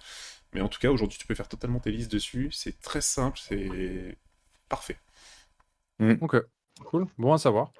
Mais 0.55 0.61
en 0.61 0.69
tout 0.69 0.79
cas, 0.79 0.91
aujourd'hui, 0.91 1.19
tu 1.19 1.27
peux 1.27 1.35
faire 1.35 1.49
totalement 1.49 1.81
tes 1.81 1.91
listes 1.91 2.12
dessus. 2.12 2.51
C'est 2.53 2.81
très 2.81 3.01
simple, 3.01 3.39
c'est 3.43 4.16
parfait. 4.69 4.97
Mm. 5.99 6.15
Ok, 6.21 6.37
cool. 6.85 7.07
Bon 7.19 7.33
à 7.33 7.39
savoir. 7.39 7.73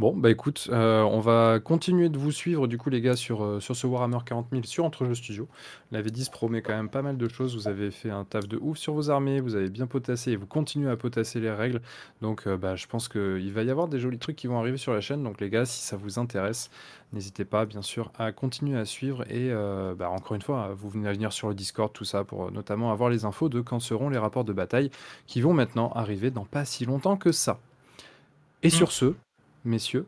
Bon, 0.00 0.12
bah 0.12 0.28
écoute, 0.28 0.68
euh, 0.72 1.02
on 1.02 1.20
va 1.20 1.60
continuer 1.60 2.08
de 2.08 2.18
vous 2.18 2.32
suivre 2.32 2.66
du 2.66 2.78
coup 2.78 2.90
les 2.90 3.00
gars 3.00 3.14
sur, 3.14 3.44
euh, 3.44 3.60
sur 3.60 3.76
ce 3.76 3.86
Warhammer 3.86 4.18
40 4.26 4.48
000 4.50 4.64
sur 4.64 4.84
Entrejeux 4.84 5.14
Studio. 5.14 5.46
La 5.92 6.02
V10 6.02 6.32
promet 6.32 6.62
quand 6.62 6.74
même 6.74 6.88
pas 6.88 7.02
mal 7.02 7.16
de 7.16 7.28
choses, 7.28 7.54
vous 7.54 7.68
avez 7.68 7.92
fait 7.92 8.10
un 8.10 8.24
taf 8.24 8.48
de 8.48 8.58
ouf 8.60 8.76
sur 8.76 8.92
vos 8.92 9.10
armées, 9.10 9.40
vous 9.40 9.54
avez 9.54 9.70
bien 9.70 9.86
potassé 9.86 10.32
et 10.32 10.36
vous 10.36 10.46
continuez 10.46 10.90
à 10.90 10.96
potasser 10.96 11.38
les 11.38 11.50
règles. 11.52 11.80
Donc 12.22 12.48
euh, 12.48 12.56
bah, 12.56 12.74
je 12.74 12.88
pense 12.88 13.08
qu'il 13.08 13.52
va 13.52 13.62
y 13.62 13.70
avoir 13.70 13.86
des 13.86 14.00
jolis 14.00 14.18
trucs 14.18 14.34
qui 14.34 14.48
vont 14.48 14.58
arriver 14.58 14.78
sur 14.78 14.92
la 14.92 15.00
chaîne. 15.00 15.22
Donc 15.22 15.40
les 15.40 15.48
gars, 15.48 15.64
si 15.64 15.80
ça 15.80 15.96
vous 15.96 16.18
intéresse, 16.18 16.70
n'hésitez 17.12 17.44
pas 17.44 17.64
bien 17.64 17.82
sûr 17.82 18.10
à 18.18 18.32
continuer 18.32 18.76
à 18.76 18.84
suivre 18.86 19.24
et 19.30 19.52
bah, 19.96 20.10
encore 20.10 20.34
une 20.34 20.42
fois, 20.42 20.74
vous 20.76 20.88
venez 20.88 21.08
à 21.08 21.12
venir 21.12 21.32
sur 21.32 21.48
le 21.48 21.54
Discord, 21.54 21.92
tout 21.92 22.04
ça, 22.04 22.24
pour 22.24 22.50
notamment 22.50 22.90
avoir 22.90 23.10
les 23.10 23.24
infos 23.24 23.48
de 23.48 23.60
quand 23.60 23.78
seront 23.78 24.08
les 24.08 24.18
rapports 24.18 24.44
de 24.44 24.52
bataille 24.52 24.90
qui 25.28 25.40
vont 25.40 25.54
maintenant 25.54 25.92
arriver 25.92 26.32
dans 26.32 26.44
pas 26.44 26.64
si 26.64 26.84
longtemps 26.84 27.16
que 27.16 27.30
ça. 27.30 27.60
Et 28.64 28.68
mm. 28.68 28.70
sur 28.70 28.90
ce, 28.90 29.14
messieurs, 29.64 30.06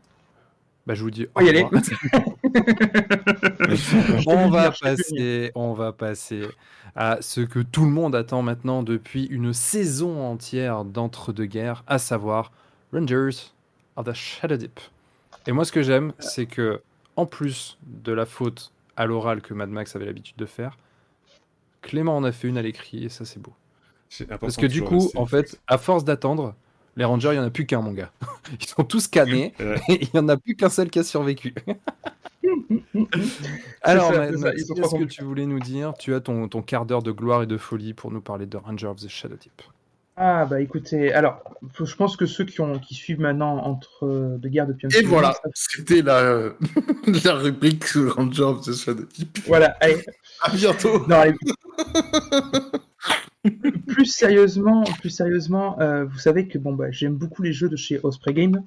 bah, 0.86 0.94
je 0.94 1.02
vous 1.02 1.10
dis. 1.10 1.26
Oh, 1.34 1.40
y 1.40 1.48
aller. 1.48 1.66
on 4.26 4.48
va 4.48 4.70
passer, 4.80 5.50
on 5.56 5.72
va 5.72 5.92
passer 5.92 6.42
à 6.94 7.18
ce 7.20 7.40
que 7.40 7.58
tout 7.58 7.84
le 7.84 7.90
monde 7.90 8.14
attend 8.14 8.42
maintenant 8.42 8.84
depuis 8.84 9.24
une 9.24 9.52
saison 9.52 10.24
entière 10.24 10.84
d'entre-deux-guerres, 10.84 11.82
à 11.88 11.98
savoir 11.98 12.52
Rangers 12.92 13.50
of 13.96 14.06
the 14.06 14.12
Shadow 14.12 14.56
Deep. 14.56 14.78
Et 15.48 15.52
moi, 15.52 15.64
ce 15.64 15.72
que 15.72 15.82
j'aime, 15.82 16.12
c'est 16.20 16.46
que, 16.46 16.80
en 17.16 17.26
plus 17.26 17.78
de 17.82 18.12
la 18.12 18.24
faute 18.24 18.72
à 18.96 19.06
l'oral 19.06 19.42
que 19.42 19.54
Mad 19.54 19.68
Max 19.68 19.96
avait 19.96 20.06
l'habitude 20.06 20.36
de 20.36 20.46
faire, 20.46 20.78
Clément 21.82 22.16
en 22.16 22.24
a 22.24 22.32
fait 22.32 22.48
une 22.48 22.58
à 22.58 22.62
l'écrit, 22.62 23.04
et 23.04 23.08
ça, 23.08 23.24
c'est 23.24 23.40
beau. 23.40 23.52
Parce 24.40 24.56
que 24.56 24.66
du 24.66 24.82
coup, 24.82 25.10
en 25.16 25.26
fait, 25.26 25.60
à 25.66 25.78
force 25.78 26.04
d'attendre, 26.04 26.54
les 26.96 27.04
Rangers, 27.04 27.28
il 27.28 27.34
n'y 27.34 27.38
en 27.38 27.44
a 27.44 27.50
plus 27.50 27.66
qu'un, 27.66 27.80
mon 27.80 27.92
gars. 27.92 28.10
Ils 28.60 28.66
sont 28.66 28.84
tous 28.84 29.06
canés 29.08 29.52
et 29.88 30.02
il 30.02 30.08
n'y 30.14 30.20
en 30.20 30.28
a 30.28 30.36
plus 30.36 30.56
qu'un 30.56 30.70
seul 30.70 30.88
qui 30.90 30.98
a 30.98 31.04
survécu. 31.04 31.54
Alors, 33.82 34.12
qu'est-ce 34.12 34.96
que 34.96 35.04
tu 35.04 35.24
voulais 35.24 35.46
nous 35.46 35.58
dire? 35.58 35.94
Tu 35.98 36.14
as 36.14 36.20
ton, 36.20 36.48
ton 36.48 36.62
quart 36.62 36.86
d'heure 36.86 37.02
de 37.02 37.10
gloire 37.10 37.42
et 37.42 37.46
de 37.46 37.56
folie 37.56 37.92
pour 37.92 38.12
nous 38.12 38.20
parler 38.20 38.46
de 38.46 38.56
Ranger 38.56 38.86
of 38.86 39.00
the 39.00 39.08
Shadow 39.08 39.36
Deep. 39.36 39.62
Ah 40.18 40.46
bah 40.46 40.62
écoutez, 40.62 41.12
alors 41.12 41.42
je 41.78 41.94
pense 41.94 42.16
que 42.16 42.24
ceux 42.24 42.46
qui, 42.46 42.62
ont, 42.62 42.78
qui 42.78 42.94
suivent 42.94 43.20
maintenant 43.20 43.58
entre 43.58 44.06
euh, 44.06 44.38
de 44.38 44.48
guerre 44.48 44.66
depuis 44.66 44.86
un 44.86 44.90
Et 44.98 45.02
voilà, 45.02 45.34
c'était 45.52 46.00
la, 46.00 46.54
la 47.24 47.34
rubrique 47.34 47.84
Ranger 48.16 48.44
of 48.44 48.64
the 48.64 48.72
Shadow 48.72 49.04
Deep. 49.14 49.40
Voilà, 49.46 49.76
allez. 49.80 50.02
À 50.40 50.50
bientôt. 50.50 51.04
Plus 53.50 54.06
sérieusement, 54.06 54.84
plus 55.00 55.10
sérieusement, 55.10 55.78
euh, 55.80 56.04
vous 56.04 56.18
savez 56.18 56.48
que 56.48 56.58
bon 56.58 56.72
bah 56.74 56.90
j'aime 56.90 57.16
beaucoup 57.16 57.42
les 57.42 57.52
jeux 57.52 57.68
de 57.68 57.76
chez 57.76 58.00
Osprey 58.02 58.34
Game. 58.34 58.64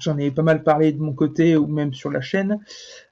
J'en 0.00 0.18
ai 0.18 0.30
pas 0.30 0.42
mal 0.42 0.64
parlé 0.64 0.92
de 0.92 1.00
mon 1.00 1.12
côté 1.12 1.56
ou 1.56 1.66
même 1.66 1.94
sur 1.94 2.10
la 2.10 2.20
chaîne. 2.20 2.58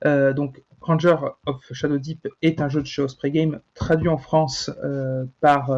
Euh, 0.05 0.33
donc 0.33 0.63
Ranger 0.81 1.17
of 1.47 1.63
Shadow 1.73 1.99
Deep 1.99 2.29
est 2.43 2.61
un 2.61 2.69
jeu 2.69 2.83
de 2.83 2.87
chez 2.87 3.03
Osprey 3.03 3.31
Game 3.31 3.61
traduit 3.75 4.09
en 4.09 4.19
France 4.19 4.71
euh, 4.83 5.25
par, 5.41 5.71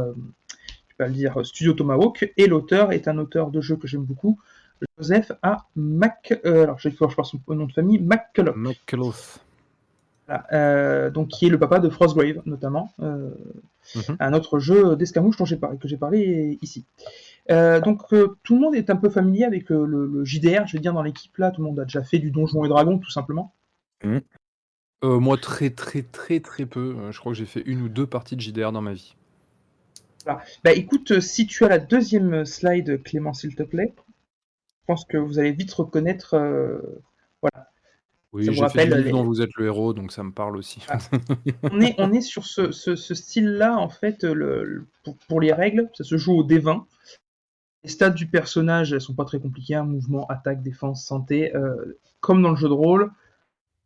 le 0.99 1.11
dire, 1.11 1.45
Studio 1.45 1.75
Tomahawk 1.75 2.33
et 2.39 2.47
l'auteur 2.47 2.93
est 2.93 3.07
un 3.07 3.19
auteur 3.19 3.51
de 3.51 3.61
jeux 3.61 3.77
que 3.77 3.87
j'aime 3.87 4.05
beaucoup, 4.05 4.41
Joseph 4.99 5.33
A. 5.43 5.66
Mac, 5.77 6.33
alors 6.45 6.79
je 6.79 6.89
son 6.89 7.41
nom 7.49 7.66
de 7.66 7.73
famille, 7.73 7.99
McCullough. 10.29 10.43
Euh, 10.53 11.11
donc 11.11 11.29
qui 11.29 11.47
est 11.47 11.51
le 11.51 11.59
papa 11.59 11.79
de 11.79 11.89
Frostgrave 11.89 12.43
notamment, 12.47 12.93
euh, 13.01 13.31
mhm. 13.95 14.17
un 14.21 14.33
autre 14.33 14.59
jeu 14.59 14.97
d'escamouche 14.97 15.37
dont 15.37 15.45
j'ai 15.45 15.57
parlé, 15.57 15.79
que 15.79 15.89
j'ai 15.89 15.97
parlé 15.97 16.59
ici. 16.63 16.85
Euh, 17.51 17.81
donc 17.81 18.09
tout 18.09 18.55
le 18.55 18.61
monde 18.61 18.75
est 18.75 18.89
un 18.89 18.97
peu 18.97 19.11
familier 19.11 19.45
avec 19.45 19.69
le, 19.69 20.25
JDR, 20.25 20.67
je 20.67 20.75
vais 20.75 20.79
dire 20.81 20.95
dans 20.95 21.03
l'équipe 21.03 21.37
là, 21.37 21.51
tout 21.51 21.61
le 21.61 21.69
monde 21.69 21.81
a 21.81 21.85
déjà 21.85 22.03
fait 22.03 22.19
du 22.19 22.31
Donjon 22.31 22.65
et 22.65 22.69
Dragon 22.69 22.99
tout 22.99 23.11
simplement. 23.11 23.53
Mhm. 24.03 24.23
moi 25.03 25.37
très 25.37 25.71
très 25.71 26.03
très 26.03 26.41
très 26.41 26.67
peu, 26.67 26.97
je 27.11 27.19
crois 27.19 27.33
que 27.33 27.39
j'ai 27.39 27.47
fait 27.47 27.63
une 27.67 27.83
ou 27.83 27.89
deux 27.89 28.07
parties 28.07 28.37
de 28.37 28.41
JDR 28.41 28.73
dans 28.73 28.83
ma 28.83 28.95
vie. 28.95 29.15
Bah 30.27 30.73
écoute, 30.73 31.21
si 31.21 31.47
tu 31.47 31.65
as 31.65 31.69
la 31.69 31.79
deuxième 31.79 32.47
slide 32.47 33.03
Clément 33.03 33.35
s'il 33.35 33.55
te 33.55 33.63
plaît, 33.63 33.93
je 33.95 34.87
pense 34.87 35.05
que 35.05 35.19
vous 35.19 35.39
allez 35.39 35.53
vite 35.53 35.73
reconnaître 35.73 36.35
voilà, 37.43 37.69
oui, 38.35 38.48
les... 38.48 39.11
dont 39.11 39.23
vous 39.23 39.40
êtes 39.40 39.55
le 39.56 39.66
héros, 39.66 39.94
donc 39.94 40.11
ça 40.11 40.24
me 40.24 40.32
parle 40.32 40.56
aussi. 40.56 40.81
Ah. 40.89 40.98
on, 41.62 41.81
est, 41.81 41.94
on 41.98 42.12
est 42.12 42.20
sur 42.20 42.44
ce, 42.44 42.70
style-là, 42.97 43.78
en 43.78 43.89
fait, 43.89 44.24
le, 44.24 44.86
pour, 45.28 45.40
les 45.40 45.52
règles, 45.52 45.89
ça 45.94 46.02
se 46.02 46.16
joue 46.16 46.32
au 46.32 46.44
D20. 46.44 46.85
Les 47.85 47.90
stats 47.90 48.11
du 48.11 48.27
personnage, 48.27 48.93
elles 48.93 49.01
sont 49.01 49.15
pas 49.15 49.24
très 49.24 49.39
compliquées, 49.39 49.77
hein, 49.77 49.85
mouvement, 49.85 50.27
attaque, 50.27 50.62
défense, 50.62 51.05
santé, 51.05 51.55
euh, 51.55 51.98
comme 52.20 52.43
dans 52.43 52.51
le 52.51 52.56
jeu 52.56 52.69
de 52.69 52.74
rôle. 52.74 53.12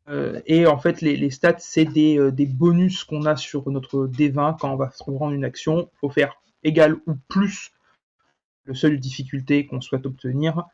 Euh, 0.08 0.40
et 0.46 0.66
en 0.66 0.78
fait, 0.78 1.02
les, 1.02 1.30
stats, 1.30 1.58
c'est 1.58 1.86
euh, 1.96 2.30
des, 2.30 2.46
bonus 2.46 3.04
qu'on 3.04 3.26
a 3.26 3.36
sur 3.36 3.68
notre 3.68 4.06
D20 4.06 4.58
quand 4.58 4.72
on 4.72 4.76
va 4.76 4.90
se 4.90 5.02
rendre 5.02 5.32
une 5.32 5.44
action. 5.44 5.90
Il 5.92 5.98
faut 5.98 6.10
faire 6.10 6.40
égal 6.62 6.96
ou 7.06 7.14
plus 7.28 7.72
le 8.64 8.74
seuil 8.74 8.92
de 8.92 8.96
difficulté 8.96 9.66
qu'on 9.66 9.80
souhaite 9.80 10.06
obtenir. 10.06 10.64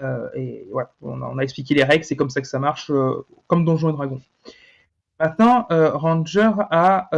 Euh, 0.00 0.28
et 0.34 0.66
ouais, 0.70 0.84
on 1.00 1.38
a, 1.38 1.42
expliqué 1.42 1.74
les 1.74 1.84
règles, 1.84 2.04
c'est 2.04 2.16
comme 2.16 2.30
ça 2.30 2.40
que 2.40 2.46
ça 2.46 2.58
marche, 2.58 2.90
euh, 2.90 3.24
comme 3.46 3.64
Donjons 3.64 3.90
et 3.90 3.92
Dragons. 3.92 4.22
Maintenant, 5.20 5.66
euh, 5.70 5.90
Ranger 5.90 6.50
a 6.70 7.08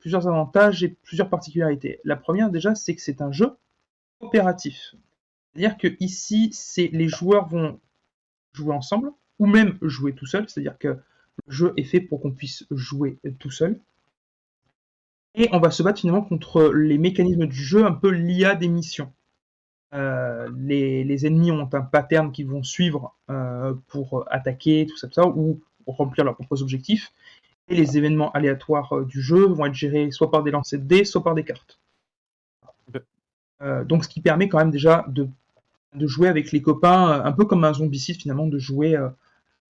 plusieurs 0.00 0.28
avantages 0.28 0.84
et 0.84 0.88
plusieurs 0.88 1.28
particularités. 1.28 2.00
La 2.04 2.16
première, 2.16 2.50
déjà, 2.50 2.74
c'est 2.74 2.94
que 2.94 3.00
c'est 3.00 3.20
un 3.20 3.32
jeu 3.32 3.56
coopératif. 4.20 4.94
C'est-à-dire 5.52 5.76
que 5.76 5.88
ici, 5.98 6.54
les 6.92 7.08
joueurs 7.08 7.48
vont 7.48 7.80
jouer 8.52 8.74
ensemble, 8.74 9.10
ou 9.40 9.46
même 9.46 9.76
jouer 9.82 10.14
tout 10.14 10.26
seul. 10.26 10.48
C'est-à-dire 10.48 10.78
que 10.78 10.88
le 10.88 11.52
jeu 11.52 11.72
est 11.76 11.84
fait 11.84 12.00
pour 12.00 12.20
qu'on 12.20 12.30
puisse 12.30 12.64
jouer 12.70 13.18
tout 13.40 13.50
seul. 13.50 13.80
Et 15.34 15.48
on 15.52 15.58
va 15.58 15.70
se 15.70 15.82
battre 15.82 16.00
finalement 16.00 16.22
contre 16.22 16.72
les 16.72 16.98
mécanismes 16.98 17.46
du 17.46 17.62
jeu, 17.62 17.84
un 17.84 17.92
peu 17.92 18.10
l'IA 18.10 18.54
des 18.54 18.68
missions. 18.68 19.12
Euh, 19.94 20.50
les, 20.58 21.26
ennemis 21.26 21.50
ont 21.50 21.68
un 21.72 21.80
pattern 21.80 22.30
qu'ils 22.30 22.46
vont 22.46 22.62
suivre 22.62 23.14
euh, 23.30 23.74
pour 23.88 24.24
attaquer, 24.30 24.86
tout 24.86 24.96
ça, 24.96 25.08
tout 25.08 25.14
ça, 25.14 25.26
ou 25.26 25.60
remplir 25.86 26.24
leurs 26.24 26.34
propres 26.34 26.62
objectifs. 26.62 27.12
Et 27.68 27.76
les 27.76 27.96
événements 27.96 28.30
aléatoires 28.32 28.92
euh, 28.92 29.04
du 29.04 29.22
jeu 29.22 29.46
vont 29.46 29.66
être 29.66 29.74
gérés 29.74 30.10
soit 30.10 30.30
par 30.30 30.42
des 30.42 30.50
lancers 30.50 30.78
de 30.78 30.84
dés, 30.84 31.04
soit 31.04 31.22
par 31.22 31.34
des 31.34 31.44
cartes. 31.44 31.78
donc 33.86 34.04
ce 34.04 34.08
qui 34.08 34.20
permet 34.20 34.48
quand 34.48 34.58
même 34.58 34.70
déjà 34.70 35.04
de, 35.08 35.28
jouer 36.06 36.28
avec 36.28 36.52
les 36.52 36.62
copains, 36.62 37.22
un 37.24 37.32
peu 37.32 37.44
comme 37.44 37.64
un 37.64 37.72
zombicide 37.72 38.20
finalement, 38.20 38.46
de 38.46 38.58
jouer 38.58 38.94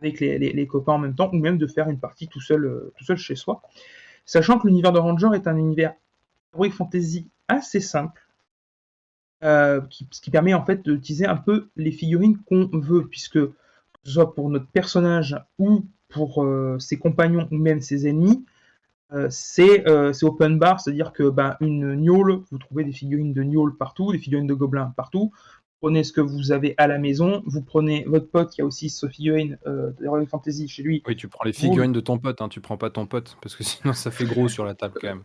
avec 0.00 0.20
les, 0.20 0.66
copains 0.66 0.94
en 0.94 0.98
même 0.98 1.14
temps, 1.14 1.30
ou 1.32 1.38
même 1.38 1.58
de 1.58 1.66
faire 1.66 1.88
une 1.88 1.98
partie 1.98 2.28
tout 2.28 2.40
seul, 2.40 2.90
tout 2.96 3.04
seul 3.04 3.16
chez 3.16 3.36
soi. 3.36 3.62
Sachant 4.26 4.58
que 4.58 4.66
l'univers 4.66 4.92
de 4.92 4.98
Ranger 4.98 5.30
est 5.34 5.46
un 5.46 5.56
univers 5.56 5.94
heroic 6.52 6.70
fantasy 6.70 7.28
assez 7.48 7.80
simple, 7.80 8.27
euh, 9.44 9.80
ce 10.10 10.20
qui 10.20 10.30
permet 10.30 10.54
en 10.54 10.64
fait 10.64 10.82
d'utiliser 10.82 11.26
un 11.26 11.36
peu 11.36 11.68
les 11.76 11.92
figurines 11.92 12.38
qu'on 12.38 12.68
veut, 12.72 13.06
puisque 13.06 13.38
que 13.38 13.52
ce 14.04 14.12
soit 14.12 14.34
pour 14.34 14.50
notre 14.50 14.66
personnage 14.66 15.36
ou 15.58 15.84
pour 16.08 16.42
euh, 16.42 16.78
ses 16.78 16.98
compagnons 16.98 17.48
ou 17.50 17.56
même 17.56 17.80
ses 17.80 18.08
ennemis, 18.08 18.44
euh, 19.12 19.28
c'est 19.30 19.84
open 20.22 20.58
bar, 20.58 20.80
c'est-à-dire 20.80 21.12
que 21.12 21.28
ben, 21.30 21.56
une 21.60 21.94
gnôle, 21.94 22.42
vous 22.50 22.58
trouvez 22.58 22.84
des 22.84 22.92
figurines 22.92 23.32
de 23.32 23.42
gnôle 23.42 23.76
partout, 23.76 24.12
des 24.12 24.18
figurines 24.18 24.46
de 24.46 24.54
gobelins 24.54 24.92
partout, 24.96 25.32
prenez 25.80 26.04
ce 26.04 26.12
que 26.12 26.20
vous 26.20 26.52
avez 26.52 26.74
à 26.76 26.86
la 26.86 26.98
maison, 26.98 27.42
vous 27.46 27.62
prenez 27.62 28.04
votre 28.06 28.28
pote 28.28 28.50
qui 28.50 28.62
a 28.62 28.64
aussi 28.64 28.90
ce 28.90 29.06
figurine 29.08 29.58
euh, 29.66 29.90
de 30.00 30.06
Royal 30.06 30.26
Fantasy 30.26 30.68
chez 30.68 30.82
lui. 30.82 31.02
Oui, 31.06 31.16
tu 31.16 31.28
prends 31.28 31.44
les 31.44 31.52
figurines 31.52 31.92
de 31.92 32.00
ton 32.00 32.18
pote, 32.18 32.40
hein, 32.40 32.48
tu 32.48 32.60
prends 32.60 32.76
pas 32.76 32.90
ton 32.90 33.06
pote, 33.06 33.36
parce 33.42 33.56
que 33.56 33.64
sinon 33.64 33.92
ça 33.92 34.10
fait 34.10 34.24
gros 34.24 34.48
sur 34.48 34.64
la 34.64 34.74
table 34.74 34.94
quand 35.00 35.08
même. 35.08 35.22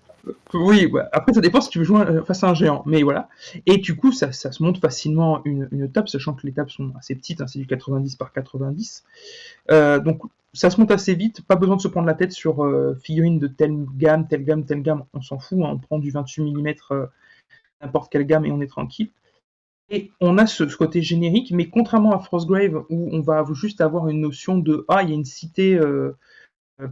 Oui, 0.54 0.86
ouais. 0.86 1.04
après 1.12 1.34
ça 1.34 1.42
dépend 1.42 1.60
si 1.60 1.70
tu 1.70 1.80
veux 1.80 1.84
jouer 1.84 2.02
euh, 2.02 2.24
face 2.24 2.44
à 2.44 2.50
un 2.50 2.54
géant, 2.54 2.84
mais 2.86 3.04
voilà. 3.04 3.30
Et 3.66 3.78
du 3.78 3.96
coup, 3.96 4.12
ça, 4.12 4.32
ça 4.32 4.52
se 4.52 4.64
monte 4.64 4.80
facilement 4.80 5.42
une, 5.46 5.68
une 5.72 5.92
table, 5.92 6.08
sachant 6.08 6.34
que 6.34 6.46
les 6.46 6.54
tables 6.54 6.70
sont 6.72 6.94
assez 6.98 7.16
petites, 7.16 7.42
hein, 7.42 7.48
c'est 7.48 7.60
du 7.60 7.68
90 7.68 8.16
par 8.16 8.32
90. 8.32 9.04
Euh, 9.72 10.00
donc 10.00 10.22
ça 10.54 10.70
se 10.70 10.80
monte 10.80 10.92
assez 10.92 11.16
vite, 11.16 11.42
pas 11.46 11.56
besoin 11.56 11.76
de 11.76 11.82
se 11.82 11.88
prendre 11.88 12.08
la 12.08 12.14
tête 12.14 12.32
sur 12.32 12.64
euh, 12.64 12.96
figurines 13.04 13.40
de 13.40 13.48
telle 13.48 13.86
gamme, 13.98 14.28
telle 14.28 14.44
gamme, 14.44 14.66
telle 14.66 14.84
gamme, 14.84 15.04
on 15.14 15.22
s'en 15.22 15.40
fout, 15.40 15.60
hein, 15.64 15.72
on 15.74 15.80
prend 15.80 16.00
du 16.00 16.12
28 16.12 16.44
mm, 16.44 16.74
euh, 16.92 17.08
n'importe 17.82 18.12
quelle 18.12 18.26
gamme 18.26 18.46
et 18.46 18.52
on 18.52 18.62
est 18.62 18.68
tranquille. 18.68 19.10
Et 19.90 20.12
on 20.22 20.38
a 20.38 20.48
ce, 20.48 20.64
côté 20.76 21.02
générique, 21.02 21.52
mais 21.52 21.70
contrairement 21.70 22.14
à 22.14 22.20
Frostgrave, 22.20 22.86
où 22.90 23.10
on 23.12 23.22
va 23.22 23.46
juste 23.54 23.82
avoir 23.82 24.08
une 24.08 24.22
notion 24.22 24.58
de 24.58 24.86
Ah, 24.88 25.04
il 25.04 25.10
y 25.10 25.12
a 25.12 25.16
une 25.16 25.26
cité 25.26 25.76
euh, 25.76 26.14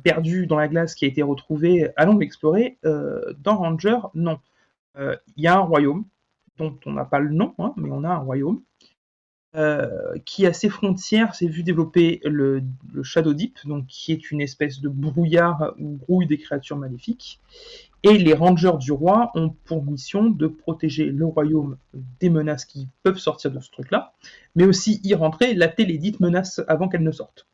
perdue 0.03 0.45
dans 0.45 0.57
la 0.57 0.68
glace 0.68 0.93
qui 0.93 1.05
a 1.05 1.07
été 1.07 1.23
retrouvée, 1.23 1.89
allons 1.95 2.18
l'explorer. 2.18 2.77
Euh, 2.85 3.34
dans 3.39 3.57
Ranger, 3.57 3.97
non. 4.13 4.39
Euh, 4.97 5.15
Il 5.38 5.43
y 5.43 5.47
a 5.47 5.55
un 5.55 5.61
royaume, 5.61 6.05
dont 6.57 6.77
on 6.85 6.93
n'a 6.93 7.05
pas 7.05 7.19
le 7.19 7.31
nom, 7.31 7.55
hein, 7.59 7.73
mais 7.77 7.89
on 7.91 8.03
a 8.03 8.09
un 8.09 8.18
royaume, 8.18 8.61
qui 10.26 10.45
à 10.45 10.53
ses 10.53 10.69
frontières 10.69 11.35
s'est 11.35 11.47
vu 11.47 11.61
développer 11.63 12.22
le, 12.23 12.63
le 12.93 13.03
Shadow 13.03 13.34
Deep, 13.34 13.59
donc 13.65 13.85
qui 13.88 14.13
est 14.13 14.31
une 14.31 14.39
espèce 14.39 14.80
de 14.80 14.88
brouillard 14.88 15.73
où 15.77 15.97
grouillent 15.97 16.27
des 16.27 16.38
créatures 16.38 16.77
maléfiques. 16.77 17.41
Et 18.03 18.17
les 18.17 18.33
rangers 18.33 18.77
du 18.79 18.91
roi 18.91 19.31
ont 19.35 19.49
pour 19.49 19.83
mission 19.83 20.29
de 20.29 20.47
protéger 20.47 21.05
le 21.05 21.25
royaume 21.25 21.77
des 22.19 22.29
menaces 22.29 22.65
qui 22.65 22.87
peuvent 23.03 23.19
sortir 23.19 23.51
de 23.51 23.59
ce 23.59 23.69
truc-là, 23.69 24.13
mais 24.55 24.65
aussi 24.65 24.99
y 25.03 25.13
rentrer, 25.13 25.53
latter 25.53 25.85
les 25.85 25.99
dites 25.99 26.19
menaces 26.19 26.61
avant 26.67 26.89
qu'elles 26.89 27.03
ne 27.03 27.11
sortent. 27.11 27.47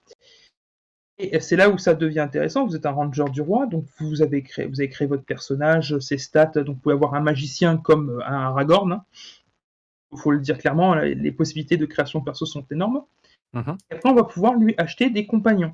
Et 1.19 1.39
c'est 1.39 1.55
là 1.55 1.69
où 1.69 1.77
ça 1.77 1.95
devient 1.95 2.19
intéressant. 2.19 2.65
Vous 2.65 2.75
êtes 2.75 2.85
un 2.85 2.91
ranger 2.91 3.25
du 3.31 3.41
roi, 3.41 3.65
donc 3.65 3.85
vous 3.99 4.21
avez 4.21 4.43
créé, 4.43 4.67
vous 4.67 4.79
avez 4.79 4.89
créé 4.89 5.07
votre 5.07 5.23
personnage, 5.23 5.97
ses 5.99 6.19
stats. 6.19 6.45
Donc 6.45 6.75
vous 6.75 6.81
pouvez 6.81 6.93
avoir 6.93 7.15
un 7.15 7.21
magicien 7.21 7.77
comme 7.77 8.21
un 8.25 8.35
Aragorn. 8.35 9.01
Il 10.13 10.19
faut 10.19 10.31
le 10.31 10.39
dire 10.39 10.59
clairement, 10.59 10.93
les 10.95 11.31
possibilités 11.31 11.75
de 11.75 11.85
création 11.85 12.19
de 12.19 12.23
perso 12.23 12.45
sont 12.45 12.65
énormes. 12.71 13.01
Mhm. 13.53 13.77
Et 13.89 13.95
après, 13.95 14.09
on 14.09 14.13
va 14.13 14.23
pouvoir 14.23 14.53
lui 14.53 14.75
acheter 14.77 15.09
des 15.09 15.25
compagnons. 15.25 15.73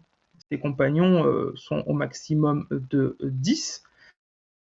Ces 0.49 0.59
compagnons 0.59 1.25
euh, 1.25 1.51
sont 1.55 1.83
au 1.87 1.93
maximum 1.93 2.65
de 2.71 3.17
euh, 3.21 3.29
10 3.31 3.83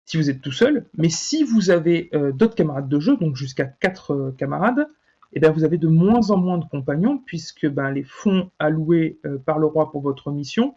si 0.04 0.16
vous 0.16 0.30
êtes 0.30 0.40
tout 0.40 0.52
seul. 0.52 0.86
Mais 0.96 1.08
si 1.08 1.44
vous 1.44 1.70
avez 1.70 2.10
euh, 2.14 2.32
d'autres 2.32 2.54
camarades 2.54 2.88
de 2.88 3.00
jeu, 3.00 3.16
donc 3.16 3.36
jusqu'à 3.36 3.64
4 3.64 4.10
euh, 4.12 4.34
camarades, 4.36 4.86
eh 5.32 5.40
bien, 5.40 5.50
vous 5.50 5.64
avez 5.64 5.78
de 5.78 5.88
moins 5.88 6.30
en 6.30 6.36
moins 6.36 6.58
de 6.58 6.64
compagnons, 6.64 7.18
puisque 7.18 7.66
ben, 7.66 7.90
les 7.90 8.04
fonds 8.04 8.50
alloués 8.58 9.18
euh, 9.26 9.38
par 9.38 9.58
le 9.58 9.66
roi 9.66 9.90
pour 9.90 10.00
votre 10.00 10.30
mission, 10.30 10.76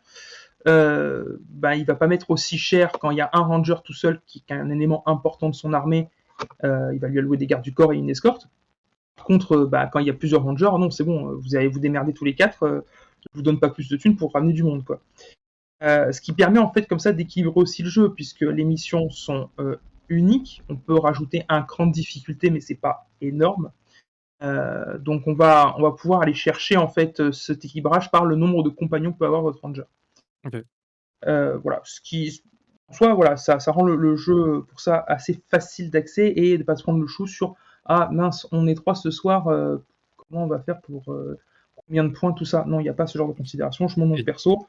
euh, 0.68 1.38
ben, 1.50 1.74
il 1.74 1.86
va 1.86 1.96
pas 1.96 2.08
mettre 2.08 2.32
aussi 2.32 2.58
cher 2.58 2.92
quand 3.00 3.12
il 3.12 3.18
y 3.18 3.22
a 3.22 3.30
un 3.34 3.42
ranger 3.42 3.76
tout 3.84 3.94
seul 3.94 4.20
qui 4.26 4.44
est 4.50 4.54
un 4.54 4.70
élément 4.70 5.04
important 5.08 5.50
de 5.50 5.56
son 5.56 5.74
armée. 5.74 6.10
il 6.64 7.00
va 7.00 7.08
lui 7.08 7.20
allouer 7.20 7.38
des 7.38 7.48
gardes 7.48 7.64
du 7.64 7.74
corps 7.74 7.94
et 7.94 7.98
une 7.98 8.10
escorte. 8.10 8.50
Par 9.18 9.26
contre, 9.26 9.66
bah, 9.66 9.88
quand 9.92 10.00
il 10.00 10.08
y 10.08 10.12
a 10.12 10.14
plusieurs 10.14 10.44
rangers, 10.44 10.70
non, 10.80 10.92
c'est 10.92 11.04
bon, 11.04 11.34
vous 11.34 11.56
allez 11.56 11.68
vous 11.68 11.80
démerder 11.80 12.14
tous 12.14 12.24
les 12.24 12.36
quatre. 12.36 12.64
euh, 12.64 12.82
je 13.22 13.28
vous 13.34 13.42
donne 13.42 13.60
pas 13.60 13.70
plus 13.70 13.90
de 13.90 13.98
thunes 13.98 14.16
pour 14.16 14.32
ramener 14.32 14.54
du 14.54 14.64
monde, 14.64 14.86
quoi. 14.86 15.02
Euh, 15.84 16.12
ce 16.12 16.22
qui 16.22 16.34
permet 16.34 16.60
en 16.60 16.72
fait 16.72 16.88
comme 16.88 17.00
ça 17.00 17.14
d'équilibrer 17.14 17.60
aussi 17.60 17.84
le 17.84 17.90
jeu, 17.90 18.14
puisque 18.14 18.42
les 18.42 18.64
missions 18.64 19.10
sont 19.10 19.50
euh, 19.60 19.76
uniques. 20.10 20.64
On 20.70 20.76
peut 20.76 20.98
rajouter 20.98 21.46
un 21.50 21.62
cran 21.62 21.86
de 21.86 21.92
difficulté, 21.92 22.50
mais 22.50 22.62
c'est 22.62 22.76
pas 22.76 23.08
énorme. 23.22 23.72
Euh, 24.42 24.98
donc 24.98 25.28
on 25.28 25.34
va, 25.34 25.76
on 25.78 25.84
va 25.84 25.92
pouvoir 25.92 26.22
aller 26.22 26.34
chercher 26.34 26.78
en 26.78 26.88
fait 26.88 27.32
cet 27.32 27.66
équilibrage 27.66 28.10
par 28.12 28.26
le 28.26 28.36
nombre 28.36 28.64
de 28.64 28.70
compagnons 28.70 29.12
que 29.12 29.20
peut 29.20 29.26
avoir 29.26 29.42
votre 29.42 29.62
ranger. 29.62 29.84
Voilà, 31.24 31.82
ce 31.84 32.02
qui, 32.02 32.42
en 32.88 32.94
soi, 32.94 33.14
voilà, 33.14 33.38
ça, 33.38 33.60
ça 33.60 33.72
rend 33.72 33.84
le, 33.84 33.96
le 33.96 34.16
jeu 34.16 34.64
pour 34.68 34.80
ça 34.80 35.04
assez 35.08 35.42
facile 35.50 35.92
d'accès 35.92 36.34
et 36.36 36.58
de 36.58 36.64
pas 36.64 36.76
se 36.76 36.84
prendre 36.84 37.00
le 37.00 37.08
chou 37.08 37.28
sur 37.28 37.56
ah 37.86 38.10
mince, 38.12 38.48
on 38.52 38.68
est 38.68 38.76
trois 38.76 38.96
ce 38.96 39.12
soir, 39.12 39.46
comment 40.16 40.44
on 40.44 40.48
va 40.48 40.60
faire 40.60 40.82
pour 40.82 41.06
combien 41.76 42.04
de 42.04 42.10
points 42.10 42.34
tout 42.34 42.46
ça? 42.46 42.66
Non, 42.68 42.80
il 42.80 42.84
n'y 42.84 42.90
a 42.90 42.94
pas 42.94 43.08
ce 43.08 43.18
genre 43.18 43.28
de 43.28 43.34
considération. 43.34 43.88
Je 43.88 44.00
monte 44.00 44.10
mon 44.10 44.24
perso 44.24 44.68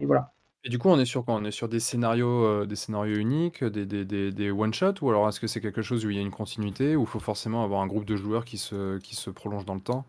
et 0.00 0.06
voilà. 0.06 0.32
Et 0.64 0.70
du 0.70 0.78
coup, 0.78 0.88
on 0.88 0.98
est 0.98 1.04
sur 1.04 1.24
quoi? 1.24 1.34
On 1.34 1.44
est 1.44 1.52
sur 1.52 1.68
des 1.68 1.80
scénarios, 1.80 2.44
euh, 2.44 2.66
des 2.66 2.76
scénarios 2.76 3.16
uniques, 3.16 3.62
des, 3.64 3.86
des, 3.86 4.04
des, 4.04 4.32
des 4.32 4.50
one-shots, 4.50 5.02
ou 5.02 5.08
alors 5.08 5.28
est-ce 5.28 5.38
que 5.40 5.46
c'est 5.46 5.60
quelque 5.60 5.82
chose 5.82 6.04
où 6.04 6.10
il 6.10 6.16
y 6.16 6.18
a 6.18 6.22
une 6.22 6.32
continuité, 6.32 6.96
où 6.96 7.02
il 7.02 7.06
faut 7.06 7.20
forcément 7.20 7.62
avoir 7.62 7.80
un 7.80 7.86
groupe 7.86 8.04
de 8.04 8.16
joueurs 8.16 8.44
qui 8.44 8.58
se, 8.58 8.98
qui 8.98 9.14
se 9.14 9.30
prolonge 9.30 9.64
dans 9.64 9.74
le 9.74 9.80
temps? 9.80 10.04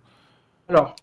Alors, 0.67 0.95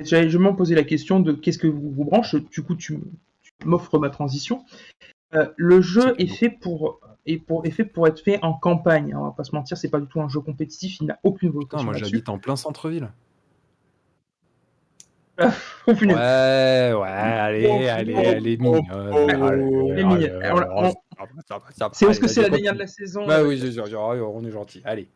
j'allais 0.00 0.28
justement 0.28 0.54
poser 0.54 0.74
la 0.74 0.84
question 0.84 1.20
de 1.20 1.32
qu'est-ce 1.32 1.58
que 1.58 1.68
vous, 1.68 1.90
vous 1.90 2.04
branche? 2.04 2.34
Du 2.34 2.62
coup, 2.62 2.74
tu, 2.74 2.98
tu 3.42 3.52
m'offres 3.64 3.98
ma 3.98 4.10
transition. 4.10 4.64
Euh, 5.34 5.46
le 5.56 5.80
jeu 5.80 6.14
est 6.18 6.26
fait 6.26 6.50
pour 6.50 7.00
est 7.26 7.38
pour 7.38 7.66
est 7.66 7.70
fait 7.70 7.84
pour 7.84 8.08
être 8.08 8.20
fait 8.20 8.38
en 8.42 8.54
campagne. 8.54 9.12
hein, 9.12 9.18
on 9.20 9.24
va 9.24 9.32
pas 9.32 9.44
se 9.44 9.54
mentir, 9.54 9.76
c'est 9.76 9.90
pas 9.90 10.00
du 10.00 10.06
tout 10.06 10.20
un 10.20 10.28
jeu 10.28 10.40
compétitif. 10.40 11.00
Il 11.00 11.06
n'a 11.06 11.18
aucune 11.22 11.52
Putain, 11.60 11.60
vocation 11.60 11.84
moi 11.84 11.94
là-dessus. 11.94 12.10
j'habite 12.10 12.28
en 12.28 12.38
plein 12.38 12.56
centre-ville. 12.56 13.12
Oh, 15.86 15.94
punaise. 15.94 16.16
Ouais, 16.16 16.92
ouais, 16.94 17.08
allez, 17.08 17.66
Oh, 17.66 17.88
allez, 17.90 18.14
oh, 18.16 18.18
allez, 18.20 20.04
mignonne. 20.04 20.32
On- 20.52 20.86
on- 20.86 20.92
C'est 21.92 22.06
parce 22.06 22.18
que 22.18 22.28
c'est 22.28 22.42
la 22.42 22.50
dernière 22.50 22.74
de 22.74 22.78
la 22.78 22.86
saison. 22.86 23.26
Bah 23.26 23.38
euh, 23.40 23.48
oui, 23.48 23.60
on 24.22 24.44
est 24.44 24.50
gentil, 24.50 24.82
allez. 24.84 25.08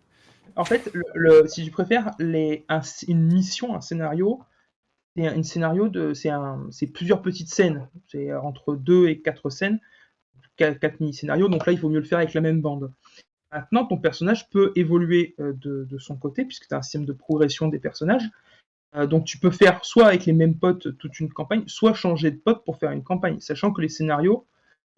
En 0.56 0.64
fait, 0.64 0.90
le, 0.92 1.02
le- 1.14 1.46
si 1.48 1.64
tu 1.64 1.70
préfères, 1.70 2.12
les, 2.18 2.64
un- 2.68 2.80
une 3.08 3.22
mission, 3.32 3.74
un 3.74 3.80
scénario, 3.80 4.40
c'est 5.16 5.26
un, 5.26 5.34
une 5.34 5.44
scénario 5.44 5.88
de, 5.88 6.14
c'est 6.14 6.30
un, 6.30 6.66
c'est 6.70 6.86
plusieurs 6.86 7.22
petites 7.22 7.48
scènes. 7.52 7.88
C'est 8.08 8.32
entre 8.34 8.74
deux 8.74 9.08
et 9.08 9.20
quatre 9.20 9.50
scènes, 9.50 9.80
quatre, 10.56 10.78
quatre 10.78 11.00
mini-scénarios. 11.00 11.48
Donc 11.48 11.66
là, 11.66 11.72
il 11.72 11.80
vaut 11.80 11.88
mieux 11.88 12.00
le 12.00 12.04
faire 12.06 12.18
avec 12.18 12.34
la 12.34 12.40
même 12.40 12.60
bande. 12.60 12.92
Maintenant, 13.52 13.84
ton 13.86 13.98
personnage 13.98 14.48
peut 14.50 14.72
évoluer 14.76 15.34
euh, 15.40 15.52
de, 15.54 15.84
de 15.88 15.98
son 15.98 16.16
côté, 16.16 16.44
puisque 16.44 16.68
tu 16.68 16.74
as 16.74 16.78
un 16.78 16.82
système 16.82 17.04
de 17.04 17.12
progression 17.12 17.68
des 17.68 17.78
personnages. 17.78 18.28
Euh, 18.94 19.06
donc 19.06 19.24
tu 19.24 19.39
peux 19.39 19.51
faire 19.51 19.85
soit 19.85 20.06
avec 20.06 20.27
les 20.27 20.32
mêmes 20.32 20.56
potes 20.56 20.97
toute 20.98 21.19
une 21.20 21.32
campagne, 21.32 21.64
soit 21.66 21.94
changer 21.94 22.31
de 22.31 22.36
pote 22.36 22.64
pour 22.64 22.78
faire 22.78 22.90
une 22.90 23.02
campagne, 23.02 23.40
sachant 23.40 23.73
que 23.73 23.81
les 23.81 23.89
scénarios 23.89 24.47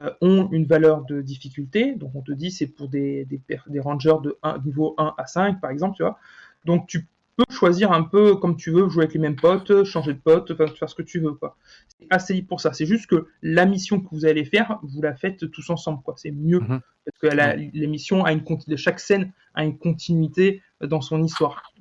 euh, 0.03 0.11
ont 0.21 0.49
une 0.51 0.67
valeur 0.67 1.05
de 1.05 1.23
difficulté. 1.23 1.95
Donc 1.95 2.15
on 2.15 2.23
te 2.23 2.33
dit 2.33 2.51
c'est 2.51 2.67
pour 2.67 2.89
des, 2.89 3.25
des, 3.27 3.81
rangers 3.81 4.17
de 4.23 4.37
1, 4.43 4.59
niveau 4.65 4.95
1 4.99 5.15
à 5.17 5.27
5 5.27 5.61
par 5.61 5.71
exemple, 5.71 5.97
tu 5.97 6.03
vois. 6.03 6.19
Donc 6.65 6.89
tu 6.89 7.07
peux 7.37 7.45
choisir 7.51 7.93
un 7.93 8.03
peu 8.03 8.35
comme 8.37 8.57
tu 8.57 8.71
veux, 8.73 8.89
jouer 8.89 9.05
avec 9.05 9.15
les 9.15 9.21
mêmes 9.21 9.37
potes, 9.37 9.85
changer 9.85 10.15
de 10.15 10.19
pote, 10.19 10.57
faire 10.57 10.89
ce 10.89 10.95
que 10.95 11.03
tu 11.03 11.21
veux 11.21 11.33
quoi. 11.33 11.57
C'est 12.01 12.07
assez 12.11 12.43
pour 12.43 12.61
ça. 12.61 12.73
C'est 12.73 12.87
juste 12.87 13.07
que 13.07 13.29
la 13.43 13.65
mission 13.65 14.01
que 14.01 14.09
vous 14.11 14.25
allez 14.27 14.45
faire, 14.45 14.79
vous 14.83 15.03
la 15.03 15.15
faites 15.15 15.49
tous 15.51 15.71
ensemble 15.71 16.03
quoi. 16.03 16.15
C'est 16.17 16.33
mieux 16.33 16.61
Mhm. 16.61 16.81
parce 17.05 17.19
que 17.21 17.37
la, 17.37 17.55
l'émission 17.55 18.25
a 18.25 18.33
une 18.33 18.43
chaque 18.77 18.99
scène 18.99 19.33
a 19.55 19.65
une 19.65 19.79
continuité 19.79 20.63
dans 20.81 21.01
son 21.01 21.23
histoire. 21.23 21.73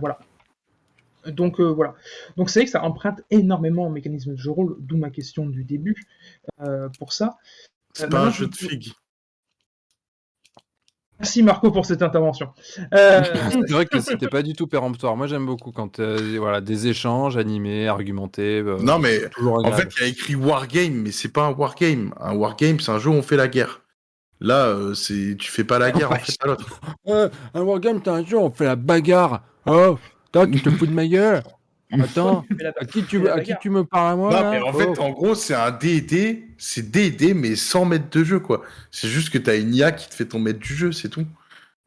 Voilà. 0.00 0.18
Donc 1.32 1.60
euh, 1.60 1.64
voilà. 1.64 1.94
Donc 2.36 2.50
c'est 2.50 2.60
vrai 2.60 2.64
que 2.66 2.70
ça 2.72 2.82
emprunte 2.82 3.20
énormément 3.30 3.86
au 3.86 3.90
mécanisme 3.90 4.32
de 4.32 4.36
jeu 4.38 4.50
rôle, 4.50 4.76
d'où 4.80 4.96
ma 4.96 5.10
question 5.10 5.46
du 5.46 5.64
début 5.64 5.96
euh, 6.60 6.88
pour 6.98 7.12
ça. 7.12 7.36
C'est 7.94 8.04
Euh, 8.04 8.08
pas 8.08 8.20
un 8.26 8.30
jeu 8.30 8.46
de 8.46 8.54
figue. 8.54 8.92
Merci 11.18 11.42
Marco 11.42 11.70
pour 11.70 11.86
cette 11.86 12.02
intervention. 12.02 12.50
Euh, 12.92 13.22
C'est 13.66 13.72
vrai 13.72 13.86
que 13.86 14.00
c'était 14.00 14.28
pas 14.28 14.42
du 14.42 14.52
tout 14.52 14.66
péremptoire. 14.66 15.16
Moi 15.16 15.26
j'aime 15.26 15.46
beaucoup 15.46 15.72
quand 15.72 15.98
euh, 15.98 16.36
voilà, 16.38 16.60
des 16.60 16.88
échanges 16.88 17.38
animés, 17.38 17.88
argumentés. 17.88 18.60
euh, 18.60 18.76
Non, 18.82 18.98
mais 18.98 19.26
toujours 19.30 19.64
en 19.66 19.72
fait, 19.72 19.88
il 19.96 20.02
y 20.02 20.04
a 20.04 20.08
écrit 20.08 20.34
Wargame, 20.34 20.92
mais 20.92 21.12
c'est 21.12 21.30
pas 21.32 21.46
un 21.46 21.52
Wargame. 21.52 22.12
Un 22.20 22.34
Wargame, 22.34 22.80
c'est 22.80 22.90
un 22.92 22.98
jeu 22.98 23.08
où 23.08 23.14
on 23.14 23.22
fait 23.22 23.36
la 23.38 23.48
guerre. 23.48 23.80
Là, 24.40 24.66
euh, 24.66 24.92
c'est 24.92 25.36
tu 25.38 25.50
fais 25.50 25.64
pas 25.64 25.78
la 25.78 25.90
guerre 25.90 26.12
en 26.12 26.16
fait 26.16 26.34
à 26.40 26.48
l'autre. 26.48 26.78
Ouais, 27.06 27.30
un 27.54 27.62
wargame, 27.62 28.02
t'as 28.02 28.12
un 28.12 28.22
jeu, 28.24 28.36
on 28.36 28.50
fait 28.50 28.66
la 28.66 28.76
bagarre. 28.76 29.42
Oh, 29.64 29.96
toi, 30.32 30.46
tu 30.46 30.60
te 30.60 30.70
fous 30.70 30.86
de 30.86 30.92
ma 30.92 31.06
gueule. 31.06 31.42
Attends, 31.92 32.44
à 32.80 32.84
qui 32.84 33.04
tu, 33.04 33.22
la 33.22 33.34
à 33.34 33.40
qui 33.40 33.52
bagarre. 33.52 33.58
tu 33.60 33.70
me 33.70 33.84
parles 33.84 34.12
à 34.12 34.16
moi 34.16 34.30
Non, 34.32 34.40
là 34.42 34.50
mais 34.50 34.60
en 34.60 34.70
Oh. 34.74 34.78
fait, 34.78 34.98
en 34.98 35.10
gros, 35.10 35.34
c'est 35.36 35.54
un 35.54 35.70
D&D, 35.70 36.48
c'est 36.58 36.90
D&D, 36.90 37.32
mais 37.32 37.54
sans 37.54 37.84
maître 37.84 38.10
de 38.10 38.24
jeu, 38.24 38.40
quoi. 38.40 38.62
C'est 38.90 39.06
juste 39.08 39.30
que 39.30 39.38
t'as 39.38 39.56
une 39.56 39.72
IA 39.72 39.92
qui 39.92 40.08
te 40.08 40.14
fait 40.14 40.26
ton 40.26 40.40
maître 40.40 40.58
du 40.58 40.74
jeu, 40.74 40.90
c'est 40.90 41.08
tout. 41.08 41.24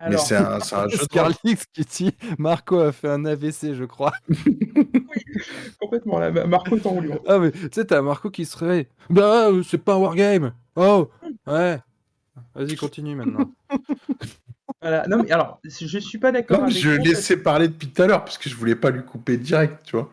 mais 0.10 0.18
c'est 0.18 0.38
un, 0.38 0.62
c'est 0.62 0.76
un 0.76 0.88
jeu 0.90 0.98
de 1.00 1.64
qui 1.74 1.86
dit 2.06 2.12
Marco 2.38 2.80
a 2.80 2.94
fait 2.94 3.10
un 3.10 3.26
AVC, 3.26 3.74
je 3.74 3.84
crois. 3.84 4.14
complètement. 5.82 6.20
Là, 6.20 6.32
Marco 6.46 6.78
est 6.78 6.86
en. 6.86 6.98
Ah, 7.28 7.40
mais 7.40 7.52
tu 7.52 7.68
sais, 7.74 7.86
t'as 7.86 8.02
Marco 8.02 8.30
qui 8.30 8.46
se 8.46 8.58
réveille. 8.58 8.88
Bah, 9.10 9.50
euh, 9.50 9.64
c'est 9.64 9.78
pas 9.78 9.96
un 9.96 9.98
wargame. 9.98 10.54
Oh, 10.78 11.10
ouais. 11.46 11.78
Vas-y, 12.56 12.78
continue 12.78 13.16
maintenant. 13.16 13.52
Voilà. 14.82 15.08
Non, 15.08 15.22
mais 15.24 15.32
alors, 15.32 15.60
je 15.64 16.00
suis 16.00 16.18
pas 16.18 16.32
d'accord 16.32 16.60
Non, 16.60 16.64
avec 16.66 16.78
je 16.78 16.90
vous, 16.90 17.04
laissais 17.04 17.38
parler 17.38 17.68
depuis 17.68 17.90
tout 17.90 18.02
à 18.02 18.08
l'heure, 18.08 18.24
parce 18.24 18.38
que 18.38 18.50
je 18.50 18.56
voulais 18.56 18.76
pas 18.76 18.90
lui 18.92 19.04
couper 19.04 19.38
direct, 19.38 19.84
tu 19.84 19.96
vois. 19.96 20.12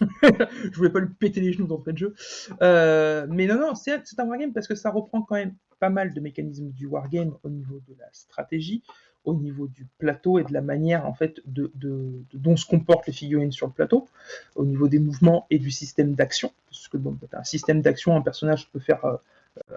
je 0.22 0.76
voulais 0.76 0.90
pas 0.90 1.00
lui 1.00 1.08
péter 1.08 1.40
les 1.40 1.52
genoux 1.52 1.66
d'entrée 1.66 1.92
de 1.92 1.98
jeu. 1.98 2.14
Euh, 2.62 3.26
mais 3.30 3.46
non, 3.46 3.58
non, 3.58 3.74
c'est 3.74 4.00
c'est 4.04 4.20
un 4.20 4.26
wargame 4.26 4.52
parce 4.52 4.68
que 4.68 4.74
ça 4.74 4.90
reprend 4.90 5.22
quand 5.22 5.36
même 5.36 5.54
pas 5.78 5.88
mal 5.90 6.12
de 6.14 6.20
mécanismes 6.20 6.70
du 6.70 6.86
wargame 6.86 7.34
au 7.42 7.48
niveau 7.48 7.80
de 7.88 7.94
la 7.98 8.06
stratégie, 8.12 8.82
au 9.24 9.34
niveau 9.34 9.66
du 9.68 9.86
plateau 9.98 10.38
et 10.38 10.44
de 10.44 10.52
la 10.52 10.60
manière 10.60 11.06
en 11.06 11.14
fait 11.14 11.40
de, 11.46 11.70
de- 11.74 12.22
de- 12.30 12.38
dont 12.38 12.56
se 12.56 12.66
comportent 12.66 13.06
les 13.06 13.12
figurines 13.12 13.52
sur 13.52 13.66
le 13.66 13.72
plateau, 13.72 14.08
au 14.54 14.64
niveau 14.64 14.88
des 14.88 14.98
mouvements 14.98 15.46
et 15.50 15.58
du 15.58 15.70
système 15.70 16.14
d'action. 16.14 16.52
Parce 16.70 16.88
que 16.88 16.96
bon, 16.96 17.16
t'as 17.30 17.40
un 17.40 17.44
système 17.44 17.80
d'action, 17.82 18.16
un 18.16 18.22
personnage 18.22 18.70
peut 18.70 18.80
faire 18.80 19.04
euh, 19.04 19.16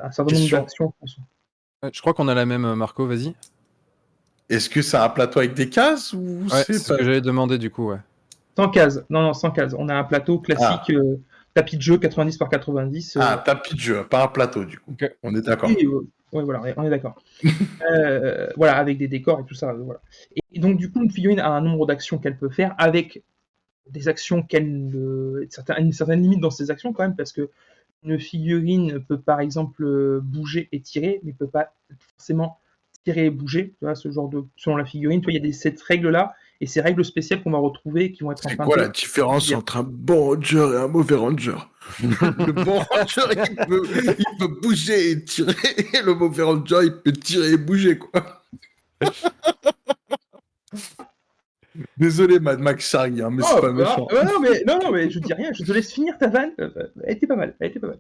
un 0.02 0.12
certain 0.12 0.36
nombre 0.36 0.50
d'actions. 0.52 0.94
Ouais, 1.84 1.90
Je 1.94 2.02
crois 2.02 2.14
qu'on 2.14 2.28
a 2.28 2.34
la 2.36 2.46
même, 2.46 2.66
euh, 2.66 2.76
Marco, 2.76 3.06
vas-y. 3.08 3.34
Est-ce 4.50 4.70
que 4.70 4.82
c'est 4.82 4.98
un 4.98 5.10
plateau 5.10 5.40
avec 5.40 5.54
des 5.54 5.70
cases 5.70 6.14
ou 6.14 6.42
Ouais, 6.44 6.64
c'est 6.66 6.74
c'est 6.74 6.80
ce 6.80 6.94
que 6.94 7.04
j'allais 7.04 7.22
demander 7.22 7.58
du 7.58 7.70
coup, 7.70 7.90
ouais. 7.90 8.00
Sans 8.58 8.70
case, 8.70 9.06
non, 9.10 9.22
non, 9.22 9.34
sans 9.34 9.52
case. 9.52 9.76
On 9.78 9.88
a 9.90 9.96
un 9.96 10.04
plateau 10.04 10.40
classique, 10.40 10.90
euh, 10.90 11.18
tapis 11.54 11.78
de 11.78 11.82
jeu 11.82 11.98
90 11.98 12.38
par 12.38 12.50
90. 12.50 13.16
euh, 13.16 13.20
Ah, 13.24 13.38
tapis 13.38 13.76
de 13.76 13.80
jeu, 13.80 14.04
pas 14.04 14.24
un 14.24 14.28
plateau 14.28 14.66
du 14.66 14.80
coup. 14.80 14.96
On 15.24 15.36
est 15.36 15.42
d'accord. 15.42 15.70
Oui, 15.70 15.86
euh, 15.86 16.02
ouais, 16.34 16.44
voilà, 16.44 16.62
on 16.76 16.84
est 16.84 16.90
d'accord. 16.90 17.16
Euh, 17.90 18.50
voilà, 18.58 18.76
avec 18.78 18.98
des 18.98 19.08
décors 19.08 19.40
et 19.40 19.46
tout 19.46 19.54
ça. 19.54 19.74
voilà. 19.74 20.02
Et, 20.54 20.60
donc, 20.60 20.78
du 20.78 20.92
coup, 20.92 21.02
une 21.02 21.10
figurine 21.10 21.40
a 21.40 21.50
un 21.50 21.62
nombre 21.62 21.88
d'actions 21.88 22.18
qu'elle 22.18 22.38
peut 22.38 22.50
faire 22.50 22.76
avec 22.78 23.24
des 23.90 24.10
actions 24.10 24.44
qu'elle. 24.44 24.92
euh, 24.94 25.48
une 25.80 25.94
certaine 25.94 26.22
limite 26.22 26.42
dans 26.42 26.52
ses 26.52 26.70
actions 26.70 26.92
quand 26.92 27.04
même, 27.04 27.16
parce 27.16 27.32
que 27.32 27.50
une 28.04 28.20
figurine 28.20 29.00
peut 29.00 29.18
par 29.20 29.40
exemple 29.40 30.20
bouger 30.22 30.68
et 30.72 30.82
tirer, 30.82 31.20
mais 31.24 31.32
peut 31.34 31.48
pas 31.48 31.74
forcément 32.18 32.60
tirer 33.04 33.26
et 33.26 33.30
bouger. 33.30 33.76
Tu 33.80 33.86
vois, 33.86 33.96
ce 33.96 34.12
genre 34.12 34.30
de. 34.30 34.44
Selon 34.56 34.78
la 34.78 34.86
figurine, 34.86 35.22
tu 35.22 35.26
vois, 35.26 35.34
il 35.34 35.38
y 35.38 35.40
a 35.40 35.44
des, 35.46 35.54
cette 35.54 35.82
règle-là 35.82 36.34
et 36.62 36.68
ces 36.68 36.82
règles 36.82 37.06
spéciales 37.06 37.42
qu'on 37.42 37.52
va 37.52 37.58
retrouver 37.58 38.12
qui 38.12 38.24
vont 38.24 38.32
être 38.32 38.44
C'est 38.48 38.58
quoi 38.58 38.76
la 38.78 38.90
différence 38.90 39.52
entre 39.54 39.78
un 39.78 39.84
bon 39.84 40.36
ranger 40.36 40.72
et 40.74 40.78
un 40.78 40.88
mauvais 40.88 41.16
ranger? 41.16 41.56
Le 42.02 42.52
bon 42.52 42.80
ranger, 42.80 43.22
il 43.50 43.56
peut, 43.66 43.84
il 44.20 44.38
peut 44.38 44.60
bouger 44.62 45.12
et 45.12 45.24
tirer, 45.24 45.56
et 45.94 46.02
le 46.04 46.14
mauvais 46.14 46.44
ranger, 46.44 46.82
il 46.84 46.94
peut 47.02 47.14
tirer 47.14 47.54
et 47.54 47.58
bouger, 47.58 47.98
quoi. 47.98 48.44
Désolé, 51.98 52.40
Mad 52.40 52.60
Max 52.60 52.90
Charlie, 52.90 53.22
hein, 53.22 53.30
mais 53.32 53.44
c'est 53.44 53.54
Oh, 53.56 53.62
pas 53.62 53.72
bah, 53.72 53.74
méchant. 53.74 54.08
ouais, 54.12 54.26
non, 54.26 54.40
mais, 54.40 54.64
non, 54.68 54.80
non, 54.84 54.92
mais 54.92 55.10
je 55.10 55.20
dis 55.20 55.34
rien, 55.34 55.52
je 55.54 55.64
te 55.64 55.72
laisse 55.72 55.92
finir 55.94 56.18
ta 56.18 56.28
vanne. 56.28 56.52
Euh, 56.60 56.70
euh, 56.78 56.88
elle 57.06 57.16
était 57.16 57.28
pas 57.28 57.36
mal, 57.36 57.56
elle 57.60 57.70
était 57.70 57.80
pas 57.80 57.88
mal. 57.88 58.00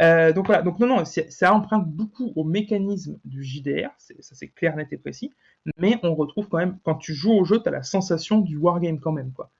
Euh, 0.00 0.32
donc 0.32 0.46
voilà, 0.46 0.62
donc 0.62 0.78
non, 0.78 0.86
non, 0.86 1.04
ça 1.04 1.52
emprunte 1.54 1.86
beaucoup 1.88 2.32
au 2.36 2.44
mécanisme 2.44 3.18
du 3.24 3.42
JDR, 3.44 3.90
ça 3.98 4.34
c'est 4.34 4.48
clair, 4.48 4.76
net 4.76 4.88
et 4.92 4.96
précis, 4.96 5.32
mais 5.78 5.98
on 6.02 6.14
retrouve 6.14 6.48
quand 6.48 6.58
même, 6.58 6.78
quand 6.84 6.94
tu 6.96 7.14
joues 7.14 7.32
au 7.32 7.44
jeu, 7.44 7.60
tu 7.62 7.68
as 7.68 7.72
la 7.72 7.82
sensation 7.82 8.40
du 8.40 8.56
wargame 8.56 8.98
quand 9.00 9.12
même, 9.12 9.32
quoi. 9.32 9.50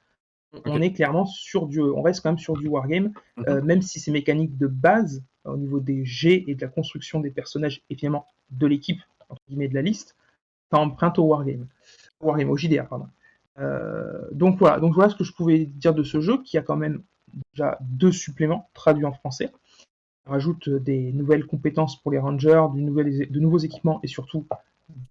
On- 0.53 0.61
On 0.73 0.81
est 0.83 0.93
clairement 0.93 1.27
sur 1.27 1.67
du, 1.67 1.81
on 1.81 2.03
reste 2.03 2.21
quand 2.23 2.31
même 2.31 2.39
sur 2.39 2.57
du 2.57 2.69
wargame, 2.69 3.13
euh, 3.49 3.63
même 3.63 3.83
si 3.83 4.01
c'est 4.01 4.11
mécanique 4.11 4.57
de 4.59 4.67
base, 4.67 5.23
au 5.45 5.57
niveau 5.57 5.81
des 5.81 6.05
jets 6.05 6.45
et 6.47 6.55
de 6.55 6.61
la 6.61 6.69
construction 6.69 7.21
des 7.21 7.31
personnages, 7.31 7.83
et 7.91 7.95
finalement 7.97 8.27
de 8.51 8.67
l'équipe, 8.67 9.01
entre 9.29 9.41
guillemets, 9.49 9.69
de 9.69 9.75
la 9.75 9.83
liste, 9.83 10.17
ça 10.71 10.79
emprunte 10.79 11.19
au 11.19 11.25
wargame. 11.25 11.67
Au 12.21 12.27
wargame, 12.27 12.51
au 12.51 12.57
JDR, 12.57 12.87
pardon. 12.89 13.07
Euh, 13.59 14.23
donc 14.33 14.59
voilà, 14.59 14.79
donc 14.81 14.95
voilà 14.95 15.11
ce 15.11 15.17
que 15.17 15.25
je 15.25 15.33
pouvais 15.33 15.67
dire 15.67 15.95
de 15.95 16.03
ce 16.03 16.21
jeu 16.21 16.43
qui 16.43 16.57
a 16.59 16.63
quand 16.63 16.77
même 16.77 17.03
déjà 17.55 17.79
deux 17.81 18.13
suppléments 18.13 18.69
traduits 18.75 19.05
en 19.05 19.13
français. 19.13 19.51
Rajoute 20.27 20.69
des 20.69 21.13
nouvelles 21.13 21.47
compétences 21.47 22.01
pour 22.01 22.13
les 22.13 22.19
rangers, 22.19 22.63
de, 22.75 22.81
nouvelles, 22.81 23.31
de 23.31 23.41
nouveaux 23.41 23.59
équipements 23.59 24.01
et 24.03 24.07
surtout 24.07 24.47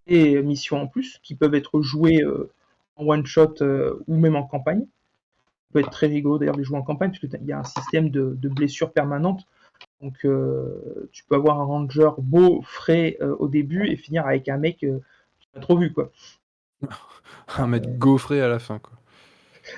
des 0.07 0.41
missions 0.41 0.81
en 0.81 0.87
plus 0.87 1.19
qui 1.23 1.35
peuvent 1.35 1.55
être 1.55 1.81
jouées 1.81 2.23
euh, 2.23 2.51
en 2.95 3.07
one 3.07 3.25
shot 3.25 3.55
euh, 3.61 4.03
ou 4.07 4.17
même 4.17 4.35
en 4.35 4.43
campagne. 4.43 4.81
Ça 4.81 5.73
peut 5.73 5.79
être 5.79 5.91
très 5.91 6.07
rigolo 6.07 6.37
d'ailleurs 6.39 6.55
de 6.55 6.59
les 6.61 6.65
jouer 6.65 6.77
en 6.77 6.83
campagne 6.83 7.11
puisqu'il 7.11 7.45
y 7.47 7.51
a 7.53 7.59
un 7.59 7.63
système 7.63 8.09
de, 8.09 8.35
de 8.39 8.49
blessures 8.49 8.91
permanentes. 8.93 9.47
Donc 10.01 10.25
euh, 10.25 11.09
tu 11.13 11.25
peux 11.25 11.35
avoir 11.35 11.61
un 11.61 11.65
ranger 11.65 12.11
beau, 12.19 12.61
frais 12.63 13.17
euh, 13.21 13.35
au 13.39 13.47
début 13.49 13.87
et 13.87 13.97
finir 13.97 14.27
avec 14.27 14.49
un 14.49 14.57
mec 14.57 14.83
euh, 14.83 14.99
qui 15.39 15.47
n'a 15.55 15.61
trop 15.61 15.77
vu 15.77 15.93
quoi. 15.93 16.11
Un 17.57 17.67
mec 17.67 17.97
gaufré 17.97 18.41
à 18.41 18.47
la 18.47 18.59
fin, 18.59 18.79
quoi. 18.79 18.93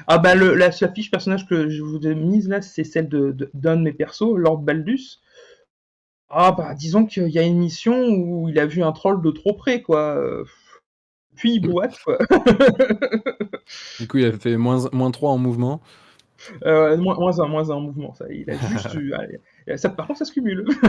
Ah 0.07 0.17
bah 0.17 0.35
le, 0.35 0.55
la, 0.55 0.69
la 0.79 0.93
fiche 0.93 1.11
personnage 1.11 1.45
que 1.47 1.69
je 1.69 1.81
vous 1.83 2.05
ai 2.07 2.15
mise 2.15 2.47
là, 2.47 2.61
c'est 2.61 2.83
celle 2.83 3.09
de- 3.09 3.49
d'un 3.53 3.75
de 3.77 3.81
mes 3.81 3.91
persos, 3.93 4.35
Lord 4.37 4.59
Baldus. 4.59 5.19
Ah 6.35 6.51
bah 6.51 6.73
disons 6.73 7.05
qu'il 7.05 7.29
y 7.29 7.37
a 7.39 7.43
une 7.43 7.59
mission 7.59 8.07
où 8.09 8.49
il 8.49 8.57
a 8.59 8.65
vu 8.65 8.81
un 8.83 8.91
troll 8.91 9.21
de 9.21 9.31
trop 9.31 9.53
près 9.53 9.81
quoi. 9.81 10.19
Puis 11.35 11.55
il 11.55 11.59
boite 11.61 11.97
quoi. 12.03 12.17
Du 13.99 14.07
coup, 14.07 14.17
il 14.17 14.25
a 14.25 14.31
fait 14.33 14.57
moins, 14.57 14.89
moins 14.91 15.11
3 15.11 15.31
en 15.31 15.37
mouvement. 15.37 15.81
Euh, 16.65 16.97
moins, 16.97 17.15
moins 17.15 17.39
un, 17.39 17.47
moins 17.47 17.69
un 17.69 17.75
en 17.75 17.81
mouvement. 17.81 18.13
Ça, 18.13 18.25
il 18.29 18.49
a 18.49 18.57
juste 18.57 18.93
eu. 18.95 19.13
allez, 19.13 19.39
ça, 19.77 19.89
par 19.89 20.07
contre 20.07 20.19
ça 20.19 20.25
se 20.25 20.33
cumule. 20.33 20.65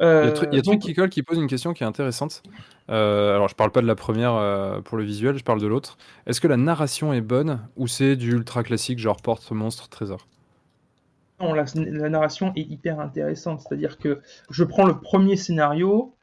Il 0.00 0.04
y 0.04 0.04
a, 0.04 0.04
Euh, 0.04 0.34
il 0.50 0.56
y 0.56 0.58
a 0.58 0.62
Truc 0.62 0.80
qui 0.80 0.94
colle 0.94 1.10
qui 1.10 1.22
pose 1.22 1.38
une 1.38 1.46
question 1.46 1.72
qui 1.72 1.84
est 1.84 1.86
intéressante. 1.86 2.42
Euh, 2.90 3.34
alors, 3.34 3.48
je 3.48 3.54
parle 3.54 3.70
pas 3.70 3.82
de 3.82 3.86
la 3.86 3.94
première 3.94 4.80
pour 4.84 4.96
le 4.98 5.04
visuel, 5.04 5.36
je 5.38 5.44
parle 5.44 5.60
de 5.60 5.66
l'autre. 5.66 5.96
Est-ce 6.26 6.40
que 6.40 6.48
la 6.48 6.56
narration 6.56 7.12
est 7.12 7.20
bonne 7.20 7.60
ou 7.76 7.86
c'est 7.86 8.16
du 8.16 8.32
ultra 8.32 8.62
classique, 8.64 8.98
genre 8.98 9.20
porte, 9.22 9.48
monstre, 9.52 9.88
trésor? 9.88 10.26
Non, 11.40 11.52
la, 11.52 11.64
la 11.74 12.08
narration 12.08 12.52
est 12.56 12.62
hyper 12.62 12.98
intéressante. 13.00 13.60
C'est-à-dire 13.60 13.98
que 13.98 14.20
je 14.50 14.64
prends 14.64 14.86
le 14.86 14.98
premier 15.00 15.36
scénario. 15.36 16.14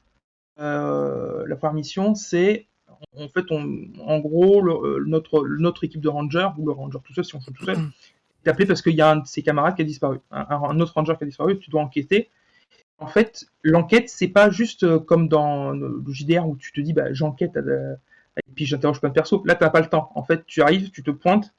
euh, 0.59 1.45
la 1.47 1.55
première 1.57 1.75
mission, 1.75 2.15
c'est 2.15 2.67
en 3.17 3.27
fait, 3.29 3.45
on, 3.51 3.65
en 4.05 4.19
gros, 4.19 4.61
le- 4.61 4.73
euh, 4.73 5.05
notre, 5.07 5.47
notre 5.47 5.83
équipe 5.85 6.01
de 6.01 6.09
rangers, 6.09 6.49
ou 6.57 6.65
le 6.67 6.73
ranger 6.73 6.99
tout 7.03 7.13
seul, 7.13 7.25
si 7.25 7.35
on 7.35 7.41
joue 7.41 7.51
tout 7.51 7.65
seul, 7.65 7.77
est 8.45 8.49
appelé 8.49 8.65
parce 8.67 8.81
qu'il 8.81 8.95
y 8.95 9.01
a 9.01 9.11
un 9.11 9.17
de 9.17 9.27
ses 9.27 9.43
camarades 9.43 9.75
qui 9.75 9.83
a 9.83 9.85
disparu. 9.85 10.19
Un, 10.31 10.79
autre 10.81 10.93
ranger 10.95 11.15
qui 11.17 11.23
a 11.23 11.27
disparu, 11.27 11.59
tu 11.59 11.69
dois 11.71 11.81
enquêter. 11.81 12.29
En 12.99 13.07
fait, 13.07 13.45
l'enquête, 13.63 14.09
c'est 14.09 14.29
pas 14.29 14.49
juste 14.51 14.83
euh, 14.83 14.99
comme 14.99 15.29
dans 15.29 15.71
le 15.71 16.03
JDR 16.09 16.47
où 16.47 16.57
tu 16.57 16.71
te 16.73 16.81
dis, 16.81 16.93
bah, 16.93 17.13
j'enquête 17.13 17.57
et 17.57 18.51
puis 18.55 18.65
j'interroge 18.65 18.99
plein 18.99 19.09
de 19.09 19.13
persos. 19.13 19.41
Là, 19.45 19.55
t'as 19.55 19.69
pas 19.69 19.81
le 19.81 19.87
temps. 19.89 20.11
En 20.15 20.23
fait, 20.23 20.45
tu 20.45 20.61
arrives, 20.61 20.91
tu 20.91 21.03
te 21.03 21.11
pointes, 21.11 21.53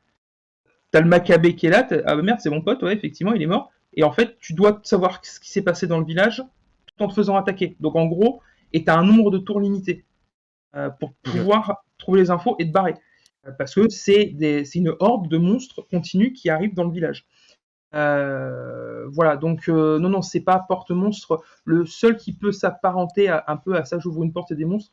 t'as 0.95 1.01
le 1.01 1.09
Maccabée 1.09 1.57
qui 1.57 1.67
est 1.67 1.71
là, 1.71 1.85
ah 2.07 2.15
merde, 2.15 2.39
c'est 2.41 2.51
mon 2.51 2.61
pote, 2.61 2.81
ouais, 2.85 2.95
effectivement, 2.95 3.33
il 3.33 3.43
est 3.43 3.47
mort. 3.47 3.73
Et 3.95 4.05
en 4.05 4.13
fait, 4.13 4.39
tu 4.39 4.53
dois 4.55 4.79
savoir 4.85 5.19
ce 5.25 5.41
qui 5.41 5.51
s'est 5.51 5.63
passé 5.63 5.89
dans 5.89 5.99
le 5.99 6.05
village 6.05 6.41
tout 6.87 7.03
en 7.03 7.09
te 7.09 7.15
faisant 7.15 7.35
attaquer. 7.37 7.75
Donc 7.81 7.97
en 7.97 8.07
gros, 8.07 8.41
et 8.73 8.85
t'as 8.85 8.97
un 8.97 9.03
nombre 9.03 9.33
de 9.33 9.39
tours 9.39 9.59
limité 9.61 10.05
euh, 10.77 10.91
pour 10.91 11.15
pouvoir 11.15 11.83
trouver 11.99 12.21
les 12.21 12.31
infos 12.31 12.55
et 12.61 12.69
te 12.69 12.71
barrer. 12.73 12.95
Euh, 13.45 13.51
Parce 13.59 13.75
que 13.75 13.89
c'est 13.89 14.37
une 14.77 14.93
horde 15.01 15.27
de 15.27 15.37
monstres 15.37 15.83
continus 15.91 16.33
qui 16.33 16.49
arrivent 16.49 16.75
dans 16.75 16.85
le 16.85 16.93
village. 16.93 17.27
Euh, 17.93 19.09
voilà, 19.09 19.37
donc 19.37 19.69
euh, 19.69 19.99
non, 19.99 20.11
non, 20.11 20.23
c'est 20.23 20.43
pas 20.43 20.65
porte-monstre. 20.69 21.43
Le 21.65 21.87
seul 21.87 22.17
qui 22.17 22.35
peut 22.37 22.53
s'apparenter 22.53 23.29
un 23.31 23.57
peu 23.57 23.75
à 23.75 23.85
ça, 23.85 23.99
j'ouvre 23.99 24.23
une 24.23 24.33
porte 24.33 24.53
et 24.53 24.55
des 24.55 24.65
monstres, 24.65 24.93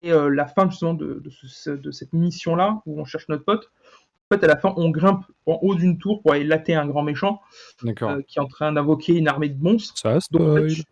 et 0.00 0.12
euh, 0.12 0.30
la 0.30 0.46
fin 0.46 0.66
justement 0.70 0.94
de, 0.94 1.20
de 1.22 1.30
ce- 1.30 1.68
de 1.68 1.90
cette 1.90 2.14
mission-là, 2.14 2.80
où 2.86 2.98
on 2.98 3.04
cherche 3.04 3.28
notre 3.28 3.44
pote. 3.44 3.70
En 4.30 4.36
fait, 4.36 4.42
à 4.44 4.48
la 4.48 4.56
fin, 4.56 4.74
on 4.76 4.90
grimpe 4.90 5.24
en 5.46 5.58
haut 5.62 5.76
d'une 5.76 5.98
tour 5.98 6.20
pour 6.20 6.32
aller 6.32 6.42
latter 6.44 6.74
un 6.74 6.86
grand 6.86 7.02
méchant 7.04 7.40
euh, 7.84 8.22
qui 8.26 8.38
est 8.38 8.42
en 8.42 8.48
train 8.48 8.72
d'invoquer 8.72 9.14
une 9.14 9.28
armée 9.28 9.48
de 9.48 9.62
monstres. 9.62 9.96
Ça 9.96 10.18
Donc, 10.32 10.42
en 10.42 10.54
fait, 10.56 10.68
spoil. 10.68 10.84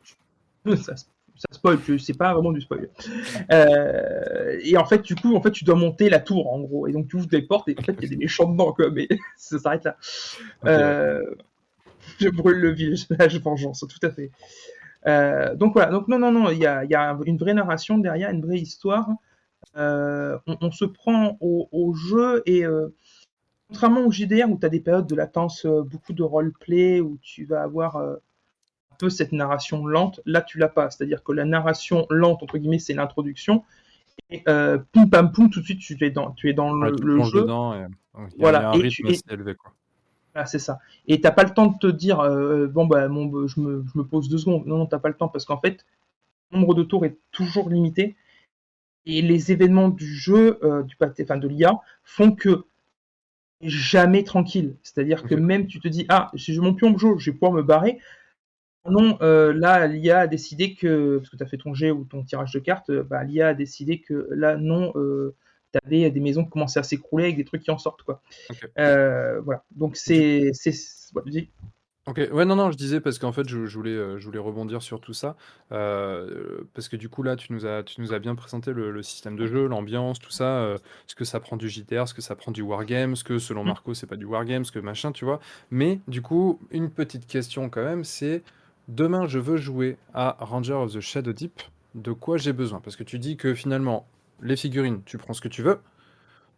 tu- 0.67 0.77
ça, 0.77 0.95
ça 0.97 1.07
spoil, 1.51 1.79
c'est 1.99 2.17
pas 2.17 2.33
vraiment 2.33 2.53
du 2.53 2.61
spoil. 2.61 2.89
Euh, 3.51 4.61
et 4.63 4.77
en 4.77 4.85
fait, 4.85 5.03
du 5.03 5.17
coup, 5.17 5.35
en 5.35 5.43
fait, 5.43 5.51
tu 5.51 5.65
dois 5.65 5.75
monter 5.75 6.09
la 6.09 6.21
tour, 6.21 6.53
en 6.53 6.61
gros. 6.61 6.87
Et 6.87 6.93
donc, 6.93 7.09
tu 7.09 7.17
ouvres 7.17 7.27
des 7.27 7.43
portes 7.43 7.69
et 7.69 7.75
en 7.77 7.83
fait, 7.83 7.95
il 7.99 8.03
y 8.05 8.07
a 8.07 8.11
des 8.11 8.17
méchants 8.17 8.49
dedans, 8.49 8.73
quoi. 8.73 8.89
Mais 8.91 9.09
ça 9.37 9.59
s'arrête 9.59 9.85
là. 9.85 9.97
Euh, 10.67 11.35
je 12.21 12.29
brûle 12.29 12.59
le 12.59 12.71
village, 12.71 13.09
vengeance, 13.43 13.81
tout 13.81 14.07
à 14.07 14.11
fait. 14.11 14.31
Donc 15.57 15.73
voilà, 15.75 15.91
donc 15.91 16.07
non, 16.07 16.21
non, 16.21 16.31
non, 16.31 16.51
il 16.53 16.59
y 16.59 16.67
a, 16.67 16.85
il 16.85 16.91
y 16.91 16.95
a 16.95 17.19
une 17.27 17.37
vraie 17.37 17.55
narration 17.55 17.99
derrière, 17.99 18.31
une 18.31 18.47
vraie 18.47 18.59
histoire. 18.61 19.09
On, 19.75 20.39
on 20.47 20.71
se 20.71 20.85
prend 20.85 21.37
au, 21.41 21.69
au 21.73 21.95
jeu 21.95 22.43
et 22.47 22.65
contrairement 23.75 24.03
au 24.07 24.13
JDR 24.13 24.49
où 24.49 24.57
tu 24.59 24.65
as 24.65 24.69
des 24.69 24.79
périodes 24.79 25.07
de 25.09 25.17
latence, 25.17 25.67
euh, 25.67 25.83
beaucoup 25.83 26.13
de 26.13 26.23
roleplay, 26.23 27.01
où 27.01 27.19
tu 27.21 27.45
vas 27.45 27.63
avoir 27.63 27.97
euh, 27.97 28.15
un 28.93 28.97
peu 28.99 29.11
cette 29.11 29.33
narration 29.33 29.85
lente, 29.85 30.21
là 30.27 30.43
tu 30.43 30.59
l'as 30.59 30.69
pas. 30.69 30.91
C'est-à-dire 30.91 31.25
que 31.25 31.33
la 31.33 31.45
narration 31.45 32.07
lente, 32.09 32.43
entre 32.45 32.57
guillemets, 32.59 32.79
c'est 32.79 32.95
l'introduction. 32.95 33.65
Et 34.31 34.43
euh, 34.49 34.79
poum 34.93 35.11
pam 35.11 35.33
poum, 35.33 35.51
tout 35.51 35.59
de 35.61 35.65
suite 35.65 35.81
tu 35.81 35.97
es 36.05 36.11
dans, 36.11 36.31
tu 36.31 36.49
es 36.49 36.53
dans 36.53 36.73
le, 36.73 36.93
Ouais, 37.19 37.25
jeu. 37.25 37.43
dedans 37.43 37.75
et- 37.75 37.79
il 37.79 38.21
y 38.21 38.25
a- 38.25 38.29
Voilà, 38.39 38.59
il 38.61 38.63
y 38.63 38.65
a 38.65 38.71
un 38.71 38.73
et 38.75 38.83
rythme 38.83 39.09
tu- 39.13 39.33
élevé, 39.35 39.55
quoi. 39.57 39.73
Ah, 40.37 40.47
c'est 40.47 40.61
ça. 40.61 40.79
Et 41.09 41.21
t'as 41.21 41.33
pas 41.33 41.43
le 41.45 41.51
temps 41.51 41.67
de 41.67 41.79
te 41.79 41.87
dire, 41.89 42.21
euh, 42.21 42.69
bon, 42.69 42.87
bah, 42.87 43.09
mon, 43.09 43.47
je, 43.49 43.59
me, 43.61 43.85
je 43.93 43.99
me 43.99 44.05
pose 44.05 44.29
deux 44.29 44.39
secondes. 44.39 44.67
Non, 44.67 44.79
non, 44.79 44.87
t'as 44.87 44.99
pas 45.01 45.09
le 45.09 45.15
temps 45.17 45.29
parce 45.29 45.45
qu'en 45.45 45.59
fait, 45.61 45.85
le 46.53 46.59
nombre 46.59 46.75
de 46.75 46.85
tours 46.85 47.05
est 47.05 47.17
toujours 47.33 47.69
limité. 47.71 48.15
Et 49.07 49.21
les 49.21 49.51
événements 49.53 49.89
du 49.91 50.07
jeu, 50.07 50.59
euh, 50.63 50.83
du 50.85 50.97
enfin 51.03 51.37
de 51.37 51.49
l'IA, 51.49 51.79
font 52.05 52.33
que 52.33 52.65
jamais 53.61 54.25
tranquille. 54.25 54.77
C'est-à-dire 54.83 55.23
que 55.23 55.35
même 55.35 55.67
tu 55.67 55.81
te 55.81 55.89
dis, 55.89 56.07
ah, 56.09 56.31
si 56.37 56.55
j'ai 56.55 56.61
mon 56.61 56.75
pion 56.75 56.97
jeu, 56.99 57.19
je 57.19 57.31
vais 57.31 57.35
pouvoir 57.35 57.53
me 57.53 57.63
barrer. 57.63 57.99
Non, 58.87 59.17
euh, 59.23 59.55
là, 59.55 59.87
l'IA 59.87 60.21
a 60.21 60.27
décidé 60.27 60.75
que, 60.75 61.19
parce 61.19 61.31
que 61.31 61.37
tu 61.37 61.43
as 61.43 61.47
fait 61.47 61.57
ton 61.57 61.73
jet 61.73 61.91
ou 61.91 62.05
ton 62.05 62.23
tirage 62.23 62.53
de 62.53 62.59
cartes, 62.59 62.91
euh, 62.91 63.03
bah, 63.03 63.25
l'IA 63.25 63.49
a 63.49 63.55
décidé 63.55 64.01
que 64.01 64.29
là, 64.31 64.57
non, 64.57 64.93
euh, 64.97 65.35
tu 65.73 65.79
avais 65.85 66.11
des 66.11 66.21
maisons 66.21 66.45
qui 66.45 66.51
commençaient 66.51 66.81
à 66.81 66.85
s'écrouler 66.85 67.25
avec 67.25 67.37
des 67.37 67.45
trucs 67.45 67.63
qui 67.63 67.71
en 67.71 67.79
sortent. 67.79 68.03
Quoi. 68.03 68.23
Euh, 68.79 69.41
voilà. 69.41 69.65
Donc, 69.71 69.97
c'est. 69.97 70.51
vas-y. 71.15 71.49
OK. 72.07 72.21
Ouais, 72.33 72.45
non, 72.45 72.55
non, 72.57 72.71
je 72.71 72.77
disais 72.77 73.01
parce 73.01 73.19
qu'en 73.19 73.33
fait, 73.33 73.49
je 73.49 73.65
je 73.65 73.79
voulais, 73.79 73.93
heu, 73.93 74.19
je 74.19 74.27
voulais 74.27 74.39
rebondir 74.39 74.83
sur 74.83 75.01
tout 75.01 75.15
ça, 75.15 75.37
heu, 75.73 76.69
parce 76.75 76.89
que 76.89 76.97
du 76.97 77.09
coup, 77.09 77.23
là, 77.23 77.35
tu 77.35 77.51
nous 77.53 77.65
as 77.65 77.83
tu 77.83 77.99
nous 78.03 78.13
as 78.13 78.19
bien 78.19 78.35
présenté 78.35 78.73
le 78.75 78.91
le 78.91 79.03
système 79.03 79.37
de 79.37 79.47
jeu, 79.47 79.67
l'ambiance, 79.67 80.19
tout 80.19 80.31
ça, 80.31 80.65
heu, 80.65 80.77
ce 81.07 81.15
que 81.15 81.25
ça 81.25 81.41
prend 81.41 81.57
du 81.57 81.71
JDR, 81.71 82.07
ce 82.07 82.13
que 82.13 82.21
ça 82.21 82.37
prend 82.37 82.53
du 82.53 82.61
wargame, 82.61 83.17
ce 83.17 83.25
que 83.25 83.39
selon 83.39 83.65
Mmh. 83.65 83.69
Marco, 83.69 83.95
c'est 83.95 84.07
pas 84.07 84.17
du 84.17 84.27
wargame, 84.27 84.67
ce 84.67 84.73
que 84.73 84.81
machin, 84.81 85.13
tu 85.13 85.25
vois? 85.25 85.41
Mais 85.71 85.99
du 86.07 86.21
coup, 86.21 86.61
une 86.71 86.91
petite 86.91 87.27
question 87.27 87.71
quand 87.71 87.85
même, 87.85 88.05
c'est 88.05 88.43
demain, 88.89 89.27
je 89.27 89.39
veux 89.39 89.57
jouer 89.57 89.97
à 90.13 90.37
Ranger 90.41 90.75
of 90.75 90.93
the 90.93 91.01
Shadow 91.01 91.33
Deep, 91.33 91.63
de 91.95 92.13
quoi 92.13 92.37
j'ai 92.37 92.53
besoin? 92.53 92.81
Parce 92.81 92.97
que 92.97 93.05
tu 93.05 93.19
dis 93.19 93.39
que 93.39 93.55
finalement, 93.55 94.07
les 94.43 94.57
figurines, 94.57 95.01
tu 95.07 95.17
prends 95.17 95.33
ce 95.33 95.41
que 95.41 95.49
tu 95.49 95.63
veux, 95.63 95.81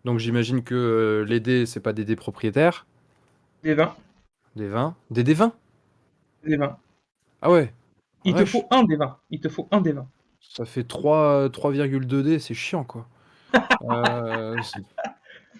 donc 0.05 0.19
j'imagine 0.21 0.63
que, 0.65 0.75
heu, 0.75 1.23
les 1.25 1.41
dés, 1.41 1.67
c'est 1.67 1.81
pas 1.81 1.93
des 1.95 2.05
dés 2.05 2.17
propriétaires, 2.17 2.87
Des 3.63 3.75
20. 3.75 3.97
Des 4.57 4.69
20, 4.69 4.97
des 5.11 5.23
dés 5.23 5.35
20? 5.35 5.53
Des 6.45 6.57
20. 6.57 6.79
Ah 7.43 7.51
ouais! 7.51 7.73
Il 8.25 8.35
te 8.35 8.45
faut 8.45 8.65
un 8.71 8.85
des 8.85 8.97
20. 8.97 9.19
Il 9.31 9.41
te 9.41 9.49
faut 9.49 9.69
un 9.71 9.81
des 9.81 9.93
20. 9.93 10.09
Ça 10.41 10.65
fait 10.65 10.85
3, 10.85 11.49
3,2 11.51 12.23
D, 12.23 12.39
c'est 12.39 12.55
chiant 12.55 12.85
quoi. 12.85 13.07
Euh, 13.83 14.59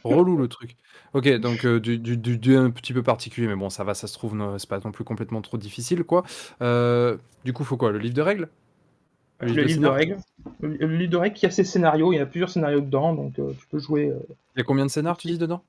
relou 0.05 0.37
le 0.37 0.49
truc. 0.49 0.77
Ok, 1.13 1.29
donc 1.39 1.65
euh, 1.67 1.79
du, 1.81 1.99
du, 1.99 2.17
du- 2.17 2.57
un 2.57 2.71
petit 2.71 2.93
peu 2.93 3.03
particulier, 3.03 3.47
mais 3.47 3.57
bon, 3.57 3.69
ça 3.71 3.85
va, 3.85 3.95
ça 3.95 4.07
se 4.07 4.15
trouve, 4.15 4.35
c'est 4.59 4.69
pas 4.69 4.81
non 4.81 4.93
plus 4.93 5.05
complètement 5.05 5.43
trop 5.43 5.59
difficile 5.59 6.05
quoi. 6.05 6.25
Euh, 6.63 7.17
du 7.45 7.53
coup, 7.53 7.65
faut 7.65 7.77
quoi 7.77 7.93
Le 7.93 7.99
livre 7.99 8.15
de 8.15 8.23
règles? 8.23 8.49
Le, 9.41 9.63
livre 9.65 9.83
de 9.83 9.87
règles. 9.89 10.17
Le, 10.61 10.87
livre 10.87 11.11
de 11.11 11.17
règles 11.17 11.37
qui 11.37 11.47
a 11.47 11.51
ses 11.51 11.65
scénarios. 11.65 12.13
Il 12.13 12.17
y 12.17 12.21
a 12.21 12.27
plusieurs 12.27 12.49
scénarios 12.51 12.81
dedans, 12.81 13.15
donc 13.15 13.39
euh, 13.39 13.53
tu 13.59 13.67
peux 13.67 13.79
jouer. 13.79 14.09
euh. 14.09 14.19
Il 14.55 14.59
y 14.59 14.61
a 14.61 14.65
combien 14.65 14.87
de 14.87 14.91
scénars 14.91 15.19
tu 15.19 15.27
dis 15.29 15.39
dedans? 15.39 15.63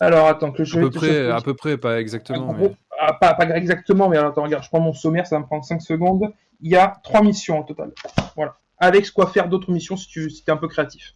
Alors 0.00 0.26
attends 0.26 0.50
que 0.50 0.64
je 0.64 0.78
à 0.78 0.82
peu, 0.82 0.90
près, 0.90 1.06
chercher. 1.06 1.30
à 1.30 1.40
peu 1.40 1.54
près, 1.54 1.76
pas 1.76 2.00
exactement. 2.00 2.52
gros- 2.52 2.68
mais- 2.70 2.76
ah, 2.98 3.12
pas, 3.14 3.34
pas 3.34 3.46
exactement, 3.56 4.08
mais 4.08 4.16
attends, 4.16 4.42
regarde, 4.42 4.64
je 4.64 4.68
prends 4.68 4.80
mon 4.80 4.92
sommaire, 4.92 5.26
ça 5.26 5.36
va 5.36 5.40
me 5.40 5.46
prendre 5.46 5.64
5 5.64 5.80
secondes. 5.82 6.32
Il 6.60 6.70
y 6.70 6.76
a 6.76 7.00
trois 7.02 7.22
missions 7.22 7.60
au 7.60 7.64
total. 7.64 7.92
Voilà. 8.36 8.56
Avec 8.78 9.06
ce 9.06 9.12
quoi 9.12 9.26
faire 9.26 9.48
d'autres 9.48 9.70
missions 9.70 9.96
si 9.96 10.08
tu 10.08 10.30
si 10.30 10.42
es 10.46 10.50
un 10.50 10.56
peu 10.56 10.68
créatif. 10.68 11.14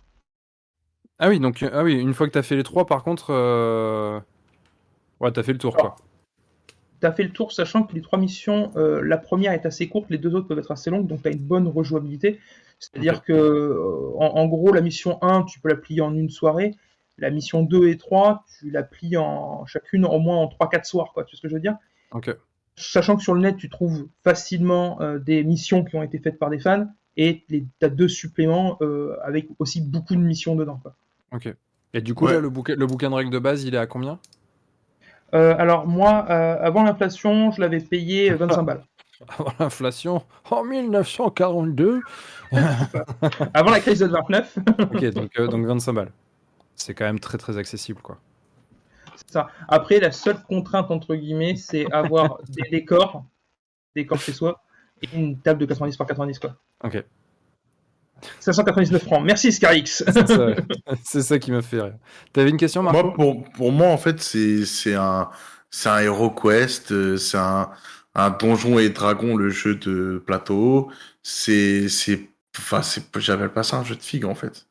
Ah 1.18 1.28
oui, 1.28 1.38
donc 1.40 1.64
ah 1.72 1.82
oui, 1.84 1.94
une 1.94 2.12
fois 2.12 2.26
que 2.26 2.32
t'as 2.32 2.42
fait 2.42 2.56
les 2.56 2.62
trois, 2.62 2.86
par 2.86 3.02
contre, 3.04 3.26
euh... 3.30 4.20
ouais, 5.20 5.30
t'as 5.32 5.42
fait 5.42 5.52
le 5.52 5.58
tour 5.58 5.76
quoi. 5.76 5.96
Tu 7.00 7.06
as 7.06 7.12
fait 7.12 7.22
le 7.22 7.30
tour, 7.30 7.52
sachant 7.52 7.84
que 7.84 7.94
les 7.94 8.00
trois 8.02 8.18
missions, 8.18 8.72
euh, 8.76 9.02
la 9.02 9.18
première 9.18 9.52
est 9.52 9.66
assez 9.66 9.88
courte, 9.88 10.06
les 10.10 10.18
deux 10.18 10.34
autres 10.34 10.48
peuvent 10.48 10.58
être 10.58 10.70
assez 10.72 10.90
longues, 10.90 11.06
donc 11.06 11.22
tu 11.22 11.28
as 11.28 11.32
une 11.32 11.38
bonne 11.38 11.68
rejouabilité. 11.68 12.40
C'est-à-dire 12.78 13.22
que, 13.22 13.32
euh, 13.32 14.10
en, 14.18 14.26
en 14.36 14.46
gros, 14.46 14.72
la 14.72 14.80
mission 14.80 15.18
1, 15.22 15.42
tu 15.44 15.60
peux 15.60 15.68
la 15.68 15.76
plier 15.76 16.00
en 16.00 16.14
une 16.14 16.30
soirée. 16.30 16.74
La 17.18 17.30
mission 17.30 17.62
2 17.62 17.88
et 17.88 17.96
3, 17.96 18.44
tu 18.58 18.70
la 18.70 18.82
plies 18.82 19.16
en 19.16 19.64
chacune 19.66 20.04
au 20.04 20.18
moins 20.18 20.36
en 20.38 20.46
3-4 20.48 20.84
soirs, 20.84 21.12
quoi. 21.14 21.24
Tu 21.24 21.32
vois 21.32 21.36
ce 21.38 21.42
que 21.42 21.48
je 21.48 21.54
veux 21.54 21.60
dire? 21.60 21.76
Ok. 22.10 22.34
Sachant 22.76 23.16
que 23.16 23.22
sur 23.22 23.34
le 23.34 23.40
net, 23.40 23.56
tu 23.56 23.68
trouves 23.68 24.08
facilement 24.24 25.00
euh, 25.00 25.18
des 25.20 25.44
missions 25.44 25.84
qui 25.84 25.94
ont 25.94 26.02
été 26.02 26.18
faites 26.18 26.38
par 26.40 26.50
des 26.50 26.58
fans, 26.58 26.88
et 27.16 27.44
tu 27.48 27.64
as 27.82 27.88
deux 27.88 28.08
suppléments 28.08 28.76
euh, 28.80 29.16
avec 29.22 29.46
aussi 29.60 29.80
beaucoup 29.80 30.14
de 30.16 30.20
missions 30.20 30.56
dedans, 30.56 30.80
quoi. 30.82 30.96
Ok. 31.32 31.54
Et 31.92 32.00
du 32.00 32.14
coup, 32.14 32.26
Ouais. 32.26 32.32
là, 32.32 32.40
le 32.40 32.50
bouquin, 32.50 32.74
le 32.74 32.86
bouquin 32.86 33.10
de 33.10 33.14
règles 33.14 33.30
de 33.30 33.38
base, 33.38 33.62
il 33.62 33.74
est 33.76 33.78
à 33.78 33.86
combien? 33.86 34.18
Euh, 35.34 35.54
alors 35.58 35.86
moi, 35.86 36.26
euh, 36.30 36.56
avant 36.60 36.82
l'inflation, 36.82 37.52
je 37.52 37.60
l'avais 37.60 37.78
payé 37.80 38.30
25 38.34 38.62
balles. 38.64 38.84
Avant 39.38 39.52
l'inflation, 39.60 40.22
en 40.50 40.64
1942. 40.64 42.00
Avant 43.54 43.70
la 43.70 43.80
crise 43.80 44.00
de 44.00 44.06
29, 44.06 44.58
Ok, 44.92 45.04
donc, 45.12 45.30
euh, 45.38 45.46
donc 45.46 45.64
25 45.66 45.92
balles. 45.92 46.10
C'est 46.76 46.94
quand 46.94 47.04
même 47.04 47.20
très 47.20 47.38
très 47.38 47.56
accessible 47.58 48.00
quoi. 48.02 48.18
c'est 49.16 49.30
ça. 49.30 49.48
Après, 49.68 50.00
la 50.00 50.12
seule 50.12 50.42
contrainte, 50.42 50.90
entre 50.90 51.14
guillemets, 51.14 51.56
c'est 51.56 51.90
avoir 51.92 52.38
des 52.48 52.68
décors, 52.70 53.24
des 53.94 54.02
décors 54.02 54.20
chez 54.20 54.32
soi, 54.32 54.62
et 55.02 55.08
une 55.14 55.38
table 55.40 55.60
de 55.60 55.66
90 55.66 55.96
par 55.96 56.06
90, 56.06 56.38
quoi. 56.38 56.56
Ok. 56.82 57.04
599 58.40 59.02
francs. 59.02 59.22
Merci, 59.24 59.52
Scarix. 59.52 59.84
C'est 60.06 60.26
ça, 60.28 60.46
c'est 61.04 61.22
ça 61.22 61.38
qui 61.38 61.52
m'a 61.52 61.62
fait 61.62 61.80
rire. 61.80 61.96
T'avais 62.32 62.50
une 62.50 62.56
question, 62.56 62.82
Marco? 62.82 63.02
Moi, 63.02 63.14
pour, 63.14 63.44
pour 63.52 63.72
moi, 63.72 63.88
en 63.88 63.98
fait, 63.98 64.20
c'est 64.20 64.64
c'est 64.64 64.94
un 64.94 65.28
c'est 65.70 65.88
un 65.88 65.98
Hero 65.98 66.30
Quest, 66.30 66.92
euh, 66.92 67.16
c'est 67.16 67.38
un 67.38 67.70
un 68.14 68.30
Donjon 68.30 68.78
et 68.78 68.90
Dragon, 68.90 69.36
le 69.36 69.50
jeu 69.50 69.74
de 69.74 70.22
plateau. 70.24 70.90
C'est 71.22 71.88
c'est 71.88 72.30
enfin 72.56 72.82
c'est 72.82 73.04
j'appelle 73.18 73.52
pas 73.52 73.62
ça 73.62 73.78
un 73.78 73.84
jeu 73.84 73.96
de 73.96 74.02
figue 74.02 74.24
en 74.24 74.34
fait. 74.34 74.66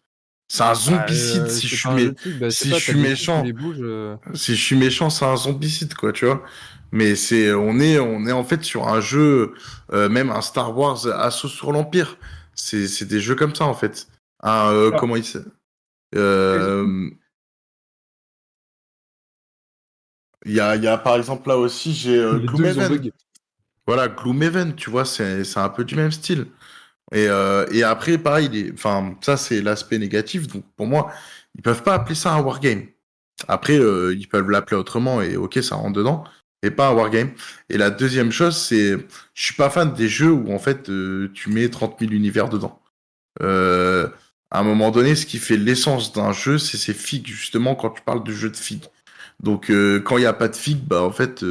C'est 0.48 0.64
un 0.64 0.76
zombicide 0.76 1.42
Bah, 1.44 1.46
euh, 1.46 1.50
si 1.50 1.62
c'est 1.62 1.68
je 1.68 1.76
suis 1.76 1.84
pas 1.84 1.90
un 1.90 1.96
mé- 1.96 2.00
jeu 2.04 2.10
de 2.10 2.16
truc, 2.16 2.38
bah, 2.40 2.52
si 2.52 2.58
c'est 2.64 2.70
pas, 2.70 2.78
je 2.78 2.84
suis 2.84 2.94
méchant. 2.96 3.44
euh, 3.46 4.16
si 4.36 4.56
je 4.56 4.62
suis 4.64 4.76
méchant, 4.76 5.10
c'est 5.10 5.26
un 5.26 5.36
zombicide 5.36 5.94
quoi, 5.96 6.14
tu 6.14 6.26
vois. 6.26 6.44
Mais 6.92 7.16
c'est 7.16 7.52
on 7.54 7.80
est 7.80 7.98
on 8.00 8.28
est 8.28 8.32
en 8.32 8.44
fait 8.44 8.64
sur 8.64 8.88
un 8.88 9.02
jeu 9.02 9.54
euh, 9.94 10.10
même 10.10 10.30
un 10.30 10.42
Star 10.42 10.78
Wars 10.78 11.08
Assaut 11.08 11.48
sur 11.48 11.72
l'Empire. 11.72 12.18
C'est 12.54 12.88
c'est 12.88 13.06
des 13.06 13.20
jeux 13.20 13.36
comme 13.36 13.56
ça 13.56 13.66
en 13.66 13.74
fait. 13.74 14.08
Un 14.44 14.72
euh, 14.72 14.92
Ah. 14.94 14.98
comment 15.00 15.16
il 15.16 15.26
s'appelle 15.26 15.52
euh, 16.16 17.10
Il 20.46 20.52
y 20.54 20.60
a, 20.60 20.76
il 20.76 20.84
y 20.84 20.88
a 20.88 20.98
par 20.98 21.16
exemple 21.16 21.48
là 21.48 21.58
aussi, 21.58 21.94
j'ai 21.94 22.18
euh, 22.18 22.38
Gloomhaven. 22.40 23.12
Voilà, 23.88 24.08
Gloomhaven, 24.08 24.76
tu 24.76 24.90
vois, 24.90 25.06
c'est 25.06 25.44
c'est 25.44 25.60
un 25.60 25.70
peu 25.70 25.84
du 25.84 25.96
même 25.96 26.12
style. 26.12 26.48
Et, 27.14 27.28
euh, 27.30 27.66
et 27.72 27.84
après, 27.84 28.18
pareil, 28.18 28.50
les- 28.50 28.72
enfin, 28.74 29.16
ça 29.22 29.38
c'est 29.38 29.62
l'aspect 29.62 30.00
négatif. 30.00 30.48
Donc 30.48 30.66
pour 30.76 30.88
moi, 30.88 31.12
ils 31.56 31.62
peuvent 31.62 31.84
pas 31.84 31.94
appeler 31.94 32.16
ça 32.16 32.34
un 32.34 32.42
wargame. 32.42 32.88
Après, 33.48 33.78
euh, 33.78 34.16
ils 34.18 34.28
peuvent 34.28 34.50
l'appeler 34.50 34.78
autrement 34.78 35.22
et 35.22 35.38
ok, 35.38 35.62
ça 35.62 35.76
rentre 35.76 35.94
dedans, 35.94 36.24
et 36.64 36.72
pas 36.72 36.90
un 36.90 36.94
wargame. 36.94 37.32
Et 37.70 37.78
la 37.78 37.92
deuxième 37.92 38.32
chose, 38.32 38.58
c'est, 38.58 38.98
je 39.34 39.44
suis 39.44 39.54
pas 39.54 39.70
fan 39.70 39.94
des 39.94 40.08
jeux 40.08 40.32
où 40.32 40.54
en 40.54 40.60
fait 40.60 40.90
euh, 40.90 41.30
tu 41.34 41.50
mets 41.50 41.70
30 41.70 42.00
000 42.00 42.12
univers 42.12 42.50
dedans. 42.50 42.82
Euh, 43.42 44.08
à 44.52 44.60
un 44.60 44.64
moment 44.64 44.92
donné, 44.92 45.16
ce 45.16 45.26
qui 45.26 45.38
fait 45.38 45.58
l'essence 45.58 46.14
d'un 46.14 46.32
jeu, 46.32 46.58
c'est 46.58 46.78
ses 46.78 46.94
figues, 46.94 47.28
justement, 47.28 47.76
quand 47.76 47.90
tu 47.92 48.02
parles 48.04 48.24
de 48.24 48.32
jeu 48.32 48.50
de 48.50 48.58
figues. 48.58 48.86
Donc 49.40 49.70
quand 49.70 50.18
il 50.18 50.22
n'y 50.22 50.26
a 50.26 50.34
pas 50.34 50.48
de 50.48 50.56
figues, 50.56 50.84
bah 50.86 51.02
en 51.02 51.12
fait, 51.12 51.44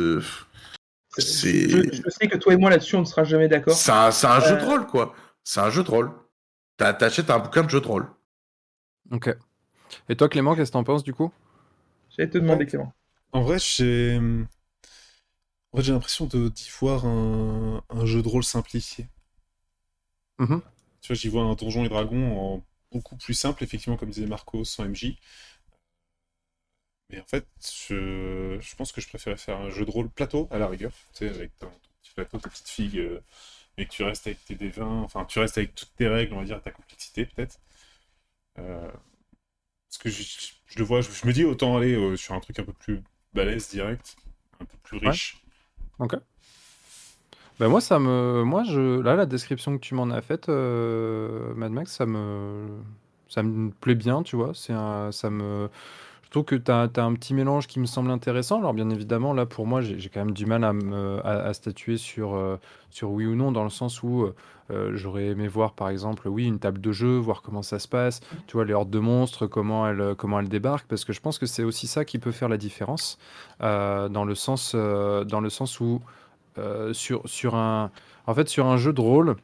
c'est 1.18 1.68
Je, 1.68 1.82
je 1.92 2.10
sais 2.10 2.28
que 2.28 2.38
toi 2.38 2.54
et 2.54 2.56
moi 2.56 2.70
là-dessus, 2.70 2.96
on 2.96 3.00
ne 3.00 3.04
sera 3.04 3.24
jamais 3.24 3.48
d'accord. 3.48 3.74
c'est 3.74 3.90
un, 3.90 4.40
jeu 4.40 4.56
de 4.56 4.64
rôle, 4.64 4.86
quoi. 4.86 5.14
C'est 5.44 5.60
un 5.60 5.70
jeu 5.70 5.84
de 5.84 5.90
rôle. 5.90 6.10
T'as- 6.78 6.94
T'achètes 6.94 7.30
un 7.30 7.38
bouquin 7.38 7.64
de 7.64 7.70
jeu 7.70 7.80
de 7.80 7.86
rôle. 7.86 8.08
Ok. 9.12 9.28
Et 10.08 10.16
toi, 10.16 10.28
Clément, 10.28 10.56
qu'est-ce 10.56 10.70
que 10.70 10.74
t'en 10.74 10.84
penses 10.84 11.04
du 11.04 11.14
coup? 11.14 11.32
J'allais 12.10 12.30
te 12.30 12.38
demander, 12.38 12.64
Clément. 12.66 12.94
En 13.32 13.42
vrai, 13.42 13.58
j'ai. 13.58 14.18
En 15.72 15.76
fait, 15.76 15.82
j'ai 15.84 15.92
l'impression 15.92 16.24
de- 16.24 16.48
d'y 16.48 16.70
voir 16.80 17.04
un... 17.04 17.84
un 17.90 18.06
jeu 18.06 18.22
de 18.22 18.28
rôle 18.28 18.42
simplifié. 18.42 19.06
Mhm. 20.38 20.62
Tu 21.02 21.08
vois, 21.08 21.16
j'y 21.16 21.28
vois 21.28 21.42
un 21.42 21.54
donjon 21.54 21.84
et 21.84 21.90
dragon 21.90 22.38
en 22.56 22.64
beaucoup 22.92 23.16
plus 23.16 23.34
simple, 23.34 23.62
effectivement, 23.62 23.98
comme 23.98 24.08
disait 24.10 24.26
Marco, 24.26 24.64
sans 24.64 24.84
MJ. 24.86 25.18
Mais 27.10 27.20
en 27.20 27.24
fait, 27.26 27.46
je, 27.88 28.58
je 28.60 28.74
pense 28.76 28.92
que 28.92 29.00
je 29.00 29.08
préférais 29.08 29.36
faire 29.36 29.58
un 29.60 29.70
jeu 29.70 29.84
de 29.84 29.90
rôle 29.90 30.08
plateau, 30.10 30.48
à 30.50 30.58
la 30.58 30.66
rigueur, 30.66 30.92
tu 31.12 31.26
sais, 31.26 31.28
avec 31.28 31.56
ton, 31.58 31.66
ton 31.68 31.90
petit 32.02 32.12
plateau, 32.14 32.38
ta 32.38 32.48
petite 32.48 32.68
figue, 32.68 32.98
euh, 32.98 33.20
et 33.78 33.86
que 33.86 33.90
tu 33.90 34.02
restes 34.02 34.26
avec 34.26 34.44
tes 34.44 34.54
D20, 34.54 34.82
enfin, 34.82 35.24
tu 35.24 35.38
restes 35.38 35.58
avec 35.58 35.74
toutes 35.74 35.94
tes 35.96 36.08
règles, 36.08 36.34
on 36.34 36.38
va 36.38 36.44
dire, 36.44 36.60
ta 36.60 36.70
complexité, 36.70 37.26
peut-être. 37.26 37.58
Euh, 38.58 38.90
parce 39.88 39.98
que 39.98 40.10
je, 40.10 40.78
le 40.78 40.84
vois, 40.84 41.00
je, 41.00 41.26
me 41.26 41.32
dis, 41.32 41.44
autant 41.44 41.76
aller 41.76 41.94
euh, 41.94 42.16
sur 42.16 42.34
un 42.34 42.40
truc 42.40 42.58
un 42.58 42.64
peu 42.64 42.72
plus 42.72 43.02
balèze, 43.32 43.68
direct, 43.70 44.16
un 44.60 44.64
peu 44.64 44.76
plus 44.82 44.98
riche. 44.98 45.42
Bah 47.58 47.68
moi, 47.68 47.80
ça 47.80 47.98
me, 47.98 48.42
moi, 48.44 48.64
je, 48.64 49.00
là, 49.00 49.14
la 49.14 49.26
description 49.26 49.76
que 49.76 49.82
tu 49.82 49.94
m'en 49.94 50.10
as 50.10 50.22
faite, 50.22 50.48
euh, 50.48 51.54
Mad 51.54 51.70
Max, 51.72 51.92
ça 51.92 52.06
me, 52.06 52.80
ça 53.28 53.42
me 53.42 53.70
plaît 53.70 53.94
bien, 53.94 54.22
tu 54.22 54.36
vois. 54.36 54.52
Un, 54.70 55.12
ça 55.12 55.30
me, 55.30 55.68
trouve 56.32 56.44
que 56.44 56.56
tu 56.56 56.70
as, 56.70 56.88
un 56.96 57.14
petit 57.14 57.34
mélange 57.34 57.66
qui 57.66 57.78
me 57.78 57.86
semble 57.86 58.10
intéressant. 58.10 58.58
Alors 58.58 58.74
bien 58.74 58.90
évidemment, 58.90 59.32
là, 59.32 59.46
pour 59.46 59.66
moi, 59.66 59.80
j'ai 59.80 60.08
quand 60.08 60.20
même 60.20 60.34
du 60.34 60.46
mal 60.46 60.64
à, 61.24 61.52
statuer 61.54 61.96
sur, 61.96 62.34
euh, 62.34 62.56
sur 62.90 63.10
oui 63.10 63.26
ou 63.26 63.34
non, 63.34 63.52
dans 63.52 63.64
le 63.64 63.70
sens 63.70 64.02
où 64.02 64.26
euh, 64.70 64.92
j'aurais 64.94 65.26
aimé 65.26 65.48
voir, 65.48 65.72
par 65.72 65.88
exemple, 65.88 66.28
oui, 66.28 66.46
une 66.46 66.58
table 66.58 66.80
de 66.80 66.92
jeu, 66.92 67.16
voir 67.16 67.42
comment 67.42 67.62
ça 67.62 67.78
se 67.78 67.88
passe, 67.88 68.20
tu 68.46 68.56
vois, 68.56 68.64
les 68.64 68.72
hordes 68.72 68.90
de 68.90 68.98
monstres, 68.98 69.46
comment 69.46 69.86
elles, 69.86 70.14
comment 70.16 70.42
débarquent, 70.42 70.86
parce 70.88 71.04
que 71.04 71.12
je 71.12 71.20
pense 71.20 71.38
que 71.38 71.46
c'est 71.46 71.64
aussi 71.64 71.86
ça 71.86 72.04
qui 72.04 72.18
peut 72.18 72.32
faire 72.32 72.48
la 72.48 72.56
différence, 72.56 73.18
euh, 73.62 74.08
dans 74.08 74.24
le 74.24 74.34
sens, 74.34 74.72
euh, 74.74 75.24
dans 75.24 75.40
le 75.40 75.50
sens 75.50 75.80
où 75.80 76.00
euh, 76.58 76.92
sur, 76.92 77.22
sur 77.28 77.54
un, 77.54 77.90
en 78.26 78.34
fait, 78.34 78.48
sur 78.48 78.66
un 78.66 78.76
jeu 78.76 78.92
de 78.92 79.00
rôle, 79.00 79.36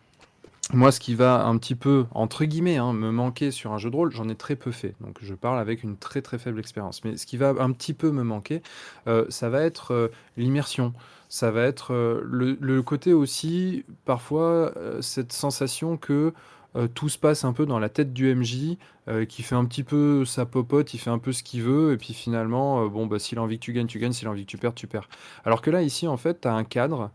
moi, 0.74 0.92
ce 0.92 1.00
qui 1.00 1.14
va 1.14 1.46
un 1.46 1.56
petit 1.56 1.74
peu, 1.74 2.04
entre 2.10 2.44
guillemets, 2.44 2.76
hein, 2.76 2.92
me 2.92 3.10
manquer 3.10 3.50
sur 3.50 3.72
un 3.72 3.78
jeu 3.78 3.90
de 3.90 3.96
rôle, 3.96 4.12
j'en 4.12 4.28
ai 4.28 4.34
très 4.34 4.54
peu 4.54 4.70
fait. 4.70 4.94
Donc, 5.00 5.16
je 5.22 5.34
parle 5.34 5.58
avec 5.58 5.82
une 5.82 5.96
très 5.96 6.20
très 6.20 6.38
faible 6.38 6.60
expérience. 6.60 7.04
Mais 7.04 7.16
ce 7.16 7.24
qui 7.24 7.38
va 7.38 7.54
un 7.58 7.72
petit 7.72 7.94
peu 7.94 8.10
me 8.10 8.22
manquer, 8.22 8.62
euh, 9.06 9.24
ça 9.30 9.48
va 9.48 9.62
être 9.62 9.94
euh, 9.94 10.08
l'immersion. 10.36 10.92
Ça 11.30 11.50
va 11.50 11.62
être 11.62 11.94
euh, 11.94 12.20
le, 12.22 12.82
côté 12.82 13.14
aussi, 13.14 13.84
parfois, 14.04 14.74
cette 15.00 15.32
sensation 15.32 15.96
que 15.96 16.32
tout 16.94 17.08
se 17.08 17.18
passe 17.18 17.44
un 17.44 17.52
peu 17.52 17.66
dans 17.66 17.78
la 17.78 17.88
tête 17.88 18.12
du 18.12 18.32
MJ, 18.32 18.76
qui 19.28 19.42
fait 19.42 19.54
un 19.54 19.64
petit 19.64 19.82
peu 19.82 20.24
sa 20.24 20.46
popote, 20.46 20.94
il 20.94 20.98
fait 20.98 21.10
un 21.10 21.18
peu 21.18 21.32
ce 21.32 21.42
qu'il 21.42 21.62
veut, 21.62 21.92
et 21.92 21.96
puis 21.96 22.12
finalement, 22.12 22.86
bon, 22.86 23.06
bah, 23.06 23.18
s'il 23.18 23.38
a 23.38 23.42
envie 23.42 23.58
que 23.58 23.64
tu 23.64 23.72
gagnes, 23.72 23.86
tu 23.86 23.98
gagnes, 23.98 24.12
s'il 24.12 24.28
a 24.28 24.30
envie 24.30 24.44
que 24.44 24.50
tu 24.50 24.58
perds, 24.58 24.74
tu 24.74 24.86
perds. 24.86 25.08
Alors 25.44 25.60
que 25.60 25.70
là, 25.70 25.82
ici, 25.82 26.06
en 26.06 26.16
fait, 26.16 26.42
tu 26.42 26.48
as 26.48 26.54
un 26.54 26.64
cadre, 26.64 27.10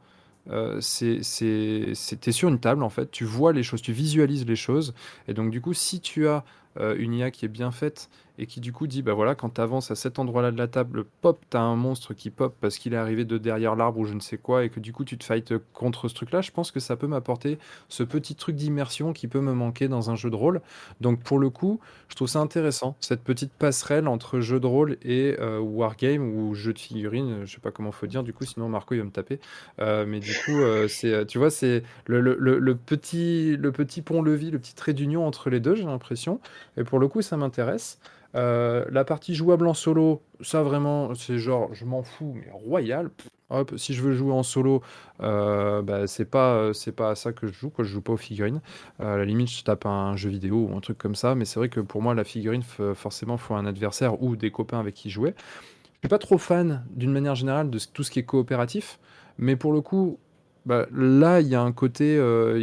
euh, 0.50 0.80
c'est, 0.82 1.24
sur 1.24 2.50
une 2.50 2.60
table, 2.60 2.84
en 2.84 2.90
fait, 2.90 3.12
tu 3.12 3.24
vois 3.24 3.54
les 3.54 3.64
choses, 3.64 3.82
tu 3.82 3.94
visualises 3.94 4.46
les 4.46 4.56
choses, 4.56 4.94
et 5.28 5.34
donc 5.34 5.52
du 5.52 5.62
coup, 5.62 5.74
si 5.74 6.00
tu 6.00 6.28
as 6.28 6.44
euh, 6.80 6.96
une 6.98 7.14
IA 7.14 7.32
qui 7.32 7.46
est 7.46 7.50
bien 7.50 7.72
faite, 7.72 8.10
et 8.40 8.46
qui 8.48 8.60
du 8.60 8.74
coup 8.74 8.88
dit, 8.88 9.02
bah 9.04 9.14
voilà, 9.14 9.36
quand 9.36 9.50
tu 9.56 9.62
avances 9.62 9.92
à 9.92 9.96
cet 9.96 10.18
endroit-là 10.20 10.52
de 10.52 10.58
la 10.58 10.68
table, 10.68 11.06
pop, 11.22 11.44
tu 11.50 11.58
as 11.58 11.62
un 11.62 11.76
monstre 11.76 12.14
qui 12.14 12.30
pop 12.32 12.56
parce 12.60 12.78
qu'il 12.78 12.94
est 12.94 12.98
arrivé 12.98 13.26
de 13.26 13.38
derrière 13.38 13.76
l'arbre 13.76 14.00
ou 14.00 14.06
je 14.06 14.14
ne 14.14 14.20
sais 14.20 14.38
quoi, 14.38 14.64
et 14.66 14.70
que 14.70 14.80
du 14.80 14.92
coup 14.94 15.06
tu 15.06 15.18
te 15.18 15.24
fights 15.24 15.54
contre 15.74 16.08
ce 16.08 16.16
truc-là, 16.16 16.42
je 16.42 16.52
pense 16.52 16.72
que 16.72 16.80
ça 16.80 16.96
peut 16.96 17.08
m'apporter 17.08 17.60
ce 17.90 18.04
petit 18.04 18.36
truc 18.36 18.56
d'immersion 18.56 19.14
qui 19.14 19.28
peut 19.28 19.42
me 19.42 19.54
manquer 19.54 19.88
dans 19.88 20.10
un 20.10 20.16
jeu 20.16 20.30
de 20.30 20.36
rôle. 20.36 20.62
Donc 21.02 21.22
pour 21.22 21.38
le 21.40 21.50
coup, 21.50 21.80
je 22.10 22.16
trouve 22.16 22.28
ça 22.28 22.40
intéressant, 22.40 22.96
cette 23.00 23.24
petite 23.24 23.54
passerelle 23.54 24.08
entre 24.08 24.40
jeu 24.40 24.60
de 24.60 24.68
rôle 24.68 24.98
et 25.04 25.36
euh, 25.40 25.60
wargame 25.60 26.24
ou 26.36 26.56
jeu 26.56 26.74
de 26.74 26.80
figurines, 26.80 27.46
je 27.46 27.54
sais 27.54 27.62
pas 27.62 27.72
comment 27.72 27.92
faut 27.92 28.08
dire, 28.08 28.24
du 28.24 28.34
coup 28.34 28.46
sinon 28.46 28.68
Marco 28.70 28.96
il 28.96 29.00
va 29.00 29.04
me 29.06 29.12
taper. 29.12 29.40
Euh, 29.80 30.06
mais 30.08 30.20
du 30.20 30.34
coup, 30.46 30.60
euh, 30.62 30.88
c'est, 30.88 31.26
tu 31.28 31.38
vois, 31.38 31.50
c'est 31.52 31.84
le- 32.06 32.20
le- 32.22 32.36
le 32.60 32.76
petit, 32.76 33.58
le 33.58 33.72
petit 33.72 34.02
pont-levis, 34.02 34.52
le 34.52 34.60
petit 34.60 34.76
trait 34.76 34.94
d'union 34.94 35.26
entre 35.28 35.50
les 35.50 35.60
deux, 35.60 35.76
j'ai 35.76 35.84
l'impression. 35.84 36.40
Et 36.78 36.84
pour 36.84 37.00
le 37.00 37.08
coup, 37.08 37.22
ça 37.22 37.38
m'intéresse. 37.38 38.00
Euh, 38.36 38.86
la 38.90 39.04
partie 39.06 39.36
jouable 39.36 39.68
en 39.68 39.74
solo, 39.74 40.22
ça 40.42 40.64
vraiment, 40.64 41.14
c'est 41.16 41.38
genre, 41.38 41.74
je 41.74 41.86
m'en 41.86 42.04
fous, 42.04 42.34
mais 42.36 42.50
royal. 42.52 43.12
Hop, 43.50 43.74
si 43.78 43.94
je 43.94 44.02
veux 44.02 44.14
jouer 44.14 44.32
en 44.32 44.42
solo, 44.42 44.82
euh, 45.22 45.84
bah, 45.84 46.08
c'est 46.08 46.26
pas, 46.26 46.74
c'est 46.74 46.92
pas 46.92 47.12
à 47.12 47.16
ça 47.16 47.34
que 47.34 47.46
je 47.46 47.54
joue, 47.54 47.70
quoi. 47.70 47.86
Je 47.86 47.92
joue 47.92 48.02
pas 48.02 48.14
aux 48.14 48.18
figurines. 48.18 48.62
Euh, 49.00 49.14
à 49.14 49.18
la 49.18 49.26
limite, 49.26 49.52
je 49.52 49.64
tape 49.64 49.86
un 49.86 50.16
jeu 50.16 50.30
vidéo 50.30 50.68
ou 50.70 50.76
un 50.76 50.80
truc 50.80 50.98
comme 50.98 51.16
ça, 51.16 51.36
mais 51.36 51.46
c'est 51.46 51.60
vrai 51.60 51.70
que 51.70 51.80
pour 51.80 52.02
moi, 52.02 52.16
la 52.16 52.24
figurine, 52.24 52.64
forcément, 52.96 53.38
faut 53.38 53.54
un 53.54 53.66
adversaire 53.66 54.24
ou 54.24 54.36
des 54.36 54.50
copains 54.50 54.80
avec 54.80 54.96
qui 54.96 55.10
jouer. 55.12 55.36
Je 55.38 56.00
suis 56.00 56.10
pas 56.10 56.18
trop 56.18 56.38
fan, 56.38 56.84
d'une 56.90 57.12
manière 57.12 57.36
générale, 57.36 57.70
de 57.70 57.80
tout 57.94 58.04
ce 58.04 58.12
qui 58.12 58.20
est 58.20 58.26
coopératif, 58.26 59.00
mais 59.38 59.56
pour 59.56 59.72
le 59.72 59.82
coup, 59.82 60.20
bah, 60.66 60.86
là, 60.94 61.42
il 61.42 61.48
y 61.48 61.56
a 61.56 61.62
un 61.62 61.72
côté, 61.72 62.16
euh, 62.18 62.58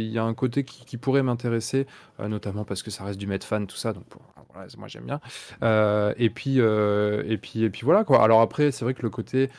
qui, 0.65 0.97
pourrait 0.97 1.23
m'intéresser, 1.23 1.85
euh, 2.19 2.27
notamment 2.27 2.65
parce 2.65 2.81
que 2.81 2.89
ça 2.89 3.03
reste 3.03 3.19
du 3.19 3.27
Medfan, 3.27 3.65
tout 3.65 3.75
ça, 3.75 3.93
donc 3.93 4.05
moi 4.77 4.87
j'aime 4.87 5.05
bien. 5.05 5.21
Euh, 5.63 6.13
et 6.17 6.29
puis, 6.29 6.57
et 6.57 7.37
puis, 7.37 7.63
et 7.63 7.69
puis 7.69 7.81
voilà 7.83 8.03
quoi. 8.03 8.23
Alors 8.23 8.41
après, 8.41 8.71
c'est 8.71 8.83
vrai 8.83 8.93
que 8.93 9.01
le 9.01 9.09
côté, 9.09 9.49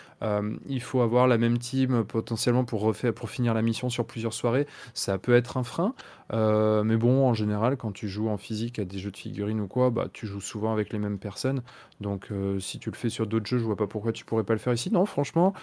il 0.67 0.83
faut 0.83 1.01
avoir 1.01 1.27
la 1.27 1.39
même 1.39 1.59
team 1.59 2.05
potentiellement 2.05 2.65
pour 2.65 2.95
finir 3.31 3.55
la 3.55 3.63
mission 3.63 3.89
sur 3.91 4.07
plusieurs 4.07 4.35
soirées, 4.35 4.67
ça 4.93 5.19
peut 5.19 5.35
être 5.35 5.57
un 5.57 5.65
frein. 5.65 5.95
Mais 6.33 6.97
bon, 6.97 7.27
en 7.27 7.35
général, 7.35 7.77
quand 7.77 7.93
tu 7.93 8.09
joues 8.09 8.29
en 8.29 8.37
physique 8.37 8.79
à 8.79 8.85
des 8.85 8.99
jeux 8.99 9.11
de 9.11 9.17
figurines 9.17 9.61
ou 9.61 9.67
quoi, 9.67 9.91
bah 9.91 10.09
tu 10.13 10.27
joues 10.27 10.41
souvent 10.41 10.73
avec 10.73 10.93
les 10.93 10.99
mêmes 10.99 11.19
personnes. 11.19 11.63
Donc 12.01 12.29
si 12.61 12.79
tu 12.79 12.91
le 12.91 12.97
fais 12.97 13.09
sur 13.09 13.27
d'autres 13.27 13.47
jeux, 13.47 13.59
je 13.59 13.65
vois 13.65 13.77
pas 13.77 13.87
pourquoi 13.87 14.13
tu 14.13 14.25
pourrais 14.25 14.45
pas 14.45 14.53
le 14.55 14.59
faire 14.59 14.75
ici. 14.75 14.93
Non, 14.93 15.07
franchement. 15.07 15.55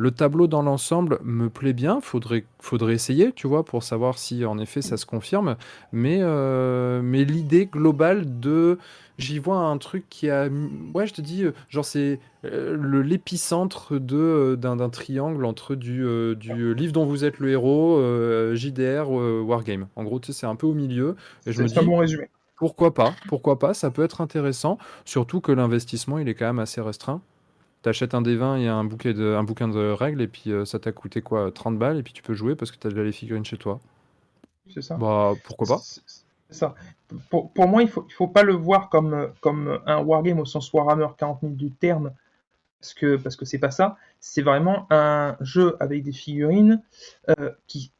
Le 0.00 0.10
tableau 0.12 0.46
dans 0.46 0.62
l'ensemble 0.62 1.18
me 1.22 1.50
plaît 1.50 1.74
bien, 1.74 2.00
faudrait, 2.00 2.46
faudrait 2.58 2.94
essayer, 2.94 3.32
tu 3.34 3.46
vois, 3.46 3.66
pour 3.66 3.82
savoir 3.82 4.16
si 4.16 4.46
en 4.46 4.58
effet 4.58 4.80
ça 4.80 4.96
se 4.96 5.04
confirme. 5.04 5.56
Mais, 5.92 6.20
euh, 6.22 7.02
mais 7.02 7.24
l'idée 7.24 7.66
globale 7.66 8.40
de. 8.40 8.78
J'y 9.18 9.38
vois 9.38 9.58
un 9.58 9.76
truc 9.76 10.06
qui 10.08 10.30
a. 10.30 10.48
Ouais, 10.94 11.06
je 11.06 11.12
te 11.12 11.20
dis, 11.20 11.44
euh, 11.44 11.52
genre 11.68 11.84
c'est 11.84 12.18
euh, 12.46 12.74
le- 12.80 13.02
l'épicentre 13.02 13.98
de, 14.00 14.56
d'un, 14.58 14.88
triangle 14.88 15.44
entre 15.44 15.74
du, 15.74 16.02
euh, 16.02 16.34
du 16.34 16.74
livre 16.74 16.94
dont 16.94 17.04
vous 17.04 17.26
êtes 17.26 17.38
le 17.38 17.50
héros, 17.50 18.00
JDR, 18.54 19.10
Wargame. 19.10 19.88
En 19.96 20.04
gros, 20.04 20.18
tu 20.18 20.32
sais, 20.32 20.40
c'est 20.40 20.46
un 20.46 20.56
peu 20.56 20.66
au 20.66 20.72
milieu. 20.72 21.14
Et 21.44 21.52
je 21.52 21.60
me 21.62 21.68
dis, 21.68 21.74
bon 21.84 21.98
résumé. 21.98 22.30
pourquoi 22.56 22.94
pas, 22.94 23.14
pourquoi 23.28 23.58
pas, 23.58 23.74
ça 23.74 23.90
peut 23.90 24.02
être 24.02 24.22
intéressant, 24.22 24.78
surtout 25.04 25.42
que 25.42 25.52
l'investissement, 25.52 26.18
il 26.18 26.26
est 26.28 26.34
quand 26.34 26.46
même 26.46 26.58
assez 26.58 26.80
restreint. 26.80 27.20
T'achètes 27.82 28.14
un 28.14 28.20
des 28.20 28.36
20 28.36 28.56
et 28.58 28.68
un, 28.68 28.84
bouquet 28.84 29.14
de, 29.14 29.34
un 29.34 29.42
bouquin 29.42 29.68
de 29.68 29.90
règles, 29.90 30.20
et 30.20 30.28
puis 30.28 30.52
euh, 30.52 30.64
ça 30.64 30.78
t'a 30.78 30.92
coûté 30.92 31.22
quoi, 31.22 31.50
30 31.50 31.78
balles, 31.78 31.98
et 31.98 32.02
puis 32.02 32.12
tu 32.12 32.22
peux 32.22 32.34
jouer 32.34 32.54
parce 32.54 32.70
que 32.70 32.76
t'as 32.76 32.90
déjà 32.90 33.02
les 33.02 33.12
figurines 33.12 33.44
chez 33.44 33.56
toi. 33.56 33.80
C'est 34.72 34.82
ça. 34.82 34.96
Bah, 34.96 35.32
pourquoi 35.44 35.66
pas 35.66 35.78
C'est 35.78 36.02
ça. 36.50 36.74
Pour, 37.30 37.50
pour 37.52 37.66
moi, 37.66 37.82
il 37.82 37.88
faut, 37.88 38.04
il 38.08 38.12
faut 38.12 38.28
pas 38.28 38.42
le 38.42 38.52
voir 38.52 38.90
comme, 38.90 39.14
euh, 39.14 39.28
comme 39.40 39.80
un 39.86 40.02
wargame 40.02 40.40
au 40.40 40.44
sens 40.44 40.72
Warhammer 40.72 41.08
40 41.16 41.40
000 41.40 41.52
du 41.54 41.70
terme, 41.70 42.12
parce 42.80 42.94
que 42.94 43.16
parce 43.16 43.36
que 43.36 43.44
c'est 43.44 43.58
pas 43.58 43.70
ça. 43.70 43.96
C'est 44.20 44.42
vraiment 44.42 44.86
un 44.90 45.36
jeu 45.40 45.76
avec 45.80 46.02
des 46.02 46.12
figurines 46.12 46.82
euh, 47.28 47.50
qui 47.66 47.92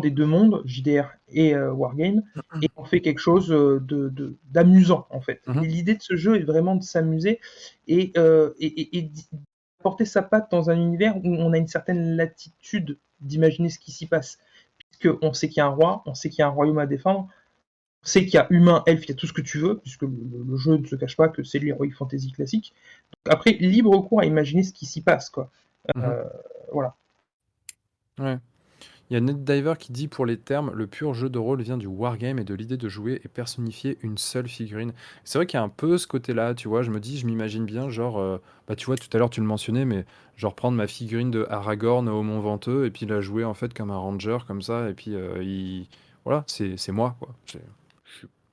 des 0.00 0.10
deux 0.10 0.26
mondes, 0.26 0.62
JDR 0.64 1.08
et 1.28 1.54
euh, 1.54 1.72
wargame, 1.72 2.22
et 2.60 2.68
on 2.76 2.84
fait 2.84 3.00
quelque 3.00 3.20
chose 3.20 3.52
euh, 3.52 3.80
de 3.80 4.08
de- 4.08 4.36
d'amusant 4.50 5.06
en 5.10 5.20
fait. 5.20 5.42
Et 5.62 5.66
l'idée 5.66 5.94
de 5.94 6.02
ce 6.02 6.16
jeu 6.16 6.36
est 6.36 6.44
vraiment 6.44 6.74
de 6.74 6.82
s'amuser 6.82 7.40
et, 7.86 8.12
euh, 8.16 8.52
et, 8.58 8.98
et, 8.98 9.10
d'apporter 9.78 10.04
sa 10.04 10.22
patte 10.22 10.50
dans 10.50 10.70
un 10.70 10.76
univers 10.76 11.16
où 11.18 11.28
on 11.28 11.52
a 11.52 11.58
une 11.58 11.68
certaine 11.68 12.16
latitude 12.16 12.98
d'imaginer 13.20 13.70
ce 13.70 13.78
qui 13.78 13.92
s'y 13.92 14.06
passe. 14.06 14.38
Puisque 14.78 15.16
on 15.22 15.32
sait 15.32 15.48
qu'il 15.48 15.58
y 15.58 15.60
a 15.60 15.66
un 15.66 15.70
roi, 15.70 16.02
on 16.06 16.14
sait 16.14 16.30
qu'il 16.30 16.40
y 16.40 16.42
a 16.42 16.46
un 16.46 16.50
royaume 16.50 16.78
à 16.78 16.86
défendre, 16.86 17.28
on 18.02 18.06
sait 18.06 18.24
qu'il 18.24 18.34
y 18.34 18.38
a 18.38 18.46
humain, 18.50 18.82
elfe, 18.86 19.04
il 19.04 19.10
y 19.10 19.12
a 19.12 19.14
tout 19.14 19.26
ce 19.26 19.32
que 19.32 19.40
tu 19.40 19.58
veux, 19.58 19.78
puisque 19.78 20.02
le, 20.02 20.56
jeu 20.56 20.76
ne 20.76 20.86
se 20.86 20.96
cache 20.96 21.16
pas 21.16 21.28
que 21.28 21.44
c'est 21.44 21.58
l'heroic 21.58 21.90
fantasy 21.90 22.32
classique. 22.32 22.74
Donc 23.12 23.34
après, 23.34 23.52
libre 23.52 23.98
cours 24.00 24.20
à 24.20 24.26
imaginer 24.26 24.62
ce 24.62 24.72
qui 24.72 24.86
s'y 24.86 25.00
passe, 25.00 25.30
quoi. 25.30 25.50
Euh, 25.96 26.24
voilà. 26.72 26.96
Ouais. 28.18 28.38
Il 29.08 29.14
y 29.14 29.16
a 29.16 29.20
NetDiver 29.20 29.74
qui 29.78 29.92
dit 29.92 30.08
pour 30.08 30.26
les 30.26 30.36
termes, 30.36 30.72
le 30.74 30.86
pur 30.86 31.14
jeu 31.14 31.28
de 31.28 31.38
rôle 31.38 31.62
vient 31.62 31.76
du 31.76 31.86
wargame 31.86 32.38
et 32.40 32.44
de 32.44 32.54
l'idée 32.54 32.76
de 32.76 32.88
jouer 32.88 33.20
et 33.24 33.28
personnifier 33.28 33.98
une 34.02 34.18
seule 34.18 34.48
figurine. 34.48 34.92
C'est 35.24 35.38
vrai 35.38 35.46
qu'il 35.46 35.58
y 35.58 35.60
a 35.60 35.62
un 35.62 35.68
peu 35.68 35.96
ce 35.98 36.06
côté-là, 36.08 36.54
tu 36.54 36.66
vois, 36.68 36.82
je 36.82 36.90
me 36.90 36.98
dis, 36.98 37.18
je 37.18 37.26
m'imagine 37.26 37.64
bien, 37.64 37.88
genre, 37.88 38.18
euh, 38.18 38.38
bah 38.66 38.74
tu 38.74 38.86
vois, 38.86 38.96
tout 38.96 39.08
à 39.12 39.18
l'heure 39.18 39.30
tu 39.30 39.40
le 39.40 39.46
mentionnais, 39.46 39.84
mais 39.84 40.04
genre 40.36 40.54
prendre 40.54 40.76
ma 40.76 40.86
figurine 40.88 41.30
de 41.30 41.46
Aragorn 41.48 42.08
au 42.08 42.22
Mont 42.22 42.40
Venteux 42.40 42.84
et 42.84 42.90
puis 42.90 43.06
la 43.06 43.20
jouer 43.20 43.44
en 43.44 43.54
fait 43.54 43.72
comme 43.74 43.90
un 43.90 43.98
ranger, 43.98 44.38
comme 44.46 44.62
ça, 44.62 44.90
et 44.90 44.94
puis 44.94 45.14
euh, 45.14 45.42
il... 45.42 45.88
voilà, 46.24 46.44
c'est 46.46 46.92
moi, 46.92 47.16
quoi. 47.20 47.34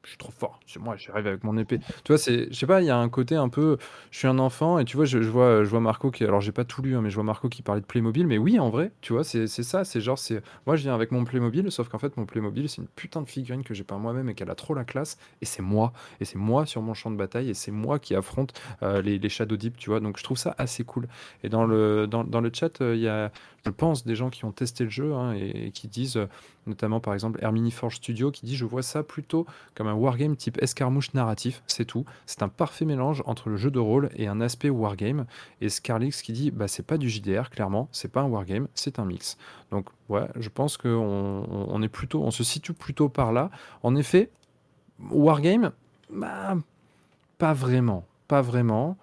Je 0.03 0.09
suis 0.09 0.17
trop 0.17 0.31
fort, 0.31 0.59
c'est 0.65 0.79
moi, 0.79 0.95
j'arrive 0.97 1.27
avec 1.27 1.43
mon 1.43 1.57
épée. 1.57 1.79
Tu 2.03 2.11
vois, 2.11 2.17
c'est, 2.17 2.47
je 2.51 2.57
sais 2.57 2.65
pas, 2.65 2.81
il 2.81 2.87
y 2.87 2.89
a 2.89 2.97
un 2.97 3.09
côté 3.09 3.35
un 3.35 3.49
peu, 3.49 3.77
je 4.11 4.17
suis 4.19 4.27
un 4.27 4.39
enfant 4.39 4.79
et 4.79 4.85
tu 4.85 4.97
vois, 4.97 5.05
je, 5.05 5.17
vois, 5.19 5.63
je 5.63 5.77
Marco 5.77 6.11
qui, 6.11 6.23
alors 6.23 6.41
j'ai 6.41 6.51
pas 6.51 6.65
tout 6.65 6.81
lu, 6.81 6.95
hein, 6.95 7.01
mais 7.01 7.09
je 7.09 7.15
vois 7.15 7.23
Marco 7.23 7.49
qui 7.49 7.61
parlait 7.61 7.81
de 7.81 7.85
Playmobil, 7.85 8.27
mais 8.27 8.37
oui, 8.37 8.59
en 8.59 8.69
vrai, 8.69 8.91
tu 9.01 9.13
vois, 9.13 9.23
c'est 9.23 9.47
c'est 9.47 9.63
ça, 9.63 9.83
c'est 9.83 10.01
genre, 10.01 10.19
c'est, 10.19 10.41
moi 10.65 10.75
je 10.75 10.83
viens 10.83 10.95
avec 10.95 11.11
mon 11.11 11.23
Playmobil, 11.23 11.71
sauf 11.71 11.89
qu'en 11.89 11.99
fait 11.99 12.15
mon 12.17 12.25
Playmobil 12.25 12.69
c'est 12.69 12.81
une 12.81 12.87
putain 12.87 13.21
de 13.21 13.29
figurine 13.29 13.63
que 13.63 13.73
j'ai 13.73 13.83
pas 13.83 13.97
moi-même 13.97 14.29
et 14.29 14.35
qu'elle 14.35 14.49
a 14.49 14.55
trop 14.55 14.73
la 14.73 14.83
classe, 14.83 15.17
et 15.41 15.45
c'est 15.45 15.61
moi, 15.61 15.93
et 16.19 16.25
c'est 16.25 16.37
moi 16.37 16.65
sur 16.65 16.81
mon 16.81 16.93
champ 16.93 17.11
de 17.11 17.17
bataille, 17.17 17.49
et 17.49 17.53
c'est 17.53 17.71
moi 17.71 17.99
qui 17.99 18.15
affronte 18.15 18.53
euh, 18.83 19.01
les, 19.01 19.29
Shadow 19.29 19.57
Deep, 19.57 19.77
tu 19.77 19.89
vois, 19.89 19.99
donc 19.99 20.17
je 20.17 20.23
trouve 20.23 20.37
ça 20.37 20.53
assez 20.57 20.83
cool. 20.83 21.07
Et 21.43 21.49
dans 21.49 21.65
le, 21.65 22.07
dans, 22.07 22.23
dans 22.23 22.41
le 22.41 22.51
chat, 22.53 22.81
euh, 22.81 22.95
il 22.95 23.01
y 23.01 23.07
a, 23.07 23.31
je 23.65 23.71
pense, 23.71 24.05
des 24.05 24.15
gens 24.15 24.29
qui 24.29 24.43
ont 24.45 24.51
testé 24.51 24.83
le 24.83 24.89
jeu 24.89 25.13
hein, 25.13 25.33
et, 25.33 25.71
qui 25.71 25.87
disent, 25.87 26.17
euh, 26.17 26.27
notamment 26.67 26.99
par 26.99 27.13
exemple 27.13 27.39
Hermini 27.41 27.71
Forge 27.71 27.95
Studio, 27.95 28.29
qui 28.29 28.45
dit, 28.45 28.57
je 28.57 28.65
vois 28.65 28.83
ça 28.83 29.03
plutôt 29.03 29.45
comme 29.73 29.87
un 29.87 29.93
wargame 29.93 30.35
type 30.35 30.61
escarmouche 30.61 31.13
narratif, 31.13 31.63
c'est 31.65 31.85
tout. 31.85 32.05
C'est 32.25 32.43
un 32.43 32.49
parfait 32.49 32.85
mélange 32.85 33.23
entre 33.25 33.49
le 33.49 33.55
jeu 33.55 33.71
de 33.71 33.79
rôle 33.79 34.09
et 34.15 34.27
un 34.27 34.41
aspect 34.41 34.69
wargame. 34.69 35.25
Et 35.61 35.69
Scarlix 35.69 36.21
qui 36.21 36.33
dit, 36.33 36.51
bah 36.51 36.67
c'est 36.67 36.85
pas 36.85 36.97
du 36.97 37.09
JDR, 37.09 37.49
clairement, 37.49 37.87
c'est 37.91 38.11
pas 38.11 38.21
un 38.21 38.27
wargame, 38.27 38.67
c'est 38.73 38.99
un 38.99 39.05
mix. 39.05 39.37
Donc 39.71 39.87
ouais, 40.09 40.27
je 40.37 40.49
pense 40.49 40.77
qu'on 40.77 40.89
on, 40.89 41.67
on 41.69 41.81
est 41.81 41.89
plutôt, 41.89 42.21
on 42.23 42.31
se 42.31 42.43
situe 42.43 42.73
plutôt 42.73 43.07
par 43.07 43.31
là. 43.31 43.49
En 43.81 43.95
effet, 43.95 44.29
wargame, 45.09 45.71
bah 46.11 46.57
pas 47.37 47.53
vraiment, 47.53 48.05
pas 48.27 48.41
vraiment. 48.41 48.97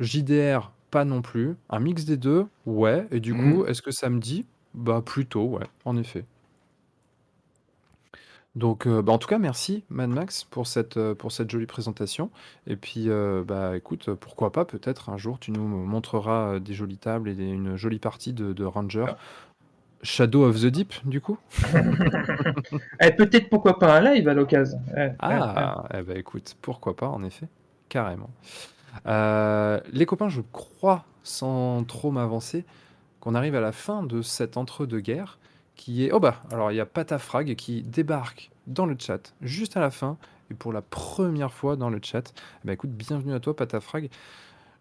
JDR, 0.00 0.72
pas 0.90 1.04
non 1.04 1.22
plus. 1.22 1.56
Un 1.70 1.80
mix 1.80 2.04
des 2.04 2.16
deux, 2.16 2.46
ouais. 2.66 3.06
Et 3.10 3.20
du 3.20 3.34
Mhm. 3.34 3.52
coup, 3.52 3.64
est-ce 3.66 3.82
que 3.82 3.90
ça 3.90 4.10
me 4.10 4.20
dit? 4.20 4.46
Bah 4.74 5.02
plutôt, 5.04 5.44
ouais, 5.46 5.66
en 5.84 5.96
effet. 5.96 6.24
Donc, 8.56 8.86
euh, 8.86 9.00
bah, 9.00 9.12
en 9.12 9.18
tout 9.18 9.28
cas, 9.28 9.38
merci 9.38 9.84
Mad 9.90 10.10
Max 10.10 10.42
pour 10.44 10.66
cette, 10.66 10.96
euh, 10.96 11.14
pour 11.14 11.30
cette 11.30 11.48
jolie 11.50 11.66
présentation. 11.66 12.30
Et 12.66 12.74
puis, 12.76 13.04
euh, 13.08 13.44
bah, 13.46 13.76
écoute, 13.76 14.08
euh, 14.08 14.16
pourquoi 14.16 14.50
pas, 14.50 14.64
peut-être 14.64 15.08
un 15.08 15.16
jour, 15.16 15.38
tu 15.38 15.52
nous 15.52 15.62
montreras 15.62 16.54
euh, 16.54 16.58
des 16.58 16.74
jolies 16.74 16.98
tables 16.98 17.28
et 17.28 17.34
des- 17.34 17.48
une 17.48 17.76
jolie 17.76 18.00
partie 18.00 18.32
de, 18.32 18.52
de 18.52 18.64
Ranger. 18.64 19.06
Shadow 20.02 20.44
of 20.44 20.60
the 20.60 20.66
Deep, 20.66 20.94
du 21.04 21.20
coup? 21.20 21.38
Eh, 23.00 23.12
Peut-être 23.12 23.48
pourquoi 23.50 23.78
pas 23.78 23.96
un 23.98 24.00
live 24.14 24.28
à 24.28 24.34
l'occasion. 24.34 24.80
Eh, 24.96 25.00
eh, 25.02 25.14
Ah, 25.20 25.84
eh 25.94 26.02
ben, 26.02 26.16
écoute, 26.16 26.56
pourquoi 26.60 26.96
pas, 26.96 27.08
en 27.08 27.22
effet, 27.22 27.46
carrément. 27.88 28.30
Euh, 29.06 29.80
les 29.92 30.06
copains, 30.06 30.28
je 30.28 30.40
crois, 30.52 31.04
sans 31.22 31.84
trop 31.84 32.10
m'avancer, 32.10 32.64
qu'on 33.20 33.34
arrive 33.34 33.54
à 33.54 33.60
la 33.60 33.72
fin 33.72 34.02
de 34.02 34.22
cet 34.22 34.56
entre-deux-guerres 34.56 35.38
qui 35.76 36.04
est... 36.04 36.12
Oh 36.12 36.20
bah, 36.20 36.42
alors 36.50 36.72
il 36.72 36.76
y 36.76 36.80
a 36.80 36.86
Patafrag 36.86 37.54
qui 37.54 37.82
débarque 37.82 38.50
dans 38.66 38.86
le 38.86 38.96
chat 38.98 39.34
juste 39.40 39.76
à 39.76 39.80
la 39.80 39.90
fin 39.90 40.18
et 40.50 40.54
pour 40.54 40.72
la 40.72 40.82
première 40.82 41.52
fois 41.52 41.76
dans 41.76 41.90
le 41.90 42.00
chat. 42.02 42.34
Ben, 42.64 42.72
écoute, 42.72 42.90
bienvenue 42.90 43.32
à 43.32 43.40
toi 43.40 43.56
Patafrag. 43.56 44.10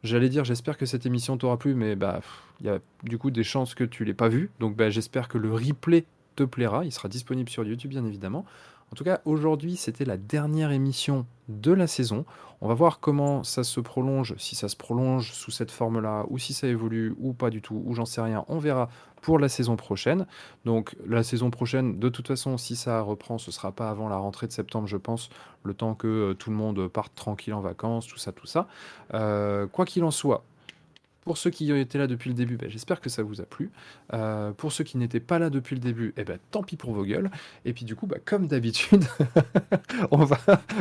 J'allais 0.03 0.29
dire, 0.29 0.45
j'espère 0.45 0.77
que 0.77 0.85
cette 0.85 1.05
émission 1.05 1.37
t'aura 1.37 1.57
plu, 1.57 1.73
mais 1.73 1.95
bah, 1.95 2.21
il 2.59 2.67
y 2.67 2.69
a 2.69 2.79
du 3.03 3.17
coup 3.17 3.31
des 3.31 3.43
chances 3.43 3.75
que 3.75 3.83
tu 3.83 4.05
l'aies 4.05 4.13
pas 4.13 4.29
vue. 4.29 4.49
Donc 4.59 4.75
bah, 4.75 4.89
j'espère 4.89 5.27
que 5.27 5.37
le 5.37 5.53
replay 5.53 6.05
te 6.35 6.43
plaira. 6.43 6.85
Il 6.85 6.91
sera 6.91 7.09
disponible 7.09 7.49
sur 7.49 7.63
YouTube, 7.63 7.91
bien 7.91 8.05
évidemment. 8.05 8.45
En 8.91 8.95
tout 8.95 9.03
cas, 9.03 9.21
aujourd'hui, 9.25 9.75
c'était 9.75 10.05
la 10.05 10.17
dernière 10.17 10.71
émission 10.71 11.25
de 11.47 11.71
la 11.71 11.87
saison. 11.87 12.25
On 12.61 12.67
va 12.67 12.73
voir 12.73 12.99
comment 12.99 13.43
ça 13.43 13.63
se 13.63 13.79
prolonge, 13.79 14.35
si 14.37 14.55
ça 14.55 14.67
se 14.67 14.75
prolonge 14.75 15.31
sous 15.31 15.51
cette 15.51 15.71
forme-là, 15.71 16.25
ou 16.29 16.37
si 16.37 16.53
ça 16.53 16.67
évolue, 16.67 17.15
ou 17.19 17.33
pas 17.33 17.51
du 17.51 17.61
tout, 17.61 17.81
ou 17.85 17.93
j'en 17.93 18.05
sais 18.05 18.21
rien. 18.21 18.45
On 18.47 18.57
verra 18.57 18.89
pour 19.21 19.37
la 19.37 19.47
saison 19.47 19.75
prochaine. 19.75 20.25
Donc, 20.65 20.95
la 21.05 21.23
saison 21.23 21.51
prochaine, 21.51 21.99
de 21.99 22.09
toute 22.09 22.27
façon, 22.27 22.57
si 22.57 22.75
ça 22.75 23.01
reprend, 23.01 23.37
ce 23.37 23.51
sera 23.51 23.71
pas 23.71 23.89
avant 23.89 24.09
la 24.09 24.17
rentrée 24.17 24.47
de 24.47 24.51
septembre, 24.51 24.87
je 24.87 24.97
pense, 24.97 25.29
le 25.63 25.73
temps 25.73 25.93
que 25.93 26.07
euh, 26.07 26.33
tout 26.33 26.49
le 26.49 26.55
monde 26.55 26.87
parte 26.87 27.13
tranquille 27.15 27.53
en 27.53 27.61
vacances, 27.61 28.07
tout 28.07 28.17
ça, 28.17 28.31
tout 28.31 28.47
ça. 28.47 28.67
Euh, 29.13 29.67
quoi 29.67 29.85
qu'il 29.85 30.03
en 30.03 30.11
soit, 30.11 30.43
pour 31.29 31.37
ceux 31.37 31.51
qui 31.51 31.71
étaient 31.71 31.99
là 31.99 32.07
depuis 32.07 32.31
le 32.31 32.35
début, 32.35 32.57
ben, 32.57 32.71
j'espère 32.71 32.99
que 32.99 33.07
ça 33.07 33.21
vous 33.21 33.39
a 33.39 33.45
plu. 33.45 33.69
Euh, 34.13 34.51
pour 34.51 34.71
ceux 34.71 34.83
qui 34.83 34.97
n'étaient 34.97 35.19
pas 35.19 35.37
là 35.37 35.51
depuis 35.51 35.75
le 35.75 35.79
début, 35.79 36.11
eh 36.17 36.23
ben, 36.23 36.39
tant 36.49 36.63
pis 36.63 36.75
pour 36.75 36.91
vos 36.91 37.05
gueules. 37.05 37.29
Et 37.65 37.73
puis 37.73 37.85
du 37.85 37.95
coup, 37.95 38.07
bah, 38.07 38.17
comme 38.25 38.47
d'habitude, 38.47 39.05
on, 40.11 40.25
va, 40.25 40.39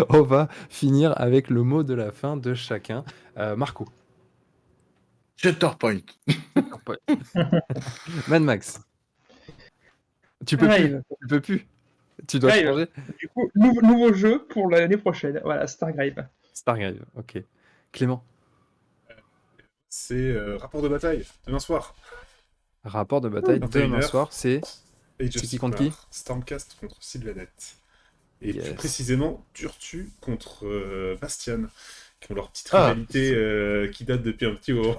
on 0.09 0.23
va 0.23 0.49
finir 0.71 1.13
avec 1.21 1.51
le 1.51 1.65
mot 1.65 1.83
de 1.83 1.93
la 1.93 2.13
fin 2.13 2.39
de 2.39 2.55
chacun. 2.55 3.05
Euh, 3.37 3.57
Marco. 3.57 3.87
Shatterpoint. 5.37 6.01
Mad 8.29 8.41
Max. 8.41 8.81
Tu 10.47 10.57
peux 10.57 10.67
plus. 10.67 10.97
Tu 11.21 11.29
peux 11.29 11.41
plus. 11.43 11.67
Tu 12.27 12.39
dois 12.39 12.55
changer. 12.55 12.87
Du 13.19 13.29
coup, 13.29 13.51
nouveau, 13.55 13.83
nouveau 13.83 14.15
jeu 14.15 14.47
pour 14.49 14.71
l'année 14.71 14.97
prochaine. 14.97 15.43
Voilà, 15.45 15.67
Stargrave. 15.67 16.27
Stargrave, 16.55 17.05
ok. 17.19 17.43
Clément. 17.93 18.25
C'est 19.89 20.15
euh, 20.15 20.59
rapport 20.59 20.83
de 20.83 20.89
bataille, 20.89 21.25
demain 21.47 21.59
soir. 21.59 21.95
Rapport 22.85 23.21
de 23.21 23.29
bataille 23.29 23.61
demain 23.61 24.03
soir, 24.03 24.29
c'est. 24.33 24.61
Et 25.19 25.29
qui 25.29 25.59
contre 25.59 25.79
qui 25.79 25.93
Stormcast 26.11 26.77
contre 26.81 27.03
Sylvanet. 27.03 27.49
Et 28.41 28.53
plus 28.53 28.75
précisément, 28.75 29.45
Turtu 29.53 30.13
contre 30.21 30.65
euh, 30.67 31.17
Bastian, 31.21 31.65
qui 32.21 32.31
ont 32.31 32.35
leur 32.37 32.51
petite 32.51 32.69
ah. 32.73 32.91
rivalité 32.91 33.35
euh, 33.35 33.89
qui 33.89 34.05
date 34.05 34.23
depuis 34.23 34.47
un 34.47 34.55
petit 34.55 34.73
moment. 34.73 34.97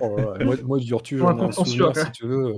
Oh, 0.00 0.18
moi, 0.40 0.56
moi, 0.64 0.80
Turtu, 0.80 1.18
j'en 1.18 1.36
ai 1.38 1.42
un 1.42 1.52
souvenir, 1.52 1.94
si 1.94 2.12
tu 2.12 2.26
veux. 2.26 2.54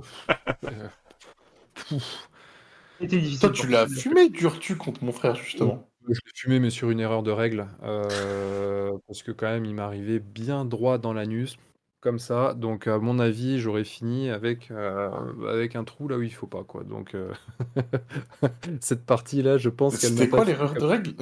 Toi, 3.41 3.51
tu 3.51 3.67
l'as 3.67 3.89
fumé, 3.89 4.29
Durtu, 4.29 4.77
contre 4.77 5.03
mon 5.03 5.11
frère, 5.11 5.35
justement. 5.35 5.89
Je 6.09 6.13
l'ai 6.13 6.33
fumé, 6.35 6.61
mais 6.61 6.71
sur 6.71 6.91
une 6.91 7.01
erreur 7.01 7.23
de 7.23 7.31
règle. 7.31 7.67
Euh, 7.83 8.93
parce 9.07 9.23
que 9.23 9.33
quand 9.33 9.47
même, 9.47 9.65
il 9.65 9.75
m'arrivait 9.75 10.19
bien 10.19 10.65
droit 10.65 10.99
dans 10.99 11.13
l'anus, 11.15 11.57
comme 12.01 12.19
ça. 12.19 12.53
Donc, 12.55 12.87
à 12.87 12.99
mon 12.99 13.19
avis, 13.19 13.59
j'aurais 13.59 13.85
fini 13.85 14.29
avec, 14.31 14.71
euh, 14.71 15.11
avec 15.49 15.77
un 15.77 15.85
trou 15.85 16.09
là 16.09 16.19
où 16.19 16.23
il 16.23 16.33
faut 16.33 16.47
pas, 16.47 16.63
quoi. 16.65 16.85
Donc, 16.85 17.15
euh, 17.15 17.33
cette 18.81 19.07
partie-là, 19.07 19.57
je 19.57 19.71
pense 19.71 19.99
qu'elle 19.99 20.11
C'était 20.11 20.29
quoi 20.29 20.45
l'erreur 20.45 20.75
de 20.75 20.85
règle? 20.85 21.15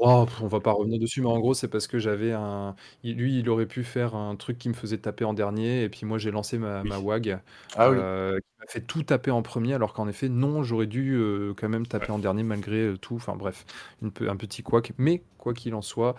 Oh, 0.00 0.26
on 0.40 0.46
va 0.46 0.60
pas 0.60 0.72
revenir 0.72 0.98
dessus, 1.00 1.20
mais 1.22 1.28
en 1.28 1.38
gros, 1.40 1.54
c'est 1.54 1.68
parce 1.68 1.86
que 1.88 1.98
j'avais 1.98 2.32
un. 2.32 2.76
Lui, 3.02 3.38
il 3.40 3.48
aurait 3.50 3.66
pu 3.66 3.82
faire 3.82 4.14
un 4.14 4.36
truc 4.36 4.56
qui 4.58 4.68
me 4.68 4.74
faisait 4.74 4.98
taper 4.98 5.24
en 5.24 5.34
dernier, 5.34 5.82
et 5.82 5.88
puis 5.88 6.06
moi, 6.06 6.18
j'ai 6.18 6.30
lancé 6.30 6.56
ma, 6.56 6.84
ma 6.84 6.98
WAG, 6.98 7.40
ah, 7.76 7.90
oui. 7.90 7.96
qui 7.96 8.60
m'a 8.60 8.66
fait 8.68 8.80
tout 8.80 9.02
taper 9.02 9.32
en 9.32 9.42
premier, 9.42 9.74
alors 9.74 9.92
qu'en 9.94 10.06
effet, 10.06 10.28
non, 10.28 10.62
j'aurais 10.62 10.86
dû 10.86 11.20
quand 11.56 11.68
même 11.68 11.86
taper 11.86 12.12
en 12.12 12.18
dernier 12.18 12.44
malgré 12.44 12.94
tout. 13.00 13.16
Enfin 13.16 13.34
bref, 13.34 13.64
une, 14.02 14.12
un 14.28 14.36
petit 14.36 14.62
couac. 14.62 14.92
Mais 14.98 15.22
quoi 15.36 15.52
qu'il 15.52 15.74
en 15.74 15.82
soit, 15.82 16.14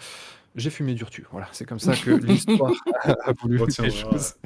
j'ai 0.56 0.70
fumé 0.70 0.94
du 0.94 1.04
rtu. 1.04 1.26
Voilà, 1.32 1.48
c'est 1.52 1.66
comme 1.66 1.80
ça 1.80 1.96
que 1.96 2.12
l'histoire 2.26 2.74
a 3.04 3.34
voulu 3.42 3.60
les 3.80 3.92
choses. 3.92 4.36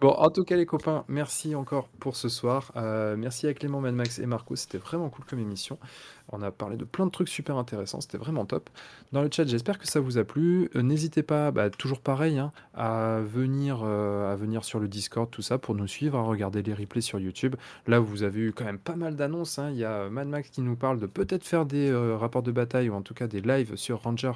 Bon, 0.00 0.10
en 0.10 0.30
tout 0.30 0.44
cas, 0.44 0.56
les 0.56 0.66
copains, 0.66 1.04
merci 1.08 1.54
encore 1.54 1.88
pour 2.00 2.16
ce 2.16 2.28
soir. 2.28 2.72
merci 3.16 3.46
à 3.46 3.54
Clément, 3.54 3.80
Mad 3.80 3.94
Max 3.94 4.18
et 4.18 4.26
Marco. 4.26 4.56
C'était 4.56 4.78
vraiment 4.78 5.08
cool 5.10 5.24
comme 5.24 5.38
émission. 5.38 5.78
On 6.30 6.42
a 6.42 6.50
parlé 6.50 6.76
de 6.76 6.84
plein 6.84 7.06
de 7.06 7.10
trucs 7.10 7.28
super 7.28 7.56
intéressants, 7.56 8.00
c'était 8.00 8.18
vraiment 8.18 8.44
top. 8.44 8.68
Dans 9.12 9.22
le 9.22 9.30
chat, 9.32 9.46
j'espère 9.46 9.78
que 9.78 9.86
ça 9.86 10.00
vous 10.00 10.18
a 10.18 10.24
plu. 10.24 10.70
Euh, 10.76 10.82
n'hésitez 10.82 11.22
pas, 11.22 11.50
bah, 11.50 11.70
toujours 11.70 12.00
pareil, 12.00 12.38
hein, 12.38 12.52
à, 12.74 13.20
venir, 13.20 13.80
euh, 13.82 14.30
à 14.32 14.36
venir 14.36 14.64
sur 14.64 14.78
le 14.78 14.88
Discord, 14.88 15.30
tout 15.30 15.40
ça, 15.40 15.56
pour 15.56 15.74
nous 15.74 15.86
suivre, 15.86 16.18
à 16.18 16.22
regarder 16.22 16.62
les 16.62 16.74
replays 16.74 17.00
sur 17.00 17.18
YouTube. 17.18 17.56
Là, 17.86 17.98
vous 17.98 18.22
avez 18.22 18.40
eu 18.40 18.52
quand 18.52 18.64
même 18.64 18.78
pas 18.78 18.96
mal 18.96 19.16
d'annonces. 19.16 19.58
Hein. 19.58 19.70
Il 19.70 19.78
y 19.78 19.84
a 19.84 20.10
Mad 20.10 20.28
Max 20.28 20.50
qui 20.50 20.60
nous 20.60 20.76
parle 20.76 21.00
de 21.00 21.06
peut-être 21.06 21.44
faire 21.44 21.64
des 21.64 21.90
euh, 21.90 22.16
rapports 22.16 22.42
de 22.42 22.52
bataille, 22.52 22.90
ou 22.90 22.94
en 22.94 23.02
tout 23.02 23.14
cas 23.14 23.26
des 23.26 23.40
lives 23.40 23.76
sur 23.76 24.02
Ranger 24.02 24.32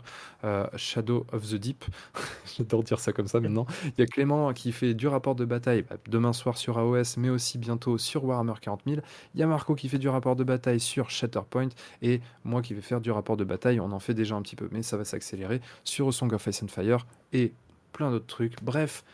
Shadow 0.76 1.26
of 1.32 1.48
the 1.48 1.54
Deep. 1.56 1.84
J'adore 2.56 2.82
dire 2.82 3.00
ça 3.00 3.12
comme 3.12 3.28
ça 3.28 3.40
maintenant. 3.40 3.66
Il 3.84 4.00
y 4.00 4.02
a 4.02 4.06
Clément 4.06 4.52
qui 4.52 4.72
fait 4.72 4.94
du 4.94 5.08
rapport 5.08 5.34
de 5.34 5.44
bataille 5.44 5.82
bah, 5.88 5.96
demain 6.08 6.32
soir 6.32 6.56
sur 6.56 6.78
AOS, 6.78 7.18
mais 7.18 7.28
aussi 7.28 7.58
bientôt 7.58 7.98
sur 7.98 8.24
Warhammer 8.24 8.54
40 8.60 8.80
000. 8.86 9.00
Il 9.34 9.40
y 9.40 9.42
a 9.42 9.46
Marco 9.46 9.74
qui 9.74 9.88
fait 9.88 9.98
du 9.98 10.08
rapport 10.08 10.36
de 10.36 10.44
bataille 10.44 10.80
sur 10.80 11.10
Shatterpoint. 11.10 11.68
Et 12.02 12.20
moi 12.44 12.62
qui 12.62 12.74
vais 12.74 12.80
faire 12.80 13.00
du 13.00 13.10
rapport 13.10 13.36
de 13.36 13.44
bataille, 13.44 13.80
on 13.80 13.92
en 13.92 14.00
fait 14.00 14.14
déjà 14.14 14.34
un 14.34 14.42
petit 14.42 14.56
peu, 14.56 14.68
mais 14.70 14.82
ça 14.82 14.96
va 14.96 15.04
s'accélérer 15.04 15.60
sur 15.84 16.12
Song 16.12 16.32
of 16.32 16.46
Ice 16.46 16.62
and 16.62 16.68
Fire 16.68 17.06
et 17.32 17.52
plein 17.92 18.10
d'autres 18.10 18.26
trucs. 18.26 18.62
Bref, 18.62 19.04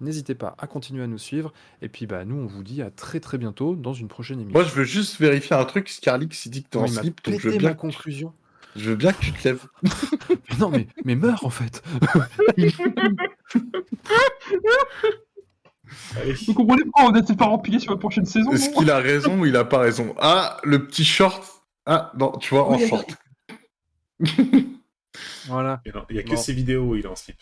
n'hésitez 0.00 0.34
pas 0.34 0.54
à 0.58 0.66
continuer 0.66 1.02
à 1.02 1.06
nous 1.06 1.18
suivre. 1.18 1.52
Et 1.82 1.88
puis, 1.88 2.06
bah, 2.06 2.24
nous, 2.24 2.36
on 2.36 2.46
vous 2.46 2.62
dit 2.62 2.82
à 2.82 2.90
très 2.90 3.20
très 3.20 3.38
bientôt 3.38 3.74
dans 3.74 3.94
une 3.94 4.08
prochaine 4.08 4.40
émission. 4.40 4.58
Moi, 4.58 4.68
je 4.68 4.74
veux 4.74 4.84
juste 4.84 5.18
vérifier 5.20 5.56
un 5.56 5.64
truc. 5.64 5.88
Scarlix, 5.88 6.46
il 6.46 6.50
dit 6.50 6.62
que 6.62 6.68
t'es 6.68 6.78
en 6.78 6.86
slip, 6.86 7.22
donc 7.24 7.40
je 7.40 7.48
veux 7.48 7.58
bien. 7.58 7.74
conclusion. 7.74 8.32
Je 8.76 8.90
veux 8.90 8.96
bien 8.96 9.12
que 9.12 9.20
tu 9.20 9.32
te 9.32 9.48
lèves. 9.48 9.66
mais 10.30 10.56
non, 10.58 10.70
mais, 10.70 10.86
mais 11.04 11.16
meurs 11.16 11.44
en 11.44 11.50
fait. 11.50 11.82
Vous 16.46 16.54
comprenez 16.54 16.84
pas, 16.84 17.04
on 17.06 17.12
n'était 17.12 17.34
pas 17.34 17.46
rempli 17.46 17.80
sur 17.80 17.92
la 17.92 17.98
prochaine 17.98 18.26
saison. 18.26 18.52
Est-ce 18.52 18.70
qu'il 18.70 18.90
a 18.90 18.98
raison 18.98 19.40
ou 19.40 19.46
il 19.46 19.56
a 19.56 19.64
pas 19.64 19.78
raison? 19.78 20.14
Ah, 20.18 20.58
le 20.64 20.86
petit 20.86 21.04
short 21.04 21.57
ah, 21.90 22.12
non, 22.18 22.32
tu 22.32 22.54
vois, 22.54 22.68
en 22.68 22.78
short. 22.78 23.16
voilà. 25.46 25.80
Il 25.86 25.92
n'y 26.10 26.18
a 26.18 26.22
que 26.22 26.36
ces 26.36 26.52
vidéos 26.52 26.84
où 26.84 26.96
il 26.96 27.04
est 27.06 27.08
en 27.08 27.16
slip. 27.16 27.38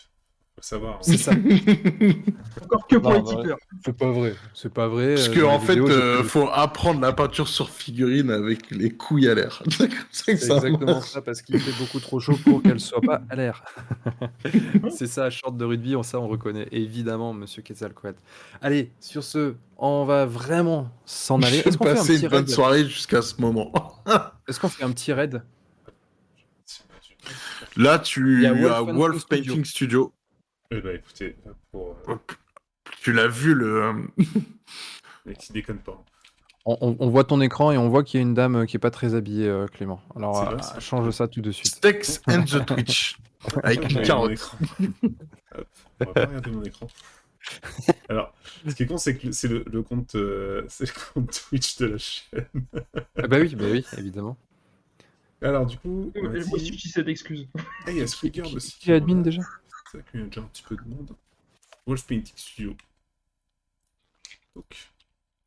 Faut 0.57 0.63
savoir. 0.63 0.95
Hein. 0.95 0.99
C'est 1.01 1.17
ça. 1.17 1.33
Encore 2.63 2.87
que 2.87 2.95
pour 2.95 3.13
les 3.13 3.23
tipeurs. 3.23 3.59
C'est 3.85 3.95
pas 3.95 4.09
vrai. 4.09 4.33
C'est 4.55 4.73
pas 4.73 4.87
vrai. 4.87 5.13
Parce 5.13 5.29
qu'en 5.29 5.53
en 5.53 5.59
fait, 5.59 5.75
il 5.75 5.81
euh, 5.81 6.23
faut 6.23 6.49
apprendre 6.51 6.99
la 6.99 7.13
peinture 7.13 7.47
sur 7.47 7.69
figurine 7.69 8.31
avec 8.31 8.71
les 8.71 8.89
couilles 8.89 9.27
à 9.27 9.35
l'air. 9.35 9.61
c'est 10.11 10.31
exactement 10.31 10.99
ça, 11.01 11.21
parce 11.21 11.43
qu'il 11.43 11.59
fait 11.59 11.79
beaucoup 11.79 11.99
trop 11.99 12.19
chaud 12.19 12.35
pour 12.43 12.63
qu'elle 12.63 12.79
soit 12.79 13.01
pas 13.01 13.21
à 13.29 13.35
l'air. 13.35 13.63
c'est 14.89 15.05
ça, 15.05 15.29
short 15.29 15.55
de 15.55 15.63
rugby, 15.63 15.95
on, 15.95 16.01
ça 16.01 16.19
on 16.19 16.27
reconnaît. 16.27 16.67
Évidemment, 16.71 17.33
monsieur 17.33 17.61
Quetzalcoatl. 17.61 18.17
Allez, 18.59 18.89
sur 18.99 19.23
ce, 19.23 19.53
on 19.77 20.05
va 20.05 20.25
vraiment 20.25 20.89
s'en 21.05 21.39
aller. 21.43 21.59
Est-ce 21.59 21.77
qu'on 21.77 21.85
fait 21.85 21.99
un 21.99 22.03
petit 22.03 22.23
une 22.23 22.29
bonne 22.29 22.47
soirée 22.47 22.83
jusqu'à 22.85 23.21
ce 23.21 23.39
moment 23.39 23.71
Est-ce 24.47 24.59
qu'on 24.59 24.69
fait 24.69 24.83
un 24.83 24.91
petit 24.91 25.13
raid? 25.13 25.43
Là, 27.75 27.99
tu 27.99 28.47
as 28.47 28.53
Wolf, 28.53 28.95
Wolf 28.95 29.27
Painting 29.27 29.63
Studio. 29.63 30.11
Eh 30.71 30.81
ben, 30.81 30.95
écoutez, 30.95 31.35
pour. 31.71 31.95
Euh, 32.09 32.15
tu 33.01 33.13
l'as 33.13 33.27
vu 33.27 33.53
le. 33.53 33.83
Euh, 33.83 33.93
Mais 35.25 35.33
qui 35.35 35.53
déconne 35.53 35.79
pas. 35.79 36.03
On, 36.65 37.09
voit 37.09 37.23
ton 37.23 37.39
écran 37.39 37.71
et 37.71 37.77
on 37.77 37.87
voit 37.87 38.03
qu'il 38.03 38.19
y 38.19 38.21
a 38.21 38.23
une 38.23 38.33
dame 38.33 38.65
qui 38.65 38.75
est 38.75 38.79
pas 38.79 38.91
très 38.91 39.15
habillée, 39.15 39.47
euh, 39.47 39.67
Clément. 39.67 40.01
Alors, 40.17 40.53
change 40.81 41.09
ça 41.11 41.29
tout 41.29 41.39
de 41.39 41.51
suite. 41.51 41.75
Stex 41.75 42.21
and 42.27 42.43
the 42.43 42.65
Twitch. 42.65 43.17
avec 43.63 43.89
une 43.89 44.01
carotte. 44.01 44.57
on 44.81 44.85
va 45.99 46.05
pas 46.13 46.25
regarder 46.25 46.51
mon 46.51 46.63
écran. 46.63 46.87
Alors, 48.09 48.33
ce 48.67 48.75
qui 48.75 48.83
est 48.83 48.85
con, 48.85 48.97
c'est 48.97 49.15
que 49.15 49.31
c'est 49.31 49.47
le, 49.47 49.81
compte, 49.81 50.17
c'est 50.67 50.87
le 50.87 51.13
compte 51.13 51.45
Twitch 51.47 51.77
de 51.77 51.85
la 51.85 51.97
chaîne. 51.97 52.45
ah 53.15 53.27
bah 53.27 53.37
oui, 53.39 53.55
bah 53.55 53.65
oui, 53.71 53.85
évidemment. 53.97 54.35
Alors, 55.41 55.65
du 55.65 55.77
coup. 55.77 56.11
Cette 56.91 57.07
excuse. 57.07 57.47
Ah, 57.85 57.91
il 57.91 57.97
y 57.99 58.01
a 58.01 58.07
Squigger 58.07 58.53
aussi. 58.53 58.77
Qui 58.77 58.91
est 58.91 58.95
admin 58.95 59.21
déjà? 59.21 59.41
Qu'il 60.03 60.21
y 60.21 60.23
a 60.23 60.25
déjà 60.27 60.41
un 60.41 60.45
petit 60.45 60.63
peu 60.63 60.75
de 60.75 60.83
monde. 60.83 61.15
Wolf 61.85 62.05
Painting 62.05 62.35
Studio. 62.35 62.75
Donc. 64.55 64.89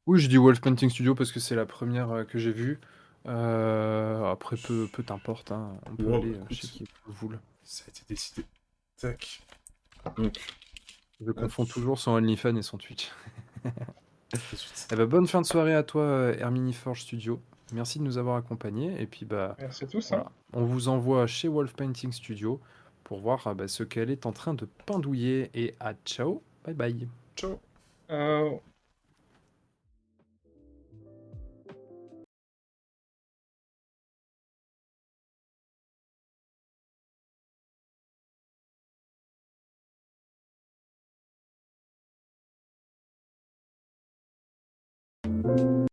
Oui, 0.06 0.18
je 0.20 0.28
dis 0.28 0.39
Wolf 0.39 0.60
Painting 0.60 0.89
Studio 0.89 1.14
parce 1.14 1.32
que 1.32 1.40
c'est 1.40 1.55
la 1.55 1.66
première 1.66 2.10
euh, 2.10 2.24
que 2.24 2.39
j'ai 2.39 2.52
vue. 2.52 2.81
Euh, 3.27 4.24
après, 4.31 4.56
peu, 4.56 4.89
peu 4.90 5.02
t'importe, 5.02 5.52
hein. 5.52 5.77
on 5.86 5.97
peut 5.97 6.14
aller 6.14 6.35
euh, 6.35 6.44
chez 6.51 6.68
qui 6.68 6.85
vous 7.06 7.32
Ça 7.62 7.85
a 7.86 7.90
été 7.90 8.02
décidé. 8.09 8.44
Tac. 8.97 9.43
Donc. 10.16 10.39
Je 11.20 11.31
confonds 11.32 11.66
toujours 11.66 11.98
son 11.98 12.12
OnlyFans 12.12 12.56
et 12.56 12.62
son 12.62 12.78
Twitch. 12.78 13.10
eh 13.64 14.97
ben, 14.97 15.05
bonne 15.05 15.27
fin 15.27 15.43
de 15.43 15.47
soirée 15.47 15.74
à 15.74 15.82
toi, 15.82 16.32
Hermini 16.39 16.72
Forge 16.72 17.02
Studio. 17.02 17.43
Merci 17.74 17.98
de 17.98 18.05
nous 18.05 18.16
avoir 18.16 18.36
accompagnés. 18.36 19.01
Et 19.01 19.06
puis, 19.06 19.27
bah, 19.27 19.55
Merci 19.59 19.85
à 19.85 19.86
tous. 19.86 20.12
Hein. 20.12 20.24
On 20.55 20.64
vous 20.64 20.89
envoie 20.89 21.27
chez 21.27 21.48
Wolf 21.48 21.74
Painting 21.74 22.10
Studio 22.10 22.59
pour 23.10 23.18
voir 23.18 23.42
ah 23.46 23.54
bah, 23.54 23.66
ce 23.66 23.82
qu'elle 23.82 24.08
est 24.08 24.24
en 24.24 24.30
train 24.30 24.54
de 24.54 24.68
pendouiller. 24.86 25.50
Et 25.52 25.74
à 25.80 25.94
ciao, 26.04 26.44
bye 26.64 26.74
bye. 26.74 27.08
Ciao. 27.34 27.58
Euh... 28.08 28.52